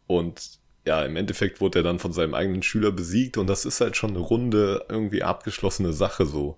Und 0.08 0.60
ja, 0.86 1.04
im 1.06 1.16
Endeffekt 1.16 1.62
wurde 1.62 1.80
er 1.80 1.84
dann 1.84 2.00
von 2.00 2.12
seinem 2.14 2.34
eigenen 2.34 2.64
Schüler 2.64 2.92
besiegt 2.92 3.38
und 3.38 3.48
das 3.48 3.66
ist 3.66 3.82
halt 3.82 3.96
schon 3.98 4.12
eine 4.12 4.20
runde, 4.20 4.86
irgendwie 4.90 5.24
abgeschlossene 5.24 5.94
Sache 5.94 6.26
so. 6.26 6.58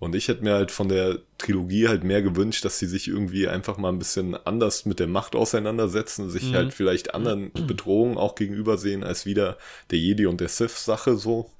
Und 0.00 0.14
ich 0.14 0.28
hätte 0.28 0.42
mir 0.42 0.54
halt 0.54 0.70
von 0.70 0.88
der 0.88 1.18
Trilogie 1.36 1.86
halt 1.88 2.04
mehr 2.04 2.22
gewünscht, 2.22 2.64
dass 2.64 2.78
sie 2.78 2.86
sich 2.86 3.06
irgendwie 3.06 3.46
einfach 3.48 3.76
mal 3.76 3.90
ein 3.90 3.98
bisschen 3.98 4.34
anders 4.46 4.86
mit 4.86 4.98
der 4.98 5.06
Macht 5.08 5.36
auseinandersetzen, 5.36 6.30
sich 6.30 6.52
Mhm. 6.52 6.54
halt 6.54 6.74
vielleicht 6.74 7.14
anderen 7.14 7.52
Bedrohungen 7.52 8.16
auch 8.16 8.34
gegenüber 8.34 8.78
sehen 8.78 9.04
als 9.04 9.26
wieder 9.26 9.58
der 9.90 9.98
Jedi 9.98 10.26
und 10.26 10.40
der 10.40 10.48
Sith-Sache 10.48 11.16
so. 11.16 11.50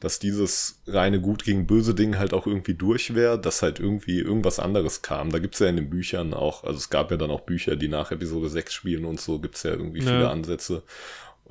Dass 0.00 0.20
dieses 0.20 0.80
reine 0.86 1.20
Gut 1.20 1.42
gegen 1.44 1.66
Böse 1.66 1.94
Ding 1.94 2.18
halt 2.18 2.32
auch 2.32 2.46
irgendwie 2.46 2.74
durch 2.74 3.14
wäre, 3.16 3.40
dass 3.40 3.62
halt 3.62 3.80
irgendwie 3.80 4.20
irgendwas 4.20 4.60
anderes 4.60 5.02
kam. 5.02 5.30
Da 5.30 5.40
gibt's 5.40 5.58
ja 5.58 5.66
in 5.68 5.76
den 5.76 5.90
Büchern 5.90 6.34
auch, 6.34 6.62
also 6.64 6.76
es 6.78 6.90
gab 6.90 7.10
ja 7.10 7.16
dann 7.16 7.32
auch 7.32 7.40
Bücher, 7.40 7.74
die 7.76 7.88
nach 7.88 8.12
Episode 8.12 8.48
6 8.48 8.72
spielen 8.74 9.04
und 9.04 9.20
so, 9.20 9.40
gibt's 9.40 9.64
ja 9.64 9.72
irgendwie 9.72 10.00
Ja. 10.00 10.02
viele 10.02 10.28
Ansätze. 10.28 10.82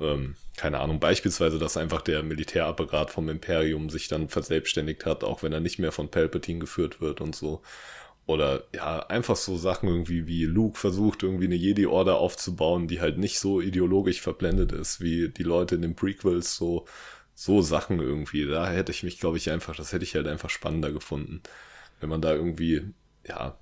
ähm, 0.00 0.36
keine 0.56 0.80
Ahnung, 0.80 1.00
beispielsweise, 1.00 1.58
dass 1.58 1.76
einfach 1.76 2.02
der 2.02 2.22
Militärapparat 2.22 3.10
vom 3.10 3.28
Imperium 3.28 3.90
sich 3.90 4.08
dann 4.08 4.28
verselbstständigt 4.28 5.06
hat, 5.06 5.24
auch 5.24 5.42
wenn 5.42 5.52
er 5.52 5.60
nicht 5.60 5.78
mehr 5.78 5.92
von 5.92 6.08
Palpatine 6.10 6.60
geführt 6.60 7.00
wird 7.00 7.20
und 7.20 7.34
so. 7.36 7.62
Oder 8.26 8.64
ja, 8.74 9.00
einfach 9.06 9.36
so 9.36 9.56
Sachen 9.56 9.88
irgendwie 9.88 10.26
wie 10.26 10.44
Luke 10.44 10.78
versucht, 10.78 11.22
irgendwie 11.22 11.46
eine 11.46 11.54
Jedi-Order 11.54 12.18
aufzubauen, 12.18 12.86
die 12.86 13.00
halt 13.00 13.16
nicht 13.18 13.38
so 13.38 13.60
ideologisch 13.60 14.20
verblendet 14.20 14.72
ist, 14.72 15.00
wie 15.00 15.30
die 15.30 15.42
Leute 15.44 15.76
in 15.76 15.82
den 15.82 15.96
Prequels, 15.96 16.54
so, 16.56 16.84
so 17.40 17.62
Sachen 17.62 18.00
irgendwie. 18.00 18.46
Da 18.46 18.68
hätte 18.68 18.90
ich 18.90 19.04
mich, 19.04 19.20
glaube 19.20 19.36
ich, 19.36 19.52
einfach, 19.52 19.76
das 19.76 19.92
hätte 19.92 20.02
ich 20.02 20.16
halt 20.16 20.26
einfach 20.26 20.50
spannender 20.50 20.90
gefunden. 20.90 21.40
Wenn 22.00 22.08
man 22.08 22.20
da 22.20 22.34
irgendwie, 22.34 22.92
ja, 23.24 23.56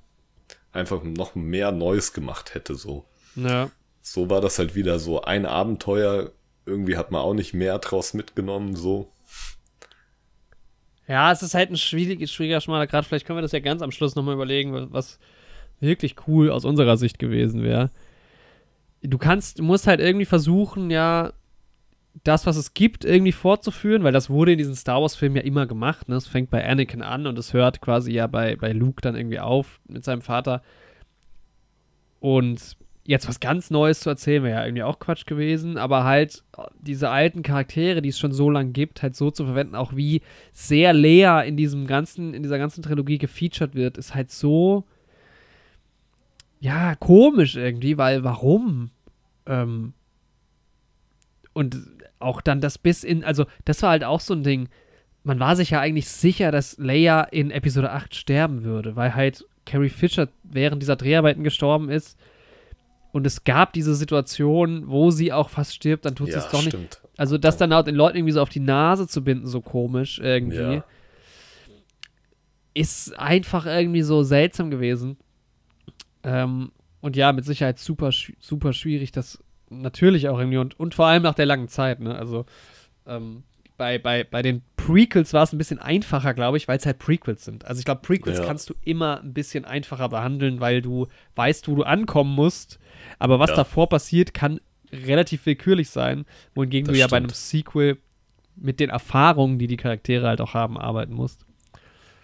einfach 0.72 1.02
noch 1.02 1.34
mehr 1.34 1.72
Neues 1.72 2.14
gemacht 2.14 2.54
hätte, 2.54 2.74
so. 2.74 3.04
Ja. 3.34 3.70
So 4.00 4.30
war 4.30 4.40
das 4.40 4.58
halt 4.58 4.74
wieder 4.76 4.98
so 4.98 5.20
ein 5.20 5.44
Abenteuer. 5.44 6.32
Irgendwie 6.64 6.96
hat 6.96 7.10
man 7.10 7.20
auch 7.20 7.34
nicht 7.34 7.52
mehr 7.52 7.78
draus 7.78 8.14
mitgenommen, 8.14 8.76
so. 8.76 9.12
Ja, 11.06 11.30
es 11.30 11.42
ist 11.42 11.54
halt 11.54 11.70
ein 11.70 11.76
schwieriger, 11.76 12.26
schwieriger 12.26 12.62
schmaler 12.62 12.86
Grad. 12.86 13.04
Vielleicht 13.04 13.26
können 13.26 13.36
wir 13.36 13.42
das 13.42 13.52
ja 13.52 13.60
ganz 13.60 13.82
am 13.82 13.92
Schluss 13.92 14.14
nochmal 14.14 14.36
überlegen, 14.36 14.90
was 14.90 15.18
wirklich 15.80 16.14
cool 16.26 16.50
aus 16.50 16.64
unserer 16.64 16.96
Sicht 16.96 17.18
gewesen 17.18 17.62
wäre. 17.62 17.90
Du 19.02 19.18
kannst, 19.18 19.58
du 19.58 19.64
musst 19.64 19.86
halt 19.86 20.00
irgendwie 20.00 20.24
versuchen, 20.24 20.90
ja, 20.90 21.34
das, 22.24 22.46
was 22.46 22.56
es 22.56 22.74
gibt, 22.74 23.04
irgendwie 23.04 23.32
fortzuführen, 23.32 24.04
weil 24.04 24.12
das 24.12 24.30
wurde 24.30 24.52
in 24.52 24.58
diesen 24.58 24.74
Star 24.74 25.02
Wars-Filmen 25.02 25.36
ja 25.36 25.42
immer 25.42 25.66
gemacht. 25.66 26.08
Ne? 26.08 26.20
Fängt 26.20 26.50
bei 26.50 26.66
Anakin 26.66 27.02
an 27.02 27.26
und 27.26 27.38
es 27.38 27.52
hört 27.52 27.80
quasi 27.80 28.12
ja 28.12 28.26
bei, 28.26 28.56
bei 28.56 28.72
Luke 28.72 29.02
dann 29.02 29.16
irgendwie 29.16 29.40
auf 29.40 29.80
mit 29.86 30.04
seinem 30.04 30.22
Vater. 30.22 30.62
Und 32.20 32.76
jetzt 33.04 33.28
was 33.28 33.38
ganz 33.40 33.70
Neues 33.70 34.00
zu 34.00 34.10
erzählen, 34.10 34.42
wäre 34.42 34.60
ja 34.60 34.64
irgendwie 34.64 34.82
auch 34.82 34.98
Quatsch 34.98 35.26
gewesen, 35.26 35.78
aber 35.78 36.04
halt 36.04 36.42
diese 36.80 37.10
alten 37.10 37.42
Charaktere, 37.42 38.02
die 38.02 38.08
es 38.08 38.18
schon 38.18 38.32
so 38.32 38.50
lange 38.50 38.70
gibt, 38.70 39.02
halt 39.02 39.14
so 39.14 39.30
zu 39.30 39.44
verwenden, 39.44 39.76
auch 39.76 39.94
wie 39.94 40.22
sehr 40.52 40.92
Lea 40.92 41.42
in 41.46 41.56
diesem 41.56 41.86
ganzen, 41.86 42.34
in 42.34 42.42
dieser 42.42 42.58
ganzen 42.58 42.82
Trilogie 42.82 43.18
gefeatured 43.18 43.74
wird, 43.74 43.98
ist 43.98 44.14
halt 44.14 44.30
so, 44.30 44.84
ja, 46.58 46.96
komisch 46.96 47.56
irgendwie, 47.56 47.96
weil 47.98 48.24
warum? 48.24 48.90
Ähm, 49.46 49.92
und 51.52 51.76
auch 52.18 52.40
dann 52.40 52.60
das 52.60 52.78
bis 52.78 53.04
in, 53.04 53.24
also 53.24 53.46
das 53.64 53.82
war 53.82 53.90
halt 53.90 54.04
auch 54.04 54.20
so 54.20 54.34
ein 54.34 54.42
Ding, 54.42 54.68
man 55.24 55.40
war 55.40 55.56
sich 55.56 55.70
ja 55.70 55.80
eigentlich 55.80 56.08
sicher, 56.08 56.52
dass 56.52 56.78
Leia 56.78 57.22
in 57.22 57.50
Episode 57.50 57.90
8 57.90 58.14
sterben 58.14 58.62
würde, 58.64 58.96
weil 58.96 59.14
halt 59.14 59.44
Carrie 59.64 59.88
Fisher 59.88 60.28
während 60.44 60.82
dieser 60.82 60.96
Dreharbeiten 60.96 61.42
gestorben 61.42 61.90
ist 61.90 62.16
und 63.16 63.26
es 63.26 63.44
gab 63.44 63.72
diese 63.72 63.94
Situation, 63.94 64.88
wo 64.88 65.10
sie 65.10 65.32
auch 65.32 65.48
fast 65.48 65.74
stirbt, 65.74 66.04
dann 66.04 66.14
tut 66.14 66.28
ja, 66.28 66.34
sie 66.34 66.46
es 66.46 66.52
doch 66.52 66.60
stimmt. 66.60 66.82
nicht. 66.82 67.00
Also 67.16 67.38
das 67.38 67.56
dann 67.56 67.72
auch 67.72 67.82
den 67.82 67.94
Leuten 67.94 68.18
irgendwie 68.18 68.32
so 68.32 68.42
auf 68.42 68.50
die 68.50 68.60
Nase 68.60 69.08
zu 69.08 69.24
binden, 69.24 69.46
so 69.46 69.62
komisch 69.62 70.18
irgendwie, 70.18 70.56
ja. 70.56 70.84
ist 72.74 73.18
einfach 73.18 73.64
irgendwie 73.64 74.02
so 74.02 74.22
seltsam 74.22 74.70
gewesen. 74.70 75.16
Ähm, 76.24 76.72
und 77.00 77.16
ja, 77.16 77.32
mit 77.32 77.46
Sicherheit 77.46 77.78
super, 77.78 78.10
super 78.38 78.72
schwierig, 78.72 79.12
das 79.12 79.42
natürlich 79.68 80.28
auch 80.28 80.38
irgendwie 80.38 80.58
und, 80.58 80.78
und 80.78 80.94
vor 80.94 81.06
allem 81.06 81.22
nach 81.22 81.34
der 81.34 81.46
langen 81.46 81.68
Zeit, 81.68 82.00
ne? 82.00 82.16
Also 82.16 82.46
ähm, 83.06 83.42
bei, 83.76 83.98
bei, 83.98 84.24
bei 84.24 84.42
den 84.42 84.62
Prequels 84.76 85.32
war 85.32 85.42
es 85.42 85.52
ein 85.52 85.58
bisschen 85.58 85.78
einfacher, 85.78 86.32
glaube 86.34 86.56
ich, 86.56 86.68
weil 86.68 86.78
es 86.78 86.86
halt 86.86 86.98
Prequels 86.98 87.44
sind. 87.44 87.66
Also 87.66 87.78
ich 87.78 87.84
glaube, 87.84 88.00
Prequels 88.02 88.38
ja. 88.38 88.44
kannst 88.44 88.70
du 88.70 88.74
immer 88.84 89.20
ein 89.20 89.34
bisschen 89.34 89.64
einfacher 89.64 90.08
behandeln, 90.08 90.60
weil 90.60 90.80
du 90.80 91.08
weißt, 91.34 91.68
wo 91.68 91.74
du 91.74 91.82
ankommen 91.82 92.34
musst. 92.34 92.78
Aber 93.18 93.38
was 93.38 93.50
ja. 93.50 93.56
davor 93.56 93.88
passiert, 93.88 94.32
kann 94.32 94.60
relativ 94.92 95.44
willkürlich 95.46 95.90
sein, 95.90 96.24
wohingegen 96.54 96.86
das 96.86 96.94
du 96.94 97.00
ja 97.00 97.06
bei 97.06 97.18
einem 97.18 97.30
Sequel 97.30 97.98
mit 98.56 98.80
den 98.80 98.90
Erfahrungen, 98.90 99.58
die 99.58 99.66
die 99.66 99.76
Charaktere 99.76 100.26
halt 100.26 100.40
auch 100.40 100.54
haben, 100.54 100.78
arbeiten 100.78 101.12
musst. 101.12 101.44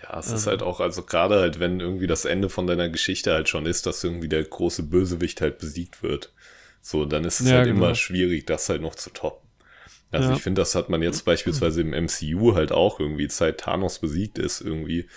Ja, 0.02 0.18
es 0.18 0.30
ähm. 0.30 0.36
ist 0.36 0.46
halt 0.46 0.62
auch, 0.62 0.80
also 0.80 1.02
gerade 1.02 1.40
halt, 1.40 1.60
wenn 1.60 1.80
irgendwie 1.80 2.06
das 2.06 2.24
Ende 2.24 2.48
von 2.48 2.66
deiner 2.66 2.88
Geschichte 2.88 3.32
halt 3.32 3.48
schon 3.48 3.66
ist, 3.66 3.86
dass 3.86 4.02
irgendwie 4.02 4.28
der 4.28 4.42
große 4.42 4.84
Bösewicht 4.84 5.40
halt 5.40 5.58
besiegt 5.58 6.02
wird. 6.02 6.32
So, 6.82 7.06
dann 7.06 7.24
ist 7.24 7.40
es 7.40 7.48
ja, 7.48 7.58
halt 7.58 7.68
genau. 7.68 7.86
immer 7.86 7.94
schwierig, 7.94 8.44
das 8.44 8.68
halt 8.68 8.82
noch 8.82 8.96
zu 8.96 9.10
toppen. 9.10 9.48
Also 10.10 10.28
ja. 10.28 10.36
ich 10.36 10.42
finde, 10.42 10.60
das 10.60 10.74
hat 10.74 10.90
man 10.90 11.00
jetzt 11.00 11.24
beispielsweise 11.24 11.80
im 11.80 11.94
MCU 11.94 12.54
halt 12.54 12.70
auch 12.70 13.00
irgendwie, 13.00 13.28
seit 13.30 13.60
Thanos 13.60 13.98
besiegt 13.98 14.38
ist, 14.38 14.60
irgendwie. 14.60 15.08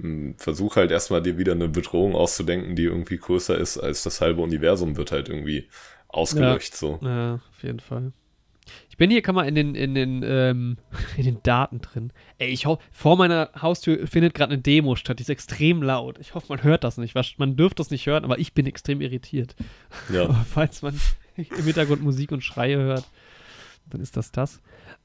Hm, 0.00 0.34
versuch 0.38 0.76
halt 0.76 0.90
erstmal 0.90 1.22
dir 1.22 1.38
wieder 1.38 1.52
eine 1.52 1.68
Bedrohung 1.68 2.16
auszudenken, 2.16 2.74
die 2.74 2.84
irgendwie 2.84 3.18
größer 3.18 3.56
ist 3.56 3.78
als 3.78 4.02
das 4.02 4.20
halbe 4.20 4.40
Universum, 4.40 4.96
wird 4.96 5.12
halt 5.12 5.28
irgendwie 5.28 5.68
ausgelöscht. 6.08 6.72
Ja. 6.72 6.78
So. 6.78 6.98
Ja, 7.02 7.34
auf 7.34 7.62
jeden 7.62 7.80
Fall. 7.80 8.12
Ich 9.00 9.02
bin 9.02 9.10
hier, 9.10 9.22
kann 9.22 9.34
man 9.34 9.48
in 9.48 9.54
den, 9.54 9.74
in 9.74 9.94
den, 9.94 10.22
ähm, 10.22 10.76
in 11.16 11.24
den 11.24 11.42
Daten 11.42 11.80
drin. 11.80 12.12
Ey, 12.36 12.50
ich 12.50 12.66
hoffe, 12.66 12.82
vor 12.92 13.16
meiner 13.16 13.48
Haustür 13.58 14.06
findet 14.06 14.34
gerade 14.34 14.52
eine 14.52 14.60
Demo 14.60 14.94
statt, 14.94 15.18
die 15.18 15.22
ist 15.22 15.30
extrem 15.30 15.82
laut. 15.82 16.18
Ich 16.18 16.34
hoffe, 16.34 16.48
man 16.50 16.62
hört 16.62 16.84
das 16.84 16.98
nicht. 16.98 17.14
Man 17.38 17.56
dürfte 17.56 17.76
das 17.76 17.90
nicht 17.90 18.04
hören, 18.04 18.24
aber 18.24 18.38
ich 18.38 18.52
bin 18.52 18.66
extrem 18.66 19.00
irritiert. 19.00 19.56
Ja. 20.12 20.28
falls 20.50 20.82
man 20.82 21.00
im 21.36 21.64
Hintergrund 21.64 22.02
Musik 22.02 22.30
und 22.30 22.44
Schreie 22.44 22.76
hört 22.76 23.08
dann 23.88 24.02
ist 24.02 24.18
das 24.18 24.32
das. 24.32 24.60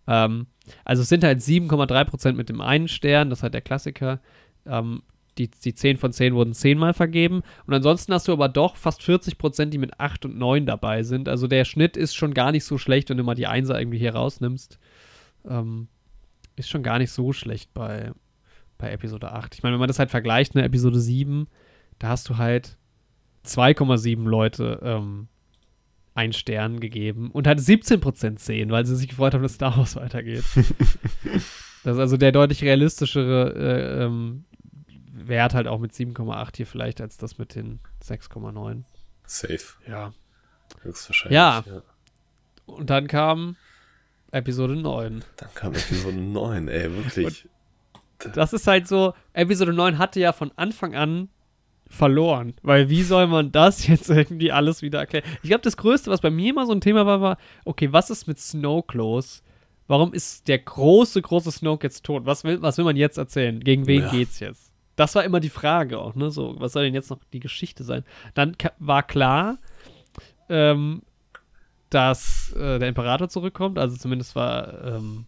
Ähm, 0.08 0.48
also 0.84 1.02
es 1.02 1.10
sind 1.10 1.24
halt 1.24 1.40
7,3% 1.40 2.34
mit 2.34 2.50
dem 2.50 2.62
einen 2.62 2.90
Stern, 2.90 3.30
das 3.30 3.40
ist 3.40 3.44
halt 3.44 3.54
der 3.54 3.62
Klassiker. 3.62 4.20
Ähm, 4.66 5.04
die, 5.38 5.50
die 5.50 5.74
10 5.74 5.98
von 5.98 6.14
10 6.14 6.34
wurden 6.34 6.54
10 6.54 6.78
Mal 6.78 6.94
vergeben. 6.94 7.42
Und 7.66 7.74
ansonsten 7.74 8.14
hast 8.14 8.28
du 8.28 8.34
aber 8.34 8.50
doch 8.50 8.78
fast 8.78 9.02
40%, 9.02 9.66
die 9.66 9.78
mit 9.78 10.00
8 10.00 10.26
und 10.26 10.38
9 10.38 10.66
dabei 10.66 11.04
sind. 11.04 11.28
Also 11.28 11.48
der 11.48 11.66
Schnitt 11.66 11.98
ist 11.98 12.16
schon 12.16 12.34
gar 12.34 12.52
nicht 12.52 12.64
so 12.64 12.78
schlecht, 12.78 13.10
wenn 13.10 13.18
du 13.18 13.24
mal 13.24 13.36
die 13.36 13.48
Einser 13.48 13.80
irgendwie 13.80 13.98
hier 14.00 14.16
rausnimmst. 14.16 14.80
Ähm, 15.48 15.88
ist 16.56 16.70
schon 16.70 16.84
gar 16.84 17.00
nicht 17.00 17.12
so 17.12 17.34
schlecht 17.34 17.74
bei, 17.74 18.12
bei 18.78 18.92
Episode 18.92 19.32
8. 19.32 19.56
Ich 19.56 19.64
meine, 19.64 19.74
wenn 19.74 19.80
man 19.80 19.90
das 19.90 20.00
halt 20.00 20.12
vergleicht, 20.12 20.56
ne, 20.56 20.64
Episode 20.64 21.00
7, 21.00 21.48
da 22.00 22.10
hast 22.10 22.30
du 22.30 22.38
halt 22.38 22.78
2,7 23.46 24.24
Leute 24.28 24.80
ähm, 24.84 25.28
einen 26.14 26.34
Stern 26.34 26.80
gegeben 26.80 27.30
und 27.32 27.46
hat 27.46 27.60
17% 27.60 28.40
sehen, 28.40 28.72
weil 28.72 28.86
sie 28.86 28.96
sich 28.96 29.10
gefreut 29.10 29.34
haben, 29.34 29.44
dass 29.44 29.56
Star 29.56 29.78
Wars 29.78 29.96
weitergeht. 29.98 30.44
das 30.56 31.96
ist 31.96 32.00
also 32.00 32.18
der 32.18 32.32
deutlich 32.32 32.64
realistischere 32.64 33.54
äh, 33.54 34.04
ähm, 34.06 34.46
Wert 35.28 35.54
halt 35.54 35.68
auch 35.68 35.80
mit 35.80 35.92
7,8 35.92 36.58
hier 36.58 36.68
vielleicht 36.68 37.02
als 37.02 37.18
das 37.18 37.38
mit 37.38 37.56
den 37.56 37.80
6,9. 38.04 38.84
Safe. 39.26 39.60
Ja. 39.88 40.14
Höchstwahrscheinlich. 40.82 41.36
Ja. 41.36 41.64
ja. 41.66 41.82
Und 42.66 42.90
dann 42.90 43.08
kam 43.08 43.56
Episode 44.32 44.76
9. 44.76 45.24
Dann 45.38 45.50
kam 45.54 45.74
Episode 45.74 46.18
9, 46.18 46.68
ey, 46.68 46.92
wirklich. 46.92 47.48
Und 48.24 48.38
das 48.38 48.54
ist 48.54 48.68
halt 48.68 48.88
so, 48.88 49.14
Episode 49.34 49.74
9 49.74 49.98
hatte 49.98 50.20
ja 50.20 50.34
von 50.34 50.52
Anfang 50.56 50.96
an 50.96 51.30
verloren. 51.88 52.56
Weil 52.62 52.90
wie 52.90 53.04
soll 53.04 53.28
man 53.28 53.52
das 53.52 53.88
jetzt 53.88 54.10
irgendwie 54.10 54.52
alles 54.52 54.82
wieder 54.82 55.00
erklären? 55.00 55.26
Ich 55.44 55.50
glaube, 55.50 55.62
das 55.62 55.78
Größte, 55.78 56.12
was 56.12 56.22
bei 56.22 56.32
mir 56.32 56.52
immer 56.52 56.66
so 56.66 56.74
ein 56.74 56.82
Thema 56.82 57.06
war, 57.06 57.22
war, 57.22 57.38
okay, 57.64 57.92
was 57.92 58.10
ist 58.10 58.28
mit 58.28 58.40
Snoke 58.40 58.98
los? 58.98 59.44
Warum 59.88 60.14
ist 60.14 60.48
der 60.48 60.60
große, 60.60 61.22
große 61.22 61.52
Snoke 61.52 61.86
jetzt 61.86 62.04
tot? 62.04 62.26
Was 62.26 62.44
will, 62.44 62.62
was 62.62 62.78
will 62.78 62.86
man 62.86 62.96
jetzt 62.96 63.18
erzählen? 63.18 63.60
Gegen 63.60 63.86
wen 63.86 64.02
ja. 64.02 64.10
geht's 64.10 64.40
jetzt? 64.40 64.65
Das 64.96 65.16
war 65.16 65.24
immer 65.24 65.40
die 65.40 65.50
Frage 65.50 66.00
auch, 66.00 66.16
ne? 66.16 66.32
So, 66.32 66.60
was 66.60 66.74
soll 66.74 66.84
denn 66.86 66.94
jetzt 66.94 67.10
noch 67.10 67.20
die 67.34 67.40
Geschichte 67.40 67.84
sein? 67.84 68.04
Dann 68.34 68.56
war 68.80 69.04
klar, 69.04 69.58
ähm, 70.50 71.02
dass 71.90 72.54
äh, 72.54 72.80
der 72.80 72.90
Imperator 72.90 73.30
zurückkommt, 73.30 73.78
also 73.78 73.96
zumindest 73.98 74.36
war 74.36 74.84
ähm, 74.84 75.26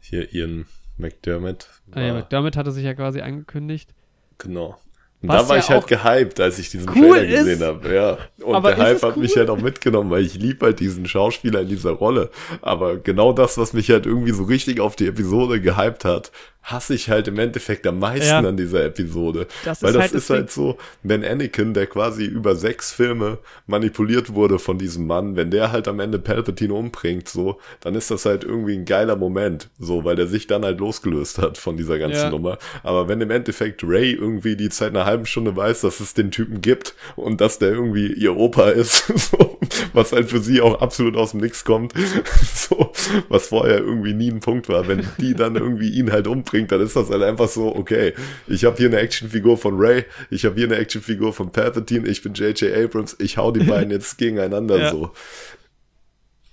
hier 0.00 0.32
Ian 0.32 0.66
McDermott. 0.96 1.68
Ah, 1.92 2.00
ja, 2.00 2.14
McDermott 2.14 2.56
hatte 2.56 2.72
sich 2.72 2.84
ja 2.84 2.94
quasi 2.94 3.20
angekündigt. 3.20 3.94
Genau. 4.38 4.78
Und 5.22 5.28
da 5.32 5.48
war 5.48 5.56
ja 5.56 5.62
ich 5.62 5.70
halt 5.70 5.86
gehypt, 5.86 6.38
als 6.38 6.58
ich 6.58 6.68
diesen 6.68 6.90
cool 6.90 7.16
Trailer 7.16 7.26
gesehen 7.26 7.62
habe. 7.62 7.94
Ja. 7.94 8.18
Und 8.44 8.54
aber 8.54 8.74
der 8.74 8.84
Hype 8.84 9.02
hat 9.02 9.16
cool? 9.16 9.22
mich 9.22 9.34
halt 9.36 9.48
auch 9.48 9.58
mitgenommen, 9.58 10.10
weil 10.10 10.22
ich 10.22 10.34
liebe 10.34 10.66
halt 10.66 10.80
diesen 10.80 11.06
Schauspieler 11.06 11.62
in 11.62 11.68
dieser 11.68 11.92
Rolle. 11.92 12.30
Aber 12.60 12.98
genau 12.98 13.32
das, 13.32 13.56
was 13.56 13.72
mich 13.72 13.88
halt 13.90 14.04
irgendwie 14.04 14.32
so 14.32 14.44
richtig 14.44 14.80
auf 14.80 14.96
die 14.96 15.06
Episode 15.06 15.62
gehypt 15.62 16.04
hat, 16.04 16.30
hasse 16.64 16.94
ich 16.94 17.10
halt 17.10 17.28
im 17.28 17.38
Endeffekt 17.38 17.86
am 17.86 17.98
meisten 17.98 18.26
ja. 18.26 18.38
an 18.38 18.56
dieser 18.56 18.84
Episode. 18.84 19.46
Das 19.64 19.82
Weil 19.82 19.92
das 19.92 20.02
halt 20.02 20.12
ist 20.12 20.30
halt 20.30 20.50
so, 20.50 20.78
wenn 21.02 21.22
Anakin, 21.22 21.74
der 21.74 21.86
quasi 21.86 22.24
über 22.24 22.56
sechs 22.56 22.90
Filme 22.92 23.38
manipuliert 23.66 24.32
wurde 24.32 24.58
von 24.58 24.78
diesem 24.78 25.06
Mann, 25.06 25.36
wenn 25.36 25.50
der 25.50 25.72
halt 25.72 25.88
am 25.88 26.00
Ende 26.00 26.18
Palpatine 26.18 26.72
umbringt, 26.72 27.28
so, 27.28 27.60
dann 27.80 27.94
ist 27.94 28.10
das 28.10 28.24
halt 28.24 28.44
irgendwie 28.44 28.74
ein 28.74 28.86
geiler 28.86 29.16
Moment, 29.16 29.68
so, 29.78 30.04
weil 30.04 30.16
der 30.16 30.26
sich 30.26 30.46
dann 30.46 30.64
halt 30.64 30.80
losgelöst 30.80 31.38
hat 31.38 31.58
von 31.58 31.76
dieser 31.76 31.98
ganzen 31.98 32.16
ja. 32.16 32.30
Nummer. 32.30 32.58
Aber 32.82 33.08
wenn 33.08 33.20
im 33.20 33.30
Endeffekt 33.30 33.84
Ray 33.84 34.12
irgendwie 34.12 34.56
die 34.56 34.70
Zeit 34.70 34.90
einer 34.90 35.04
halben 35.04 35.26
Stunde 35.26 35.54
weiß, 35.54 35.82
dass 35.82 36.00
es 36.00 36.14
den 36.14 36.30
Typen 36.30 36.62
gibt 36.62 36.94
und 37.14 37.42
dass 37.42 37.58
der 37.58 37.72
irgendwie 37.72 38.10
ihr 38.12 38.36
Opa 38.36 38.70
ist, 38.70 39.06
so, 39.30 39.58
was 39.92 40.12
halt 40.12 40.30
für 40.30 40.40
sie 40.40 40.62
auch 40.62 40.80
absolut 40.80 41.16
aus 41.16 41.32
dem 41.32 41.40
Nix 41.40 41.64
kommt, 41.64 41.92
so, 42.54 42.90
was 43.28 43.48
vorher 43.48 43.78
irgendwie 43.78 44.14
nie 44.14 44.30
ein 44.30 44.40
Punkt 44.40 44.70
war, 44.70 44.88
wenn 44.88 45.06
die 45.18 45.34
dann 45.34 45.56
irgendwie 45.56 45.90
ihn 45.90 46.10
halt 46.10 46.26
umbringt, 46.26 46.53
bringt, 46.54 46.70
dann 46.70 46.80
ist 46.80 46.94
das 46.94 47.10
halt 47.10 47.22
einfach 47.22 47.48
so, 47.48 47.74
okay, 47.74 48.14
ich 48.46 48.64
habe 48.64 48.76
hier 48.76 48.86
eine 48.86 48.98
Actionfigur 48.98 49.58
von 49.58 49.74
Ray, 49.76 50.04
ich 50.30 50.44
habe 50.44 50.54
hier 50.54 50.66
eine 50.66 50.76
Actionfigur 50.76 51.32
von 51.32 51.50
Palpatine, 51.50 52.06
ich 52.06 52.22
bin 52.22 52.32
J.J. 52.32 52.72
Abrams, 52.72 53.16
ich 53.18 53.36
hau 53.36 53.50
die 53.50 53.64
beiden 53.64 53.90
jetzt 53.90 54.18
gegeneinander 54.18 54.78
ja. 54.78 54.90
so. 54.92 55.10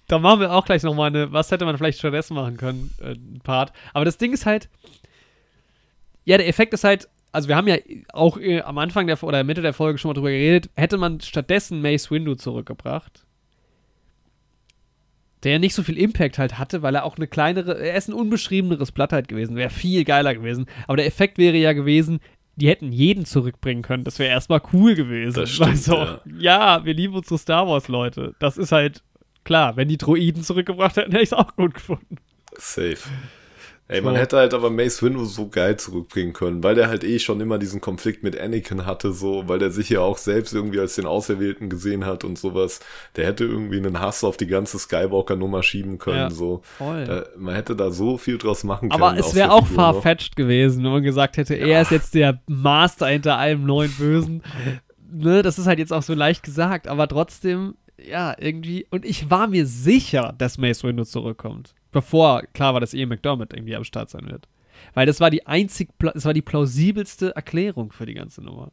da 0.08 0.18
machen 0.18 0.40
wir 0.40 0.52
auch 0.54 0.66
gleich 0.66 0.82
nochmal 0.82 1.12
eine, 1.12 1.32
was 1.32 1.52
hätte 1.52 1.66
man 1.66 1.78
vielleicht 1.78 2.00
stattdessen 2.00 2.34
machen 2.34 2.58
können, 2.58 2.90
äh, 3.00 3.16
Part. 3.44 3.74
Aber 3.94 4.06
das 4.06 4.18
Ding 4.18 4.34
ist 4.34 4.48
halt, 4.48 4.70
ja, 6.26 6.38
der 6.38 6.48
Effekt 6.48 6.74
ist 6.74 6.84
halt, 6.84 7.08
also 7.32 7.48
wir 7.48 7.56
haben 7.56 7.68
ja 7.68 7.78
auch 8.12 8.38
äh, 8.38 8.62
am 8.62 8.80
Anfang 8.80 9.06
der 9.06 9.22
oder 9.22 9.44
Mitte 9.44 9.62
der 9.62 9.74
Folge 9.74 10.00
schon 10.00 10.10
mal 10.10 10.16
drüber 10.16 10.32
geredet, 10.32 10.72
hätte 10.76 10.98
man 10.98 11.22
stattdessen 11.22 11.80
Mace 11.80 12.10
Windu 12.10 12.34
zurückgebracht, 12.34 13.24
der 15.44 15.60
nicht 15.60 15.74
so 15.74 15.84
viel 15.84 15.98
Impact 15.98 16.38
halt 16.38 16.58
hatte, 16.58 16.82
weil 16.82 16.96
er 16.96 17.04
auch 17.04 17.18
eine 17.18 17.28
kleinere, 17.28 17.80
er 17.80 17.96
ist 17.96 18.10
ein 18.10 18.14
unbeschriebeneres 18.14 18.92
Blatt 18.92 19.14
halt 19.14 19.28
gewesen, 19.28 19.56
wäre 19.56 19.70
viel 19.70 20.04
geiler 20.04 20.36
gewesen. 20.36 20.66
Aber 20.88 20.98
der 20.98 21.08
Effekt 21.08 21.38
wäre 21.38 21.58
ja 21.58 21.74
gewesen, 21.74 22.20
die 22.56 22.68
hätten 22.68 22.92
jeden 22.92 23.26
zurückbringen 23.26 23.82
können. 23.82 24.04
Das 24.04 24.20
wäre 24.20 24.30
erstmal 24.30 24.62
cool 24.74 24.96
gewesen. 24.96 25.40
Das 25.40 25.50
stimmt, 25.50 25.70
also, 25.70 25.96
ja. 25.96 26.20
ja, 26.38 26.86
wir 26.86 26.94
lieben 26.94 27.16
unsere 27.16 27.38
Star 27.38 27.68
Wars-Leute. 27.68 28.36
Das 28.40 28.58
ist 28.58 28.72
halt 28.72 29.04
klar. 29.44 29.78
Wenn 29.78 29.88
die 29.88 29.98
Droiden 29.98 30.44
zurückgebracht 30.44 30.98
hätten, 30.98 31.12
hätte 31.12 31.24
ich 31.24 31.30
es 31.30 31.34
auch 31.34 31.56
gut 31.56 31.74
gefunden. 31.74 32.18
Safe. 32.58 32.98
Ey, 33.92 34.02
man 34.02 34.14
So. 34.16 34.20
hätte 34.22 34.38
halt 34.38 34.54
aber 34.54 34.70
Mace 34.70 35.04
Windu 35.04 35.26
so 35.26 35.50
geil 35.50 35.78
zurückbringen 35.78 36.34
können, 36.34 36.64
weil 36.64 36.76
der 36.76 36.88
halt 36.88 37.04
eh 37.04 37.20
schon 37.20 37.42
immer 37.42 37.58
diesen 37.58 37.82
Konflikt 37.82 38.24
mit 38.24 38.40
Anakin 38.40 38.86
hatte, 38.86 39.12
so, 39.12 39.44
weil 39.48 39.60
der 39.60 39.72
sich 39.72 39.90
ja 39.90 40.00
auch 40.00 40.18
selbst 40.18 40.54
irgendwie 40.54 40.80
als 40.80 40.96
den 40.96 41.06
Auserwählten 41.06 41.70
gesehen 41.70 42.06
hat 42.06 42.24
und 42.24 42.38
sowas. 42.38 42.80
Der 43.18 43.26
hätte 43.28 43.44
irgendwie 43.44 43.78
einen 43.78 44.00
Hass 44.00 44.24
auf 44.24 44.38
die 44.38 44.48
ganze 44.48 44.80
Skywalker-Nummer 44.80 45.62
schieben 45.62 45.98
können, 45.98 46.18
Ja, 46.18 46.30
so. 46.30 46.62
Voll. 46.78 47.06
Da, 47.06 47.26
man 47.38 47.54
hätte 47.56 47.76
da 47.76 47.92
so 47.92 48.18
viel 48.18 48.38
draus 48.38 48.64
machen 48.64 48.90
können. 48.90 49.02
Aber 49.04 49.18
es 49.20 49.36
wäre 49.36 49.52
auch 49.52 49.62
noch. 49.70 49.76
farfetched 49.76 50.36
gewesen, 50.36 50.84
wenn 50.84 50.92
man 50.92 51.04
gesagt 51.04 51.38
hätte, 51.38 51.56
er 51.56 51.82
ist 51.82 51.92
jetzt 51.92 52.14
der 52.16 52.40
Master 52.48 53.08
hinter 53.08 53.38
allem 53.38 53.66
neuen 53.66 53.92
Bösen. 53.92 54.42
ne, 55.12 55.42
das 55.42 55.60
ist 55.60 55.68
halt 55.68 55.80
jetzt 55.80 55.92
auch 55.92 56.04
so 56.04 56.14
leicht 56.14 56.44
gesagt, 56.44 56.88
aber 56.88 57.08
trotzdem, 57.08 57.76
ja, 58.10 58.34
irgendwie. 58.40 58.88
Und 58.90 59.04
ich 59.06 59.30
war 59.30 59.48
mir 59.48 59.66
sicher, 59.68 60.34
dass 60.38 60.58
Mace 60.58 60.84
Windu 60.84 61.04
zurückkommt. 61.04 61.74
Bevor 61.92 62.44
klar 62.54 62.74
war, 62.74 62.82
dass 62.82 62.94
Ian 62.94 63.10
McDermott 63.10 63.54
irgendwie 63.54 63.76
am 63.76 63.84
Start 63.84 64.10
sein 64.10 64.30
wird. 64.30 64.48
Weil 64.94 65.06
das 65.06 65.20
war 65.20 65.30
die 65.30 65.46
einzig, 65.46 65.90
das 66.00 66.26
war 66.26 66.34
die 66.34 66.42
plausibelste 66.42 67.36
Erklärung 67.36 67.92
für 67.92 68.06
die 68.06 68.14
ganze 68.14 68.42
Nummer. 68.42 68.72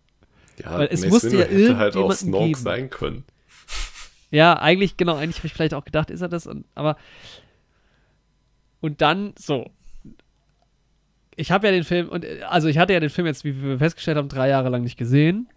Ja, 0.59 0.79
weil 0.79 0.89
es 0.91 1.03
Mace 1.03 1.11
musste 1.11 1.37
ja 1.37 1.45
hätte 1.45 1.77
halt 1.77 1.97
auch 1.97 2.13
Snoke 2.13 2.47
geben. 2.47 2.61
sein 2.61 2.91
können. 2.91 3.25
Ja, 4.31 4.55
eigentlich, 4.55 4.97
genau, 4.97 5.17
eigentlich 5.17 5.39
habe 5.39 5.47
ich 5.47 5.55
vielleicht 5.55 5.75
auch 5.75 5.85
gedacht, 5.85 6.11
ist 6.11 6.21
er 6.21 6.29
das? 6.29 6.47
Und, 6.47 6.67
aber. 6.75 6.97
Und 8.81 9.01
dann, 9.01 9.35
so. 9.39 9.71
Ich 11.37 11.51
habe 11.51 11.69
ja 11.69 11.73
den 11.73 11.85
Film, 11.85 12.09
und 12.09 12.27
also 12.49 12.69
ich 12.69 12.79
hatte 12.79 12.93
ja 12.93 13.01
den 13.01 13.11
Film 13.11 13.27
jetzt, 13.27 13.45
wie 13.45 13.63
wir 13.63 13.79
festgestellt 13.79 14.19
haben, 14.19 14.29
drei 14.29 14.49
Jahre 14.49 14.69
lang 14.69 14.83
nicht 14.83 14.99
gesehen. 14.99 15.49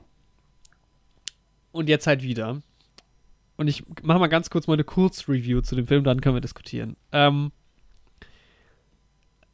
Und 1.72 1.90
jetzt 1.90 2.06
halt 2.08 2.22
wieder. 2.22 2.62
Und 3.62 3.68
ich 3.68 3.84
mache 4.02 4.18
mal 4.18 4.26
ganz 4.26 4.50
kurz 4.50 4.66
mal 4.66 4.74
eine 4.74 4.84
Kurzreview 4.84 5.62
zu 5.62 5.76
dem 5.76 5.86
Film, 5.86 6.04
dann 6.04 6.20
können 6.20 6.36
wir 6.36 6.42
diskutieren. 6.42 6.96
Ähm, 7.12 7.52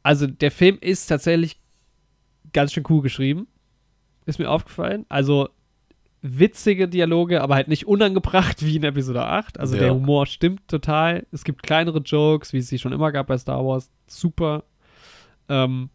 also 0.02 0.26
der 0.26 0.50
Film 0.50 0.78
ist 0.80 1.08
tatsächlich 1.08 1.60
ganz 2.54 2.72
schön 2.72 2.84
cool 2.88 3.02
geschrieben. 3.02 3.48
Ist 4.24 4.38
mir 4.38 4.48
aufgefallen. 4.50 5.04
Also 5.10 5.50
witzige 6.22 6.88
Dialoge, 6.88 7.42
aber 7.42 7.54
halt 7.54 7.68
nicht 7.68 7.86
unangebracht 7.86 8.62
wie 8.64 8.76
in 8.76 8.84
Episode 8.84 9.26
8. 9.26 9.60
Also 9.60 9.76
Ja. 9.76 9.82
der 9.82 9.94
Humor 9.94 10.24
stimmt 10.24 10.66
total. 10.68 11.26
Es 11.30 11.44
gibt 11.44 11.62
kleinere 11.62 11.98
Jokes, 11.98 12.54
wie 12.54 12.58
es 12.58 12.68
sie 12.68 12.78
schon 12.78 12.92
immer 12.92 13.12
gab 13.12 13.26
bei 13.26 13.36
Star 13.36 13.62
Wars. 13.62 13.90
Super. 14.06 14.64
Ähm, 15.50 15.90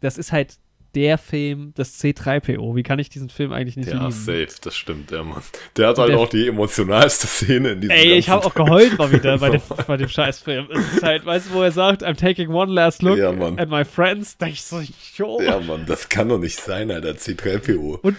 das 0.00 0.16
ist 0.16 0.32
halt 0.32 0.58
der 0.94 1.18
Film 1.18 1.74
des 1.74 2.00
C3PO. 2.02 2.74
Wie 2.76 2.82
kann 2.82 2.98
ich 2.98 3.08
diesen 3.10 3.28
Film 3.28 3.52
eigentlich 3.52 3.76
nicht 3.76 3.90
Ja, 3.90 3.98
lieben? 3.98 4.10
safe, 4.12 4.48
das 4.62 4.74
stimmt, 4.76 5.10
ja, 5.10 5.22
Mann. 5.22 5.42
Der 5.76 5.88
hat 5.88 5.96
Und 5.98 6.02
halt 6.02 6.12
der- 6.12 6.18
auch 6.18 6.28
die 6.28 6.48
emotionalste 6.48 7.26
Szene 7.26 7.70
in 7.72 7.80
diesem 7.82 7.96
Ey, 7.96 8.12
ich 8.14 8.28
habe 8.30 8.44
auch 8.46 8.54
geheult 8.54 8.96
mal 8.98 9.12
wieder 9.12 9.38
bei 9.38 9.50
dem, 9.50 9.60
Film. 9.60 9.80
bei 9.86 9.96
dem 9.96 10.08
Scheißfilm. 10.08 10.68
Es 10.70 10.92
ist 10.94 11.02
halt, 11.02 11.26
weißt 11.26 11.50
du, 11.50 11.54
wo 11.54 11.62
er 11.62 11.72
sagt, 11.72 12.02
I'm 12.04 12.16
taking 12.16 12.48
one 12.48 12.72
last 12.72 13.02
look 13.02 13.18
Ja, 13.18 13.30
at 13.30 13.68
my 13.68 13.84
friends. 13.84 14.36
Da 14.38 14.46
ich 14.46 14.62
so, 14.62 14.80
jo. 15.16 15.40
Ja, 15.42 15.60
Mann, 15.60 15.84
das 15.86 16.08
kann 16.08 16.28
doch 16.28 16.38
nicht 16.38 16.58
sein, 16.60 16.90
Alter, 16.90 17.10
C3PO. 17.12 18.14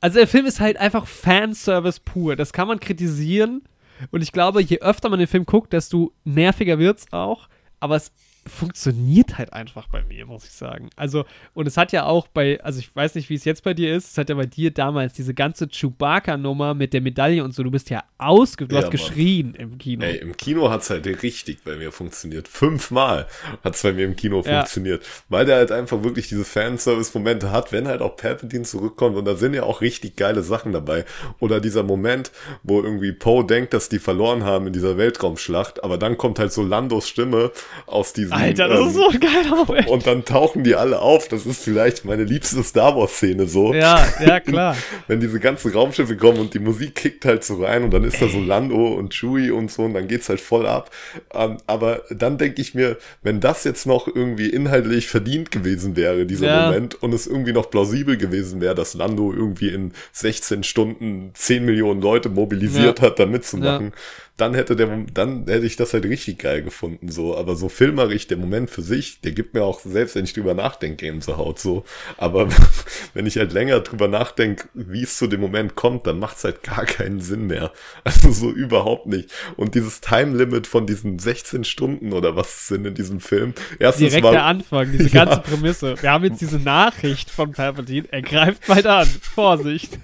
Also 0.00 0.18
der 0.18 0.28
Film 0.28 0.46
ist 0.46 0.60
halt 0.60 0.76
einfach 0.76 1.06
Fanservice 1.06 2.00
pur. 2.00 2.36
Das 2.36 2.52
kann 2.52 2.68
man 2.68 2.80
kritisieren. 2.80 3.62
Und 4.10 4.22
ich 4.22 4.30
glaube, 4.32 4.60
je 4.62 4.80
öfter 4.80 5.08
man 5.08 5.18
den 5.18 5.26
Film 5.28 5.46
guckt, 5.46 5.72
desto 5.72 6.12
nerviger 6.24 6.78
wird's 6.78 7.06
auch. 7.12 7.48
Aber 7.80 7.96
es 7.96 8.12
funktioniert 8.46 9.38
halt 9.38 9.52
einfach 9.52 9.88
bei 9.88 10.02
mir, 10.04 10.26
muss 10.26 10.44
ich 10.44 10.52
sagen. 10.52 10.90
Also, 10.96 11.24
und 11.54 11.66
es 11.66 11.76
hat 11.76 11.92
ja 11.92 12.04
auch 12.04 12.26
bei, 12.28 12.60
also 12.62 12.78
ich 12.78 12.94
weiß 12.94 13.14
nicht, 13.14 13.28
wie 13.30 13.34
es 13.34 13.44
jetzt 13.44 13.62
bei 13.64 13.74
dir 13.74 13.94
ist, 13.96 14.12
es 14.12 14.18
hat 14.18 14.28
ja 14.28 14.34
bei 14.34 14.46
dir 14.46 14.70
damals 14.70 15.12
diese 15.14 15.34
ganze 15.34 15.68
Chewbacca-Nummer 15.68 16.74
mit 16.74 16.92
der 16.92 17.00
Medaille 17.00 17.42
und 17.44 17.54
so, 17.54 17.62
du 17.62 17.70
bist 17.70 17.90
ja 17.90 18.04
ausge, 18.18 18.66
du 18.66 18.74
Ja, 18.74 18.82
hast 18.82 18.86
Mann. 18.86 18.90
geschrien 18.92 19.54
im 19.54 19.78
Kino. 19.78 20.04
Ey, 20.04 20.16
im 20.18 20.36
Kino 20.36 20.70
hat's 20.70 20.90
halt 20.90 21.06
richtig 21.22 21.62
bei 21.64 21.76
mir 21.76 21.92
funktioniert. 21.92 22.48
Fünfmal 22.48 23.26
hat's 23.64 23.82
bei 23.82 23.92
mir 23.92 24.04
im 24.04 24.16
Kino 24.16 24.42
Ja. 24.44 24.58
funktioniert. 24.60 25.04
Weil 25.28 25.46
der 25.46 25.56
halt 25.56 25.72
einfach 25.72 26.02
wirklich 26.02 26.28
diese 26.28 26.44
Fanservice-Momente 26.44 27.50
hat, 27.50 27.72
wenn 27.72 27.88
halt 27.88 28.00
auch 28.02 28.16
Palpatine 28.16 28.62
zurückkommt 28.64 29.16
und 29.16 29.24
da 29.24 29.34
sind 29.36 29.54
ja 29.54 29.62
auch 29.64 29.80
richtig 29.80 30.16
geile 30.16 30.42
Sachen 30.42 30.72
dabei. 30.72 31.04
Oder 31.40 31.60
dieser 31.60 31.82
Moment, 31.82 32.30
wo 32.62 32.82
irgendwie 32.82 33.12
Poe 33.12 33.44
denkt, 33.44 33.72
dass 33.74 33.88
die 33.88 33.98
verloren 33.98 34.44
haben 34.44 34.66
in 34.66 34.72
dieser 34.72 34.96
Weltraumschlacht, 34.96 35.82
aber 35.84 35.98
dann 35.98 36.16
kommt 36.16 36.38
halt 36.38 36.52
so 36.52 36.62
Landos 36.62 37.08
Stimme 37.08 37.50
aus 37.86 38.12
diesem 38.12 38.35
Alter, 38.36 38.68
das 38.68 38.80
ähm, 38.80 38.86
ist 38.88 38.94
so 38.94 39.08
ein 39.08 39.20
geiler 39.20 39.64
Moment. 39.64 39.88
und 39.88 40.06
dann 40.06 40.24
tauchen 40.24 40.64
die 40.64 40.74
alle 40.74 41.00
auf. 41.00 41.28
Das 41.28 41.46
ist 41.46 41.62
vielleicht 41.64 42.04
meine 42.04 42.24
liebste 42.24 42.62
Star 42.62 42.96
Wars-Szene 42.96 43.46
so. 43.46 43.74
Ja, 43.74 44.06
ja, 44.24 44.40
klar. 44.40 44.76
Wenn 45.08 45.20
diese 45.20 45.40
ganzen 45.40 45.72
Raumschiffe 45.72 46.16
kommen 46.16 46.38
und 46.38 46.54
die 46.54 46.58
Musik 46.58 46.94
kickt 46.94 47.24
halt 47.24 47.44
so 47.44 47.62
rein 47.64 47.82
und 47.84 47.92
dann 47.92 48.04
ist 48.04 48.20
da 48.20 48.28
so 48.28 48.40
Lando 48.40 48.94
und 48.94 49.12
Chewie 49.14 49.50
und 49.50 49.70
so 49.70 49.82
und 49.82 49.94
dann 49.94 50.08
geht's 50.08 50.28
halt 50.28 50.40
voll 50.40 50.66
ab. 50.66 50.90
Ähm, 51.34 51.56
aber 51.66 52.02
dann 52.10 52.38
denke 52.38 52.60
ich 52.62 52.74
mir, 52.74 52.96
wenn 53.22 53.40
das 53.40 53.64
jetzt 53.64 53.86
noch 53.86 54.06
irgendwie 54.08 54.48
inhaltlich 54.48 55.06
verdient 55.08 55.50
gewesen 55.50 55.96
wäre, 55.96 56.26
dieser 56.26 56.46
Ja. 56.46 56.66
Moment, 56.66 57.02
und 57.02 57.12
es 57.14 57.26
irgendwie 57.26 57.52
noch 57.52 57.70
plausibel 57.70 58.16
gewesen 58.16 58.60
wäre, 58.60 58.74
dass 58.74 58.94
Lando 58.94 59.32
irgendwie 59.32 59.68
in 59.68 59.92
16 60.12 60.62
Stunden 60.62 61.30
10 61.34 61.64
Millionen 61.64 62.00
Leute 62.00 62.28
mobilisiert 62.28 63.00
Ja. 63.00 63.06
hat, 63.06 63.18
da 63.18 63.26
mitzumachen, 63.26 63.92
dann 64.36 64.54
hätte 64.54 64.76
der, 64.76 64.88
dann 65.14 65.46
hätte 65.46 65.64
ich 65.64 65.76
das 65.76 65.94
halt 65.94 66.04
richtig 66.04 66.38
geil 66.38 66.62
gefunden, 66.62 67.08
so. 67.10 67.36
Aber 67.36 67.56
so 67.56 67.68
filmerisch, 67.70 68.26
der 68.26 68.36
Moment 68.36 68.68
für 68.68 68.82
sich, 68.82 69.20
der 69.22 69.32
gibt 69.32 69.54
mir 69.54 69.62
auch, 69.62 69.80
selbst 69.80 70.14
wenn 70.14 70.24
ich 70.24 70.34
drüber 70.34 70.52
nachdenke, 70.52 71.06
Gänsehaut, 71.06 71.58
so. 71.58 71.84
Aber 72.18 72.48
wenn 73.14 73.24
ich 73.26 73.38
halt 73.38 73.52
länger 73.52 73.80
drüber 73.80 74.08
nachdenke, 74.08 74.68
wie 74.74 75.02
es 75.02 75.16
zu 75.16 75.26
dem 75.26 75.40
Moment 75.40 75.74
kommt, 75.74 76.06
dann 76.06 76.18
macht's 76.18 76.44
halt 76.44 76.62
gar 76.62 76.84
keinen 76.84 77.20
Sinn 77.20 77.46
mehr. 77.46 77.72
Also 78.04 78.30
so 78.30 78.50
überhaupt 78.50 79.06
nicht. 79.06 79.30
Und 79.56 79.74
dieses 79.74 80.00
Time 80.00 80.36
Limit 80.36 80.66
von 80.66 80.86
diesen 80.86 81.18
16 81.18 81.64
Stunden 81.64 82.12
oder 82.12 82.36
was 82.36 82.54
es 82.54 82.68
sind 82.68 82.86
in 82.86 82.94
diesem 82.94 83.20
Film. 83.20 83.52
Erstens 83.78 84.08
Direkt 84.08 84.22
mal, 84.24 84.30
der 84.32 84.44
Anfang, 84.44 84.92
diese 84.92 85.08
Ja. 85.16 85.24
ganze 85.24 85.40
Prämisse. 85.40 86.00
Wir 86.00 86.12
haben 86.12 86.24
jetzt 86.24 86.40
diese 86.40 86.58
Nachricht 86.58 87.30
von 87.30 87.52
Palpatine. 87.52 88.06
Er 88.10 88.22
greift 88.22 88.66
bald 88.66 88.86
an. 88.86 89.08
Vorsicht. 89.34 89.98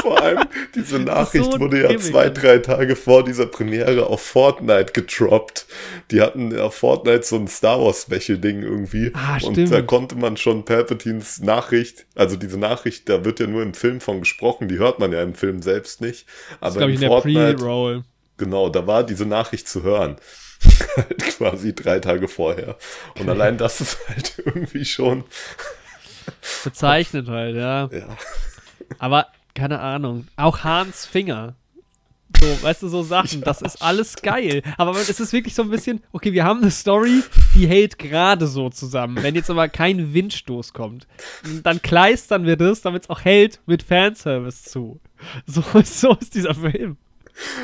Vor 0.00 0.20
allem, 0.22 0.44
diese 0.74 0.98
Nachricht 0.98 1.52
so 1.52 1.60
wurde 1.60 1.82
ja 1.82 1.98
zwei, 1.98 2.30
drei 2.30 2.58
Tage 2.58 2.96
vor 2.96 3.24
dieser 3.24 3.46
Premiere 3.70 4.06
auf 4.06 4.20
Fortnite 4.22 4.92
gedroppt. 4.92 5.66
Die 6.10 6.20
hatten 6.20 6.58
auf 6.58 6.74
Fortnite 6.74 7.22
so 7.22 7.36
ein 7.36 7.48
Star 7.48 7.80
Wars 7.80 8.02
Special-Ding 8.02 8.62
irgendwie. 8.62 9.12
Ah, 9.14 9.34
und 9.42 9.52
stimmt. 9.52 9.72
da 9.72 9.82
konnte 9.82 10.16
man 10.16 10.36
schon 10.36 10.64
Palpatines 10.64 11.40
Nachricht, 11.40 12.06
also 12.14 12.36
diese 12.36 12.58
Nachricht, 12.58 13.08
da 13.08 13.24
wird 13.24 13.40
ja 13.40 13.46
nur 13.46 13.62
im 13.62 13.74
Film 13.74 14.00
von 14.00 14.20
gesprochen, 14.20 14.68
die 14.68 14.78
hört 14.78 14.98
man 14.98 15.12
ja 15.12 15.22
im 15.22 15.34
Film 15.34 15.62
selbst 15.62 16.00
nicht. 16.00 16.26
Das 16.60 16.74
ist, 16.74 16.76
Aber 16.76 16.76
glaube 16.78 16.92
ich, 16.92 16.98
in 16.98 17.02
in 17.02 17.08
Fortnite, 17.08 17.54
Pre-Roll. 17.56 18.04
genau, 18.36 18.68
da 18.68 18.86
war 18.86 19.04
diese 19.04 19.26
Nachricht 19.26 19.68
zu 19.68 19.82
hören. 19.82 20.16
Halt 20.96 21.18
Quasi 21.18 21.74
drei 21.74 22.00
Tage 22.00 22.28
vorher. 22.28 22.76
Und 23.18 23.28
allein 23.28 23.56
das 23.56 23.80
ist 23.80 23.98
halt 24.08 24.34
irgendwie 24.44 24.84
schon, 24.84 25.24
Bezeichnet 26.64 27.28
halt, 27.28 27.56
ja. 27.56 27.88
ja. 27.90 28.16
Aber 28.98 29.28
keine 29.54 29.80
Ahnung. 29.80 30.28
Auch 30.36 30.64
Hans 30.64 31.06
Finger. 31.06 31.54
So, 32.38 32.62
weißt 32.62 32.82
du, 32.82 32.88
so 32.88 33.02
Sachen, 33.02 33.40
das 33.42 33.60
ist 33.62 33.82
alles 33.82 34.16
geil. 34.16 34.62
Aber 34.76 34.92
es 34.92 35.20
ist 35.20 35.32
wirklich 35.32 35.54
so 35.54 35.62
ein 35.62 35.70
bisschen, 35.70 36.02
okay, 36.12 36.32
wir 36.32 36.44
haben 36.44 36.60
eine 36.60 36.70
Story, 36.70 37.22
die 37.54 37.66
hält 37.66 37.98
gerade 37.98 38.46
so 38.46 38.70
zusammen. 38.70 39.22
Wenn 39.22 39.34
jetzt 39.34 39.50
aber 39.50 39.68
kein 39.68 40.14
Windstoß 40.14 40.72
kommt, 40.72 41.06
dann 41.62 41.82
kleistern 41.82 42.46
wir 42.46 42.56
das, 42.56 42.80
damit 42.82 43.04
es 43.04 43.10
auch 43.10 43.24
hält, 43.24 43.60
mit 43.66 43.82
Fanservice 43.82 44.62
zu. 44.64 45.00
So, 45.46 45.62
so 45.84 46.16
ist 46.20 46.34
dieser 46.34 46.54
Film. 46.54 46.96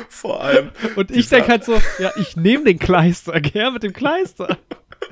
Vor 0.09 0.43
allem, 0.43 0.71
Und 0.95 1.11
ich 1.11 1.29
denke 1.29 1.49
halt 1.49 1.63
so, 1.63 1.79
ja, 1.99 2.11
ich 2.17 2.35
nehme 2.35 2.63
den 2.63 2.79
Kleister, 2.79 3.39
gern 3.41 3.73
mit 3.73 3.83
dem 3.83 3.93
Kleister. 3.93 4.57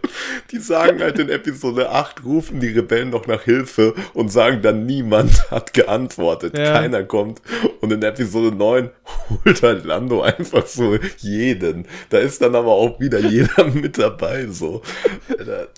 Die 0.52 0.58
sagen 0.60 1.00
halt 1.02 1.20
in 1.20 1.30
Episode 1.30 1.90
8, 1.90 2.24
rufen 2.24 2.60
die 2.60 2.70
Rebellen 2.70 3.10
noch 3.10 3.28
nach 3.28 3.42
Hilfe 3.44 3.94
und 4.14 4.30
sagen 4.30 4.62
dann, 4.62 4.86
niemand 4.86 5.50
hat 5.52 5.74
geantwortet, 5.74 6.58
Ja. 6.58 6.74
keiner 6.74 7.04
kommt. 7.04 7.42
Und 7.82 7.92
in 7.92 8.02
Episode 8.04 8.56
9 8.56 8.90
holt 9.46 9.64
halt 9.64 9.86
Lando 9.86 10.22
einfach 10.22 10.66
so 10.68 10.98
jeden. 11.18 11.88
Da 12.10 12.20
ist 12.20 12.42
dann 12.42 12.56
aber 12.56 12.72
auch 12.72 13.00
wieder 13.00 13.20
jeder 13.20 13.66
mit 13.66 13.98
dabei, 13.98 14.48
so. 14.48 14.82
Das, 15.28 15.70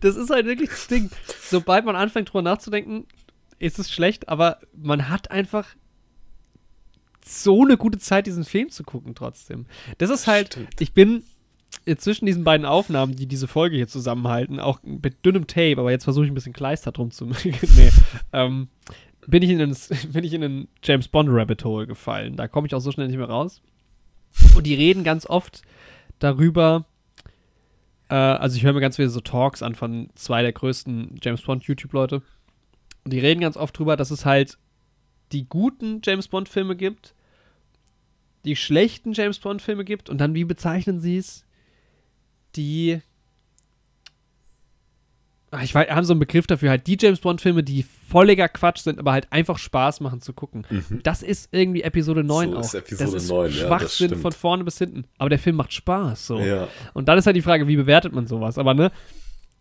Das 0.00 0.16
ist 0.16 0.30
halt 0.30 0.46
wirklich 0.46 0.70
das 0.70 0.86
Ding. 0.86 1.10
Sobald 1.48 1.84
man 1.84 1.96
anfängt, 1.96 2.28
drüber 2.30 2.42
nachzudenken, 2.42 3.06
ist 3.58 3.78
es 3.78 3.90
schlecht, 3.92 4.28
aber 4.28 4.58
man 4.74 5.08
hat 5.08 5.30
einfach 5.30 5.66
so 7.26 7.62
eine 7.62 7.76
gute 7.76 7.98
Zeit, 7.98 8.26
diesen 8.26 8.44
Film 8.44 8.70
zu 8.70 8.84
gucken 8.84 9.14
trotzdem. 9.14 9.66
Das 9.98 10.10
ist 10.10 10.26
halt, 10.26 10.52
Stimmt. 10.54 10.80
ich 10.80 10.92
bin 10.92 11.24
zwischen 11.96 12.26
diesen 12.26 12.44
beiden 12.44 12.66
Aufnahmen, 12.66 13.14
die 13.16 13.26
diese 13.26 13.48
Folge 13.48 13.76
hier 13.76 13.88
zusammenhalten, 13.88 14.60
auch 14.60 14.80
mit 14.82 15.24
dünnem 15.24 15.46
Tape, 15.46 15.76
aber 15.78 15.90
jetzt 15.90 16.04
versuche 16.04 16.24
ich 16.24 16.30
ein 16.30 16.34
bisschen 16.34 16.52
Kleister 16.52 16.92
drum 16.92 17.10
zu 17.10 17.26
nee, 17.44 17.90
ähm, 18.32 18.68
bin 19.26 19.42
ich 19.42 19.50
in 19.50 19.60
einen, 19.60 19.76
bin 20.12 20.24
ich 20.24 20.32
in 20.32 20.44
einen 20.44 20.68
James 20.82 21.08
Bond 21.08 21.28
Rabbit 21.30 21.64
Hole 21.64 21.86
gefallen. 21.86 22.36
Da 22.36 22.48
komme 22.48 22.66
ich 22.66 22.74
auch 22.74 22.80
so 22.80 22.92
schnell 22.92 23.08
nicht 23.08 23.16
mehr 23.16 23.28
raus. 23.28 23.62
Und 24.56 24.66
die 24.66 24.74
reden 24.74 25.04
ganz 25.04 25.26
oft 25.26 25.62
darüber, 26.18 26.86
äh, 28.08 28.14
also 28.14 28.56
ich 28.56 28.64
höre 28.64 28.72
mir 28.72 28.80
ganz 28.80 28.96
viele 28.96 29.08
so 29.08 29.20
Talks 29.20 29.62
an 29.62 29.74
von 29.74 30.10
zwei 30.14 30.42
der 30.42 30.52
größten 30.52 31.18
James 31.22 31.42
Bond 31.42 31.64
YouTube-Leute. 31.64 32.22
Und 33.04 33.12
die 33.12 33.20
reden 33.20 33.40
ganz 33.40 33.56
oft 33.56 33.78
drüber, 33.78 33.96
dass 33.96 34.10
es 34.10 34.24
halt 34.24 34.58
die 35.32 35.46
guten 35.46 36.00
James 36.02 36.28
Bond-Filme 36.28 36.76
gibt, 36.76 37.14
die 38.44 38.56
schlechten 38.56 39.12
James 39.12 39.38
Bond-Filme 39.38 39.84
gibt 39.84 40.08
und 40.10 40.18
dann, 40.18 40.34
wie 40.34 40.44
bezeichnen 40.44 41.00
sie 41.00 41.18
es? 41.18 41.43
Die. 42.56 43.00
Ah, 45.50 45.62
Ich 45.62 45.72
weiß, 45.74 45.88
haben 45.88 46.04
so 46.04 46.12
einen 46.12 46.20
Begriff 46.20 46.46
dafür, 46.48 46.70
halt 46.70 46.86
die 46.88 46.96
James 47.00 47.20
Bond-Filme, 47.20 47.62
die 47.62 47.84
völliger 47.84 48.48
Quatsch 48.48 48.80
sind, 48.80 48.98
aber 48.98 49.12
halt 49.12 49.32
einfach 49.32 49.56
Spaß 49.56 50.00
machen 50.00 50.20
zu 50.20 50.32
gucken. 50.32 50.66
Das 51.04 51.22
ist 51.22 51.48
irgendwie 51.52 51.82
Episode 51.82 52.24
9 52.24 52.50
So 52.50 52.56
auch. 52.56 52.60
ist 52.60 52.74
Episode 52.74 53.04
das 53.12 53.22
ist 53.22 53.28
9, 53.28 53.38
ja, 53.38 53.46
das 53.58 53.66
Schwachsinn 53.68 54.08
stimmt. 54.08 54.22
von 54.22 54.32
vorne 54.32 54.64
bis 54.64 54.78
hinten. 54.78 55.04
Aber 55.16 55.28
der 55.30 55.38
Film 55.38 55.54
macht 55.56 55.72
Spaß. 55.72 56.26
So. 56.26 56.40
Ja. 56.40 56.66
Und 56.92 57.08
dann 57.08 57.18
ist 57.18 57.26
halt 57.26 57.36
die 57.36 57.42
Frage, 57.42 57.68
wie 57.68 57.76
bewertet 57.76 58.12
man 58.12 58.26
sowas? 58.26 58.58
Aber 58.58 58.74
ne, 58.74 58.90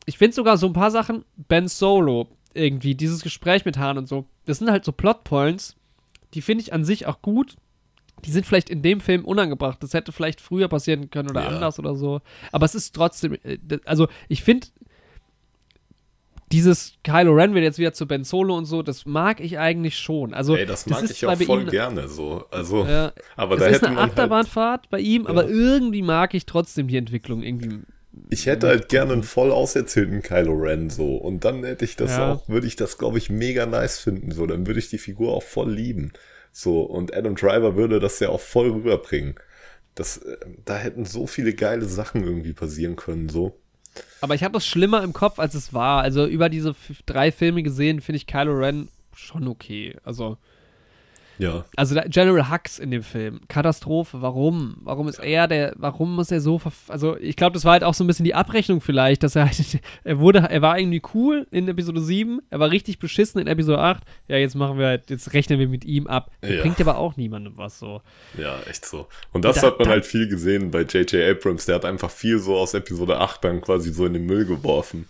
ich 0.05 0.17
finde 0.17 0.33
sogar 0.35 0.57
so 0.57 0.65
ein 0.65 0.73
paar 0.73 0.89
Sachen, 0.89 1.25
Ben 1.35 1.67
Solo, 1.67 2.27
irgendwie, 2.55 2.95
dieses 2.95 3.21
Gespräch 3.21 3.63
mit 3.63 3.77
Hahn 3.77 3.99
und 3.99 4.07
so, 4.07 4.25
das 4.45 4.57
sind 4.59 4.71
halt 4.71 4.85
so 4.85 4.91
Plotpoints, 4.91 5.75
die 6.33 6.41
finde 6.41 6.63
ich 6.63 6.73
an 6.73 6.83
sich 6.83 7.05
auch 7.05 7.21
gut. 7.21 7.55
Die 8.25 8.31
sind 8.31 8.45
vielleicht 8.45 8.69
in 8.69 8.81
dem 8.81 8.99
Film 9.01 9.25
unangebracht. 9.25 9.81
Das 9.83 9.93
hätte 9.93 10.11
vielleicht 10.11 10.41
früher 10.41 10.67
passieren 10.67 11.09
können 11.09 11.29
oder 11.29 11.41
Ja. 11.43 11.47
anders 11.49 11.77
oder 11.79 11.95
so. 11.95 12.21
Aber 12.51 12.65
es 12.65 12.75
ist 12.75 12.95
trotzdem, 12.95 13.33
äh, 13.43 13.57
das- 13.61 13.85
also 13.85 14.07
ich 14.29 14.43
finde, 14.43 14.67
dieses 16.51 16.93
Kylo 17.03 17.33
Ren 17.33 17.55
wird 17.55 17.63
jetzt 17.63 17.79
wieder 17.79 17.93
zu 17.93 18.05
Ben 18.05 18.23
Solo 18.23 18.55
und 18.55 18.65
so, 18.65 18.83
das 18.83 19.05
mag 19.05 19.39
ich 19.39 19.57
eigentlich 19.57 19.97
schon. 19.97 20.33
Also, 20.35 20.55
Ey, 20.55 20.67
das 20.67 20.85
mag 20.85 21.01
ist 21.03 21.11
ich 21.11 21.25
auch 21.25 21.35
voll 21.41 21.63
ihm- 21.63 21.69
gerne 21.69 22.07
so. 22.07 22.45
Also, 22.51 22.85
Ja, 22.85 23.11
aber 23.35 23.57
da 23.57 23.65
ist 23.65 23.75
hätte 23.77 23.87
eine 23.87 23.95
man 23.95 24.03
halt, 24.03 24.11
Achterbahnfahrt 24.11 24.89
bei 24.91 24.99
ihm, 24.99 25.25
aber 25.25 25.47
irgendwie 25.49 26.03
mag 26.03 26.33
ich 26.35 26.45
trotzdem 26.45 26.87
die 26.87 26.97
Entwicklung 26.97 27.41
irgendwie. 27.41 27.79
ich 28.29 28.45
hätte 28.45 28.67
halt 28.67 28.89
gerne 28.89 29.13
einen 29.13 29.23
voll 29.23 29.51
auserzählten 29.51 30.21
Kylo 30.21 30.53
Ren 30.53 30.91
so 30.91 31.15
und 31.15 31.43
dann 31.43 31.63
hätte 31.63 31.83
ich 31.85 31.95
das 31.95 32.11
Ja. 32.11 32.33
auch, 32.33 32.47
würde 32.47 32.67
ich 32.67 32.75
das 32.75 32.99
glaube 32.99 33.17
ich 33.17 33.31
mega 33.31 33.65
nice 33.65 33.97
finden 33.99 34.29
so, 34.31 34.45
dann 34.45 34.67
würde 34.67 34.79
ich 34.79 34.89
die 34.89 34.99
Figur 34.99 35.33
auch 35.33 35.41
voll 35.41 35.71
lieben. 35.73 36.13
So 36.53 36.83
und 36.83 37.13
Adam 37.13 37.35
Driver 37.35 37.75
würde 37.75 37.99
das 37.99 38.19
ja 38.19 38.29
auch 38.29 38.39
voll 38.39 38.69
rüberbringen. 38.69 39.35
Das, 39.95 40.17
äh, 40.17 40.37
da 40.63 40.77
hätten 40.77 41.03
so 41.03 41.27
viele 41.27 41.53
geile 41.53 41.85
Sachen 41.85 42.23
irgendwie 42.23 42.53
passieren 42.53 42.95
können 42.95 43.27
so. 43.27 43.59
Aber 44.21 44.35
ich 44.35 44.43
habe 44.43 44.53
das 44.53 44.65
schlimmer 44.65 45.03
im 45.03 45.13
Kopf, 45.13 45.39
als 45.39 45.55
es 45.55 45.73
war. 45.73 46.01
Also 46.01 46.25
über 46.25 46.49
diese 46.49 46.75
drei 47.05 47.31
Filme 47.31 47.63
gesehen, 47.63 48.01
finde 48.01 48.17
ich 48.17 48.27
Kylo 48.27 48.53
Ren 48.53 48.87
schon 49.15 49.47
okay. 49.47 49.97
Also, 50.03 50.37
Ja. 51.43 51.65
also 51.75 51.99
General 52.07 52.49
Hux 52.51 52.79
in 52.79 52.91
dem 52.91 53.03
Film. 53.03 53.41
Katastrophe. 53.47 54.21
Warum? 54.21 54.77
Warum 54.81 55.07
ist 55.07 55.19
er 55.19 55.47
der, 55.47 55.73
warum 55.77 56.15
muss 56.15 56.31
er 56.31 56.41
so, 56.41 56.61
also 56.87 57.17
ich 57.17 57.35
glaube, 57.35 57.53
das 57.53 57.65
war 57.65 57.73
halt 57.73 57.83
auch 57.83 57.93
so 57.93 58.03
ein 58.03 58.07
bisschen 58.07 58.23
die 58.25 58.33
Abrechnung 58.35 58.81
vielleicht, 58.81 59.23
dass 59.23 59.35
er 59.35 59.45
halt, 59.45 59.79
er 60.03 60.19
wurde, 60.19 60.39
er 60.39 60.61
war 60.61 60.79
irgendwie 60.79 61.01
cool 61.13 61.45
in 61.51 61.67
Episode 61.67 62.01
7, 62.01 62.39
er 62.49 62.59
war 62.59 62.71
richtig 62.71 62.99
beschissen 62.99 63.41
in 63.41 63.47
Episode 63.47 63.79
8. 63.79 64.03
Ja, 64.27 64.37
jetzt 64.37 64.55
machen 64.55 64.77
wir 64.77 64.87
halt, 64.87 65.09
jetzt 65.09 65.33
rechnen 65.33 65.59
wir 65.59 65.67
mit 65.67 65.85
ihm 65.85 66.07
ab. 66.07 66.31
Ja. 66.43 66.61
Bringt 66.61 66.79
aber 66.81 66.97
auch 66.97 67.17
niemandem 67.17 67.53
was 67.57 67.79
so. 67.79 68.01
Ja, 68.37 68.59
echt 68.69 68.85
so. 68.85 69.07
Und 69.31 69.43
das 69.45 69.57
Da- 69.61 69.67
hat 69.67 69.79
man 69.79 69.87
da- 69.87 69.93
halt 69.95 70.05
viel 70.05 70.27
gesehen 70.27 70.71
bei 70.71 70.81
J.J. 70.81 71.13
Abrams. 71.37 71.65
Der 71.65 71.75
hat 71.75 71.85
einfach 71.85 72.09
viel 72.09 72.39
so 72.39 72.55
aus 72.55 72.73
Episode 72.73 73.19
8 73.19 73.43
dann 73.43 73.61
quasi 73.61 73.91
so 73.91 74.05
in 74.05 74.13
den 74.13 74.25
Müll 74.25 74.45
geworfen. 74.45 75.05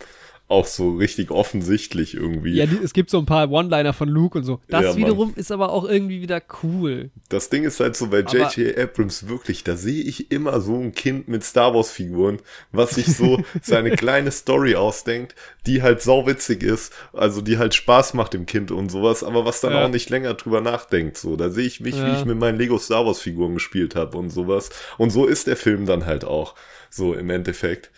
Auch 0.49 0.67
so 0.67 0.91
richtig 0.97 1.31
offensichtlich 1.31 2.13
irgendwie. 2.15 2.51
Ja, 2.55 2.65
es 2.83 2.93
gibt 2.93 3.09
so 3.09 3.17
ein 3.17 3.25
paar 3.25 3.49
One-Liner 3.49 3.93
von 3.93 4.09
Luke 4.09 4.37
und 4.37 4.43
so. 4.43 4.59
Das 4.67 4.83
Ja, 4.83 4.95
wiederum 4.97 5.33
ist 5.35 5.51
aber 5.51 5.71
auch 5.71 5.85
irgendwie 5.85 6.21
wieder 6.21 6.41
cool. 6.61 7.11
Das 7.29 7.49
Ding 7.49 7.63
ist 7.63 7.79
halt 7.79 7.95
so 7.95 8.07
bei 8.07 8.19
J.J. 8.19 8.77
Abrams 8.77 9.27
wirklich, 9.29 9.63
da 9.63 9.75
sehe 9.77 10.03
ich 10.03 10.31
immer 10.31 10.59
so 10.59 10.75
ein 10.77 10.93
Kind 10.93 11.27
mit 11.29 11.43
Star 11.45 11.73
Wars 11.73 11.91
Figuren, 11.91 12.39
was 12.73 12.95
sich 12.95 13.15
so 13.15 13.41
seine 13.61 13.91
kleine 13.91 14.31
Story 14.31 14.75
ausdenkt, 14.75 15.33
die 15.65 15.81
halt 15.81 16.01
sauwitzig 16.01 16.61
ist, 16.61 16.91
also 17.13 17.41
die 17.41 17.57
halt 17.57 17.73
Spaß 17.73 18.13
macht 18.13 18.33
dem 18.33 18.45
Kind 18.45 18.69
und 18.69 18.89
sowas, 18.89 19.23
aber 19.23 19.45
was 19.45 19.61
dann 19.61 19.71
Ja. 19.73 19.85
auch 19.85 19.89
nicht 19.89 20.09
länger 20.09 20.33
drüber 20.33 20.59
nachdenkt. 20.59 21.17
So, 21.17 21.35
da 21.37 21.49
sehe 21.49 21.65
ich 21.65 21.79
mich, 21.79 21.95
wie 21.95 21.99
Ja. 21.99 22.19
ich 22.19 22.25
mit 22.25 22.37
meinen 22.37 22.57
Lego 22.57 22.77
Star 22.77 23.05
Wars 23.05 23.21
Figuren 23.21 23.53
gespielt 23.53 23.95
habe 23.95 24.17
und 24.17 24.29
sowas. 24.29 24.69
Und 24.97 25.09
so 25.09 25.25
ist 25.25 25.47
der 25.47 25.55
Film 25.57 25.85
dann 25.85 26.05
halt 26.05 26.25
auch, 26.25 26.53
so 26.89 27.13
im 27.13 27.29
Endeffekt. 27.29 27.89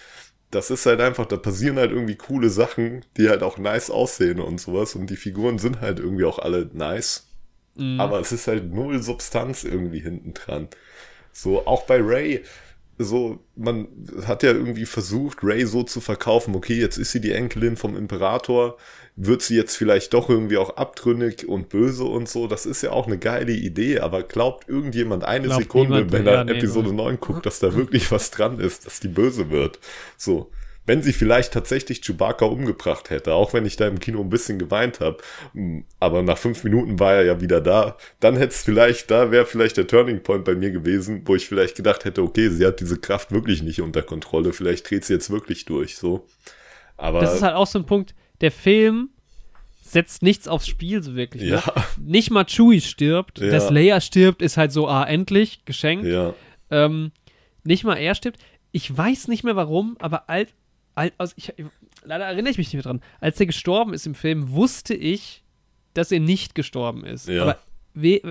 Das 0.52 0.72
ist 0.72 0.86
halt 0.86 1.02
einfach, 1.02 1.26
da 1.26 1.38
passieren 1.38 1.78
halt 1.78 1.92
irgendwie 1.92 2.16
coole 2.16 2.50
Sachen, 2.50 3.04
die 3.18 3.30
halt 3.30 3.44
auch 3.44 3.58
nice 3.58 3.90
aussehen 3.90 4.40
und 4.40 4.60
sowas. 4.62 4.96
Und 4.96 5.10
die 5.10 5.18
Figuren 5.18 5.58
sind 5.58 5.82
halt 5.82 6.00
irgendwie 6.00 6.26
auch 6.26 6.40
alle 6.40 6.70
nice. 6.74 7.28
Mhm. 7.76 8.00
Aber 8.00 8.20
es 8.20 8.32
ist 8.32 8.48
halt 8.48 8.74
null 8.74 9.02
Substanz 9.02 9.64
irgendwie 9.64 10.00
hinten 10.00 10.34
dran. 10.34 10.70
So, 11.34 11.66
auch 11.68 11.84
bei 11.84 12.00
Ray, 12.00 12.44
so, 12.98 13.40
man 13.56 13.88
hat 14.26 14.44
ja 14.44 14.52
irgendwie 14.52 14.86
versucht, 14.86 15.40
Ray 15.44 15.66
so 15.66 15.84
zu 15.84 16.00
verkaufen, 16.00 16.56
okay, 16.56 16.80
jetzt 16.80 16.98
ist 16.98 17.12
sie 17.12 17.22
die 17.22 17.34
Enkelin 17.34 17.76
vom 17.76 17.98
Imperator, 17.98 18.78
wird 19.18 19.42
sie 19.42 19.56
jetzt 19.56 19.76
vielleicht 19.76 20.14
doch 20.14 20.30
irgendwie 20.30 20.58
auch 20.58 20.78
abtrünnig 20.78 21.48
und 21.48 21.70
böse 21.70 22.06
und 22.06 22.30
so, 22.30 22.48
das 22.48 22.66
ist 22.66 22.82
ja 22.82 22.92
auch 22.92 23.08
eine 23.08 23.18
geile 23.18 23.52
Idee, 23.52 24.00
aber 24.00 24.24
glaubt 24.24 24.70
irgendjemand 24.70 25.24
eine 25.24 25.48
Glaubt 25.48 25.64
Sekunde, 25.64 25.96
niemand, 25.96 26.12
wenn 26.12 26.26
ja, 26.26 26.32
er 26.34 26.44
nee, 26.46 26.54
Episode 26.54 26.90
so. 26.90 26.96
9 26.96 27.20
guckt, 27.20 27.46
dass 27.46 27.60
da 27.60 27.76
wirklich 27.76 28.12
was 28.12 28.32
dran 28.32 28.60
ist, 28.60 28.86
dass 28.86 29.00
die 29.00 29.10
böse 29.10 29.50
wird. 29.50 29.80
So. 30.18 30.50
Wenn 30.88 31.02
sie 31.02 31.14
vielleicht 31.14 31.52
tatsächlich 31.54 32.02
Chewbacca 32.02 32.46
umgebracht 32.46 33.10
hätte, 33.10 33.34
auch 33.34 33.54
wenn 33.54 33.66
ich 33.66 33.76
da 33.76 33.88
im 33.88 34.00
Kino 34.00 34.22
ein 34.22 34.30
bisschen 34.30 34.60
geweint 34.60 35.00
habe, 35.00 35.18
aber 36.00 36.22
nach 36.22 36.38
fünf 36.38 36.64
Minuten 36.64 37.00
war 37.00 37.14
er 37.16 37.24
ja 37.26 37.42
wieder 37.42 37.60
da, 37.62 37.98
dann 38.20 38.36
hätte 38.38 38.54
es 38.54 38.64
vielleicht, 38.64 39.10
da 39.10 39.32
wäre 39.32 39.46
vielleicht 39.46 39.78
der 39.78 39.88
Turning 39.88 40.22
Point 40.22 40.46
bei 40.46 40.54
mir 40.56 40.70
gewesen, 40.72 41.24
wo 41.26 41.36
ich 41.36 41.48
vielleicht 41.48 41.76
gedacht 41.76 42.06
hätte, 42.06 42.22
okay, 42.22 42.50
sie 42.50 42.66
hat 42.66 42.80
diese 42.80 43.00
Kraft 43.00 43.32
wirklich 43.32 43.64
nicht 43.64 43.82
unter 43.82 44.04
Kontrolle, 44.04 44.54
vielleicht 44.54 44.90
dreht 44.90 45.06
sie 45.06 45.14
jetzt 45.14 45.30
wirklich 45.32 45.66
durch, 45.66 45.98
so. 45.98 46.28
Aber 46.98 47.20
Das 47.20 47.34
ist 47.36 47.42
halt 47.42 47.56
auch 47.56 47.68
so 47.68 47.80
ein 47.80 47.86
Punkt, 47.86 48.14
der 48.42 48.52
Film 48.52 49.10
setzt 49.82 50.24
nichts 50.24 50.48
aufs 50.48 50.68
Spiel 50.68 51.02
so 51.04 51.16
wirklich. 51.16 51.44
Ne? 51.44 51.62
ja, 51.66 51.86
Nicht 52.00 52.30
mal 52.32 52.46
Chewie 52.46 52.82
stirbt, 52.82 53.40
Ja. 53.40 53.50
dass 53.50 53.70
Leia 53.70 54.02
stirbt, 54.02 54.42
ist 54.42 54.58
halt 54.58 54.72
so, 54.72 54.88
ah, 54.88 55.04
endlich, 55.04 55.66
geschenkt. 55.66 56.06
ja, 56.06 56.34
Ähm, 56.70 57.12
nicht 57.64 57.84
mal 57.84 57.96
er 57.96 58.14
stirbt. 58.16 58.40
Ich 58.72 58.96
weiß 58.96 59.28
nicht 59.30 59.44
mehr 59.44 59.56
warum, 59.56 59.96
aber 60.00 60.30
alt, 60.30 60.54
aus, 61.18 61.34
ich, 61.36 61.54
leider 62.04 62.26
erinnere 62.26 62.52
ich 62.52 62.58
mich 62.58 62.68
nicht 62.68 62.74
mehr 62.76 62.84
dran. 62.84 63.02
Als 63.20 63.40
er 63.40 63.46
gestorben 63.46 63.94
ist 63.94 64.06
im 64.08 64.16
Film, 64.16 64.52
wusste 64.52 64.94
ich, 64.94 65.44
dass 65.94 66.12
er 66.12 66.20
nicht 66.20 66.56
gestorben 66.56 67.06
ist. 67.06 67.28
Ja. 67.28 67.42
Aber 67.44 67.58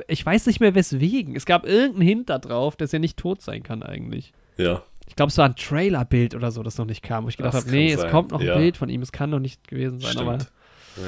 ich 0.09 0.25
weiß 0.27 0.47
nicht 0.47 0.61
mehr 0.61 0.75
weswegen. 0.75 1.37
Es 1.37 1.47
gab 1.47 1.67
irgendeinen 1.67 2.07
Hint 2.07 2.31
da 2.31 2.39
drauf, 2.39 2.77
dass 2.77 2.93
er 2.93 2.99
nicht 2.99 3.17
tot 3.17 3.41
sein 3.41 3.63
kann 3.63 3.83
eigentlich. 3.83 4.33
ja, 4.59 4.83
Ich 5.07 5.17
glaube, 5.17 5.31
es 5.31 5.39
war 5.39 5.47
ein 5.47 5.57
Trailerbild 5.57 6.35
oder 6.35 6.51
so, 6.51 6.63
das 6.63 6.77
noch 6.77 6.85
nicht 6.85 7.03
kam, 7.03 7.25
wo 7.25 7.29
ich 7.29 7.37
gedacht 7.39 7.55
habe, 7.55 7.71
nee, 7.71 7.89
kann 7.89 7.95
es 7.95 8.01
sein, 8.03 8.11
kommt 8.11 8.31
noch 8.33 8.41
ein 8.41 8.47
ja. 8.47 8.57
Bild 8.59 8.77
von 8.77 8.89
ihm, 8.91 9.01
es 9.01 9.13
kann 9.13 9.31
doch 9.31 9.39
nicht 9.39 9.67
gewesen 9.69 10.01
sein. 10.01 10.19
Aber 10.19 10.35
stimmt. 10.41 10.53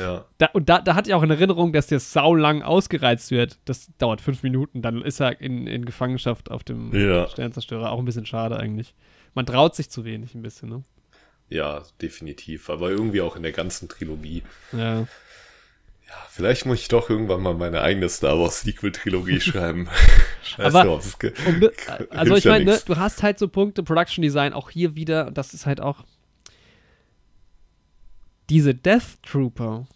Ja, 0.00 0.24
da, 0.38 0.46
und 0.52 0.68
da, 0.68 0.80
da 0.80 0.96
hatte 0.96 1.10
ich 1.10 1.14
auch 1.14 1.22
in 1.22 1.30
Erinnerung, 1.30 1.72
dass 1.72 1.86
der 1.86 2.00
sau 2.00 2.34
lang 2.34 2.62
ausgereizt 2.62 3.30
wird. 3.30 3.58
Das 3.66 3.88
dauert 3.98 4.20
fünf 4.20 4.42
Minuten, 4.42 4.82
dann 4.82 5.00
ist 5.02 5.20
er 5.20 5.40
in, 5.40 5.66
in 5.68 5.84
Gefangenschaft 5.84 6.50
auf 6.50 6.64
dem 6.64 6.92
Ja. 6.92 7.28
Sternzerstörer. 7.28 7.92
Auch 7.92 7.98
ein 8.00 8.04
bisschen 8.04 8.26
schade 8.26 8.58
eigentlich. 8.58 8.94
Man 9.34 9.46
traut 9.46 9.76
sich 9.76 9.88
zu 9.90 10.04
wenig 10.04 10.34
ein 10.34 10.42
bisschen, 10.42 10.70
ne? 10.70 10.82
Ja, 11.48 11.82
definitiv. 12.00 12.70
Aber 12.70 12.90
irgendwie 12.90 13.20
auch 13.20 13.36
in 13.36 13.42
der 13.42 13.52
ganzen 13.52 13.88
Trilogie. 13.88 14.42
Ja. 14.72 15.06
Vielleicht 16.30 16.66
muss 16.66 16.80
ich 16.80 16.88
doch 16.88 17.10
irgendwann 17.10 17.42
mal 17.42 17.54
meine 17.54 17.80
eigene 17.80 18.08
Star 18.08 18.38
Wars 18.38 18.60
Sequel-Trilogie 18.62 19.40
schreiben. 19.40 19.88
Scheiß 20.42 20.74
Aber 20.74 20.84
drauf, 20.84 21.16
Um, 21.46 21.58
ne- 21.58 21.72
also 22.10 22.36
ich 22.36 22.44
ja 22.44 22.52
meine, 22.52 22.64
ne, 22.64 22.80
du 22.84 22.96
hast 22.96 23.22
halt 23.22 23.38
so 23.38 23.48
Punkte, 23.48 23.82
Production 23.82 24.22
Design, 24.22 24.52
auch 24.52 24.70
hier 24.70 24.94
wieder, 24.94 25.30
das 25.30 25.54
ist 25.54 25.66
halt 25.66 25.80
auch 25.80 26.04
diese 28.48 28.74
Death 28.74 29.22
Trooper. 29.22 29.86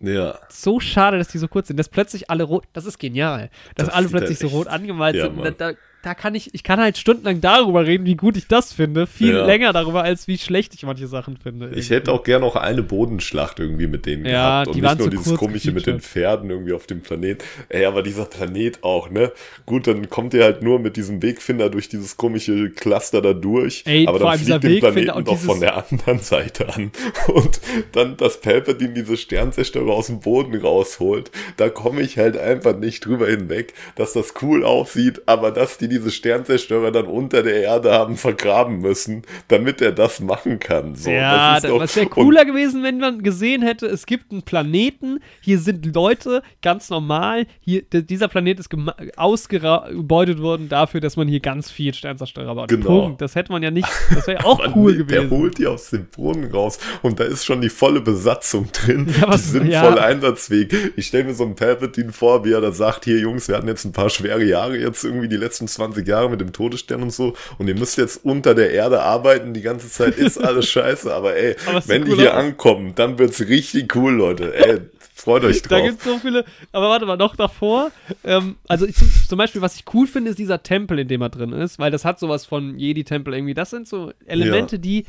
Ja, 0.00 0.38
So 0.48 0.80
schade, 0.80 1.18
dass 1.18 1.28
die 1.28 1.36
so 1.36 1.46
kurz 1.46 1.68
sind, 1.68 1.76
dass 1.76 1.90
plötzlich 1.90 2.30
alle 2.30 2.44
rot, 2.44 2.64
das 2.72 2.86
ist 2.86 2.98
genial, 2.98 3.50
dass 3.74 3.88
Das 3.88 3.94
alle 3.94 4.08
sieht 4.08 4.16
plötzlich 4.16 4.40
halt 4.40 4.50
so 4.50 4.56
rot 4.56 4.66
angemalt 4.66 5.14
ja, 5.14 5.24
sind. 5.24 5.44
Da, 5.44 5.50
da 5.50 5.72
da 6.02 6.14
kann 6.14 6.34
ich, 6.34 6.54
ich 6.54 6.62
kann 6.62 6.80
halt 6.80 6.96
stundenlang 6.96 7.40
darüber 7.42 7.84
reden, 7.86 8.06
wie 8.06 8.16
gut 8.16 8.36
ich 8.38 8.46
das 8.48 8.72
finde. 8.72 9.06
Viel 9.06 9.34
Ja. 9.34 9.44
länger 9.44 9.72
darüber, 9.74 10.02
als 10.02 10.26
wie 10.28 10.38
schlecht 10.38 10.72
ich 10.74 10.82
manche 10.84 11.06
Sachen 11.06 11.36
finde. 11.36 11.66
Ich 11.66 11.72
irgendwie. 11.90 11.94
hätte 11.94 12.12
auch 12.12 12.22
gerne 12.24 12.46
noch 12.46 12.56
eine 12.56 12.82
Bodenschlacht 12.82 13.60
irgendwie 13.60 13.86
mit 13.86 14.06
denen 14.06 14.24
Ja, 14.24 14.64
gehabt 14.64 14.68
und 14.68 14.80
nicht 14.82 14.98
nur 14.98 15.10
dieses 15.10 15.34
komische 15.36 15.72
mit 15.72 15.86
den. 15.86 16.00
Pferden 16.00 16.48
irgendwie 16.48 16.72
auf 16.72 16.86
dem 16.86 17.02
Planet. 17.02 17.44
Ey, 17.68 17.84
aber 17.84 18.02
dieser 18.02 18.24
Planet 18.24 18.82
auch, 18.82 19.10
ne? 19.10 19.30
Gut, 19.66 19.86
dann 19.86 20.08
kommt 20.08 20.32
ihr 20.32 20.42
halt 20.44 20.62
nur 20.62 20.78
mit 20.78 20.96
diesem 20.96 21.22
Wegfinder 21.22 21.68
durch 21.68 21.88
dieses 21.90 22.16
komische 22.16 22.70
Cluster 22.70 23.20
da 23.20 23.34
durch, 23.34 23.82
Ey, 23.84 24.06
aber 24.06 24.18
dann 24.18 24.38
fliegt 24.38 24.62
den 24.64 24.72
Wegfinder 24.76 25.12
Planeten 25.12 25.24
doch 25.26 25.36
von 25.38 25.60
der 25.60 25.76
anderen 25.90 26.18
Seite 26.20 26.72
an. 26.74 26.92
Und 27.28 27.60
dann, 27.92 28.16
dass 28.16 28.40
Palpatine 28.40 28.94
diese 28.94 29.18
Sternzerstörer 29.18 29.90
aus 29.92 30.06
dem 30.06 30.20
Boden 30.20 30.54
rausholt, 30.58 31.30
da 31.58 31.68
komme 31.68 32.00
ich 32.00 32.16
halt 32.16 32.38
einfach 32.38 32.74
nicht 32.78 33.04
drüber 33.04 33.26
hinweg, 33.28 33.74
dass 33.96 34.14
das 34.14 34.32
cool 34.40 34.64
aussieht, 34.64 35.20
aber 35.26 35.50
dass 35.50 35.76
die 35.76 35.89
diese 35.90 36.10
Sternzerstörer 36.10 36.90
dann 36.90 37.06
unter 37.06 37.42
der 37.42 37.62
Erde 37.62 37.92
haben 37.92 38.16
vergraben 38.16 38.80
müssen, 38.80 39.22
damit 39.48 39.82
er 39.82 39.92
das 39.92 40.20
machen 40.20 40.58
kann. 40.58 40.94
So, 40.94 41.10
ja, 41.10 41.56
das 41.56 41.64
ist 41.64 41.70
doch- 41.70 41.78
das 41.80 41.96
wäre 41.96 42.06
cooler 42.06 42.44
gewesen, 42.46 42.82
wenn 42.82 42.98
man 42.98 43.22
gesehen 43.22 43.60
hätte, 43.62 43.86
es 43.86 44.06
gibt 44.06 44.32
einen 44.32 44.42
Planeten, 44.42 45.20
hier 45.42 45.58
sind 45.58 45.94
Leute, 45.94 46.42
ganz 46.62 46.88
normal, 46.88 47.46
hier, 47.60 47.82
dieser 47.82 48.28
Planet 48.28 48.58
ist 48.60 48.70
ausgebeutet 49.16 50.40
worden 50.40 50.68
dafür, 50.68 51.00
dass 51.00 51.16
man 51.16 51.28
hier 51.28 51.40
ganz 51.40 51.70
viel 51.70 51.94
Sternzerstörer 51.94 52.54
baut. 52.54 52.68
Genau. 52.68 53.02
Punkt. 53.02 53.20
Das 53.20 53.34
hätte 53.34 53.52
man 53.52 53.62
ja 53.62 53.70
nicht, 53.70 53.88
das 54.14 54.26
wäre 54.26 54.40
ja 54.40 54.44
auch 54.46 54.60
cool 54.76 54.92
nee, 54.92 54.98
gewesen. 54.98 55.28
Der 55.28 55.38
holt 55.38 55.58
die 55.58 55.66
aus 55.66 55.90
dem 55.90 56.06
Brunnen 56.06 56.50
raus 56.50 56.78
und 57.02 57.20
da 57.20 57.24
ist 57.24 57.44
schon 57.44 57.60
die 57.60 57.68
volle 57.68 58.00
Besatzung 58.00 58.68
drin. 58.72 59.08
Ja, 59.20 59.28
was- 59.28 59.42
die 59.44 59.48
sind 59.50 59.66
ja. 59.70 59.82
voll 59.84 59.98
einsatzfähig. 59.98 60.72
Ich 60.96 61.06
stelle 61.08 61.24
mir 61.24 61.34
so 61.34 61.44
einen 61.44 61.54
Palpatine 61.56 62.12
vor, 62.12 62.44
wie 62.44 62.52
er 62.52 62.60
da 62.60 62.72
sagt, 62.72 63.04
hier 63.04 63.18
Jungs, 63.18 63.48
wir 63.48 63.56
hatten 63.56 63.68
jetzt 63.68 63.84
ein 63.84 63.92
paar 63.92 64.08
schwere 64.08 64.44
Jahre, 64.44 64.76
jetzt 64.78 65.04
irgendwie 65.04 65.28
die 65.28 65.36
letzten 65.36 65.68
20 65.80 66.06
Jahre 66.06 66.28
mit 66.28 66.40
dem 66.42 66.52
Todesstern 66.52 67.02
und 67.02 67.10
so 67.12 67.34
und 67.58 67.68
ihr 67.68 67.74
müsst 67.74 67.96
jetzt 67.96 68.22
unter 68.24 68.54
der 68.54 68.70
Erde 68.72 69.00
arbeiten, 69.02 69.54
die 69.54 69.62
ganze 69.62 69.88
Zeit 69.88 70.16
ist 70.16 70.36
alles 70.38 70.68
scheiße, 70.70 71.12
aber 71.12 71.36
ey, 71.36 71.56
Aber 71.66 71.82
wenn 71.86 72.04
die 72.04 72.14
hier 72.14 72.32
aus. 72.34 72.44
ankommen, 72.44 72.92
dann 72.94 73.18
wird's 73.18 73.40
richtig 73.40 73.94
cool, 73.96 74.12
Leute. 74.12 74.54
Ey, 74.54 74.80
freut 75.14 75.44
euch 75.44 75.62
Da 75.62 75.78
drauf. 75.78 75.86
gibt 75.88 75.98
es 76.00 76.04
so 76.04 76.18
viele, 76.18 76.44
aber 76.72 76.88
warte 76.90 77.06
mal, 77.06 77.16
noch 77.16 77.34
davor. 77.34 77.90
Ähm, 78.24 78.56
also 78.68 78.84
ich, 78.86 78.96
zum, 79.28 79.38
Beispiel, 79.38 79.62
was 79.62 79.76
ich 79.76 79.84
cool 79.94 80.06
finde, 80.06 80.30
ist 80.30 80.38
dieser 80.38 80.62
Tempel, 80.62 80.98
in 80.98 81.08
dem 81.08 81.22
er 81.22 81.30
drin 81.30 81.52
ist, 81.52 81.78
weil 81.78 81.90
das 81.90 82.04
hat 82.04 82.18
sowas 82.20 82.44
von 82.44 82.78
Jedi-Tempel 82.78 83.32
irgendwie. 83.32 83.54
Das 83.54 83.70
sind 83.70 83.88
so 83.88 84.12
Elemente, 84.26 84.78
die 84.78 85.06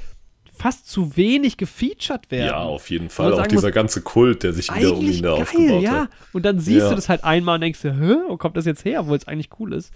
fast 0.53 0.89
zu 0.89 1.17
wenig 1.17 1.57
gefeatured 1.57 2.29
werden. 2.29 2.47
Ja, 2.47 2.57
auf 2.57 2.89
jeden 2.91 3.09
Fall. 3.09 3.33
Auch 3.33 3.47
dieser 3.47 3.69
muss, 3.69 3.73
ganze 3.73 4.01
Kult, 4.01 4.43
der 4.43 4.53
sich 4.53 4.73
wieder 4.75 4.95
um 4.95 5.01
ihn 5.03 5.23
da 5.23 5.31
geil, 5.33 5.41
aufgebaut 5.41 5.81
ja. 5.81 5.91
hat. 6.01 6.09
Und 6.33 6.45
dann 6.45 6.59
siehst 6.59 6.81
Ja. 6.81 6.89
du 6.89 6.95
das 6.95 7.09
halt 7.09 7.23
einmal 7.23 7.55
und 7.55 7.61
denkst 7.61 7.81
dir, 7.81 7.93
hä, 7.97 8.15
wo 8.27 8.37
kommt 8.37 8.57
das 8.57 8.65
jetzt 8.65 8.85
her, 8.85 8.99
obwohl 9.01 9.17
es 9.17 9.27
eigentlich 9.27 9.49
cool 9.59 9.73
ist. 9.73 9.91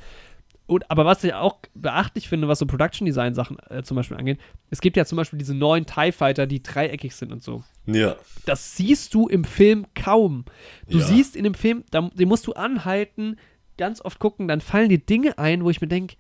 Und, 0.68 0.90
aber 0.90 1.06
was 1.06 1.24
ich 1.24 1.34
auch 1.34 1.58
beachtlich 1.76 2.28
finde, 2.28 2.48
was 2.48 2.58
so 2.60 2.66
Production 2.66 3.06
Design 3.06 3.36
Sachen 3.36 3.58
äh, 3.70 3.84
zum 3.84 3.96
Beispiel 3.96 4.18
angeht, 4.18 4.40
es 4.72 4.82
gibt 4.82 4.98
ja 4.98 5.06
zum 5.06 5.16
Beispiel 5.18 5.38
diese 5.38 5.54
neuen 5.54 5.86
TIE 5.86 6.12
Fighter, 6.12 6.48
die 6.48 6.64
dreieckig 6.64 7.16
sind 7.16 7.32
und 7.32 7.44
so. 7.44 7.64
Ja. 7.86 8.16
Das 8.46 8.76
siehst 8.76 9.14
du 9.14 9.28
im 9.28 9.44
Film 9.44 9.86
kaum. 9.94 10.46
Du 10.90 10.98
Ja. 10.98 11.06
siehst 11.06 11.36
in 11.36 11.44
dem 11.44 11.54
Film, 11.54 11.84
da, 11.92 12.10
den 12.14 12.28
musst 12.28 12.48
du 12.48 12.54
anhalten, 12.54 13.38
ganz 13.78 14.02
oft 14.02 14.18
gucken, 14.20 14.48
dann 14.48 14.60
fallen 14.62 14.90
dir 14.90 14.98
Dinge 14.98 15.38
ein, 15.38 15.64
wo 15.64 15.70
ich 15.70 15.82
mir 15.82 15.88
denke, 15.88 16.16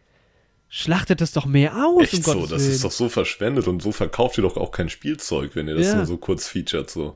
schlachtet 0.67 1.21
es 1.21 1.31
doch 1.31 1.45
mehr 1.45 1.75
aus, 1.85 2.03
Echt 2.03 2.13
um 2.15 2.21
so, 2.21 2.33
Gottes 2.33 2.49
das 2.49 2.61
Willen. 2.63 2.71
ist 2.73 2.83
doch 2.83 2.91
so 2.91 3.09
verschwendet 3.09 3.67
und 3.67 3.81
so 3.81 3.91
verkauft 3.91 4.37
ihr 4.37 4.41
doch 4.41 4.57
auch 4.57 4.71
kein 4.71 4.89
Spielzeug, 4.89 5.55
wenn 5.55 5.67
ihr 5.67 5.75
das 5.75 5.87
Ja. 5.87 5.95
nur 5.95 6.05
so 6.05 6.17
kurz 6.17 6.47
featured 6.47 6.89
so. 6.89 7.15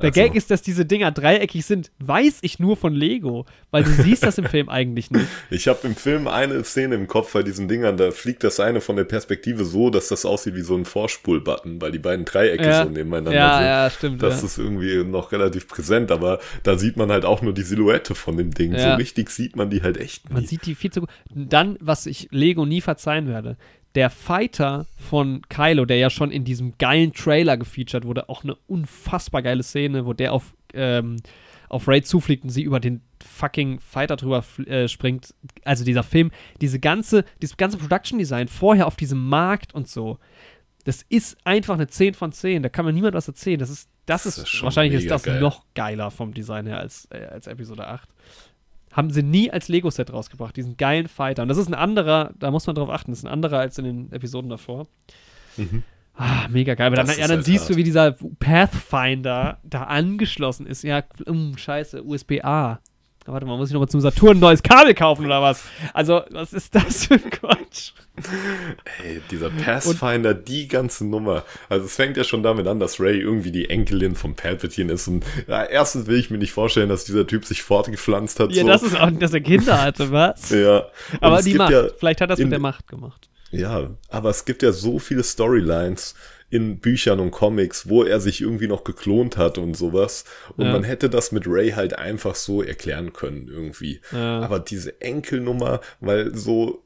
Der 0.00 0.10
Also, 0.10 0.20
Gag 0.20 0.34
ist, 0.36 0.50
dass 0.52 0.62
diese 0.62 0.84
Dinger 0.86 1.10
dreieckig 1.10 1.64
sind, 1.66 1.90
weiß 1.98 2.38
ich 2.42 2.60
nur 2.60 2.76
von 2.76 2.94
Lego, 2.94 3.46
weil 3.72 3.82
du 3.82 3.90
siehst 3.90 4.22
das 4.22 4.38
im 4.38 4.44
Film 4.46 4.68
eigentlich 4.68 5.10
nicht. 5.10 5.26
Ich 5.50 5.66
habe 5.66 5.80
im 5.88 5.96
Film 5.96 6.28
eine 6.28 6.62
Szene 6.62 6.94
im 6.94 7.08
Kopf 7.08 7.32
bei 7.32 7.42
diesen 7.42 7.66
Dingern, 7.66 7.96
da 7.96 8.12
fliegt 8.12 8.44
das 8.44 8.60
eine 8.60 8.80
von 8.80 8.94
der 8.94 9.04
Perspektive 9.04 9.64
so, 9.64 9.90
dass 9.90 10.06
das 10.08 10.24
aussieht 10.24 10.54
wie 10.54 10.60
so 10.62 10.76
ein 10.76 10.84
Vorspulbutton, 10.84 11.80
weil 11.80 11.90
die 11.90 11.98
beiden 11.98 12.24
Dreiecke 12.24 12.64
Ja. 12.64 12.84
so 12.84 12.90
nebeneinander 12.90 13.34
Ja, 13.34 13.56
sind. 13.58 13.66
ja, 13.66 13.90
stimmt. 13.90 14.22
Das 14.22 14.40
ja. 14.42 14.46
ist 14.46 14.58
irgendwie 14.58 15.02
noch 15.04 15.32
relativ 15.32 15.66
präsent, 15.66 16.12
aber 16.12 16.38
da 16.62 16.78
sieht 16.78 16.96
man 16.96 17.10
halt 17.10 17.24
auch 17.24 17.42
nur 17.42 17.52
die 17.52 17.62
Silhouette 17.62 18.14
von 18.14 18.36
dem 18.36 18.52
Ding. 18.52 18.78
So 18.78 18.94
richtig 18.94 19.30
sieht 19.30 19.56
man 19.56 19.68
die 19.70 19.82
halt 19.82 19.96
echt 19.96 20.30
Man 20.30 20.42
nie. 20.42 20.46
sieht 20.46 20.64
die 20.66 20.74
viel 20.76 20.92
zu 20.92 21.00
gut. 21.00 21.10
Dann, 21.34 21.76
was 21.80 22.06
ich 22.06 22.28
Lego 22.30 22.64
nie 22.66 22.80
verzeihen 22.80 23.26
werde, 23.28 23.56
der 23.98 24.10
Fighter 24.10 24.86
von 24.96 25.42
Kylo, 25.48 25.84
der 25.84 25.96
ja 25.96 26.08
schon 26.08 26.30
in 26.30 26.44
diesem 26.44 26.78
geilen 26.78 27.12
Trailer 27.12 27.56
gefeatured 27.56 28.04
wurde, 28.04 28.28
auch 28.28 28.44
eine 28.44 28.54
unfassbar 28.68 29.42
geile 29.42 29.64
Szene, 29.64 30.06
wo 30.06 30.12
der 30.12 30.32
auf, 30.32 30.54
ähm, 30.72 31.16
auf 31.68 31.88
Raid 31.88 32.06
zufliegt 32.06 32.44
und 32.44 32.50
sie 32.50 32.62
über 32.62 32.78
den 32.78 33.00
fucking 33.20 33.80
Fighter 33.80 34.14
drüber 34.14 34.44
äh, 34.68 34.86
springt. 34.86 35.34
Also 35.64 35.84
dieser 35.84 36.04
Film, 36.04 36.30
diese 36.60 36.78
ganze, 36.78 37.24
dieses 37.42 37.56
ganze 37.56 37.76
Production 37.76 38.20
Design 38.20 38.46
vorher 38.46 38.86
auf 38.86 38.94
diesem 38.94 39.28
Markt 39.28 39.74
und 39.74 39.88
so, 39.88 40.20
das 40.84 41.02
ist 41.08 41.36
einfach 41.42 41.74
eine 41.74 41.88
10 41.88 42.14
von 42.14 42.30
10. 42.30 42.62
Da 42.62 42.68
kann 42.68 42.84
mir 42.84 42.92
niemand 42.92 43.14
was 43.14 43.26
erzählen. 43.26 43.58
Das 43.58 43.68
ist, 43.68 43.90
das, 44.06 44.22
Das 44.22 44.38
ist, 44.38 44.54
ist 44.54 44.62
wahrscheinlich 44.62 45.02
ist 45.02 45.10
das 45.10 45.24
geil. 45.24 45.40
noch 45.40 45.64
geiler 45.74 46.12
vom 46.12 46.32
Design 46.32 46.68
her 46.68 46.78
als, 46.78 47.08
äh, 47.10 47.24
als 47.24 47.48
Episode 47.48 47.88
8 47.88 48.08
haben 48.98 49.10
sie 49.10 49.22
nie 49.22 49.48
als 49.48 49.68
Lego-Set 49.68 50.12
rausgebracht, 50.12 50.56
diesen 50.56 50.76
geilen 50.76 51.06
Fighter. 51.06 51.42
Und 51.42 51.48
das 51.48 51.56
ist 51.56 51.68
ein 51.68 51.74
anderer, 51.74 52.32
da 52.36 52.50
muss 52.50 52.66
man 52.66 52.74
drauf 52.74 52.90
achten, 52.90 53.12
das 53.12 53.20
ist 53.20 53.24
ein 53.24 53.32
anderer 53.32 53.60
als 53.60 53.78
in 53.78 53.84
den 53.84 54.12
Episoden 54.12 54.50
davor. 54.50 54.88
Mhm. 55.56 55.84
Ah, 56.16 56.48
mega 56.48 56.74
geil. 56.74 56.88
Aber 56.88 56.96
dann, 56.96 57.06
ja, 57.06 57.28
dann 57.28 57.36
halt 57.36 57.44
siehst 57.44 57.66
hart. 57.66 57.70
du, 57.70 57.76
wie 57.76 57.84
dieser 57.84 58.16
Pathfinder 58.40 59.58
da 59.62 59.84
angeschlossen 59.84 60.66
ist. 60.66 60.82
Ja, 60.82 61.04
um, 61.26 61.56
scheiße, 61.56 62.02
USB-A. 62.02 62.80
Warte 63.24 63.46
mal, 63.46 63.56
muss 63.56 63.68
ich 63.68 63.72
nochmal 63.72 63.88
zum 63.88 64.00
Saturn 64.00 64.38
ein 64.38 64.40
neues 64.40 64.64
Kabel 64.64 64.94
kaufen 64.94 65.26
oder 65.26 65.42
was? 65.42 65.62
Also, 65.94 66.22
was 66.30 66.52
ist 66.52 66.74
das 66.74 67.06
für 67.06 67.14
ein 67.14 67.30
Quatsch? 67.30 67.92
Ey, 69.04 69.20
dieser 69.30 69.50
Pathfinder, 69.50 70.34
die 70.34 70.68
ganze 70.68 71.06
Nummer. 71.06 71.44
Also 71.68 71.86
es 71.86 71.94
fängt 71.96 72.16
ja 72.16 72.24
schon 72.24 72.42
damit 72.42 72.66
an, 72.66 72.80
dass 72.80 73.00
Ray 73.00 73.18
irgendwie 73.20 73.50
die 73.52 73.70
Enkelin 73.70 74.14
von 74.14 74.34
Palpatine 74.34 74.92
ist. 74.92 75.08
Und 75.08 75.24
ja, 75.46 75.64
erstens 75.64 76.06
will 76.06 76.18
ich 76.18 76.30
mir 76.30 76.38
nicht 76.38 76.52
vorstellen, 76.52 76.88
dass 76.88 77.04
dieser 77.04 77.26
Typ 77.26 77.44
sich 77.44 77.62
fortgepflanzt 77.62 78.40
hat. 78.40 78.52
Ja, 78.52 78.62
so. 78.62 78.68
das 78.68 78.82
ist 78.82 78.98
auch, 78.98 79.10
dass 79.10 79.32
er 79.34 79.40
Kinder 79.40 79.80
hatte, 79.82 80.10
was? 80.12 80.50
Ja. 80.50 80.78
Und 81.12 81.22
Aber 81.22 81.38
es 81.38 81.44
die 81.44 81.54
Macht. 81.54 81.72
Ja, 81.72 81.88
Vielleicht 81.98 82.20
hat 82.20 82.28
er 82.28 82.34
das 82.34 82.38
in- 82.38 82.46
mit 82.46 82.52
der 82.52 82.60
Macht 82.60 82.86
gemacht. 82.88 83.28
ja, 83.50 83.90
aber 84.08 84.30
es 84.30 84.44
gibt 84.44 84.62
ja 84.62 84.72
so 84.72 84.98
viele 84.98 85.22
Storylines 85.24 86.14
in 86.50 86.78
Büchern 86.78 87.20
und 87.20 87.30
Comics, 87.30 87.90
wo 87.90 88.04
er 88.04 88.20
sich 88.20 88.40
irgendwie 88.40 88.68
noch 88.68 88.82
geklont 88.82 89.36
hat 89.36 89.58
und 89.58 89.76
sowas. 89.76 90.24
Und 90.56 90.64
Ja. 90.64 90.72
man 90.72 90.82
hätte 90.82 91.10
das 91.10 91.30
mit 91.30 91.44
Ray 91.46 91.72
halt 91.72 91.98
einfach 91.98 92.34
so 92.36 92.62
erklären 92.62 93.12
können 93.12 93.48
irgendwie. 93.48 94.00
Ja. 94.12 94.40
Aber 94.40 94.58
diese 94.58 94.98
Enkelnummer, 95.02 95.80
weil 96.00 96.34
so, 96.34 96.82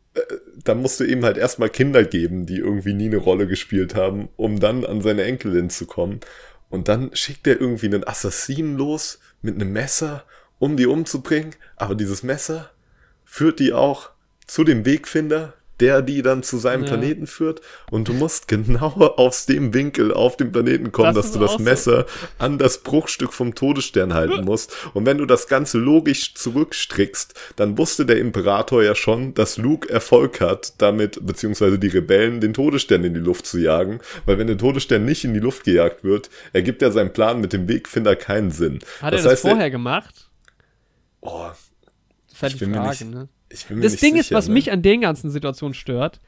da 0.64 0.74
musst 0.74 1.00
du 1.00 1.04
ihm 1.04 1.24
halt 1.24 1.38
erstmal 1.38 1.70
Kinder 1.70 2.04
geben, 2.04 2.46
die 2.46 2.58
irgendwie 2.58 2.92
nie 2.92 3.06
eine 3.06 3.16
Rolle 3.16 3.46
gespielt 3.46 3.94
haben, 3.94 4.28
um 4.36 4.60
dann 4.60 4.84
an 4.84 5.00
seine 5.00 5.24
Enkelin 5.24 5.70
zu 5.70 5.86
kommen. 5.86 6.20
Und 6.68 6.88
dann 6.88 7.14
schickt 7.14 7.46
er 7.46 7.60
irgendwie 7.60 7.86
einen 7.86 8.06
Assassinen 8.06 8.76
los 8.76 9.20
mit 9.40 9.54
einem 9.54 9.72
Messer, 9.72 10.24
um 10.58 10.76
die 10.76 10.86
umzubringen. 10.86 11.54
Aber 11.76 11.94
dieses 11.94 12.22
Messer 12.22 12.70
führt 13.24 13.58
die 13.58 13.72
auch 13.72 14.10
zu 14.46 14.64
dem 14.64 14.84
Wegfinder, 14.84 15.54
der 15.82 16.00
die 16.00 16.22
dann 16.22 16.42
zu 16.42 16.56
seinem 16.56 16.84
Ja. 16.84 16.88
Planeten 16.90 17.26
führt. 17.26 17.60
Und 17.90 18.08
du 18.08 18.14
musst 18.14 18.48
genau 18.48 18.86
aus 19.18 19.44
dem 19.44 19.74
Winkel 19.74 20.14
auf 20.14 20.36
dem 20.38 20.50
Planeten 20.52 20.92
kommen, 20.92 21.14
Das 21.14 21.26
dass 21.26 21.32
du 21.32 21.40
das 21.40 21.50
auch 21.52 21.58
so. 21.58 21.64
Messer 21.64 22.06
an 22.38 22.56
das 22.56 22.78
Bruchstück 22.78 23.32
vom 23.34 23.54
Todesstern 23.54 24.14
halten 24.14 24.44
musst. 24.46 24.74
Und 24.94 25.04
wenn 25.04 25.18
du 25.18 25.26
das 25.26 25.48
Ganze 25.48 25.78
logisch 25.78 26.34
zurückstrickst, 26.34 27.34
dann 27.56 27.76
wusste 27.76 28.06
der 28.06 28.18
Imperator 28.18 28.82
ja 28.82 28.94
schon, 28.94 29.34
dass 29.34 29.56
Luke 29.58 29.88
Erfolg 29.90 30.40
hat, 30.40 30.74
damit, 30.78 31.18
beziehungsweise 31.26 31.78
die 31.78 31.88
Rebellen, 31.88 32.40
den 32.40 32.54
Todesstern 32.54 33.02
in 33.04 33.12
die 33.14 33.20
Luft 33.20 33.44
zu 33.46 33.58
jagen. 33.58 33.98
Weil 34.24 34.38
wenn 34.38 34.46
der 34.46 34.56
Todesstern 34.58 35.04
nicht 35.04 35.24
in 35.24 35.34
die 35.34 35.40
Luft 35.40 35.64
gejagt 35.64 36.04
wird, 36.04 36.30
ergibt 36.52 36.80
ja 36.80 36.90
sein 36.92 37.12
Plan 37.12 37.40
mit 37.40 37.52
dem 37.52 37.68
Wegfinder 37.68 38.14
keinen 38.14 38.50
Sinn. 38.52 38.78
Hat 39.00 39.12
er 39.12 39.18
das 39.18 39.26
heißt, 39.26 39.42
vorher 39.42 39.70
gemacht? 39.70 40.28
oh, 41.20 41.48
Das 41.48 42.34
ist 42.34 42.42
halt 42.42 42.52
Ich 42.54 42.58
die 42.60 42.72
Frage, 42.72 43.04
ne? 43.06 43.28
Das 43.80 43.96
Ding 43.96 44.16
ist, 44.16 44.28
sicher, 44.28 44.36
was 44.38 44.48
ne? 44.48 44.54
mich 44.54 44.72
an 44.72 44.82
den 44.82 45.00
ganzen 45.02 45.30
Situationen 45.30 45.74
stört, 45.74 46.20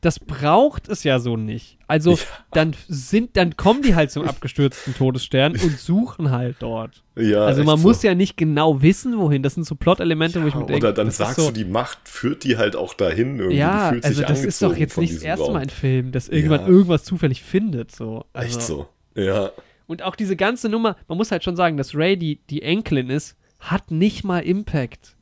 das 0.00 0.18
braucht 0.18 0.88
es 0.88 1.04
ja 1.04 1.20
so 1.20 1.36
nicht. 1.36 1.78
Also 1.86 2.14
Ja. 2.14 2.18
dann 2.50 2.74
sind, 2.88 3.36
dann 3.36 3.56
kommen 3.56 3.82
die 3.82 3.94
halt 3.94 4.10
zum 4.10 4.24
abgestürzten 4.28 4.94
Todesstern 4.96 5.52
und 5.52 5.78
suchen 5.78 6.32
halt 6.32 6.56
dort. 6.58 7.04
Ja, 7.16 7.44
also 7.44 7.62
man 7.62 7.78
so. 7.78 7.86
muss 7.86 8.02
ja 8.02 8.14
nicht 8.16 8.36
genau 8.36 8.82
wissen, 8.82 9.16
wohin. 9.16 9.44
Das 9.44 9.54
sind 9.54 9.62
so 9.64 9.76
Plot-Elemente, 9.76 10.42
wo 10.42 10.48
ich 10.48 10.56
mir 10.56 10.66
denke, 10.66 10.86
Oder 10.86 10.92
dann 10.92 11.06
ist 11.06 11.18
sagst 11.18 11.36
so, 11.36 11.46
du, 11.46 11.52
die 11.52 11.64
Macht 11.64 12.08
führt 12.08 12.42
die 12.42 12.56
halt 12.56 12.74
auch 12.74 12.94
dahin 12.94 13.38
irgendwie. 13.38 13.58
ja, 13.58 13.90
also 14.02 14.22
das 14.22 14.44
ist 14.44 14.60
doch 14.60 14.76
jetzt 14.76 14.98
nicht 14.98 15.14
das 15.14 15.22
erste 15.22 15.44
Raum. 15.44 15.54
Mal 15.54 15.60
ein 15.62 15.70
Film, 15.70 16.10
dass 16.10 16.28
irgendwann 16.28 16.62
Ja. 16.62 16.66
irgendwas 16.68 17.04
zufällig 17.04 17.42
findet. 17.44 17.94
So. 17.94 18.24
Also, 18.32 18.48
Echt 18.58 18.62
so. 18.66 18.88
Ja. 19.14 19.50
Und 19.86 20.02
auch 20.02 20.16
diese 20.16 20.34
ganze 20.34 20.68
Nummer, 20.68 20.96
man 21.06 21.16
muss 21.18 21.30
halt 21.30 21.44
schon 21.44 21.54
sagen, 21.54 21.76
dass 21.76 21.94
Ray 21.94 22.16
die, 22.16 22.40
die 22.50 22.62
Enkelin 22.62 23.08
ist, 23.08 23.36
hat 23.60 23.92
nicht 23.92 24.24
mal 24.24 24.40
Impact. 24.40 25.14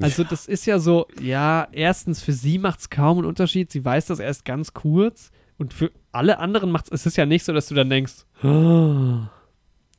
Also 0.00 0.24
das 0.24 0.46
ist 0.46 0.66
ja 0.66 0.78
so, 0.78 1.06
ja, 1.20 1.68
erstens 1.72 2.22
für 2.22 2.32
sie 2.32 2.58
macht 2.58 2.80
es 2.80 2.90
kaum 2.90 3.18
einen 3.18 3.26
Unterschied, 3.26 3.70
sie 3.70 3.84
weiß 3.84 4.06
das 4.06 4.18
erst 4.18 4.44
ganz 4.44 4.74
kurz 4.74 5.30
und 5.56 5.72
für 5.72 5.92
alle 6.12 6.38
anderen 6.38 6.70
macht 6.70 6.86
es, 6.86 7.00
es 7.00 7.06
ist 7.06 7.16
ja 7.16 7.26
nicht 7.26 7.44
so, 7.44 7.52
dass 7.52 7.68
du 7.68 7.74
dann 7.74 7.90
denkst, 7.90 8.24
"Ah." 8.42 9.30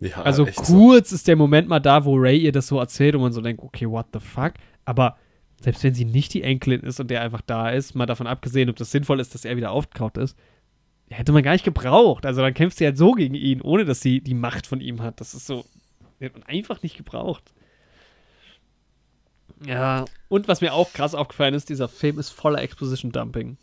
ja 0.01 0.21
also 0.21 0.45
echt 0.45 0.65
so. 0.65 0.73
kurz 0.73 1.11
ist 1.11 1.27
der 1.27 1.37
Moment 1.37 1.69
mal 1.69 1.79
da, 1.79 2.03
wo 2.03 2.15
Ray 2.15 2.37
ihr 2.37 2.51
das 2.51 2.67
so 2.67 2.79
erzählt 2.79 3.15
und 3.15 3.21
man 3.21 3.31
so 3.31 3.41
denkt, 3.41 3.63
okay, 3.63 3.89
what 3.89 4.07
the 4.13 4.19
fuck, 4.19 4.53
aber 4.83 5.17
selbst 5.61 5.83
wenn 5.83 5.93
sie 5.93 6.05
nicht 6.05 6.33
die 6.33 6.43
Enkelin 6.43 6.81
ist 6.81 6.99
und 6.99 7.09
der 7.09 7.21
einfach 7.21 7.41
da 7.41 7.69
ist, 7.69 7.95
mal 7.95 8.05
davon 8.05 8.27
abgesehen, 8.27 8.69
ob 8.69 8.75
das 8.75 8.91
sinnvoll 8.91 9.19
ist, 9.19 9.33
dass 9.33 9.45
er 9.45 9.55
wieder 9.55 9.71
aufgetaucht 9.71 10.17
ist, 10.17 10.37
hätte 11.09 11.31
man 11.31 11.43
gar 11.43 11.53
nicht 11.53 11.65
gebraucht. 11.65 12.25
Also 12.25 12.41
dann 12.41 12.53
kämpft 12.53 12.77
sie 12.77 12.85
halt 12.85 12.97
so 12.97 13.13
gegen 13.13 13.35
ihn, 13.35 13.61
ohne 13.61 13.85
dass 13.85 14.01
sie 14.01 14.21
die 14.21 14.33
Macht 14.33 14.67
von 14.67 14.81
ihm 14.81 15.01
hat. 15.01 15.21
Das 15.21 15.33
ist 15.33 15.47
so, 15.47 15.65
hätte 16.19 16.39
man 16.39 16.47
einfach 16.47 16.83
nicht 16.83 16.97
gebraucht. 16.97 17.53
Ja, 19.65 20.05
und 20.27 20.47
was 20.47 20.61
mir 20.61 20.73
auch 20.73 20.91
krass 20.93 21.15
aufgefallen 21.15 21.53
ist, 21.53 21.69
dieser 21.69 21.87
Film 21.87 22.19
ist 22.19 22.29
voller 22.29 22.61
Exposition 22.61 23.11
Dumping. 23.11 23.57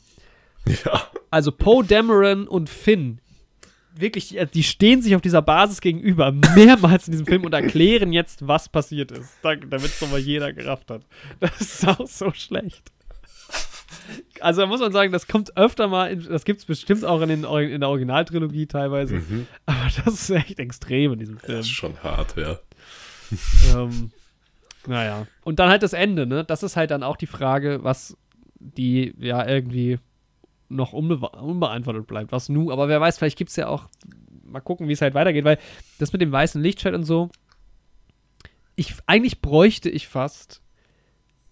Ja. 0.85 1.03
Also 1.31 1.51
Poe 1.51 1.85
Dameron 1.85 2.47
und 2.47 2.71
Finn, 2.71 3.19
wirklich, 3.95 4.29
die, 4.29 4.47
die 4.47 4.63
stehen 4.63 5.03
sich 5.03 5.15
auf 5.17 5.23
dieser 5.23 5.43
Basis 5.43 5.81
gegenüber 5.81 6.31
mehrmals 6.55 7.09
in 7.09 7.13
diesem 7.13 7.27
Film 7.27 7.45
und 7.45 7.53
erklären 7.53 8.13
jetzt, 8.13 8.47
was 8.47 8.69
passiert 8.69 9.11
ist, 9.11 9.29
damit 9.43 9.85
es 9.85 10.01
nochmal 10.01 10.21
jeder 10.21 10.53
gerafft 10.53 10.91
hat. 10.91 11.03
Das 11.41 11.61
ist 11.61 11.87
auch 11.89 12.07
so 12.07 12.33
schlecht. 12.33 12.83
Also 14.41 14.63
da 14.63 14.67
muss 14.67 14.81
man 14.81 14.93
sagen, 14.93 15.13
das 15.13 15.27
kommt 15.27 15.57
öfter 15.57 15.87
mal, 15.89 16.11
in, 16.11 16.25
das 16.25 16.45
gibt 16.45 16.61
es 16.61 16.65
bestimmt 16.65 17.05
auch 17.05 17.21
in, 17.21 17.29
den, 17.29 17.45
in 17.45 17.81
der 17.81 17.89
Originaltrilogie 17.91 18.67
teilweise, 18.67 19.17
Mhm. 19.17 19.47
aber 19.67 19.89
das 20.05 20.15
ist 20.15 20.31
echt 20.31 20.59
extrem 20.59 21.13
in 21.13 21.19
diesem 21.19 21.39
Film. 21.39 21.59
Das 21.59 21.67
ist 21.67 21.73
schon 21.73 22.03
hart, 22.03 22.35
ja. 22.37 22.59
ähm, 23.77 24.11
naja. 24.87 25.27
Und 25.45 25.59
dann 25.59 25.69
halt 25.71 25.83
das 25.83 25.93
Ende, 25.93 26.27
ne? 26.27 26.45
Das 26.45 26.63
ist 26.63 26.77
halt 26.77 26.91
dann 26.91 27.03
auch 27.03 27.17
die 27.17 27.27
Frage, 27.27 27.81
was 27.83 28.17
die 28.59 29.15
ja 29.19 29.47
irgendwie 29.47 29.99
noch 30.69 30.93
unbe 30.93 31.17
unbeantwortet 31.29 32.07
bleibt. 32.07 32.33
Was 32.33 32.49
nu, 32.49 32.71
aber 32.73 32.89
wer 32.89 33.01
weiß, 33.01 33.19
vielleicht 33.19 33.37
gibt 33.39 33.51
es 33.51 33.57
ja 33.57 33.69
auch, 33.69 33.89
mal 34.45 34.61
gucken, 34.61 34.89
wie 34.89 34.93
es 34.93 35.01
halt 35.03 35.15
weitergeht, 35.15 35.45
weil 35.45 35.59
das 35.99 36.13
mit 36.13 36.23
dem 36.23 36.33
weißen 36.33 36.63
Lichtschwert 36.63 36.95
und 36.95 37.05
so, 37.05 37.31
ich, 38.77 38.95
eigentlich 39.07 39.41
bräuchte 39.43 39.91
ich 39.91 40.09
fast 40.09 40.63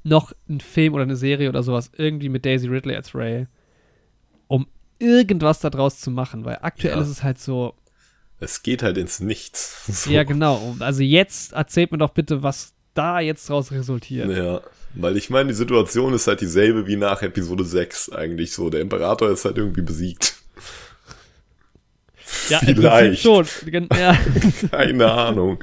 noch 0.03 0.33
einen 0.49 0.61
Film 0.61 0.95
oder 0.95 1.03
eine 1.03 1.17
Serie 1.17 1.49
oder 1.51 1.63
sowas 1.63 1.91
irgendwie 1.97 2.31
mit 2.31 2.47
Daisy 2.47 2.69
Ridley 2.69 2.97
als 2.97 3.15
Ray, 3.15 3.47
um 4.47 4.67
irgendwas 4.99 5.61
daraus 5.61 6.01
zu 6.01 6.11
machen, 6.11 6.45
weil 6.45 6.59
aktuell 6.63 6.95
Ja. 6.97 7.03
ist 7.03 7.09
es 7.09 7.23
halt 7.23 7.39
so, 7.39 7.75
Es 8.39 8.63
geht 8.63 8.83
halt 8.83 8.97
ins 8.97 9.21
Nichts. 9.21 9.85
So. 10.05 10.11
ja 10.11 10.23
genau, 10.25 10.77
also 10.79 11.03
jetzt 11.03 11.53
erzählt 11.53 11.93
mir 11.93 11.99
doch 11.99 12.11
bitte, 12.15 12.43
was 12.43 12.73
da 13.01 13.21
jetzt 13.21 13.49
draus 13.49 13.73
resultiert. 13.73 14.31
Ja, 14.37 14.61
weil 14.95 15.17
ich 15.17 15.31
meine, 15.31 15.49
die 15.49 15.55
Situation 15.55 16.13
ist 16.15 16.27
halt 16.27 16.41
dieselbe 16.41 16.87
wie 16.87 16.97
nach 16.97 17.23
Episode 17.23 17.65
6 17.65 18.11
eigentlich 18.13 18.53
so. 18.53 18.71
Der 18.71 18.81
Imperator 18.81 19.31
ist 19.31 19.45
halt 19.45 19.57
irgendwie 19.59 19.83
besiegt. 19.83 20.35
Ja, 22.49 22.59
Vielleicht. 22.59 23.23
schon. 23.23 23.47
Ja. 23.99 24.17
Keine 24.71 25.11
Ahnung. 25.11 25.63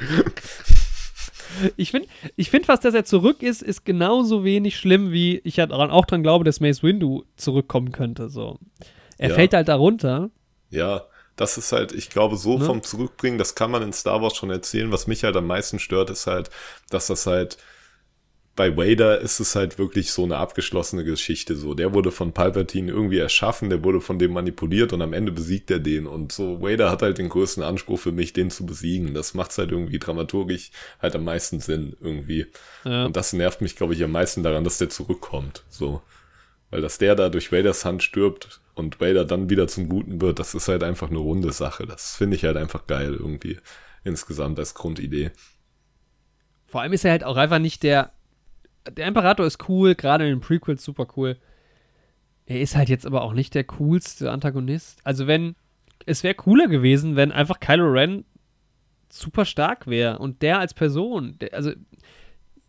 Ich 1.76 1.92
finde 1.92 2.08
ich 2.36 2.50
find 2.50 2.66
fast, 2.66 2.86
dass 2.86 2.94
er 2.94 3.06
zurück 3.06 3.42
ist, 3.42 3.64
ist 3.64 3.86
genauso 3.86 4.44
wenig 4.44 4.78
schlimm, 4.78 5.12
wie 5.12 5.40
ich 5.44 5.56
daran 5.56 5.90
auch 5.92 6.06
dran 6.06 6.24
glaube, 6.24 6.44
dass 6.46 6.60
Mace 6.60 6.84
Windu 6.84 7.24
zurückkommen 7.36 7.92
könnte. 7.92 8.30
So. 8.30 8.60
Er 9.18 9.30
Ja. 9.30 9.36
fällt 9.36 9.54
halt 9.54 9.68
darunter. 9.68 10.30
Ja, 10.70 11.04
das 11.38 11.58
ist 11.58 11.72
halt, 11.72 11.94
ich 11.94 12.10
glaube, 12.10 12.36
so 12.36 12.58
Ne? 12.58 12.66
vom 12.66 12.84
Zurückbringen, 12.84 13.38
das 13.38 13.56
kann 13.56 13.72
man 13.72 13.84
in 13.84 13.94
Star 13.94 14.22
Wars 14.22 14.36
schon 14.36 14.50
erzählen. 14.50 14.92
Was 14.92 15.08
mich 15.08 15.24
halt 15.24 15.38
am 15.38 15.48
meisten 15.48 15.80
stört, 15.80 16.10
ist 16.10 16.28
halt, 16.28 16.50
dass 16.90 17.08
das 17.08 17.26
halt 17.26 17.58
bei 18.58 18.76
Vader 18.76 19.20
ist 19.22 19.40
es 19.40 19.56
halt 19.56 19.78
wirklich 19.78 20.12
so 20.12 20.24
eine 20.24 20.38
abgeschlossene 20.38 21.04
Geschichte. 21.04 21.56
So, 21.56 21.76
der 21.76 21.94
wurde 21.94 22.12
von 22.12 22.34
Palpatine 22.34 22.92
irgendwie 22.92 23.20
erschaffen, 23.20 23.70
der 23.70 23.84
wurde 23.84 24.02
von 24.02 24.18
dem 24.18 24.34
manipuliert 24.34 24.94
und 24.94 25.02
am 25.04 25.14
Ende 25.14 25.32
besiegt 25.32 25.70
er 25.70 25.78
den. 25.78 26.08
Und 26.08 26.32
so, 26.32 26.60
Vader 26.60 26.90
hat 26.90 27.04
halt 27.04 27.20
den 27.20 27.30
größten 27.30 27.62
Anspruch 27.62 28.00
für 28.00 28.12
mich, 28.12 28.34
den 28.34 28.50
zu 28.50 28.66
besiegen. 28.66 29.14
Das 29.14 29.36
macht's 29.36 29.60
halt 29.60 29.72
irgendwie 29.72 30.00
dramaturgisch 30.00 30.72
halt 31.00 31.16
am 31.16 31.24
meisten 31.24 31.60
Sinn 31.60 31.96
irgendwie. 32.02 32.48
Ja. 32.84 33.06
Und 33.06 33.16
das 33.16 33.32
nervt 33.32 33.62
mich, 33.62 33.76
glaube 33.76 33.94
ich, 33.94 34.04
am 34.04 34.12
meisten 34.12 34.42
daran, 34.42 34.64
dass 34.64 34.80
der 34.80 34.90
zurückkommt. 34.90 35.64
So. 35.70 36.02
Weil 36.70 36.82
dass 36.82 36.98
der 36.98 37.16
da 37.16 37.30
durch 37.30 37.52
Vaders 37.52 37.86
Hand 37.86 38.04
stirbt 38.04 38.62
und 38.76 39.00
Vader 39.00 39.26
dann 39.26 39.50
wieder 39.50 39.68
zum 39.68 39.88
Guten 39.88 40.20
wird, 40.22 40.40
das 40.40 40.54
ist 40.54 40.68
halt 40.68 40.84
einfach 40.84 41.10
eine 41.10 41.20
runde 41.20 41.52
Sache. 41.52 41.86
Das 41.88 42.16
finde 42.16 42.36
ich 42.36 42.44
halt 42.44 42.58
einfach 42.58 42.88
geil 42.88 43.14
irgendwie 43.14 43.58
insgesamt 44.04 44.60
als 44.60 44.74
Grundidee. 44.74 45.32
Vor 46.66 46.82
allem 46.82 46.94
ist 46.94 47.06
er 47.06 47.12
halt 47.12 47.24
auch 47.24 47.38
einfach 47.38 47.60
nicht 47.60 47.84
der. 47.84 48.12
Der 48.92 49.08
Imperator 49.08 49.46
ist 49.46 49.68
cool, 49.70 49.96
gerade 49.96 50.26
in 50.26 50.30
den 50.36 50.42
Prequels 50.42 50.84
super 50.84 51.08
cool. 51.18 51.38
Er 52.46 52.62
ist 52.62 52.76
halt 52.76 52.88
jetzt 52.90 53.06
aber 53.06 53.22
auch 53.24 53.34
nicht 53.34 53.54
der 53.56 53.64
coolste 53.66 54.32
Antagonist. 54.32 55.00
Also, 55.04 55.28
wenn. 55.28 55.56
Es 56.06 56.24
wäre 56.24 56.36
cooler 56.36 56.68
gewesen, 56.68 57.16
wenn 57.16 57.32
einfach 57.34 57.60
Kylo 57.60 57.92
Ren 57.92 58.24
super 59.10 59.44
stark 59.46 59.88
wäre 59.88 60.20
und 60.20 60.42
der 60.42 60.60
als 60.60 60.74
Person. 60.74 61.38
Der, 61.40 61.54
also, 61.54 61.72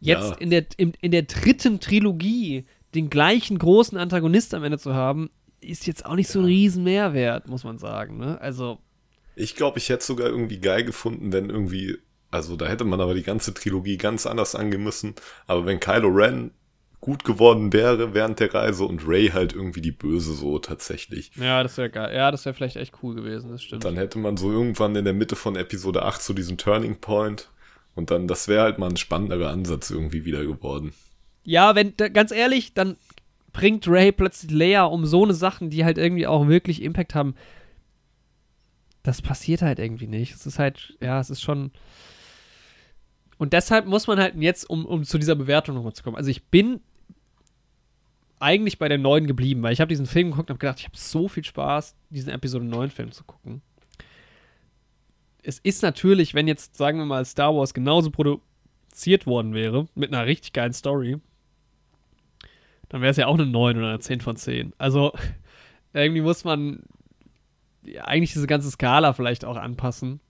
jetzt 0.01 0.31
Ja. 0.31 0.37
in, 0.39 0.51
der, 0.51 0.67
in, 0.77 0.93
in 1.01 1.11
der 1.13 1.23
dritten 1.23 1.79
Trilogie 1.79 2.67
den 2.95 3.11
gleichen 3.11 3.59
großen 3.59 3.99
Antagonist 3.99 4.55
am 4.55 4.65
Ende 4.65 4.79
zu 4.79 4.95
haben, 4.95 5.31
ist 5.61 5.87
jetzt 5.87 6.07
auch 6.07 6.15
nicht 6.15 6.29
so 6.29 6.41
ein 6.41 6.45
riesen 6.45 6.85
Mehrwert, 6.85 7.49
muss 7.49 7.65
man 7.65 7.79
sagen. 7.79 8.19
Ne? 8.19 8.41
Also, 8.41 8.79
Ich 9.35 9.57
glaube, 9.57 9.79
ich 9.79 9.89
hätte 9.89 10.05
sogar 10.05 10.29
irgendwie 10.29 10.59
geil 10.59 10.85
gefunden, 10.85 11.33
wenn 11.33 11.51
irgendwie, 11.51 11.99
also 12.31 12.57
da 12.57 12.67
hätte 12.67 12.85
man 12.85 13.01
aber 13.01 13.15
die 13.15 13.23
ganze 13.23 13.55
Trilogie 13.55 13.97
ganz 13.97 14.27
anders 14.27 14.55
angehen 14.55 14.83
müssen. 14.85 15.15
Aber 15.47 15.67
wenn 15.67 15.81
Kylo 15.81 16.09
Ren 16.09 16.53
gut 17.01 17.23
geworden 17.25 17.73
wäre 17.73 18.13
während 18.13 18.41
der 18.41 18.53
Reise 18.53 18.85
und 18.85 19.07
Ray 19.07 19.29
halt 19.29 19.53
irgendwie 19.53 19.81
die 19.81 19.93
Böse 19.93 20.35
so 20.35 20.59
tatsächlich. 20.59 21.31
ja, 21.37 21.63
das 21.63 21.77
wäre 21.77 21.91
geil. 21.91 22.15
Ja, 22.15 22.31
das 22.33 22.45
wäre 22.45 22.55
vielleicht 22.55 22.77
echt 22.77 22.95
cool 23.03 23.15
gewesen, 23.15 23.51
das 23.51 23.63
stimmt. 23.63 23.85
Dann 23.85 23.97
hätte 23.97 24.19
man 24.19 24.37
so 24.37 24.51
irgendwann 24.51 24.97
in 24.97 25.05
der 25.05 25.15
Mitte 25.15 25.37
von 25.37 25.55
Episode 25.57 26.03
8 26.03 26.21
so 26.21 26.33
diesen 26.35 26.59
Turning 26.59 26.97
Point. 27.01 27.51
Und 27.95 28.11
dann, 28.11 28.29
das 28.29 28.49
wäre 28.49 28.63
halt 28.63 28.79
mal 28.79 28.89
ein 28.89 28.97
spannenderer 28.97 29.51
Ansatz 29.51 29.91
irgendwie 29.91 30.25
wieder 30.25 30.45
geworden. 30.45 30.93
Ja, 31.49 31.75
wenn, 31.75 31.95
ganz 31.97 32.31
ehrlich, 32.31 32.75
dann 32.75 32.99
bringt 33.55 33.89
Ray 33.89 34.13
plötzlich 34.13 34.51
Leia 34.51 34.85
um 34.85 35.07
so 35.07 35.25
eine 35.25 35.33
Sachen, 35.33 35.71
die 35.71 35.83
halt 35.83 35.97
irgendwie 35.97 36.27
auch 36.27 36.47
wirklich 36.47 36.83
Impact 36.83 37.15
haben. 37.15 37.35
Das 39.03 39.23
passiert 39.23 39.63
halt 39.63 39.79
irgendwie 39.79 40.09
nicht. 40.09 40.35
Es 40.35 40.45
ist 40.45 40.59
halt, 40.59 40.99
ja, 41.01 41.19
es 41.19 41.31
ist 41.31 41.41
schon. 41.41 41.71
Und 43.39 43.55
deshalb 43.55 43.87
muss 43.87 44.07
man 44.07 44.19
halt 44.19 44.35
jetzt, 44.35 44.69
um, 44.69 44.85
um 44.85 45.05
zu 45.05 45.17
dieser 45.17 45.37
Bewertung 45.37 45.75
nochmal 45.75 45.95
zu 45.95 46.03
kommen. 46.03 46.19
Also 46.19 46.29
ich 46.29 46.45
bin 46.45 46.81
eigentlich 48.41 48.79
bei 48.79 48.91
der 48.91 48.99
neuen 48.99 49.27
geblieben, 49.27 49.63
weil 49.63 49.73
ich 49.73 49.81
habe 49.81 49.89
diesen 49.89 50.05
Film 50.05 50.33
geguckt 50.33 50.51
und 50.51 50.57
habe 50.57 50.61
gedacht, 50.61 50.81
ich 50.81 50.85
habe 50.85 50.99
so 50.99 51.29
viel 51.29 51.45
Spaß, 51.45 51.97
diesen 52.11 52.29
Episode 52.29 52.67
9 52.67 52.91
Film 52.91 53.11
zu 53.11 53.25
gucken. 53.25 53.63
Es 55.43 55.61
ist 55.61 55.83
natürlich, 55.83 56.35
wenn 56.35 56.47
jetzt, 56.47 56.77
sagen 56.77 56.99
wir 56.99 57.07
mal, 57.07 57.25
Star 57.25 57.57
Wars 57.57 57.73
genauso 57.73 58.11
produziert 58.11 59.27
worden 59.27 59.55
wäre, 59.55 59.89
mit 59.95 60.13
einer 60.13 60.27
richtig 60.27 60.53
geilen 60.53 60.75
Story, 60.75 61.19
dann 62.89 63.01
wäre 63.01 63.11
es 63.11 63.17
ja 63.17 63.27
auch 63.27 63.35
eine 63.35 63.47
9 63.47 63.77
oder 63.77 63.89
eine 63.89 63.99
10 63.99 64.21
von 64.21 64.37
10. 64.37 64.73
Also 64.79 65.13
irgendwie 65.93 66.23
muss 66.23 66.45
man 66.45 66.83
ja, 67.85 68.05
eigentlich 68.05 68.33
diese 68.33 68.47
ganze 68.47 68.71
Skala 68.71 69.13
vielleicht 69.13 69.45
auch 69.45 69.57
anpassen. 69.57 70.21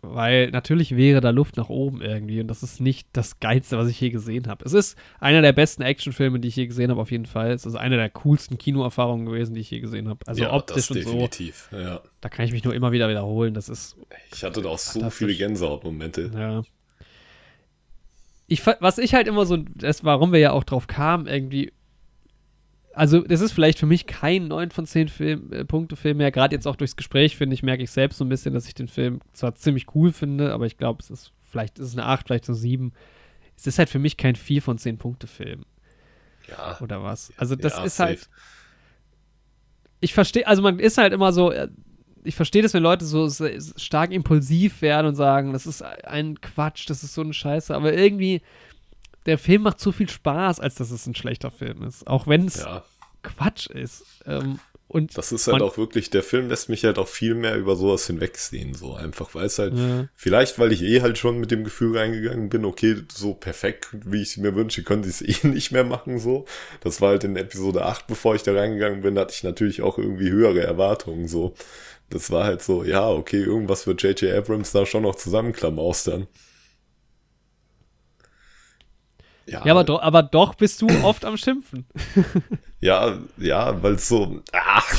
Weil 0.00 0.50
natürlich 0.50 0.96
wäre 0.96 1.20
da 1.20 1.30
Luft 1.30 1.56
nach 1.56 1.70
oben 1.70 2.02
irgendwie 2.02 2.40
und 2.40 2.46
das 2.46 2.62
ist 2.62 2.80
nicht 2.80 3.08
das 3.14 3.40
Geilste, 3.40 3.78
was 3.78 3.88
ich 3.88 4.00
je 4.00 4.10
gesehen 4.10 4.46
habe. 4.46 4.64
Es 4.64 4.72
ist 4.72 4.96
einer 5.18 5.42
der 5.42 5.52
besten 5.52 5.82
Actionfilme, 5.82 6.38
die 6.38 6.46
ich 6.46 6.54
je 6.54 6.68
gesehen 6.68 6.92
habe, 6.92 7.00
auf 7.00 7.10
jeden 7.10 7.26
Fall. 7.26 7.50
Es 7.50 7.66
ist 7.66 7.74
eine 7.74 7.96
der 7.96 8.08
coolsten 8.10 8.58
Kinoerfahrungen 8.58 9.26
gewesen, 9.26 9.54
die 9.54 9.60
ich 9.60 9.70
je 9.72 9.80
gesehen 9.80 10.08
habe. 10.08 10.20
Also 10.28 10.48
optisch 10.52 10.88
und 10.92 11.02
so. 11.02 11.10
definitiv. 11.10 11.68
Ja. 11.72 12.00
Da 12.20 12.28
kann 12.28 12.44
ich 12.44 12.52
mich 12.52 12.62
nur 12.62 12.74
immer 12.74 12.92
wieder 12.92 13.08
wiederholen. 13.08 13.54
Das 13.54 13.68
ist 13.68 13.96
Ich 14.32 14.44
hatte 14.44 14.62
da 14.62 14.68
auch 14.68 14.78
so 14.78 15.10
viele 15.10 15.34
Gänsehautmomente. 15.34 16.30
Ja. 16.32 16.62
Ich, 18.48 18.66
was 18.66 18.98
ich 18.98 19.14
halt 19.14 19.28
immer 19.28 19.46
so, 19.46 19.58
das, 19.58 20.04
warum 20.04 20.32
wir 20.32 20.40
ja 20.40 20.52
auch 20.52 20.64
drauf 20.64 20.86
kamen, 20.86 21.26
irgendwie, 21.26 21.72
also 22.94 23.20
das 23.20 23.40
ist 23.42 23.52
vielleicht 23.52 23.78
für 23.78 23.86
mich 23.86 24.06
kein 24.06 24.48
9 24.48 24.70
von 24.70 24.86
10 24.86 25.08
Film, 25.08 25.52
äh, 25.52 25.64
Punkte 25.64 25.94
Film 25.96 26.16
mehr, 26.16 26.32
gerade 26.32 26.54
jetzt 26.56 26.66
auch 26.66 26.74
durchs 26.76 26.96
Gespräch, 26.96 27.36
finde 27.36 27.54
ich, 27.54 27.62
merke 27.62 27.82
ich 27.82 27.90
selbst 27.90 28.16
so 28.18 28.24
ein 28.24 28.28
bisschen, 28.30 28.54
dass 28.54 28.66
ich 28.66 28.74
den 28.74 28.88
Film 28.88 29.20
zwar 29.34 29.54
ziemlich 29.54 29.94
cool 29.94 30.12
finde, 30.12 30.52
aber 30.52 30.66
ich 30.66 30.78
glaube, 30.78 31.00
es 31.02 31.10
ist, 31.10 31.32
vielleicht 31.50 31.78
ist 31.78 31.88
es 31.88 31.92
eine 31.92 32.06
8, 32.06 32.26
vielleicht 32.26 32.46
so 32.46 32.54
7. 32.54 32.92
Es 33.56 33.66
ist 33.66 33.78
halt 33.78 33.90
für 33.90 33.98
mich 33.98 34.16
kein 34.16 34.34
4 34.34 34.62
von 34.62 34.78
10 34.78 34.96
Punkte 34.98 35.26
Film 35.26 35.64
Ja. 36.48 36.78
oder 36.80 37.02
was. 37.02 37.32
Also 37.36 37.54
das 37.54 37.76
ja, 37.76 37.84
ist 37.84 37.96
safe. 37.96 38.08
halt, 38.08 38.30
ich 40.00 40.14
verstehe, 40.14 40.46
also 40.46 40.62
man 40.62 40.78
ist 40.78 40.96
halt 40.96 41.12
immer 41.12 41.32
so, 41.32 41.52
äh, 41.52 41.68
ich 42.28 42.36
verstehe 42.36 42.60
das, 42.62 42.74
wenn 42.74 42.82
Leute 42.82 43.06
so 43.06 43.28
stark 43.76 44.12
impulsiv 44.12 44.82
werden 44.82 45.06
und 45.06 45.14
sagen, 45.14 45.54
das 45.54 45.66
ist 45.66 45.82
ein 45.82 46.38
Quatsch, 46.40 46.88
das 46.90 47.02
ist 47.02 47.14
so 47.14 47.22
eine 47.22 47.32
Scheiße, 47.32 47.74
aber 47.74 47.94
irgendwie, 47.94 48.42
der 49.24 49.38
Film 49.38 49.62
macht 49.62 49.80
zu 49.80 49.92
viel 49.92 50.10
Spaß, 50.10 50.60
als 50.60 50.74
dass 50.74 50.90
es 50.90 51.06
ein 51.06 51.14
schlechter 51.14 51.50
Film 51.50 51.82
ist. 51.82 52.06
Auch 52.06 52.26
wenn 52.26 52.46
es 52.46 52.58
Ja, 52.58 52.84
Quatsch 53.22 53.68
ist. 53.68 54.04
Ähm, 54.26 54.58
und 54.88 55.18
das 55.18 55.32
ist 55.32 55.46
halt 55.48 55.60
auch 55.60 55.76
wirklich, 55.76 56.08
der 56.08 56.22
Film 56.22 56.48
lässt 56.48 56.70
mich 56.70 56.84
halt 56.84 56.98
auch 56.98 57.08
viel 57.08 57.34
mehr 57.34 57.56
über 57.56 57.76
sowas 57.76 58.06
hinwegsehen, 58.06 58.72
so 58.72 58.94
einfach, 58.94 59.34
weil 59.34 59.44
es 59.44 59.58
halt, 59.58 59.74
Ja. 59.76 60.08
vielleicht 60.14 60.58
weil 60.58 60.72
ich 60.72 60.82
eh 60.82 61.02
halt 61.02 61.18
schon 61.18 61.38
mit 61.40 61.50
dem 61.50 61.62
Gefühl 61.62 61.96
reingegangen 61.98 62.48
bin, 62.48 62.64
okay, 62.64 62.96
so 63.14 63.34
perfekt, 63.34 63.88
wie 63.92 64.22
ich 64.22 64.30
es 64.30 64.36
mir 64.38 64.54
wünsche, 64.54 64.82
können 64.84 65.02
sie 65.04 65.10
es 65.10 65.20
eh 65.44 65.46
nicht 65.46 65.72
mehr 65.72 65.84
machen, 65.84 66.18
so. 66.18 66.46
Das 66.80 67.02
war 67.02 67.10
halt 67.10 67.24
in 67.24 67.36
Episode 67.36 67.84
8, 67.84 68.06
bevor 68.06 68.34
ich 68.34 68.42
da 68.44 68.52
reingegangen 68.54 69.02
bin, 69.02 69.18
hatte 69.18 69.34
ich 69.34 69.42
natürlich 69.44 69.82
auch 69.82 69.98
irgendwie 69.98 70.30
höhere 70.30 70.62
Erwartungen, 70.62 71.28
so. 71.28 71.54
Das 72.10 72.30
war 72.30 72.44
halt 72.44 72.62
so, 72.62 72.84
ja, 72.84 73.08
okay, 73.08 73.42
irgendwas 73.42 73.86
wird 73.86 74.02
J.J. 74.02 74.32
Abrams 74.32 74.72
da 74.72 74.86
schon 74.86 75.02
noch 75.02 75.16
zusammenklamaustern. 75.16 76.26
Ja, 79.46 79.64
ja 79.64 79.72
aber, 79.72 79.84
do, 79.84 79.98
aber 79.98 80.22
doch 80.22 80.54
bist 80.54 80.82
du 80.82 80.88
oft 81.02 81.24
am 81.24 81.36
Schimpfen. 81.36 81.86
ja, 82.80 83.18
ja, 83.36 83.82
weil 83.82 83.94
es 83.94 84.08
so, 84.08 84.42
ach, 84.52 84.94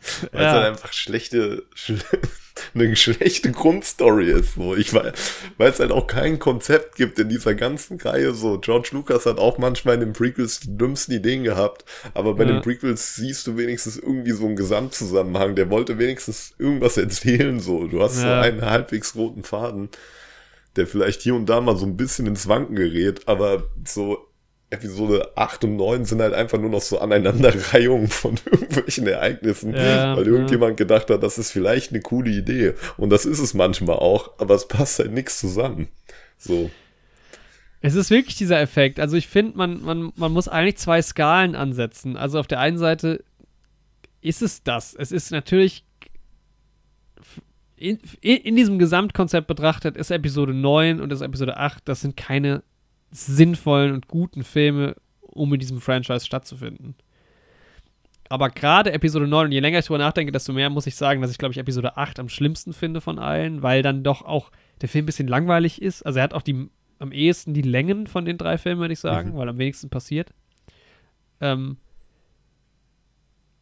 weil 0.32 0.46
es 0.46 0.52
halt 0.52 0.66
einfach 0.66 0.92
schlechte, 0.92 1.64
schle 1.74 1.98
eine 2.74 2.96
schlechte 2.96 3.52
Grundstory 3.52 4.30
ist. 4.30 4.54
So. 4.54 4.74
Ich 4.76 4.92
weiß, 4.92 5.12
weil 5.56 5.70
es 5.70 5.80
halt 5.80 5.92
auch 5.92 6.06
kein 6.06 6.38
Konzept 6.38 6.96
gibt 6.96 7.18
in 7.18 7.28
dieser 7.28 7.54
ganzen 7.54 8.00
Reihe. 8.00 8.34
So, 8.34 8.58
George 8.58 8.90
Lucas 8.92 9.26
hat 9.26 9.38
auch 9.38 9.58
manchmal 9.58 9.94
in 9.94 10.00
den 10.00 10.12
Prequels 10.12 10.60
die 10.60 10.76
dümmsten 10.76 11.14
Ideen 11.14 11.44
gehabt, 11.44 11.84
aber 12.14 12.34
bei 12.34 12.44
ja. 12.44 12.52
den 12.52 12.62
Prequels 12.62 13.14
siehst 13.14 13.46
du 13.46 13.56
wenigstens 13.56 13.96
irgendwie 13.96 14.32
so 14.32 14.46
einen 14.46 14.56
Gesamtzusammenhang. 14.56 15.54
Der 15.54 15.70
wollte 15.70 15.98
wenigstens 15.98 16.54
irgendwas 16.58 16.96
erzählen. 16.96 17.60
So, 17.60 17.86
du 17.86 18.02
hast 18.02 18.22
ja. 18.22 18.42
so 18.42 18.48
einen 18.48 18.62
halbwegs 18.62 19.14
roten 19.14 19.44
Faden, 19.44 19.88
der 20.76 20.86
vielleicht 20.86 21.22
hier 21.22 21.34
und 21.34 21.46
da 21.46 21.60
mal 21.60 21.76
so 21.76 21.86
ein 21.86 21.96
bisschen 21.96 22.26
ins 22.26 22.48
Wanken 22.48 22.76
gerät, 22.76 23.28
aber 23.28 23.64
so 23.84 24.29
Episode 24.70 25.36
8 25.36 25.64
und 25.64 25.76
9 25.76 26.04
sind 26.04 26.22
halt 26.22 26.32
einfach 26.32 26.58
nur 26.58 26.70
noch 26.70 26.80
so 26.80 27.00
Aneinanderreihungen 27.00 28.08
von 28.08 28.38
irgendwelchen 28.50 29.06
Ereignissen, 29.06 29.74
ja, 29.74 30.16
weil 30.16 30.26
irgendjemand 30.26 30.72
ja. 30.72 30.84
gedacht 30.84 31.10
hat, 31.10 31.22
das 31.22 31.38
ist 31.38 31.50
vielleicht 31.50 31.90
eine 31.90 32.00
coole 32.00 32.30
Idee. 32.30 32.74
Und 32.96 33.10
das 33.10 33.26
ist 33.26 33.40
es 33.40 33.52
manchmal 33.52 33.96
auch, 33.96 34.38
aber 34.38 34.54
es 34.54 34.68
passt 34.68 35.00
halt 35.00 35.12
nichts 35.12 35.40
zusammen. 35.40 35.88
So. 36.38 36.70
Es 37.80 37.94
ist 37.94 38.10
wirklich 38.10 38.36
dieser 38.36 38.60
Effekt. 38.60 39.00
Also 39.00 39.16
ich 39.16 39.26
finde, 39.26 39.56
man, 39.56 39.82
man, 39.82 40.12
man 40.16 40.32
muss 40.32 40.46
eigentlich 40.46 40.76
zwei 40.76 41.02
Skalen 41.02 41.56
ansetzen. 41.56 42.16
Also 42.16 42.38
auf 42.38 42.46
der 42.46 42.60
einen 42.60 42.78
Seite 42.78 43.24
ist 44.20 44.42
es 44.42 44.62
das. 44.62 44.94
Es 44.94 45.12
ist 45.12 45.32
natürlich 45.32 45.84
in, 47.76 47.98
in, 48.20 48.56
diesem 48.56 48.78
Gesamtkonzept 48.78 49.46
betrachtet, 49.46 49.96
ist 49.96 50.10
Episode 50.10 50.52
9 50.52 51.00
und 51.00 51.10
ist 51.12 51.22
Episode 51.22 51.56
8, 51.56 51.88
das 51.88 52.02
sind 52.02 52.16
keine 52.16 52.62
sinnvollen 53.10 53.92
und 53.92 54.08
guten 54.08 54.44
Filme, 54.44 54.96
um 55.20 55.52
in 55.52 55.60
diesem 55.60 55.80
Franchise 55.80 56.24
stattzufinden. 56.24 56.94
Aber 58.28 58.48
gerade 58.48 58.92
Episode 58.92 59.26
9, 59.26 59.46
und 59.46 59.52
je 59.52 59.58
länger 59.58 59.80
ich 59.80 59.86
darüber 59.86 59.98
nachdenke, 59.98 60.30
desto 60.30 60.52
mehr 60.52 60.70
muss 60.70 60.86
ich 60.86 60.94
sagen, 60.94 61.20
dass 61.20 61.32
ich, 61.32 61.38
glaube 61.38 61.52
ich, 61.52 61.58
Episode 61.58 61.96
8 61.96 62.20
am 62.20 62.28
schlimmsten 62.28 62.72
finde 62.72 63.00
von 63.00 63.18
allen, 63.18 63.62
weil 63.62 63.82
dann 63.82 64.04
doch 64.04 64.22
auch 64.22 64.52
der 64.80 64.88
Film 64.88 65.02
ein 65.02 65.06
bisschen 65.06 65.26
langweilig 65.26 65.82
ist. 65.82 66.02
Also 66.06 66.20
er 66.20 66.22
hat 66.22 66.34
auch 66.34 66.42
die, 66.42 66.68
am 67.00 67.10
ehesten 67.10 67.54
die 67.54 67.62
Längen 67.62 68.06
von 68.06 68.24
den 68.24 68.38
drei 68.38 68.56
Filmen, 68.56 68.80
würde 68.80 68.92
ich 68.92 69.00
sagen, 69.00 69.32
mhm. 69.32 69.36
weil 69.36 69.48
am 69.48 69.58
wenigsten 69.58 69.90
passiert. 69.90 70.32
Ähm, 71.40 71.78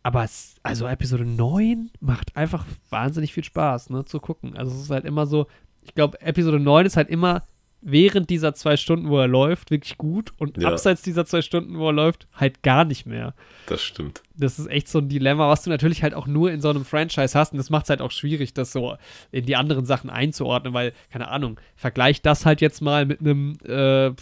aber 0.03 0.25
es, 0.25 0.57
also 0.63 0.87
Episode 0.87 1.25
9 1.25 1.91
macht 2.01 2.37
einfach 2.37 2.67
wahnsinnig 2.91 3.33
viel 3.33 3.45
Spaß, 3.45 3.89
ne, 3.89 4.05
zu 4.05 4.21
gucken. 4.21 4.57
Also 4.57 4.75
es 4.75 4.83
ist 4.83 4.91
halt 4.91 5.07
immer 5.07 5.27
so, 5.27 5.47
ich 5.83 5.95
glaube, 5.95 6.21
Episode 6.21 6.61
9 6.61 6.85
ist 6.85 6.99
halt 6.99 7.09
immer 7.09 7.47
während 7.81 8.29
dieser 8.31 8.55
zwei 8.55 8.77
Stunden, 8.77 9.09
wo 9.09 9.19
er 9.19 9.29
läuft, 9.29 9.71
wirklich 9.71 9.99
gut 9.99 10.33
und 10.39 10.61
ja. 10.61 10.69
abseits 10.69 11.03
dieser 11.03 11.27
zwei 11.27 11.43
Stunden, 11.43 11.79
wo 11.79 11.89
er 11.89 11.93
läuft, 11.93 12.27
halt 12.35 12.63
gar 12.63 12.85
nicht 12.85 13.07
mehr. 13.07 13.35
Das 13.67 13.83
stimmt. 13.83 14.23
Das 14.37 14.59
ist 14.59 14.67
echt 14.67 14.89
so 14.89 14.99
ein 14.99 15.09
Dilemma, 15.09 15.49
was 15.49 15.63
du 15.63 15.71
natürlich 15.71 16.03
halt 16.03 16.15
auch 16.15 16.27
nur 16.27 16.51
in 16.51 16.61
so 16.61 16.71
einem 16.71 16.85
Franchise 16.85 17.39
hast 17.39 17.53
und 17.53 17.59
das 17.59 17.71
macht 17.71 17.85
es 17.85 17.91
halt 17.91 18.01
auch 18.01 18.11
schwierig, 18.11 18.53
das 18.55 18.73
so 18.73 18.97
in 19.31 19.47
die 19.47 19.57
anderen 19.57 19.87
Sachen 19.87 20.11
einzuordnen, 20.11 20.75
weil, 20.75 20.93
keine 21.11 21.29
Ahnung, 21.29 21.61
vergleich 21.77 22.21
das 22.23 22.45
halt 22.45 22.61
jetzt 22.61 22.81
mal 22.81 23.07
mit 23.07 23.21
einem, 23.21 23.59
äh, 23.65 24.13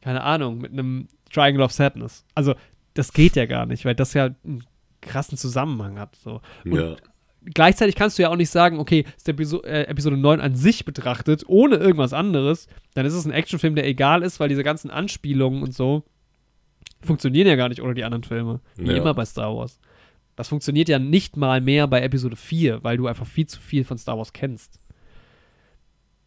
keine 0.00 0.22
Ahnung, 0.22 0.58
mit 0.58 0.72
einem 0.72 1.08
Triangle 1.32 1.62
of 1.62 1.72
Sadness. 1.72 2.24
Also, 2.34 2.54
das 2.94 3.12
geht 3.12 3.36
ja 3.36 3.46
gar 3.46 3.66
nicht, 3.66 3.84
weil 3.84 3.94
das 3.94 4.14
ja 4.14 4.30
einen 4.44 4.64
krassen 5.00 5.38
Zusammenhang 5.38 5.98
hat. 5.98 6.16
So. 6.16 6.40
Und 6.64 6.74
ja 6.74 6.96
gleichzeitig 7.44 7.94
kannst 7.94 8.18
du 8.18 8.22
ja 8.22 8.28
auch 8.30 8.36
nicht 8.36 8.50
sagen, 8.50 8.78
okay, 8.78 9.04
ist 9.16 9.28
Episo 9.28 9.62
äh, 9.62 9.84
Episode 9.84 10.16
9 10.16 10.40
an 10.40 10.54
sich 10.54 10.84
betrachtet, 10.84 11.44
ohne 11.46 11.76
irgendwas 11.76 12.12
anderes, 12.12 12.66
dann 12.94 13.06
ist 13.06 13.14
es 13.14 13.24
ein 13.24 13.32
Actionfilm, 13.32 13.74
der 13.74 13.86
egal 13.86 14.22
ist, 14.22 14.40
weil 14.40 14.48
diese 14.48 14.64
ganzen 14.64 14.90
Anspielungen 14.90 15.62
und 15.62 15.74
so 15.74 16.04
funktionieren 17.02 17.46
ja 17.46 17.56
gar 17.56 17.68
nicht 17.68 17.82
ohne 17.82 17.94
die 17.94 18.04
anderen 18.04 18.24
Filme. 18.24 18.60
Wie 18.76 18.90
ja. 18.90 18.96
immer 18.96 19.14
bei 19.14 19.24
Star 19.24 19.56
Wars. 19.56 19.80
Das 20.36 20.48
funktioniert 20.48 20.88
ja 20.88 20.98
nicht 20.98 21.36
mal 21.36 21.60
mehr 21.60 21.86
bei 21.86 22.02
Episode 22.02 22.36
4, 22.36 22.82
weil 22.82 22.96
du 22.96 23.06
einfach 23.06 23.26
viel 23.26 23.46
zu 23.46 23.60
viel 23.60 23.84
von 23.84 23.98
Star 23.98 24.16
Wars 24.18 24.32
kennst. 24.32 24.80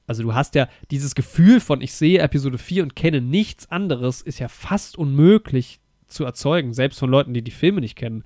Also 0.06 0.24
du 0.24 0.34
hast 0.34 0.56
ja 0.56 0.68
dieses 0.92 1.16
Gefühl 1.16 1.60
von, 1.60 1.82
ich 1.82 1.94
sehe 1.94 2.20
Episode 2.20 2.58
4 2.58 2.84
und 2.84 2.96
kenne 2.96 3.22
nichts 3.22 3.72
anderes, 3.72 4.22
ist 4.22 4.40
ja 4.40 4.50
fast 4.50 4.98
unmöglich 4.98 5.80
zu 6.08 6.26
erzeugen, 6.26 6.74
selbst 6.74 7.00
von 7.00 7.10
Leuten, 7.10 7.34
die 7.34 7.42
die 7.42 7.52
Filme 7.52 7.82
nicht 7.82 7.96
kennen. 7.96 8.24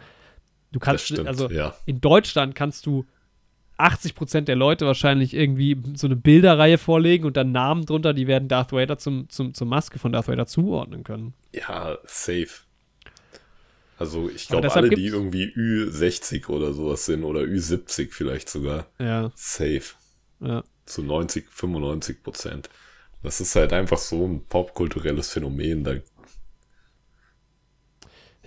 Du 0.71 0.79
kannst, 0.79 1.05
stimmt, 1.05 1.27
also 1.27 1.49
ja. 1.49 1.75
in 1.85 2.01
Deutschland 2.01 2.55
kannst 2.55 2.85
du 2.85 3.05
80% 3.77 4.41
der 4.41 4.55
Leute 4.55 4.85
wahrscheinlich 4.85 5.33
irgendwie 5.33 5.77
so 5.95 6.07
eine 6.07 6.15
Bilderreihe 6.15 6.77
vorlegen 6.77 7.25
und 7.25 7.37
dann 7.37 7.51
Namen 7.51 7.85
drunter, 7.85 8.13
die 8.13 8.27
werden 8.27 8.47
Darth 8.47 8.71
Vader 8.71 8.97
zum, 8.97 9.29
zum, 9.29 9.53
zur 9.53 9.67
Maske 9.67 9.99
von 9.99 10.11
Darth 10.11 10.27
Vader 10.27 10.47
zuordnen 10.47 11.03
können. 11.03 11.33
Ja, 11.53 11.97
safe. 12.03 12.47
Also 13.99 14.29
ich 14.29 14.47
glaube 14.47 14.71
alle, 14.73 14.89
die 14.89 15.07
irgendwie 15.07 15.45
Ü60 15.45 16.47
oder 16.49 16.73
sowas 16.73 17.05
sind 17.05 17.23
oder 17.23 17.41
Ü70 17.41 18.09
vielleicht 18.11 18.49
sogar. 18.49 18.87
Ja. 18.99 19.31
Safe. 19.35 19.83
Ja. 20.39 20.63
Zu 20.85 21.03
90, 21.03 21.47
95 21.49 22.23
Prozent. 22.23 22.69
Das 23.23 23.41
ist 23.41 23.55
halt 23.55 23.73
einfach 23.73 23.97
so 23.97 24.25
ein 24.25 24.45
popkulturelles 24.45 25.31
Phänomen. 25.31 25.83
Da 25.83 25.95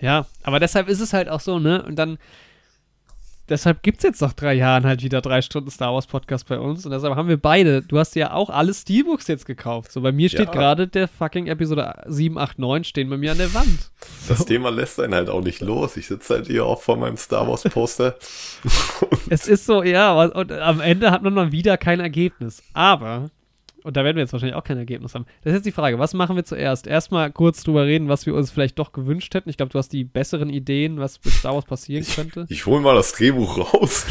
ja, 0.01 0.25
aber 0.43 0.59
deshalb 0.59 0.87
ist 0.87 0.99
es 0.99 1.13
halt 1.13 1.29
auch 1.29 1.39
so, 1.39 1.59
ne? 1.59 1.83
Und 1.83 1.95
dann, 1.95 2.17
deshalb 3.49 3.83
gibt 3.83 3.99
es 3.99 4.03
jetzt 4.03 4.21
nach 4.21 4.33
drei 4.33 4.55
Jahren 4.55 4.83
halt 4.83 5.03
wieder 5.03 5.21
drei 5.21 5.41
Stunden 5.41 5.69
Star 5.69 5.93
Wars 5.93 6.07
Podcast 6.07 6.47
bei 6.47 6.57
uns. 6.57 6.85
Und 6.85 6.91
deshalb 6.91 7.15
haben 7.15 7.29
wir 7.29 7.37
beide, 7.37 7.83
du 7.83 7.99
hast 7.99 8.15
ja 8.15 8.33
auch 8.33 8.49
alle 8.49 8.73
Steelbooks 8.73 9.27
jetzt 9.27 9.45
gekauft. 9.45 9.91
So, 9.91 10.01
bei 10.01 10.11
mir 10.11 10.27
steht 10.29 10.47
ja. 10.47 10.51
gerade 10.51 10.87
der 10.87 11.07
fucking 11.07 11.47
Episode 11.47 12.03
7, 12.07 12.37
8, 12.37 12.57
9 12.57 12.83
stehen 12.83 13.09
bei 13.09 13.17
mir 13.17 13.31
an 13.33 13.37
der 13.37 13.53
Wand. 13.53 13.91
Das 14.27 14.39
so. 14.39 14.45
Thema 14.45 14.69
lässt 14.71 14.99
einen 14.99 15.13
halt 15.13 15.29
auch 15.29 15.43
nicht 15.43 15.61
los. 15.61 15.95
Ich 15.97 16.07
sitze 16.07 16.33
halt 16.33 16.47
hier 16.47 16.65
auch 16.65 16.81
vor 16.81 16.97
meinem 16.97 17.17
Star 17.17 17.47
Wars 17.47 17.63
Poster. 17.63 18.15
es 19.29 19.47
ist 19.47 19.65
so, 19.65 19.83
ja, 19.83 20.13
und 20.13 20.51
am 20.51 20.81
Ende 20.81 21.11
hat 21.11 21.21
man 21.21 21.35
mal 21.35 21.51
wieder 21.51 21.77
kein 21.77 21.99
Ergebnis. 21.99 22.63
Aber 22.73 23.29
und 23.83 23.97
da 23.97 24.03
werden 24.03 24.15
wir 24.15 24.23
jetzt 24.23 24.33
wahrscheinlich 24.33 24.55
auch 24.55 24.63
kein 24.63 24.77
Ergebnis 24.77 25.15
haben. 25.15 25.25
Das 25.43 25.51
ist 25.51 25.57
jetzt 25.57 25.65
die 25.65 25.71
Frage, 25.71 25.99
was 25.99 26.13
machen 26.13 26.35
wir 26.35 26.43
zuerst? 26.43 26.87
Erstmal 26.87 27.31
kurz 27.31 27.63
drüber 27.63 27.85
reden, 27.85 28.09
was 28.09 28.25
wir 28.25 28.35
uns 28.35 28.51
vielleicht 28.51 28.77
doch 28.79 28.91
gewünscht 28.91 29.33
hätten. 29.33 29.49
Ich 29.49 29.57
glaube, 29.57 29.71
du 29.71 29.79
hast 29.79 29.89
die 29.89 30.03
besseren 30.03 30.49
Ideen, 30.49 30.99
was 30.99 31.19
mit 31.23 31.33
Star 31.33 31.53
Wars 31.53 31.65
passieren 31.65 32.05
könnte. 32.05 32.45
Ich, 32.49 32.57
ich 32.57 32.65
hole 32.65 32.81
mal 32.81 32.95
das 32.95 33.13
Drehbuch 33.13 33.57
raus. 33.57 34.05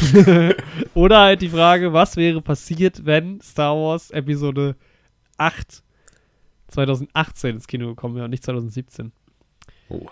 Oder 0.93 1.19
halt 1.19 1.41
die 1.41 1.49
Frage, 1.49 1.93
was 1.93 2.17
wäre 2.17 2.41
passiert, 2.41 3.05
wenn 3.05 3.41
Star 3.41 3.75
Wars 3.75 4.11
Episode 4.11 4.75
8 5.37 5.83
2018 6.67 7.55
ins 7.55 7.67
Kino 7.67 7.87
gekommen 7.87 8.15
wäre 8.15 8.25
und 8.25 8.31
nicht 8.31 8.43
2017? 8.43 9.11
Oh. 9.89 10.07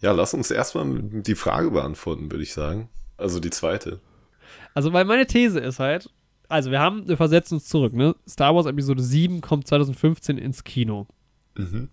Ja, 0.00 0.12
lass 0.12 0.34
uns 0.34 0.50
erstmal 0.50 0.86
die 1.00 1.34
Frage 1.34 1.70
beantworten, 1.70 2.30
würde 2.30 2.42
ich 2.42 2.52
sagen. 2.52 2.88
Also 3.16 3.38
die 3.38 3.50
zweite. 3.50 4.00
Also, 4.74 4.92
weil 4.92 5.04
meine 5.04 5.26
These 5.26 5.60
ist 5.60 5.78
halt, 5.78 6.10
also 6.50 6.70
wir 6.70 6.80
haben, 6.80 7.08
wir 7.08 7.16
versetzen 7.16 7.54
uns 7.54 7.64
zurück, 7.66 7.92
ne? 7.92 8.14
Star 8.28 8.54
Wars 8.54 8.66
Episode 8.66 9.02
7 9.02 9.40
kommt 9.40 9.66
2015 9.66 10.38
ins 10.38 10.64
Kino. 10.64 11.06
Mhm. 11.54 11.88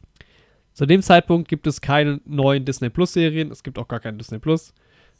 Zu 0.73 0.85
dem 0.85 1.01
Zeitpunkt 1.01 1.47
gibt 1.47 1.65
es 1.67 1.81
keine 1.81 2.21
neuen 2.25 2.65
Disney 2.65 2.89
Plus 2.89 3.13
Serien, 3.13 3.51
es 3.51 3.63
gibt 3.63 3.79
auch 3.79 3.87
gar 3.87 3.99
keinen 3.99 4.17
Disney 4.17 4.39
Plus. 4.39 4.73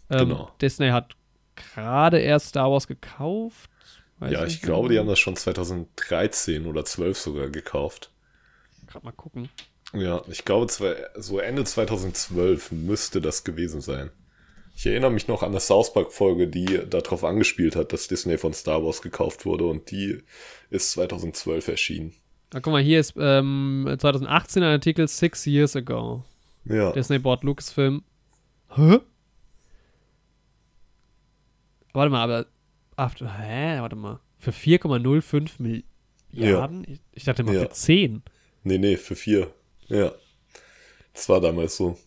Ähm, 0.09 0.29
genau. 0.29 0.51
Disney 0.61 0.89
hat 0.89 1.15
gerade 1.55 2.19
erst 2.19 2.49
Star 2.49 2.71
Wars 2.71 2.87
gekauft. 2.87 3.69
ja, 4.21 4.45
ich 4.45 4.61
glaube, 4.61 4.89
die 4.89 4.99
haben 4.99 5.07
das 5.07 5.19
schon 5.19 5.35
2013 5.35 6.65
oder 6.65 6.85
12 6.85 7.17
sogar 7.17 7.49
gekauft. 7.49 8.11
Gerade 8.87 9.05
mal 9.05 9.11
gucken. 9.11 9.49
Ja, 9.93 10.21
ich 10.27 10.45
glaube, 10.45 10.67
so 11.15 11.39
Ende 11.39 11.63
2012 11.63 12.71
müsste 12.71 13.21
das 13.21 13.43
gewesen 13.43 13.81
sein. 13.81 14.11
Ich 14.77 14.85
erinnere 14.85 15.09
mich 15.09 15.27
noch 15.27 15.41
an 15.41 15.49
eine 15.49 15.59
South 15.59 15.91
Park-Folge, 15.91 16.47
die 16.47 16.81
darauf 16.87 17.23
angespielt 17.23 17.75
hat, 17.75 17.93
dass 17.93 18.07
Disney 18.07 18.37
von 18.37 18.53
Star 18.53 18.85
Wars 18.85 19.01
gekauft 19.01 19.43
wurde 19.43 19.65
und 19.65 19.89
die 19.89 20.19
ist 20.69 20.91
2012 20.91 21.67
erschienen. 21.67 22.13
Na, 22.53 22.59
guck 22.59 22.73
mal, 22.73 22.83
hier 22.83 22.99
ist 22.99 23.15
ähm, 23.17 23.87
2018 23.97 24.61
ein 24.61 24.73
Artikel 24.73 25.07
Six 25.07 25.47
Years 25.47 25.75
Ago. 25.75 26.23
Ja. 26.65 26.91
Disney 26.91 27.17
bought 27.17 27.43
Lucasfilm. 27.43 28.03
Hä? 28.75 28.99
Warte 31.93 32.11
mal, 32.11 32.21
aber. 32.21 32.45
After, 32.97 33.35
hä? 33.35 33.81
Warte 33.81 33.95
mal. 33.95 34.19
Für 34.37 34.51
4,05 34.51 35.53
Milliarden? 35.57 36.83
Ja. 36.83 36.93
Ich, 36.93 36.99
ich, 37.13 37.23
dachte 37.23 37.43
mal 37.43 37.55
ja. 37.55 37.61
für 37.61 37.71
10. 37.71 38.21
Nee, 38.61 38.77
nee, 38.77 38.95
für 38.97 39.15
4. 39.15 39.51
Ja. 39.87 40.11
Das 41.15 41.27
war 41.29 41.41
damals 41.41 41.77
so. 41.77 41.97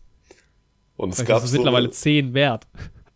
Und 1.01 1.15
es 1.15 1.25
gab 1.25 1.43
ist 1.43 1.53
so 1.53 1.57
mittlerweile 1.57 1.87
eine, 1.87 1.93
10 1.93 2.35
wert. 2.35 2.67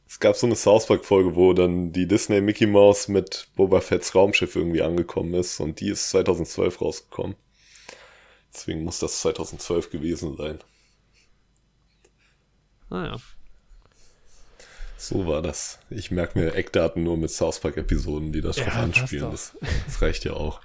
Es 0.08 0.18
gab 0.18 0.36
so 0.36 0.46
eine 0.46 0.56
South 0.56 0.86
Park 0.86 1.04
Folge, 1.04 1.36
wo 1.36 1.52
dann 1.52 1.92
die 1.92 2.08
Disney 2.08 2.40
Mickey 2.40 2.66
Mouse 2.66 3.08
mit 3.08 3.48
Boba 3.56 3.82
Fett's 3.82 4.14
Raumschiff 4.14 4.56
irgendwie 4.56 4.80
angekommen 4.80 5.34
ist 5.34 5.60
und 5.60 5.80
die 5.80 5.90
ist 5.90 6.08
2012 6.08 6.80
rausgekommen. 6.80 7.36
Deswegen 8.54 8.84
muss 8.84 9.00
das 9.00 9.20
2012 9.20 9.90
gewesen 9.90 10.34
sein. 10.34 10.60
Ah 12.88 13.04
ja. 13.04 13.16
So 14.96 15.26
war 15.26 15.42
das. 15.42 15.78
Ich 15.90 16.10
merke 16.10 16.38
mir 16.38 16.54
Eckdaten 16.54 17.02
nur 17.02 17.18
mit 17.18 17.30
South 17.30 17.60
Park 17.60 17.76
Episoden, 17.76 18.32
die 18.32 18.40
das 18.40 18.56
ja, 18.56 18.64
drauf 18.64 18.76
anspielen. 18.76 19.30
Das, 19.30 19.58
das 19.84 20.00
reicht 20.00 20.24
ja 20.24 20.32
auch. 20.32 20.62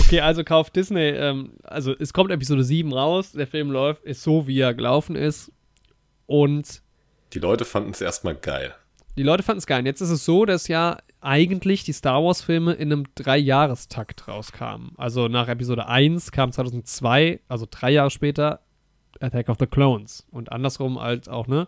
Okay, 0.00 0.20
also 0.20 0.42
kauft 0.42 0.74
Disney, 0.74 1.10
ähm, 1.10 1.52
also 1.62 1.94
es 1.96 2.12
kommt 2.12 2.32
Episode 2.32 2.64
7 2.64 2.92
raus, 2.92 3.32
der 3.32 3.46
Film 3.46 3.70
läuft, 3.70 4.02
ist 4.04 4.22
so, 4.22 4.48
wie 4.48 4.58
er 4.58 4.74
gelaufen 4.74 5.14
ist. 5.14 5.52
Und 6.28 6.82
Die 7.32 7.40
Leute 7.40 7.64
fanden 7.64 7.90
es 7.90 8.00
erstmal 8.00 8.36
geil. 8.36 8.72
die 9.16 9.24
Leute 9.24 9.42
fanden 9.42 9.58
es 9.58 9.66
geil. 9.66 9.80
Und 9.80 9.86
jetzt 9.86 10.00
ist 10.00 10.10
es 10.10 10.24
so, 10.24 10.44
dass 10.44 10.68
ja 10.68 10.98
eigentlich 11.20 11.82
die 11.82 11.92
Star 11.92 12.22
Wars-Filme 12.22 12.74
in 12.74 12.92
einem 12.92 13.06
Dreijahrestakt 13.16 14.28
rauskamen. 14.28 14.92
Also 14.96 15.26
nach 15.26 15.48
Episode 15.48 15.88
1 15.88 16.30
kam 16.30 16.52
2002, 16.52 17.40
also 17.48 17.66
drei 17.68 17.90
Jahre 17.90 18.10
später, 18.10 18.60
Attack 19.18 19.48
of 19.48 19.56
the 19.58 19.66
Clones. 19.66 20.24
Und 20.30 20.52
andersrum 20.52 20.98
als 20.98 21.28
auch, 21.28 21.48
ne? 21.48 21.66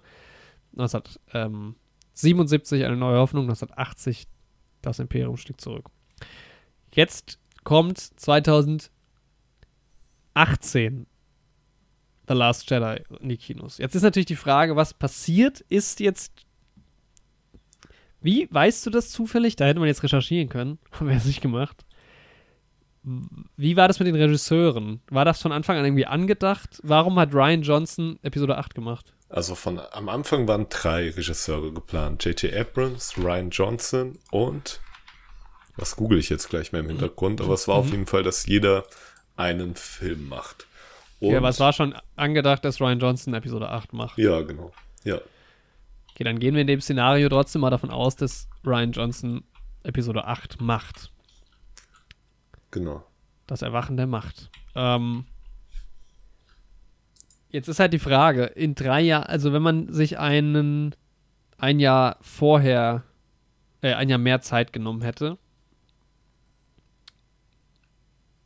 1977 0.76 2.84
eine 2.84 2.97
neue 2.97 3.18
Hoffnung, 3.18 3.42
1980 3.44 4.28
das 4.82 5.00
Imperium 5.00 5.36
stieg 5.36 5.60
zurück. 5.60 5.90
Jetzt 6.94 7.40
kommt 7.64 7.98
2018 7.98 8.90
The 12.31 12.36
Last 12.36 12.70
Jedi 12.70 13.02
in 13.18 13.28
die 13.28 13.36
Kinos. 13.36 13.78
Jetzt 13.78 13.97
ist 13.97 14.02
natürlich 14.02 14.26
die 14.26 14.36
Frage, 14.36 14.76
was 14.76 14.94
passiert 14.94 15.65
ist 15.68 15.99
jetzt. 15.99 16.33
Wie 18.20 18.47
weißt 18.49 18.86
du 18.86 18.91
das 18.91 19.10
zufällig? 19.10 19.57
Da 19.57 19.65
hätte 19.65 19.81
man 19.81 19.89
jetzt 19.89 20.05
recherchieren 20.05 20.49
können. 20.49 20.78
Haben 20.92 21.09
wir 21.09 21.17
es 21.17 21.25
nicht 21.25 21.41
gemacht. 21.41 21.84
Wie 23.57 23.76
war 23.76 23.89
das 23.89 23.99
mit 23.99 24.07
den 24.07 24.15
Regisseuren? 24.15 25.00
War 25.10 25.25
das 25.25 25.42
von 25.42 25.50
Anfang 25.50 25.76
an 25.76 25.84
irgendwie 25.84 26.07
angedacht? 26.07 26.78
Warum 26.84 27.18
hat 27.18 27.34
Ryan 27.34 27.62
Johnson 27.62 28.20
Episode 28.23 28.59
8 28.59 28.76
gemacht? 28.76 29.12
Also 29.28 29.57
von 29.57 29.81
am 29.91 30.09
Anfang 30.09 30.47
waren 30.47 30.68
drei 30.68 31.10
Regisseure 31.10 31.73
geplant. 31.73 32.25
J.J. 32.25 32.55
Abrams, 32.55 33.15
Ryan 33.18 33.50
Johnson 33.50 34.18
und 34.31 34.81
was 35.76 35.97
google 35.97 36.18
ich 36.18 36.28
jetzt 36.28 36.49
gleich 36.49 36.70
mal 36.70 36.81
im 36.81 36.89
Hintergrund, 36.89 37.41
aber 37.41 37.55
es 37.55 37.67
war 37.67 37.76
auf 37.76 37.91
jeden 37.91 38.07
Fall, 38.07 38.23
dass 38.23 38.47
jeder 38.47 38.84
einen 39.36 39.75
Film 39.75 40.28
macht. 40.28 40.67
Und, 41.20 41.31
ja, 41.31 41.39
aber 41.39 41.50
es 41.50 41.60
war 41.60 41.73
schon 41.73 41.94
angedacht, 42.16 42.65
dass 42.65 42.81
Ryan 42.81 42.99
Johnson 42.99 43.34
Episode 43.34 43.68
8 43.68 43.92
macht. 43.92 44.18
Ja, 44.18 44.40
genau. 44.42 44.73
Ja. 45.05 45.20
Okay, 46.10 46.24
dann 46.24 46.39
gehen 46.39 46.55
wir 46.55 46.62
in 46.62 46.66
dem 46.66 46.81
Szenario 46.81 47.28
trotzdem 47.28 47.60
mal 47.60 47.70
davon 47.70 47.90
aus, 47.90 48.16
dass 48.16 48.49
Ryan 48.65 48.92
Johnson 48.92 49.44
Episode 49.82 50.24
8 50.24 50.60
macht. 50.60 51.10
Genau. 52.70 53.05
Das 53.47 53.62
Erwachen 53.62 53.97
der 53.97 54.07
Macht. 54.07 54.50
Ähm, 54.74 55.24
jetzt 57.50 57.68
ist 57.68 57.81
halt 57.81 57.92
die 57.92 57.99
Frage, 57.99 58.44
in 58.44 58.74
drei 58.74 59.00
Jahren, 59.00 59.24
also 59.24 59.52
wenn 59.52 59.62
man 59.62 59.92
sich 59.92 60.18
einen 60.18 60.94
ein 61.58 61.78
Jahr 61.78 62.16
vorher, 62.20 63.02
äh, 63.82 63.94
ein 63.94 64.08
Jahr 64.08 64.18
mehr 64.18 64.40
Zeit 64.40 64.73
genommen 64.73 65.02
hätte, 65.02 65.39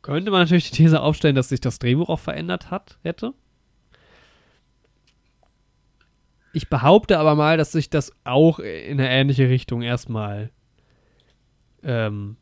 könnte 0.05 0.29
man 0.29 0.41
natürlich 0.41 0.69
die 0.69 0.77
These 0.77 1.01
aufstellen, 1.01 1.33
dass 1.33 1.49
sich 1.49 1.61
das 1.61 1.79
Drehbuch 1.79 2.09
auch 2.09 2.19
verändert 2.19 2.69
hat, 2.69 2.99
hätte. 3.01 3.33
Ich 6.53 6.69
behaupte 6.69 7.17
aber 7.17 7.33
mal, 7.33 7.57
dass 7.57 7.71
sich 7.71 7.89
das 7.89 8.11
auch 8.23 8.59
in 8.59 8.99
eine 8.99 9.09
ähnliche 9.09 9.49
Richtung 9.49 9.81
erstmal 9.81 10.51
ähm, 11.81 12.37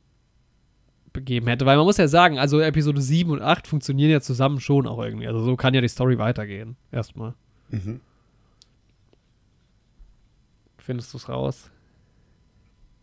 begeben 1.13 1.47
hätte. 1.47 1.65
Weil 1.65 1.77
man 1.77 1.85
muss 1.85 1.95
ja 1.95 2.09
sagen, 2.09 2.37
also 2.37 2.59
Episode 2.59 3.01
7 3.01 3.31
und 3.31 3.41
8 3.41 3.65
funktionieren 3.65 4.11
ja 4.11 4.19
zusammen 4.19 4.59
schon 4.59 4.85
auch 4.85 5.01
irgendwie. 5.01 5.27
Also 5.27 5.41
so 5.41 5.55
kann 5.55 5.73
ja 5.73 5.79
die 5.79 5.87
Story 5.87 6.17
weitergehen. 6.17 6.75
Erstmal. 6.91 7.33
Mhm. 7.69 8.01
Findest 10.79 11.13
du 11.13 11.17
es 11.17 11.29
raus? 11.29 11.71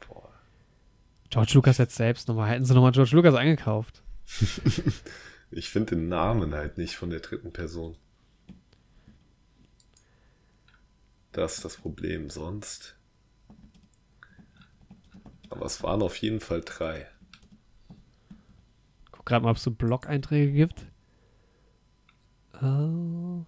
Boah. 0.07 0.29
George 1.31 1.53
Lucas 1.55 1.79
jetzt 1.79 1.97
selbst 1.97 2.29
nochmal. 2.29 2.51
Hätten 2.51 2.67
sie 2.67 2.75
nochmal 2.75 2.93
George 2.93 3.17
Lucas 3.17 3.35
eingekauft. 3.35 4.00
Ich 5.53 5.69
finde 5.69 5.97
den 5.97 6.09
Namen 6.09 6.55
halt 6.55 6.79
nicht 6.79 6.97
von 6.97 7.11
der 7.11 7.21
dritten 7.21 7.53
Person. 7.53 7.97
Das 11.33 11.57
ist 11.57 11.65
das 11.65 11.77
Problem. 11.77 12.31
Sonst. 12.31 12.97
Aber 15.49 15.67
es 15.67 15.83
waren 15.83 16.03
auf 16.03 16.17
jeden 16.19 16.41
Fall 16.41 16.63
drei. 16.65 17.09
Guck 19.11 19.27
gerade 19.27 19.45
mal, 19.45 19.51
ob 19.51 19.57
es 19.57 19.65
so 19.65 19.73
Blog-Einträge 19.73 20.53
gibt. 20.53 20.87
Oh. 22.63 23.45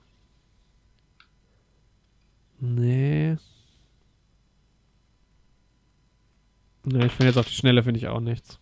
Nee. 2.59 3.36
Nee, 6.85 7.07
ich 7.07 7.12
finde 7.12 7.27
jetzt 7.27 7.36
auf 7.36 7.47
die 7.47 7.55
Schnelle 7.55 7.85
finde 7.85 7.99
ich 7.99 8.09
auch 8.09 8.20
nichts. 8.20 8.59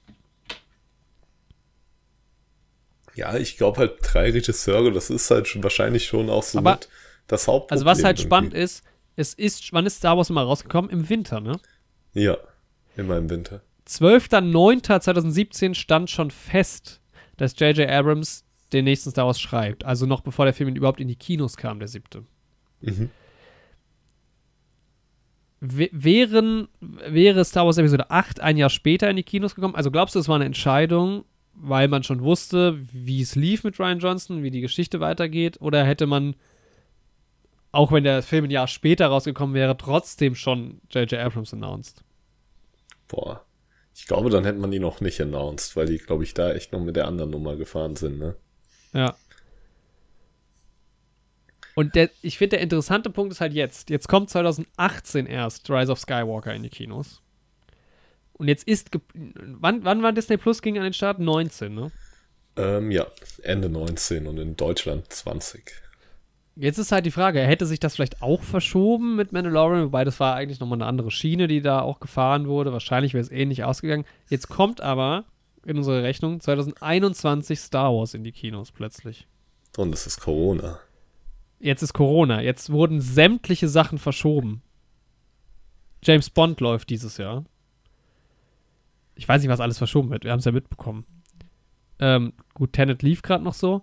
Ja, 3.15 3.37
ich 3.37 3.57
glaube 3.57 3.79
halt 3.81 3.95
drei 4.03 4.31
Regisseure, 4.31 4.93
das 4.93 5.11
ist 5.11 5.31
halt 5.31 5.49
schon, 5.49 5.63
wahrscheinlich 5.63 6.07
schon 6.07 6.31
auch 6.31 6.43
so 6.43 6.59
Aber- 6.59 6.73
mit 6.73 6.89
das 7.27 7.47
Hauptproblem. 7.49 7.73
Also 7.73 7.85
was 7.87 8.05
halt 8.05 8.19
irgendwie. 8.19 8.29
spannend 8.29 8.55
ist, 8.55 8.83
es 9.17 9.35
ist, 9.35 9.73
wann 9.73 9.87
ist 9.87 9.97
Star 9.99 10.17
Wars 10.17 10.31
immer 10.31 10.43
rausgekommen? 10.43 10.91
Im 10.91 11.09
Winter, 11.09 11.41
ne? 11.41 11.59
Ja, 12.15 12.37
immer 12.97 13.17
im 13.19 13.29
Winter. 13.31 13.63
12.09.2017 13.87 15.75
stand 15.75 16.11
schon 16.11 16.31
fest, 16.31 17.01
dass 17.37 17.59
J.J. 17.59 17.89
Abrams 17.89 18.45
den 18.73 18.85
nächsten 18.85 19.11
Star 19.11 19.27
Wars 19.27 19.41
schreibt. 19.41 19.85
Also 19.85 20.07
noch 20.07 20.21
bevor 20.21 20.45
der 20.45 20.55
Film 20.55 20.75
überhaupt 20.75 21.01
in 21.01 21.09
die 21.09 21.17
Kinos 21.17 21.57
kam, 21.57 21.79
der 21.81 21.89
siebte. 21.89 22.25
Mhm. 22.81 23.11
Wären, 25.61 26.69
wäre 26.81 27.45
Star 27.45 27.67
Wars 27.67 27.77
Episode 27.77 28.11
8 28.11 28.41
ein 28.41 28.57
Jahr 28.57 28.71
später 28.71 29.11
in 29.11 29.17
die 29.17 29.23
Kinos 29.23 29.55
gekommen? 29.55 29.75
Also 29.75 29.91
glaubst 29.91 30.15
du, 30.15 30.19
es 30.19 30.29
war 30.29 30.37
eine 30.37 30.47
Entscheidung, 30.47 31.25
weil 31.63 31.89
man 31.89 32.03
schon 32.03 32.23
wusste, 32.23 32.79
wie 32.93 33.21
es 33.21 33.35
lief 33.35 33.65
mit 33.65 33.79
Ryan 33.79 33.99
Johnson, 33.99 34.43
wie 34.43 34.51
die 34.51 34.61
Geschichte 34.61 35.01
weitergeht? 35.01 35.61
Oder 35.61 35.85
hätte 35.85 36.07
man, 36.07 36.35
auch 37.73 37.93
wenn 37.93 38.05
der 38.05 38.23
Film 38.23 38.45
ein 38.45 38.51
Jahr 38.51 38.67
später 38.67 39.07
rausgekommen 39.09 39.55
wäre, 39.55 39.77
trotzdem 39.77 40.35
schon 40.35 40.81
J.J. 40.91 41.15
Abrams 41.15 41.53
announced? 41.53 42.03
Boah. 43.09 43.45
Ich 43.95 44.07
glaube, 44.07 44.31
dann 44.31 44.45
hätte 44.45 44.59
man 44.59 44.73
ihn 44.73 44.83
noch 44.83 45.01
nicht 45.01 45.21
announced, 45.21 45.77
weil 45.77 45.87
die, 45.87 45.99
glaube 45.99 46.25
ich, 46.25 46.33
da 46.33 46.53
echt 46.53 46.73
noch 46.73 46.81
mit 46.81 46.97
der 46.97 47.07
anderen 47.07 47.31
Nummer 47.31 47.57
gefahren 47.57 47.97
sind, 47.97 48.19
ne? 48.19 48.37
Ja. 48.93 49.17
Und 51.75 51.95
der, 51.95 52.11
ich 52.23 52.39
finde, 52.39 52.57
der 52.57 52.61
interessante 52.63 53.11
Punkt 53.11 53.33
ist 53.33 53.41
halt 53.41 53.53
jetzt. 53.53 53.91
Jetzt 53.91 54.09
kommt 54.09 54.31
2018 54.31 55.27
erst 55.27 55.69
Rise 55.71 55.93
of 55.93 55.99
Skywalker 55.99 56.55
in 56.55 56.63
die 56.63 56.69
Kinos. 56.69 57.23
Und 58.41 58.49
jetzt 58.49 58.67
ist. 58.67 58.89
Wann, 59.13 59.85
wann 59.85 60.03
war 60.03 60.15
Disney 60.15 60.39
Plus 60.39 60.63
ging 60.63 60.79
an 60.79 60.85
den 60.85 60.95
Start? 60.95 61.19
19, 61.19 61.75
ne? 61.75 61.93
Ähm, 62.57 62.91
ja, 62.91 63.07
Ende 63.43 63.69
19 63.69 64.27
und 64.27 64.39
in 64.39 64.57
Deutschland 64.57 65.13
20. 65.13 65.71
Jetzt 66.57 66.79
ist 66.79 66.91
halt 66.91 67.05
die 67.05 67.11
Frage, 67.11 67.41
hätte 67.41 67.67
sich 67.67 67.81
das 67.81 67.97
vielleicht 67.97 68.23
auch 68.23 68.43
verschoben 68.43 69.15
mit 69.15 69.33
Mandalorian, 69.33 69.85
wobei 69.85 70.05
das 70.05 70.19
war 70.21 70.37
eigentlich 70.37 70.59
nochmal 70.59 70.79
eine 70.79 70.87
andere 70.87 71.11
Schiene, 71.11 71.49
die 71.49 71.61
da 71.61 71.83
auch 71.83 72.01
gefahren 72.01 72.49
wurde. 72.49 72.73
Wahrscheinlich 72.73 73.13
wäre 73.13 73.21
es 73.21 73.31
ähnlich 73.31 73.63
ausgegangen. 73.65 74.07
Jetzt 74.31 74.49
kommt 74.49 74.81
aber 74.81 75.27
in 75.67 75.77
unsere 75.77 76.03
Rechnung 76.03 76.41
2021 76.41 77.61
Star 77.61 77.93
Wars 77.93 78.15
in 78.15 78.25
die 78.25 78.33
Kinos 78.33 78.73
plötzlich. 78.73 79.29
Und 79.77 79.93
es 79.93 80.07
ist 80.07 80.19
Corona. 80.19 80.79
Jetzt 81.59 81.83
ist 81.83 81.93
Corona. 81.93 82.41
Jetzt 82.41 82.71
wurden 82.71 83.03
sämtliche 83.03 83.69
Sachen 83.69 83.99
verschoben. 83.99 84.63
James 86.03 86.31
Bond 86.31 86.63
läuft 86.63 86.89
dieses 86.89 87.19
Jahr. 87.19 87.45
Ich 89.21 89.29
weiß 89.29 89.43
nicht, 89.43 89.51
was 89.51 89.61
alles 89.61 89.77
verschoben 89.77 90.09
wird. 90.09 90.25
Wir 90.25 90.33
haben 90.33 90.39
es 90.39 90.47
ja 90.47 90.53
mitbekommen. 90.53 91.05
Ähm, 91.99 92.33
gut, 92.55 92.73
Tenet 92.73 93.03
lief 93.03 93.21
gerade 93.21 93.45
noch 93.45 93.53
so. 93.53 93.83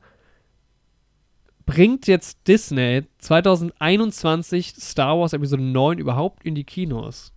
Bringt 1.68 2.08
jetzt 2.08 2.40
Disney 2.48 3.04
2021 3.20 4.74
Star 4.80 5.20
Wars 5.20 5.34
Episode 5.34 5.62
9 5.62 6.00
überhaupt 6.00 6.44
in 6.44 6.56
die 6.56 6.64
Kinos? 6.64 7.34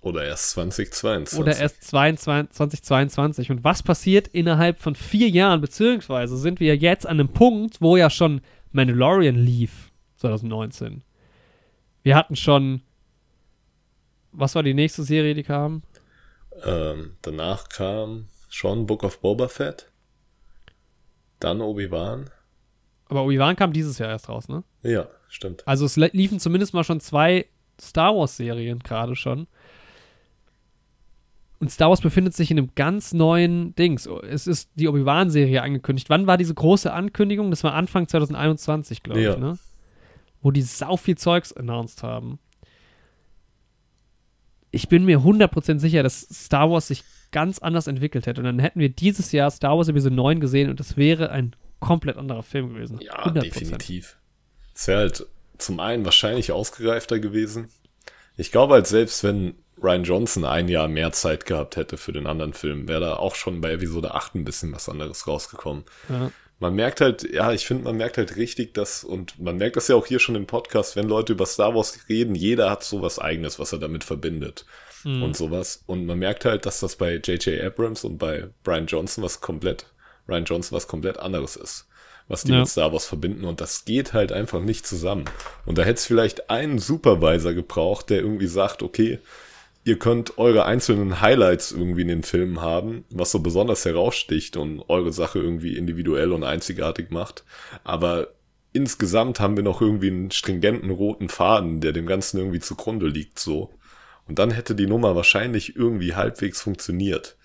Oder 0.00 0.24
erst 0.24 0.50
2022. 0.50 1.38
Oder 1.38 1.56
erst 1.56 1.84
22, 1.84 2.50
2022? 2.82 3.50
Und 3.52 3.62
was 3.62 3.84
passiert 3.84 4.26
innerhalb 4.26 4.80
von 4.80 4.96
vier 4.96 5.28
Jahren? 5.28 5.60
Beziehungsweise 5.60 6.36
sind 6.36 6.58
wir 6.58 6.76
jetzt 6.76 7.06
an 7.06 7.20
einem 7.20 7.28
Punkt, 7.28 7.80
wo 7.80 7.96
ja 7.96 8.10
schon 8.10 8.40
Mandalorian 8.72 9.36
lief, 9.36 9.92
2019. 10.16 11.04
Wir 12.02 12.16
hatten 12.16 12.34
schon. 12.34 12.82
Was 14.32 14.56
war 14.56 14.64
die 14.64 14.74
nächste 14.74 15.04
Serie, 15.04 15.34
die 15.34 15.44
kam? 15.44 15.84
Ähm, 16.64 17.16
danach 17.22 17.68
kam 17.68 18.28
schon 18.48 18.86
Book 18.86 19.02
of 19.02 19.20
Boba 19.20 19.48
Fett. 19.48 19.90
Dann 21.40 21.60
Obi-Wan. 21.60 22.30
Aber 23.08 23.24
Obi-Wan 23.24 23.56
kam 23.56 23.72
dieses 23.72 23.98
Jahr 23.98 24.10
erst 24.10 24.28
raus, 24.28 24.48
ne? 24.48 24.62
Ja, 24.82 25.08
stimmt. 25.28 25.66
Also 25.66 25.84
es 25.84 25.96
liefen 25.96 26.38
zumindest 26.40 26.74
mal 26.74 26.84
schon 26.84 27.00
zwei 27.00 27.46
Star 27.80 28.14
Wars-Serien 28.16 28.78
gerade 28.78 29.16
schon. 29.16 29.46
Und 31.60 31.70
Star 31.70 31.88
Wars 31.88 32.00
befindet 32.00 32.34
sich 32.34 32.50
in 32.50 32.58
einem 32.58 32.70
ganz 32.74 33.12
neuen 33.14 33.74
Dings. 33.74 34.06
Es 34.06 34.46
ist 34.46 34.70
die 34.74 34.88
Obi-Wan-Serie 34.88 35.62
angekündigt. 35.62 36.10
Wann 36.10 36.26
war 36.26 36.36
diese 36.36 36.54
große 36.54 36.92
Ankündigung? 36.92 37.50
Das 37.50 37.64
war 37.64 37.74
Anfang 37.74 38.06
2021, 38.06 39.02
glaube 39.02 39.20
Ja. 39.22 39.32
ich, 39.34 39.38
ne? 39.38 39.58
Wo 40.42 40.50
die 40.50 40.62
sau 40.62 40.96
viel 40.96 41.16
Zeugs 41.16 41.52
announced 41.52 42.02
haben. 42.02 42.38
Ich 44.74 44.88
bin 44.88 45.04
mir 45.04 45.20
100% 45.20 45.78
sicher, 45.78 46.02
dass 46.02 46.20
Star 46.20 46.70
Wars 46.70 46.88
sich 46.88 47.04
ganz 47.30 47.58
anders 47.58 47.86
entwickelt 47.86 48.26
hätte. 48.26 48.40
Und 48.40 48.44
dann 48.46 48.58
hätten 48.58 48.80
wir 48.80 48.88
dieses 48.88 49.32
Jahr 49.32 49.50
Star 49.50 49.76
Wars 49.76 49.88
Episode 49.88 50.14
9 50.14 50.40
gesehen 50.40 50.70
und 50.70 50.80
das 50.80 50.96
wäre 50.96 51.30
ein 51.30 51.54
komplett 51.80 52.16
anderer 52.16 52.42
Film 52.42 52.74
gewesen. 52.74 52.98
Ja, 53.00 53.24
100%. 53.24 53.40
definitiv. 53.40 54.16
Es 54.74 54.88
wäre 54.88 55.00
halt 55.00 55.26
zum 55.58 55.80
einen 55.80 56.04
wahrscheinlich 56.04 56.50
ausgereifter 56.52 57.20
gewesen. 57.20 57.68
Ich 58.36 58.50
glaube 58.50 58.74
halt 58.74 58.86
selbst, 58.86 59.22
wenn 59.22 59.54
Ryan 59.80 60.04
Johnson 60.04 60.44
ein 60.44 60.68
Jahr 60.68 60.88
mehr 60.88 61.12
Zeit 61.12 61.46
gehabt 61.46 61.76
hätte 61.76 61.96
für 61.96 62.12
den 62.12 62.26
anderen 62.26 62.52
Film, 62.52 62.88
wäre 62.88 63.00
da 63.00 63.16
auch 63.16 63.34
schon 63.34 63.60
bei 63.60 63.72
Episode 63.72 64.14
8 64.14 64.36
ein 64.36 64.44
bisschen 64.44 64.72
was 64.72 64.88
anderes 64.88 65.26
rausgekommen. 65.26 65.84
Ja. 66.08 66.30
Man 66.60 66.74
merkt 66.74 67.00
halt, 67.00 67.28
ja, 67.30 67.52
ich 67.52 67.66
finde, 67.66 67.84
man 67.84 67.96
merkt 67.96 68.16
halt 68.16 68.36
richtig, 68.36 68.74
dass, 68.74 69.04
und 69.04 69.38
man 69.40 69.56
merkt 69.56 69.76
das 69.76 69.88
ja 69.88 69.96
auch 69.96 70.06
hier 70.06 70.20
schon 70.20 70.36
im 70.36 70.46
Podcast, 70.46 70.96
wenn 70.96 71.08
Leute 71.08 71.32
über 71.32 71.46
Star 71.46 71.74
Wars 71.74 71.98
reden, 72.08 72.34
jeder 72.34 72.70
hat 72.70 72.84
so 72.84 73.02
was 73.02 73.18
eigenes, 73.18 73.58
was 73.58 73.72
er 73.72 73.78
damit 73.78 74.04
verbindet 74.04 74.64
mhm. 75.02 75.22
und 75.22 75.36
sowas. 75.36 75.82
Und 75.86 76.06
man 76.06 76.18
merkt 76.18 76.44
halt, 76.44 76.64
dass 76.64 76.80
das 76.80 76.96
bei 76.96 77.16
J.J. 77.16 77.60
Abrams 77.60 78.04
und 78.04 78.18
bei 78.18 78.48
Brian 78.62 78.86
Johnson 78.86 79.24
was 79.24 79.40
komplett, 79.40 79.86
Ryan 80.28 80.44
Johnson 80.44 80.76
was 80.76 80.86
komplett 80.86 81.18
anderes 81.18 81.56
ist 81.56 81.86
was 82.28 82.44
die 82.44 82.52
ja. 82.52 82.60
mit 82.60 82.68
Star 82.68 82.92
Wars 82.92 83.06
verbinden 83.06 83.44
und 83.44 83.60
das 83.60 83.84
geht 83.84 84.12
halt 84.12 84.32
einfach 84.32 84.60
nicht 84.60 84.86
zusammen. 84.86 85.26
Und 85.66 85.78
da 85.78 85.82
hätte 85.82 85.98
es 85.98 86.06
vielleicht 86.06 86.50
einen 86.50 86.78
Supervisor 86.78 87.52
gebraucht, 87.52 88.10
der 88.10 88.20
irgendwie 88.20 88.46
sagt, 88.46 88.82
okay, 88.82 89.18
ihr 89.84 89.98
könnt 89.98 90.38
eure 90.38 90.64
einzelnen 90.64 91.20
Highlights 91.20 91.72
irgendwie 91.72 92.02
in 92.02 92.08
den 92.08 92.22
Filmen 92.22 92.60
haben, 92.60 93.04
was 93.10 93.30
so 93.30 93.40
besonders 93.40 93.84
heraussticht 93.84 94.56
und 94.56 94.82
eure 94.88 95.12
Sache 95.12 95.38
irgendwie 95.38 95.76
individuell 95.76 96.32
und 96.32 96.42
einzigartig 96.42 97.10
macht. 97.10 97.44
Aber 97.84 98.28
insgesamt 98.72 99.40
haben 99.40 99.56
wir 99.56 99.62
noch 99.62 99.82
irgendwie 99.82 100.08
einen 100.08 100.30
stringenten 100.30 100.90
roten 100.90 101.28
Faden, 101.28 101.80
der 101.80 101.92
dem 101.92 102.06
Ganzen 102.06 102.38
irgendwie 102.38 102.60
zugrunde 102.60 103.06
liegt, 103.06 103.38
so. 103.38 103.70
Und 104.26 104.38
dann 104.38 104.50
hätte 104.50 104.74
die 104.74 104.86
Nummer 104.86 105.14
wahrscheinlich 105.16 105.76
irgendwie 105.76 106.14
halbwegs 106.14 106.62
funktioniert. 106.62 107.36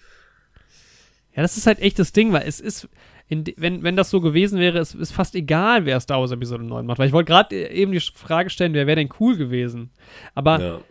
Ja, 1.36 1.42
das 1.42 1.58
ist 1.58 1.68
halt 1.68 1.80
echt 1.80 2.00
das 2.00 2.14
Ding, 2.14 2.32
weil 2.32 2.48
es 2.48 2.62
ist, 2.62 2.88
in, 3.28 3.44
wenn, 3.58 3.84
wenn 3.84 3.98
das 3.98 4.10
so 4.10 4.22
gewesen 4.22 4.60
wäre, 4.60 4.80
es 4.80 4.96
ist 4.96 5.12
fast 5.12 5.36
egal, 5.36 5.86
wer 5.86 6.00
Star 6.00 6.22
Wars 6.22 6.32
Episode 6.32 6.64
9 6.64 6.86
macht. 6.86 7.00
Weil 7.00 7.08
ich 7.08 7.14
wollte 7.14 7.32
gerade 7.32 7.70
eben 7.70 7.92
die 7.92 8.00
Frage 8.00 8.50
stellen, 8.50 8.74
wer 8.74 8.88
wäre 8.88 8.96
denn 8.96 9.10
cool 9.20 9.36
gewesen? 9.36 9.92
Aber 10.36 10.60
ja. 10.62 10.82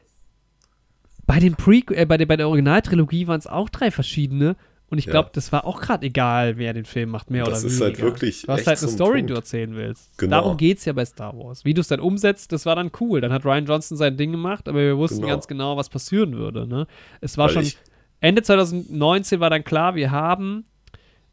Bei, 1.29 1.39
den 1.39 1.55
Pre 1.55 1.83
äh, 1.91 2.07
bei, 2.07 2.17
der, 2.17 2.27
bei 2.27 2.37
der 2.37 2.49
Originaltrilogie 2.49 3.29
waren 3.29 3.39
es 3.39 3.47
auch 3.47 3.69
drei 3.69 3.93
verschiedene. 3.93 4.57
Und 4.91 4.97
ich 4.97 5.05
glaube, 5.05 5.27
ja. 5.27 5.33
das 5.35 5.53
war 5.53 5.67
auch 5.67 5.83
gerade 5.83 6.07
egal, 6.07 6.57
wer 6.57 6.73
den 6.73 6.87
Film 6.87 7.11
macht, 7.11 7.31
mehr 7.31 7.45
das 7.45 7.63
oder 7.63 7.65
weniger. 7.65 7.69
Das 7.69 7.75
ist 7.75 7.81
halt 7.83 8.01
wirklich. 8.01 8.43
Du 8.43 8.53
hast 8.53 8.67
halt 8.67 8.79
eine 8.79 8.89
Story, 8.89 9.11
Punkt. 9.19 9.29
die 9.29 9.33
du 9.35 9.39
erzählen 9.39 9.77
willst. 9.77 10.17
Genau. 10.17 10.37
Darum 10.37 10.57
geht 10.57 10.79
es 10.79 10.87
ja 10.87 10.95
bei 10.95 11.05
Star 11.05 11.37
Wars. 11.37 11.67
Wie 11.67 11.75
du 11.75 11.83
es 11.83 11.89
dann 11.89 12.01
umsetzt, 12.01 12.53
das 12.53 12.65
war 12.65 12.75
dann 12.75 12.91
cool. 12.99 13.21
Dann 13.21 13.31
hat 13.31 13.45
Ryan 13.45 13.67
Johnson 13.67 13.99
sein 13.99 14.17
Ding 14.17 14.33
gemacht, 14.33 14.67
aber 14.67 14.79
wir 14.79 14.97
wussten 14.97 15.21
genau. 15.21 15.35
ganz 15.35 15.47
genau, 15.47 15.77
was 15.77 15.91
passieren 15.91 16.39
würde. 16.39 16.67
Ne? 16.67 16.87
Es 17.21 17.37
war 17.37 17.55
Weil 17.55 17.67
schon. 17.67 17.73
Ende 18.21 18.41
2019 18.41 19.41
war 19.41 19.51
dann 19.51 19.63
klar, 19.63 19.95
wir 19.95 20.11
haben 20.11 20.65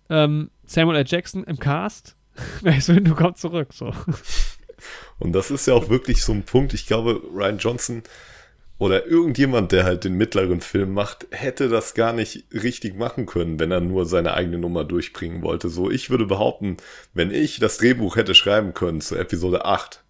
ähm, 0.10 0.52
Samuel 0.66 0.98
L. 0.98 1.06
Jackson 1.08 1.46
im 1.46 1.58
Cast. 1.58 2.18
Mace 2.62 2.90
Windu 2.90 3.16
kommt 3.16 3.38
zurück. 3.38 3.70
So. 3.72 3.94
Und 5.18 5.32
das 5.32 5.50
ist 5.50 5.66
ja 5.66 5.74
auch 5.74 5.90
wirklich 5.90 6.24
so 6.24 6.34
ein 6.34 6.44
Punkt. 6.44 6.74
Ich 6.74 6.88
glaube, 6.88 7.22
Ryan 7.34 7.58
Johnson 7.58 8.04
oder 8.78 9.06
irgendjemand, 9.06 9.72
der 9.72 9.86
halt 9.86 10.04
den 10.04 10.16
mittleren 10.16 10.60
Film 10.60 10.94
macht, 10.94 11.28
hätte 11.32 11.70
das 11.70 11.94
gar 11.94 12.12
nicht 12.12 12.46
richtig 12.52 12.96
machen 12.98 13.26
können, 13.26 13.60
wenn 13.60 13.72
er 13.72 13.80
nur 13.80 14.06
seine 14.06 14.34
eigene 14.34 14.58
Nummer 14.58 14.84
durchbringen 14.84 15.42
wollte. 15.42 15.70
So, 15.70 15.90
ich 15.90 16.10
würde 16.10 16.26
behaupten, 16.26 16.78
wenn 17.14 17.32
ich 17.32 17.60
das 17.60 17.78
Drehbuch 17.78 18.18
hätte 18.18 18.36
schreiben 18.36 18.74
können 18.74 19.02
zu 19.02 19.16
Episode 19.16 19.66
8 19.66 20.04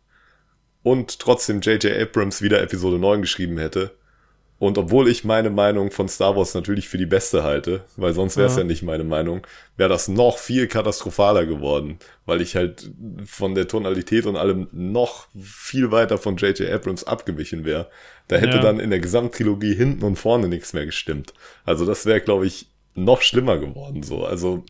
und 0.81 1.19
trotzdem 1.19 1.61
J.J. 1.61 1.95
Abrams 1.99 2.41
wieder 2.41 2.61
Episode 2.61 2.97
9 2.97 3.21
geschrieben 3.21 3.59
hätte, 3.59 3.91
und 4.57 4.77
obwohl 4.77 5.09
ich 5.09 5.25
meine 5.25 5.49
Meinung 5.49 5.91
von 5.91 6.07
Star 6.07 6.37
Wars 6.37 6.53
natürlich 6.53 6.87
für 6.87 6.97
die 6.97 7.05
beste 7.05 7.43
halte, 7.43 7.83
weil 7.97 8.13
sonst 8.13 8.37
wäre 8.37 8.47
es 8.47 8.55
ja. 8.55 8.61
ja. 8.61 8.67
nicht 8.67 8.83
meine 8.83 9.03
Meinung, 9.03 9.45
wäre 9.75 9.89
das 9.89 10.07
noch 10.07 10.37
viel 10.37 10.67
katastrophaler 10.67 11.45
geworden, 11.45 11.99
weil 12.25 12.39
ich 12.39 12.55
halt 12.55 12.89
von 13.25 13.53
der 13.53 13.67
Tonalität 13.67 14.25
und 14.25 14.37
allem 14.37 14.67
noch 14.71 15.27
viel 15.37 15.91
weiter 15.91 16.17
von 16.17 16.37
J.J. 16.37 16.71
Abrams 16.71 17.03
abgewichen 17.03 17.65
wäre. 17.65 17.89
Da 18.27 18.37
hätte 18.37 18.57
ja. 18.57 18.61
dann 18.61 18.79
in 18.79 18.89
der 18.89 18.99
Gesamttrilogie 18.99 19.75
hinten 19.75 20.03
und 20.03 20.15
vorne 20.17 20.47
nichts 20.47 20.73
mehr 20.73 20.85
gestimmt. 20.85 21.33
Also 21.63 21.85
das 21.85 22.05
wäre, 22.05 22.21
glaube 22.21 22.47
ich, 22.47 22.67
noch 22.95 23.21
schlimmer 23.21 23.57
geworden 23.57 24.03
so. 24.03 24.25
Also 24.25 24.63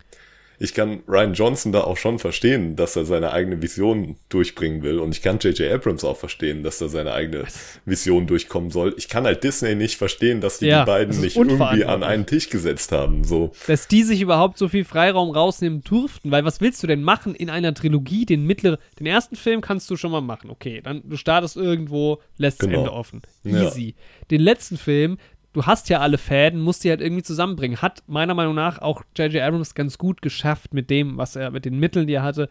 ich 0.60 0.74
kann 0.74 1.04
Ryan 1.08 1.34
Johnson 1.34 1.72
da 1.72 1.82
auch 1.82 1.98
schon 1.98 2.20
verstehen, 2.20 2.76
dass 2.76 2.96
er 2.96 3.06
seine 3.06 3.32
eigene 3.32 3.62
Vision 3.62 4.16
durchbringen 4.30 4.84
will. 4.84 5.00
Und 5.00 5.12
ich 5.12 5.22
kann 5.22 5.40
J.J. 5.40 5.72
Abrams 5.72 6.04
auch 6.04 6.18
verstehen, 6.18 6.64
dass 6.64 6.82
er 6.82 6.90
seine 6.90 7.14
eigene 7.14 7.46
Vision 7.86 8.28
durchkommen 8.28 8.72
soll. 8.72 8.94
Ich 8.98 9.10
kann 9.10 9.26
halt 9.26 9.44
Disney 9.44 9.76
nicht 9.76 9.98
verstehen, 9.98 10.42
dass 10.42 10.60
die, 10.60 10.68
ja, 10.68 10.84
die 10.84 10.86
beiden 10.86 11.20
nicht 11.20 11.36
irgendwie 11.36 11.86
an 11.86 12.04
einen 12.04 12.26
Tisch 12.26 12.50
gesetzt 12.50 12.92
haben. 12.92 13.24
So. 13.24 13.52
Dass 13.68 13.88
die 13.88 14.04
sich 14.04 14.22
überhaupt 14.22 14.58
so 14.58 14.68
viel 14.68 14.86
Freiraum 14.86 15.32
rausnehmen 15.32 15.82
durften. 15.84 16.32
Weil 16.32 16.46
was 16.46 16.62
willst 16.62 16.82
du 16.84 16.88
denn 16.88 17.04
machen 17.04 17.36
in 17.36 17.50
einer 17.50 17.74
Trilogie? 17.74 18.26
Den 18.26 18.46
mittleren, 18.46 18.78
den 19.00 19.08
ersten 19.08 19.36
Film 19.36 19.62
kannst 19.62 19.90
du 19.90 19.96
schon 19.96 20.12
mal 20.12 20.22
machen. 20.22 20.50
Okay, 20.50 20.82
dann 20.82 21.02
du 21.06 21.18
startest 21.18 21.58
irgendwo, 21.58 22.22
lässt 22.38 22.60
genau. 22.60 22.72
das 22.72 22.80
Ende 22.80 22.94
offen. 22.94 23.22
Easy. 23.44 23.96
Ja. 23.98 24.04
Den 24.32 24.42
letzten 24.42 24.78
Film, 24.78 25.18
du 25.56 25.66
hast 25.66 25.88
ja 25.88 26.02
alle 26.02 26.18
Fäden, 26.18 26.60
musst 26.60 26.84
die 26.84 26.90
halt 26.90 27.00
irgendwie 27.00 27.24
zusammenbringen. 27.24 27.82
Hat 27.82 28.04
meiner 28.08 28.34
Meinung 28.34 28.56
nach 28.56 28.80
auch 28.80 29.04
J.J. 29.16 29.42
Abrams 29.42 29.74
ganz 29.74 29.98
gut 29.98 30.22
geschafft 30.22 30.74
mit 30.74 30.90
dem, 30.90 31.18
was 31.18 31.38
er, 31.38 31.50
mit 31.50 31.64
den 31.64 31.80
Mitteln, 31.80 32.08
die 32.08 32.14
er 32.14 32.24
hatte. 32.24 32.50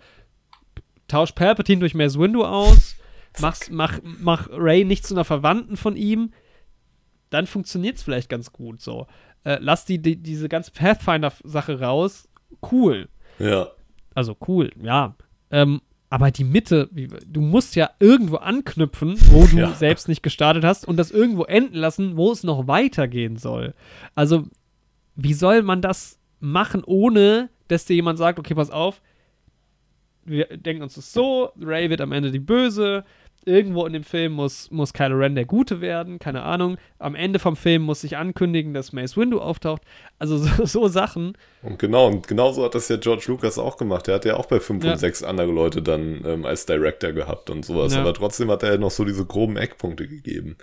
Tausch 1.06 1.32
Palpatine 1.32 1.80
durch 1.80 1.94
Mace 1.94 2.18
Windu 2.18 2.44
aus, 2.44 2.96
mach's, 3.40 3.68
mach, 3.70 4.00
mach 4.02 4.48
Ray 4.50 4.84
nicht 4.84 5.06
zu 5.06 5.14
einer 5.14 5.24
Verwandten 5.24 5.76
von 5.76 5.96
ihm, 5.96 6.32
dann 7.28 7.46
funktioniert 7.46 7.98
es 7.98 8.02
vielleicht 8.02 8.30
ganz 8.30 8.52
gut 8.52 8.80
so. 8.80 9.06
Äh, 9.44 9.58
lass 9.60 9.84
die, 9.84 10.00
die, 10.00 10.16
diese 10.16 10.48
ganze 10.48 10.70
Pathfinder-Sache 10.70 11.80
raus, 11.80 12.26
cool. 12.72 13.10
Ja. 13.38 13.68
Also 14.14 14.34
cool, 14.48 14.70
ja. 14.80 15.14
Ähm, 15.50 15.82
aber 16.14 16.30
die 16.30 16.44
Mitte, 16.44 16.88
du 17.26 17.40
musst 17.40 17.74
ja 17.74 17.90
irgendwo 17.98 18.36
anknüpfen, 18.36 19.16
wo 19.32 19.48
du 19.48 19.56
ja. 19.56 19.72
selbst 19.72 20.06
nicht 20.06 20.22
gestartet 20.22 20.62
hast 20.62 20.86
und 20.86 20.96
das 20.96 21.10
irgendwo 21.10 21.42
enden 21.42 21.74
lassen, 21.74 22.16
wo 22.16 22.30
es 22.30 22.44
noch 22.44 22.68
weitergehen 22.68 23.36
soll. 23.36 23.74
Also, 24.14 24.46
wie 25.16 25.34
soll 25.34 25.62
man 25.62 25.82
das 25.82 26.20
machen, 26.38 26.84
ohne 26.86 27.50
dass 27.66 27.86
dir 27.86 27.96
jemand 27.96 28.20
sagt, 28.20 28.38
okay, 28.38 28.54
pass 28.54 28.70
auf, 28.70 29.02
wir 30.24 30.44
denken 30.56 30.84
uns 30.84 30.94
das 30.94 31.12
so, 31.12 31.50
Ray 31.60 31.90
wird 31.90 32.00
am 32.00 32.12
Ende 32.12 32.30
die 32.30 32.38
Böse, 32.38 33.04
irgendwo 33.46 33.86
in 33.86 33.92
dem 33.92 34.04
Film 34.04 34.32
muss, 34.32 34.70
muss 34.70 34.92
Kylo 34.92 35.16
Ren 35.16 35.34
der 35.34 35.44
Gute 35.44 35.80
werden, 35.80 36.18
keine 36.18 36.42
Ahnung. 36.42 36.76
Am 36.98 37.14
Ende 37.14 37.38
vom 37.38 37.56
Film 37.56 37.82
muss 37.82 38.00
sich 38.00 38.16
ankündigen, 38.16 38.74
dass 38.74 38.92
Mace 38.92 39.16
Windu 39.16 39.40
auftaucht. 39.40 39.82
Also 40.18 40.38
so, 40.38 40.64
so 40.64 40.88
Sachen. 40.88 41.36
Und 41.62 41.78
genau, 41.78 42.08
und 42.08 42.28
genauso 42.28 42.64
hat 42.64 42.74
das 42.74 42.88
ja 42.88 42.96
George 42.96 43.24
Lucas 43.28 43.58
auch 43.58 43.76
gemacht. 43.76 44.08
Er 44.08 44.16
hat 44.16 44.24
ja 44.24 44.36
auch 44.36 44.46
bei 44.46 44.60
5 44.60 44.84
ja. 44.84 44.92
und 44.92 44.98
6 44.98 45.22
andere 45.22 45.52
Leute 45.52 45.82
dann 45.82 46.22
ähm, 46.24 46.44
als 46.44 46.66
Director 46.66 47.12
gehabt 47.12 47.50
und 47.50 47.64
sowas. 47.64 47.94
Ja. 47.94 48.00
Aber 48.00 48.14
trotzdem 48.14 48.50
hat 48.50 48.62
er 48.62 48.72
ja 48.72 48.78
noch 48.78 48.90
so 48.90 49.04
diese 49.04 49.24
groben 49.24 49.56
Eckpunkte 49.56 50.08
gegeben. 50.08 50.56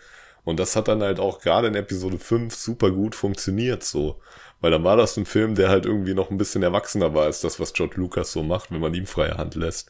Und 0.43 0.59
das 0.59 0.75
hat 0.75 0.87
dann 0.87 1.03
halt 1.03 1.19
auch 1.19 1.39
gerade 1.39 1.67
in 1.67 1.75
Episode 1.75 2.17
5 2.17 2.53
super 2.55 2.91
gut 2.91 3.15
funktioniert 3.15 3.83
so. 3.83 4.19
Weil 4.59 4.71
dann 4.71 4.83
war 4.83 4.95
das 4.95 5.17
ein 5.17 5.25
Film, 5.25 5.55
der 5.55 5.69
halt 5.69 5.85
irgendwie 5.85 6.13
noch 6.13 6.29
ein 6.29 6.37
bisschen 6.37 6.63
erwachsener 6.63 7.13
war 7.13 7.25
als 7.25 7.41
das, 7.41 7.59
was 7.59 7.73
George 7.73 7.95
Lucas 7.97 8.31
so 8.31 8.43
macht, 8.43 8.71
wenn 8.71 8.79
man 8.79 8.93
ihm 8.93 9.07
freie 9.07 9.37
Hand 9.37 9.55
lässt. 9.55 9.89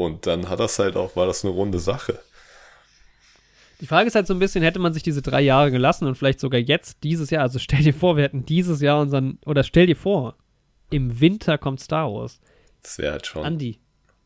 Und 0.00 0.26
dann 0.26 0.48
hat 0.48 0.60
das 0.60 0.78
halt 0.78 0.96
auch, 0.96 1.14
war 1.14 1.26
das 1.26 1.44
eine 1.44 1.52
runde 1.52 1.78
Sache. 1.78 2.20
Die 3.82 3.86
Frage 3.86 4.06
ist 4.06 4.14
halt 4.14 4.26
so 4.26 4.32
ein 4.32 4.38
bisschen, 4.38 4.64
hätte 4.64 4.78
man 4.78 4.94
sich 4.94 5.02
diese 5.02 5.20
drei 5.20 5.42
Jahre 5.42 5.70
gelassen 5.70 6.06
und 6.06 6.14
vielleicht 6.14 6.40
sogar 6.40 6.58
jetzt, 6.58 7.04
dieses 7.04 7.28
Jahr, 7.28 7.42
also 7.42 7.58
stell 7.58 7.82
dir 7.82 7.92
vor, 7.92 8.16
wir 8.16 8.24
hätten 8.24 8.46
dieses 8.46 8.80
Jahr 8.80 9.02
unseren, 9.02 9.38
oder 9.44 9.62
stell 9.62 9.84
dir 9.86 9.96
vor, 9.96 10.36
im 10.88 11.20
Winter 11.20 11.58
kommt 11.58 11.80
Star 11.80 12.10
Wars. 12.10 12.40
Das 12.82 12.96
wäre 12.96 13.12
halt 13.12 13.26
schon. 13.26 13.44
Andi, 13.44 13.78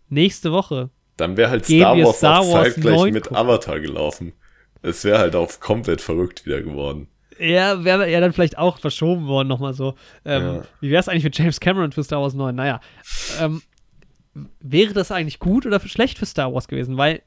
nächste 0.09 0.53
Woche. 0.53 0.91
Dann 1.17 1.37
wäre 1.37 1.51
halt 1.51 1.65
Star 1.65 1.99
Wars, 1.99 2.19
Star 2.19 2.39
Wars 2.39 2.47
auch 2.47 2.75
zeitgleich 2.75 3.13
mit 3.13 3.25
gucken. 3.25 3.37
Avatar 3.37 3.81
gelaufen. 3.81 4.33
Es 4.83 5.03
wäre 5.03 5.19
halt 5.19 5.35
auch 5.35 5.59
komplett 5.59 6.01
verrückt 6.01 6.47
wieder 6.47 6.63
geworden. 6.63 7.09
Ja, 7.41 7.83
wäre 7.83 8.09
ja 8.09 8.21
dann 8.21 8.33
vielleicht 8.33 8.59
auch 8.59 8.79
verschoben 8.79 9.27
worden, 9.27 9.49
nochmal 9.49 9.75
so. 9.75 9.97
Ähm, 10.25 10.43
ja. 10.43 10.63
Wie 10.81 10.91
wäre 10.91 11.01
es 11.01 11.09
eigentlich 11.09 11.25
mit 11.25 11.37
James 11.37 11.59
Cameron 11.59 11.91
für 11.91 12.05
Star 12.05 12.23
Wars 12.23 12.35
9? 12.35 12.55
Naja. 12.55 12.81
Ähm, 13.41 13.61
wäre 14.61 14.95
das 14.95 15.13
eigentlich 15.13 15.39
gut 15.39 15.67
oder 15.67 15.81
schlecht 15.81 16.19
für 16.19 16.27
Star 16.27 16.53
Wars 16.53 16.69
gewesen? 16.69 16.97
Weil 16.97 17.23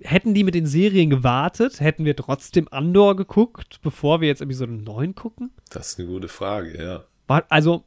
hätten 0.00 0.34
die 0.34 0.44
mit 0.44 0.54
den 0.54 0.66
Serien 0.66 1.10
gewartet, 1.10 1.80
hätten 1.80 2.04
wir 2.04 2.16
trotzdem 2.16 2.68
Andor 2.70 3.16
geguckt, 3.16 3.80
bevor 3.82 4.20
wir 4.20 4.28
jetzt 4.28 4.42
Episode 4.42 4.72
9 4.72 5.14
gucken? 5.14 5.50
Das 5.70 5.92
ist 5.92 5.98
eine 5.98 6.08
gute 6.08 6.28
Frage, 6.28 6.82
ja. 6.82 7.04
Also, 7.48 7.84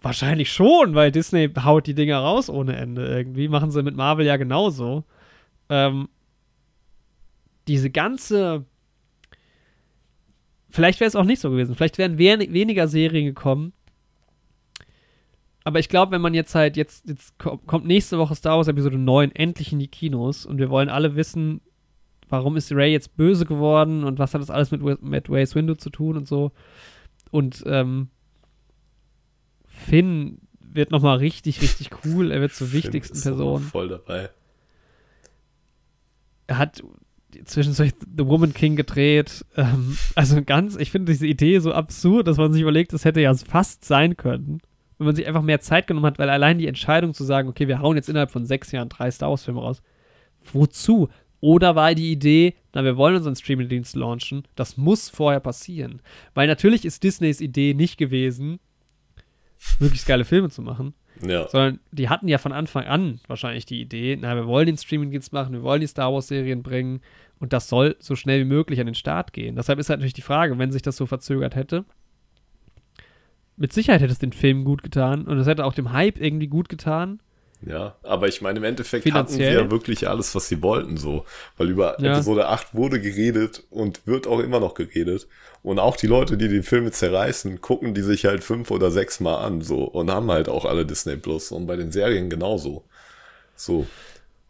wahrscheinlich 0.00 0.52
schon, 0.52 0.94
weil 0.94 1.12
Disney 1.12 1.50
haut 1.62 1.86
die 1.86 1.94
Dinger 1.94 2.18
raus 2.18 2.50
ohne 2.50 2.76
Ende 2.76 3.06
irgendwie. 3.06 3.48
Machen 3.48 3.70
sie 3.70 3.82
mit 3.82 3.96
Marvel 3.96 4.26
ja 4.26 4.36
genauso. 4.36 5.04
Ähm, 5.68 6.08
diese 7.68 7.90
ganze. 7.90 8.64
Vielleicht 10.70 11.00
wäre 11.00 11.08
es 11.08 11.16
auch 11.16 11.24
nicht 11.24 11.40
so 11.40 11.50
gewesen. 11.50 11.74
Vielleicht 11.74 11.98
wären 11.98 12.18
weniger 12.18 12.88
Serien 12.88 13.24
gekommen, 13.24 13.72
aber 15.64 15.78
ich 15.78 15.88
glaube, 15.88 16.12
wenn 16.12 16.20
man 16.20 16.34
jetzt 16.34 16.54
halt, 16.54 16.76
jetzt, 16.76 17.08
jetzt 17.08 17.38
kommt 17.38 17.84
nächste 17.84 18.18
Woche 18.18 18.34
Star 18.34 18.56
Wars 18.56 18.68
Episode 18.68 18.98
9 18.98 19.32
endlich 19.32 19.72
in 19.72 19.78
die 19.78 19.88
Kinos 19.88 20.46
und 20.46 20.58
wir 20.58 20.70
wollen 20.70 20.88
alle 20.88 21.14
wissen, 21.16 21.60
warum 22.28 22.56
ist 22.56 22.72
Ray 22.72 22.92
jetzt 22.92 23.16
böse 23.16 23.44
geworden 23.44 24.04
und 24.04 24.18
was 24.18 24.34
hat 24.34 24.40
das 24.40 24.50
alles 24.50 24.70
mit, 24.70 25.02
mit 25.02 25.28
Ways 25.28 25.54
Window 25.54 25.74
zu 25.74 25.90
tun 25.90 26.16
und 26.16 26.28
so. 26.28 26.52
Und 27.30 27.62
ähm, 27.66 28.08
Finn 29.66 30.38
wird 30.60 30.90
nochmal 30.90 31.18
richtig, 31.18 31.60
richtig 31.62 31.90
cool. 32.04 32.30
Er 32.30 32.40
wird 32.40 32.54
zur 32.54 32.72
wichtigsten 32.72 33.16
Finn 33.16 33.32
ist 33.32 33.36
Person. 33.36 33.62
Voll 33.62 33.88
dabei. 33.88 34.30
Er 36.46 36.58
hat 36.58 36.82
zwischendurch 37.44 37.92
The 38.16 38.26
Woman 38.26 38.54
King 38.54 38.76
gedreht. 38.76 39.44
Ähm, 39.56 39.98
also 40.14 40.42
ganz, 40.42 40.76
ich 40.76 40.90
finde 40.90 41.12
diese 41.12 41.26
Idee 41.26 41.58
so 41.58 41.72
absurd, 41.72 42.26
dass 42.26 42.36
man 42.36 42.52
sich 42.52 42.62
überlegt, 42.62 42.92
das 42.92 43.04
hätte 43.04 43.20
ja 43.20 43.34
fast 43.34 43.84
sein 43.84 44.16
können. 44.16 44.60
Wenn 44.98 45.06
man 45.06 45.16
sich 45.16 45.26
einfach 45.26 45.42
mehr 45.42 45.60
Zeit 45.60 45.86
genommen 45.86 46.06
hat, 46.06 46.18
weil 46.18 46.28
allein 46.30 46.58
die 46.58 46.66
Entscheidung 46.66 47.14
zu 47.14 47.24
sagen, 47.24 47.48
okay, 47.48 47.68
wir 47.68 47.80
hauen 47.80 47.96
jetzt 47.96 48.08
innerhalb 48.08 48.30
von 48.32 48.44
sechs 48.44 48.72
Jahren 48.72 48.88
drei 48.88 49.10
Star 49.10 49.30
Wars-Filme 49.30 49.60
raus. 49.60 49.80
Wozu? 50.52 51.08
Oder 51.40 51.76
war 51.76 51.94
die 51.94 52.10
Idee, 52.10 52.54
na, 52.74 52.82
wir 52.82 52.96
wollen 52.96 53.14
unseren 53.14 53.36
Streaming-Dienst 53.36 53.94
launchen, 53.94 54.42
das 54.56 54.76
muss 54.76 55.08
vorher 55.08 55.38
passieren. 55.38 56.02
Weil 56.34 56.48
natürlich 56.48 56.84
ist 56.84 57.04
Disneys 57.04 57.40
Idee 57.40 57.74
nicht 57.74 57.96
gewesen, 57.96 58.58
möglichst 59.78 60.06
geile 60.08 60.24
Filme 60.24 60.50
zu 60.50 60.62
machen, 60.62 60.94
Ja. 61.24 61.48
sondern 61.48 61.78
die 61.92 62.08
hatten 62.08 62.26
ja 62.26 62.38
von 62.38 62.52
Anfang 62.52 62.86
an 62.86 63.20
wahrscheinlich 63.28 63.66
die 63.66 63.80
Idee, 63.80 64.18
na, 64.20 64.34
wir 64.34 64.46
wollen 64.48 64.66
den 64.66 64.76
Streaming-Dienst 64.76 65.32
machen, 65.32 65.52
wir 65.52 65.62
wollen 65.62 65.80
die 65.80 65.86
Star 65.86 66.12
Wars-Serien 66.12 66.64
bringen 66.64 67.02
und 67.38 67.52
das 67.52 67.68
soll 67.68 67.94
so 68.00 68.16
schnell 68.16 68.40
wie 68.40 68.44
möglich 68.48 68.80
an 68.80 68.86
den 68.86 68.96
Start 68.96 69.32
gehen. 69.32 69.54
Deshalb 69.54 69.78
ist 69.78 69.90
halt 69.90 70.00
natürlich 70.00 70.14
die 70.14 70.22
Frage, 70.22 70.58
wenn 70.58 70.72
sich 70.72 70.82
das 70.82 70.96
so 70.96 71.06
verzögert 71.06 71.54
hätte, 71.54 71.84
mit 73.58 73.72
Sicherheit 73.72 74.00
hätte 74.00 74.12
es 74.12 74.18
den 74.18 74.32
Film 74.32 74.64
gut 74.64 74.82
getan 74.82 75.26
und 75.26 75.38
es 75.38 75.46
hätte 75.46 75.64
auch 75.64 75.74
dem 75.74 75.92
Hype 75.92 76.18
irgendwie 76.20 76.46
gut 76.48 76.68
getan. 76.68 77.20
Ja, 77.60 77.96
aber 78.04 78.28
ich 78.28 78.40
meine, 78.40 78.58
im 78.60 78.64
Endeffekt 78.64 79.02
Finanziell? 79.02 79.48
hatten 79.48 79.58
sie 79.58 79.64
ja 79.64 79.70
wirklich 79.70 80.08
alles, 80.08 80.32
was 80.36 80.46
sie 80.46 80.62
wollten, 80.62 80.96
so. 80.96 81.24
Weil 81.56 81.68
über 81.70 82.00
Ja. 82.00 82.12
Episode 82.12 82.46
8 82.48 82.72
wurde 82.74 83.00
geredet 83.00 83.64
und 83.70 84.06
wird 84.06 84.28
auch 84.28 84.38
immer 84.38 84.60
noch 84.60 84.74
geredet. 84.74 85.26
Und 85.64 85.80
auch 85.80 85.96
die 85.96 86.06
Leute, 86.06 86.36
die 86.36 86.46
die 86.48 86.62
Filme 86.62 86.92
zerreißen, 86.92 87.60
gucken 87.60 87.94
die 87.94 88.02
sich 88.02 88.26
halt 88.26 88.44
fünf 88.44 88.70
oder 88.70 88.92
sechs 88.92 89.18
Mal 89.18 89.38
an, 89.38 89.60
so. 89.60 89.82
Und 89.82 90.08
haben 90.08 90.30
halt 90.30 90.48
auch 90.48 90.64
alle 90.64 90.86
Disney 90.86 91.16
Plus. 91.16 91.50
Und 91.50 91.66
bei 91.66 91.74
den 91.74 91.90
Serien 91.90 92.30
genauso. 92.30 92.84
So. 93.56 93.86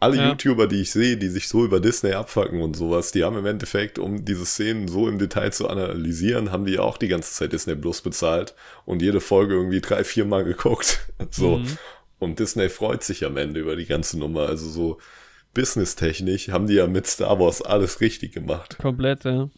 Alle 0.00 0.16
Ja. 0.16 0.28
YouTuber, 0.28 0.68
die 0.68 0.82
ich 0.82 0.92
sehe, 0.92 1.16
die 1.16 1.28
sich 1.28 1.48
so 1.48 1.64
über 1.64 1.80
Disney 1.80 2.12
abfacken 2.12 2.60
und 2.60 2.76
sowas, 2.76 3.10
die 3.10 3.24
haben 3.24 3.36
im 3.36 3.46
Endeffekt, 3.46 3.98
um 3.98 4.24
diese 4.24 4.46
Szenen 4.46 4.86
so 4.86 5.08
im 5.08 5.18
Detail 5.18 5.52
zu 5.52 5.68
analysieren, 5.68 6.52
haben 6.52 6.64
die 6.64 6.78
auch 6.78 6.98
die 6.98 7.08
ganze 7.08 7.32
Zeit 7.32 7.52
Disney 7.52 7.74
Plus 7.74 8.00
bezahlt 8.00 8.54
und 8.84 9.02
jede 9.02 9.20
Folge 9.20 9.54
irgendwie 9.54 9.80
drei, 9.80 10.04
vier 10.04 10.24
Mal 10.24 10.44
geguckt. 10.44 11.00
So. 11.30 11.58
Mhm. 11.58 11.78
Und 12.20 12.38
Disney 12.38 12.68
freut 12.68 13.02
sich 13.02 13.24
am 13.24 13.36
Ende 13.36 13.60
über 13.60 13.76
die 13.76 13.86
ganze 13.86 14.18
Nummer. 14.18 14.46
Also 14.48 14.68
so 14.68 14.98
businesstechnisch 15.54 16.48
haben 16.48 16.66
die 16.66 16.74
ja 16.74 16.86
mit 16.86 17.06
Star 17.06 17.38
Wars 17.40 17.60
alles 17.62 18.00
richtig 18.00 18.32
gemacht. 18.32 18.78
Komplett, 18.78 19.24
ja. 19.24 19.50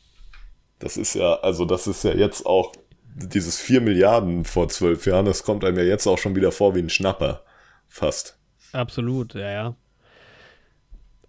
Das 0.78 0.96
ist 0.96 1.14
ja, 1.14 1.34
also 1.40 1.64
das 1.66 1.86
ist 1.86 2.04
ja 2.04 2.14
jetzt 2.14 2.46
auch 2.46 2.72
dieses 3.14 3.58
4 3.60 3.80
Milliarden 3.82 4.44
vor 4.44 4.68
zwölf 4.68 5.04
Jahren, 5.06 5.26
das 5.26 5.42
kommt 5.42 5.64
einem 5.64 5.76
ja 5.78 5.84
jetzt 5.84 6.06
auch 6.06 6.18
schon 6.18 6.34
wieder 6.36 6.52
vor 6.52 6.74
wie 6.74 6.80
ein 6.80 6.90
Schnapper. 6.90 7.44
Fast. 7.88 8.38
Absolut, 8.72 9.34
ja, 9.34 9.50
ja. 9.50 9.76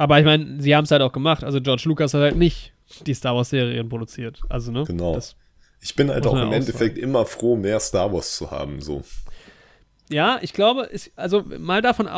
Aber 0.02 0.18
ich 0.18 0.26
meine, 0.26 0.60
sie 0.60 0.76
haben 0.76 0.86
es 0.86 0.90
halt 0.90 1.04
auch 1.04 1.12
gemacht. 1.12 1.44
Also 1.44 1.62
George 1.62 1.84
Lucas 1.86 2.16
hat 2.16 2.22
halt 2.22 2.36
nicht 2.36 2.74
die 3.06 3.14
Star 3.14 3.36
Wars-Serien 3.36 3.88
produziert. 3.88 4.42
Also, 4.50 4.72
ne? 4.72 4.84
Genau. 4.84 5.14
Das, 5.14 5.36
Ich 5.80 5.96
bin 5.96 6.10
halt 6.10 6.26
auch 6.26 6.42
im 6.42 6.52
Endeffekt 6.52 6.98
immer 6.98 7.24
froh, 7.24 7.56
mehr 7.56 7.80
Star 7.80 8.12
Wars 8.12 8.36
zu 8.36 8.50
haben, 8.50 8.82
so. 8.82 9.04
ja, 10.10 10.40
ich 10.42 10.54
glaube, 10.54 10.90
es, 10.92 11.12
also 11.16 11.44
mal 11.60 11.84
davon, 11.84 12.10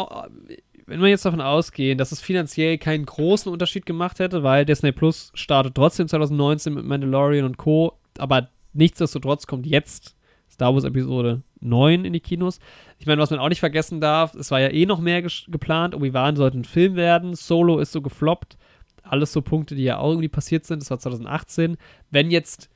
wenn 0.86 1.02
wir 1.02 1.10
jetzt 1.10 1.26
davon 1.26 1.42
ausgehen, 1.42 1.98
dass 1.98 2.14
es 2.14 2.22
finanziell 2.22 2.78
keinen 2.78 3.06
großen 3.06 3.52
Unterschied 3.52 3.86
gemacht 3.86 4.20
hätte, 4.20 4.44
weil 4.44 4.64
Disney 4.64 4.94
Plus 4.94 5.34
startet 5.34 5.76
trotzdem 5.76 6.08
2019 6.08 6.74
mit 6.74 6.86
Mandalorian 6.86 7.44
und 7.44 7.58
Co., 7.58 8.00
aber 8.18 8.48
nichtsdestotrotz 8.72 9.46
kommt 9.46 9.66
jetzt 9.66 10.16
Star 10.50 10.74
Wars 10.74 10.86
Episode 10.86 11.42
9 11.60 12.06
in 12.06 12.14
die 12.14 12.22
Kinos. 12.22 12.60
Ich 13.04 13.08
meine, 13.08 13.22
was 13.22 13.32
man 13.32 13.40
auch 13.42 13.50
nicht 13.50 13.60
vergessen 13.60 14.00
darf, 14.00 14.34
es 14.34 14.50
war 14.50 14.62
ja 14.62 14.70
eh 14.70 14.86
noch 14.86 15.02
mehr 15.02 15.22
geplant. 15.22 15.94
Obi-Wan 15.94 16.38
sollte 16.38 16.58
ein 16.58 16.64
Film 16.64 16.96
werden, 16.96 17.36
Solo 17.36 17.80
ist 17.80 17.92
so 17.92 18.02
gefloppt. 18.02 18.56
Alles 19.02 19.34
so 19.34 19.42
Punkte, 19.42 19.76
die 19.76 19.84
ja 19.84 19.98
auch 19.98 20.12
irgendwie 20.12 20.30
passiert 20.30 20.66
sind. 20.66 20.82
Das 20.82 20.90
war 20.90 21.00
2018. 21.00 21.76
Wenn 22.12 22.32
jetzt 22.32 22.70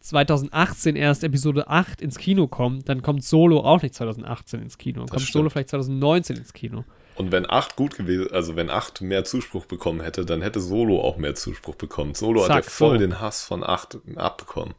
2018 0.00 0.94
erst 0.94 1.24
Episode 1.24 1.68
8 1.68 2.02
ins 2.02 2.18
Kino 2.18 2.48
kommt, 2.48 2.86
dann 2.90 3.00
kommt 3.00 3.24
Solo 3.24 3.60
auch 3.60 3.80
nicht 3.80 3.94
2018 3.94 4.60
ins 4.60 4.76
Kino. 4.76 4.98
Dann 5.00 5.08
kommt 5.08 5.22
Solo 5.22 5.44
stimmt. 5.44 5.52
vielleicht 5.52 5.70
2019 5.70 6.36
ins 6.36 6.52
Kino. 6.52 6.84
Und 7.14 7.32
wenn 7.32 7.48
8 7.48 7.74
gut 7.74 7.96
gewesen, 7.96 8.30
also 8.30 8.56
wenn 8.56 8.68
8 8.68 9.00
mehr 9.00 9.24
Zuspruch 9.24 9.64
bekommen 9.64 10.02
hätte, 10.02 10.26
dann 10.26 10.42
hätte 10.42 10.60
Solo 10.60 11.00
auch 11.00 11.16
mehr 11.16 11.34
Zuspruch 11.34 11.76
bekommen. 11.76 12.12
Solo 12.12 12.42
hat 12.42 12.48
Zack, 12.48 12.64
ja 12.64 12.70
voll 12.70 12.98
so. 12.98 13.06
den 13.06 13.20
Hass 13.20 13.42
von 13.42 13.64
8 13.64 14.00
abbekommen. 14.16 14.74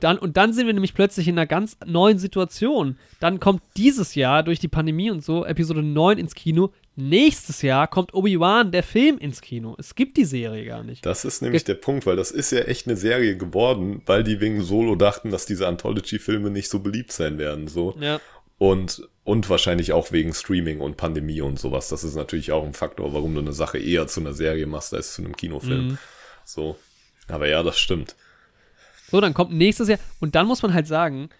Dann, 0.00 0.18
und 0.18 0.36
dann 0.36 0.52
sind 0.52 0.66
wir 0.66 0.74
nämlich 0.74 0.94
plötzlich 0.94 1.26
in 1.26 1.36
einer 1.36 1.46
ganz 1.46 1.76
neuen 1.84 2.18
Situation. 2.18 2.96
Dann 3.18 3.40
kommt 3.40 3.62
dieses 3.76 4.14
Jahr 4.14 4.44
durch 4.44 4.60
die 4.60 4.68
Pandemie 4.68 5.10
und 5.10 5.24
so 5.24 5.44
Episode 5.44 5.82
9 5.82 6.18
ins 6.18 6.34
Kino. 6.34 6.70
Nächstes 6.94 7.62
Jahr 7.62 7.88
kommt 7.88 8.14
Obi-Wan, 8.14 8.70
der 8.70 8.84
Film, 8.84 9.18
ins 9.18 9.40
Kino. 9.40 9.74
Es 9.78 9.96
gibt 9.96 10.16
die 10.16 10.24
Serie 10.24 10.64
gar 10.64 10.84
nicht. 10.84 11.04
Das 11.04 11.24
ist 11.24 11.42
nämlich 11.42 11.64
der 11.64 11.74
Punkt, 11.74 12.06
weil 12.06 12.16
das 12.16 12.30
ist 12.30 12.52
ja 12.52 12.60
echt 12.60 12.86
eine 12.86 12.96
Serie 12.96 13.36
geworden, 13.36 14.02
weil 14.06 14.22
die 14.22 14.40
wegen 14.40 14.62
Solo 14.62 14.94
dachten, 14.94 15.30
dass 15.30 15.46
diese 15.46 15.66
Anthology-Filme 15.66 16.50
nicht 16.50 16.68
so 16.68 16.78
beliebt 16.78 17.12
sein 17.12 17.38
werden, 17.38 17.66
so. 17.66 17.96
Ja. 18.00 18.20
Und, 18.58 19.08
und 19.22 19.48
wahrscheinlich 19.48 19.92
auch 19.92 20.10
wegen 20.10 20.34
Streaming 20.34 20.80
und 20.80 20.96
Pandemie 20.96 21.40
und 21.40 21.58
sowas. 21.58 21.88
Das 21.88 22.02
ist 22.02 22.16
natürlich 22.16 22.50
auch 22.50 22.64
ein 22.64 22.74
Faktor, 22.74 23.12
warum 23.14 23.34
du 23.34 23.40
eine 23.40 23.52
Sache 23.52 23.78
eher 23.78 24.08
zu 24.08 24.20
einer 24.20 24.32
Serie 24.32 24.66
machst 24.66 24.94
als 24.94 25.14
zu 25.14 25.22
einem 25.22 25.36
Kinofilm. 25.36 25.88
Mhm. 25.88 25.98
So. 26.44 26.76
Aber 27.28 27.46
ja, 27.46 27.62
das 27.62 27.78
stimmt. 27.78 28.16
So, 29.10 29.20
dann 29.20 29.34
kommt 29.34 29.52
nächstes 29.52 29.88
Jahr. 29.88 29.98
Und 30.20 30.34
dann 30.34 30.46
muss 30.46 30.62
man 30.62 30.74
halt 30.74 30.86
sagen, 30.86 31.30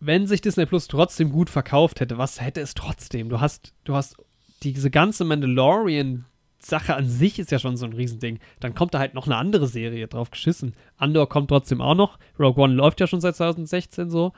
wenn 0.00 0.26
sich 0.26 0.40
Disney 0.40 0.66
Plus 0.66 0.88
trotzdem 0.88 1.30
gut 1.30 1.48
verkauft 1.48 2.00
hätte, 2.00 2.18
was 2.18 2.40
hätte 2.40 2.60
es 2.60 2.74
trotzdem? 2.74 3.28
Du 3.28 3.40
hast, 3.40 3.72
du 3.84 3.94
hast 3.94 4.16
diese 4.62 4.90
ganze 4.90 5.24
Mandalorian-Sache 5.24 6.94
an 6.94 7.08
sich 7.08 7.38
ist 7.38 7.52
ja 7.52 7.58
schon 7.58 7.76
so 7.76 7.86
ein 7.86 7.92
Riesending. 7.92 8.40
Dann 8.60 8.74
kommt 8.74 8.94
da 8.94 8.98
halt 8.98 9.14
noch 9.14 9.26
eine 9.26 9.36
andere 9.36 9.68
Serie 9.68 10.08
drauf 10.08 10.30
geschissen. 10.30 10.74
Andor 10.96 11.28
kommt 11.28 11.48
trotzdem 11.48 11.80
auch 11.80 11.94
noch. 11.94 12.18
Rogue 12.38 12.62
One 12.62 12.74
läuft 12.74 13.00
ja 13.00 13.06
schon 13.06 13.20
seit 13.20 13.36
2016 13.36 14.10
so. 14.10 14.32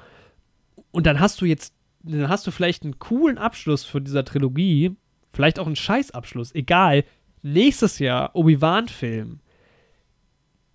Und 0.90 1.06
dann 1.06 1.20
hast 1.20 1.40
du 1.40 1.46
jetzt, 1.46 1.74
dann 2.02 2.28
hast 2.28 2.46
du 2.46 2.50
vielleicht 2.50 2.82
einen 2.82 2.98
coolen 2.98 3.38
Abschluss 3.38 3.84
für 3.84 4.00
dieser 4.00 4.24
Trilogie. 4.24 4.96
Vielleicht 5.32 5.58
auch 5.58 5.66
einen 5.66 5.76
Scheißabschluss. 5.76 6.54
Egal. 6.54 7.04
Nächstes 7.42 7.98
Jahr 7.98 8.34
Obi-Wan-Film 8.34 9.40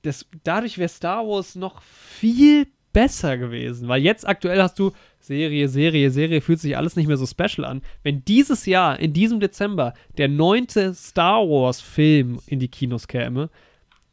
das, 0.03 0.25
dadurch 0.43 0.77
wäre 0.77 0.89
Star 0.89 1.27
Wars 1.27 1.55
noch 1.55 1.81
viel 1.81 2.67
besser 2.93 3.37
gewesen, 3.37 3.87
weil 3.87 4.01
jetzt 4.01 4.27
aktuell 4.27 4.61
hast 4.61 4.77
du 4.77 4.91
Serie, 5.19 5.67
Serie, 5.67 6.11
Serie, 6.11 6.41
fühlt 6.41 6.59
sich 6.59 6.77
alles 6.77 6.95
nicht 6.95 7.07
mehr 7.07 7.17
so 7.17 7.25
special 7.25 7.65
an. 7.65 7.81
Wenn 8.03 8.23
dieses 8.25 8.65
Jahr, 8.65 8.99
in 8.99 9.13
diesem 9.13 9.39
Dezember, 9.39 9.93
der 10.17 10.27
neunte 10.27 10.93
Star 10.93 11.41
Wars-Film 11.41 12.39
in 12.45 12.59
die 12.59 12.67
Kinos 12.67 13.07
käme, 13.07 13.49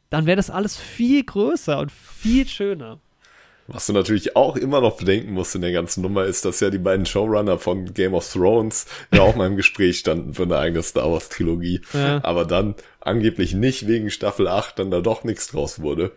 dann 0.09 0.27
wäre 0.27 0.37
das 0.37 0.51
alles 0.51 0.77
viel 0.77 1.25
größer 1.25 1.79
und 1.79 1.93
viel 1.93 2.47
schöner. 2.47 3.01
Was 3.73 3.87
du 3.87 3.93
natürlich 3.93 4.35
auch 4.35 4.57
immer 4.57 4.81
noch 4.81 4.97
bedenken 4.97 5.33
musst 5.33 5.55
in 5.55 5.63
der 5.63 5.71
ganzen 5.71 6.03
Nummer 6.03 6.25
ist, 6.25 6.45
dass 6.45 6.59
ja 6.61 6.71
die 6.71 6.79
beiden 6.79 7.07
Showrunner 7.07 7.59
von 7.59 7.95
Game 7.95 8.15
of 8.15 8.31
Thrones 8.31 8.87
ja 9.15 9.23
auch 9.23 9.37
mal 9.37 9.47
im 9.47 9.57
Gespräch 9.57 9.99
standen 9.99 10.35
für 10.35 10.43
eine 10.43 10.59
eigene 10.59 10.83
Star 10.83 11.11
Wars 11.11 11.29
Trilogie. 11.29 11.81
Ja. 11.93 12.23
Aber 12.25 12.45
dann 12.45 12.75
angeblich 13.01 13.55
nicht 13.55 13.87
wegen 13.87 14.11
Staffel 14.11 14.49
8 14.49 14.79
dann 14.79 14.91
da 14.91 15.01
doch 15.01 15.23
nichts 15.23 15.49
draus 15.49 15.81
wurde. 15.81 16.13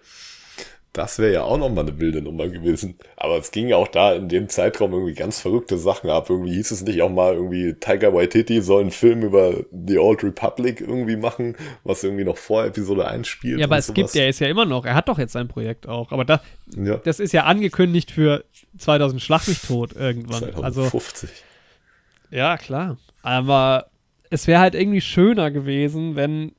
Das 0.94 1.18
wäre 1.18 1.34
ja 1.34 1.44
auch 1.44 1.58
nochmal 1.58 1.88
eine 1.88 2.00
wilde 2.00 2.22
Nummer 2.22 2.48
gewesen. 2.48 3.00
Aber 3.18 3.40
es 3.40 3.50
ging 3.50 3.68
ja 3.68 3.78
auch 3.78 3.88
da 3.88 4.14
in 4.14 4.30
dem 4.30 4.48
Zeitraum 4.48 4.94
irgendwie 4.94 5.16
ganz 5.16 5.40
verrückte 5.40 5.80
Sachen 5.80 6.12
ab. 6.12 6.30
Irgendwie 6.30 6.54
hieß 6.54 6.70
es 6.70 6.84
nicht 6.84 7.02
auch 7.02 7.10
mal 7.10 7.34
irgendwie, 7.34 7.74
Tiger 7.74 8.14
Waititi 8.14 8.62
soll 8.62 8.82
einen 8.82 8.92
Film 8.92 9.24
über 9.24 9.56
The 9.72 9.98
Old 9.98 10.24
Republic 10.24 10.82
irgendwie 10.82 11.16
machen, 11.16 11.56
was 11.84 12.04
irgendwie 12.04 12.24
noch 12.24 12.38
vor 12.38 12.66
Episode 12.66 13.08
1 13.08 13.28
spielt. 13.28 13.60
Ja, 13.60 13.66
aber 13.66 13.80
es 13.80 13.88
sowas. 13.88 13.96
gibt, 13.96 14.16
er 14.16 14.30
ist 14.30 14.40
ja 14.40 14.48
immer 14.48 14.66
noch, 14.66 14.86
er 14.86 14.94
hat 14.94 15.10
doch 15.10 15.18
jetzt 15.18 15.34
sein 15.34 15.48
Projekt 15.48 15.88
auch, 15.88 16.12
aber 16.12 16.26
das, 16.26 16.42
ja, 16.78 16.98
das 16.98 17.20
ist 17.20 17.34
ja 17.34 17.46
angekündigt 17.46 18.12
für 18.12 18.44
2000 18.78 19.20
Schlag 19.20 19.48
mich 19.48 19.62
tot 19.62 19.94
irgendwann. 19.96 20.44
Also 20.62 20.84
2050. 20.84 21.30
Ja, 22.30 22.58
klar. 22.58 22.98
Aber 23.24 23.88
es 24.30 24.46
wäre 24.46 24.60
halt 24.60 24.76
irgendwie 24.76 25.02
schöner 25.02 25.50
gewesen, 25.50 26.16
wenn. 26.16 26.52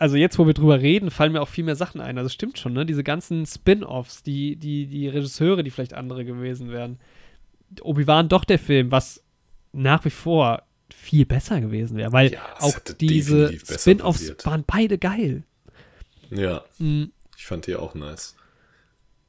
Also 0.00 0.16
jetzt, 0.16 0.38
wo 0.38 0.46
wir 0.46 0.54
drüber 0.54 0.80
reden, 0.80 1.10
fallen 1.10 1.32
mir 1.32 1.42
auch 1.42 1.48
viel 1.48 1.62
mehr 1.62 1.76
Sachen 1.76 2.00
ein. 2.00 2.16
Also 2.16 2.26
es 2.28 2.32
stimmt 2.32 2.58
schon, 2.58 2.72
ne? 2.72 2.86
Diese 2.86 3.04
ganzen 3.04 3.44
Spin-offs, 3.44 4.22
die, 4.22 4.56
die, 4.56 4.86
die 4.86 5.08
Regisseure, 5.08 5.62
die 5.62 5.70
vielleicht 5.70 5.92
andere 5.92 6.24
gewesen 6.24 6.70
wären. 6.70 6.98
Obi-Wan 7.82 8.30
doch 8.30 8.44
der 8.46 8.58
Film, 8.58 8.90
was 8.90 9.22
nach 9.72 10.02
wie 10.06 10.10
vor 10.10 10.62
viel 10.92 11.26
besser 11.26 11.60
gewesen 11.60 11.98
wäre, 11.98 12.12
weil 12.12 12.32
Ja, 12.32 12.40
auch 12.60 12.78
diese 12.98 13.52
Spin-offs 13.58 14.34
waren 14.44 14.64
beide 14.66 14.96
geil. 14.96 15.42
Ja, 16.30 16.64
Mhm. 16.78 17.12
ich 17.36 17.44
fand 17.44 17.66
die 17.66 17.76
auch 17.76 17.94
nice. 17.94 18.34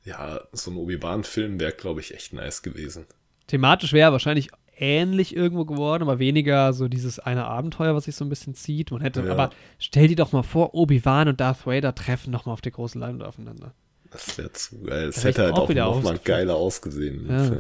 Ja, 0.06 0.40
so 0.54 0.72
ein 0.72 0.78
Obi-Wan-Film 0.78 1.60
wäre, 1.60 1.74
glaube 1.74 2.00
ich, 2.00 2.14
echt 2.14 2.32
nice 2.32 2.62
gewesen. 2.62 3.06
Thematisch 3.48 3.92
wäre 3.92 4.14
wahrscheinlich 4.14 4.50
ähnlich 4.82 5.36
irgendwo 5.36 5.64
geworden, 5.66 6.04
aber 6.04 6.20
weniger 6.20 6.74
so 6.74 6.88
dieses 6.88 7.20
eine 7.20 7.46
Abenteuer, 7.46 7.96
was 7.96 8.06
sich 8.06 8.16
so 8.16 8.26
ein 8.26 8.30
bisschen 8.30 8.56
zieht. 8.56 8.92
Man 8.92 9.02
hätte, 9.02 9.22
Ja. 9.24 9.32
aber 9.32 9.52
stell 9.80 10.08
dir 10.08 10.16
doch 10.16 10.32
mal 10.32 10.44
vor, 10.44 10.74
Obi-Wan 10.74 11.28
und 11.30 11.40
Darth 11.40 11.66
Vader 11.66 11.94
treffen 11.96 12.32
noch 12.32 12.46
mal 12.46 12.54
auf 12.54 12.62
der 12.62 12.72
großen 12.72 13.00
Leinwand 13.00 13.24
aufeinander. 13.24 13.74
Das 14.12 14.38
wäre 14.38 14.52
zu 14.52 14.82
geil. 14.82 15.08
Es 15.10 15.16
Da 15.16 15.24
wär 15.24 15.30
hätte 15.32 15.44
halt 15.44 15.54
auch 15.54 15.60
auch 15.60 15.70
wieder 15.70 15.86
noch 15.86 15.92
mal 15.92 15.98
ausgeflippt. 16.00 16.26
geiler 16.26 16.56
ausgesehen 16.56 17.26
Ja. 17.30 17.52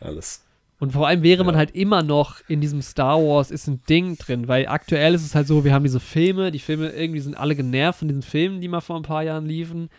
Alles. 0.00 0.44
Und 0.80 0.92
vor 0.92 1.06
allem 1.08 1.22
wäre 1.24 1.44
man 1.44 1.54
Ja. 1.54 1.58
halt 1.58 1.72
immer 1.74 2.02
noch 2.02 2.36
in 2.48 2.60
diesem 2.60 2.82
Star 2.82 3.18
Wars 3.18 3.50
ist 3.50 3.66
ein 3.66 3.82
Ding 3.88 4.16
drin, 4.16 4.46
weil 4.48 4.66
aktuell 4.68 5.12
ist 5.14 5.24
es 5.26 5.34
halt 5.34 5.46
so, 5.48 5.64
wir 5.64 5.72
haben 5.72 5.82
diese 5.84 6.00
Filme, 6.00 6.50
die 6.52 6.60
Filme 6.60 6.90
irgendwie 6.90 7.20
sind 7.20 7.36
alle 7.36 7.54
genervt 7.56 7.98
von 8.00 8.08
diesen 8.08 8.22
Filmen, 8.22 8.60
die 8.60 8.68
mal 8.68 8.80
vor 8.80 8.96
ein 8.96 9.02
paar 9.02 9.22
Jahren 9.24 9.46
liefen. 9.46 9.90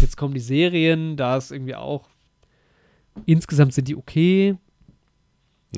Jetzt 0.00 0.16
kommen 0.16 0.34
die 0.34 0.40
Serien, 0.40 1.16
da 1.16 1.36
ist 1.36 1.52
irgendwie 1.52 1.74
auch 1.76 2.08
insgesamt 3.24 3.72
sind 3.74 3.88
die 3.88 3.96
okay. 3.96 4.56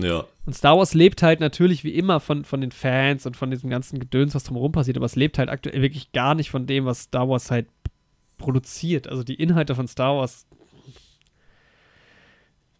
Ja. 0.02 0.25
Und 0.47 0.55
Star 0.55 0.78
Wars 0.78 0.94
lebt 0.94 1.23
halt 1.23 1.41
natürlich 1.41 1.85
wie 1.85 1.94
immer 1.94 2.20
von, 2.20 2.44
von 2.44 2.60
den 2.60 2.73
Fans 2.73 3.27
und 3.27 3.36
von 3.36 3.51
diesem 3.51 3.68
ganzen 3.70 3.99
Gedöns, 3.99 4.35
was 4.35 4.44
drumherum 4.44 4.73
passiert, 4.73 4.97
aber 4.97 5.07
es 5.07 5.17
lebt 5.17 5.39
halt 5.39 5.49
aktuell 5.51 5.83
wirklich 5.83 6.12
gar 6.12 6.35
nicht 6.35 6.51
von 6.51 6.67
dem, 6.67 6.86
was 6.86 7.02
Star 7.02 7.28
Wars 7.28 7.51
halt 7.51 7.67
produziert. 8.39 9.09
Also 9.09 9.23
die 9.25 9.35
Inhalte 9.35 9.75
von 9.75 9.89
Star 9.89 10.17
Wars. 10.17 10.47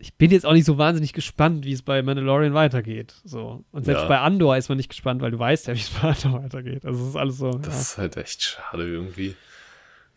Ich 0.00 0.14
bin 0.14 0.30
jetzt 0.30 0.47
auch 0.47 0.52
nicht 0.52 0.64
so 0.64 0.78
wahnsinnig 0.78 1.12
gespannt, 1.12 1.64
wie 1.64 1.72
es 1.72 1.82
bei 1.82 2.00
Mandalorian 2.02 2.55
weitergeht. 2.55 3.14
So. 3.24 3.64
Und 3.72 3.84
selbst 3.84 4.02
Ja. 4.02 4.08
bei 4.08 4.20
Andor 4.20 4.56
ist 4.56 4.68
man 4.68 4.78
nicht 4.78 4.90
gespannt, 4.90 5.20
weil 5.20 5.32
du 5.32 5.38
weißt 5.40 5.66
ja, 5.66 5.74
wie 5.74 5.80
es 5.80 5.90
bei 6.02 6.10
Andor 6.10 6.44
weitergeht. 6.44 6.84
Also 6.84 7.02
es 7.02 7.08
ist 7.10 7.16
alles 7.16 7.38
so. 7.38 7.50
Das 7.50 7.74
ja. 7.74 7.80
ist 7.80 7.98
halt 7.98 8.16
echt 8.16 8.42
schade 8.42 8.86
irgendwie. 8.86 9.34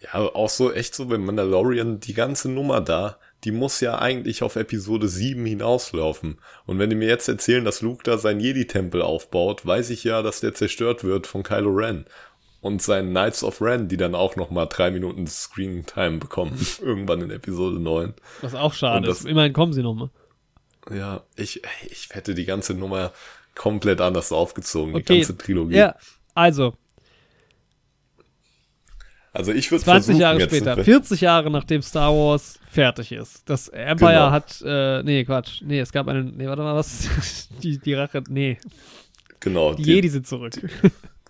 Ja, 0.02 0.20
auch 0.20 0.50
so, 0.50 0.72
echt 0.72 0.94
so, 0.96 1.10
wenn 1.10 1.26
Mandalorian, 1.26 2.00
die 2.00 2.14
ganze 2.14 2.50
Nummer 2.50 2.82
da, 2.82 3.18
die 3.44 3.52
muss 3.52 3.80
ja 3.82 3.98
eigentlich 4.00 4.44
auf 4.44 4.56
Episode 4.56 5.08
7 5.08 5.46
hinauslaufen. 5.46 6.38
Und 6.66 6.80
wenn 6.80 6.90
die 6.90 6.96
mir 6.96 7.08
jetzt 7.08 7.28
erzählen, 7.28 7.66
dass 7.66 7.82
Luke 7.82 8.04
da 8.04 8.18
seinen 8.18 8.40
Jedi-Tempel 8.40 9.02
aufbaut, 9.02 9.66
weiß 9.66 9.90
ich 9.90 10.04
ja, 10.04 10.22
dass 10.22 10.42
der 10.42 10.54
zerstört 10.54 11.04
wird 11.04 11.26
von 11.28 11.44
Kylo 11.44 11.72
Ren. 11.72 12.06
Und 12.62 12.84
seinen 12.84 13.10
Knights 13.10 13.44
of 13.44 13.60
Ren, 13.60 13.88
die 13.88 13.98
dann 13.98 14.14
auch 14.14 14.36
noch 14.36 14.52
mal 14.52 14.68
drei 14.68 14.92
Minuten 14.92 15.26
Screen 15.26 15.84
Time 15.88 16.18
bekommen. 16.20 16.60
Irgendwann 16.82 17.22
in 17.22 17.32
Episode 17.32 17.80
9. 17.80 18.14
Was 18.42 18.54
auch 18.54 18.74
schade 18.74 19.08
das- 19.08 19.22
ist. 19.22 19.26
Immerhin 19.26 19.54
kommen 19.54 19.74
sie 19.74 19.82
nochmal. 19.82 20.12
Ja, 20.94 21.24
ich, 21.36 21.62
ich 21.90 22.10
hätte 22.12 22.36
die 22.36 22.46
ganze 22.46 22.74
Nummer 22.76 23.12
komplett 23.56 24.02
anders 24.02 24.32
aufgezogen, 24.32 24.94
die 24.94 25.00
Okay. 25.02 25.18
ganze 25.18 25.38
Trilogie. 25.38 25.76
Ja, 25.76 25.96
also, 26.36 26.74
Also 29.34 29.52
ich 29.54 29.72
würde 29.72 29.84
20 29.84 30.06
versuchen, 30.06 30.22
Jahre 30.22 30.42
später, 30.42 30.74
eine- 30.74 30.84
40 30.84 31.22
Jahre 31.22 31.50
nachdem 31.50 31.82
Star 31.82 32.12
Wars 32.14 32.60
fertig 32.70 33.12
ist. 33.14 33.48
Das 33.50 33.70
Empire 33.70 34.12
Genau. 34.12 34.32
hat, 34.32 34.62
äh, 34.66 35.04
nee, 35.04 35.24
Quatsch. 35.24 35.62
Nee, 35.64 35.80
es 35.80 35.92
gab 35.92 36.08
eine, 36.08 36.24
nee, 36.24 36.48
warte 36.48 36.62
mal, 36.64 36.76
was? 36.76 37.08
die, 37.64 37.78
die 37.78 37.94
Rache, 37.94 38.24
nee, 38.30 38.58
genau, 39.40 39.74
die 39.74 39.84
Jedi 39.84 40.10
sind 40.10 40.28
zurück. 40.28 40.54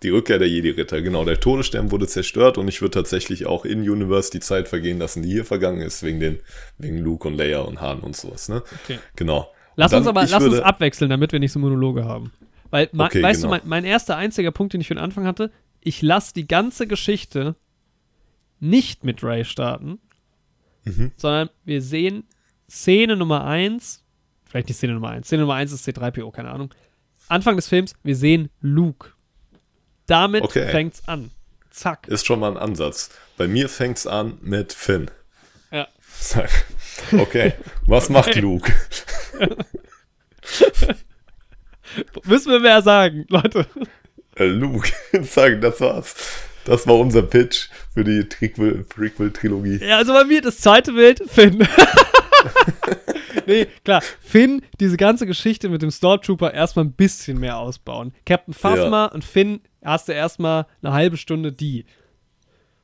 Die 0.02 0.08
Rückkehr 0.10 0.40
der 0.40 0.48
Jedi-Ritter, 0.48 1.00
genau. 1.00 1.24
Der 1.24 1.38
Todesstern 1.38 1.92
wurde 1.92 2.08
zerstört 2.08 2.58
und 2.58 2.66
ich 2.66 2.80
würde 2.82 2.90
tatsächlich 2.94 3.46
auch 3.46 3.64
in 3.64 3.88
Universe 3.88 4.32
die 4.32 4.40
Zeit 4.40 4.66
vergehen 4.68 4.98
lassen, 4.98 5.22
die 5.22 5.28
hier 5.30 5.44
vergangen 5.44 5.80
ist, 5.80 6.02
wegen 6.02 6.18
den, 6.18 6.40
wegen 6.78 6.98
Luke 6.98 7.28
und 7.28 7.34
Leia 7.34 7.60
und 7.60 7.80
Han 7.80 8.00
und 8.00 8.16
sowas, 8.16 8.48
ne? 8.48 8.64
Okay. 8.84 8.98
Genau. 9.14 9.48
Lass 9.76 9.92
Und 9.92 9.98
uns 9.98 10.06
dann, 10.06 10.16
aber, 10.16 10.22
lass 10.28 10.42
uns 10.42 10.54
würde- 10.54 10.64
abwechseln, 10.66 11.08
damit 11.08 11.30
wir 11.30 11.38
nicht 11.38 11.52
so 11.52 11.60
Monologe 11.60 12.04
haben. 12.04 12.32
Weil, 12.70 12.88
Okay, 12.98 13.22
weißt 13.22 13.42
genau. 13.42 13.54
du, 13.54 13.60
mein, 13.60 13.68
mein 13.68 13.84
erster 13.84 14.16
einziger 14.16 14.50
Punkt, 14.50 14.72
den 14.72 14.80
ich 14.80 14.88
für 14.88 14.94
den 14.94 15.04
Anfang 15.04 15.24
hatte, 15.24 15.52
ich 15.80 16.02
lasse 16.02 16.34
die 16.34 16.48
ganze 16.48 16.88
Geschichte 16.88 17.54
nicht 18.62 19.04
mit 19.04 19.22
Ray 19.24 19.44
starten, 19.44 19.98
Mhm. 20.84 21.12
sondern 21.16 21.50
wir 21.64 21.82
sehen 21.82 22.24
Szene 22.68 23.16
Nummer 23.16 23.44
1, 23.44 24.02
vielleicht 24.48 24.68
nicht 24.68 24.76
Szene 24.78 24.94
Nummer 24.94 25.10
1, 25.10 25.26
Szene 25.26 25.42
Nummer 25.42 25.54
1 25.54 25.72
ist 25.72 25.86
C3PO, 25.86 26.30
keine 26.32 26.50
Ahnung. 26.50 26.72
Anfang 27.28 27.56
des 27.56 27.68
Films, 27.68 27.94
wir 28.02 28.16
sehen 28.16 28.48
Luke. 28.60 29.10
Damit 30.06 30.42
Okay. 30.44 30.68
fängt's 30.70 31.06
an. 31.08 31.30
Zack. 31.70 32.06
Ist 32.08 32.26
schon 32.26 32.40
mal 32.40 32.50
ein 32.50 32.56
Ansatz. 32.58 33.10
Bei 33.36 33.46
mir 33.48 33.68
fängt's 33.68 34.06
an 34.06 34.38
mit 34.42 34.72
Finn. 34.72 35.10
Ja. 35.70 35.88
Sag, 36.08 36.50
Okay, 37.12 37.54
was 37.86 38.08
macht 38.10 38.34
Luke? 38.36 38.70
Müssen 42.24 42.52
wir 42.52 42.60
mehr 42.60 42.82
sagen, 42.82 43.24
Leute. 43.28 43.66
Äh, 44.36 44.44
Luke, 44.46 44.90
sagen, 45.22 45.60
das 45.60 45.80
war's. 45.80 46.14
Das 46.64 46.86
war 46.86 46.96
unser 46.96 47.22
Pitch 47.22 47.68
für 47.92 48.04
die 48.04 48.22
Prequel- 48.22 48.84
Prequel-Trilogie. 48.84 49.78
Ja, 49.84 49.96
also 49.98 50.12
bei 50.12 50.24
mir 50.24 50.40
das 50.40 50.58
zweite 50.58 50.92
Bild, 50.92 51.22
Finn. 51.28 51.66
nee, 53.46 53.66
klar, 53.84 54.02
Finn, 54.20 54.62
diese 54.80 54.96
ganze 54.96 55.26
Geschichte 55.26 55.68
mit 55.68 55.82
dem 55.82 55.90
Stormtrooper 55.90 56.54
erstmal 56.54 56.84
ein 56.84 56.92
bisschen 56.92 57.38
mehr 57.38 57.58
ausbauen. 57.58 58.14
Captain 58.26 58.54
Phasma 58.54 59.06
und 59.06 59.24
Finn 59.24 59.60
hast 59.84 60.08
du 60.08 60.12
erstmal 60.12 60.66
eine 60.82 60.92
halbe 60.92 61.16
Stunde 61.16 61.52
die. 61.52 61.84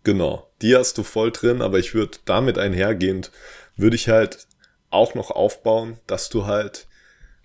Genau, 0.05 0.49
die 0.63 0.75
hast 0.75 0.99
du 0.99 1.03
voll 1.03 1.31
drin, 1.31 1.63
aber 1.63 1.79
ich 1.79 1.95
würde 1.95 2.19
damit 2.25 2.59
einhergehend, 2.59 3.31
würde 3.77 3.97
ich 3.97 4.09
halt 4.09 4.47
auch 4.91 5.15
noch 5.15 5.31
aufbauen, 5.31 5.99
dass 6.07 6.31
du 6.31 6.47
halt, 6.47 6.88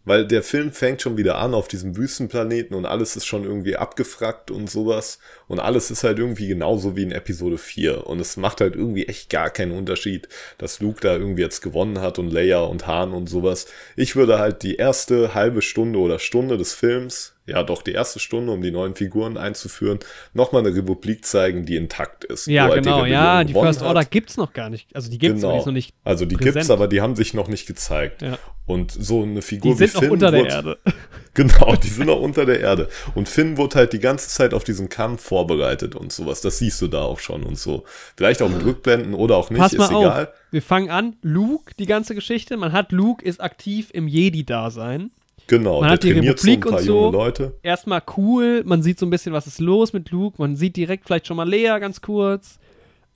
weil 0.06 0.28
der 0.28 0.44
Film 0.44 0.72
fängt 0.72 1.02
schon 1.02 1.18
wieder 1.18 1.38
an 1.38 1.54
auf 1.54 1.68
diesem 1.68 1.96
Wüstenplaneten 1.96 2.76
und 2.76 2.86
alles 2.86 3.16
ist 3.16 3.26
schon 3.26 3.44
irgendwie 3.44 3.76
abgefrackt 3.76 4.52
und 4.52 4.70
sowas 4.70 5.20
und 5.48 5.60
alles 5.60 5.92
ist 5.92 6.04
halt 6.04 6.20
irgendwie 6.20 6.48
genauso 6.48 6.96
wie 6.96 7.04
in 7.04 7.12
Episode 7.12 7.58
4 7.58 8.08
und 8.08 8.20
es 8.20 8.38
macht 8.38 8.62
halt 8.62 8.76
irgendwie 8.76 9.08
echt 9.08 9.30
gar 9.30 9.50
keinen 9.50 9.72
Unterschied, 9.72 10.28
dass 10.58 10.80
Luke 10.80 11.02
da 11.02 11.14
irgendwie 11.14 11.42
jetzt 11.42 11.62
gewonnen 11.62 12.02
hat 12.02 12.20
und 12.20 12.32
Leia 12.32 12.62
und 12.62 12.88
Han 12.88 13.14
und 13.14 13.28
sowas. 13.30 13.68
Ich 13.96 14.16
würde 14.16 14.40
halt 14.40 14.64
die 14.64 14.76
erste 14.76 15.34
halbe 15.34 15.62
Stunde 15.62 16.00
oder 16.00 16.20
Stunde 16.20 16.58
des 16.58 16.74
Films 16.74 17.34
ja 17.46 17.64
doch 17.64 17.82
die 17.82 17.92
erste 17.92 18.20
Stunde, 18.20 18.52
um 18.54 18.62
die 18.62 18.72
neuen 18.72 18.96
Figuren 18.96 19.38
einzuführen, 19.38 20.00
nochmal 20.34 20.66
eine 20.66 20.76
Republik 20.76 21.26
zeigen, 21.26 21.66
die 21.66 21.76
intakt 21.76 22.24
ist. 22.24 22.48
Ja, 22.48 22.68
genau, 22.74 23.06
ja, 23.06 23.44
die 23.44 23.54
First 23.54 23.82
hat. 23.82 23.88
Order 23.90 24.06
gibt's 24.06 24.38
noch 24.38 24.54
gar 24.54 24.70
nicht. 24.70 24.96
Also 24.96 25.10
die 25.12 25.18
gibt's 25.18 25.42
Genau. 25.42 25.58
noch 25.58 25.66
nicht, 25.72 25.94
noch. 26.04 26.12
Also 26.12 26.26
die 26.26 26.36
präsent. 26.36 26.56
gibt's, 26.56 26.70
aber 26.70 26.88
die 26.88 27.02
haben 27.02 27.16
sich 27.16 27.34
noch 27.34 27.48
nicht 27.48 27.66
gezeigt. 27.68 28.22
Ja. 28.22 28.38
Und 28.66 28.92
so 28.92 29.24
eine 29.24 29.42
Figur 29.42 29.74
Die 29.74 29.80
sind 29.80 29.90
wie 29.92 29.96
noch 29.96 30.02
Finn 30.04 30.12
unter 30.12 30.32
der 30.32 30.40
wurde- 30.42 30.50
Erde. 30.54 30.78
Genau, 31.36 31.76
die 31.76 31.88
sind 31.88 32.06
noch 32.06 32.20
unter 32.22 32.46
der 32.46 32.60
Erde. 32.60 32.88
Und 33.16 33.28
Finn 33.28 33.58
wurde 33.58 33.78
halt 33.78 33.92
die 33.94 34.00
ganze 34.00 34.30
Zeit 34.30 34.54
auf 34.54 34.64
diesen 34.64 34.88
Kampf 34.88 35.24
vorbereitet 35.24 35.96
und 35.96 36.14
sowas. 36.14 36.42
Das 36.42 36.60
siehst 36.60 36.80
du 36.80 36.88
da 36.88 37.02
auch 37.02 37.20
schon 37.20 37.42
und 37.42 37.58
so. 37.58 37.86
Vielleicht 38.16 38.44
auch 38.44 38.50
mit 38.50 38.64
Rückblenden 38.64 39.16
oder 39.16 39.36
auch 39.38 39.50
nicht, 39.50 39.60
Pass 39.60 39.74
mal 39.74 39.86
ist 39.86 39.90
egal. 39.90 40.24
auf. 40.28 40.34
Wir 40.52 40.62
fangen 40.62 40.92
an. 40.92 41.16
Luke, 41.24 41.74
die 41.80 41.88
ganze 41.88 42.14
Geschichte. 42.14 42.56
Man 42.56 42.72
hat 42.72 42.92
Luke 42.92 43.26
ist 43.26 43.42
aktiv 43.42 43.90
im 43.94 44.08
Jedi-Dasein. 44.08 45.10
Genau, 45.48 45.80
Man 45.82 45.84
der 45.90 45.92
hat 45.94 46.04
die 46.04 46.14
trainiert 46.14 46.40
so 46.40 46.48
ein 46.48 46.54
Republik 46.54 46.70
paar 46.72 46.80
und 46.80 46.86
so. 46.86 47.00
junge 47.06 47.18
Leute. 47.18 47.54
Erstmal 47.64 48.02
cool. 48.18 48.64
Man 48.66 48.82
sieht 48.82 48.98
so 49.00 49.06
ein 49.06 49.10
bisschen, 49.10 49.34
was 49.34 49.46
ist 49.48 49.60
los 49.60 49.92
mit 49.94 50.10
Luke. 50.12 50.42
Man 50.42 50.56
sieht 50.56 50.76
direkt 50.78 51.06
vielleicht 51.06 51.28
schon 51.28 51.38
mal 51.38 51.48
Lea 51.48 51.78
ganz 51.80 52.02
kurz. 52.02 52.60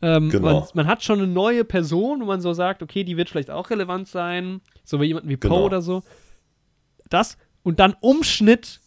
Ähm, 0.02 0.30
Genau. 0.30 0.60
man, 0.60 0.64
man 0.74 0.88
hat 0.88 1.04
schon 1.04 1.20
eine 1.20 1.28
neue 1.28 1.64
Person, 1.64 2.22
wo 2.22 2.26
man 2.26 2.42
so 2.42 2.54
sagt, 2.54 2.84
okay, 2.84 3.04
die 3.04 3.18
wird 3.18 3.30
vielleicht 3.30 3.50
auch 3.50 3.70
relevant 3.70 4.08
sein. 4.08 4.62
So 4.84 5.00
wie 5.02 5.06
jemanden 5.06 5.30
wie 5.30 5.38
Poe 5.38 5.50
Genau. 5.50 5.66
oder 5.66 5.82
so. 5.82 6.04
Das. 7.10 7.38
Und 7.64 7.80
dann 7.80 7.96
Umschnitt 8.02 8.80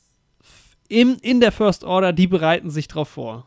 im, 0.88 1.16
in 1.22 1.40
der 1.40 1.52
First 1.52 1.84
Order, 1.84 2.12
die 2.12 2.26
bereiten 2.26 2.70
sich 2.70 2.88
drauf 2.88 3.08
vor. 3.08 3.46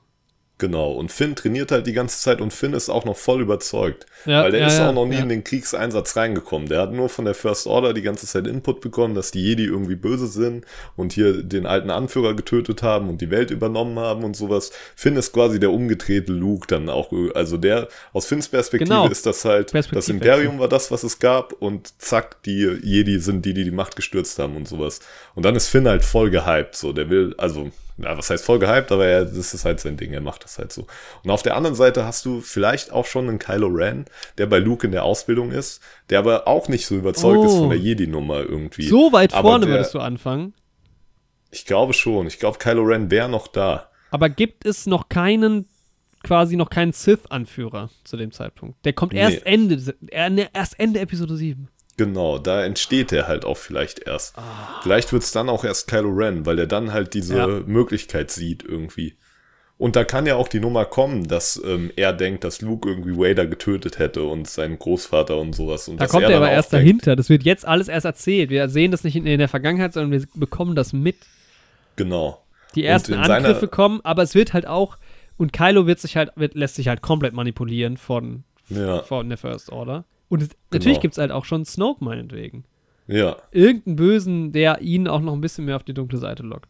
Genau, 0.64 0.94
und 0.94 1.12
Finn 1.12 1.36
trainiert 1.36 1.74
halt 1.74 1.88
die 1.88 1.92
ganze 1.92 2.22
Zeit 2.22 2.40
und 2.40 2.54
Finn 2.54 2.72
ist 2.72 2.88
auch 2.90 3.04
noch 3.04 3.18
voll 3.18 3.42
überzeugt. 3.42 4.06
Ja, 4.26 4.44
weil 4.44 4.52
der 4.52 4.62
ja, 4.62 4.68
ist 4.68 4.80
auch 4.80 4.94
noch 4.94 5.06
nie 5.06 5.18
in 5.18 5.28
den 5.28 5.44
Kriegseinsatz 5.44 6.16
reingekommen. 6.16 6.70
Der 6.70 6.80
hat 6.80 6.94
nur 6.94 7.10
von 7.10 7.26
der 7.26 7.34
First 7.34 7.68
Order 7.68 7.92
die 7.94 8.02
ganze 8.02 8.28
Zeit 8.28 8.48
Input 8.48 8.80
bekommen, 8.80 9.14
dass 9.14 9.32
die 9.32 9.42
Jedi 9.42 9.66
irgendwie 9.66 9.98
böse 9.98 10.28
sind 10.28 10.64
und 10.96 11.12
hier 11.12 11.44
den 11.44 11.66
alten 11.66 11.90
Anführer 11.90 12.34
getötet 12.34 12.82
haben 12.82 13.10
und 13.10 13.20
die 13.20 13.30
Welt 13.30 13.52
übernommen 13.52 14.00
haben 14.00 14.24
und 14.24 14.38
sowas. 14.38 14.72
Finn 14.96 15.18
ist 15.18 15.34
quasi 15.34 15.60
der 15.60 15.72
umgedrehte 15.72 16.32
Luke 16.32 16.66
dann 16.66 16.88
auch. 16.88 17.12
Also 17.36 17.58
der, 17.58 17.90
aus 18.14 18.26
Finns 18.26 18.48
Perspektive 18.48 18.88
Genau. 18.88 19.10
ist 19.10 19.26
das 19.26 19.44
halt, 19.44 19.74
das. 19.74 20.08
Imperium 20.08 20.60
war 20.60 20.70
das, 20.70 20.92
was 20.92 21.04
es 21.04 21.20
gab 21.20 21.52
und 21.52 22.02
zack, 22.02 22.42
die 22.44 22.80
Jedi 22.84 23.20
sind 23.20 23.44
die, 23.44 23.54
die 23.54 23.66
die 23.66 23.72
Macht 23.72 23.98
gestürzt 23.98 24.40
haben 24.40 24.56
und 24.56 24.66
sowas. 24.66 25.02
Und 25.36 25.44
dann 25.44 25.58
ist 25.58 25.68
Finn 25.68 25.90
halt 25.90 26.06
voll 26.06 26.30
gehypt, 26.30 26.78
so. 26.78 26.94
Der 26.94 27.10
will, 27.10 27.36
also, 27.38 27.70
ja, 27.98 28.18
was 28.18 28.30
heißt 28.30 28.44
voll 28.44 28.60
gehypt, 28.60 28.92
aber 28.92 29.06
er, 29.06 29.26
das 29.26 29.54
ist 29.54 29.66
halt 29.66 29.80
sein 29.80 29.98
Ding, 29.98 30.14
er 30.14 30.22
macht 30.22 30.44
das 30.44 30.58
halt 30.58 30.72
so. 30.74 30.88
Und 31.24 31.30
auf 31.30 31.44
der 31.44 31.56
anderen 31.56 31.76
Seite 31.76 32.06
hast 32.06 32.26
du 32.26 32.42
vielleicht 32.42 32.92
auch 32.92 33.06
schon 33.06 33.30
einen 33.30 33.40
Kylo 33.40 33.68
Ren, 33.68 34.06
der 34.38 34.48
bei 34.48 34.60
Luke 34.60 34.86
in 34.88 34.92
der 34.92 35.04
Ausbildung 35.04 35.52
ist, 35.52 35.82
der 36.10 36.20
aber 36.20 36.48
auch 36.48 36.68
nicht 36.70 36.86
so 36.86 36.96
überzeugt 36.96 37.46
ist 37.46 37.54
Oh. 37.54 37.60
von 37.60 37.70
der 37.70 37.78
Jedi-Nummer 37.80 38.40
irgendwie. 38.42 38.88
So 38.88 39.12
weit 39.14 39.34
Aber 39.34 39.50
vorne 39.50 39.66
der- 39.68 39.76
würdest 39.76 39.94
du 39.94 40.00
anfangen. 40.00 40.54
Ich 41.52 41.66
glaube 41.66 41.94
schon. 41.94 42.26
Ich 42.28 42.40
glaube, 42.40 42.58
Kylo 42.58 42.82
Ren 42.84 43.12
wäre 43.12 43.30
noch 43.30 43.48
da. 43.48 43.90
Aber 44.10 44.28
gibt 44.30 44.66
es 44.66 44.88
noch 44.88 45.08
keinen, 45.10 45.68
quasi 46.24 46.56
noch 46.56 46.70
keinen 46.72 46.94
Sith-Anführer 46.94 47.90
zu 48.04 48.18
dem 48.18 48.32
Zeitpunkt? 48.32 48.84
Der 48.86 48.94
kommt 48.94 49.14
erst 49.14 49.46
Nee. 49.46 49.54
Ende, 49.54 49.96
ne, 50.32 50.50
erst 50.54 50.80
Ende 50.80 51.00
Episode 51.00 51.36
7. 51.36 51.68
Genau, 51.98 52.40
da 52.40 52.64
entsteht 52.64 53.12
er 53.12 53.28
halt 53.28 53.46
auch 53.46 53.58
vielleicht 53.58 54.00
erst. 54.00 54.36
Vielleicht 54.82 55.14
wird's 55.14 55.32
dann 55.32 55.48
auch 55.50 55.64
erst 55.64 55.88
Kylo 55.88 56.10
Ren, 56.10 56.46
weil 56.46 56.58
er 56.60 56.66
dann 56.68 56.92
halt 56.92 57.14
diese 57.14 57.38
Ja. 57.38 57.48
Möglichkeit 57.48 58.32
sieht 58.32 58.64
irgendwie. 58.64 59.16
Und 59.78 59.96
da 59.96 60.04
kann 60.04 60.26
ja 60.26 60.36
auch 60.36 60.48
die 60.48 60.60
Nummer 60.60 60.86
kommen, 60.86 61.28
dass 61.28 61.62
ähm, 61.66 61.92
er 61.96 62.14
denkt, 62.14 62.44
dass 62.44 62.62
Luke 62.62 62.88
irgendwie 62.90 63.18
Vader 63.18 63.46
getötet 63.48 64.00
hätte 64.00 64.24
und 64.24 64.48
seinen 64.48 64.80
Großvater 64.80 65.38
und 65.38 65.54
sowas. 65.54 65.88
Und 65.88 66.00
Da 66.00 66.08
kommt 66.08 66.24
er 66.24 66.32
er 66.32 66.38
aber 66.38 66.52
erst 66.52 66.72
denkt- 66.72 66.84
dahinter. 66.86 67.16
Das 67.16 67.30
wird 67.30 67.44
jetzt 67.44 67.66
alles 67.66 67.88
erst 67.90 68.06
erzählt. 68.06 68.50
Wir 68.50 68.70
sehen 68.70 68.92
das 68.92 69.04
nicht 69.04 69.16
in, 69.16 69.26
in 69.28 69.40
der 69.40 69.50
Vergangenheit, 69.50 69.94
sondern 69.94 70.12
wir 70.20 70.28
bekommen 70.36 70.76
das 70.76 70.94
mit. 70.94 71.18
Genau. 71.96 72.42
Die 72.76 72.86
ersten 72.86 73.14
Angriffe 73.14 73.68
kommen, 73.68 74.00
aber 74.04 74.24
es 74.24 74.34
wird 74.36 74.54
halt 74.54 74.66
auch, 74.66 74.98
und 75.38 75.54
Kylo 75.54 75.86
wird 75.86 76.00
sich 76.00 76.18
halt, 76.18 76.32
wird, 76.36 76.56
lässt 76.56 76.76
sich 76.76 76.88
halt 76.88 77.02
komplett 77.02 77.34
manipulieren 77.34 77.98
von, 77.98 78.44
Ja. 78.70 79.04
von 79.04 79.28
der 79.30 79.38
First 79.38 79.72
Order. 79.72 80.06
Und 80.34 80.42
es, 80.42 80.50
natürlich 80.72 80.96
Genau. 80.96 81.02
gibt 81.02 81.14
es 81.14 81.18
halt 81.20 81.32
auch 81.32 81.46
schon 81.46 81.64
Snoke 81.64 82.04
meinetwegen. 82.04 82.64
Ja, 83.08 83.36
Irgendeinen 83.52 83.96
Bösen, 83.98 84.52
der 84.52 84.82
ihn 84.82 85.08
auch 85.08 85.20
noch 85.22 85.34
ein 85.34 85.42
bisschen 85.42 85.66
mehr 85.66 85.76
auf 85.76 85.84
die 85.84 85.94
dunkle 85.94 86.18
Seite 86.18 86.42
lockt. 86.42 86.70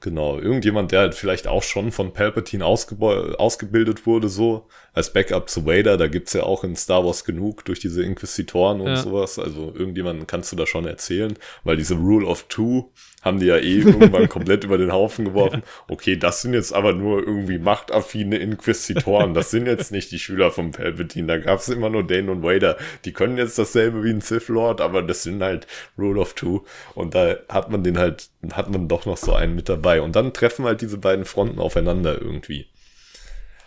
genau. 0.00 0.38
Irgendjemand, 0.38 0.92
der 0.92 1.00
halt 1.00 1.14
vielleicht 1.14 1.46
auch 1.48 1.62
schon 1.64 1.90
von 1.90 2.12
Palpatine 2.12 2.64
ausgebildet 2.64 4.06
wurde, 4.06 4.28
so 4.28 4.66
als 4.92 5.12
Backup 5.12 5.48
zu 5.50 5.66
Vader. 5.66 5.96
Da 5.96 6.06
gibt's 6.06 6.32
ja 6.32 6.42
auch 6.44 6.64
in 6.64 6.76
Star 6.76 7.04
Wars 7.04 7.24
genug 7.24 7.64
durch 7.64 7.80
diese 7.80 8.02
Inquisitoren 8.02 8.80
und 8.80 8.88
Ja. 8.88 8.96
sowas. 8.96 9.38
Also 9.38 9.72
irgendjemanden 9.74 10.26
kannst 10.26 10.52
du 10.52 10.56
da 10.56 10.66
schon 10.66 10.86
erzählen, 10.86 11.34
weil 11.64 11.76
diese 11.76 11.94
Rule 11.94 12.26
of 12.26 12.44
Two 12.48 12.90
haben 13.26 13.40
die 13.40 13.46
ja 13.46 13.56
eh 13.58 13.80
irgendwann 13.80 14.28
komplett 14.28 14.64
über 14.64 14.78
den 14.78 14.92
Haufen 14.92 15.26
geworfen. 15.26 15.62
Okay, 15.88 16.16
das 16.16 16.40
sind 16.40 16.54
jetzt 16.54 16.72
aber 16.72 16.94
nur 16.94 17.18
irgendwie 17.26 17.58
machtaffine 17.58 18.38
Inquisitoren. 18.38 19.34
Das 19.34 19.50
sind 19.50 19.66
jetzt 19.66 19.92
nicht 19.92 20.10
die 20.12 20.18
Schüler 20.18 20.50
von 20.50 20.70
Palpatine. 20.70 21.26
Da 21.26 21.38
gab's 21.38 21.68
immer 21.68 21.90
nur 21.90 22.06
Dane 22.06 22.30
und 22.30 22.42
Vader. 22.42 22.78
Die 23.04 23.12
können 23.12 23.36
jetzt 23.36 23.58
dasselbe 23.58 24.02
wie 24.04 24.10
ein 24.10 24.20
Sith 24.22 24.48
Lord, 24.48 24.80
aber 24.80 25.02
das 25.02 25.22
sind 25.24 25.42
halt 25.42 25.66
Rule 25.98 26.20
of 26.20 26.32
Two. 26.34 26.64
Und 26.94 27.14
da 27.14 27.34
hat 27.50 27.70
man 27.70 27.82
den 27.84 27.98
halt, 27.98 28.30
hat 28.52 28.70
man 28.70 28.88
doch 28.88 29.04
noch 29.04 29.16
so 29.18 29.34
einen 29.34 29.54
mit 29.54 29.68
dabei. 29.68 30.00
Und 30.00 30.16
dann 30.16 30.32
treffen 30.32 30.64
halt 30.64 30.80
diese 30.80 30.98
beiden 30.98 31.24
Fronten 31.24 31.58
aufeinander 31.58 32.20
irgendwie. 32.20 32.66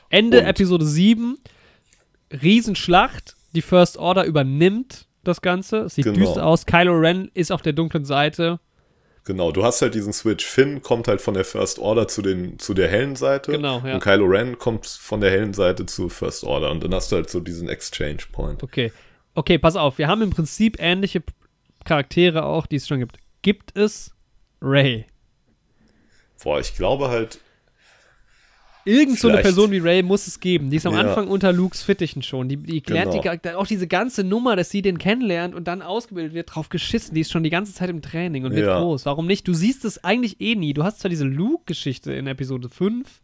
Ende 0.10 0.40
Und- 0.40 0.46
Episode 0.46 0.86
7, 0.86 1.38
Riesenschlacht, 2.42 3.36
die 3.54 3.62
First 3.62 3.98
Order 3.98 4.26
übernimmt 4.26 5.06
das 5.24 5.42
Ganze. 5.42 5.80
Es 5.82 5.96
sieht 5.96 6.06
Genau. 6.06 6.18
düster 6.20 6.46
aus. 6.46 6.66
Kylo 6.66 6.94
Ren 6.98 7.30
ist 7.34 7.52
auf 7.52 7.62
der 7.62 7.74
dunklen 7.74 8.06
Seite. 8.06 8.60
Genau, 9.30 9.52
du 9.52 9.64
hast 9.64 9.84
halt 9.84 9.94
diesen 9.94 10.12
Switch. 10.12 10.44
Finn 10.44 10.82
kommt 10.82 11.08
halt 11.08 11.22
von 11.22 11.36
der 11.36 11.46
First 11.46 11.78
Order 11.78 12.08
zu, 12.08 12.24
den, 12.24 12.58
zu 12.58 12.74
der 12.74 12.88
hellen 12.88 13.16
Seite. 13.16 13.52
Genau, 13.52 13.80
ja. 13.86 13.94
Und 13.94 14.00
Kylo 14.00 14.26
Ren 14.26 14.58
kommt 14.58 14.88
von 14.88 15.22
der 15.22 15.30
hellen 15.30 15.54
Seite 15.54 15.86
zu 15.86 16.10
First 16.10 16.44
Order. 16.44 16.72
Und 16.72 16.84
dann 16.84 16.96
hast 16.96 17.12
du 17.12 17.18
halt 17.18 17.30
so 17.30 17.40
diesen 17.40 17.70
Exchange 17.70 18.24
Point. 18.32 18.64
Okay. 18.64 18.92
Okay, 19.36 19.60
pass 19.60 19.76
auf. 19.76 20.00
Wir 20.00 20.08
haben 20.08 20.24
im 20.24 20.32
Prinzip 20.32 20.78
ähnliche 20.80 21.22
Charaktere 21.86 22.44
auch, 22.44 22.66
die 22.66 22.78
es 22.78 22.88
schon 22.88 22.98
gibt. 22.98 23.20
Gibt 23.44 23.78
es 23.78 24.16
Ray? 24.64 25.06
Boah, 26.44 26.60
ich 26.60 26.74
glaube 26.74 27.10
halt, 27.10 27.40
Irgend 28.86 29.20
so 29.20 29.28
eine. 29.28 29.42
Person 29.42 29.72
wie 29.72 29.78
Ray 29.80 30.02
muss 30.04 30.26
es 30.28 30.40
geben. 30.40 30.70
Die 30.70 30.78
ist 30.78 30.86
am 30.86 30.94
Ja. 30.94 31.02
Anfang 31.02 31.28
unter 31.28 31.52
Lukes 31.54 31.82
Fittichen 31.84 32.24
schon. 32.24 32.48
Die, 32.50 32.58
die 32.58 32.82
klärt 32.82 33.06
Genau. 33.12 33.18
die, 33.22 33.28
Charakter- 33.28 33.58
auch 33.58 33.68
diese 33.68 33.88
ganze 33.88 34.24
Nummer, 34.24 34.56
dass 34.56 34.70
sie 34.70 34.82
den 34.82 34.98
kennenlernt 34.98 35.54
und 35.54 35.68
dann 35.68 35.82
ausgebildet 35.82 36.34
wird, 36.34 36.56
drauf 36.56 36.70
geschissen. 36.70 37.14
Die 37.14 37.22
ist 37.22 37.32
schon 37.32 37.44
die 37.44 37.50
ganze 37.50 37.74
Zeit 37.74 37.90
im 37.90 38.02
Training 38.02 38.46
und 38.46 38.56
wird 38.56 38.68
Ja. 38.68 38.80
groß. 38.80 39.06
Warum 39.06 39.28
nicht? 39.28 39.48
Du 39.48 39.54
siehst 39.54 39.86
es 39.86 40.04
eigentlich 40.04 40.40
eh 40.42 40.56
nie. 40.56 40.74
Du 40.74 40.84
hast 40.84 41.00
zwar 41.02 41.10
diese 41.10 41.26
Luke-Geschichte 41.26 42.14
in 42.14 42.26
Episode 42.28 42.70
5, 42.70 43.22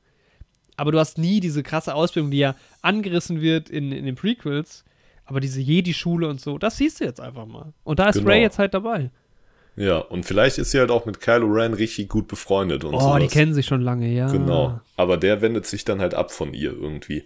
aber 0.77 0.91
du 0.91 0.99
hast 0.99 1.17
nie 1.17 1.39
diese 1.39 1.63
krasse 1.63 1.95
Ausbildung, 1.95 2.31
die 2.31 2.39
ja 2.39 2.55
angerissen 2.81 3.41
wird 3.41 3.69
in, 3.69 3.91
in 3.91 4.05
den 4.05 4.15
Prequels. 4.15 4.83
Aber 5.27 5.39
diese 5.39 5.59
Jedi-Schule 5.61 6.27
und 6.29 6.39
so, 6.39 6.57
das 6.59 6.77
siehst 6.77 6.99
du 6.99 7.05
jetzt 7.05 7.19
einfach 7.19 7.47
mal. 7.47 7.73
Und 7.83 7.97
da 7.99 8.09
ist 8.09 8.15
Genau. 8.19 8.29
Ray 8.29 8.41
jetzt 8.41 8.59
halt 8.59 8.73
dabei. 8.75 9.09
Ja. 9.75 9.97
Und 9.97 10.25
vielleicht 10.25 10.57
ist 10.57 10.71
sie 10.71 10.79
halt 10.79 10.91
auch 10.91 11.05
mit 11.05 11.19
Kylo 11.19 11.47
Ren 11.47 11.73
richtig 11.73 12.09
gut 12.09 12.27
befreundet 12.27 12.83
und 12.83 12.93
Oh, 12.95 12.99
sowas. 12.99 13.21
die 13.21 13.27
kennen 13.27 13.53
sich 13.53 13.65
schon 13.65 13.81
lange, 13.81 14.07
ja. 14.11 14.31
Genau. 14.31 14.79
Aber 14.97 15.17
der 15.17 15.41
wendet 15.41 15.65
sich 15.65 15.85
dann 15.85 15.99
halt 16.01 16.13
ab 16.13 16.31
von 16.31 16.53
ihr 16.53 16.71
irgendwie. 16.71 17.23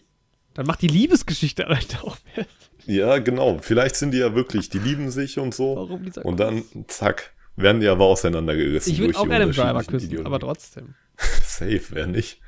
Dann 0.53 0.65
macht 0.65 0.81
die 0.81 0.87
Liebesgeschichte 0.87 1.65
halt 1.67 1.99
auch 2.03 2.17
mehr. 2.35 2.45
Ja, 2.85 3.19
genau. 3.19 3.59
Vielleicht 3.61 3.95
sind 3.97 4.11
die 4.11 4.17
ja 4.17 4.33
wirklich, 4.33 4.69
die 4.69 4.79
lieben 4.79 5.11
sich 5.11 5.37
und 5.37 5.53
so. 5.53 5.75
Warum 5.75 6.03
dieser 6.05 6.25
Und 6.25 6.39
dann, 6.39 6.63
zack, 6.87 7.33
werden 7.55 7.81
die 7.81 7.87
aber 7.87 8.05
auseinandergerissen. 8.05 8.91
Ich 8.93 8.99
würde 8.99 9.17
auch 9.17 9.29
Adam 9.29 9.51
Driver 9.51 9.83
küssen, 9.83 10.07
Ideologien. 10.07 10.25
aber 10.25 10.39
trotzdem. 10.39 10.95
Safe, 11.43 11.81
wer 11.89 12.07
nicht. 12.07 12.39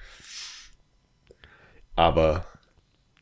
Aber 1.96 2.46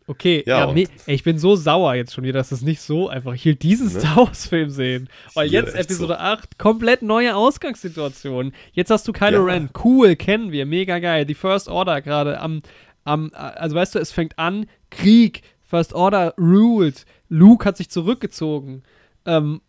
Okay, 0.09 0.43
Ja, 0.47 0.65
ja, 0.67 0.73
me- 0.73 0.85
ey, 1.05 1.13
ich 1.15 1.23
bin 1.23 1.37
so 1.37 1.55
sauer 1.55 1.93
jetzt 1.93 2.15
schon 2.15 2.23
wieder, 2.23 2.39
dass 2.39 2.51
es 2.51 2.63
nicht 2.63 2.81
so 2.81 3.09
einfach. 3.09 3.33
Ich 3.35 3.45
will 3.45 3.53
diesen 3.55 3.93
Ne? 3.93 3.99
Star 3.99 4.17
Wars-Film 4.17 4.71
sehen. 4.71 5.07
Weil 5.35 5.49
jetzt 5.51 5.75
Episode 5.75 6.19
8, 6.19 6.57
komplett 6.57 7.03
neue 7.03 7.35
Ausgangssituation. 7.35 8.51
Jetzt 8.73 8.89
hast 8.89 9.07
du 9.07 9.13
Kylo 9.13 9.47
Ja. 9.47 9.53
Ren, 9.53 9.69
cool, 9.83 10.15
kennen 10.15 10.51
wir, 10.51 10.65
mega 10.65 10.97
geil. 10.99 11.25
Die 11.25 11.35
First 11.35 11.67
Order 11.67 12.01
gerade 12.01 12.39
am, 12.41 12.61
am, 13.03 13.29
also 13.33 13.75
weißt 13.75 13.93
du, 13.95 13.99
es 13.99 14.11
fängt 14.11 14.37
an, 14.39 14.65
Krieg, 14.89 15.43
First 15.63 15.93
Order 15.93 16.33
ruled, 16.39 17.05
Luke 17.27 17.63
hat 17.65 17.77
sich 17.77 17.89
zurückgezogen. 17.91 18.81
Ähm, 19.27 19.61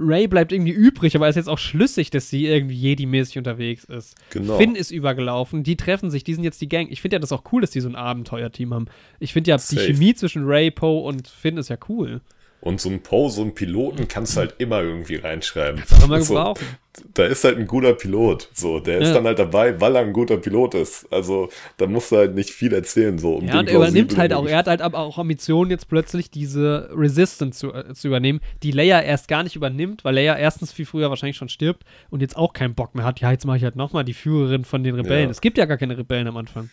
Ray 0.00 0.26
bleibt 0.26 0.52
irgendwie 0.52 0.72
übrig, 0.72 1.14
aber 1.14 1.28
ist 1.28 1.36
jetzt 1.36 1.48
auch 1.48 1.58
schlüssig, 1.58 2.10
dass 2.10 2.30
sie 2.30 2.46
irgendwie 2.46 2.76
Jedi-mäßig 2.76 3.38
unterwegs 3.38 3.84
ist. 3.84 4.16
Genau. 4.30 4.56
Finn 4.56 4.74
ist 4.74 4.90
übergelaufen, 4.90 5.62
die 5.62 5.76
treffen 5.76 6.10
sich, 6.10 6.24
die 6.24 6.34
sind 6.34 6.44
jetzt 6.44 6.60
die 6.60 6.68
Gang. 6.68 6.90
Ich 6.90 7.00
finde 7.00 7.16
ja 7.16 7.20
das 7.20 7.32
auch 7.32 7.44
cool, 7.52 7.60
dass 7.60 7.70
die 7.70 7.80
so 7.80 7.88
ein 7.88 7.96
Abenteuerteam 7.96 8.74
haben. 8.74 8.86
Ich 9.18 9.32
finde 9.32 9.50
ja, 9.50 9.56
die 9.56 9.62
Safe. 9.62 9.86
Chemie 9.86 10.14
zwischen 10.14 10.44
Ray, 10.44 10.70
Poe 10.70 11.02
und 11.02 11.28
Finn 11.28 11.56
ist 11.56 11.68
ja 11.68 11.76
cool. 11.88 12.20
Und 12.62 12.78
so 12.78 12.90
ein 12.90 13.02
Poe, 13.02 13.30
so 13.30 13.40
ein 13.42 13.54
Piloten 13.54 14.06
kannst 14.06 14.36
du 14.36 14.40
halt 14.40 14.56
immer 14.58 14.82
irgendwie 14.82 15.16
reinschreiben. 15.16 15.82
Kann 15.88 16.10
man 16.10 16.20
so, 16.20 16.34
gebrauchen. 16.34 16.66
da 17.14 17.24
ist 17.24 17.42
halt 17.44 17.56
ein 17.56 17.66
guter 17.66 17.94
Pilot. 17.94 18.50
So, 18.52 18.80
der 18.80 18.98
ist 18.98 19.08
Ja. 19.08 19.14
dann 19.14 19.24
halt 19.24 19.38
dabei, 19.38 19.80
weil 19.80 19.96
er 19.96 20.02
ein 20.02 20.12
guter 20.12 20.36
Pilot 20.36 20.74
ist. 20.74 21.06
Also, 21.10 21.48
da 21.78 21.86
musst 21.86 22.12
du 22.12 22.16
halt 22.18 22.34
nicht 22.34 22.50
viel 22.50 22.74
erzählen, 22.74 23.18
so. 23.18 23.36
Um 23.36 23.46
Ja, 23.48 23.60
und 23.60 23.68
er 23.70 23.76
übernimmt 23.76 24.14
halt 24.18 24.34
auch, 24.34 24.46
er 24.46 24.58
hat 24.58 24.66
halt 24.66 24.82
aber 24.82 24.98
auch 24.98 25.16
Ambitionen, 25.16 25.70
jetzt 25.70 25.88
plötzlich 25.88 26.30
diese 26.30 26.90
Resistance 26.94 27.58
zu, 27.60 27.72
äh, 27.72 27.94
zu 27.94 28.08
übernehmen, 28.08 28.40
die 28.62 28.72
Leia 28.72 29.00
erst 29.00 29.28
gar 29.28 29.42
nicht 29.42 29.56
übernimmt, 29.56 30.04
weil 30.04 30.14
Leia 30.16 30.36
erstens 30.36 30.70
viel 30.70 30.84
früher 30.84 31.08
wahrscheinlich 31.08 31.38
schon 31.38 31.48
stirbt 31.48 31.84
und 32.10 32.20
jetzt 32.20 32.36
auch 32.36 32.52
keinen 32.52 32.74
Bock 32.74 32.94
mehr 32.94 33.06
hat. 33.06 33.20
Ja, 33.20 33.30
jetzt 33.30 33.46
mache 33.46 33.56
ich 33.56 33.64
halt 33.64 33.76
nochmal 33.76 34.04
die 34.04 34.12
Führerin 34.12 34.66
von 34.66 34.84
den 34.84 34.96
Rebellen. 34.96 35.24
Ja. 35.24 35.30
Es 35.30 35.40
gibt 35.40 35.56
ja 35.56 35.64
gar 35.64 35.78
keine 35.78 35.96
Rebellen 35.96 36.26
am 36.28 36.36
Anfang. 36.36 36.68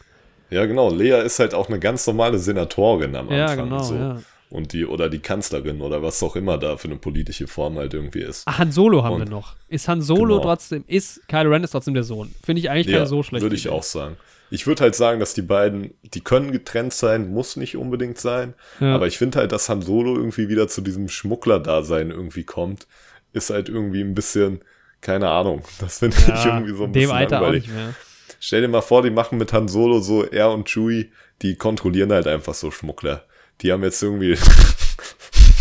Ja, 0.49 0.65
genau. 0.65 0.89
Lea 0.93 1.21
ist 1.25 1.39
halt 1.39 1.53
auch 1.53 1.69
eine 1.69 1.79
ganz 1.79 2.05
normale 2.07 2.39
Senatorin 2.39 3.15
am 3.15 3.31
Ja, 3.31 3.45
Anfang. 3.45 3.69
genau, 3.69 3.83
so. 3.83 3.95
ja. 3.95 4.17
Und 4.49 4.71
die, 4.71 4.85
oder 4.85 5.09
die 5.09 5.19
Kanzlerin 5.19 5.81
oder 5.81 6.01
was 6.01 6.23
auch 6.23 6.37
immer 6.37 6.57
da 6.57 6.77
für 6.77 6.87
eine 6.87 6.95
politische 6.95 7.47
Form 7.47 7.77
halt 7.77 7.93
irgendwie 7.93 8.21
ist. 8.21 8.43
Ach, 8.45 8.59
Han 8.59 8.71
Solo 8.71 9.03
haben 9.03 9.15
Und- 9.15 9.25
wir 9.25 9.29
noch. 9.29 9.55
Ist 9.67 9.89
Han 9.89 10.01
Solo 10.01 10.35
Genau. 10.37 10.41
trotzdem, 10.41 10.85
ist 10.87 11.27
Kylo 11.27 11.49
Ren 11.51 11.63
ist 11.65 11.71
trotzdem 11.71 11.93
der 11.95 12.03
Sohn. 12.03 12.33
Finde 12.43 12.61
ich 12.61 12.69
eigentlich 12.69 12.87
keine 12.87 13.07
so 13.07 13.23
schlechte 13.23 13.43
würde 13.45 13.57
ich 13.57 13.67
auch 13.67 13.83
sagen. 13.83 14.15
Ich 14.49 14.65
würde 14.65 14.83
halt 14.83 14.95
sagen, 14.95 15.19
dass 15.19 15.33
die 15.33 15.41
beiden, 15.41 15.93
die 16.13 16.21
können 16.21 16.53
getrennt 16.53 16.93
sein, 16.93 17.29
muss 17.33 17.57
nicht 17.57 17.75
unbedingt 17.75 18.17
sein. 18.19 18.53
Ja. 18.79 18.95
Aber 18.95 19.05
ich 19.07 19.17
finde 19.17 19.39
halt, 19.39 19.51
dass 19.51 19.67
Han 19.67 19.81
Solo 19.81 20.15
irgendwie 20.15 20.47
wieder 20.47 20.69
zu 20.69 20.79
diesem 20.79 21.09
Schmuggler-Dasein 21.09 22.11
irgendwie 22.11 22.45
kommt, 22.45 22.87
ist 23.33 23.49
halt 23.49 23.67
irgendwie 23.67 23.99
ein 24.01 24.13
bisschen, 24.15 24.61
keine 25.01 25.29
Ahnung. 25.29 25.63
Das 25.79 25.99
finde 25.99 26.15
ich 26.17 26.27
Ja, 26.27 26.45
irgendwie 26.45 26.73
so 26.75 26.85
ein 26.85 26.93
bisschen 26.93 27.11
Alter 27.11 27.41
auch 27.41 27.51
nicht 27.51 27.67
mehr. 27.67 27.93
Stell 28.39 28.61
dir 28.61 28.69
mal 28.69 28.81
vor, 28.81 29.01
die 29.03 29.09
machen 29.09 29.37
mit 29.37 29.51
Han 29.51 29.67
Solo 29.67 29.99
so, 29.99 30.23
er 30.23 30.51
und 30.51 30.69
Chewie, 30.69 31.11
die 31.41 31.55
kontrollieren 31.57 32.13
halt 32.13 32.27
einfach 32.27 32.53
so 32.53 32.71
Schmuggler. 32.71 33.25
Die 33.61 33.71
haben 33.71 33.83
jetzt 33.83 34.01
irgendwie, 34.03 34.37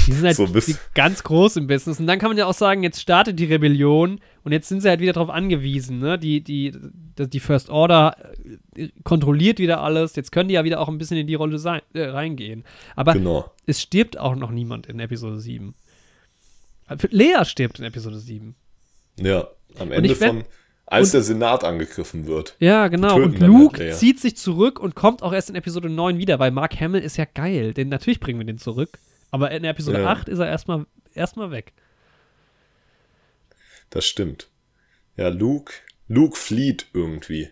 Die 0.06 0.12
sind 0.12 0.24
halt 0.24 0.36
So 0.36 0.48
ganz 0.94 1.22
groß 1.22 1.56
im 1.56 1.66
Business. 1.66 1.98
Und 1.98 2.06
dann 2.06 2.18
kann 2.18 2.30
man 2.30 2.38
ja 2.38 2.46
auch 2.46 2.54
sagen, 2.54 2.82
jetzt 2.82 3.00
startet 3.00 3.38
die 3.38 3.46
Rebellion 3.46 4.20
und 4.44 4.52
jetzt 4.52 4.68
sind 4.68 4.80
sie 4.80 4.88
halt 4.88 5.00
wieder 5.00 5.12
darauf 5.12 5.30
angewiesen. 5.30 5.98
Ne? 5.98 6.18
Die, 6.18 6.40
die, 6.40 6.72
die 7.18 7.40
First 7.40 7.70
Order 7.70 8.16
äh, 8.76 8.88
kontrolliert 9.04 9.58
wieder 9.58 9.80
alles. 9.80 10.16
Jetzt 10.16 10.32
können 10.32 10.48
die 10.48 10.54
ja 10.54 10.64
wieder 10.64 10.80
auch 10.80 10.88
ein 10.88 10.98
bisschen 10.98 11.16
in 11.16 11.26
die 11.26 11.34
Rolle 11.34 11.58
sein, 11.58 11.82
äh, 11.94 12.04
reingehen. 12.04 12.64
Aber 12.94 13.14
genau. 13.14 13.50
es 13.66 13.82
stirbt 13.82 14.18
auch 14.18 14.36
noch 14.36 14.50
niemand 14.50 14.86
in 14.86 15.00
Episode 15.00 15.40
7. 15.40 15.74
Lea 17.10 17.44
stirbt 17.44 17.78
in 17.80 17.84
Episode 17.84 18.18
7. 18.18 18.54
Ja, 19.18 19.48
am 19.78 19.90
Ende 19.90 20.14
von, 20.14 20.44
als 20.86 21.08
und- 21.08 21.14
der 21.14 21.22
Senat 21.22 21.64
angegriffen 21.64 22.26
wird. 22.26 22.56
Ja, 22.60 22.88
genau. 22.88 23.16
Und 23.16 23.38
Luke 23.40 23.90
zieht 23.92 24.20
sich 24.20 24.36
zurück 24.36 24.78
und 24.80 24.94
kommt 24.94 25.22
auch 25.22 25.32
erst 25.32 25.50
in 25.50 25.56
Episode 25.56 25.90
9 25.90 26.18
wieder, 26.18 26.38
weil 26.38 26.50
Mark 26.52 26.78
Hamill 26.80 27.02
ist 27.02 27.16
ja 27.16 27.24
geil. 27.24 27.74
Denn 27.74 27.88
natürlich 27.88 28.20
bringen 28.20 28.38
wir 28.38 28.46
den 28.46 28.58
zurück. 28.58 28.98
Aber 29.30 29.50
in 29.50 29.64
Episode 29.64 30.00
Ja. 30.02 30.06
8 30.06 30.28
ist 30.28 30.38
er 30.38 30.46
erstmal 30.48 30.86
erstmal 31.14 31.50
weg. 31.50 31.72
Das 33.90 34.04
stimmt. 34.06 34.48
Ja, 35.16 35.28
Luke, 35.28 35.72
Luke 36.08 36.36
flieht 36.36 36.86
irgendwie. 36.92 37.50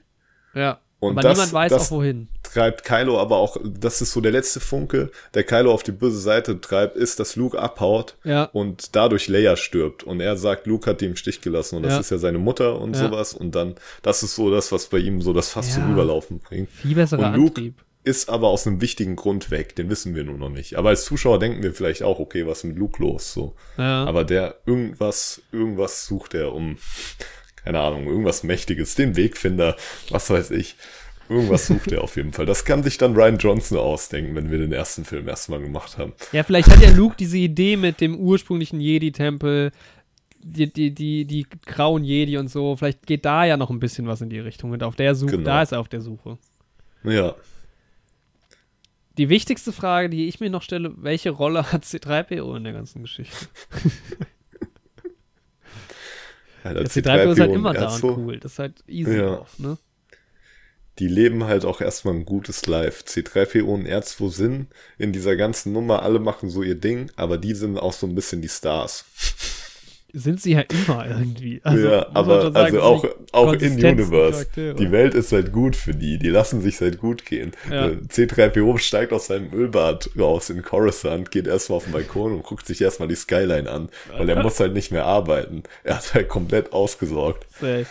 Ja. 0.55 0.81
Und 1.09 1.13
aber 1.19 1.23
das- 1.29 1.39
niemand 1.39 1.53
weiß 1.53 1.73
das- 1.73 1.87
auch 1.87 1.97
wohin. 1.97 2.29
Treibt 2.43 2.85
Kylo 2.85 3.19
aber 3.19 3.37
auch, 3.39 3.57
das 3.65 4.01
ist 4.01 4.13
so 4.13 4.21
der 4.21 4.31
letzte 4.33 4.61
Funke, 4.61 5.11
der 5.35 5.43
Kylo 5.45 5.73
auf 5.73 5.83
die 5.83 5.93
böse 5.93 6.19
Seite 6.19 6.61
treibt, 6.61 6.97
ist, 6.97 7.19
dass 7.19 7.35
Luke 7.37 7.59
abhaut 7.59 8.17
Ja. 8.25 8.45
und 8.53 8.95
dadurch 8.95 9.27
Leia 9.29 9.57
stirbt. 9.57 10.05
Und 10.05 10.21
er 10.21 10.37
sagt, 10.37 10.67
Luke 10.67 10.89
hat 10.89 11.01
die 11.01 11.07
im 11.07 11.17
Stich 11.17 11.41
gelassen 11.41 11.77
und 11.77 11.83
das 11.83 11.95
Ja. 11.95 12.01
ist 12.01 12.11
ja 12.11 12.19
seine 12.19 12.39
Mutter 12.39 12.81
und 12.81 12.95
Ja. 12.95 13.09
sowas. 13.09 13.35
Und 13.35 13.55
dann, 13.55 13.75
das 14.03 14.23
ist 14.23 14.35
so 14.37 14.51
das, 14.51 14.71
was 14.73 14.87
bei 14.87 14.99
ihm 14.99 15.21
so 15.23 15.33
das 15.33 15.49
Fass 15.51 15.75
zum 15.75 15.91
Überlaufen 15.93 16.39
bringt. 16.39 16.71
Viel 16.71 16.95
besserer 16.95 17.27
Und 17.29 17.35
Luke 17.35 17.49
Antrieb. 17.61 17.75
ist 18.05 18.29
aber 18.29 18.49
aus 18.49 18.67
einem 18.67 18.81
wichtigen 18.81 19.17
Grund 19.17 19.51
weg, 19.51 19.75
den 19.75 19.89
wissen 19.91 20.15
wir 20.15 20.23
nur 20.25 20.39
noch 20.39 20.51
nicht. 20.51 20.77
Aber 20.77 20.91
als 20.91 21.05
Zuschauer 21.05 21.39
denken 21.41 21.63
wir 21.63 21.73
vielleicht 21.75 22.03
auch, 22.03 22.19
okay, 22.21 22.47
was 22.47 22.59
ist 22.59 22.65
mit 22.65 22.77
Luke 22.79 23.03
los? 23.03 23.33
So. 23.33 23.57
Aber 23.77 24.23
der 24.25 24.57
irgendwas, 24.67 25.43
irgendwas 25.51 26.07
sucht 26.07 26.35
er 26.35 26.53
um, 26.55 26.77
keine 27.65 27.81
Ahnung, 27.81 28.07
irgendwas 28.07 28.43
Mächtiges, 28.45 28.95
den 28.95 29.17
Wegfinder, 29.17 29.77
was 30.11 30.31
weiß 30.31 30.51
ich. 30.53 30.77
Irgendwas 31.29 31.67
sucht 31.69 31.91
er 31.93 32.03
auf 32.05 32.17
jeden 32.17 32.33
Fall. 32.35 32.45
Das 32.47 32.65
kann 32.67 32.83
sich 32.83 32.99
dann 32.99 33.15
Ryan 33.15 33.39
Johnson 33.39 33.79
ausdenken, 33.79 34.35
wenn 34.35 34.51
wir 34.51 34.59
den 34.59 34.73
ersten 34.73 35.05
Film 35.07 35.27
erstmal 35.27 35.61
gemacht 35.61 35.97
haben. 35.97 36.13
ja, 36.33 36.43
vielleicht 36.43 36.69
hat 36.71 36.83
ja 36.83 36.91
Luke 36.91 37.17
diese 37.19 37.39
Idee 37.39 37.77
mit 37.79 38.01
dem 38.03 38.17
ursprünglichen 38.19 38.81
Jedi-Tempel, 38.81 39.73
die, 40.47 40.71
die, 40.71 40.91
die, 40.95 41.25
die 41.25 41.47
grauen 41.65 42.05
Jedi 42.05 42.37
und 42.37 42.49
so. 42.49 42.77
Vielleicht 42.77 43.07
geht 43.07 43.25
da 43.25 43.47
ja 43.47 43.57
noch 43.57 43.71
ein 43.71 43.81
bisschen 43.81 44.07
was 44.07 44.21
in 44.21 44.29
die 44.29 44.39
Richtung. 44.41 44.73
Und 44.73 44.83
auf 44.83 44.95
der 44.97 45.15
Suche, 45.15 45.31
Genau. 45.39 45.45
da 45.45 45.63
ist 45.63 45.73
er 45.73 45.81
auf 45.81 45.89
der 45.89 46.03
Suche. 46.03 46.37
Ja. 47.05 47.35
die 49.17 49.31
wichtigste 49.31 49.73
Frage, 49.73 50.11
die 50.11 50.27
ich 50.29 50.41
mir 50.41 50.51
noch 50.51 50.63
stelle, 50.63 50.93
welche 50.97 51.31
Rolle 51.31 51.73
hat 51.73 51.85
C3PO 51.85 52.57
in 52.59 52.65
der 52.65 52.73
ganzen 52.75 53.01
Geschichte? 53.03 53.35
Ja, 56.65 56.73
Der 56.75 56.83
das 56.85 56.93
C3PO 56.95 57.33
ist 57.33 57.41
halt 57.41 57.53
immer 57.53 57.75
da 57.75 57.95
und 57.95 58.03
R2, 58.03 58.17
cool. 58.17 58.41
Das 58.41 58.53
ist 58.53 58.59
halt 58.59 58.83
easy 58.89 59.19
Ja. 59.19 59.39
auch, 59.39 59.59
ne? 59.59 59.79
Die 61.01 61.09
leben 61.09 61.45
halt 61.45 61.65
auch 61.65 61.81
erstmal 61.81 62.15
ein 62.15 62.25
gutes 62.25 62.67
Life. 62.67 63.05
C3PO 63.05 63.75
und 63.75 63.87
R2 63.87 64.31
sind 64.31 64.69
in 64.97 65.13
dieser 65.13 65.37
ganzen 65.37 65.73
Nummer, 65.73 66.03
alle 66.03 66.21
machen 66.21 66.51
so 66.51 66.63
ihr 66.63 66.77
Ding, 66.77 67.11
aber 67.17 67.37
die 67.37 67.55
sind 67.55 67.79
auch 67.79 67.93
so 67.93 68.07
ein 68.07 68.15
bisschen 68.15 68.43
die 68.43 68.49
Stars. 68.49 69.05
Sind 70.17 70.41
sie 70.41 70.57
halt 70.57 70.73
immer 70.73 71.09
irgendwie. 71.09 71.61
Also, 71.65 71.89
ja, 71.89 72.07
aber 72.15 72.53
sagen, 72.53 72.57
also 72.57 72.83
auch, 72.83 73.05
auch 73.33 73.53
in 73.53 73.85
Universe. 73.85 74.47
Die 74.55 74.93
Welt 74.93 75.13
ist 75.13 75.33
halt 75.33 75.53
gut 75.53 75.75
für 75.75 75.93
die. 75.93 76.19
Die 76.19 76.29
lassen 76.29 76.61
sich 76.61 76.81
halt 76.81 76.99
gut 77.01 77.27
gehen. 77.27 77.51
Ja. 77.69 77.89
Äh, 77.89 77.97
C3PO 78.09 78.79
steigt 78.79 79.13
aus 79.13 79.27
seinem 79.27 79.53
Ölbad 79.53 80.11
raus 80.17 80.51
in 80.51 80.63
Coruscant, 80.63 81.33
geht 81.33 81.49
erstmal 81.49 81.79
auf 81.79 81.85
den 81.85 81.95
Balkon 81.95 82.33
und 82.33 82.45
guckt 82.45 82.65
sich 82.65 82.81
erstmal 82.81 83.09
die 83.09 83.17
Skyline 83.17 83.69
an, 83.69 83.89
weil 84.17 84.29
er 84.29 84.41
muss 84.43 84.61
halt 84.61 84.73
nicht 84.73 84.93
mehr 84.93 85.05
arbeiten. 85.05 85.65
Er 85.83 85.97
hat 85.97 86.15
halt 86.15 86.29
komplett 86.29 86.73
ausgesorgt. 86.73 87.47
Safe. 87.53 87.87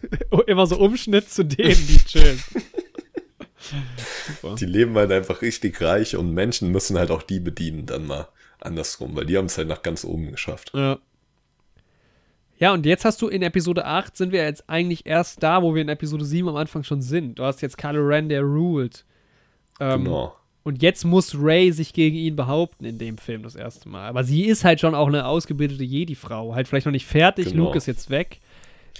immer 0.46 0.66
so 0.66 0.78
Umschnitt 0.78 1.30
zu 1.30 1.44
denen, 1.44 1.86
die 1.86 1.98
chillen. 1.98 2.42
Die 4.58 4.66
leben 4.66 4.94
halt 4.96 5.12
einfach 5.12 5.40
richtig 5.40 5.80
reich 5.80 6.16
und 6.16 6.34
Menschen 6.34 6.72
müssen 6.72 6.98
halt 6.98 7.10
auch 7.10 7.22
die 7.22 7.38
bedienen 7.38 7.86
dann 7.86 8.06
mal 8.06 8.28
andersrum, 8.66 9.14
weil 9.16 9.26
die 9.26 9.36
haben 9.36 9.46
es 9.46 9.58
halt 9.58 9.68
nach 9.68 9.82
ganz 9.82 10.04
oben 10.04 10.30
geschafft. 10.30 10.72
Ja. 10.74 10.98
Ja, 12.58 12.72
und 12.72 12.86
jetzt 12.86 13.04
hast 13.04 13.20
du 13.20 13.28
in 13.28 13.42
Episode 13.42 13.84
8 13.86 14.16
sind 14.16 14.30
wir 14.32 14.44
jetzt 14.44 14.68
eigentlich 14.68 15.04
erst 15.06 15.42
da, 15.42 15.62
wo 15.62 15.74
wir 15.74 15.82
in 15.82 15.88
Episode 15.88 16.24
7 16.24 16.48
am 16.48 16.56
Anfang 16.56 16.84
schon 16.84 17.02
sind. 17.02 17.38
Du 17.38 17.44
hast 17.44 17.60
jetzt 17.60 17.76
Kylo 17.76 18.06
Ren, 18.06 18.28
der 18.28 18.42
ruled. 18.42 19.04
Ähm, 19.80 20.04
Genau. 20.04 20.36
Und 20.64 20.80
jetzt 20.80 21.04
muss 21.04 21.34
Ray 21.36 21.72
sich 21.72 21.92
gegen 21.92 22.16
ihn 22.16 22.36
behaupten 22.36 22.84
in 22.84 22.96
dem 22.98 23.18
Film 23.18 23.42
das 23.42 23.56
erste 23.56 23.88
Mal. 23.88 24.06
Aber 24.06 24.22
sie 24.22 24.44
ist 24.44 24.64
halt 24.64 24.78
schon 24.78 24.94
auch 24.94 25.08
eine 25.08 25.26
ausgebildete 25.26 25.82
Jedi-Frau. 25.82 26.54
Halt 26.54 26.68
vielleicht 26.68 26.86
noch 26.86 26.92
nicht 26.92 27.06
fertig. 27.06 27.46
Genau. 27.50 27.64
Luke 27.64 27.78
ist 27.78 27.86
jetzt 27.86 28.10
weg. 28.10 28.38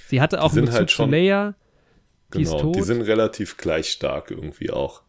Sie 0.08 0.20
hatte 0.20 0.42
auch 0.42 0.50
einen 0.52 0.62
Bezug 0.65 0.74
halt 0.81 0.91
zu 0.91 0.97
schon- 0.97 1.10
Leia. 1.12 1.55
Die 2.34 2.42
ist 2.42 2.50
Genau, 2.50 2.62
tot. 2.62 2.74
die 2.76 2.82
sind 2.82 3.02
relativ 3.02 3.58
gleich 3.58 3.91
stark 3.91 4.32
irgendwie 4.32 4.73
auch. 4.73 5.02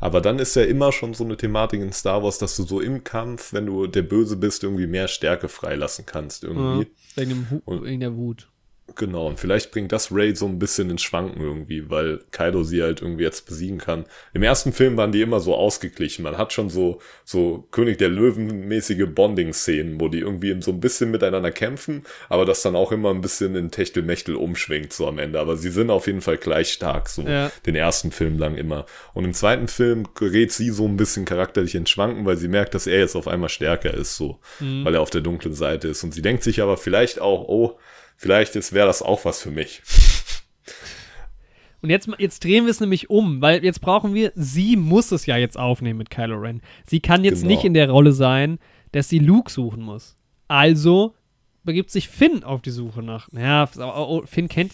Aber 0.00 0.20
dann 0.20 0.38
ist 0.38 0.54
ja 0.54 0.62
immer 0.62 0.92
schon 0.92 1.14
so 1.14 1.24
eine 1.24 1.36
Thematik 1.36 1.80
in 1.80 1.92
Star 1.92 2.22
Wars, 2.22 2.38
dass 2.38 2.56
du 2.56 2.62
so 2.62 2.80
im 2.80 3.02
Kampf, 3.04 3.52
wenn 3.52 3.66
du 3.66 3.86
der 3.86 4.02
Böse 4.02 4.36
bist, 4.36 4.62
irgendwie 4.62 4.86
mehr 4.86 5.08
Stärke 5.08 5.48
freilassen 5.48 6.06
kannst 6.06 6.44
irgendwie. 6.44 6.86
Ja, 6.86 7.16
wegen, 7.16 7.30
dem 7.30 7.50
Hu 7.50 7.60
Und- 7.64 7.84
wegen 7.84 8.00
der 8.00 8.16
Wut. 8.16 8.48
Genau, 8.96 9.26
und 9.28 9.38
vielleicht 9.38 9.70
bringt 9.70 9.92
das 9.92 10.10
Ray 10.10 10.34
so 10.34 10.46
ein 10.46 10.58
bisschen 10.58 10.90
ins 10.90 11.02
Schwanken 11.02 11.40
irgendwie, 11.42 11.88
weil 11.90 12.20
Kaido 12.30 12.64
sie 12.64 12.82
halt 12.82 13.02
irgendwie 13.02 13.22
jetzt 13.24 13.46
besiegen 13.46 13.78
kann. 13.78 14.06
Im 14.32 14.42
ersten 14.42 14.72
Film 14.72 14.96
waren 14.96 15.12
die 15.12 15.20
immer 15.22 15.40
so 15.40 15.54
ausgeglichen. 15.54 16.22
Man 16.22 16.38
hat 16.38 16.52
schon 16.52 16.70
so, 16.70 16.98
so 17.24 17.66
König 17.70 17.98
der 17.98 18.08
Löwen-mäßige 18.08 19.06
Bonding-Szenen, 19.14 20.00
wo 20.00 20.08
die 20.08 20.20
irgendwie 20.20 20.56
so 20.62 20.70
ein 20.72 20.80
bisschen 20.80 21.10
miteinander 21.10 21.50
kämpfen, 21.52 22.02
aber 22.28 22.44
das 22.44 22.62
dann 22.62 22.74
auch 22.76 22.90
immer 22.90 23.10
ein 23.10 23.20
bisschen 23.20 23.54
in 23.56 23.70
Techtelmechtel 23.70 24.34
umschwingt 24.36 24.92
so 24.92 25.06
am 25.06 25.18
Ende. 25.18 25.38
Aber 25.38 25.56
sie 25.56 25.70
sind 25.70 25.90
auf 25.90 26.06
jeden 26.06 26.20
Fall 26.20 26.38
gleich 26.38 26.72
stark, 26.72 27.08
so 27.08 27.22
Ja. 27.22 27.52
den 27.66 27.74
ersten 27.76 28.10
Film 28.10 28.38
lang 28.38 28.56
immer. 28.56 28.86
Und 29.14 29.24
im 29.24 29.34
zweiten 29.34 29.68
Film 29.68 30.06
gerät 30.14 30.50
sie 30.52 30.70
so 30.70 30.86
ein 30.86 30.96
bisschen 30.96 31.24
charakterlich 31.24 31.74
ins 31.74 31.90
Schwanken, 31.90 32.24
weil 32.24 32.36
sie 32.36 32.48
merkt, 32.48 32.74
dass 32.74 32.86
er 32.86 32.98
jetzt 33.00 33.16
auf 33.16 33.28
einmal 33.28 33.48
stärker 33.50 33.92
ist, 33.94 34.16
so, 34.16 34.38
Mhm. 34.60 34.84
weil 34.84 34.94
er 34.94 35.02
auf 35.02 35.10
der 35.10 35.20
dunklen 35.20 35.54
Seite 35.54 35.88
ist. 35.88 36.02
Und 36.04 36.14
sie 36.14 36.22
denkt 36.22 36.42
sich 36.42 36.62
aber 36.62 36.76
vielleicht 36.76 37.20
auch, 37.20 37.46
oh, 37.48 37.78
vielleicht 38.18 38.54
wäre 38.72 38.86
das 38.86 39.00
auch 39.00 39.24
was 39.24 39.40
für 39.40 39.50
mich. 39.50 39.80
Und 41.80 41.90
jetzt, 41.90 42.08
jetzt 42.18 42.42
drehen 42.42 42.64
wir 42.64 42.70
es 42.72 42.80
nämlich 42.80 43.08
um, 43.08 43.40
weil 43.40 43.64
jetzt 43.64 43.80
brauchen 43.80 44.12
wir, 44.12 44.32
sie 44.34 44.76
muss 44.76 45.12
es 45.12 45.26
ja 45.26 45.36
jetzt 45.36 45.56
aufnehmen 45.56 45.98
mit 45.98 46.10
Kylo 46.10 46.36
Ren. 46.36 46.60
Sie 46.86 46.98
kann 47.00 47.22
jetzt 47.24 47.42
Genau. 47.42 47.54
nicht 47.54 47.64
in 47.64 47.72
der 47.74 47.88
Rolle 47.88 48.12
sein, 48.12 48.58
dass 48.92 49.08
sie 49.08 49.20
Luke 49.20 49.50
suchen 49.50 49.82
muss. 49.82 50.16
Also 50.48 51.14
begibt 51.62 51.90
sich 51.90 52.08
Finn 52.08 52.42
auf 52.42 52.62
die 52.62 52.70
Suche 52.70 53.02
nach. 53.02 53.28
Ja, 53.32 53.62
aber 53.76 54.08
oh, 54.08 54.26
Finn 54.26 54.48
kennt, 54.48 54.72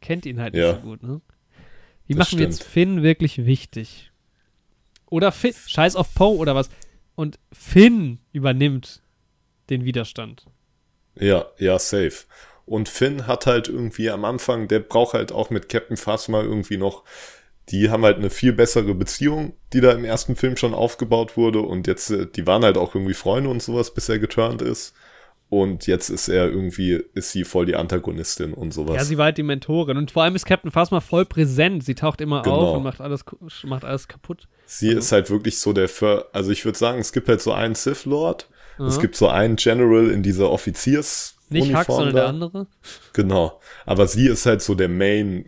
kennt 0.00 0.26
ihn 0.26 0.40
halt 0.40 0.54
Ja. 0.54 0.72
nicht 0.72 0.82
so 0.82 0.86
gut, 0.88 1.02
ne? 1.02 1.20
Wie 2.06 2.14
Das 2.14 2.28
machen 2.28 2.38
wir 2.38 2.46
jetzt 2.46 2.60
stimmt. 2.60 2.70
Finn 2.72 3.02
wirklich 3.02 3.44
wichtig? 3.44 4.12
Oder 5.10 5.32
Finn, 5.32 5.54
scheiß 5.66 5.96
auf 5.96 6.14
Poe 6.14 6.36
oder 6.36 6.54
was? 6.54 6.70
Und 7.16 7.38
Finn 7.52 8.20
übernimmt 8.32 9.02
den 9.70 9.84
Widerstand. 9.84 10.46
Ja, 11.16 11.46
ja, 11.58 11.78
safe. 11.80 12.12
Und 12.68 12.88
Finn 12.88 13.26
hat 13.26 13.46
halt 13.46 13.68
irgendwie 13.68 14.10
am 14.10 14.24
Anfang, 14.24 14.68
der 14.68 14.80
braucht 14.80 15.14
halt 15.14 15.32
auch 15.32 15.50
mit 15.50 15.68
Captain 15.68 15.96
Phasma 15.96 16.42
irgendwie 16.42 16.76
noch, 16.76 17.02
die 17.70 17.90
haben 17.90 18.04
halt 18.04 18.16
eine 18.18 18.30
viel 18.30 18.52
bessere 18.52 18.94
Beziehung, 18.94 19.54
die 19.72 19.80
da 19.80 19.92
im 19.92 20.04
ersten 20.04 20.36
Film 20.36 20.56
schon 20.56 20.74
aufgebaut 20.74 21.36
wurde 21.36 21.60
und 21.60 21.86
jetzt, 21.86 22.10
äh, 22.10 22.26
die 22.26 22.46
waren 22.46 22.64
halt 22.64 22.76
auch 22.78 22.94
irgendwie 22.94 23.14
Freunde 23.14 23.50
und 23.50 23.62
sowas, 23.62 23.92
bis 23.94 24.08
er 24.08 24.18
geturnt 24.18 24.62
ist. 24.62 24.94
Und 25.50 25.86
jetzt 25.86 26.10
ist 26.10 26.28
er 26.28 26.46
irgendwie, 26.50 27.02
ist 27.14 27.30
sie 27.32 27.44
voll 27.44 27.64
die 27.64 27.74
Antagonistin 27.74 28.52
und 28.52 28.74
sowas. 28.74 28.96
Ja, 28.96 29.04
sie 29.04 29.16
war 29.16 29.26
halt 29.26 29.38
die 29.38 29.42
Mentorin. 29.42 29.96
Und 29.96 30.10
vor 30.10 30.22
allem 30.22 30.34
ist 30.36 30.44
Captain 30.44 30.70
Phasma 30.70 31.00
voll 31.00 31.24
präsent. 31.24 31.82
Sie 31.84 31.94
taucht 31.94 32.20
immer 32.20 32.42
Genau. 32.42 32.56
auf 32.56 32.76
und 32.76 32.82
macht 32.82 33.00
alles, 33.00 33.24
macht 33.64 33.84
alles 33.86 34.08
kaputt. 34.08 34.46
Sie 34.66 34.90
ist 34.90 35.10
halt 35.10 35.30
wirklich 35.30 35.58
so 35.58 35.72
der, 35.72 35.88
Ver 35.88 36.26
also 36.34 36.50
ich 36.50 36.66
würde 36.66 36.76
sagen, 36.76 36.98
es 36.98 37.12
gibt 37.14 37.28
halt 37.30 37.40
so 37.40 37.52
einen 37.52 37.74
Sith 37.74 38.04
Lord, 38.04 38.50
es 38.78 38.96
Ja. 38.96 39.00
gibt 39.00 39.16
so 39.16 39.28
einen 39.28 39.56
General 39.56 40.10
in 40.10 40.22
dieser 40.22 40.50
Offiziers 40.50 41.37
Nicht 41.48 41.74
Hux, 41.74 41.86
sondern 41.86 42.14
da. 42.14 42.20
der 42.20 42.28
andere. 42.28 42.66
Genau. 43.12 43.60
Aber 43.86 44.06
sie 44.06 44.28
ist 44.28 44.46
halt 44.46 44.62
so 44.62 44.74
der 44.74 44.88
Main 44.88 45.46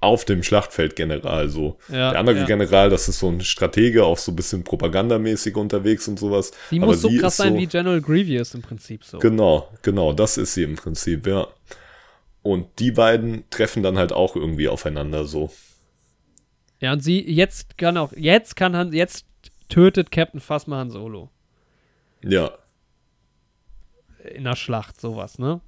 auf 0.00 0.24
dem 0.24 0.42
Schlachtfeld 0.42 0.96
General 0.96 1.48
so. 1.48 1.78
Ja, 1.88 2.10
der 2.10 2.20
andere 2.20 2.38
ja. 2.38 2.44
General, 2.44 2.90
das 2.90 3.08
ist 3.08 3.18
so 3.18 3.28
ein 3.28 3.40
Stratege, 3.40 4.04
auch 4.04 4.18
so 4.18 4.32
ein 4.32 4.36
bisschen 4.36 4.64
propagandamäßig 4.64 5.56
unterwegs 5.56 6.08
und 6.08 6.18
sowas. 6.18 6.52
Sie 6.70 6.80
muss 6.80 7.02
so 7.02 7.10
krass 7.10 7.36
sein 7.36 7.54
so, 7.54 7.58
wie 7.58 7.66
General 7.66 8.00
Grievous 8.00 8.54
im 8.54 8.62
Prinzip 8.62 9.04
so. 9.04 9.18
Genau, 9.18 9.68
genau, 9.82 10.12
das 10.12 10.38
ist 10.38 10.54
sie 10.54 10.62
im 10.62 10.76
Prinzip, 10.76 11.26
ja. 11.26 11.48
Und 12.42 12.78
die 12.78 12.92
beiden 12.92 13.44
treffen 13.50 13.82
dann 13.82 13.98
halt 13.98 14.12
auch 14.12 14.36
irgendwie 14.36 14.68
aufeinander 14.68 15.24
so. 15.24 15.50
Ja, 16.80 16.92
und 16.92 17.00
sie, 17.00 17.20
jetzt 17.28 17.78
kann 17.78 17.96
auch, 17.96 18.12
jetzt 18.16 18.56
kann 18.56 18.76
Han, 18.76 18.92
jetzt 18.92 19.26
tötet 19.68 20.10
Captain 20.10 20.40
Phasma 20.40 20.78
Han 20.78 20.90
Solo. 20.90 21.30
Ja, 22.22 22.52
In 24.34 24.44
der 24.44 24.56
Schlacht, 24.56 25.00
sowas, 25.00 25.38
ne? 25.38 25.60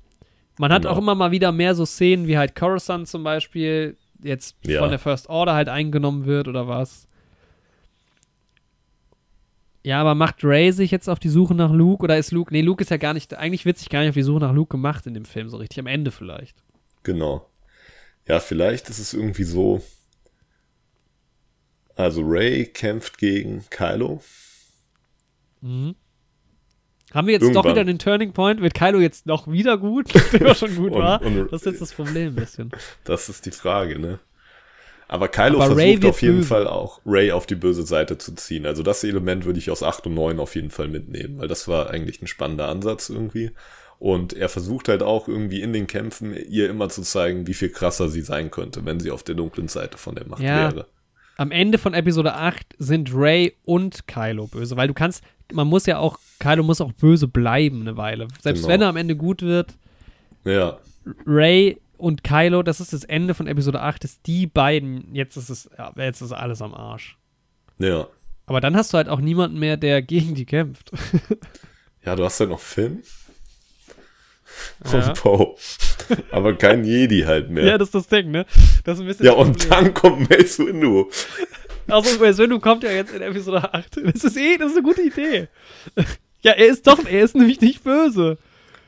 Man 0.59 0.73
hat 0.73 0.83
Genau. 0.83 0.95
auch 0.95 0.99
immer 0.99 1.15
mal 1.15 1.31
wieder 1.31 1.53
mehr 1.53 1.75
so 1.75 1.85
Szenen, 1.87 2.27
wie 2.27 2.37
halt 2.37 2.55
Coruscant 2.57 3.07
zum 3.09 3.23
Beispiel 3.25 3.97
jetzt 4.23 4.57
Ja. 4.67 4.81
von 4.81 4.91
der 4.91 4.99
First 4.99 5.28
Order 5.28 5.55
halt 5.55 5.69
eingenommen 5.69 6.27
wird 6.27 6.49
oder 6.49 6.67
was. 6.67 7.07
Ja, 9.85 10.01
aber 10.01 10.15
macht 10.15 10.43
Ray 10.45 10.73
sich 10.73 10.91
jetzt 10.91 11.09
auf 11.09 11.19
die 11.20 11.28
Suche 11.28 11.55
nach 11.55 11.70
Luke 11.73 12.03
oder 12.03 12.19
ist 12.19 12.33
Luke, 12.33 12.53
nee, 12.53 12.61
Luke 12.61 12.83
ist 12.83 12.91
ja 12.91 12.97
gar 12.97 13.15
nicht, 13.15 13.35
eigentlich 13.35 13.65
wird 13.65 13.78
sich 13.78 13.89
gar 13.89 14.01
nicht 14.01 14.11
auf 14.11 14.15
die 14.15 14.23
Suche 14.23 14.41
nach 14.41 14.53
Luke 14.53 14.70
gemacht 14.70 15.07
in 15.07 15.15
dem 15.15 15.25
Film, 15.25 15.49
so 15.49 15.57
richtig, 15.57 15.78
am 15.78 15.87
Ende 15.87 16.11
vielleicht. 16.11 16.62
genau. 17.05 17.47
Ja, 18.27 18.41
vielleicht 18.41 18.91
ist 18.91 18.99
es 18.99 19.15
irgendwie 19.15 19.45
so. 19.45 19.81
Also 21.97 22.20
Ray 22.23 22.67
kämpft 22.67 23.17
gegen 23.17 23.65
Kylo. 23.70 24.20
Mhm. 25.62 25.95
Haben 27.15 27.27
wir 27.27 27.33
jetzt 27.33 27.43
doch 27.43 27.49
Irgendwann. 27.65 27.73
wieder 27.73 27.85
den 27.85 27.99
Turning 27.99 28.33
Point? 28.33 28.61
Wird 28.61 28.75
Kylo 28.75 29.01
jetzt 29.01 29.27
noch 29.27 29.51
wieder 29.51 29.78
gut, 29.78 30.09
der 30.33 30.55
schon 30.55 30.77
gut 30.77 30.93
Und- 30.93 31.03
war? 31.03 31.23
und- 31.23 31.51
das 31.53 31.62
ist 31.62 31.67
jetzt 31.67 31.81
das 31.81 31.93
Problem 31.95 32.28
ein 32.28 32.35
bisschen. 32.35 32.70
Das 33.05 33.28
ist 33.28 33.47
die 33.47 33.51
Frage, 33.51 33.99
ne? 33.99 34.19
Aber 35.11 35.28
Kylo 35.28 35.62
Aber 35.62 35.75
versucht 35.75 36.05
auf 36.05 36.20
jeden 36.20 36.37
böse. 36.39 36.49
Fall 36.49 36.67
auch, 36.67 37.01
Ray 37.07 37.33
auf 37.33 37.47
die 37.47 37.55
böse 37.55 37.83
Seite 37.87 38.19
zu 38.19 38.35
ziehen. 38.35 38.67
Also 38.67 38.83
das 38.83 39.03
Element 39.05 39.47
würde 39.47 39.59
ich 39.59 39.70
aus 39.70 39.83
8 39.83 40.07
und 40.07 40.15
9 40.15 40.39
auf 40.39 40.55
jeden 40.55 40.70
Fall 40.70 40.89
mitnehmen, 40.89 41.39
weil 41.39 41.49
das 41.49 41.67
war 41.67 41.89
eigentlich 41.89 42.20
ein 42.20 42.27
spannender 42.27 42.69
Ansatz 42.69 43.09
irgendwie. 43.09 43.53
Und 43.99 44.35
er 44.35 44.51
versucht 44.51 44.89
halt 44.89 45.03
auch 45.03 45.27
irgendwie 45.27 45.62
in 45.62 45.73
den 45.73 45.87
Kämpfen 45.87 46.37
ihr 46.49 46.69
immer 46.69 46.91
zu 46.91 47.01
zeigen, 47.03 47.47
wie 47.47 47.55
viel 47.55 47.70
krasser 47.70 48.09
sie 48.11 48.20
sein 48.20 48.51
könnte, 48.51 48.85
wenn 48.85 49.01
sie 49.01 49.11
auf 49.11 49.23
der 49.23 49.35
dunklen 49.35 49.69
Seite 49.69 49.97
von 49.97 50.15
der 50.15 50.27
Macht 50.28 50.43
Ja. 50.43 50.73
wäre. 50.75 50.87
Am 51.39 51.51
Ende 51.53 51.78
von 51.78 51.95
Episode 51.95 52.35
8 52.35 52.75
sind 52.78 53.11
Ray 53.15 53.57
und 53.65 54.07
Kylo 54.09 54.47
böse, 54.49 54.77
weil 54.77 54.89
du 54.89 54.95
kannst, 54.95 55.25
man 55.52 55.67
muss 55.67 55.86
ja 55.86 55.99
auch, 55.99 56.18
Kylo 56.39 56.62
muss 56.62 56.81
auch 56.81 56.93
böse 56.93 57.28
bleiben 57.28 57.81
eine 57.83 57.97
Weile. 57.97 58.28
Selbst 58.43 58.60
Genau. 58.62 58.73
wenn 58.75 58.83
er 58.83 58.89
am 58.89 58.97
Ende 58.97 59.17
gut 59.17 59.43
wird, 59.43 59.75
Ja, 60.44 60.78
Ray 61.27 61.78
und 61.97 62.23
Kylo, 62.23 62.62
das 62.62 62.81
ist 62.81 62.93
das 62.93 63.05
Ende 63.05 63.35
von 63.35 63.47
Episode 63.47 63.81
8, 63.81 64.05
ist 64.05 64.20
die 64.27 64.47
beiden, 64.47 65.15
jetzt 65.15 65.36
ist 65.36 65.49
es, 65.51 65.68
ja, 65.78 65.93
jetzt 65.97 66.20
ist 66.20 66.33
alles 66.33 66.62
am 66.62 66.75
Arsch. 66.75 67.17
ja. 67.78 68.07
Aber 68.47 68.62
dann 68.62 68.77
hast 68.77 68.94
du 68.94 68.97
halt 68.97 69.10
auch 69.10 69.20
niemanden 69.20 69.59
mehr, 69.59 69.77
der 69.77 70.01
gegen 70.01 70.35
die 70.35 70.47
kämpft. 70.47 70.91
Ja, 72.05 72.17
du 72.17 72.25
hast 72.25 72.41
halt 72.41 72.49
noch 72.49 72.60
Finn 72.60 73.02
Ja. 74.91 75.07
und 75.09 75.15
Poe. 75.20 75.55
Aber 76.31 76.57
kein 76.57 76.85
Jedi 76.85 77.23
halt 77.27 77.51
mehr. 77.51 77.65
Ja, 77.65 77.77
das 77.78 77.89
ist 77.89 77.94
das 77.94 78.07
Ding, 78.09 78.31
ne? 78.31 78.47
Das 78.85 78.94
ist 78.97 79.01
ein 79.02 79.07
bisschen 79.07 79.27
Ja, 79.27 79.33
und 79.33 79.70
dann 79.70 79.93
kommt 79.93 80.31
Mace 80.31 80.60
Windu. 80.60 81.10
Also, 81.89 82.18
Mace 82.20 82.39
Windu 82.39 82.60
kommt 82.60 82.83
ja 82.84 82.91
jetzt 82.91 83.12
in 83.15 83.23
Episode 83.23 83.73
8. 83.75 83.97
Das 84.15 84.25
ist 84.25 84.36
eh, 84.36 84.57
das 84.58 84.70
ist 84.70 84.76
eine 84.78 84.83
gute 84.86 85.02
Idee. 85.02 85.49
Ja, 86.42 86.52
er 86.52 86.67
ist 86.67 86.86
doch, 86.86 87.05
er 87.05 87.23
ist 87.23 87.34
nämlich 87.34 87.60
nicht 87.60 87.83
böse. 87.83 88.39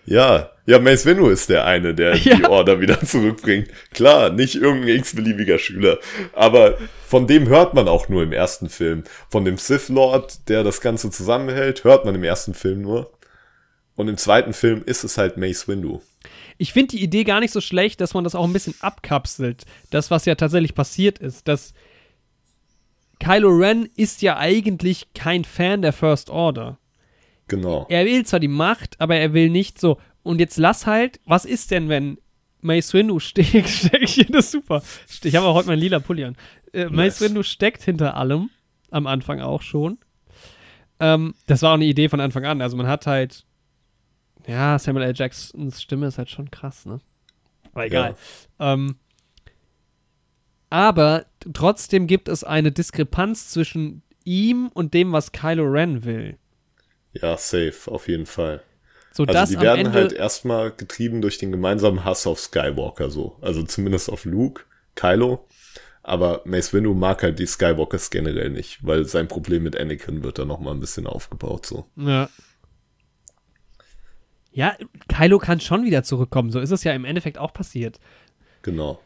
Ja, 0.07 0.51
ja, 0.67 0.79
Mace 0.79 1.05
Windu 1.07 1.29
ist 1.29 1.49
der 1.49 1.67
eine, 1.67 1.95
der 1.95 2.17
Ja. 2.17 2.37
die 2.37 2.45
Order 2.45 2.81
wieder 2.81 3.01
zurückbringt. 3.01 3.69
Klar, 3.93 4.31
nicht 4.31 4.55
irgendein 4.55 4.97
x-beliebiger 4.97 5.59
Schüler. 5.59 5.99
Aber 6.33 6.79
von 7.07 7.27
dem 7.27 7.49
hört 7.49 7.75
man 7.75 7.89
auch 7.89 8.09
nur 8.09 8.23
im 8.23 8.33
ersten 8.33 8.69
Film. 8.69 9.05
Von 9.29 9.45
dem 9.45 9.57
Sith 9.59 9.89
Lord, 9.89 10.49
der 10.49 10.62
das 10.65 10.81
Ganze 10.81 11.11
zusammenhält, 11.11 11.85
hört 11.85 12.05
man 12.05 12.15
im 12.15 12.25
ersten 12.25 12.55
Film 12.55 12.83
nur. 12.83 13.11
Und 13.97 14.09
im 14.09 14.17
zweiten 14.17 14.53
Film 14.53 14.83
ist 14.87 15.05
es 15.05 15.19
halt 15.19 15.37
Mace 15.37 15.69
Windu. 15.69 16.01
Ich 16.57 16.73
finde 16.73 16.97
die 16.97 17.03
Idee 17.03 17.25
gar 17.25 17.41
nicht 17.41 17.53
so 17.53 17.61
schlecht, 17.61 18.01
dass 18.01 18.15
man 18.15 18.25
das 18.25 18.35
auch 18.35 18.45
ein 18.45 18.53
bisschen 18.53 18.75
abkapselt. 18.81 19.65
Das, 19.91 20.11
was 20.11 20.25
ja 20.25 20.35
tatsächlich 20.35 20.75
passiert 20.75 21.19
ist, 21.19 21.49
dass 21.49 21.73
Kylo 23.21 23.51
Ren 23.51 23.89
ist 23.97 24.23
ja 24.23 24.37
eigentlich 24.37 25.13
kein 25.15 25.45
Fan 25.45 25.83
der 25.83 25.93
First 25.93 26.31
Order. 26.31 26.79
Genau. 27.47 27.87
Er 27.89 28.05
will 28.07 28.25
zwar 28.25 28.41
die 28.41 28.49
Macht, 28.49 29.01
aber 29.01 29.17
er 29.17 29.33
will 29.33 29.51
nicht 29.51 29.79
so. 29.79 29.99
Und 30.23 30.41
jetzt 30.41 30.57
lass 30.57 30.87
halt, 30.87 31.21
was 31.25 31.45
ist 31.45 31.71
denn, 31.71 31.89
wenn 31.89 32.19
Mace 32.61 32.93
Windu 32.95 33.19
steckt, 33.21 33.69
steck 33.69 34.03
ich 34.03 34.27
das 34.29 34.47
ist 34.47 34.53
super. 34.53 34.83
Ich 35.23 35.37
habe 35.37 35.47
auch 35.47 35.55
heute 35.55 35.69
meinen 35.69 35.81
lila 35.81 36.01
Pulli 36.01 36.25
an. 36.25 36.37
Äh, 36.73 36.85
Mace 36.87 36.93
Nice. 36.93 37.21
Windu 37.23 37.43
steckt 37.43 37.83
hinter 37.83 38.17
allem, 38.17 38.51
am 38.91 39.07
Anfang 39.07 39.41
auch 39.41 39.63
schon. 39.63 39.99
Ähm, 40.99 41.35
das 41.47 41.63
war 41.63 41.71
auch 41.71 41.75
eine 41.75 41.87
Idee 41.87 42.09
von 42.09 42.21
Anfang 42.21 42.45
an. 42.45 42.61
Also 42.61 42.77
man 42.77 42.87
hat 42.87 43.07
halt, 43.07 43.45
ja, 44.47 44.79
Samuel 44.79 45.07
L. 45.07 45.15
Jacksons 45.17 45.83
Stimme 45.83 46.07
ist 46.07 46.19
halt 46.19 46.31
schon 46.31 46.51
krass, 46.51 46.87
ne? 46.87 47.01
Aber 47.73 47.87
egal. 47.87 48.17
Ähm, 48.59 48.97
aber 50.71 51.27
trotzdem 51.53 52.07
gibt 52.07 52.29
es 52.29 52.45
eine 52.45 52.73
Diskrepanz 52.73 53.51
zwischen 53.51 54.03
ihm 54.25 54.71
und 54.73 54.95
dem, 54.95 55.13
was 55.13 55.33
Kylo 55.33 55.65
Ren 55.65 56.05
will. 56.05 56.39
Ja, 57.13 57.37
safe, 57.37 57.75
auf 57.87 58.09
jeden 58.09 58.27
Fall. 58.27 58.63
So 59.13 59.25
Also 59.25 59.55
die 59.55 59.61
werden 59.61 59.87
Ende 59.87 59.93
halt 59.93 60.13
erstmal 60.13 60.71
getrieben 60.71 61.21
durch 61.21 61.39
den 61.39 61.51
gemeinsamen 61.51 62.05
Hass 62.05 62.27
auf 62.27 62.39
Skywalker 62.39 63.11
so. 63.11 63.37
Also 63.41 63.65
zumindest 63.65 64.09
auf 64.09 64.25
Luke, 64.25 64.63
Kylo. 64.95 65.47
Aber 66.03 66.43
Mace 66.45 66.73
Windu 66.73 66.95
mag 66.95 67.23
halt 67.23 67.39
die 67.39 67.47
Skywalkers 67.47 68.11
generell 68.11 68.51
nicht, 68.51 68.85
weil 68.87 69.05
sein 69.05 69.29
Problem 69.29 69.65
mit 69.65 69.77
Anakin 69.77 70.23
wird 70.23 70.39
da 70.39 70.45
nochmal 70.45 70.75
ein 70.75 70.81
bisschen 70.81 71.07
aufgebaut 71.07 71.67
so. 71.67 71.87
Ja. 71.97 72.29
Ja, 74.53 74.77
Kylo 75.09 75.39
kann 75.39 75.61
schon 75.61 75.85
wieder 75.85 76.03
zurückkommen. 76.03 76.51
So 76.51 76.61
ist 76.61 76.71
es 76.71 76.85
ja 76.85 76.93
im 76.93 77.05
Endeffekt 77.05 77.39
auch 77.39 77.53
passiert. 77.53 78.01
Genau. 78.63 79.01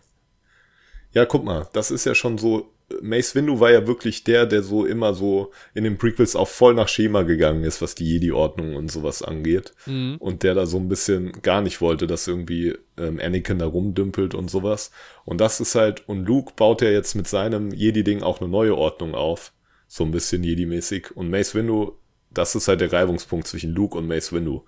Ja, 1.15 1.25
guck 1.25 1.45
mal, 1.45 1.69
das 1.73 1.91
ist 1.91 2.05
ja 2.05 2.15
schon 2.15 2.39
so. 2.39 2.71
Mace 3.01 3.35
Windu 3.35 3.61
war 3.61 3.71
ja 3.71 3.87
wirklich 3.87 4.25
der, 4.25 4.45
der 4.45 4.63
so 4.63 4.85
immer 4.85 5.15
so 5.15 5.53
in 5.73 5.85
den 5.85 5.97
Prequels 5.97 6.37
auch 6.37 6.49
voll 6.49 6.75
nach 6.75 6.89
Schema 6.89 7.23
gegangen 7.23 7.65
ist, 7.65 7.81
was 7.81 7.95
die 7.95 8.05
Jedi-Ordnung 8.05 8.77
und 8.77 8.91
sowas 8.91 9.23
angeht. 9.23 9.73
Und 10.19 10.43
der 10.43 10.55
da 10.55 10.67
so 10.67 10.77
ein 10.77 10.89
bisschen 10.89 11.33
gar 11.41 11.63
nicht 11.63 11.81
wollte, 11.81 12.07
dass 12.07 12.29
irgendwie 12.29 12.77
ähm, 12.99 13.19
Anakin 13.23 13.59
da 13.59 13.67
rumdümpelt 13.67 14.35
und 14.35 14.51
sowas. 14.51 14.91
Und 15.25 15.41
das 15.41 15.61
ist 15.61 15.75
halt, 15.77 16.07
und 16.09 16.27
Luke 16.27 16.53
baut 16.57 16.83
ja 16.83 16.91
jetzt 16.91 17.15
mit 17.15 17.27
seinem 17.27 17.73
Jedi-Ding 17.73 18.23
auch 18.23 18.41
eine 18.41 18.51
neue 18.51 18.77
Ordnung 18.77 19.15
auf. 19.15 19.53
So 19.89 20.05
ein 20.05 20.11
bisschen 20.11 20.45
Jedi-mäßig. 20.45 21.13
Und 21.13 21.31
Mace 21.31 21.55
Windu, 21.55 21.93
das 22.31 22.55
ist 22.55 22.69
halt 22.69 22.83
der 22.83 22.93
Reibungspunkt 22.93 23.47
zwischen 23.47 23.75
Luke 23.75 23.97
und 23.97 24.07
Mace 24.07 24.33
Windu. 24.33 24.65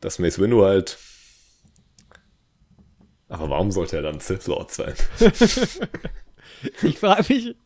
Dass 0.00 0.18
Mace 0.18 0.40
Windu 0.40 0.64
halt. 0.64 0.98
Aber 3.32 3.50
warum 3.50 3.70
sollte 3.72 3.96
er 3.96 4.02
dann 4.02 4.20
Sith 4.20 4.46
Lord 4.46 4.70
sein? 4.72 4.94
Ich 6.82 6.98
frage 6.98 7.24
mich, 7.32 7.56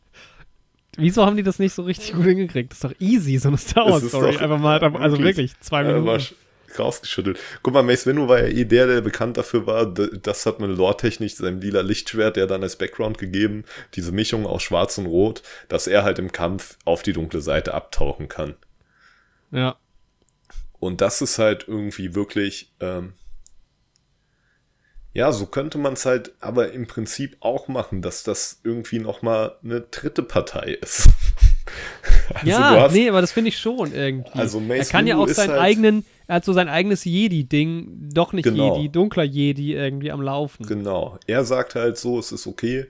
wieso 0.97 1.23
haben 1.25 1.37
die 1.37 1.43
das 1.43 1.59
nicht 1.59 1.73
so 1.73 1.83
richtig 1.83 2.13
gut 2.13 2.25
hingekriegt? 2.25 2.71
Das 2.71 2.77
ist 2.77 2.83
doch 2.83 2.95
easy, 2.99 3.37
so 3.37 3.49
eine 3.49 3.57
Star 3.57 3.85
Wars 3.89 4.07
Story. 4.07 4.33
doch 4.33 4.41
Einfach 4.41 4.59
mal, 4.59 4.79
also 4.83 5.19
wirklich, 5.19 5.53
zwei 5.59 5.83
Minuten. 5.83 6.07
sch- 6.09 6.33
rausgeschüttelt. 6.79 7.39
Guck 7.63 7.73
mal, 7.73 7.83
Mace 7.83 8.05
Windu 8.07 8.27
war 8.27 8.39
ja 8.39 8.47
eh 8.47 8.65
der, 8.65 8.87
der 8.87 9.01
bekannt 9.01 9.37
dafür 9.37 9.67
war. 9.67 9.85
Das 9.85 10.45
hat 10.47 10.59
man 10.59 10.75
lore-technisch 10.75 11.35
seinem 11.35 11.59
lila 11.61 11.81
Lichtschwert, 11.81 12.35
der 12.37 12.47
dann 12.47 12.63
als 12.63 12.75
Background 12.75 13.17
gegeben, 13.19 13.63
diese 13.93 14.11
Mischung 14.11 14.45
aus 14.47 14.63
Schwarz 14.63 14.97
und 14.97 15.05
Rot, 15.05 15.43
dass 15.69 15.85
er 15.87 16.03
halt 16.03 16.17
im 16.19 16.31
Kampf 16.31 16.77
auf 16.85 17.03
die 17.03 17.13
dunkle 17.13 17.41
Seite 17.41 17.73
abtauchen 17.75 18.27
kann. 18.29 18.55
Ja. 19.51 19.77
Und 20.79 21.01
das 21.01 21.21
ist 21.21 21.37
halt 21.39 21.65
irgendwie 21.67 22.15
wirklich, 22.15 22.71
ähm, 22.79 23.13
ja, 25.17 25.31
so 25.31 25.47
könnte 25.47 25.79
man 25.79 25.93
es 25.93 26.05
halt 26.05 26.33
aber 26.41 26.73
im 26.73 26.85
Prinzip 26.85 27.37
auch 27.39 27.67
machen, 27.67 28.03
dass 28.03 28.21
das 28.21 28.59
irgendwie 28.63 28.99
nochmal 28.99 29.55
eine 29.63 29.81
dritte 29.81 30.21
Partei 30.21 30.77
ist. 30.81 31.09
Also 32.33 32.47
ja, 32.49 32.81
hast- 32.81 32.93
nee, 32.93 33.09
aber 33.09 33.19
das 33.21 33.31
finde 33.33 33.49
ich 33.49 33.57
schon 33.59 33.93
irgendwie. 33.93 34.31
Also 34.39 34.59
Mace 34.61 34.79
er 34.79 34.85
kann 34.85 35.05
ja 35.07 35.15
Windu 35.15 35.23
auch 35.25 35.27
ist 35.27 35.35
seinen 35.35 35.51
halt- 35.51 35.61
eigenen, 35.61 36.05
er 36.27 36.35
hat 36.35 36.45
so 36.45 36.53
sein 36.53 36.69
eigenes 36.69 37.03
Jedi-Ding, 37.03 38.09
doch 38.13 38.31
nicht 38.31 38.43
Genau. 38.45 38.77
Jedi, 38.77 38.89
dunkler 38.89 39.23
Jedi 39.23 39.73
irgendwie 39.73 40.11
am 40.11 40.21
Laufen. 40.21 40.65
Genau. 40.65 41.17
Er 41.27 41.43
sagt 41.43 41.75
halt 41.75 41.97
so, 41.97 42.19
es 42.19 42.31
ist 42.31 42.47
okay, 42.47 42.85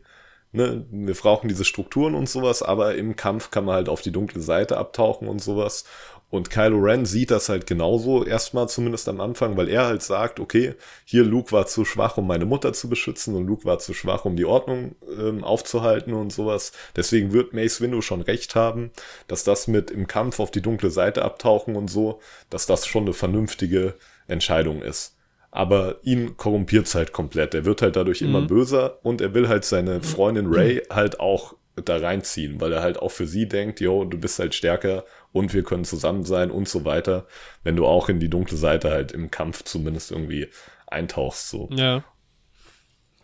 ne, 0.52 0.86
wir 0.92 1.14
brauchen 1.16 1.48
diese 1.48 1.66
Strukturen 1.66 2.14
und 2.14 2.30
sowas, 2.30 2.62
aber 2.62 2.96
im 2.96 3.16
Kampf 3.16 3.50
kann 3.52 3.66
man 3.66 3.76
halt 3.76 3.90
auf 3.90 4.02
die 4.02 4.12
dunkle 4.12 4.42
Seite 4.42 4.78
abtauchen 4.78 5.28
und 5.28 5.42
sowas. 5.42 5.86
Und 6.30 6.50
Kylo 6.50 6.78
Ren 6.80 7.06
sieht 7.06 7.32
das 7.32 7.48
halt 7.48 7.68
genauso, 7.68 8.26
erstmal 8.26 8.68
zumindest 8.68 9.08
am 9.08 9.22
Anfang, 9.22 9.56
weil 9.56 9.70
er 9.70 9.86
halt 9.86 10.04
sagt, 10.04 10.42
okay, 10.42 10.74
hier 11.06 11.24
Luke 11.24 11.54
war 11.54 11.68
zu 11.68 11.86
schwach, 11.86 12.18
um 12.18 12.28
meine 12.28 12.46
Mutter 12.46 12.74
zu 12.74 12.90
beschützen 12.90 13.34
und 13.36 13.48
Luke 13.48 13.64
war 13.64 13.80
zu 13.80 13.94
schwach, 13.94 14.26
um 14.26 14.36
die 14.36 14.44
Ordnung 14.44 14.96
ähm, 15.18 15.46
aufzuhalten 15.46 16.14
und 16.14 16.34
sowas. 16.34 16.74
Deswegen 16.98 17.32
wird 17.32 17.54
Mace 17.54 17.80
Windu 17.80 18.02
schon 18.02 18.22
recht 18.22 18.56
haben, 18.56 18.92
dass 19.30 19.46
das 19.46 19.68
mit 19.68 19.90
im 19.90 20.06
Kampf 20.08 20.42
auf 20.42 20.52
die 20.52 20.62
dunkle 20.62 20.90
Seite 20.90 21.24
abtauchen 21.24 21.78
und 21.78 21.90
so, 21.90 22.20
dass 22.50 22.66
das 22.66 22.86
schon 22.86 23.04
eine 23.04 23.14
vernünftige 23.14 23.94
Entscheidung 24.28 24.82
ist. 24.82 25.16
Aber 25.50 25.96
ihn 26.04 26.36
korrumpiert 26.36 26.94
halt 26.94 27.14
komplett. 27.14 27.56
Er 27.56 27.64
wird 27.64 27.82
halt 27.82 27.96
dadurch 27.96 28.22
immer 28.22 28.42
böser 28.42 29.00
und 29.04 29.22
er 29.22 29.34
will 29.34 29.48
halt 29.48 29.64
seine 29.64 30.04
Freundin 30.04 30.54
Ray 30.54 30.84
halt 30.90 31.22
auch 31.22 31.56
da 31.84 31.98
reinziehen, 31.98 32.60
weil 32.60 32.74
er 32.74 32.82
halt 32.82 33.00
auch 33.00 33.12
für 33.12 33.28
sie 33.28 33.48
denkt, 33.48 33.80
yo, 33.80 34.04
du 34.04 34.18
bist 34.18 34.40
halt 34.40 34.56
stärker 34.56 35.06
und 35.32 35.54
wir 35.54 35.64
können 35.64 35.86
zusammen 35.86 36.24
sein 36.24 36.52
und 36.52 36.68
so 36.68 36.86
weiter, 36.86 37.28
wenn 37.64 37.76
du 37.76 37.86
auch 37.86 38.10
in 38.10 38.20
die 38.20 38.30
dunkle 38.30 38.58
Seite 38.58 38.92
halt 38.92 39.12
im 39.12 39.32
Kampf 39.32 39.64
zumindest 39.64 40.12
irgendwie 40.12 40.48
eintauchst, 40.88 41.50
so. 41.50 41.70
Ja. 41.72 42.04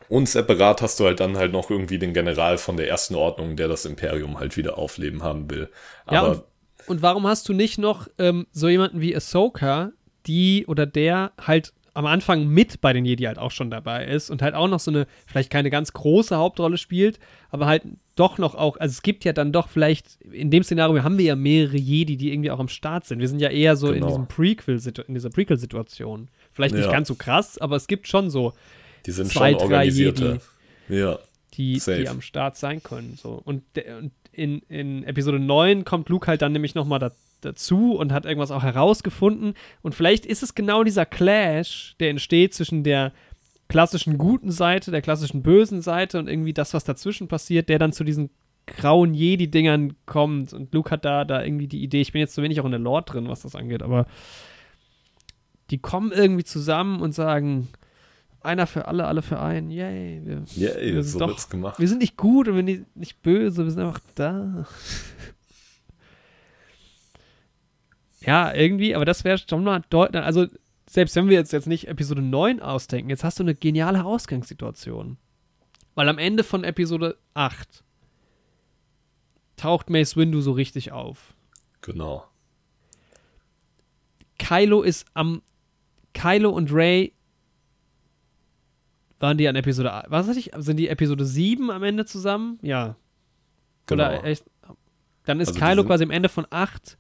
Und 0.09 0.30
separat 0.30 0.82
hast 0.82 0.99
du 0.99 1.06
halt 1.06 1.19
dann 1.19 1.38
halt 1.38 1.53
noch 1.53 1.69
irgendwie 1.69 1.98
den 1.98 2.14
General 2.14 2.57
von 2.57 2.77
der 2.77 2.88
ersten 2.88 3.15
Ordnung, 3.15 3.56
der 3.56 3.67
das 3.67 3.85
Imperium 3.85 4.40
halt 4.40 4.57
wieder 4.57 4.77
aufleben 4.77 5.23
haben 5.23 5.49
will. 5.49 5.69
Ja, 6.11 6.22
Aber 6.22 6.30
und, 6.30 6.43
und 6.88 7.01
warum 7.01 7.25
hast 7.25 7.48
du 7.49 7.53
nicht 7.53 7.77
noch 7.77 8.07
ähm, 8.19 8.45
so 8.51 8.67
jemanden 8.67 9.01
wie 9.01 9.15
Ahsoka, 9.15 9.91
die 10.27 10.65
oder 10.67 10.85
der 10.85 11.32
halt 11.40 11.73
am 11.95 12.05
Anfang 12.07 12.47
mit 12.47 12.81
bei 12.81 12.91
den 12.93 13.05
Jedi 13.05 13.23
halt 13.25 13.38
auch 13.38 13.51
schon 13.51 13.69
dabei 13.69 14.05
ist 14.05 14.30
und 14.31 14.41
halt 14.41 14.55
auch 14.55 14.67
noch 14.67 14.80
so 14.80 14.89
eine, 14.89 15.05
vielleicht 15.27 15.49
keine 15.51 15.69
ganz 15.69 15.93
große 15.93 16.35
Hauptrolle 16.35 16.77
spielt, 16.77 17.19
aber 17.51 17.67
halt 17.67 17.83
doch 18.15 18.38
noch 18.39 18.55
auch, 18.55 18.77
also 18.77 18.91
es 18.91 19.01
gibt 19.03 19.25
ja 19.25 19.33
dann 19.33 19.51
doch 19.51 19.69
vielleicht, 19.69 20.19
in 20.31 20.49
dem 20.49 20.63
Szenario 20.63 21.03
haben 21.03 21.17
wir 21.17 21.25
ja 21.25 21.35
mehrere 21.35 21.77
Jedi, 21.77 22.17
die 22.17 22.31
irgendwie 22.33 22.49
auch 22.51 22.59
am 22.59 22.67
Start 22.67 23.05
sind. 23.05 23.19
Wir 23.19 23.27
sind 23.27 23.39
ja 23.39 23.49
eher 23.49 23.75
so 23.75 23.88
in 23.89 23.95
Genau. 23.95 24.07
diesem 24.07 24.27
Prequel, 24.27 24.80
in 25.07 25.13
dieser 25.13 25.30
Prequel-Situation. 25.30 26.30
Vielleicht 26.51 26.75
nicht 26.75 26.85
Ja. 26.85 26.91
ganz 26.91 27.07
so 27.07 27.15
krass, 27.15 27.57
aber 27.59 27.75
es 27.75 27.88
gibt 27.88 28.07
schon 28.07 28.30
so 28.30 28.53
die 29.05 29.11
sind 29.11 29.30
zwei, 29.31 29.51
schon 29.51 29.59
drei 29.59 29.63
organisierter. 29.65 30.38
Ja. 30.89 31.19
die, 31.55 31.80
die 31.80 32.07
am 32.09 32.22
Start 32.22 32.57
sein 32.57 32.81
können. 32.81 33.17
So. 33.22 33.39
Und, 33.43 33.63
und 33.99 34.11
in, 34.31 34.59
in 34.69 35.03
Episode 35.03 35.38
9 35.39 35.85
kommt 35.85 36.09
Luke 36.09 36.25
halt 36.27 36.41
dann 36.41 36.51
nämlich 36.53 36.73
nochmal 36.75 36.97
da, 36.99 37.11
dazu 37.45 37.95
und 37.95 38.11
hat 38.11 38.25
irgendwas 38.25 38.51
auch 38.51 38.63
herausgefunden. 38.63 39.53
Und 39.81 39.95
vielleicht 39.95 40.25
ist 40.25 40.43
es 40.43 40.55
genau 40.55 40.83
dieser 40.83 41.05
Clash, 41.05 41.95
der 41.99 42.09
entsteht 42.09 42.53
zwischen 42.53 42.83
der 42.83 43.11
klassischen 43.69 44.17
guten 44.17 44.51
Seite, 44.51 44.91
der 44.91 45.01
klassischen 45.01 45.41
bösen 45.41 45.81
Seite 45.81 46.19
und 46.19 46.27
irgendwie 46.27 46.53
das, 46.53 46.73
was 46.73 46.83
dazwischen 46.83 47.27
passiert, 47.27 47.69
der 47.69 47.80
dann 47.80 47.93
zu 47.93 48.03
diesen 48.03 48.30
grauen 48.67 49.13
Jedi-Dingern 49.13 49.95
kommt. 50.05 50.53
Und 50.53 50.73
Luke 50.73 50.91
hat 50.91 51.05
da, 51.05 51.25
da 51.25 51.43
irgendwie 51.43 51.67
die 51.67 51.83
Idee, 51.83 52.01
ich 52.01 52.11
bin 52.11 52.19
jetzt 52.19 52.35
so 52.35 52.43
wenig 52.43 52.59
auch 52.61 52.65
in 52.65 52.72
der 52.72 52.80
Lore 52.80 53.03
drin, 53.03 53.27
was 53.27 53.41
das 53.41 53.55
angeht, 53.55 53.83
aber 53.83 54.05
die 55.69 55.80
kommen 55.80 56.11
irgendwie 56.11 56.43
zusammen 56.43 57.01
und 57.01 57.13
sagen, 57.13 57.67
einer 58.41 58.67
für 58.67 58.88
alle, 58.88 59.07
alle 59.07 59.22
für 59.22 59.39
einen, 59.39 59.72
yay, 59.72 60.22
wir, 60.23 60.43
ey, 60.77 60.93
wir 60.93 61.03
so 61.03 61.11
sind 61.11 61.22
doch, 61.22 61.27
wird's 61.30 61.49
gemacht. 61.49 61.80
wir 61.80 61.88
sind 61.88 62.01
nicht 62.01 62.17
gut 62.17 62.47
und 62.47 62.55
wir 62.55 62.75
sind 62.75 62.95
nicht 62.95 63.22
böse, 63.22 63.63
wir 63.63 63.72
sind 63.72 63.81
einfach 63.81 64.01
da. 64.15 64.67
Ja, 68.25 68.53
irgendwie, 68.53 68.95
aber 68.95 69.05
das 69.05 69.23
wäre 69.23 69.37
schon 69.37 69.63
mal 69.63 69.81
deutlich, 69.89 70.23
also 70.23 70.47
selbst 70.89 71.15
wenn 71.15 71.29
wir 71.29 71.37
jetzt, 71.37 71.53
jetzt 71.53 71.67
nicht 71.67 71.87
Episode 71.87 72.21
9 72.21 72.59
ausdenken, 72.61 73.09
jetzt 73.09 73.23
hast 73.23 73.39
du 73.39 73.43
eine 73.43 73.55
geniale 73.55 74.03
Ausgangssituation. 74.03 75.17
Weil 75.95 76.09
am 76.09 76.17
Ende 76.17 76.43
von 76.43 76.63
Episode 76.63 77.17
8 77.33 77.83
taucht 79.55 79.89
Mace 79.89 80.17
Windu 80.17 80.41
so 80.41 80.51
richtig 80.51 80.91
auf. 80.91 81.35
Genau. 81.81 82.25
Kylo 84.39 84.81
ist 84.81 85.05
am. 85.13 85.41
Kylo 86.13 86.51
und 86.51 86.71
Ray 86.71 87.13
waren 89.19 89.37
die 89.37 89.47
an 89.47 89.55
Episode. 89.55 90.03
Was 90.07 90.27
hatte 90.27 90.37
ich? 90.37 90.51
Sind 90.57 90.77
die 90.77 90.89
Episode 90.89 91.25
7 91.25 91.71
am 91.71 91.81
Ende 91.83 92.05
zusammen? 92.05 92.59
Ja. 92.61 92.95
Genau. 93.87 94.03
Oder 94.03 94.23
echt? 94.23 94.45
Dann 95.25 95.39
ist 95.39 95.49
Also 95.49 95.59
Kylo 95.59 95.83
quasi 95.85 96.03
am 96.03 96.11
Ende 96.11 96.29
von 96.29 96.45
8 96.49 96.97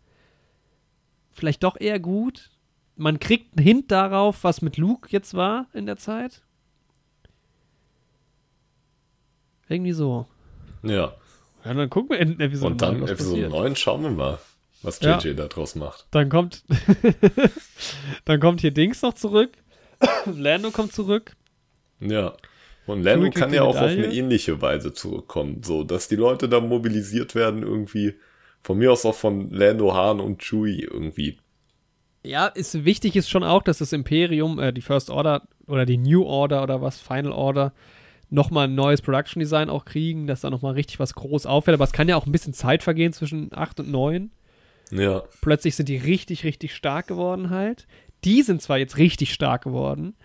vielleicht 1.33 1.63
doch 1.63 1.79
eher 1.79 1.99
gut. 1.99 2.49
man 2.95 3.19
kriegt 3.19 3.57
einen 3.57 3.65
Hint 3.65 3.91
darauf, 3.91 4.43
was 4.43 4.61
mit 4.61 4.77
Luke 4.77 5.09
jetzt 5.11 5.33
war 5.33 5.67
in 5.73 5.85
der 5.85 5.97
Zeit. 5.97 6.43
Irgendwie 9.67 9.93
so. 9.93 10.27
Ja. 10.83 11.13
Ja, 11.65 11.73
dann 11.73 11.89
gucken 11.89 12.11
wir 12.11 12.19
in 12.19 12.39
Episode 12.39 12.71
Und 12.73 12.81
dann 12.81 12.93
9, 12.95 13.01
was 13.03 13.11
Episode 13.11 13.41
passiert. 13.43 13.51
9 13.51 13.75
schauen 13.77 14.03
wir 14.03 14.09
mal, 14.11 14.39
was 14.81 14.99
Ja. 14.99 15.17
JJ 15.17 15.35
da 15.35 15.47
draus 15.47 15.75
macht. 15.75 16.07
Dann 16.11 16.29
kommt, 16.29 16.63
dann 18.25 18.39
kommt 18.39 18.61
hier 18.61 18.71
Dings 18.71 19.01
noch 19.01 19.13
zurück. 19.13 19.51
Lando 20.25 20.71
kommt 20.71 20.91
zurück. 20.93 21.35
Ja. 21.99 22.33
Und 22.85 23.03
Lando 23.03 23.29
kann 23.31 23.53
ja 23.53 23.63
auch 23.63 23.77
auf 23.77 23.81
eine 23.81 24.13
ähnliche 24.13 24.61
Weise 24.61 24.91
zurückkommen, 24.91 25.63
so 25.63 25.85
dass 25.85 26.09
die 26.09 26.17
Leute 26.17 26.49
da 26.49 26.59
mobilisiert 26.59 27.33
werden 27.33 27.63
irgendwie. 27.63 28.15
Von 28.63 28.77
mir 28.77 28.91
aus 28.91 29.05
auch 29.05 29.15
von 29.15 29.51
Lando, 29.51 29.93
Han 29.93 30.19
und 30.19 30.41
Chewie 30.41 30.83
irgendwie. 30.83 31.37
Ja, 32.25 32.47
ist 32.47 32.85
wichtig 32.85 33.15
ist 33.17 33.29
schon 33.29 33.43
auch, 33.43 33.61
dass 33.61 33.79
das 33.79 33.91
Imperium, 33.91 34.57
äh, 34.57 34.71
die 34.71 34.81
First 34.81 35.09
Order 35.09 35.43
oder 35.67 35.85
die 35.85 35.97
New 35.97 36.23
Order 36.23 36.63
oder 36.63 36.81
was, 36.81 37.01
Final 37.01 37.33
Order, 37.33 37.73
nochmal 38.29 38.67
ein 38.67 38.75
neues 38.75 39.01
Production 39.01 39.41
Design 39.41 39.69
auch 39.69 39.83
kriegen, 39.83 40.25
dass 40.25 40.41
da 40.41 40.49
nochmal 40.49 40.73
richtig 40.73 40.99
was 40.99 41.13
groß 41.13 41.45
auffällt. 41.45 41.75
Aber 41.75 41.83
es 41.83 41.91
kann 41.91 42.07
ja 42.07 42.15
auch 42.15 42.25
ein 42.25 42.31
bisschen 42.31 42.53
Zeit 42.53 42.81
vergehen 42.81 43.11
zwischen 43.11 43.49
8 43.53 43.81
und 43.81 43.91
9. 43.91 44.31
Ja, 44.91 45.23
Plötzlich 45.41 45.75
sind 45.75 45.89
die 45.89 45.97
richtig, 45.97 46.43
richtig 46.43 46.73
stark 46.73 47.07
geworden 47.07 47.49
halt. 47.49 47.87
Die 48.23 48.41
sind 48.41 48.61
zwar 48.61 48.77
jetzt 48.77 48.97
richtig 48.97 49.33
stark 49.33 49.63
geworden, 49.63 50.15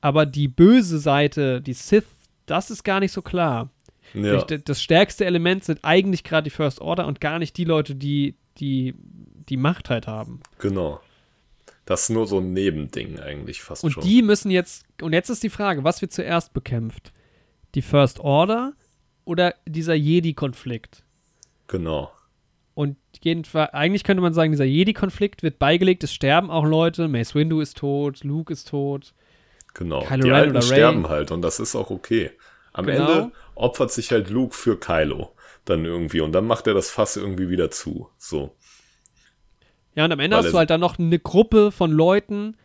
aber 0.00 0.24
die 0.24 0.48
böse 0.48 0.98
Seite, 0.98 1.60
die 1.60 1.74
Sith, 1.74 2.06
das 2.46 2.70
ist 2.70 2.82
gar 2.82 3.00
nicht 3.00 3.12
so 3.12 3.20
klar. 3.20 3.68
Ja, 4.14 4.44
Ich- 4.48 4.64
Das 4.64 4.82
stärkste 4.82 5.24
Element 5.24 5.64
sind 5.64 5.80
eigentlich 5.82 6.24
gerade 6.24 6.44
die 6.44 6.50
First 6.50 6.80
Order 6.80 7.06
und 7.06 7.20
gar 7.20 7.38
nicht 7.38 7.56
die 7.56 7.64
Leute, 7.64 7.94
die 7.94 8.34
die, 8.58 8.94
die 9.48 9.56
Macht 9.56 9.88
halt 9.90 10.06
haben. 10.06 10.40
genau. 10.58 11.00
Das 11.84 12.02
ist 12.02 12.10
nur 12.10 12.28
so 12.28 12.38
ein 12.38 12.52
Nebending 12.52 13.18
eigentlich 13.18 13.60
fast 13.60 13.82
Und 13.82 13.90
schon. 13.90 14.04
die 14.04 14.22
müssen 14.22 14.52
jetzt, 14.52 14.84
und 15.00 15.12
jetzt 15.12 15.30
ist 15.30 15.42
die 15.42 15.50
Frage, 15.50 15.82
was 15.82 16.00
wird 16.00 16.12
zuerst 16.12 16.52
bekämpft? 16.52 17.12
Die 17.74 17.82
First 17.82 18.20
Order 18.20 18.74
oder 19.24 19.54
dieser 19.66 19.94
Jedi-Konflikt? 19.94 21.02
genau. 21.66 22.12
Und 22.74 22.96
jedenfalls, 23.22 23.74
eigentlich 23.74 24.02
könnte 24.04 24.22
man 24.22 24.32
sagen, 24.32 24.52
dieser 24.52 24.64
Jedi-Konflikt 24.64 25.42
wird 25.42 25.58
beigelegt, 25.58 26.04
es 26.04 26.12
sterben 26.14 26.50
auch 26.50 26.64
Leute, 26.64 27.06
Mace 27.08 27.34
Windu 27.34 27.60
ist 27.60 27.76
tot, 27.76 28.22
Luke 28.24 28.50
ist 28.52 28.68
tot. 28.68 29.12
Genau. 29.74 30.00
Kylo 30.04 30.22
die 30.24 30.30
Ren 30.30 30.38
Alten 30.56 30.62
sterben 30.62 31.08
halt 31.08 31.30
und 31.32 31.42
das 31.42 31.58
ist 31.60 31.74
auch 31.74 31.90
okay. 31.90 32.30
Am 32.72 32.86
Genau. 32.86 33.10
Ende 33.10 33.32
opfert 33.54 33.90
sich 33.92 34.10
halt 34.10 34.30
Luke 34.30 34.54
für 34.54 34.78
Kylo 34.78 35.32
dann 35.64 35.84
irgendwie 35.84 36.20
und 36.20 36.32
dann 36.32 36.46
macht 36.46 36.66
er 36.66 36.74
das 36.74 36.90
Fass 36.90 37.16
irgendwie 37.16 37.48
wieder 37.48 37.70
zu. 37.70 38.08
So. 38.18 38.54
Ja, 39.94 40.06
und 40.06 40.12
am 40.12 40.20
Ende 40.20 40.36
Weil 40.36 40.44
hast 40.44 40.52
du 40.52 40.58
halt 40.58 40.70
dann 40.70 40.80
noch 40.80 40.98
eine 40.98 41.18
Gruppe 41.18 41.70
von 41.70 41.90
Leuten, 41.90 42.56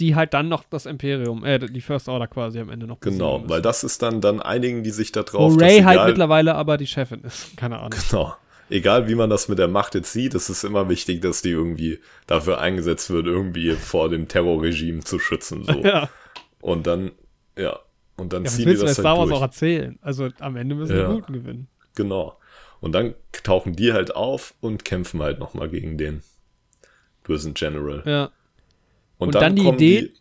die 0.00 0.16
halt 0.16 0.32
dann 0.34 0.48
noch 0.48 0.64
das 0.68 0.86
Imperium, 0.86 1.44
äh, 1.44 1.58
die 1.58 1.80
First 1.82 2.08
Order 2.08 2.26
quasi 2.26 2.58
am 2.58 2.70
Ende 2.70 2.86
noch 2.86 3.00
Genau, 3.00 3.42
weil 3.46 3.60
das 3.62 3.84
ist 3.84 4.02
dann, 4.02 4.20
dann 4.20 4.40
einigen 4.40 4.82
die 4.82 4.90
sich 4.90 5.12
da 5.12 5.22
drauf. 5.22 5.60
Ray 5.60 5.82
halt 5.82 6.06
mittlerweile 6.06 6.54
aber 6.54 6.78
die 6.78 6.86
Chefin 6.86 7.20
ist. 7.20 7.56
Keine 7.56 7.78
Ahnung. 7.78 7.98
Genau. 8.10 8.34
Egal 8.70 9.08
wie 9.08 9.16
man 9.16 9.28
das 9.28 9.48
mit 9.48 9.58
der 9.58 9.66
Macht 9.68 9.94
jetzt 9.96 10.12
sieht, 10.12 10.34
es 10.34 10.48
ist 10.48 10.62
immer 10.62 10.88
wichtig, 10.88 11.20
dass 11.20 11.42
die 11.42 11.50
irgendwie 11.50 11.98
dafür 12.26 12.60
eingesetzt 12.60 13.10
wird, 13.10 13.26
irgendwie 13.26 13.72
vor 13.72 14.08
dem 14.08 14.28
Terrorregime 14.28 15.00
zu 15.00 15.18
schützen. 15.18 15.64
So. 15.64 15.72
Ja. 15.84 16.08
Und 16.60 16.86
dann, 16.86 17.10
ja. 17.58 17.80
Und 18.20 18.32
dann 18.32 18.44
Ja, 18.44 18.50
ziehen 18.50 18.58
die 18.60 18.66
willst 18.66 18.82
du 18.82 18.84
bei 18.86 18.90
das 18.90 18.98
Star 18.98 19.10
halt 19.12 19.18
Wars 19.20 19.28
durch. 19.30 19.38
auch 19.38 19.42
erzählen? 19.42 19.98
Also 20.02 20.28
am 20.40 20.56
Ende 20.56 20.74
müssen 20.74 20.96
Ja. 20.96 21.08
die 21.08 21.14
Guten 21.20 21.32
gewinnen. 21.32 21.68
Genau. 21.94 22.36
Und 22.80 22.92
dann 22.92 23.14
tauchen 23.42 23.74
die 23.76 23.92
halt 23.92 24.14
auf 24.14 24.54
und 24.60 24.84
kämpfen 24.84 25.22
halt 25.22 25.38
nochmal 25.38 25.68
gegen 25.68 25.96
den 25.98 26.22
bösen 27.24 27.54
General. 27.54 28.02
Ja. 28.06 28.30
Und 29.18 29.34
dann 29.34 29.54
die 29.56 29.62
kommen 29.64 29.76
Idee- 29.78 30.12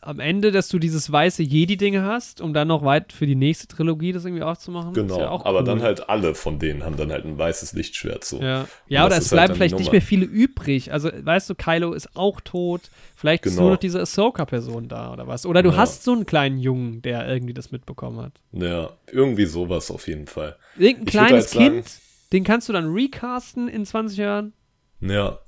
Am 0.00 0.20
Ende, 0.20 0.52
dass 0.52 0.68
du 0.68 0.78
dieses 0.78 1.10
weiße 1.10 1.42
Jedi-Ding 1.42 2.00
hast, 2.00 2.40
um 2.40 2.54
dann 2.54 2.68
noch 2.68 2.84
weit 2.84 3.12
für 3.12 3.26
die 3.26 3.34
nächste 3.34 3.66
Trilogie 3.66 4.12
das 4.12 4.24
irgendwie 4.24 4.44
aufzumachen. 4.44 4.92
genau, 4.92 5.14
Ist 5.14 5.20
ja 5.20 5.28
aber 5.28 5.58
cool. 5.58 5.64
dann 5.64 5.82
halt 5.82 6.08
alle 6.08 6.36
von 6.36 6.60
denen 6.60 6.84
haben 6.84 6.96
dann 6.96 7.10
halt 7.10 7.24
ein 7.24 7.36
weißes 7.36 7.72
Lichtschwert 7.72 8.24
so. 8.24 8.40
Ja, 8.40 8.68
ja 8.86 9.06
oder 9.06 9.16
es 9.16 9.24
ist 9.26 9.32
halt 9.32 9.38
bleiben 9.38 9.52
die 9.54 9.56
vielleicht 9.58 9.78
nicht 9.78 9.90
mehr 9.92 10.00
viele 10.00 10.24
übrig. 10.24 10.92
Also, 10.92 11.10
weißt 11.12 11.50
du, 11.50 11.56
Kylo 11.56 11.94
ist 11.94 12.14
auch 12.16 12.40
tot. 12.40 12.82
Vielleicht 13.16 13.44
ist 13.44 13.54
Genau. 13.54 13.62
nur 13.62 13.70
noch 13.72 13.78
diese 13.80 14.00
Ahsoka-Person 14.00 14.86
da 14.88 15.12
oder 15.12 15.26
was. 15.26 15.44
Oder 15.44 15.64
du 15.64 15.70
Ja. 15.70 15.76
hast 15.78 16.04
so 16.04 16.12
einen 16.12 16.26
kleinen 16.26 16.58
Jungen, 16.58 17.02
der 17.02 17.26
irgendwie 17.28 17.54
das 17.54 17.72
mitbekommen 17.72 18.20
hat. 18.20 18.32
Ja, 18.52 18.90
irgendwie 19.10 19.46
sowas 19.46 19.90
auf 19.90 20.06
jeden 20.06 20.28
Fall. 20.28 20.54
Irgendein 20.78 21.02
Ich 21.06 21.10
kleines 21.10 21.32
halt 21.32 21.48
sagen- 21.48 21.64
Kind, 21.74 21.90
den 22.32 22.44
kannst 22.44 22.68
du 22.68 22.72
dann 22.72 22.92
recasten 22.92 23.66
in 23.66 23.84
20 23.84 24.18
Jahren. 24.18 24.52
Ja. 25.00 25.38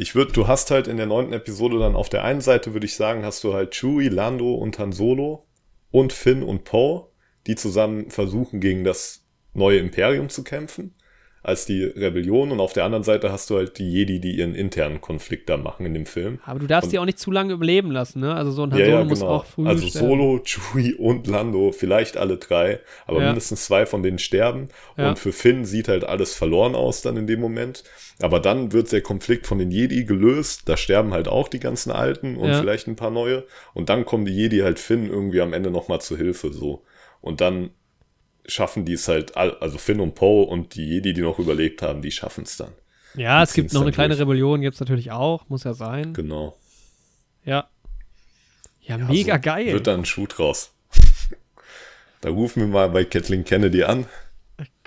Ich 0.00 0.14
würde, 0.14 0.30
du 0.30 0.46
hast 0.46 0.70
halt 0.70 0.86
in 0.86 0.96
der 0.96 1.06
neunten 1.06 1.32
Episode 1.32 1.80
dann 1.80 1.96
auf 1.96 2.08
der 2.08 2.22
einen 2.22 2.40
Seite, 2.40 2.72
würde 2.72 2.86
ich 2.86 2.94
sagen, 2.94 3.24
hast 3.24 3.42
du 3.42 3.52
halt 3.52 3.74
Chewie, 3.74 4.08
Lando 4.08 4.54
und 4.54 4.78
Han 4.78 4.92
Solo 4.92 5.44
und 5.90 6.12
Finn 6.12 6.44
und 6.44 6.62
Poe, 6.62 7.08
die 7.48 7.56
zusammen 7.56 8.08
versuchen, 8.08 8.60
gegen 8.60 8.84
das 8.84 9.26
neue 9.54 9.80
Imperium 9.80 10.28
zu 10.28 10.44
kämpfen, 10.44 10.94
als 11.48 11.66
die 11.66 11.82
Rebellion. 11.82 12.52
Und 12.52 12.60
auf 12.60 12.72
der 12.72 12.84
anderen 12.84 13.02
Seite 13.02 13.32
hast 13.32 13.50
du 13.50 13.56
halt 13.56 13.78
die 13.78 13.90
Jedi, 13.90 14.20
die 14.20 14.36
ihren 14.38 14.54
internen 14.54 15.00
Konflikt 15.00 15.48
da 15.48 15.56
machen 15.56 15.84
in 15.86 15.94
dem 15.94 16.06
Film. 16.06 16.38
Aber 16.44 16.60
du 16.60 16.66
darfst 16.66 16.86
Und- 16.86 16.92
die 16.92 16.98
auch 17.00 17.04
nicht 17.04 17.18
zu 17.18 17.30
lange 17.32 17.52
überleben 17.54 17.90
lassen, 17.90 18.20
ne? 18.20 18.34
Also 18.34 18.50
so 18.52 18.62
ein 18.62 18.72
Han 18.72 18.78
Ja, 18.78 18.86
Solo 18.86 18.98
ja, 18.98 19.04
muss 19.04 19.18
genau. 19.20 19.32
auch 19.32 19.44
früh 19.46 19.66
Also 19.66 19.86
sterben. 19.86 20.06
Solo, 20.08 20.40
Chewie 20.44 20.94
und 20.94 21.26
Lando, 21.26 21.72
vielleicht 21.72 22.16
alle 22.16 22.36
drei, 22.36 22.80
aber 23.06 23.20
Ja. 23.20 23.26
mindestens 23.26 23.64
zwei 23.64 23.86
von 23.86 24.02
denen 24.02 24.18
sterben. 24.18 24.68
Ja. 24.96 25.08
Und 25.08 25.18
für 25.18 25.32
Finn 25.32 25.64
sieht 25.64 25.88
halt 25.88 26.04
alles 26.04 26.34
verloren 26.34 26.74
aus 26.74 27.02
dann 27.02 27.16
in 27.16 27.26
dem 27.26 27.40
Moment. 27.40 27.82
Aber 28.20 28.40
dann 28.40 28.72
wird 28.72 28.92
der 28.92 29.00
Konflikt 29.00 29.46
von 29.46 29.58
den 29.58 29.70
Jedi 29.70 30.04
gelöst. 30.04 30.62
Da 30.68 30.76
sterben 30.76 31.12
halt 31.12 31.28
auch 31.28 31.48
die 31.48 31.60
ganzen 31.60 31.90
Alten 31.92 32.36
und 32.36 32.48
Ja. 32.48 32.60
vielleicht 32.60 32.86
ein 32.88 32.96
paar 32.96 33.10
neue. 33.10 33.44
Und 33.74 33.88
dann 33.88 34.04
kommen 34.04 34.24
die 34.24 34.32
Jedi 34.34 34.58
halt 34.58 34.78
Finn 34.78 35.08
irgendwie 35.08 35.40
am 35.40 35.52
Ende 35.52 35.70
nochmal 35.70 36.00
zu 36.00 36.16
Hilfe 36.16 36.52
so. 36.52 36.82
Und 37.20 37.40
dann 37.40 37.70
schaffen 38.48 38.84
die 38.84 38.94
es 38.94 39.06
halt, 39.08 39.36
also 39.36 39.78
Finn 39.78 40.00
und 40.00 40.14
Poe 40.14 40.44
und 40.44 40.74
die 40.74 40.84
Jedi, 40.86 41.12
die 41.12 41.20
noch 41.22 41.38
überlebt 41.38 41.82
haben, 41.82 42.02
die 42.02 42.10
schaffen 42.10 42.44
es 42.44 42.56
dann. 42.56 42.72
Ja, 43.14 43.42
es 43.42 43.52
Die 43.52 43.56
gibt 43.56 43.70
ziehen's 43.70 43.74
noch 43.74 43.82
eine 43.82 43.92
kleine 43.92 44.14
durch. 44.14 44.22
Rebellion, 44.22 44.60
gibt 44.60 44.74
es 44.74 44.80
natürlich 44.80 45.10
auch, 45.12 45.48
muss 45.48 45.64
ja 45.64 45.74
sein. 45.74 46.12
Genau. 46.14 46.56
Ja. 47.44 47.68
Ja, 48.80 48.96
Ja, 48.96 49.04
mega 49.06 49.34
so 49.36 49.40
geil. 49.40 49.72
Wird 49.72 49.86
dann 49.86 50.00
ein 50.00 50.04
Schuh 50.04 50.26
draus. 50.26 50.72
da 52.20 52.30
rufen 52.30 52.60
wir 52.62 52.68
mal 52.68 52.88
bei 52.90 53.04
Kathleen 53.04 53.44
Kennedy 53.44 53.84
an. 53.84 54.06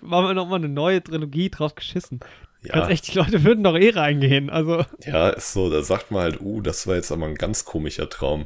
Machen 0.01 0.25
wir 0.27 0.33
nochmal 0.33 0.59
eine 0.59 0.69
neue 0.69 1.03
Trilogie 1.03 1.49
drauf 1.49 1.75
geschissen. 1.75 2.19
Ja. 2.63 2.73
Ganz 2.75 2.89
echt, 2.89 3.07
die 3.07 3.17
Leute 3.17 3.43
würden 3.43 3.63
doch 3.63 3.75
eh 3.77 3.89
reingehen. 3.89 4.49
Also, 4.49 4.83
Ja, 5.03 5.29
ist 5.29 5.53
so, 5.53 5.69
da 5.71 5.81
sagt 5.83 6.11
man 6.11 6.23
halt, 6.23 6.41
uh, 6.41 6.61
das 6.61 6.85
war 6.87 6.95
jetzt 6.95 7.11
aber 7.11 7.25
ein 7.25 7.35
ganz 7.35 7.65
komischer 7.65 8.09
Traum. 8.09 8.45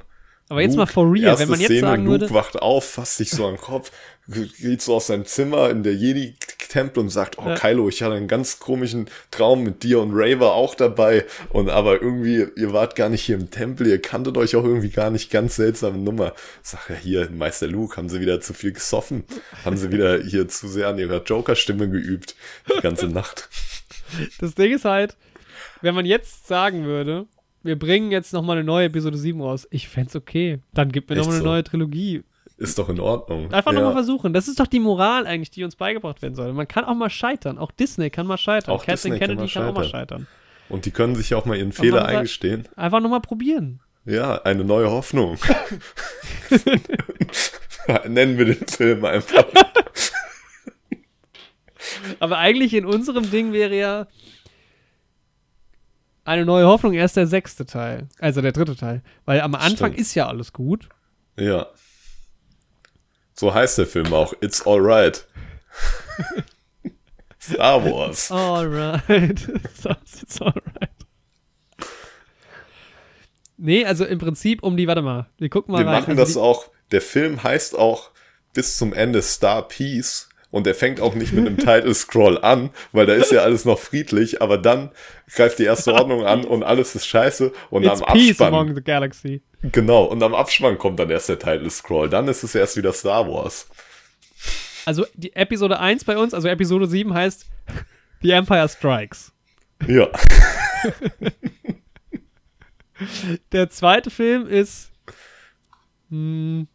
Aber 0.49 0.61
jetzt 0.61 0.71
Luke, 0.71 0.79
mal 0.79 0.85
for 0.85 1.11
real, 1.11 1.39
wenn 1.39 1.49
man 1.49 1.59
jetzt 1.59 1.69
Szene, 1.69 1.81
sagen 1.81 2.05
Luke 2.05 2.21
würde. 2.21 2.33
wacht 2.33 2.61
auf, 2.61 2.85
fasst 2.85 3.17
sich 3.17 3.31
so 3.31 3.45
an 3.47 3.55
den 3.55 3.61
Kopf, 3.61 3.91
geht 4.27 4.81
so 4.81 4.95
aus 4.95 5.07
seinem 5.07 5.25
Zimmer 5.25 5.69
in 5.69 5.83
der 5.83 5.95
Jedi-Tempel 5.95 7.01
und 7.01 7.09
sagt, 7.09 7.37
oh 7.37 7.47
Ja. 7.47 7.55
Kylo, 7.55 7.89
ich 7.89 8.03
hatte 8.03 8.15
einen 8.15 8.27
ganz 8.27 8.59
komischen 8.59 9.07
Traum 9.31 9.63
mit 9.63 9.83
dir 9.83 9.99
und 9.99 10.13
Ray 10.13 10.39
war 10.39 10.53
auch 10.53 10.75
dabei 10.75 11.25
und 11.49 11.69
aber 11.69 12.01
irgendwie, 12.01 12.45
ihr 12.55 12.73
wart 12.73 12.95
gar 12.95 13.09
nicht 13.09 13.23
hier 13.23 13.35
im 13.35 13.49
Tempel, 13.49 13.87
ihr 13.87 14.01
kanntet 14.01 14.37
euch 14.37 14.55
auch 14.55 14.63
irgendwie 14.63 14.89
gar 14.89 15.09
nicht, 15.09 15.31
ganz 15.31 15.55
seltsame 15.55 15.97
Nummer. 15.97 16.33
Sag 16.61 16.89
ja 16.89 16.95
hier, 16.95 17.29
Meister 17.31 17.67
Luke, 17.67 17.97
haben 17.97 18.09
sie 18.09 18.19
wieder 18.19 18.39
zu 18.41 18.53
viel 18.53 18.71
gesoffen? 18.71 19.23
Haben 19.63 19.77
sie 19.77 19.91
wieder 19.91 20.21
hier 20.21 20.47
zu 20.47 20.67
sehr 20.67 20.89
an 20.89 20.99
ihrer 20.99 21.23
Joker-Stimme 21.23 21.89
geübt, 21.89 22.35
die 22.69 22.81
ganze 22.81 23.07
Nacht? 23.07 23.49
Das 24.39 24.53
Ding 24.53 24.73
ist 24.73 24.85
halt, 24.85 25.15
wenn 25.81 25.95
man 25.95 26.05
jetzt 26.05 26.47
sagen 26.47 26.85
würde, 26.85 27.25
wir 27.65 27.77
bringen 27.79 28.11
jetzt 28.11 28.31
nochmal 28.31 28.57
eine 28.57 28.65
neue 28.65 28.85
Episode 28.85 29.17
7 29.17 29.41
raus, 29.41 29.67
ich 29.71 29.87
fänd's 29.87 30.15
okay. 30.15 30.59
Dann 30.73 30.91
gib 30.91 31.09
mir 31.09 31.15
nochmal 31.15 31.35
eine 31.35 31.43
so? 31.43 31.49
neue 31.49 31.63
Trilogie. 31.63 32.23
Ist 32.57 32.77
doch 32.79 32.87
in 32.87 32.99
Ordnung. 32.99 33.51
Einfach 33.51 33.73
ja. 33.73 33.79
nochmal 33.79 33.93
versuchen. 33.93 34.31
Das 34.31 34.47
ist 34.47 34.59
doch 34.59 34.67
die 34.67 34.79
Moral 34.79 35.27
eigentlich, 35.27 35.49
die 35.49 35.63
uns 35.63 35.75
beigebracht 35.75 36.21
werden 36.21 36.35
soll. 36.35 36.53
Man 36.53 36.67
kann 36.67 36.85
auch 36.85 36.93
mal 36.93 37.09
scheitern. 37.09 37.57
Auch 37.57 37.71
Disney 37.71 38.09
kann 38.09 38.27
mal 38.27 38.37
scheitern. 38.37 38.73
Auch 38.73 38.85
Kathleen 38.85 38.95
Disney 38.95 39.09
kann 39.11 39.19
Kennedy 39.37 39.41
mal 39.41 39.49
kann, 39.49 39.69
auch 39.69 39.73
mal 39.75 39.89
scheitern. 39.89 40.27
Und 40.69 40.85
die 40.85 40.91
können 40.91 41.15
sich 41.15 41.33
auch 41.35 41.45
mal 41.45 41.57
ihren 41.57 41.73
Fehler 41.73 42.01
sagt- 42.01 42.09
eingestehen. 42.15 42.67
Einfach 42.75 43.01
nochmal 43.01 43.21
probieren. 43.21 43.81
Ja, 44.05 44.41
eine 44.43 44.63
neue 44.63 44.89
Hoffnung. 44.89 45.37
Nennen 48.07 48.37
wir 48.37 48.45
den 48.45 48.67
Film 48.67 49.03
einfach. 49.03 49.45
Aber 52.19 52.37
eigentlich 52.37 52.73
in 52.73 52.85
unserem 52.85 53.29
Ding 53.31 53.51
wäre 53.51 53.75
ja 53.75 54.07
eine 56.25 56.45
neue 56.45 56.65
Hoffnung 56.65 56.93
erst 56.93 57.15
der 57.15 57.27
sechste 57.27 57.65
Teil. 57.65 58.09
Also 58.19 58.41
der 58.41 58.51
dritte 58.51 58.75
Teil. 58.75 59.01
Weil 59.25 59.41
am 59.41 59.55
Anfang 59.55 59.93
Stimmt. 59.93 59.99
ist 59.99 60.15
ja 60.15 60.27
alles 60.27 60.53
gut. 60.53 60.89
Ja. 61.39 61.67
So 63.33 63.53
heißt 63.53 63.77
der 63.77 63.87
Film 63.87 64.13
auch. 64.13 64.33
It's 64.41 64.65
alright. 64.65 65.25
Star 67.39 67.83
Wars. 67.85 68.31
Alright. 68.31 69.39
Sounds 69.75 70.23
it's 70.23 70.41
alright. 70.41 70.89
Nee, 73.57 73.85
also 73.85 74.03
im 74.03 74.19
Prinzip 74.19 74.63
um 74.63 74.75
die, 74.75 74.85
warte 74.85 75.01
mal, 75.01 75.29
wir 75.37 75.47
gucken 75.49 75.71
mal 75.71 75.79
Wir 75.79 75.87
rein. 75.87 76.01
machen 76.01 76.19
also 76.19 76.21
das 76.21 76.35
auch. 76.35 76.69
Der 76.91 76.99
Film 76.99 77.41
heißt 77.41 77.77
auch 77.77 78.11
bis 78.53 78.77
zum 78.77 78.91
Ende 78.91 79.21
Star 79.21 79.65
Peace. 79.65 80.24
Und 80.55 80.65
er 80.65 80.73
fängt 80.73 81.01
auch 81.01 81.15
nicht 81.15 81.33
mit 81.33 81.45
einem 81.45 81.57
Title 81.57 81.93
Scroll 81.93 82.37
an, 82.37 82.69
weil 82.93 83.05
da 83.05 83.13
ist 83.13 83.33
ja 83.33 83.41
alles 83.41 83.65
noch 83.65 83.77
friedlich, 83.77 84.41
aber 84.41 84.57
dann 84.57 84.91
greift 85.27 85.59
die 85.59 85.65
erste 85.65 85.93
Ordnung 85.93 86.25
an 86.25 86.45
und 86.45 86.63
alles 86.63 86.95
ist 86.95 87.05
scheiße 87.05 87.51
und 87.69 87.83
It's 87.83 88.01
am 88.01 88.07
Abspann 88.07 88.53
among 88.53 88.73
the 88.73 88.81
galaxy. 88.81 89.41
genau 89.73 90.05
und 90.05 90.23
am 90.23 90.33
Abspann 90.33 90.77
kommt 90.77 90.97
dann 90.97 91.09
erst 91.09 91.27
der 91.27 91.39
Title 91.39 91.69
Scroll, 91.69 92.09
dann 92.09 92.29
ist 92.29 92.43
es 92.43 92.55
erst 92.55 92.77
wieder 92.77 92.93
Star 92.93 93.27
Wars. 93.27 93.67
Also 94.85 95.05
die 95.13 95.35
Episode 95.35 95.77
1 95.77 96.05
bei 96.05 96.17
uns, 96.17 96.33
also 96.33 96.47
Episode 96.47 96.87
7 96.87 97.13
heißt 97.13 97.47
The 98.21 98.31
Empire 98.31 98.69
Strikes. 98.69 99.33
Ja, 99.85 100.07
Der 103.51 103.69
zweite 103.69 104.09
Film 104.09 104.47
ist 104.47 104.89
hm, 106.09 106.69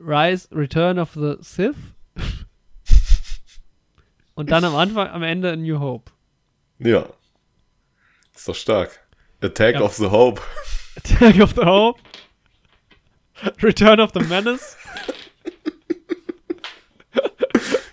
Rise, 0.00 0.48
Return 0.52 0.98
of 0.98 1.10
the 1.14 1.36
Sith. 1.40 1.76
Und 4.34 4.50
dann 4.50 4.64
am 4.64 4.74
Anfang, 4.74 5.08
am 5.08 5.22
Ende 5.22 5.52
A 5.52 5.56
New 5.56 5.78
Hope. 5.78 6.10
ja. 6.78 7.06
Ist 8.34 8.48
doch 8.48 8.54
stark. 8.54 9.00
Attack 9.42 9.74
Ja. 9.74 9.82
of 9.82 9.94
the 9.96 10.06
Hope. 10.06 10.40
Attack 10.96 11.40
of 11.42 11.52
the 11.54 11.62
Hope. 11.64 12.00
Return 13.62 14.00
of 14.00 14.10
the 14.14 14.20
Menace. 14.20 14.76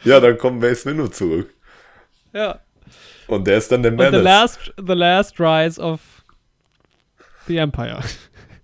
Ja, 0.04 0.20
dann 0.22 0.38
kommt 0.38 0.62
Mace 0.62 0.86
Windu 0.86 1.08
zurück 1.10 1.54
Ja. 2.34 2.60
und 3.28 3.46
der 3.46 3.58
ist 3.58 3.72
dann 3.72 3.84
der 3.84 3.92
Und 3.92 3.98
the 4.00 4.06
Menace. 4.06 4.24
last, 4.24 4.74
the 4.78 4.94
last 4.94 5.40
Rise 5.40 5.82
of 5.82 6.00
the 7.48 7.58
Empire. 7.58 8.00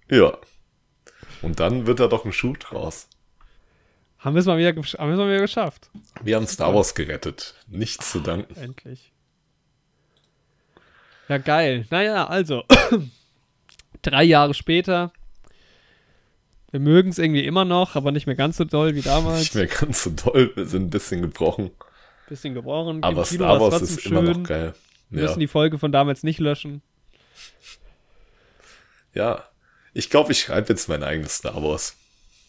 Ja. 0.09 0.37
Und 1.41 1.59
dann 1.59 1.85
wird 1.85 1.99
da 1.99 2.07
doch 2.07 2.23
ein 2.23 2.31
Schuh 2.31 2.53
draus. 2.57 3.09
Haben 4.23 4.35
wir 4.35 4.39
es 4.39 4.45
mal 4.45 4.57
wieder, 4.57 4.69
haben 4.69 4.77
wir 4.77 4.83
es 5.13 5.17
mal 5.17 5.27
wieder 5.29 5.41
geschafft. 5.41 5.89
Wir 6.21 6.37
haben 6.37 6.47
Star 6.47 6.73
Wars 6.73 6.95
gerettet. 6.95 7.55
Nichts 7.67 8.11
zu 8.11 8.19
danken. 8.21 8.55
Endlich. 8.55 9.11
Ja, 11.27 11.37
geil. 11.39 11.85
Naja, 11.89 12.25
also. 12.27 12.63
Drei 14.01 14.23
Jahre 14.23 14.53
später. 14.53 15.11
Wir 16.71 16.79
mögen 16.79 17.09
es 17.09 17.19
irgendwie 17.19 17.45
immer 17.45 17.65
noch, 17.65 17.95
aber 17.95 18.11
nicht 18.11 18.25
mehr 18.25 18.35
ganz 18.35 18.57
so 18.57 18.63
doll 18.63 18.95
wie 18.95 19.01
damals. 19.01 19.39
Nicht 19.39 19.55
mehr 19.55 19.67
ganz 19.67 20.03
so 20.03 20.09
doll. 20.09 20.51
Wir 20.55 20.65
sind 20.65 20.83
ein 20.85 20.89
bisschen 20.89 21.21
gebrochen. 21.21 21.71
Bisschen 22.29 22.53
gebrochen. 22.53 23.03
Aber 23.03 23.23
Kino 23.23 23.43
Star 23.45 23.59
war's 23.59 23.81
ist 23.81 24.05
immer 24.05 24.21
noch 24.21 24.41
geil. 24.43 24.73
Wir 25.09 25.21
Ja. 25.23 25.27
müssen 25.27 25.39
die 25.41 25.47
Folge 25.47 25.77
von 25.77 25.91
damals 25.91 26.23
nicht 26.23 26.39
löschen. 26.39 26.81
ja. 29.13 29.43
Ich 29.95 30.09
glaube, 30.09 30.31
ich 30.31 30.39
schreibe 30.39 30.69
jetzt 30.69 30.89
mein 30.89 31.03
eigenes 31.03 31.35
Star 31.37 31.61
Wars. 31.61 31.95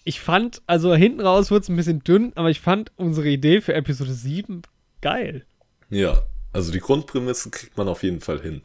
Ich 0.05 0.21
fand, 0.21 0.63
also 0.67 0.95
hinten 0.95 1.21
raus 1.21 1.51
wird 1.51 1.63
es 1.63 1.69
ein 1.69 1.77
bisschen 1.77 2.05
dünn, 2.05 2.33
aber 2.35 2.51
ich 2.51 2.61
fand 2.61 2.93
unsere 2.97 3.29
Idee 3.29 3.61
für 3.61 3.75
Episode 3.75 4.13
7 4.13 4.63
geil. 5.01 5.45
Ja. 5.91 6.23
Also 6.53 6.71
die 6.71 6.79
Grundprämisse 6.79 7.51
kriegt 7.51 7.77
man 7.77 7.89
auf 7.89 8.03
jeden 8.03 8.21
Fall 8.21 8.41
hin. 8.41 8.63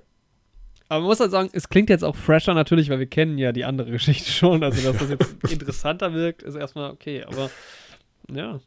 Aber 0.90 1.02
man 1.02 1.10
muss 1.10 1.20
halt 1.20 1.32
sagen, 1.32 1.50
es 1.54 1.70
klingt 1.70 1.90
jetzt 1.90 2.04
auch 2.04 2.16
fresher 2.16 2.54
natürlich, 2.54 2.90
weil 2.90 3.00
wir 3.00 3.08
kennen 3.08 3.38
ja 3.38 3.52
die 3.52 3.66
andere 3.66 3.92
Geschichte 3.92 4.30
schon. 4.30 4.64
Also, 4.64 4.82
dass 4.82 4.98
das 4.98 5.10
jetzt 5.10 5.36
interessanter 5.52 6.14
wirkt, 6.14 6.44
ist 6.44 6.56
erstmal 6.56 6.92
okay. 6.92 7.24
Aber 7.24 7.50
ja. 8.32 8.60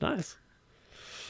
Nice. 0.00 0.38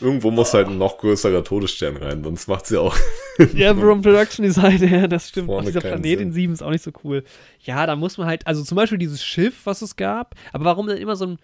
Irgendwo 0.03 0.31
muss 0.31 0.53
halt 0.53 0.69
ein 0.69 0.79
noch 0.79 0.99
größerer 0.99 1.45
Todesstern 1.45 1.97
rein, 1.97 2.25
sonst 2.25 2.49
macht's 2.49 2.71
ja 2.71 2.81
auch. 2.81 2.97
Ja, 3.55 3.75
from 3.75 4.03
Production 4.03 4.45
Design, 4.45 4.87
ja, 4.93 5.07
das 5.07 5.31
stimmt. 5.31 5.49
Auch 5.49 5.65
dieser 5.65 5.81
Planet 5.81 6.19
Sinn. 6.19 6.29
in 6.29 6.33
7 6.33 6.53
ist 6.53 6.63
auch 6.63 6.71
nicht 6.71 6.85
so 6.85 6.91
cool. 7.03 7.25
Ja, 7.61 7.87
da 7.87 7.97
muss 7.97 8.19
man 8.19 8.27
halt, 8.27 8.47
also 8.47 8.63
zum 8.63 8.77
Beispiel 8.77 8.99
dieses 8.99 9.25
Schiff, 9.25 9.65
was 9.65 9.81
es 9.81 9.97
gab, 9.97 10.35
aber 10.53 10.67
warum 10.67 10.87
denn 10.87 10.99
immer 10.99 11.17
so 11.17 11.27
ein. 11.27 11.39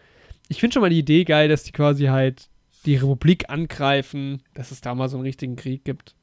Ich 0.48 0.60
finde 0.60 0.74
schon 0.74 0.82
mal 0.82 0.90
die 0.90 0.98
Idee 0.98 1.24
geil, 1.24 1.48
dass 1.48 1.62
die 1.62 1.72
quasi 1.72 2.06
halt 2.06 2.48
die 2.84 2.96
Republik 2.96 3.48
angreifen, 3.48 4.42
dass 4.54 4.70
es 4.70 4.80
da 4.80 4.94
mal 4.94 5.08
so 5.08 5.16
einen 5.16 5.26
richtigen 5.26 5.56
Krieg 5.56 5.84
gibt. 5.84 6.14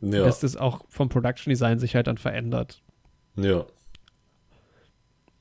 Ja. 0.00 0.24
Dass 0.24 0.40
das 0.40 0.56
auch 0.56 0.84
vom 0.88 1.08
Production 1.08 1.50
Design 1.50 1.78
sich 1.78 1.94
halt 1.94 2.06
dann 2.06 2.18
verändert. 2.18 2.82
ja. 3.36 3.66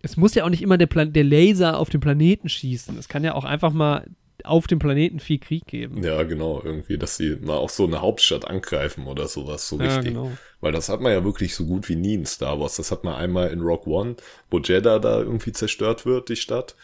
Es 0.04 0.18
muss 0.18 0.34
ja 0.34 0.44
auch 0.44 0.50
nicht 0.50 0.64
immer 0.64 0.80
der, 0.80 0.88
Plan 0.88 1.14
der 1.14 1.24
Laser 1.24 1.78
auf 1.78 1.92
den 1.92 2.02
Planeten 2.02 2.50
schießen. 2.50 2.98
Es 2.98 3.08
kann 3.08 3.24
ja 3.24 3.36
auch 3.36 3.44
einfach 3.44 3.72
mal 3.72 4.08
auf 4.46 4.68
dem 4.68 4.80
Planeten 4.80 5.20
viel 5.20 5.40
Krieg 5.40 5.66
geben. 5.66 6.04
Ja, 6.04 6.24
genau, 6.24 6.62
irgendwie, 6.64 6.98
dass 6.98 7.18
sie 7.18 7.38
mal 7.42 7.58
auch 7.58 7.70
so 7.70 7.86
eine 7.86 8.02
Hauptstadt 8.02 8.46
angreifen 8.46 9.08
oder 9.08 9.28
sowas, 9.28 9.68
so 9.68 9.78
richtig. 9.78 10.06
genau. 10.06 10.32
Weil 10.60 10.72
das 10.72 10.90
hat 10.90 11.02
man 11.02 11.12
ja 11.12 11.24
wirklich 11.24 11.56
so 11.56 11.66
gut 11.66 11.90
wie 11.90 11.96
nie 11.96 12.14
in 12.14 12.26
Star 12.26 12.60
Wars. 12.60 12.76
Das 12.76 12.92
hat 12.92 13.04
man 13.04 13.16
einmal 13.16 13.50
in 13.50 13.62
Rock 13.62 13.88
One, 13.88 14.16
wo 14.50 14.60
Jeddah 14.60 15.00
da 15.00 15.20
irgendwie 15.20 15.52
zerstört 15.52 16.06
wird, 16.06 16.30
die 16.30 16.36
Stadt. 16.36 16.76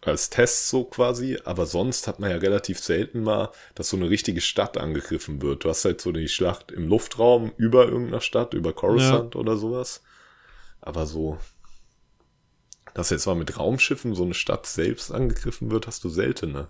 Als 0.00 0.30
Test 0.30 0.68
so 0.68 0.84
quasi. 0.84 1.38
Aber 1.44 1.66
sonst 1.66 2.06
hat 2.06 2.20
man 2.20 2.30
ja 2.30 2.36
relativ 2.36 2.78
selten 2.78 3.22
mal, 3.22 3.50
dass 3.74 3.88
so 3.88 3.96
eine 3.96 4.08
richtige 4.08 4.40
Stadt 4.40 4.78
angegriffen 4.78 5.42
wird. 5.42 5.64
Du 5.64 5.68
hast 5.68 5.84
halt 5.84 6.00
so 6.00 6.12
die 6.12 6.28
Schlacht 6.28 6.70
im 6.70 6.86
Luftraum 6.86 7.52
über 7.56 7.86
irgendeiner 7.86 8.20
Stadt, 8.20 8.54
über 8.54 8.72
Coruscant 8.72 9.34
oder 9.34 9.56
sowas. 9.56 10.02
Aber 10.80 11.04
so, 11.04 11.38
dass 12.94 13.10
jetzt 13.10 13.26
mal 13.26 13.34
mit 13.34 13.58
Raumschiffen 13.58 14.14
so 14.14 14.24
eine 14.24 14.34
Stadt 14.34 14.66
selbst 14.66 15.12
angegriffen 15.12 15.70
wird, 15.70 15.86
hast 15.86 16.04
du 16.04 16.08
selten, 16.08 16.52
ne? 16.52 16.68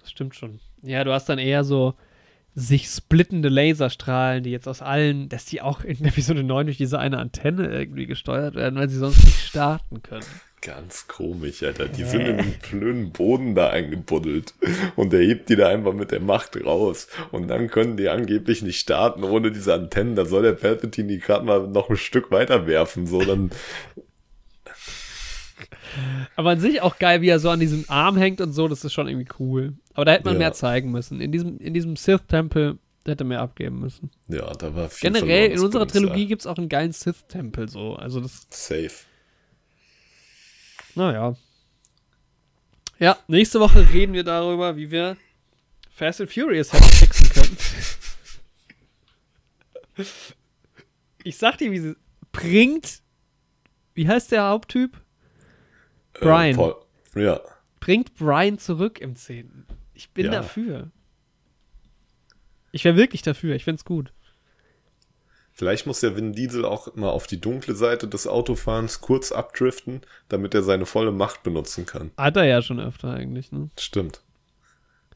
Das 0.00 0.10
stimmt 0.10 0.34
schon. 0.34 0.60
Ja, 0.82 1.04
du 1.04 1.12
hast 1.12 1.28
dann 1.28 1.38
eher 1.38 1.64
so 1.64 1.94
sich 2.54 2.88
splittende 2.88 3.48
Laserstrahlen, 3.48 4.42
die 4.42 4.50
jetzt 4.50 4.66
aus 4.66 4.82
allen, 4.82 5.28
dass 5.28 5.44
die 5.44 5.62
auch 5.62 5.84
in 5.84 6.04
Episode 6.04 6.42
9 6.42 6.66
durch 6.66 6.78
diese 6.78 6.98
eine 6.98 7.18
Antenne 7.18 7.68
irgendwie 7.68 8.06
gesteuert 8.06 8.54
werden, 8.54 8.78
weil 8.78 8.88
sie 8.88 8.98
sonst 8.98 9.24
nicht 9.24 9.40
starten 9.40 10.02
können. 10.02 10.26
Ganz 10.62 11.08
komisch, 11.08 11.62
Alter. 11.62 11.88
Die 11.88 12.04
sind 12.04 12.20
in 12.20 12.36
den 12.36 12.54
blöden 12.70 13.12
Boden 13.12 13.54
da 13.54 13.70
eingebuddelt. 13.70 14.52
Und 14.94 15.14
er 15.14 15.20
hebt 15.20 15.48
die 15.48 15.56
da 15.56 15.68
einfach 15.68 15.94
mit 15.94 16.10
der 16.10 16.20
Macht 16.20 16.62
raus. 16.62 17.08
Und 17.30 17.48
dann 17.48 17.68
können 17.68 17.96
die 17.96 18.10
angeblich 18.10 18.60
nicht 18.60 18.78
starten 18.78 19.24
ohne 19.24 19.52
diese 19.52 19.72
Antennen. 19.72 20.16
Da 20.16 20.26
soll 20.26 20.42
der 20.42 20.52
Palpatine 20.52 21.08
die 21.08 21.18
gerade 21.18 21.46
mal 21.46 21.66
noch 21.66 21.88
ein 21.88 21.96
Stück 21.96 22.30
weiter 22.30 22.66
werfen. 22.66 23.06
So, 23.06 23.22
dann, 23.22 23.50
Aber 26.36 26.50
an 26.50 26.60
sich 26.60 26.80
auch 26.82 26.98
geil, 26.98 27.22
wie 27.22 27.28
er 27.28 27.38
so 27.38 27.50
an 27.50 27.60
diesem 27.60 27.84
Arm 27.88 28.16
hängt 28.16 28.40
und 28.40 28.52
so, 28.52 28.68
das 28.68 28.84
ist 28.84 28.92
schon 28.92 29.08
irgendwie 29.08 29.30
cool. 29.38 29.74
Aber 30.00 30.06
da 30.06 30.12
hätte 30.12 30.24
man 30.24 30.32
Ja. 30.36 30.38
mehr 30.38 30.52
zeigen 30.54 30.90
müssen. 30.92 31.20
In 31.20 31.30
diesem, 31.30 31.58
in 31.58 31.74
diesem 31.74 31.94
Sith-Tempel 31.94 32.78
hätte 33.04 33.22
mehr 33.22 33.42
abgeben 33.42 33.80
müssen. 33.80 34.10
ja, 34.28 34.50
da 34.54 34.74
war 34.74 34.88
viel 34.88 35.12
Generell, 35.12 35.50
in 35.50 35.60
unserer. 35.60 35.86
Trilogie 35.86 36.24
gibt 36.26 36.40
es 36.40 36.46
auch 36.46 36.56
einen 36.56 36.70
geilen 36.70 36.92
Sith-Tempel 36.92 37.68
so. 37.68 37.96
Also 37.96 38.18
das, 38.20 38.46
Safe. 38.48 38.90
naja. 40.94 41.36
Ja, 42.98 43.18
nächste 43.28 43.60
Woche 43.60 43.90
reden 43.92 44.14
wir 44.14 44.24
darüber, 44.24 44.74
wie 44.78 44.90
wir 44.90 45.18
Fast 45.90 46.22
and 46.22 46.32
Furious 46.32 46.72
hätten 46.72 46.84
fixen 46.84 47.28
können. 47.28 47.56
Ich 51.24 51.36
sag 51.36 51.58
dir, 51.58 51.70
wie 51.72 51.78
sie 51.78 51.96
bringt. 52.32 53.02
Wie 53.92 54.08
heißt 54.08 54.32
der 54.32 54.44
Haupttyp? 54.48 54.98
Brian. 56.14 56.58
Äh, 57.14 57.22
ja. 57.22 57.40
Bringt 57.80 58.14
Brian 58.14 58.58
zurück 58.58 58.98
im 58.98 59.14
10. 59.14 59.66
Ich 60.00 60.08
bin 60.12 60.24
Ja. 60.26 60.30
dafür. 60.32 60.90
Ich 62.72 62.84
wäre 62.86 62.96
wirklich 62.96 63.20
dafür. 63.20 63.54
Ich 63.54 63.64
find's 63.64 63.84
gut. 63.84 64.14
Vielleicht 65.52 65.86
muss 65.86 66.00
der 66.00 66.16
Vin 66.16 66.32
Diesel 66.32 66.64
auch 66.64 66.94
mal 66.96 67.10
auf 67.10 67.26
die 67.26 67.38
dunkle 67.38 67.74
Seite 67.74 68.08
des 68.08 68.26
Autofahrens 68.26 69.02
kurz 69.02 69.30
abdriften, 69.30 70.00
damit 70.30 70.54
er 70.54 70.62
seine 70.62 70.86
volle 70.86 71.12
Macht 71.12 71.42
benutzen 71.42 71.84
kann. 71.84 72.12
Hat 72.16 72.38
er 72.38 72.44
ja 72.46 72.62
schon 72.62 72.80
öfter 72.80 73.12
eigentlich, 73.12 73.52
ne? 73.52 73.68
Stimmt. 73.78 74.22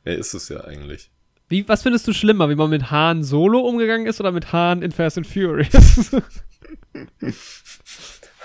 Er 0.05 0.19
ist 0.19 0.35
es 0.35 0.51
ja 0.51 0.65
eigentlich. 0.65 1.11
Wie, 1.49 1.67
was 1.67 1.83
findest 1.83 2.07
du 2.07 2.13
schlimmer, 2.13 2.51
wie 2.51 2.57
man 2.57 2.69
mit 2.69 2.91
Han 2.91 3.23
Solo 3.25 3.61
umgegangen 3.61 4.07
ist 4.07 4.21
oder 4.21 4.33
mit 4.33 4.53
Han 4.53 4.83
in 4.83 4.93
Fast 4.93 5.17
and 5.17 5.27
Furious? 5.27 6.11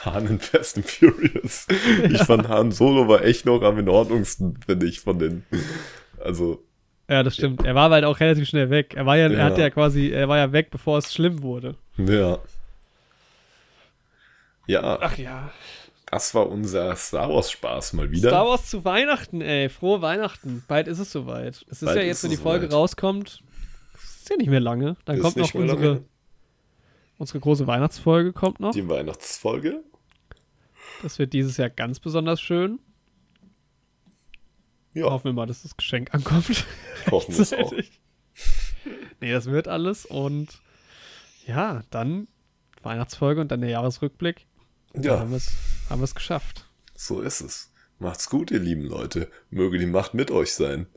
Han 0.06 0.28
in 0.28 0.40
Fast 0.40 0.78
and 0.78 0.86
Furious. 0.90 1.68
Ich 2.10 2.24
fand 2.24 2.48
Han 2.48 2.72
Solo 2.72 3.10
war 3.10 3.26
echt 3.26 3.46
noch 3.46 3.62
am 3.64 3.78
in 3.80 3.90
ordnungsten, 3.90 4.58
finde 4.66 4.86
ich, 4.86 5.02
von 5.02 5.20
den. 5.20 5.44
Also, 6.24 6.64
ja, 7.10 7.24
das 7.24 7.34
stimmt. 7.36 7.66
Er 7.66 7.74
war 7.76 7.90
halt 7.90 8.06
auch 8.06 8.20
relativ 8.20 8.48
schnell 8.48 8.70
weg. 8.70 8.94
Er 8.96 9.06
war 9.06 9.18
ja, 9.18 9.26
er 9.26 9.32
Ja. 9.32 9.44
hatte 9.46 9.62
ja 9.62 9.70
quasi, 9.70 10.10
er 10.10 10.28
war 10.30 10.38
ja 10.38 10.52
weg, 10.52 10.70
bevor 10.72 10.98
es 11.00 11.14
schlimm 11.14 11.42
wurde. 11.42 11.76
ja. 11.98 12.40
Ja, 14.68 15.00
Ach 15.02 15.18
ja. 15.18 15.50
das 16.12 16.36
war 16.36 16.48
unser 16.48 16.96
Star 16.96 17.28
Wars 17.30 17.50
Spaß 17.50 17.94
mal 17.94 18.12
wieder. 18.12 18.30
Star 18.30 18.46
Wars 18.46 18.70
zu 18.70 18.86
Weihnachten, 18.86 19.42
ey. 19.42 19.68
Frohe 19.68 20.02
Weihnachten. 20.04 20.64
Bald 20.68 20.88
ist 20.88 21.00
es 21.00 21.12
soweit. 21.12 21.56
Es 21.72 21.82
ist 21.82 21.86
Bald 21.86 21.98
ja 21.98 22.04
jetzt, 22.04 22.18
ist 22.18 22.24
wenn 22.26 22.30
die 22.32 22.38
Folge 22.38 22.66
soweit. 22.68 22.76
rauskommt, 22.78 23.42
ist 23.96 24.30
ja 24.30 24.36
nicht 24.38 24.50
mehr 24.50 24.60
lange. 24.60 24.96
Dann 25.06 25.16
Ist 25.18 25.24
kommt 25.24 25.38
noch 25.38 25.54
unsere, 25.56 25.86
lange. 25.88 26.04
unsere 27.18 27.40
große 27.40 27.66
Weihnachtsfolge 27.66 28.32
kommt 28.32 28.60
noch. 28.60 28.72
Die 28.74 28.88
Weihnachtsfolge. 28.88 29.84
Das 31.02 31.18
wird 31.18 31.34
dieses 31.34 31.58
Jahr 31.58 31.70
ganz 31.72 32.00
besonders 32.00 32.40
schön. 32.40 32.78
Ja, 34.94 35.06
Hoffen 35.06 35.26
wir 35.26 35.34
mal, 35.34 35.46
dass 35.46 35.62
das 35.64 35.78
Geschenk 35.78 36.14
ankommt. 36.14 36.66
hoffen 37.12 37.34
wir 37.36 37.42
es 37.42 37.54
auch. 37.54 37.72
Nee, 39.22 39.32
das 39.32 39.46
wird 39.46 39.68
alles. 39.68 40.06
Und 40.06 40.48
ja, 41.46 41.84
dann 41.92 42.28
Weihnachtsfolge 42.82 43.42
und 43.42 43.50
dann 43.52 43.62
der 43.62 43.70
Jahresrückblick. 43.70 44.46
Ja, 44.96 45.20
haben 45.20 45.30
wir 45.32 45.38
es 45.38 45.52
haben 45.90 46.02
wir's 46.02 46.16
geschafft. 46.16 46.66
so 46.96 47.22
ist 47.22 47.42
es. 47.42 47.72
Macht's 48.00 48.30
gut, 48.30 48.50
ihr 48.52 48.60
lieben 48.60 48.84
Leute. 48.84 49.30
Möge 49.50 49.78
die 49.78 49.86
Macht 49.86 50.14
mit 50.14 50.32
euch 50.32 50.54
sein. 50.54 50.88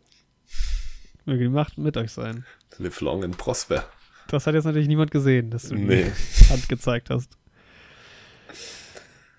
Möge 1.24 1.44
die 1.44 1.50
Macht 1.50 1.76
mit 1.78 1.96
euch 1.96 2.12
sein. 2.12 2.44
Live 2.78 3.00
long 3.00 3.24
and 3.24 3.36
prosper. 3.36 3.84
Das 4.28 4.46
hat 4.46 4.54
jetzt 4.54 4.64
natürlich 4.64 4.88
niemand 4.88 5.10
gesehen, 5.10 5.50
dass 5.50 5.68
du 5.68 5.74
Nee. 5.74 6.04
die 6.10 6.44
Hand 6.50 6.68
gezeigt 6.68 7.10
hast. 7.10 7.36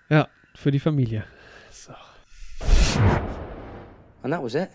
Ja, 0.10 0.28
für 0.56 0.72
die 0.72 0.80
Familie. 0.80 1.24
So. 1.72 1.94
And 4.24 4.32
that 4.32 4.42
was 4.42 4.56
it. 4.56 4.72